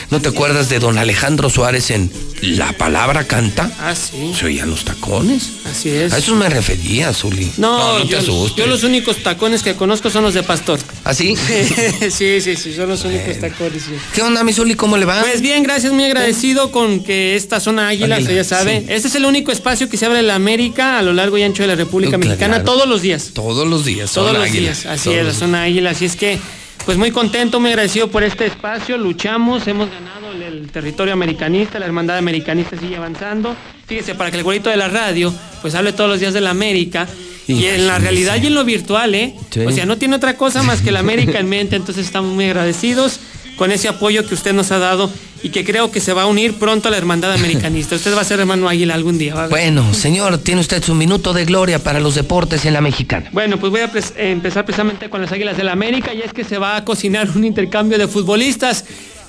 ¿No 0.10 0.22
te 0.22 0.30
acuerdas 0.30 0.70
de 0.70 0.80
don 0.80 0.98
Alejandro 0.98 1.50
Suárez 1.50 1.92
en 1.92 2.12
La 2.42 2.74
Palabra 2.74 3.26
Canta? 3.26 3.72
Ah, 3.80 3.96
sí. 3.96 4.34
Se 4.38 4.46
oían 4.46 4.70
los 4.70 4.86
tacones. 4.86 5.50
Así 5.70 5.90
es. 5.90 6.14
A 6.14 6.18
eso 6.18 6.36
me 6.36 6.50
refería, 6.50 7.14
Zuli. 7.14 7.52
No, 7.58 8.00
no 8.00 8.06
te 8.06 8.12
yo, 8.12 8.20
asustes. 8.20 8.58
yo 8.58 8.68
los 8.68 8.84
únicos 8.84 9.24
tacones 9.24 9.64
que 9.64 9.76
conozco 9.76 10.10
son 10.10 10.24
los 10.24 10.34
de 10.34 10.44
pastor. 10.44 10.80
¿Ah, 11.04 11.14
sí? 11.14 11.36
sí, 12.10 12.42
sí, 12.42 12.56
sí, 12.56 12.74
son 12.74 12.90
los 12.90 13.04
únicos 13.04 13.40
tacones. 13.40 13.84
sí. 13.84 13.92
¿Qué 14.14 14.22
onda, 14.22 14.44
mi 14.44 14.54
Zuli? 14.54 14.76
¿Cómo 14.76 14.98
le 14.98 15.06
va? 15.06 15.22
Pues 15.22 15.42
bien, 15.42 15.64
gracias, 15.64 15.94
muy 15.94 16.04
agradecido 16.06 16.72
con 16.72 17.02
que 17.02 17.36
esta 17.36 17.60
zona 17.60 17.88
águila, 17.90 18.16
Águila, 18.18 18.34
ya 18.34 18.44
sabe, 18.44 18.82
sí. 18.82 18.86
este 18.90 19.08
es 19.08 19.16
el 19.16 19.26
único 19.26 19.52
espacio 19.52 19.90
que 19.90 19.98
se 19.98 20.06
abre 20.06 20.20
en 20.20 20.28
la 20.28 20.36
América 20.36 21.00
a 21.00 21.02
lo 21.02 21.14
largo 21.14 21.38
y 21.38 21.44
ancho 21.44 21.64
de 21.64 21.68
la 21.68 21.76
República 21.76 22.18
Mexicana 22.18 22.56
claro. 22.62 22.64
todos 22.66 22.88
los 22.88 23.02
días. 23.02 23.32
Todos 23.34 23.68
los 23.68 23.86
días. 23.86 24.12
Todos 24.12 24.34
los 24.34 24.44
águila. 24.44 24.60
días, 24.62 24.86
así 24.86 25.06
Todos 25.06 25.18
es, 25.18 25.26
la 25.26 25.34
zona 25.34 25.64
águila, 25.64 25.92
así 25.92 26.06
es 26.06 26.16
que, 26.16 26.40
pues 26.86 26.98
muy 26.98 27.12
contento, 27.12 27.60
muy 27.60 27.72
agradecido 27.72 28.10
por 28.10 28.24
este 28.24 28.46
espacio, 28.46 28.98
luchamos, 28.98 29.68
hemos 29.68 29.90
ganado 29.90 30.32
el, 30.32 30.42
el 30.44 30.72
territorio 30.72 31.14
americanista, 31.14 31.80
la 31.80 31.88
hermandad 31.88 32.18
americanista 32.18 32.78
sigue 32.78 32.96
avanzando, 32.96 33.56
fíjese, 33.88 34.14
para 34.14 34.30
que 34.30 34.38
el 34.38 34.44
güerito 34.44 34.70
de 34.70 34.78
la 34.78 34.88
radio, 34.88 35.34
pues 35.62 35.74
hable 35.74 35.94
todos 35.94 36.10
los 36.10 36.20
días 36.20 36.34
de 36.34 36.42
la 36.42 36.52
América, 36.52 37.08
y 37.48 37.66
en 37.66 37.86
la 37.86 38.00
realidad 38.00 38.38
y 38.42 38.48
en 38.48 38.56
lo 38.56 38.66
virtual, 38.66 39.14
¿eh? 39.14 39.36
Sí. 39.52 39.60
O 39.62 39.72
sea, 39.72 39.86
no 39.86 39.98
tiene 39.98 40.16
otra 40.16 40.36
cosa 40.36 40.64
más 40.64 40.82
que 40.82 40.92
la 40.92 41.00
América 41.00 41.40
en 41.40 41.48
mente, 41.48 41.76
entonces 41.76 42.06
estamos 42.06 42.34
muy 42.34 42.46
agradecidos 42.46 43.20
con 43.56 43.72
ese 43.72 43.88
apoyo 43.88 44.26
que 44.28 44.34
usted 44.34 44.54
nos 44.54 44.72
ha 44.72 44.80
dado 44.80 45.10
y 45.44 45.50
que 45.50 45.64
creo 45.64 45.92
que 45.92 46.00
se 46.00 46.12
va 46.14 46.24
a 46.24 46.26
unir 46.26 46.56
pronto 46.56 46.88
a 46.88 46.92
la 46.92 46.98
hermandad 46.98 47.32
americanista. 47.40 47.96
Usted 47.96 48.16
va 48.16 48.22
a 48.22 48.26
ser 48.26 48.40
hermano 48.40 48.68
águila 48.68 48.94
algún 48.96 49.18
día, 49.18 49.36
¿va? 49.36 49.48
Bueno, 49.48 49.94
señor, 49.94 50.38
tiene 50.40 50.62
usted 50.62 50.84
su 50.84 50.96
minuto 50.96 51.34
de 51.34 51.46
gloria 51.46 51.80
para 51.84 52.00
los 52.00 52.16
deportes 52.16 52.66
en 52.66 52.74
la 52.74 52.82
mexicana. 52.82 53.30
Bueno, 53.32 53.58
pues 53.60 53.72
voy 53.72 53.82
a 53.82 53.92
pres- 53.92 54.14
empezar 54.18 54.66
precisamente 54.66 55.10
con 55.10 55.22
las 55.22 55.32
Águilas 55.32 55.58
del 55.58 55.68
la 55.68 55.72
América 55.74 56.14
y 56.14 56.22
es 56.22 56.34
que 56.34 56.44
se 56.44 56.58
va 56.58 56.76
a 56.78 56.84
cocinar 56.86 57.30
un 57.36 57.44
intercambio 57.46 57.98
de 57.98 58.08
futbolistas. 58.08 58.86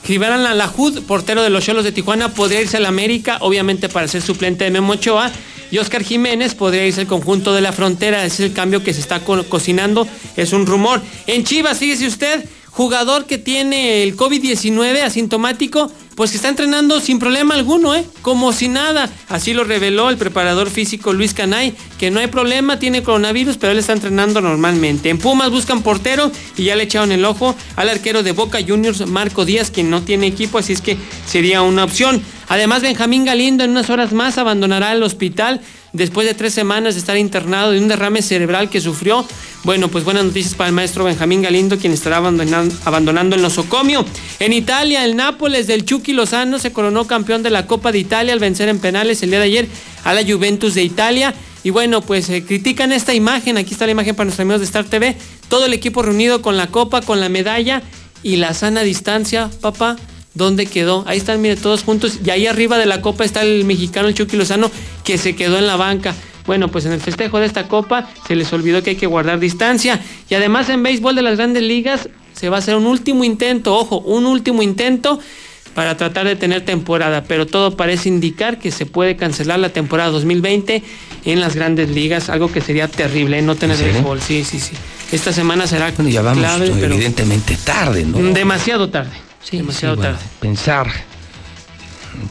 Rivera 0.06 0.36
Lalajud, 0.36 1.02
portero 1.02 1.42
de 1.42 1.50
los 1.50 1.64
Cholos 1.64 1.82
de 1.84 1.90
Tijuana, 1.90 2.28
podría 2.28 2.60
irse 2.60 2.76
al 2.76 2.86
América, 2.86 3.38
obviamente 3.40 3.88
para 3.88 4.06
ser 4.06 4.22
suplente 4.22 4.64
de 4.64 4.70
Memo 4.70 4.92
Ochoa. 4.92 5.30
Y 5.70 5.78
Oscar 5.78 6.04
Jiménez 6.04 6.54
podría 6.54 6.86
irse 6.86 7.00
al 7.00 7.06
conjunto 7.08 7.52
de 7.52 7.60
la 7.60 7.72
frontera. 7.72 8.24
Ese 8.24 8.44
es 8.44 8.50
el 8.50 8.52
cambio 8.54 8.84
que 8.84 8.94
se 8.94 9.00
está 9.00 9.20
co- 9.20 9.42
cocinando. 9.48 10.06
Es 10.36 10.52
un 10.52 10.64
rumor. 10.64 11.02
En 11.26 11.42
Chivas, 11.42 11.78
fíjese 11.78 12.06
usted, 12.06 12.44
jugador 12.76 13.24
que 13.24 13.38
tiene 13.38 14.02
el 14.02 14.18
COVID-19 14.18 15.00
asintomático, 15.00 15.90
pues 16.14 16.30
que 16.30 16.36
está 16.36 16.50
entrenando 16.50 17.00
sin 17.00 17.18
problema 17.18 17.54
alguno, 17.54 17.94
¿eh? 17.94 18.04
Como 18.20 18.52
si 18.52 18.68
nada. 18.68 19.08
Así 19.30 19.54
lo 19.54 19.64
reveló 19.64 20.10
el 20.10 20.18
preparador 20.18 20.68
físico 20.68 21.14
Luis 21.14 21.32
Canay, 21.32 21.72
que 21.98 22.10
no 22.10 22.20
hay 22.20 22.26
problema, 22.26 22.78
tiene 22.78 23.02
coronavirus, 23.02 23.56
pero 23.56 23.72
él 23.72 23.78
está 23.78 23.94
entrenando 23.94 24.42
normalmente. 24.42 25.08
En 25.08 25.16
Pumas 25.16 25.50
buscan 25.50 25.82
portero 25.82 26.30
y 26.58 26.64
ya 26.64 26.76
le 26.76 26.82
echaron 26.82 27.12
el 27.12 27.24
ojo 27.24 27.56
al 27.76 27.88
arquero 27.88 28.22
de 28.22 28.32
Boca 28.32 28.58
Juniors, 28.66 29.06
Marco 29.06 29.46
Díaz, 29.46 29.70
quien 29.70 29.88
no 29.88 30.02
tiene 30.02 30.26
equipo, 30.26 30.58
así 30.58 30.74
es 30.74 30.82
que 30.82 30.98
sería 31.26 31.62
una 31.62 31.82
opción. 31.82 32.22
Además, 32.48 32.82
Benjamín 32.82 33.24
Galindo 33.24 33.64
en 33.64 33.70
unas 33.70 33.88
horas 33.88 34.12
más 34.12 34.36
abandonará 34.36 34.92
el 34.92 35.02
hospital 35.02 35.62
después 35.96 36.26
de 36.26 36.34
tres 36.34 36.52
semanas 36.54 36.94
de 36.94 37.00
estar 37.00 37.16
internado 37.16 37.72
de 37.72 37.78
un 37.78 37.88
derrame 37.88 38.22
cerebral 38.22 38.70
que 38.70 38.80
sufrió. 38.80 39.26
Bueno, 39.64 39.88
pues 39.88 40.04
buenas 40.04 40.24
noticias 40.24 40.54
para 40.54 40.68
el 40.68 40.74
maestro 40.74 41.04
Benjamín 41.04 41.42
Galindo, 41.42 41.78
quien 41.78 41.92
estará 41.92 42.18
abandonando, 42.18 43.36
el 43.36 43.42
nosocomio. 43.42 44.04
En 44.38 44.52
Italia, 44.52 45.04
el 45.04 45.16
Nápoles 45.16 45.66
del 45.66 45.84
Chucky 45.84 46.12
Lozano 46.12 46.58
se 46.58 46.72
coronó 46.72 47.06
campeón 47.06 47.42
de 47.42 47.50
la 47.50 47.66
Copa 47.66 47.90
de 47.90 47.98
Italia 47.98 48.32
al 48.32 48.38
vencer 48.38 48.68
en 48.68 48.78
penales 48.78 49.22
el 49.22 49.30
día 49.30 49.40
de 49.40 49.46
ayer 49.46 49.68
a 50.04 50.14
la 50.14 50.22
Juventus 50.22 50.74
de 50.74 50.84
Italia. 50.84 51.34
Y 51.64 51.70
bueno, 51.70 52.00
pues 52.00 52.28
eh, 52.28 52.44
critican 52.44 52.92
esta 52.92 53.12
imagen. 53.12 53.56
Aquí 53.56 53.72
está 53.72 53.86
la 53.86 53.92
imagen 53.92 54.14
para 54.14 54.26
nuestros 54.26 54.44
amigos 54.44 54.60
de 54.60 54.66
Star 54.66 54.84
TV. 54.84 55.16
Todo 55.48 55.66
el 55.66 55.72
equipo 55.72 56.02
reunido 56.02 56.42
con 56.42 56.56
la 56.56 56.68
copa, 56.68 57.00
con 57.00 57.18
la 57.18 57.28
medalla 57.28 57.82
y 58.22 58.36
la 58.36 58.54
sana 58.54 58.82
distancia, 58.82 59.50
papá. 59.60 59.96
¿Dónde 60.36 60.66
quedó? 60.66 61.02
Ahí 61.06 61.16
están, 61.18 61.40
mire, 61.40 61.56
todos 61.56 61.82
juntos. 61.82 62.20
Y 62.24 62.30
ahí 62.30 62.46
arriba 62.46 62.76
de 62.78 62.86
la 62.86 63.00
copa 63.00 63.24
está 63.24 63.42
el 63.42 63.64
mexicano, 63.64 64.06
el 64.06 64.14
Chucky 64.14 64.36
Lozano, 64.36 64.70
que 65.02 65.16
se 65.16 65.34
quedó 65.34 65.58
en 65.58 65.66
la 65.66 65.76
banca. 65.76 66.14
Bueno, 66.46 66.68
pues 66.68 66.84
en 66.84 66.92
el 66.92 67.00
festejo 67.00 67.40
de 67.40 67.46
esta 67.46 67.68
copa 67.68 68.08
se 68.28 68.36
les 68.36 68.52
olvidó 68.52 68.82
que 68.82 68.90
hay 68.90 68.96
que 68.96 69.06
guardar 69.06 69.40
distancia. 69.40 69.98
Y 70.28 70.34
además 70.34 70.68
en 70.68 70.82
béisbol 70.82 71.16
de 71.16 71.22
las 71.22 71.38
grandes 71.38 71.62
ligas 71.62 72.10
se 72.34 72.50
va 72.50 72.56
a 72.56 72.58
hacer 72.58 72.76
un 72.76 72.86
último 72.86 73.24
intento, 73.24 73.74
ojo, 73.74 73.98
un 74.00 74.26
último 74.26 74.62
intento 74.62 75.18
para 75.74 75.96
tratar 75.96 76.26
de 76.26 76.36
tener 76.36 76.64
temporada, 76.64 77.24
pero 77.24 77.46
todo 77.46 77.76
parece 77.76 78.08
indicar 78.08 78.58
que 78.58 78.70
se 78.70 78.86
puede 78.86 79.16
cancelar 79.16 79.58
la 79.58 79.70
temporada 79.70 80.10
2020 80.10 80.82
en 81.24 81.40
las 81.40 81.54
grandes 81.54 81.90
ligas, 81.90 82.30
algo 82.30 82.50
que 82.50 82.60
sería 82.60 82.88
terrible, 82.88 83.38
¿eh? 83.38 83.42
no 83.42 83.56
tener 83.56 83.76
béisbol, 83.76 84.20
sí, 84.20 84.44
sí, 84.44 84.60
sí. 84.60 84.72
Esta 85.12 85.32
semana 85.32 85.66
será 85.66 85.92
Bueno, 85.92 86.10
ya 86.10 86.22
vamos 86.22 86.38
clave, 86.38 86.72
pero 86.80 86.94
evidentemente 86.94 87.58
tarde, 87.62 88.04
¿no? 88.04 88.18
demasiado 88.32 88.88
tarde, 88.88 89.12
sí, 89.48 89.58
demasiado 89.58 89.94
Sí, 89.94 90.00
bueno, 90.00 90.16
tarde. 90.16 90.28
Pensar 90.40 90.90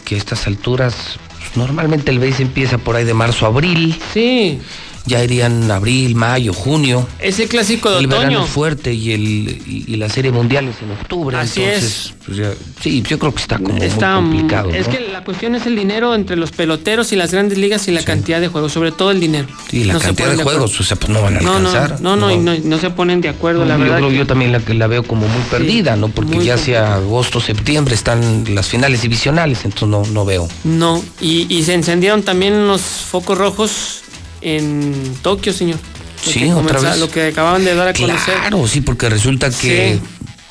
que 0.04 0.16
a 0.16 0.18
estas 0.18 0.48
alturas, 0.48 1.18
pues, 1.38 1.56
normalmente 1.58 2.12
el 2.12 2.20
BASE 2.20 2.44
empieza 2.44 2.78
por 2.78 2.96
ahí 2.96 3.04
de 3.04 3.14
marzo 3.14 3.46
a 3.46 3.50
abril. 3.50 4.00
Sí. 4.14 4.60
Ya 5.08 5.24
irían 5.24 5.70
abril, 5.70 6.16
mayo, 6.16 6.52
junio. 6.52 7.08
Es 7.20 7.40
el 7.40 7.48
clásico 7.48 7.92
de 7.92 8.00
el 8.00 8.08
verano 8.08 8.28
otoño. 8.30 8.46
es 8.46 8.50
fuerte 8.50 8.92
y, 8.94 9.12
el, 9.12 9.22
y, 9.68 9.84
y 9.88 9.96
la 9.98 10.10
serie 10.10 10.32
mundial 10.32 10.68
es 10.68 10.82
en 10.82 10.92
octubre. 10.92 11.38
Así 11.38 11.62
entonces, 11.62 12.14
pues 12.26 12.38
ya- 12.38 12.54
sí, 12.82 13.04
yo 13.08 13.20
creo 13.20 13.32
que 13.34 13.42
está 13.42 13.60
como 13.60 13.78
Está, 13.84 14.20
muy 14.20 14.32
complicado. 14.40 14.70
es 14.72 14.88
¿no? 14.88 14.94
que 14.94 15.00
la 15.12 15.24
cuestión 15.24 15.54
es 15.54 15.68
el 15.68 15.76
dinero 15.76 16.16
entre 16.16 16.36
los 16.38 16.52
peloteros 16.52 17.12
y 17.12 17.16
las 17.18 17.32
grandes 17.32 17.60
ligas 17.60 17.88
y 17.88 17.92
la 17.92 18.04
cantidad 18.04 18.42
de 18.42 18.48
juegos, 18.48 18.72
sobre 18.74 18.92
todo 18.92 19.12
el 19.12 19.20
dinero. 19.20 19.48
Sí, 19.70 19.84
la 19.84 19.94
No 19.94 20.00
cantidad 20.00 20.32
de 20.36 20.42
juegos, 20.44 20.80
o 20.80 20.84
sea, 20.84 20.98
pues 20.98 21.10
no 21.12 21.22
van 21.22 21.38
a 21.38 21.42
No, 21.42 21.60
no, 21.60 21.70
alcanzar. 21.70 22.02
no, 22.02 22.16
no, 22.16 22.32
y 22.32 22.38
no, 22.38 22.54
no 22.64 22.78
se 22.80 22.90
ponen 22.90 23.22
de 23.22 23.30
acuerdo, 23.30 23.64
la 23.64 23.76
yo 23.78 23.84
verdad. 23.84 23.98
creo 23.98 24.10
que- 24.10 24.18
yo 24.18 24.26
también 24.26 24.52
la, 24.52 24.62
la 24.68 24.88
veo 24.88 25.04
como 25.04 25.28
muy 25.28 25.42
perdida, 25.52 25.96
¿no? 25.96 26.08
Porque 26.10 26.44
ya 26.44 26.56
hacia 26.56 26.96
agosto, 26.96 27.40
septiembre 27.40 27.94
están 27.94 28.46
las 28.56 28.68
finales 28.68 29.04
divisionales, 29.04 29.66
entonces 29.66 29.88
no, 29.88 30.04
no 30.12 30.26
veo. 30.26 30.48
No, 30.64 31.04
y, 31.22 31.46
y 31.56 31.62
se 31.64 31.76
encendieron 31.76 32.24
también 32.24 32.66
los 32.68 32.82
focos 32.82 33.38
rojos 33.38 34.02
en 34.42 35.16
Tokio, 35.22 35.54
señor. 35.54 35.78
Lo 36.26 36.32
Sí, 36.32 36.50
otra 36.52 36.80
vez. 36.80 37.00
Lo 37.00 37.10
que 37.10 37.28
acababan 37.28 37.64
de 37.64 37.76
dar 37.76 37.88
a 37.90 37.94
conocer. 37.94 38.36
Claro, 38.40 38.68
sí, 38.68 38.82
porque 38.82 39.10
resulta 39.10 39.50
que, 39.50 40.00
Sí. 40.02 40.02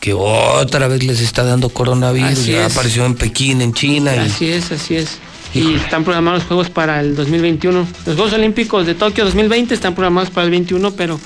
que 0.01 0.13
otra 0.13 0.87
vez 0.89 1.03
les 1.03 1.21
está 1.21 1.43
dando 1.43 1.69
coronavirus. 1.69 2.31
Así 2.39 2.53
ya 2.53 2.67
es. 2.67 2.73
apareció 2.73 3.05
en 3.07 3.15
Pekín, 3.15 3.61
en 3.61 3.73
China. 3.73 4.15
y- 4.15 4.19
Así 4.21 4.49
es, 4.49 4.71
así 4.73 4.97
es. 4.97 5.19
Y 5.53 5.75
están 5.75 6.03
programados 6.05 6.41
los 6.41 6.49
Juegos 6.49 6.71
para 6.71 7.01
el 7.01 7.15
2021. 7.17 7.87
Los 8.07 8.15
Juegos 8.17 8.33
Olímpicos 8.35 8.87
de 8.87 8.95
Tokio 8.95 9.25
2020 9.25 9.75
están 9.75 9.95
programados 9.95 10.31
para 10.31 10.45
el 10.45 10.51
21, 10.51 10.93
pero 10.93 11.19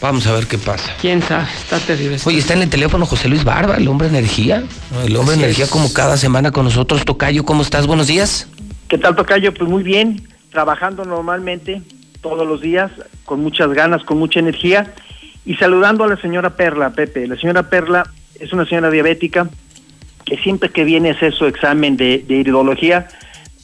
Vamos 0.00 0.26
a 0.26 0.32
ver 0.32 0.46
qué 0.46 0.58
pasa. 0.58 0.92
quién 1.00 1.22
sabe, 1.22 1.46
está 1.62 1.78
terrible. 1.78 2.18
Oye, 2.24 2.38
está 2.38 2.52
en 2.54 2.62
el 2.62 2.68
teléfono 2.70 3.06
José 3.06 3.28
Luis 3.28 3.44
Barba, 3.44 3.76
el 3.76 3.88
hombre 3.88 4.08
energía. 4.08 4.62
El 5.04 5.16
hombre 5.16 5.34
Así 5.36 5.44
energía 5.44 5.64
es. 5.66 5.70
como 5.70 5.90
cada 5.92 6.16
semana 6.18 6.50
con 6.50 6.64
nosotros. 6.64 7.04
Tocayo, 7.04 7.44
¿cómo 7.44 7.62
estás? 7.62 7.86
Buenos 7.86 8.06
días. 8.06 8.46
¿Qué 8.88 8.98
tal, 8.98 9.14
Tocayo? 9.16 9.52
Pues 9.54 9.68
muy 9.70 9.82
bien, 9.82 10.26
trabajando 10.54 11.04
normalmente 11.04 11.82
todos 12.22 12.46
los 12.46 12.60
días, 12.62 12.90
con 13.26 13.40
muchas 13.40 13.70
ganas, 13.72 14.04
con 14.04 14.18
mucha 14.18 14.38
energía, 14.38 14.94
y 15.44 15.56
saludando 15.56 16.04
a 16.04 16.06
la 16.06 16.16
señora 16.16 16.56
Perla, 16.56 16.90
Pepe. 16.90 17.26
La 17.26 17.36
señora 17.36 17.68
Perla 17.68 18.08
es 18.38 18.52
una 18.52 18.64
señora 18.64 18.88
diabética 18.88 19.50
que 20.24 20.38
siempre 20.38 20.70
que 20.70 20.84
viene 20.84 21.10
a 21.10 21.12
hacer 21.14 21.34
su 21.34 21.44
examen 21.46 21.96
de, 21.98 22.24
iridología, 22.28 23.08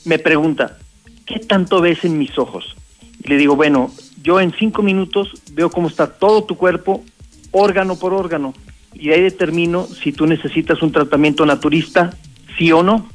me 0.05 0.19
pregunta, 0.19 0.77
¿qué 1.25 1.39
tanto 1.39 1.81
ves 1.81 2.05
en 2.05 2.19
mis 2.19 2.37
ojos? 2.37 2.77
Y 3.25 3.29
le 3.29 3.37
digo, 3.37 3.55
bueno, 3.57 3.91
yo 4.23 4.41
en 4.41 4.53
cinco 4.53 4.83
minutos 4.83 5.31
veo 5.53 5.71
cómo 5.71 5.89
está 5.89 6.09
todo 6.19 6.45
tu 6.45 6.57
cuerpo, 6.57 7.05
órgano 7.53 7.97
por 7.97 8.13
órgano, 8.13 8.53
y 8.93 9.13
ahí 9.13 9.23
determino 9.23 9.87
si 9.87 10.13
tú 10.13 10.27
necesitas 10.27 10.83
un 10.83 10.91
tratamiento 10.91 11.47
naturista, 11.47 12.11
sí 12.59 12.73
o 12.73 12.83
no. 12.83 13.09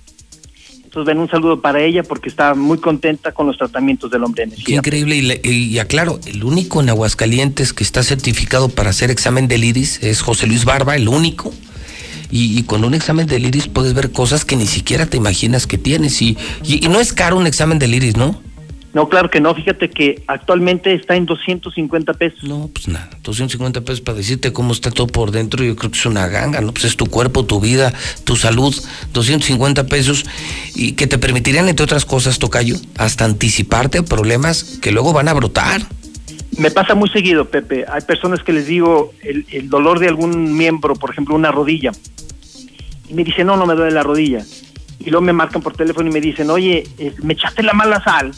Entonces, 0.95 1.13
ven, 1.13 1.21
un 1.21 1.29
saludo 1.29 1.59
para 1.59 1.83
ella 1.83 2.03
porque 2.03 2.29
está 2.29 2.53
muy 2.55 2.77
contenta 2.77 3.33
con 3.33 3.47
los 3.47 3.57
tratamientos 3.57 4.09
del 4.09 4.23
hombre 4.23 4.43
Qué 4.45 4.53
energía. 4.55 4.77
increíble. 4.77 5.15
Y, 5.17 5.21
le- 5.23 5.41
y 5.43 5.77
aclaro, 5.79 6.21
el 6.25 6.41
único 6.45 6.79
en 6.81 6.87
Aguascalientes 6.87 7.73
que 7.73 7.83
está 7.83 8.01
certificado 8.01 8.69
para 8.69 8.91
hacer 8.91 9.11
examen 9.11 9.49
del 9.49 9.65
iris 9.65 10.01
es 10.01 10.21
José 10.21 10.47
Luis 10.47 10.63
Barba, 10.63 10.95
el 10.95 11.09
único. 11.09 11.53
Y, 12.31 12.57
y 12.57 12.63
con 12.63 12.85
un 12.85 12.93
examen 12.93 13.27
del 13.27 13.45
iris 13.45 13.67
puedes 13.67 13.93
ver 13.93 14.11
cosas 14.13 14.45
que 14.45 14.55
ni 14.55 14.67
siquiera 14.67 15.05
te 15.05 15.17
imaginas 15.17 15.67
que 15.67 15.77
tienes. 15.77 16.21
Y, 16.21 16.37
y- 16.63 16.85
y 16.85 16.87
no 16.87 17.01
es 17.01 17.11
caro 17.11 17.35
un 17.37 17.45
examen 17.45 17.77
del 17.77 17.93
iris, 17.93 18.15
¿no? 18.15 18.41
No, 18.95 19.09
claro 19.09 19.29
que 19.29 19.41
no. 19.41 19.53
Fíjate 19.53 19.89
que 19.89 20.23
actualmente 20.25 20.93
está 20.93 21.17
en 21.17 21.25
250 21.25 22.13
pesos. 22.13 22.45
No, 22.45 22.69
pues 22.73 22.87
nada. 22.87 23.09
250 23.23 23.81
pesos 23.81 23.99
para 23.99 24.17
decirte 24.17 24.53
cómo 24.53 24.71
está 24.71 24.89
todo 24.89 25.07
por 25.07 25.31
dentro, 25.31 25.65
yo 25.65 25.75
creo 25.75 25.91
que 25.91 25.97
es 25.97 26.05
una 26.05 26.27
ganga, 26.29 26.61
¿no? 26.61 26.71
Pues 26.71 26.85
es 26.85 26.95
tu 26.95 27.05
cuerpo, 27.07 27.43
tu 27.45 27.59
vida, 27.59 27.93
tu 28.23 28.37
salud, 28.37 28.73
250 29.11 29.87
pesos 29.87 30.25
y 30.75 30.93
que 30.93 31.07
te 31.07 31.17
permitirían, 31.17 31.67
entre 31.67 31.83
otras 31.83 32.05
cosas, 32.05 32.39
Tocayo, 32.39 32.77
hasta 32.97 33.25
anticiparte 33.25 33.97
a 33.97 34.03
problemas 34.03 34.63
que 34.81 34.93
luego 34.93 35.11
van 35.11 35.27
a 35.27 35.33
brotar. 35.33 35.81
Me 36.57 36.71
pasa 36.71 36.95
muy 36.95 37.09
seguido, 37.09 37.43
Pepe. 37.49 37.83
Hay 37.91 37.99
personas 38.03 38.43
que 38.43 38.53
les 38.53 38.65
digo 38.65 39.11
el, 39.23 39.45
el 39.51 39.69
dolor 39.69 39.99
de 39.99 40.07
algún 40.07 40.55
miembro, 40.55 40.95
por 40.95 41.11
ejemplo, 41.11 41.35
una 41.35 41.51
rodilla. 41.51 41.91
Y 43.09 43.13
me 43.13 43.25
dicen, 43.25 43.47
no, 43.47 43.57
no 43.57 43.65
me 43.65 43.75
duele 43.75 43.91
la 43.91 44.03
rodilla. 44.03 44.45
Y 45.01 45.09
luego 45.09 45.21
me 45.25 45.33
marcan 45.33 45.61
por 45.61 45.75
teléfono 45.75 46.09
y 46.09 46.13
me 46.13 46.21
dicen, 46.21 46.49
oye, 46.49 46.87
es- 46.97 47.21
me 47.21 47.33
echaste 47.33 47.61
la 47.61 47.73
mala 47.73 48.01
sal. 48.01 48.31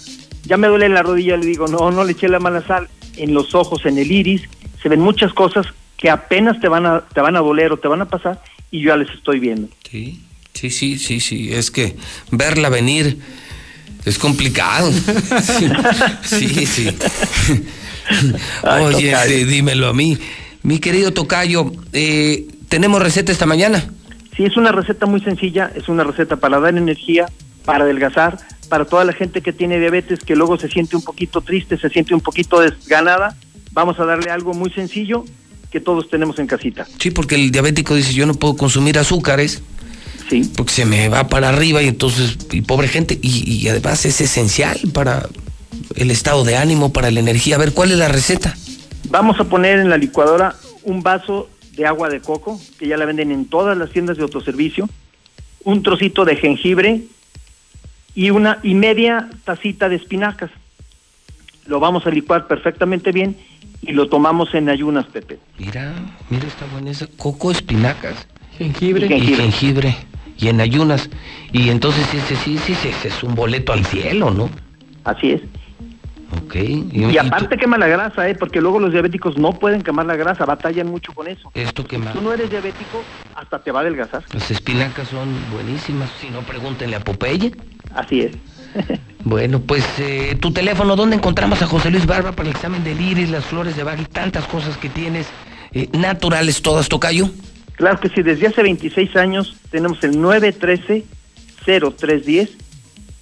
Ya 0.47 0.57
me 0.57 0.67
duele 0.67 0.89
la 0.89 1.03
rodilla. 1.03 1.37
Le 1.37 1.45
digo, 1.45 1.67
no, 1.67 1.91
no 1.91 2.03
le 2.03 2.13
eché 2.13 2.27
la 2.27 2.39
mala 2.39 2.65
sal. 2.65 2.87
En 3.17 3.33
los 3.33 3.53
ojos, 3.55 3.85
en 3.85 3.97
el 3.97 4.11
iris, 4.11 4.43
se 4.81 4.89
ven 4.89 5.01
muchas 5.01 5.33
cosas 5.33 5.65
que 5.97 6.09
apenas 6.09 6.59
te 6.59 6.67
van 6.67 6.85
a, 6.85 7.01
te 7.01 7.21
van 7.21 7.35
a 7.35 7.39
doler 7.39 7.71
o 7.71 7.77
te 7.77 7.87
van 7.87 8.01
a 8.01 8.05
pasar 8.05 8.41
y 8.69 8.81
yo 8.81 8.89
ya 8.89 8.97
les 8.97 9.09
estoy 9.09 9.39
viendo. 9.39 9.67
Sí, 9.89 10.21
sí, 10.53 10.69
sí, 10.69 10.97
sí, 10.97 11.19
sí. 11.19 11.53
Es 11.53 11.71
que 11.71 11.95
verla 12.31 12.69
venir 12.69 13.17
es 14.05 14.17
complicado. 14.17 14.91
Sí, 16.23 16.65
sí. 16.65 16.89
Ay, 18.63 18.83
Oye, 18.85 19.15
sí, 19.27 19.43
dímelo 19.43 19.87
a 19.87 19.93
mí. 19.93 20.17
Mi 20.63 20.79
querido 20.79 21.11
Tocayo, 21.11 21.71
eh, 21.93 22.47
¿tenemos 22.69 23.01
receta 23.01 23.31
esta 23.31 23.45
mañana? 23.45 23.83
Sí, 24.35 24.45
es 24.45 24.55
una 24.55 24.71
receta 24.71 25.05
muy 25.05 25.19
sencilla, 25.21 25.71
es 25.75 25.89
una 25.89 26.03
receta 26.03 26.37
para 26.37 26.59
dar 26.59 26.77
energía, 26.77 27.25
para 27.65 27.83
adelgazar, 27.83 28.37
para 28.69 28.85
toda 28.85 29.05
la 29.05 29.13
gente 29.13 29.41
que 29.41 29.53
tiene 29.53 29.79
diabetes, 29.79 30.19
que 30.19 30.35
luego 30.35 30.57
se 30.57 30.69
siente 30.69 30.95
un 30.95 31.03
poquito 31.03 31.41
triste, 31.41 31.77
se 31.77 31.89
siente 31.89 32.13
un 32.13 32.21
poquito 32.21 32.59
desganada. 32.59 33.35
Vamos 33.71 33.99
a 33.99 34.05
darle 34.05 34.29
algo 34.29 34.53
muy 34.53 34.69
sencillo 34.71 35.25
que 35.71 35.79
todos 35.79 36.09
tenemos 36.09 36.39
en 36.39 36.47
casita. 36.47 36.87
Sí, 36.99 37.11
porque 37.11 37.35
el 37.35 37.51
diabético 37.51 37.95
dice, 37.95 38.13
yo 38.13 38.25
no 38.25 38.33
puedo 38.33 38.55
consumir 38.55 38.97
azúcares. 38.97 39.61
Sí. 40.29 40.51
Porque 40.55 40.73
se 40.73 40.85
me 40.85 41.07
va 41.07 41.27
para 41.27 41.49
arriba 41.49 41.81
y 41.81 41.87
entonces, 41.87 42.37
y 42.51 42.61
pobre 42.61 42.87
gente, 42.87 43.17
y, 43.21 43.49
y 43.49 43.67
además 43.69 44.05
es 44.05 44.19
esencial 44.19 44.77
para 44.93 45.27
el 45.95 46.11
estado 46.11 46.43
de 46.43 46.57
ánimo, 46.57 46.91
para 46.91 47.11
la 47.11 47.19
energía. 47.19 47.55
A 47.55 47.59
ver, 47.59 47.73
¿cuál 47.73 47.91
es 47.91 47.97
la 47.97 48.09
receta? 48.09 48.55
Vamos 49.09 49.39
a 49.39 49.45
poner 49.45 49.79
en 49.79 49.89
la 49.89 49.97
licuadora 49.97 50.55
un 50.83 51.01
vaso 51.01 51.49
de 51.77 51.85
agua 51.85 52.09
de 52.09 52.19
coco, 52.19 52.59
que 52.77 52.87
ya 52.87 52.97
la 52.97 53.05
venden 53.05 53.31
en 53.31 53.45
todas 53.45 53.77
las 53.77 53.91
tiendas 53.91 54.17
de 54.17 54.23
autoservicio, 54.23 54.89
un 55.63 55.83
trocito 55.83 56.25
de 56.25 56.35
jengibre 56.35 57.03
y 58.17 58.31
una 58.31 58.57
y 58.63 58.73
media 58.73 59.29
tacita 59.45 59.89
de 59.89 59.95
espinacas. 59.95 60.49
Lo 61.67 61.79
vamos 61.79 62.07
a 62.07 62.09
licuar 62.09 62.47
perfectamente 62.47 63.11
bien 63.11 63.37
y 63.83 63.91
lo 63.91 64.09
tomamos 64.09 64.55
en 64.55 64.69
ayunas, 64.69 65.05
Pepe. 65.05 65.37
Mira, 65.59 65.93
mira, 66.31 66.47
está 66.47 66.65
buena 66.65 66.89
esa. 66.89 67.05
Coco, 67.15 67.51
espinacas. 67.51 68.27
Jengibre. 68.57 69.05
Y 69.15 69.35
jengibre. 69.35 69.95
Y 70.35 70.47
en 70.47 70.59
ayunas. 70.61 71.11
Y 71.53 71.69
entonces 71.69 72.11
ese 72.11 72.35
sí, 72.37 72.57
sí, 72.57 72.73
sí, 72.73 72.87
ese 72.87 73.09
es 73.09 73.21
un 73.21 73.35
boleto 73.35 73.71
al 73.71 73.85
cielo, 73.85 74.31
¿no? 74.31 74.49
Así 75.03 75.33
es. 75.33 75.41
Ok. 76.43 76.55
Y, 76.55 77.17
aparte 77.19 77.55
quema 77.55 77.77
la 77.77 77.87
grasa, 77.87 78.27
¿eh? 78.27 78.33
porque 78.33 78.61
luego 78.61 78.79
los 78.79 78.93
diabéticos 78.93 79.37
no 79.37 79.53
pueden 79.53 79.83
quemar 79.83 80.07
la 80.07 80.15
grasa, 80.15 80.43
batallan 80.43 80.87
mucho 80.87 81.13
con 81.13 81.27
eso. 81.27 81.51
Esto 81.53 81.85
quema. 81.85 82.11
Si 82.11 82.17
tú 82.17 82.23
no 82.23 82.33
eres 82.33 82.49
diabético, 82.49 83.03
hasta 83.35 83.59
te 83.59 83.71
va 83.71 83.79
a 83.79 83.81
adelgazar. 83.83 84.23
Las 84.33 84.49
espinacas 84.49 85.07
son 85.07 85.29
buenísimas. 85.53 86.09
Si 86.19 86.31
no, 86.31 86.41
pregúntenle 86.41 86.95
a 86.95 86.99
Popeye. 86.99 87.53
Así 87.93 88.21
es. 88.21 88.31
Bueno, 89.23 89.59
pues 89.59 89.83
eh, 89.99 90.35
tu 90.39 90.51
teléfono, 90.51 90.95
¿dónde 90.95 91.15
encontramos 91.15 91.61
a 91.61 91.67
José 91.67 91.89
Luis 91.89 92.05
Barba 92.05 92.31
para 92.31 92.49
el 92.49 92.55
examen 92.55 92.83
del 92.83 92.99
iris, 93.01 93.29
las 93.29 93.45
flores 93.45 93.75
de 93.75 93.83
Bach 93.83 93.99
y 93.99 94.05
tantas 94.05 94.45
cosas 94.45 94.77
que 94.77 94.89
tienes? 94.89 95.27
eh, 95.73 95.89
naturales 95.93 96.61
todas, 96.61 96.87
Tocayo. 96.89 97.29
Claro 97.73 97.99
que 97.99 98.09
sí, 98.09 98.21
desde 98.23 98.47
hace 98.47 98.63
26 98.63 99.15
años 99.15 99.55
tenemos 99.69 100.03
el 100.03 100.17
913-0310 100.17 102.49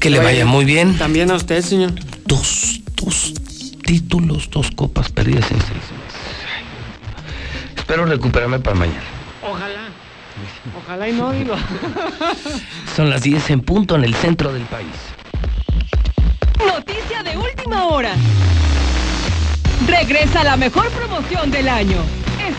Que 0.00 0.08
le 0.08 0.18
vaya 0.18 0.46
muy 0.46 0.64
bien. 0.64 0.96
También 0.96 1.30
a 1.30 1.34
usted, 1.34 1.62
señor. 1.62 1.92
Dos, 2.24 2.80
dos 2.96 3.34
títulos, 3.84 4.48
dos 4.50 4.70
copas 4.70 5.10
perdidas 5.10 5.50
en 5.50 5.58
seis 5.58 5.72
meses. 5.72 5.90
Espero 7.76 8.06
recuperarme 8.06 8.58
para 8.58 8.76
mañana. 8.76 9.21
Ojalá. 9.42 9.88
Ojalá 10.84 11.08
y 11.08 11.12
no, 11.12 11.32
digo. 11.32 11.54
Son 12.96 13.10
las 13.10 13.22
10 13.22 13.50
en 13.50 13.60
punto 13.60 13.96
en 13.96 14.04
el 14.04 14.14
centro 14.14 14.52
del 14.52 14.64
país. 14.64 14.88
Noticia 16.64 17.22
de 17.22 17.36
última 17.36 17.86
hora. 17.86 18.14
Regresa 19.86 20.44
la 20.44 20.56
mejor 20.56 20.88
promoción 20.90 21.50
del 21.50 21.68
año. 21.68 21.98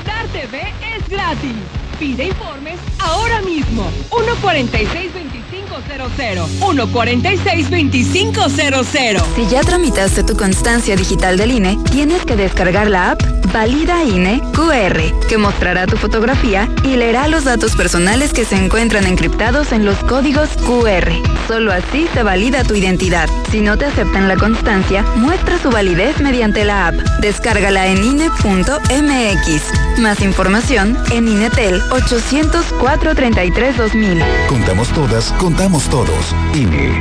Star 0.02 0.28
TV 0.28 0.74
es 0.96 1.08
gratis. 1.10 1.56
Pide 2.04 2.26
informes 2.26 2.76
ahora 3.00 3.42
mismo. 3.44 3.90
146-2500. 4.10 6.60
146-2500. 6.60 9.24
Si 9.38 9.48
ya 9.48 9.62
tramitaste 9.62 10.26
tu 10.26 10.36
constancia 10.36 10.98
digital 10.98 11.38
del 11.38 11.52
INE, 11.52 11.78
tienes 11.94 12.26
que 12.26 12.36
descargar 12.36 12.90
la 12.90 13.12
app 13.12 13.24
Valida 13.54 14.04
INE 14.04 14.42
QR, 14.56 15.00
que 15.30 15.38
mostrará 15.38 15.86
tu 15.86 15.96
fotografía 15.96 16.68
y 16.84 16.96
leerá 16.96 17.28
los 17.28 17.44
datos 17.44 17.76
personales 17.76 18.34
que 18.34 18.46
se 18.46 18.56
encuentran 18.56 19.06
encriptados 19.06 19.72
en 19.72 19.86
los 19.86 19.96
códigos 20.06 20.50
QR. 20.66 21.12
Solo 21.48 21.72
así 21.72 22.08
se 22.16 22.24
valida 22.24 22.64
tu 22.64 22.74
identidad. 22.74 23.30
Si 23.52 23.62
no 23.62 23.78
te 23.78 23.86
aceptan 23.86 24.28
la 24.28 24.38
constancia, 24.38 25.04
muestra 25.18 25.60
su 25.60 25.70
validez 25.70 26.20
mediante 26.20 26.66
la 26.66 26.88
app. 26.88 26.96
Descárgala 27.22 27.86
en 27.86 28.04
INE.mx. 28.04 30.00
Más 30.00 30.22
información 30.22 30.98
en 31.12 31.28
INETEL 31.28 31.80
804 31.94 33.14
33 33.14 33.78
2000. 33.78 34.24
Contamos 34.48 34.88
todas, 34.90 35.32
contamos 35.34 35.88
todos. 35.90 36.34
INE. 36.56 36.92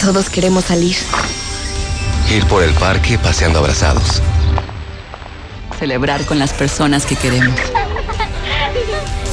Todos 0.00 0.30
queremos 0.30 0.66
salir. 0.66 0.96
Ir 2.30 2.46
por 2.46 2.62
el 2.62 2.72
parque 2.74 3.18
paseando 3.18 3.58
abrazados. 3.58 4.22
Celebrar 5.76 6.24
con 6.24 6.38
las 6.38 6.52
personas 6.52 7.04
que 7.04 7.16
queremos. 7.16 7.58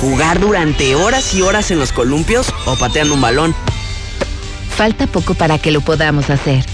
Jugar 0.02 0.40
durante 0.40 0.96
horas 0.96 1.36
y 1.36 1.44
horas 1.44 1.70
en 1.70 1.78
los 1.78 1.94
columpios 1.94 2.52
o 2.66 2.76
pateando 2.78 3.14
un 3.14 3.22
balón. 3.22 3.54
Falta 4.76 5.06
poco 5.06 5.36
para 5.36 5.60
que 5.60 5.70
lo 5.70 5.82
podamos 5.82 6.32
hacer, 6.32 6.66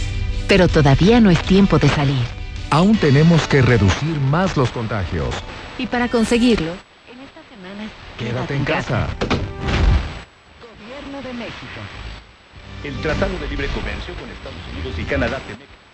pero 0.47 0.69
todavía 0.69 1.19
no 1.19 1.31
es 1.31 1.41
tiempo 1.41 1.79
de 1.79 1.89
salir. 1.89 2.23
Aún 2.69 2.95
tenemos 2.97 3.45
que 3.47 3.61
reducir 3.61 4.19
más 4.21 4.55
los 4.55 4.69
contagios. 4.69 5.35
Y 5.77 5.87
para 5.87 6.07
conseguirlo, 6.07 6.73
Quédate 8.17 8.55
en 8.55 8.63
casa. 8.63 9.07
Gobierno 10.61 11.21
de 11.21 11.33
México. 11.33 11.81
El 12.83 12.95
Tratado 13.01 13.37
de 13.39 13.47
Libre 13.49 13.67
Comercio 13.67 14.13
con 14.15 14.29
Estados 14.29 14.59
Unidos 14.71 14.95
y 14.97 15.03
Canadá 15.03 15.39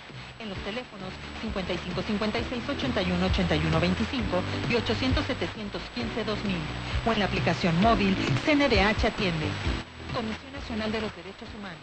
En 0.45 0.51
los 0.51 0.59
teléfonos 0.59 1.09
55 1.41 2.03
56 2.03 2.69
81 2.69 3.27
81 3.27 3.81
25 3.81 4.43
y 4.69 4.75
800 4.75 5.25
715 5.25 6.25
2000. 6.25 6.57
O 7.07 7.13
en 7.13 7.19
la 7.19 7.25
aplicación 7.25 7.81
móvil 7.81 8.15
CNDH 8.45 9.09
Atiende. 9.09 9.49
Comisión 10.13 10.53
Nacional 10.53 10.93
de 10.93 11.01
los 11.01 11.17
Derechos 11.17 11.49
Humanos. 11.57 11.81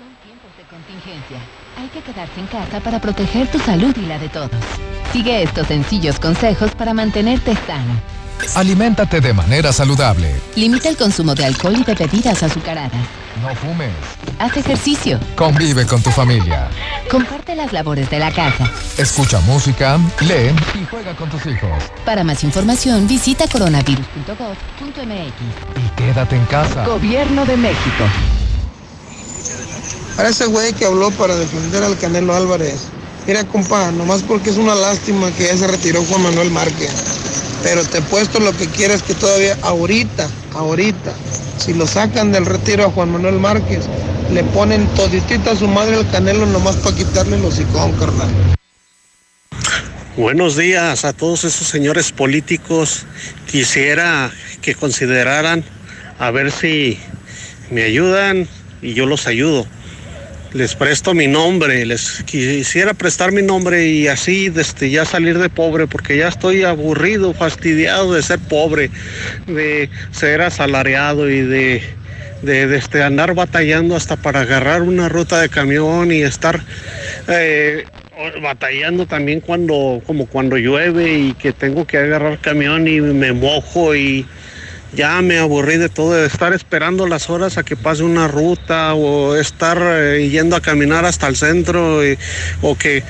Son 0.00 0.08
tiempos 0.24 0.48
de 0.56 0.64
contingencia. 0.72 1.36
Hay 1.76 1.88
que 1.88 2.00
quedarse 2.00 2.40
en 2.40 2.46
casa 2.46 2.80
para 2.80 2.98
proteger 2.98 3.46
tu 3.50 3.58
salud 3.58 3.94
y 3.94 4.06
la 4.06 4.18
de 4.18 4.30
todos. 4.30 4.64
Sigue 5.12 5.42
estos 5.42 5.66
sencillos 5.66 6.18
consejos 6.18 6.74
para 6.74 6.94
mantenerte 6.94 7.54
sano. 7.66 7.92
Aliméntate 8.54 9.20
de 9.20 9.32
manera 9.32 9.72
saludable. 9.72 10.34
Limita 10.54 10.88
el 10.88 10.96
consumo 10.96 11.34
de 11.34 11.44
alcohol 11.44 11.76
y 11.78 11.84
de 11.84 11.94
bebidas 11.94 12.42
azucaradas. 12.42 12.92
No 13.42 13.54
fumes. 13.54 13.90
Haz 14.38 14.56
ejercicio. 14.56 15.20
Convive 15.34 15.86
con 15.86 16.02
tu 16.02 16.10
familia. 16.10 16.68
Comparte 17.10 17.54
las 17.54 17.72
labores 17.72 18.08
de 18.10 18.18
la 18.18 18.32
casa. 18.32 18.70
Escucha 18.96 19.40
música, 19.40 19.98
lee 20.20 20.54
y 20.74 20.86
juega 20.90 21.14
con 21.16 21.28
tus 21.28 21.44
hijos. 21.46 21.70
Para 22.04 22.24
más 22.24 22.42
información, 22.44 23.06
visita 23.06 23.46
coronavirus.gov.mx. 23.46 24.96
Y 25.76 25.88
quédate 25.96 26.36
en 26.36 26.44
casa. 26.46 26.86
Gobierno 26.86 27.44
de 27.44 27.56
México. 27.56 28.04
Para 30.16 30.30
ese 30.30 30.46
güey 30.46 30.72
que 30.72 30.86
habló 30.86 31.10
para 31.10 31.36
defender 31.36 31.84
al 31.84 31.98
Canelo 31.98 32.34
Álvarez. 32.34 32.88
Mira, 33.26 33.44
compa, 33.44 33.90
nomás 33.92 34.22
porque 34.22 34.50
es 34.50 34.56
una 34.56 34.74
lástima 34.74 35.30
que 35.32 35.44
ya 35.44 35.56
se 35.56 35.66
retiró 35.66 36.02
Juan 36.04 36.22
Manuel 36.22 36.50
Márquez. 36.50 37.15
Pero 37.66 37.84
te 37.84 37.98
he 37.98 38.02
puesto 38.02 38.38
lo 38.38 38.56
que 38.56 38.68
quieres 38.68 39.02
que 39.02 39.12
todavía 39.14 39.58
ahorita, 39.62 40.30
ahorita, 40.52 41.12
si 41.58 41.74
lo 41.74 41.84
sacan 41.88 42.30
del 42.30 42.46
retiro 42.46 42.84
a 42.84 42.90
Juan 42.92 43.10
Manuel 43.10 43.40
Márquez, 43.40 43.86
le 44.32 44.44
ponen 44.44 44.86
toditita 44.94 45.50
a 45.50 45.56
su 45.56 45.66
madre 45.66 45.96
al 45.96 46.08
Canelo 46.08 46.46
nomás 46.46 46.76
para 46.76 46.94
quitarle 46.94 47.36
los 47.38 47.54
hocicón, 47.54 47.90
carnal. 47.94 48.28
Buenos 50.16 50.56
días 50.56 51.04
a 51.04 51.12
todos 51.12 51.42
esos 51.42 51.66
señores 51.66 52.12
políticos. 52.12 53.04
Quisiera 53.50 54.30
que 54.62 54.76
consideraran 54.76 55.64
a 56.20 56.30
ver 56.30 56.52
si 56.52 57.00
me 57.72 57.82
ayudan 57.82 58.46
y 58.80 58.94
yo 58.94 59.06
los 59.06 59.26
ayudo. 59.26 59.66
Les 60.56 60.74
presto 60.74 61.12
mi 61.12 61.26
nombre, 61.26 61.84
les 61.84 62.22
quisiera 62.24 62.94
prestar 62.94 63.30
mi 63.30 63.42
nombre 63.42 63.88
y 63.88 64.08
así 64.08 64.48
desde 64.48 64.88
ya 64.88 65.04
salir 65.04 65.38
de 65.38 65.50
pobre 65.50 65.86
porque 65.86 66.16
ya 66.16 66.28
estoy 66.28 66.62
aburrido, 66.62 67.34
fastidiado 67.34 68.14
de 68.14 68.22
ser 68.22 68.38
pobre, 68.38 68.90
de 69.46 69.90
ser 70.12 70.40
asalariado 70.40 71.28
y 71.28 71.42
de, 71.42 71.82
de, 72.40 72.66
de, 72.68 72.76
este, 72.78 73.02
andar 73.02 73.34
batallando 73.34 73.96
hasta 73.96 74.16
para 74.16 74.40
agarrar 74.40 74.80
una 74.80 75.10
ruta 75.10 75.42
de 75.42 75.50
camión 75.50 76.10
y 76.10 76.22
estar 76.22 76.62
eh, 77.28 77.86
batallando 78.40 79.04
también 79.04 79.40
cuando 79.40 80.00
como 80.06 80.24
cuando 80.24 80.56
llueve 80.56 81.18
y 81.18 81.34
que 81.34 81.52
tengo 81.52 81.86
que 81.86 81.98
agarrar 81.98 82.38
camión 82.38 82.88
y 82.88 83.02
me 83.02 83.32
mojo 83.32 83.94
y 83.94 84.26
ya 84.96 85.20
me 85.22 85.38
aburrí 85.38 85.76
de 85.76 85.88
todo, 85.88 86.12
de 86.14 86.26
estar 86.26 86.52
esperando 86.54 87.06
las 87.06 87.28
horas 87.30 87.58
a 87.58 87.62
que 87.62 87.76
pase 87.76 88.02
una 88.02 88.26
ruta 88.26 88.94
o 88.94 89.36
estar 89.36 89.78
eh, 89.80 90.28
yendo 90.30 90.56
a 90.56 90.60
caminar 90.60 91.04
hasta 91.04 91.28
el 91.28 91.36
centro 91.36 92.04
y- 92.04 92.18
o 92.62 92.74
que 92.76 93.04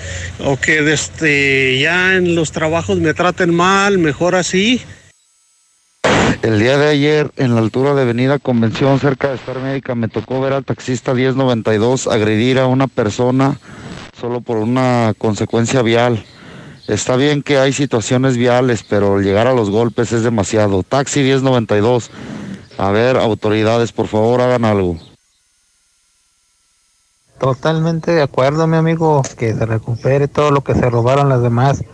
o 0.45 0.57
que 0.59 0.93
este, 0.93 1.79
ya 1.79 2.17
en 2.17 2.35
los 2.35 2.51
trabajos 2.53 2.99
me 2.99 3.15
traten 3.15 3.55
mal, 3.55 3.99
mejor 3.99 4.35
así. 4.35 4.83
El 6.43 6.59
día 6.59 6.77
de 6.77 6.89
ayer, 6.89 7.31
en 7.37 7.55
la 7.55 7.61
altura 7.61 7.95
de 7.95 8.03
Avenida 8.03 8.39
Convención, 8.39 9.01
cerca 9.01 9.29
de 9.29 9.37
Star 9.37 9.59
Médica, 9.61 9.95
me 9.95 10.09
tocó 10.09 10.41
ver 10.41 10.53
al 10.53 10.65
taxista 10.65 11.15
1092 11.15 12.07
agredir 12.09 12.59
a 12.59 12.67
una 12.67 12.89
persona 12.89 13.59
solo 14.21 14.41
por 14.41 14.59
una 14.59 15.15
consecuencia 15.19 15.83
vial. 15.83 16.25
Está 16.89 17.17
bien 17.17 17.43
que 17.43 17.59
hay 17.59 17.73
situaciones 17.73 18.37
viales, 18.37 18.85
pero 18.89 19.19
llegar 19.21 19.49
a 19.49 19.55
los 19.55 19.71
golpes 19.71 20.13
es 20.13 20.23
demasiado. 20.23 20.85
Taxi 20.85 21.21
1092. 21.21 22.11
A 22.79 22.91
ver, 22.91 23.17
autoridades, 23.17 23.91
por 23.91 24.07
favor, 24.07 24.41
hagan 24.41 24.65
algo. 24.65 24.97
Totalmente 27.39 28.13
de 28.13 28.23
acuerdo, 28.23 28.67
mi 28.67 28.77
amigo, 28.77 29.23
que 29.37 29.53
se 29.53 29.67
recupere 29.67 30.29
todo 30.29 30.51
lo 30.51 30.63
que 30.63 30.75
se 30.75 30.89
robaron 30.89 31.29
las 31.29 31.43
demás. 31.43 31.85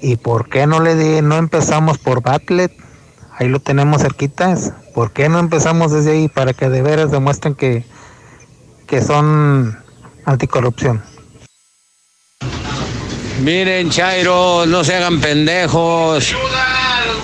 ¿Y 0.00 0.16
por 0.16 0.48
qué 0.48 0.66
no 0.66 0.80
le 0.80 0.96
di, 0.96 1.22
no 1.22 1.36
empezamos 1.36 1.98
por 1.98 2.22
Batlet? 2.22 2.72
Ahí 3.38 3.48
lo 3.48 3.60
tenemos 3.60 4.02
cerquitas. 4.02 4.72
¿Por 4.92 5.12
qué 5.12 5.28
no 5.28 5.38
empezamos 5.38 5.92
desde 5.92 6.12
ahí 6.12 6.28
para 6.28 6.52
que 6.52 6.68
de 6.68 6.82
veras 6.82 7.12
demuestren 7.12 7.54
que, 7.54 7.86
que 8.86 9.00
son 9.02 9.78
anticorrupción? 10.24 11.11
Miren, 13.42 13.90
Chairo, 13.90 14.66
no 14.66 14.84
se 14.84 14.94
hagan 14.94 15.20
pendejos. 15.20 16.32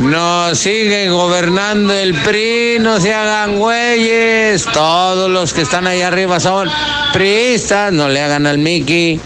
No 0.01 0.53
sigue 0.57 1.09
gobernando 1.11 1.95
el 1.95 2.13
PRI, 2.13 2.79
no 2.81 2.99
se 3.01 3.15
hagan 3.15 3.61
güeyes. 3.61 4.65
Todos 4.73 5.31
los 5.31 5.53
que 5.53 5.63
están 5.63 5.87
ahí 5.87 6.03
arriba 6.03 6.41
son 6.41 6.69
priistas, 7.13 7.93
no 7.93 8.09
le 8.09 8.21
hagan 8.21 8.47
al 8.47 8.59
Mickey. 8.59 9.21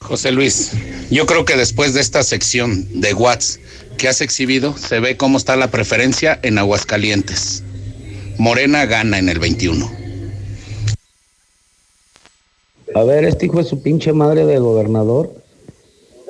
José 0.00 0.30
Luis, 0.30 0.72
yo 1.10 1.24
creo 1.24 1.46
que 1.46 1.56
después 1.56 1.94
de 1.94 2.02
esta 2.02 2.22
sección 2.22 3.00
de 3.00 3.14
Watts 3.14 3.60
que 3.96 4.08
has 4.08 4.20
exhibido, 4.20 4.76
se 4.76 5.00
ve 5.00 5.16
cómo 5.16 5.38
está 5.38 5.56
la 5.56 5.70
preferencia 5.70 6.38
en 6.42 6.58
Aguascalientes. 6.58 7.62
Morena 8.36 8.84
gana 8.84 9.18
en 9.18 9.30
el 9.30 9.38
21. 9.38 9.99
A 12.94 13.04
ver, 13.04 13.24
este 13.24 13.46
hijo 13.46 13.58
de 13.58 13.64
su 13.64 13.82
pinche 13.82 14.12
madre 14.12 14.46
de 14.46 14.58
gobernador 14.58 15.32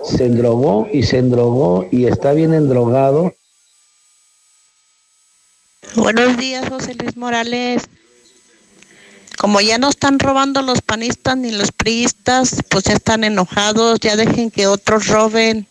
se 0.05 0.27
endrogó 0.27 0.89
y 0.93 1.03
se 1.03 1.19
endrogó 1.19 1.87
y 1.91 2.07
está 2.07 2.33
bien 2.33 2.53
endrogado. 2.53 3.35
Buenos 5.97 6.37
días, 6.37 6.69
José 6.69 6.95
Luis 6.95 7.17
Morales. 7.17 7.85
Como 9.39 9.61
ya 9.63 9.79
no 9.79 9.89
están 9.89 10.19
robando 10.19 10.61
los 10.61 10.83
panistas 10.83 11.37
ni 11.37 11.51
los 11.51 11.73
priistas, 11.73 12.57
pues 12.69 12.85
ya 12.85 12.93
están 12.93 13.25
enojados, 13.25 13.99
ya 14.01 14.17
dejen 14.17 14.51
que 14.51 14.67
otros 14.67 15.09
roben. 15.09 15.67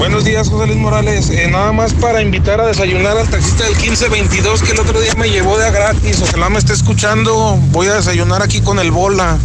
Buenos 0.00 0.24
días, 0.24 0.48
José 0.48 0.66
Luis 0.66 0.78
Morales. 0.78 1.28
Eh, 1.28 1.46
nada 1.48 1.72
más 1.72 1.92
para 1.92 2.22
invitar 2.22 2.58
a 2.58 2.66
desayunar 2.66 3.18
al 3.18 3.28
taxista 3.28 3.64
del 3.64 3.76
1522 3.76 4.62
que 4.62 4.72
el 4.72 4.80
otro 4.80 4.98
día 4.98 5.12
me 5.14 5.28
llevó 5.28 5.58
de 5.58 5.66
a 5.66 5.70
gratis. 5.70 6.22
Ojalá 6.22 6.48
me 6.48 6.58
esté 6.58 6.72
escuchando. 6.72 7.58
Voy 7.70 7.86
a 7.88 7.96
desayunar 7.96 8.42
aquí 8.42 8.62
con 8.62 8.78
el 8.78 8.92
Bola, 8.92 9.38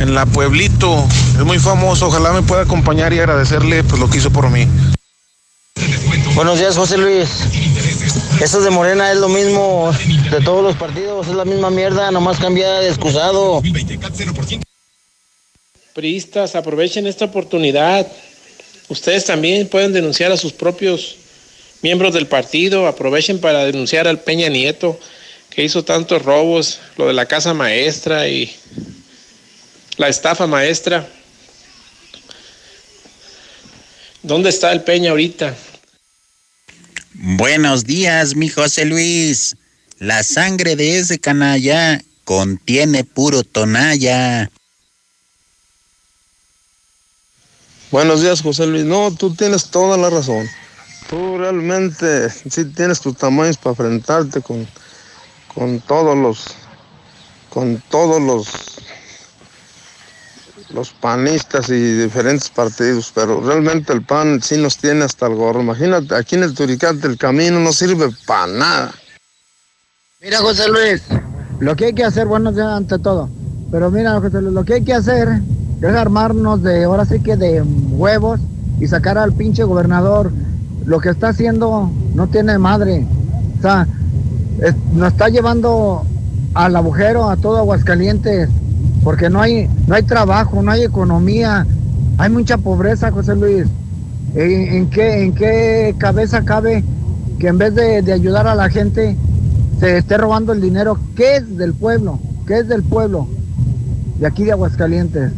en 0.00 0.12
la 0.12 0.26
Pueblito. 0.26 1.06
Es 1.38 1.44
muy 1.44 1.60
famoso. 1.60 2.08
Ojalá 2.08 2.32
me 2.32 2.42
pueda 2.42 2.62
acompañar 2.62 3.12
y 3.12 3.20
agradecerle 3.20 3.84
pues, 3.84 4.00
lo 4.00 4.10
que 4.10 4.18
hizo 4.18 4.32
por 4.32 4.50
mí. 4.50 4.66
Buenos 6.34 6.58
días, 6.58 6.76
José 6.76 6.98
Luis. 6.98 7.28
Eso 8.40 8.60
de 8.60 8.70
Morena 8.70 9.12
es 9.12 9.18
lo 9.18 9.28
mismo 9.28 9.92
de 10.32 10.40
todos 10.40 10.64
los 10.64 10.74
partidos. 10.74 11.28
Es 11.28 11.34
la 11.36 11.44
misma 11.44 11.70
mierda, 11.70 12.10
nomás 12.10 12.40
cambia 12.40 12.68
de 12.80 12.88
excusado. 12.88 13.62
Priistas, 15.94 16.56
aprovechen 16.56 17.06
esta 17.06 17.26
oportunidad. 17.26 18.04
Ustedes 18.88 19.24
también 19.24 19.68
pueden 19.68 19.92
denunciar 19.92 20.32
a 20.32 20.36
sus 20.36 20.52
propios 20.52 21.16
miembros 21.82 22.14
del 22.14 22.26
partido, 22.26 22.86
aprovechen 22.86 23.40
para 23.40 23.64
denunciar 23.64 24.06
al 24.06 24.20
Peña 24.20 24.48
Nieto, 24.48 24.98
que 25.50 25.64
hizo 25.64 25.84
tantos 25.84 26.22
robos, 26.22 26.80
lo 26.96 27.06
de 27.06 27.12
la 27.12 27.26
casa 27.26 27.54
maestra 27.54 28.28
y 28.28 28.54
la 29.96 30.08
estafa 30.08 30.46
maestra. 30.46 31.06
¿Dónde 34.22 34.50
está 34.50 34.72
el 34.72 34.82
Peña 34.82 35.10
ahorita? 35.10 35.54
Buenos 37.14 37.84
días, 37.84 38.34
mi 38.36 38.48
José 38.48 38.84
Luis. 38.84 39.56
La 39.98 40.22
sangre 40.22 40.76
de 40.76 40.98
ese 40.98 41.18
canalla 41.18 42.02
contiene 42.24 43.04
puro 43.04 43.42
tonalla. 43.42 44.50
Buenos 47.92 48.22
días, 48.22 48.40
José 48.40 48.66
Luis. 48.66 48.86
No, 48.86 49.10
tú 49.10 49.34
tienes 49.34 49.66
toda 49.66 49.98
la 49.98 50.08
razón. 50.08 50.48
Tú 51.10 51.36
realmente 51.36 52.30
sí 52.30 52.64
tienes 52.64 53.02
tus 53.02 53.14
tamaños 53.18 53.58
para 53.58 53.72
enfrentarte 53.72 54.40
con, 54.40 54.66
con 55.54 55.78
todos 55.80 56.16
los 56.16 56.46
con 57.50 57.82
todos 57.90 58.22
los 58.22 58.48
los 60.70 60.88
panistas 60.94 61.68
y 61.68 61.98
diferentes 61.98 62.48
partidos, 62.48 63.12
pero 63.14 63.42
realmente 63.42 63.92
el 63.92 64.02
PAN 64.02 64.40
sí 64.42 64.56
nos 64.56 64.78
tiene 64.78 65.04
hasta 65.04 65.26
el 65.26 65.34
gorro. 65.34 65.60
Imagínate, 65.60 66.14
aquí 66.14 66.36
en 66.36 66.44
el 66.44 66.54
Turicate 66.54 67.06
el 67.06 67.18
camino 67.18 67.60
no 67.60 67.74
sirve 67.74 68.08
para 68.24 68.46
nada. 68.46 68.94
Mira, 70.22 70.38
José 70.38 70.66
Luis, 70.68 71.02
lo 71.60 71.76
que 71.76 71.86
hay 71.86 71.92
que 71.92 72.04
hacer, 72.04 72.26
bueno, 72.26 72.54
ante 72.74 72.98
todo, 72.98 73.28
pero 73.70 73.90
mira, 73.90 74.18
José 74.18 74.40
Luis, 74.40 74.54
lo 74.54 74.64
que 74.64 74.74
hay 74.74 74.82
que 74.82 74.94
hacer 74.94 75.42
es 75.88 75.96
armarnos 75.96 76.62
de, 76.62 76.84
ahora 76.84 77.04
sí 77.04 77.20
que 77.20 77.36
de 77.36 77.62
huevos 77.62 78.40
y 78.80 78.86
sacar 78.86 79.18
al 79.18 79.32
pinche 79.32 79.64
gobernador. 79.64 80.32
Lo 80.84 81.00
que 81.00 81.10
está 81.10 81.28
haciendo 81.28 81.90
no 82.14 82.26
tiene 82.28 82.58
madre. 82.58 83.06
O 83.58 83.62
sea, 83.62 83.86
nos 84.94 85.12
está 85.12 85.28
llevando 85.28 86.04
al 86.54 86.76
agujero 86.76 87.28
a 87.30 87.36
todo 87.36 87.58
Aguascalientes, 87.58 88.48
porque 89.02 89.30
no 89.30 89.40
hay, 89.40 89.68
no 89.86 89.94
hay 89.94 90.02
trabajo, 90.02 90.62
no 90.62 90.70
hay 90.70 90.82
economía, 90.82 91.66
hay 92.18 92.30
mucha 92.30 92.58
pobreza, 92.58 93.10
José 93.10 93.34
Luis. 93.34 93.66
¿En, 94.34 94.74
en 94.74 94.90
qué, 94.90 95.24
¿En 95.24 95.34
qué 95.34 95.94
cabeza 95.98 96.42
cabe 96.42 96.84
que 97.38 97.48
en 97.48 97.58
vez 97.58 97.74
de, 97.74 98.02
de 98.02 98.12
ayudar 98.12 98.46
a 98.46 98.54
la 98.54 98.70
gente 98.70 99.16
se 99.80 99.98
esté 99.98 100.16
robando 100.16 100.52
el 100.52 100.60
dinero 100.60 100.98
que 101.16 101.36
es 101.36 101.56
del 101.56 101.74
pueblo, 101.74 102.18
que 102.46 102.58
es 102.58 102.68
del 102.68 102.82
pueblo, 102.82 103.26
de 104.18 104.26
aquí 104.26 104.44
de 104.44 104.52
Aguascalientes? 104.52 105.32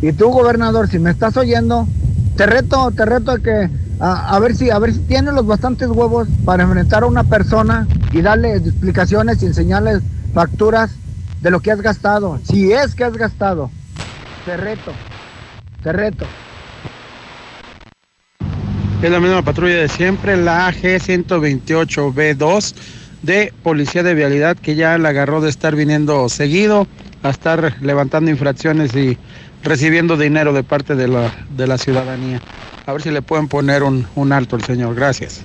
Y 0.00 0.12
tú, 0.12 0.30
gobernador, 0.30 0.88
si 0.88 0.98
me 0.98 1.10
estás 1.10 1.36
oyendo, 1.36 1.86
te 2.36 2.46
reto, 2.46 2.90
te 2.92 3.04
reto 3.04 3.32
a 3.32 3.38
que 3.38 3.68
a, 4.00 4.38
ver 4.38 4.54
si, 4.54 4.70
a 4.70 4.78
ver 4.78 4.92
si 4.92 5.00
tienes 5.00 5.34
los 5.34 5.46
bastantes 5.46 5.88
huevos 5.88 6.28
para 6.44 6.62
enfrentar 6.62 7.02
a 7.02 7.06
una 7.06 7.24
persona 7.24 7.86
y 8.12 8.20
darle 8.20 8.54
explicaciones 8.54 9.42
y 9.42 9.46
enseñarles 9.46 10.02
facturas 10.32 10.92
de 11.42 11.50
lo 11.50 11.60
que 11.60 11.72
has 11.72 11.82
gastado. 11.82 12.38
Si 12.48 12.72
es 12.72 12.94
que 12.94 13.04
has 13.04 13.16
gastado, 13.16 13.70
te 14.44 14.56
reto, 14.56 14.92
te 15.82 15.92
reto. 15.92 16.26
Es 19.02 19.10
la 19.10 19.20
misma 19.20 19.42
patrulla 19.42 19.76
de 19.76 19.88
siempre, 19.88 20.36
la 20.36 20.72
G128B2 20.72 22.74
de 23.22 23.52
Policía 23.62 24.02
de 24.02 24.14
Vialidad, 24.14 24.56
que 24.56 24.76
ya 24.76 24.96
la 24.98 25.08
agarró 25.08 25.40
de 25.40 25.50
estar 25.50 25.74
viniendo 25.74 26.28
seguido 26.28 26.86
a 27.22 27.30
estar 27.30 27.76
levantando 27.80 28.30
infracciones 28.30 28.94
y 28.94 29.18
recibiendo 29.62 30.16
dinero 30.16 30.52
de 30.52 30.62
parte 30.62 30.94
de 30.94 31.08
la, 31.08 31.32
de 31.50 31.66
la 31.66 31.78
ciudadanía. 31.78 32.40
A 32.86 32.92
ver 32.92 33.02
si 33.02 33.10
le 33.10 33.22
pueden 33.22 33.48
poner 33.48 33.82
un, 33.82 34.06
un 34.14 34.32
alto 34.32 34.56
al 34.56 34.64
señor. 34.64 34.94
Gracias. 34.94 35.40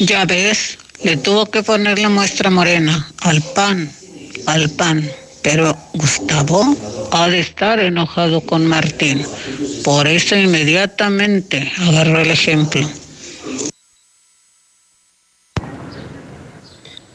Ya 0.00 0.24
ves, 0.24 0.78
le 1.02 1.16
tuvo 1.16 1.46
que 1.46 1.62
poner 1.62 1.98
la 1.98 2.08
muestra 2.08 2.50
morena 2.50 3.06
al 3.20 3.42
pan, 3.54 3.90
al 4.46 4.70
pan. 4.70 5.08
Pero 5.42 5.76
Gustavo 5.94 6.76
ha 7.12 7.28
de 7.28 7.38
estar 7.38 7.78
enojado 7.78 8.40
con 8.40 8.66
Martín. 8.66 9.24
Por 9.84 10.08
eso 10.08 10.34
inmediatamente 10.34 11.72
agarró 11.78 12.20
el 12.20 12.30
ejemplo. 12.32 12.88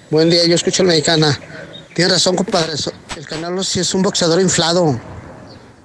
Buen 0.09 0.29
día, 0.29 0.45
yo 0.47 0.55
escucho 0.55 0.83
a 0.83 0.85
la 0.85 0.91
mexicana. 0.91 1.39
Tienes 1.93 2.13
razón, 2.13 2.35
compadre. 2.35 2.73
El 3.17 3.25
Canelo 3.27 3.63
sí 3.63 3.79
es 3.79 3.93
un 3.93 4.01
boxeador 4.01 4.41
inflado. 4.41 4.99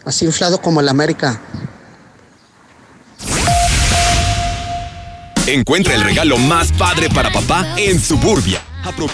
Así 0.04 0.24
inflado 0.24 0.60
como 0.60 0.80
el 0.80 0.88
América. 0.88 1.40
Encuentra 5.46 5.94
el 5.94 6.02
regalo 6.02 6.38
más 6.38 6.72
padre 6.72 7.08
para 7.08 7.30
papá 7.32 7.66
en 7.76 8.00
Suburbia. 8.00 8.60
Apro- 8.84 9.10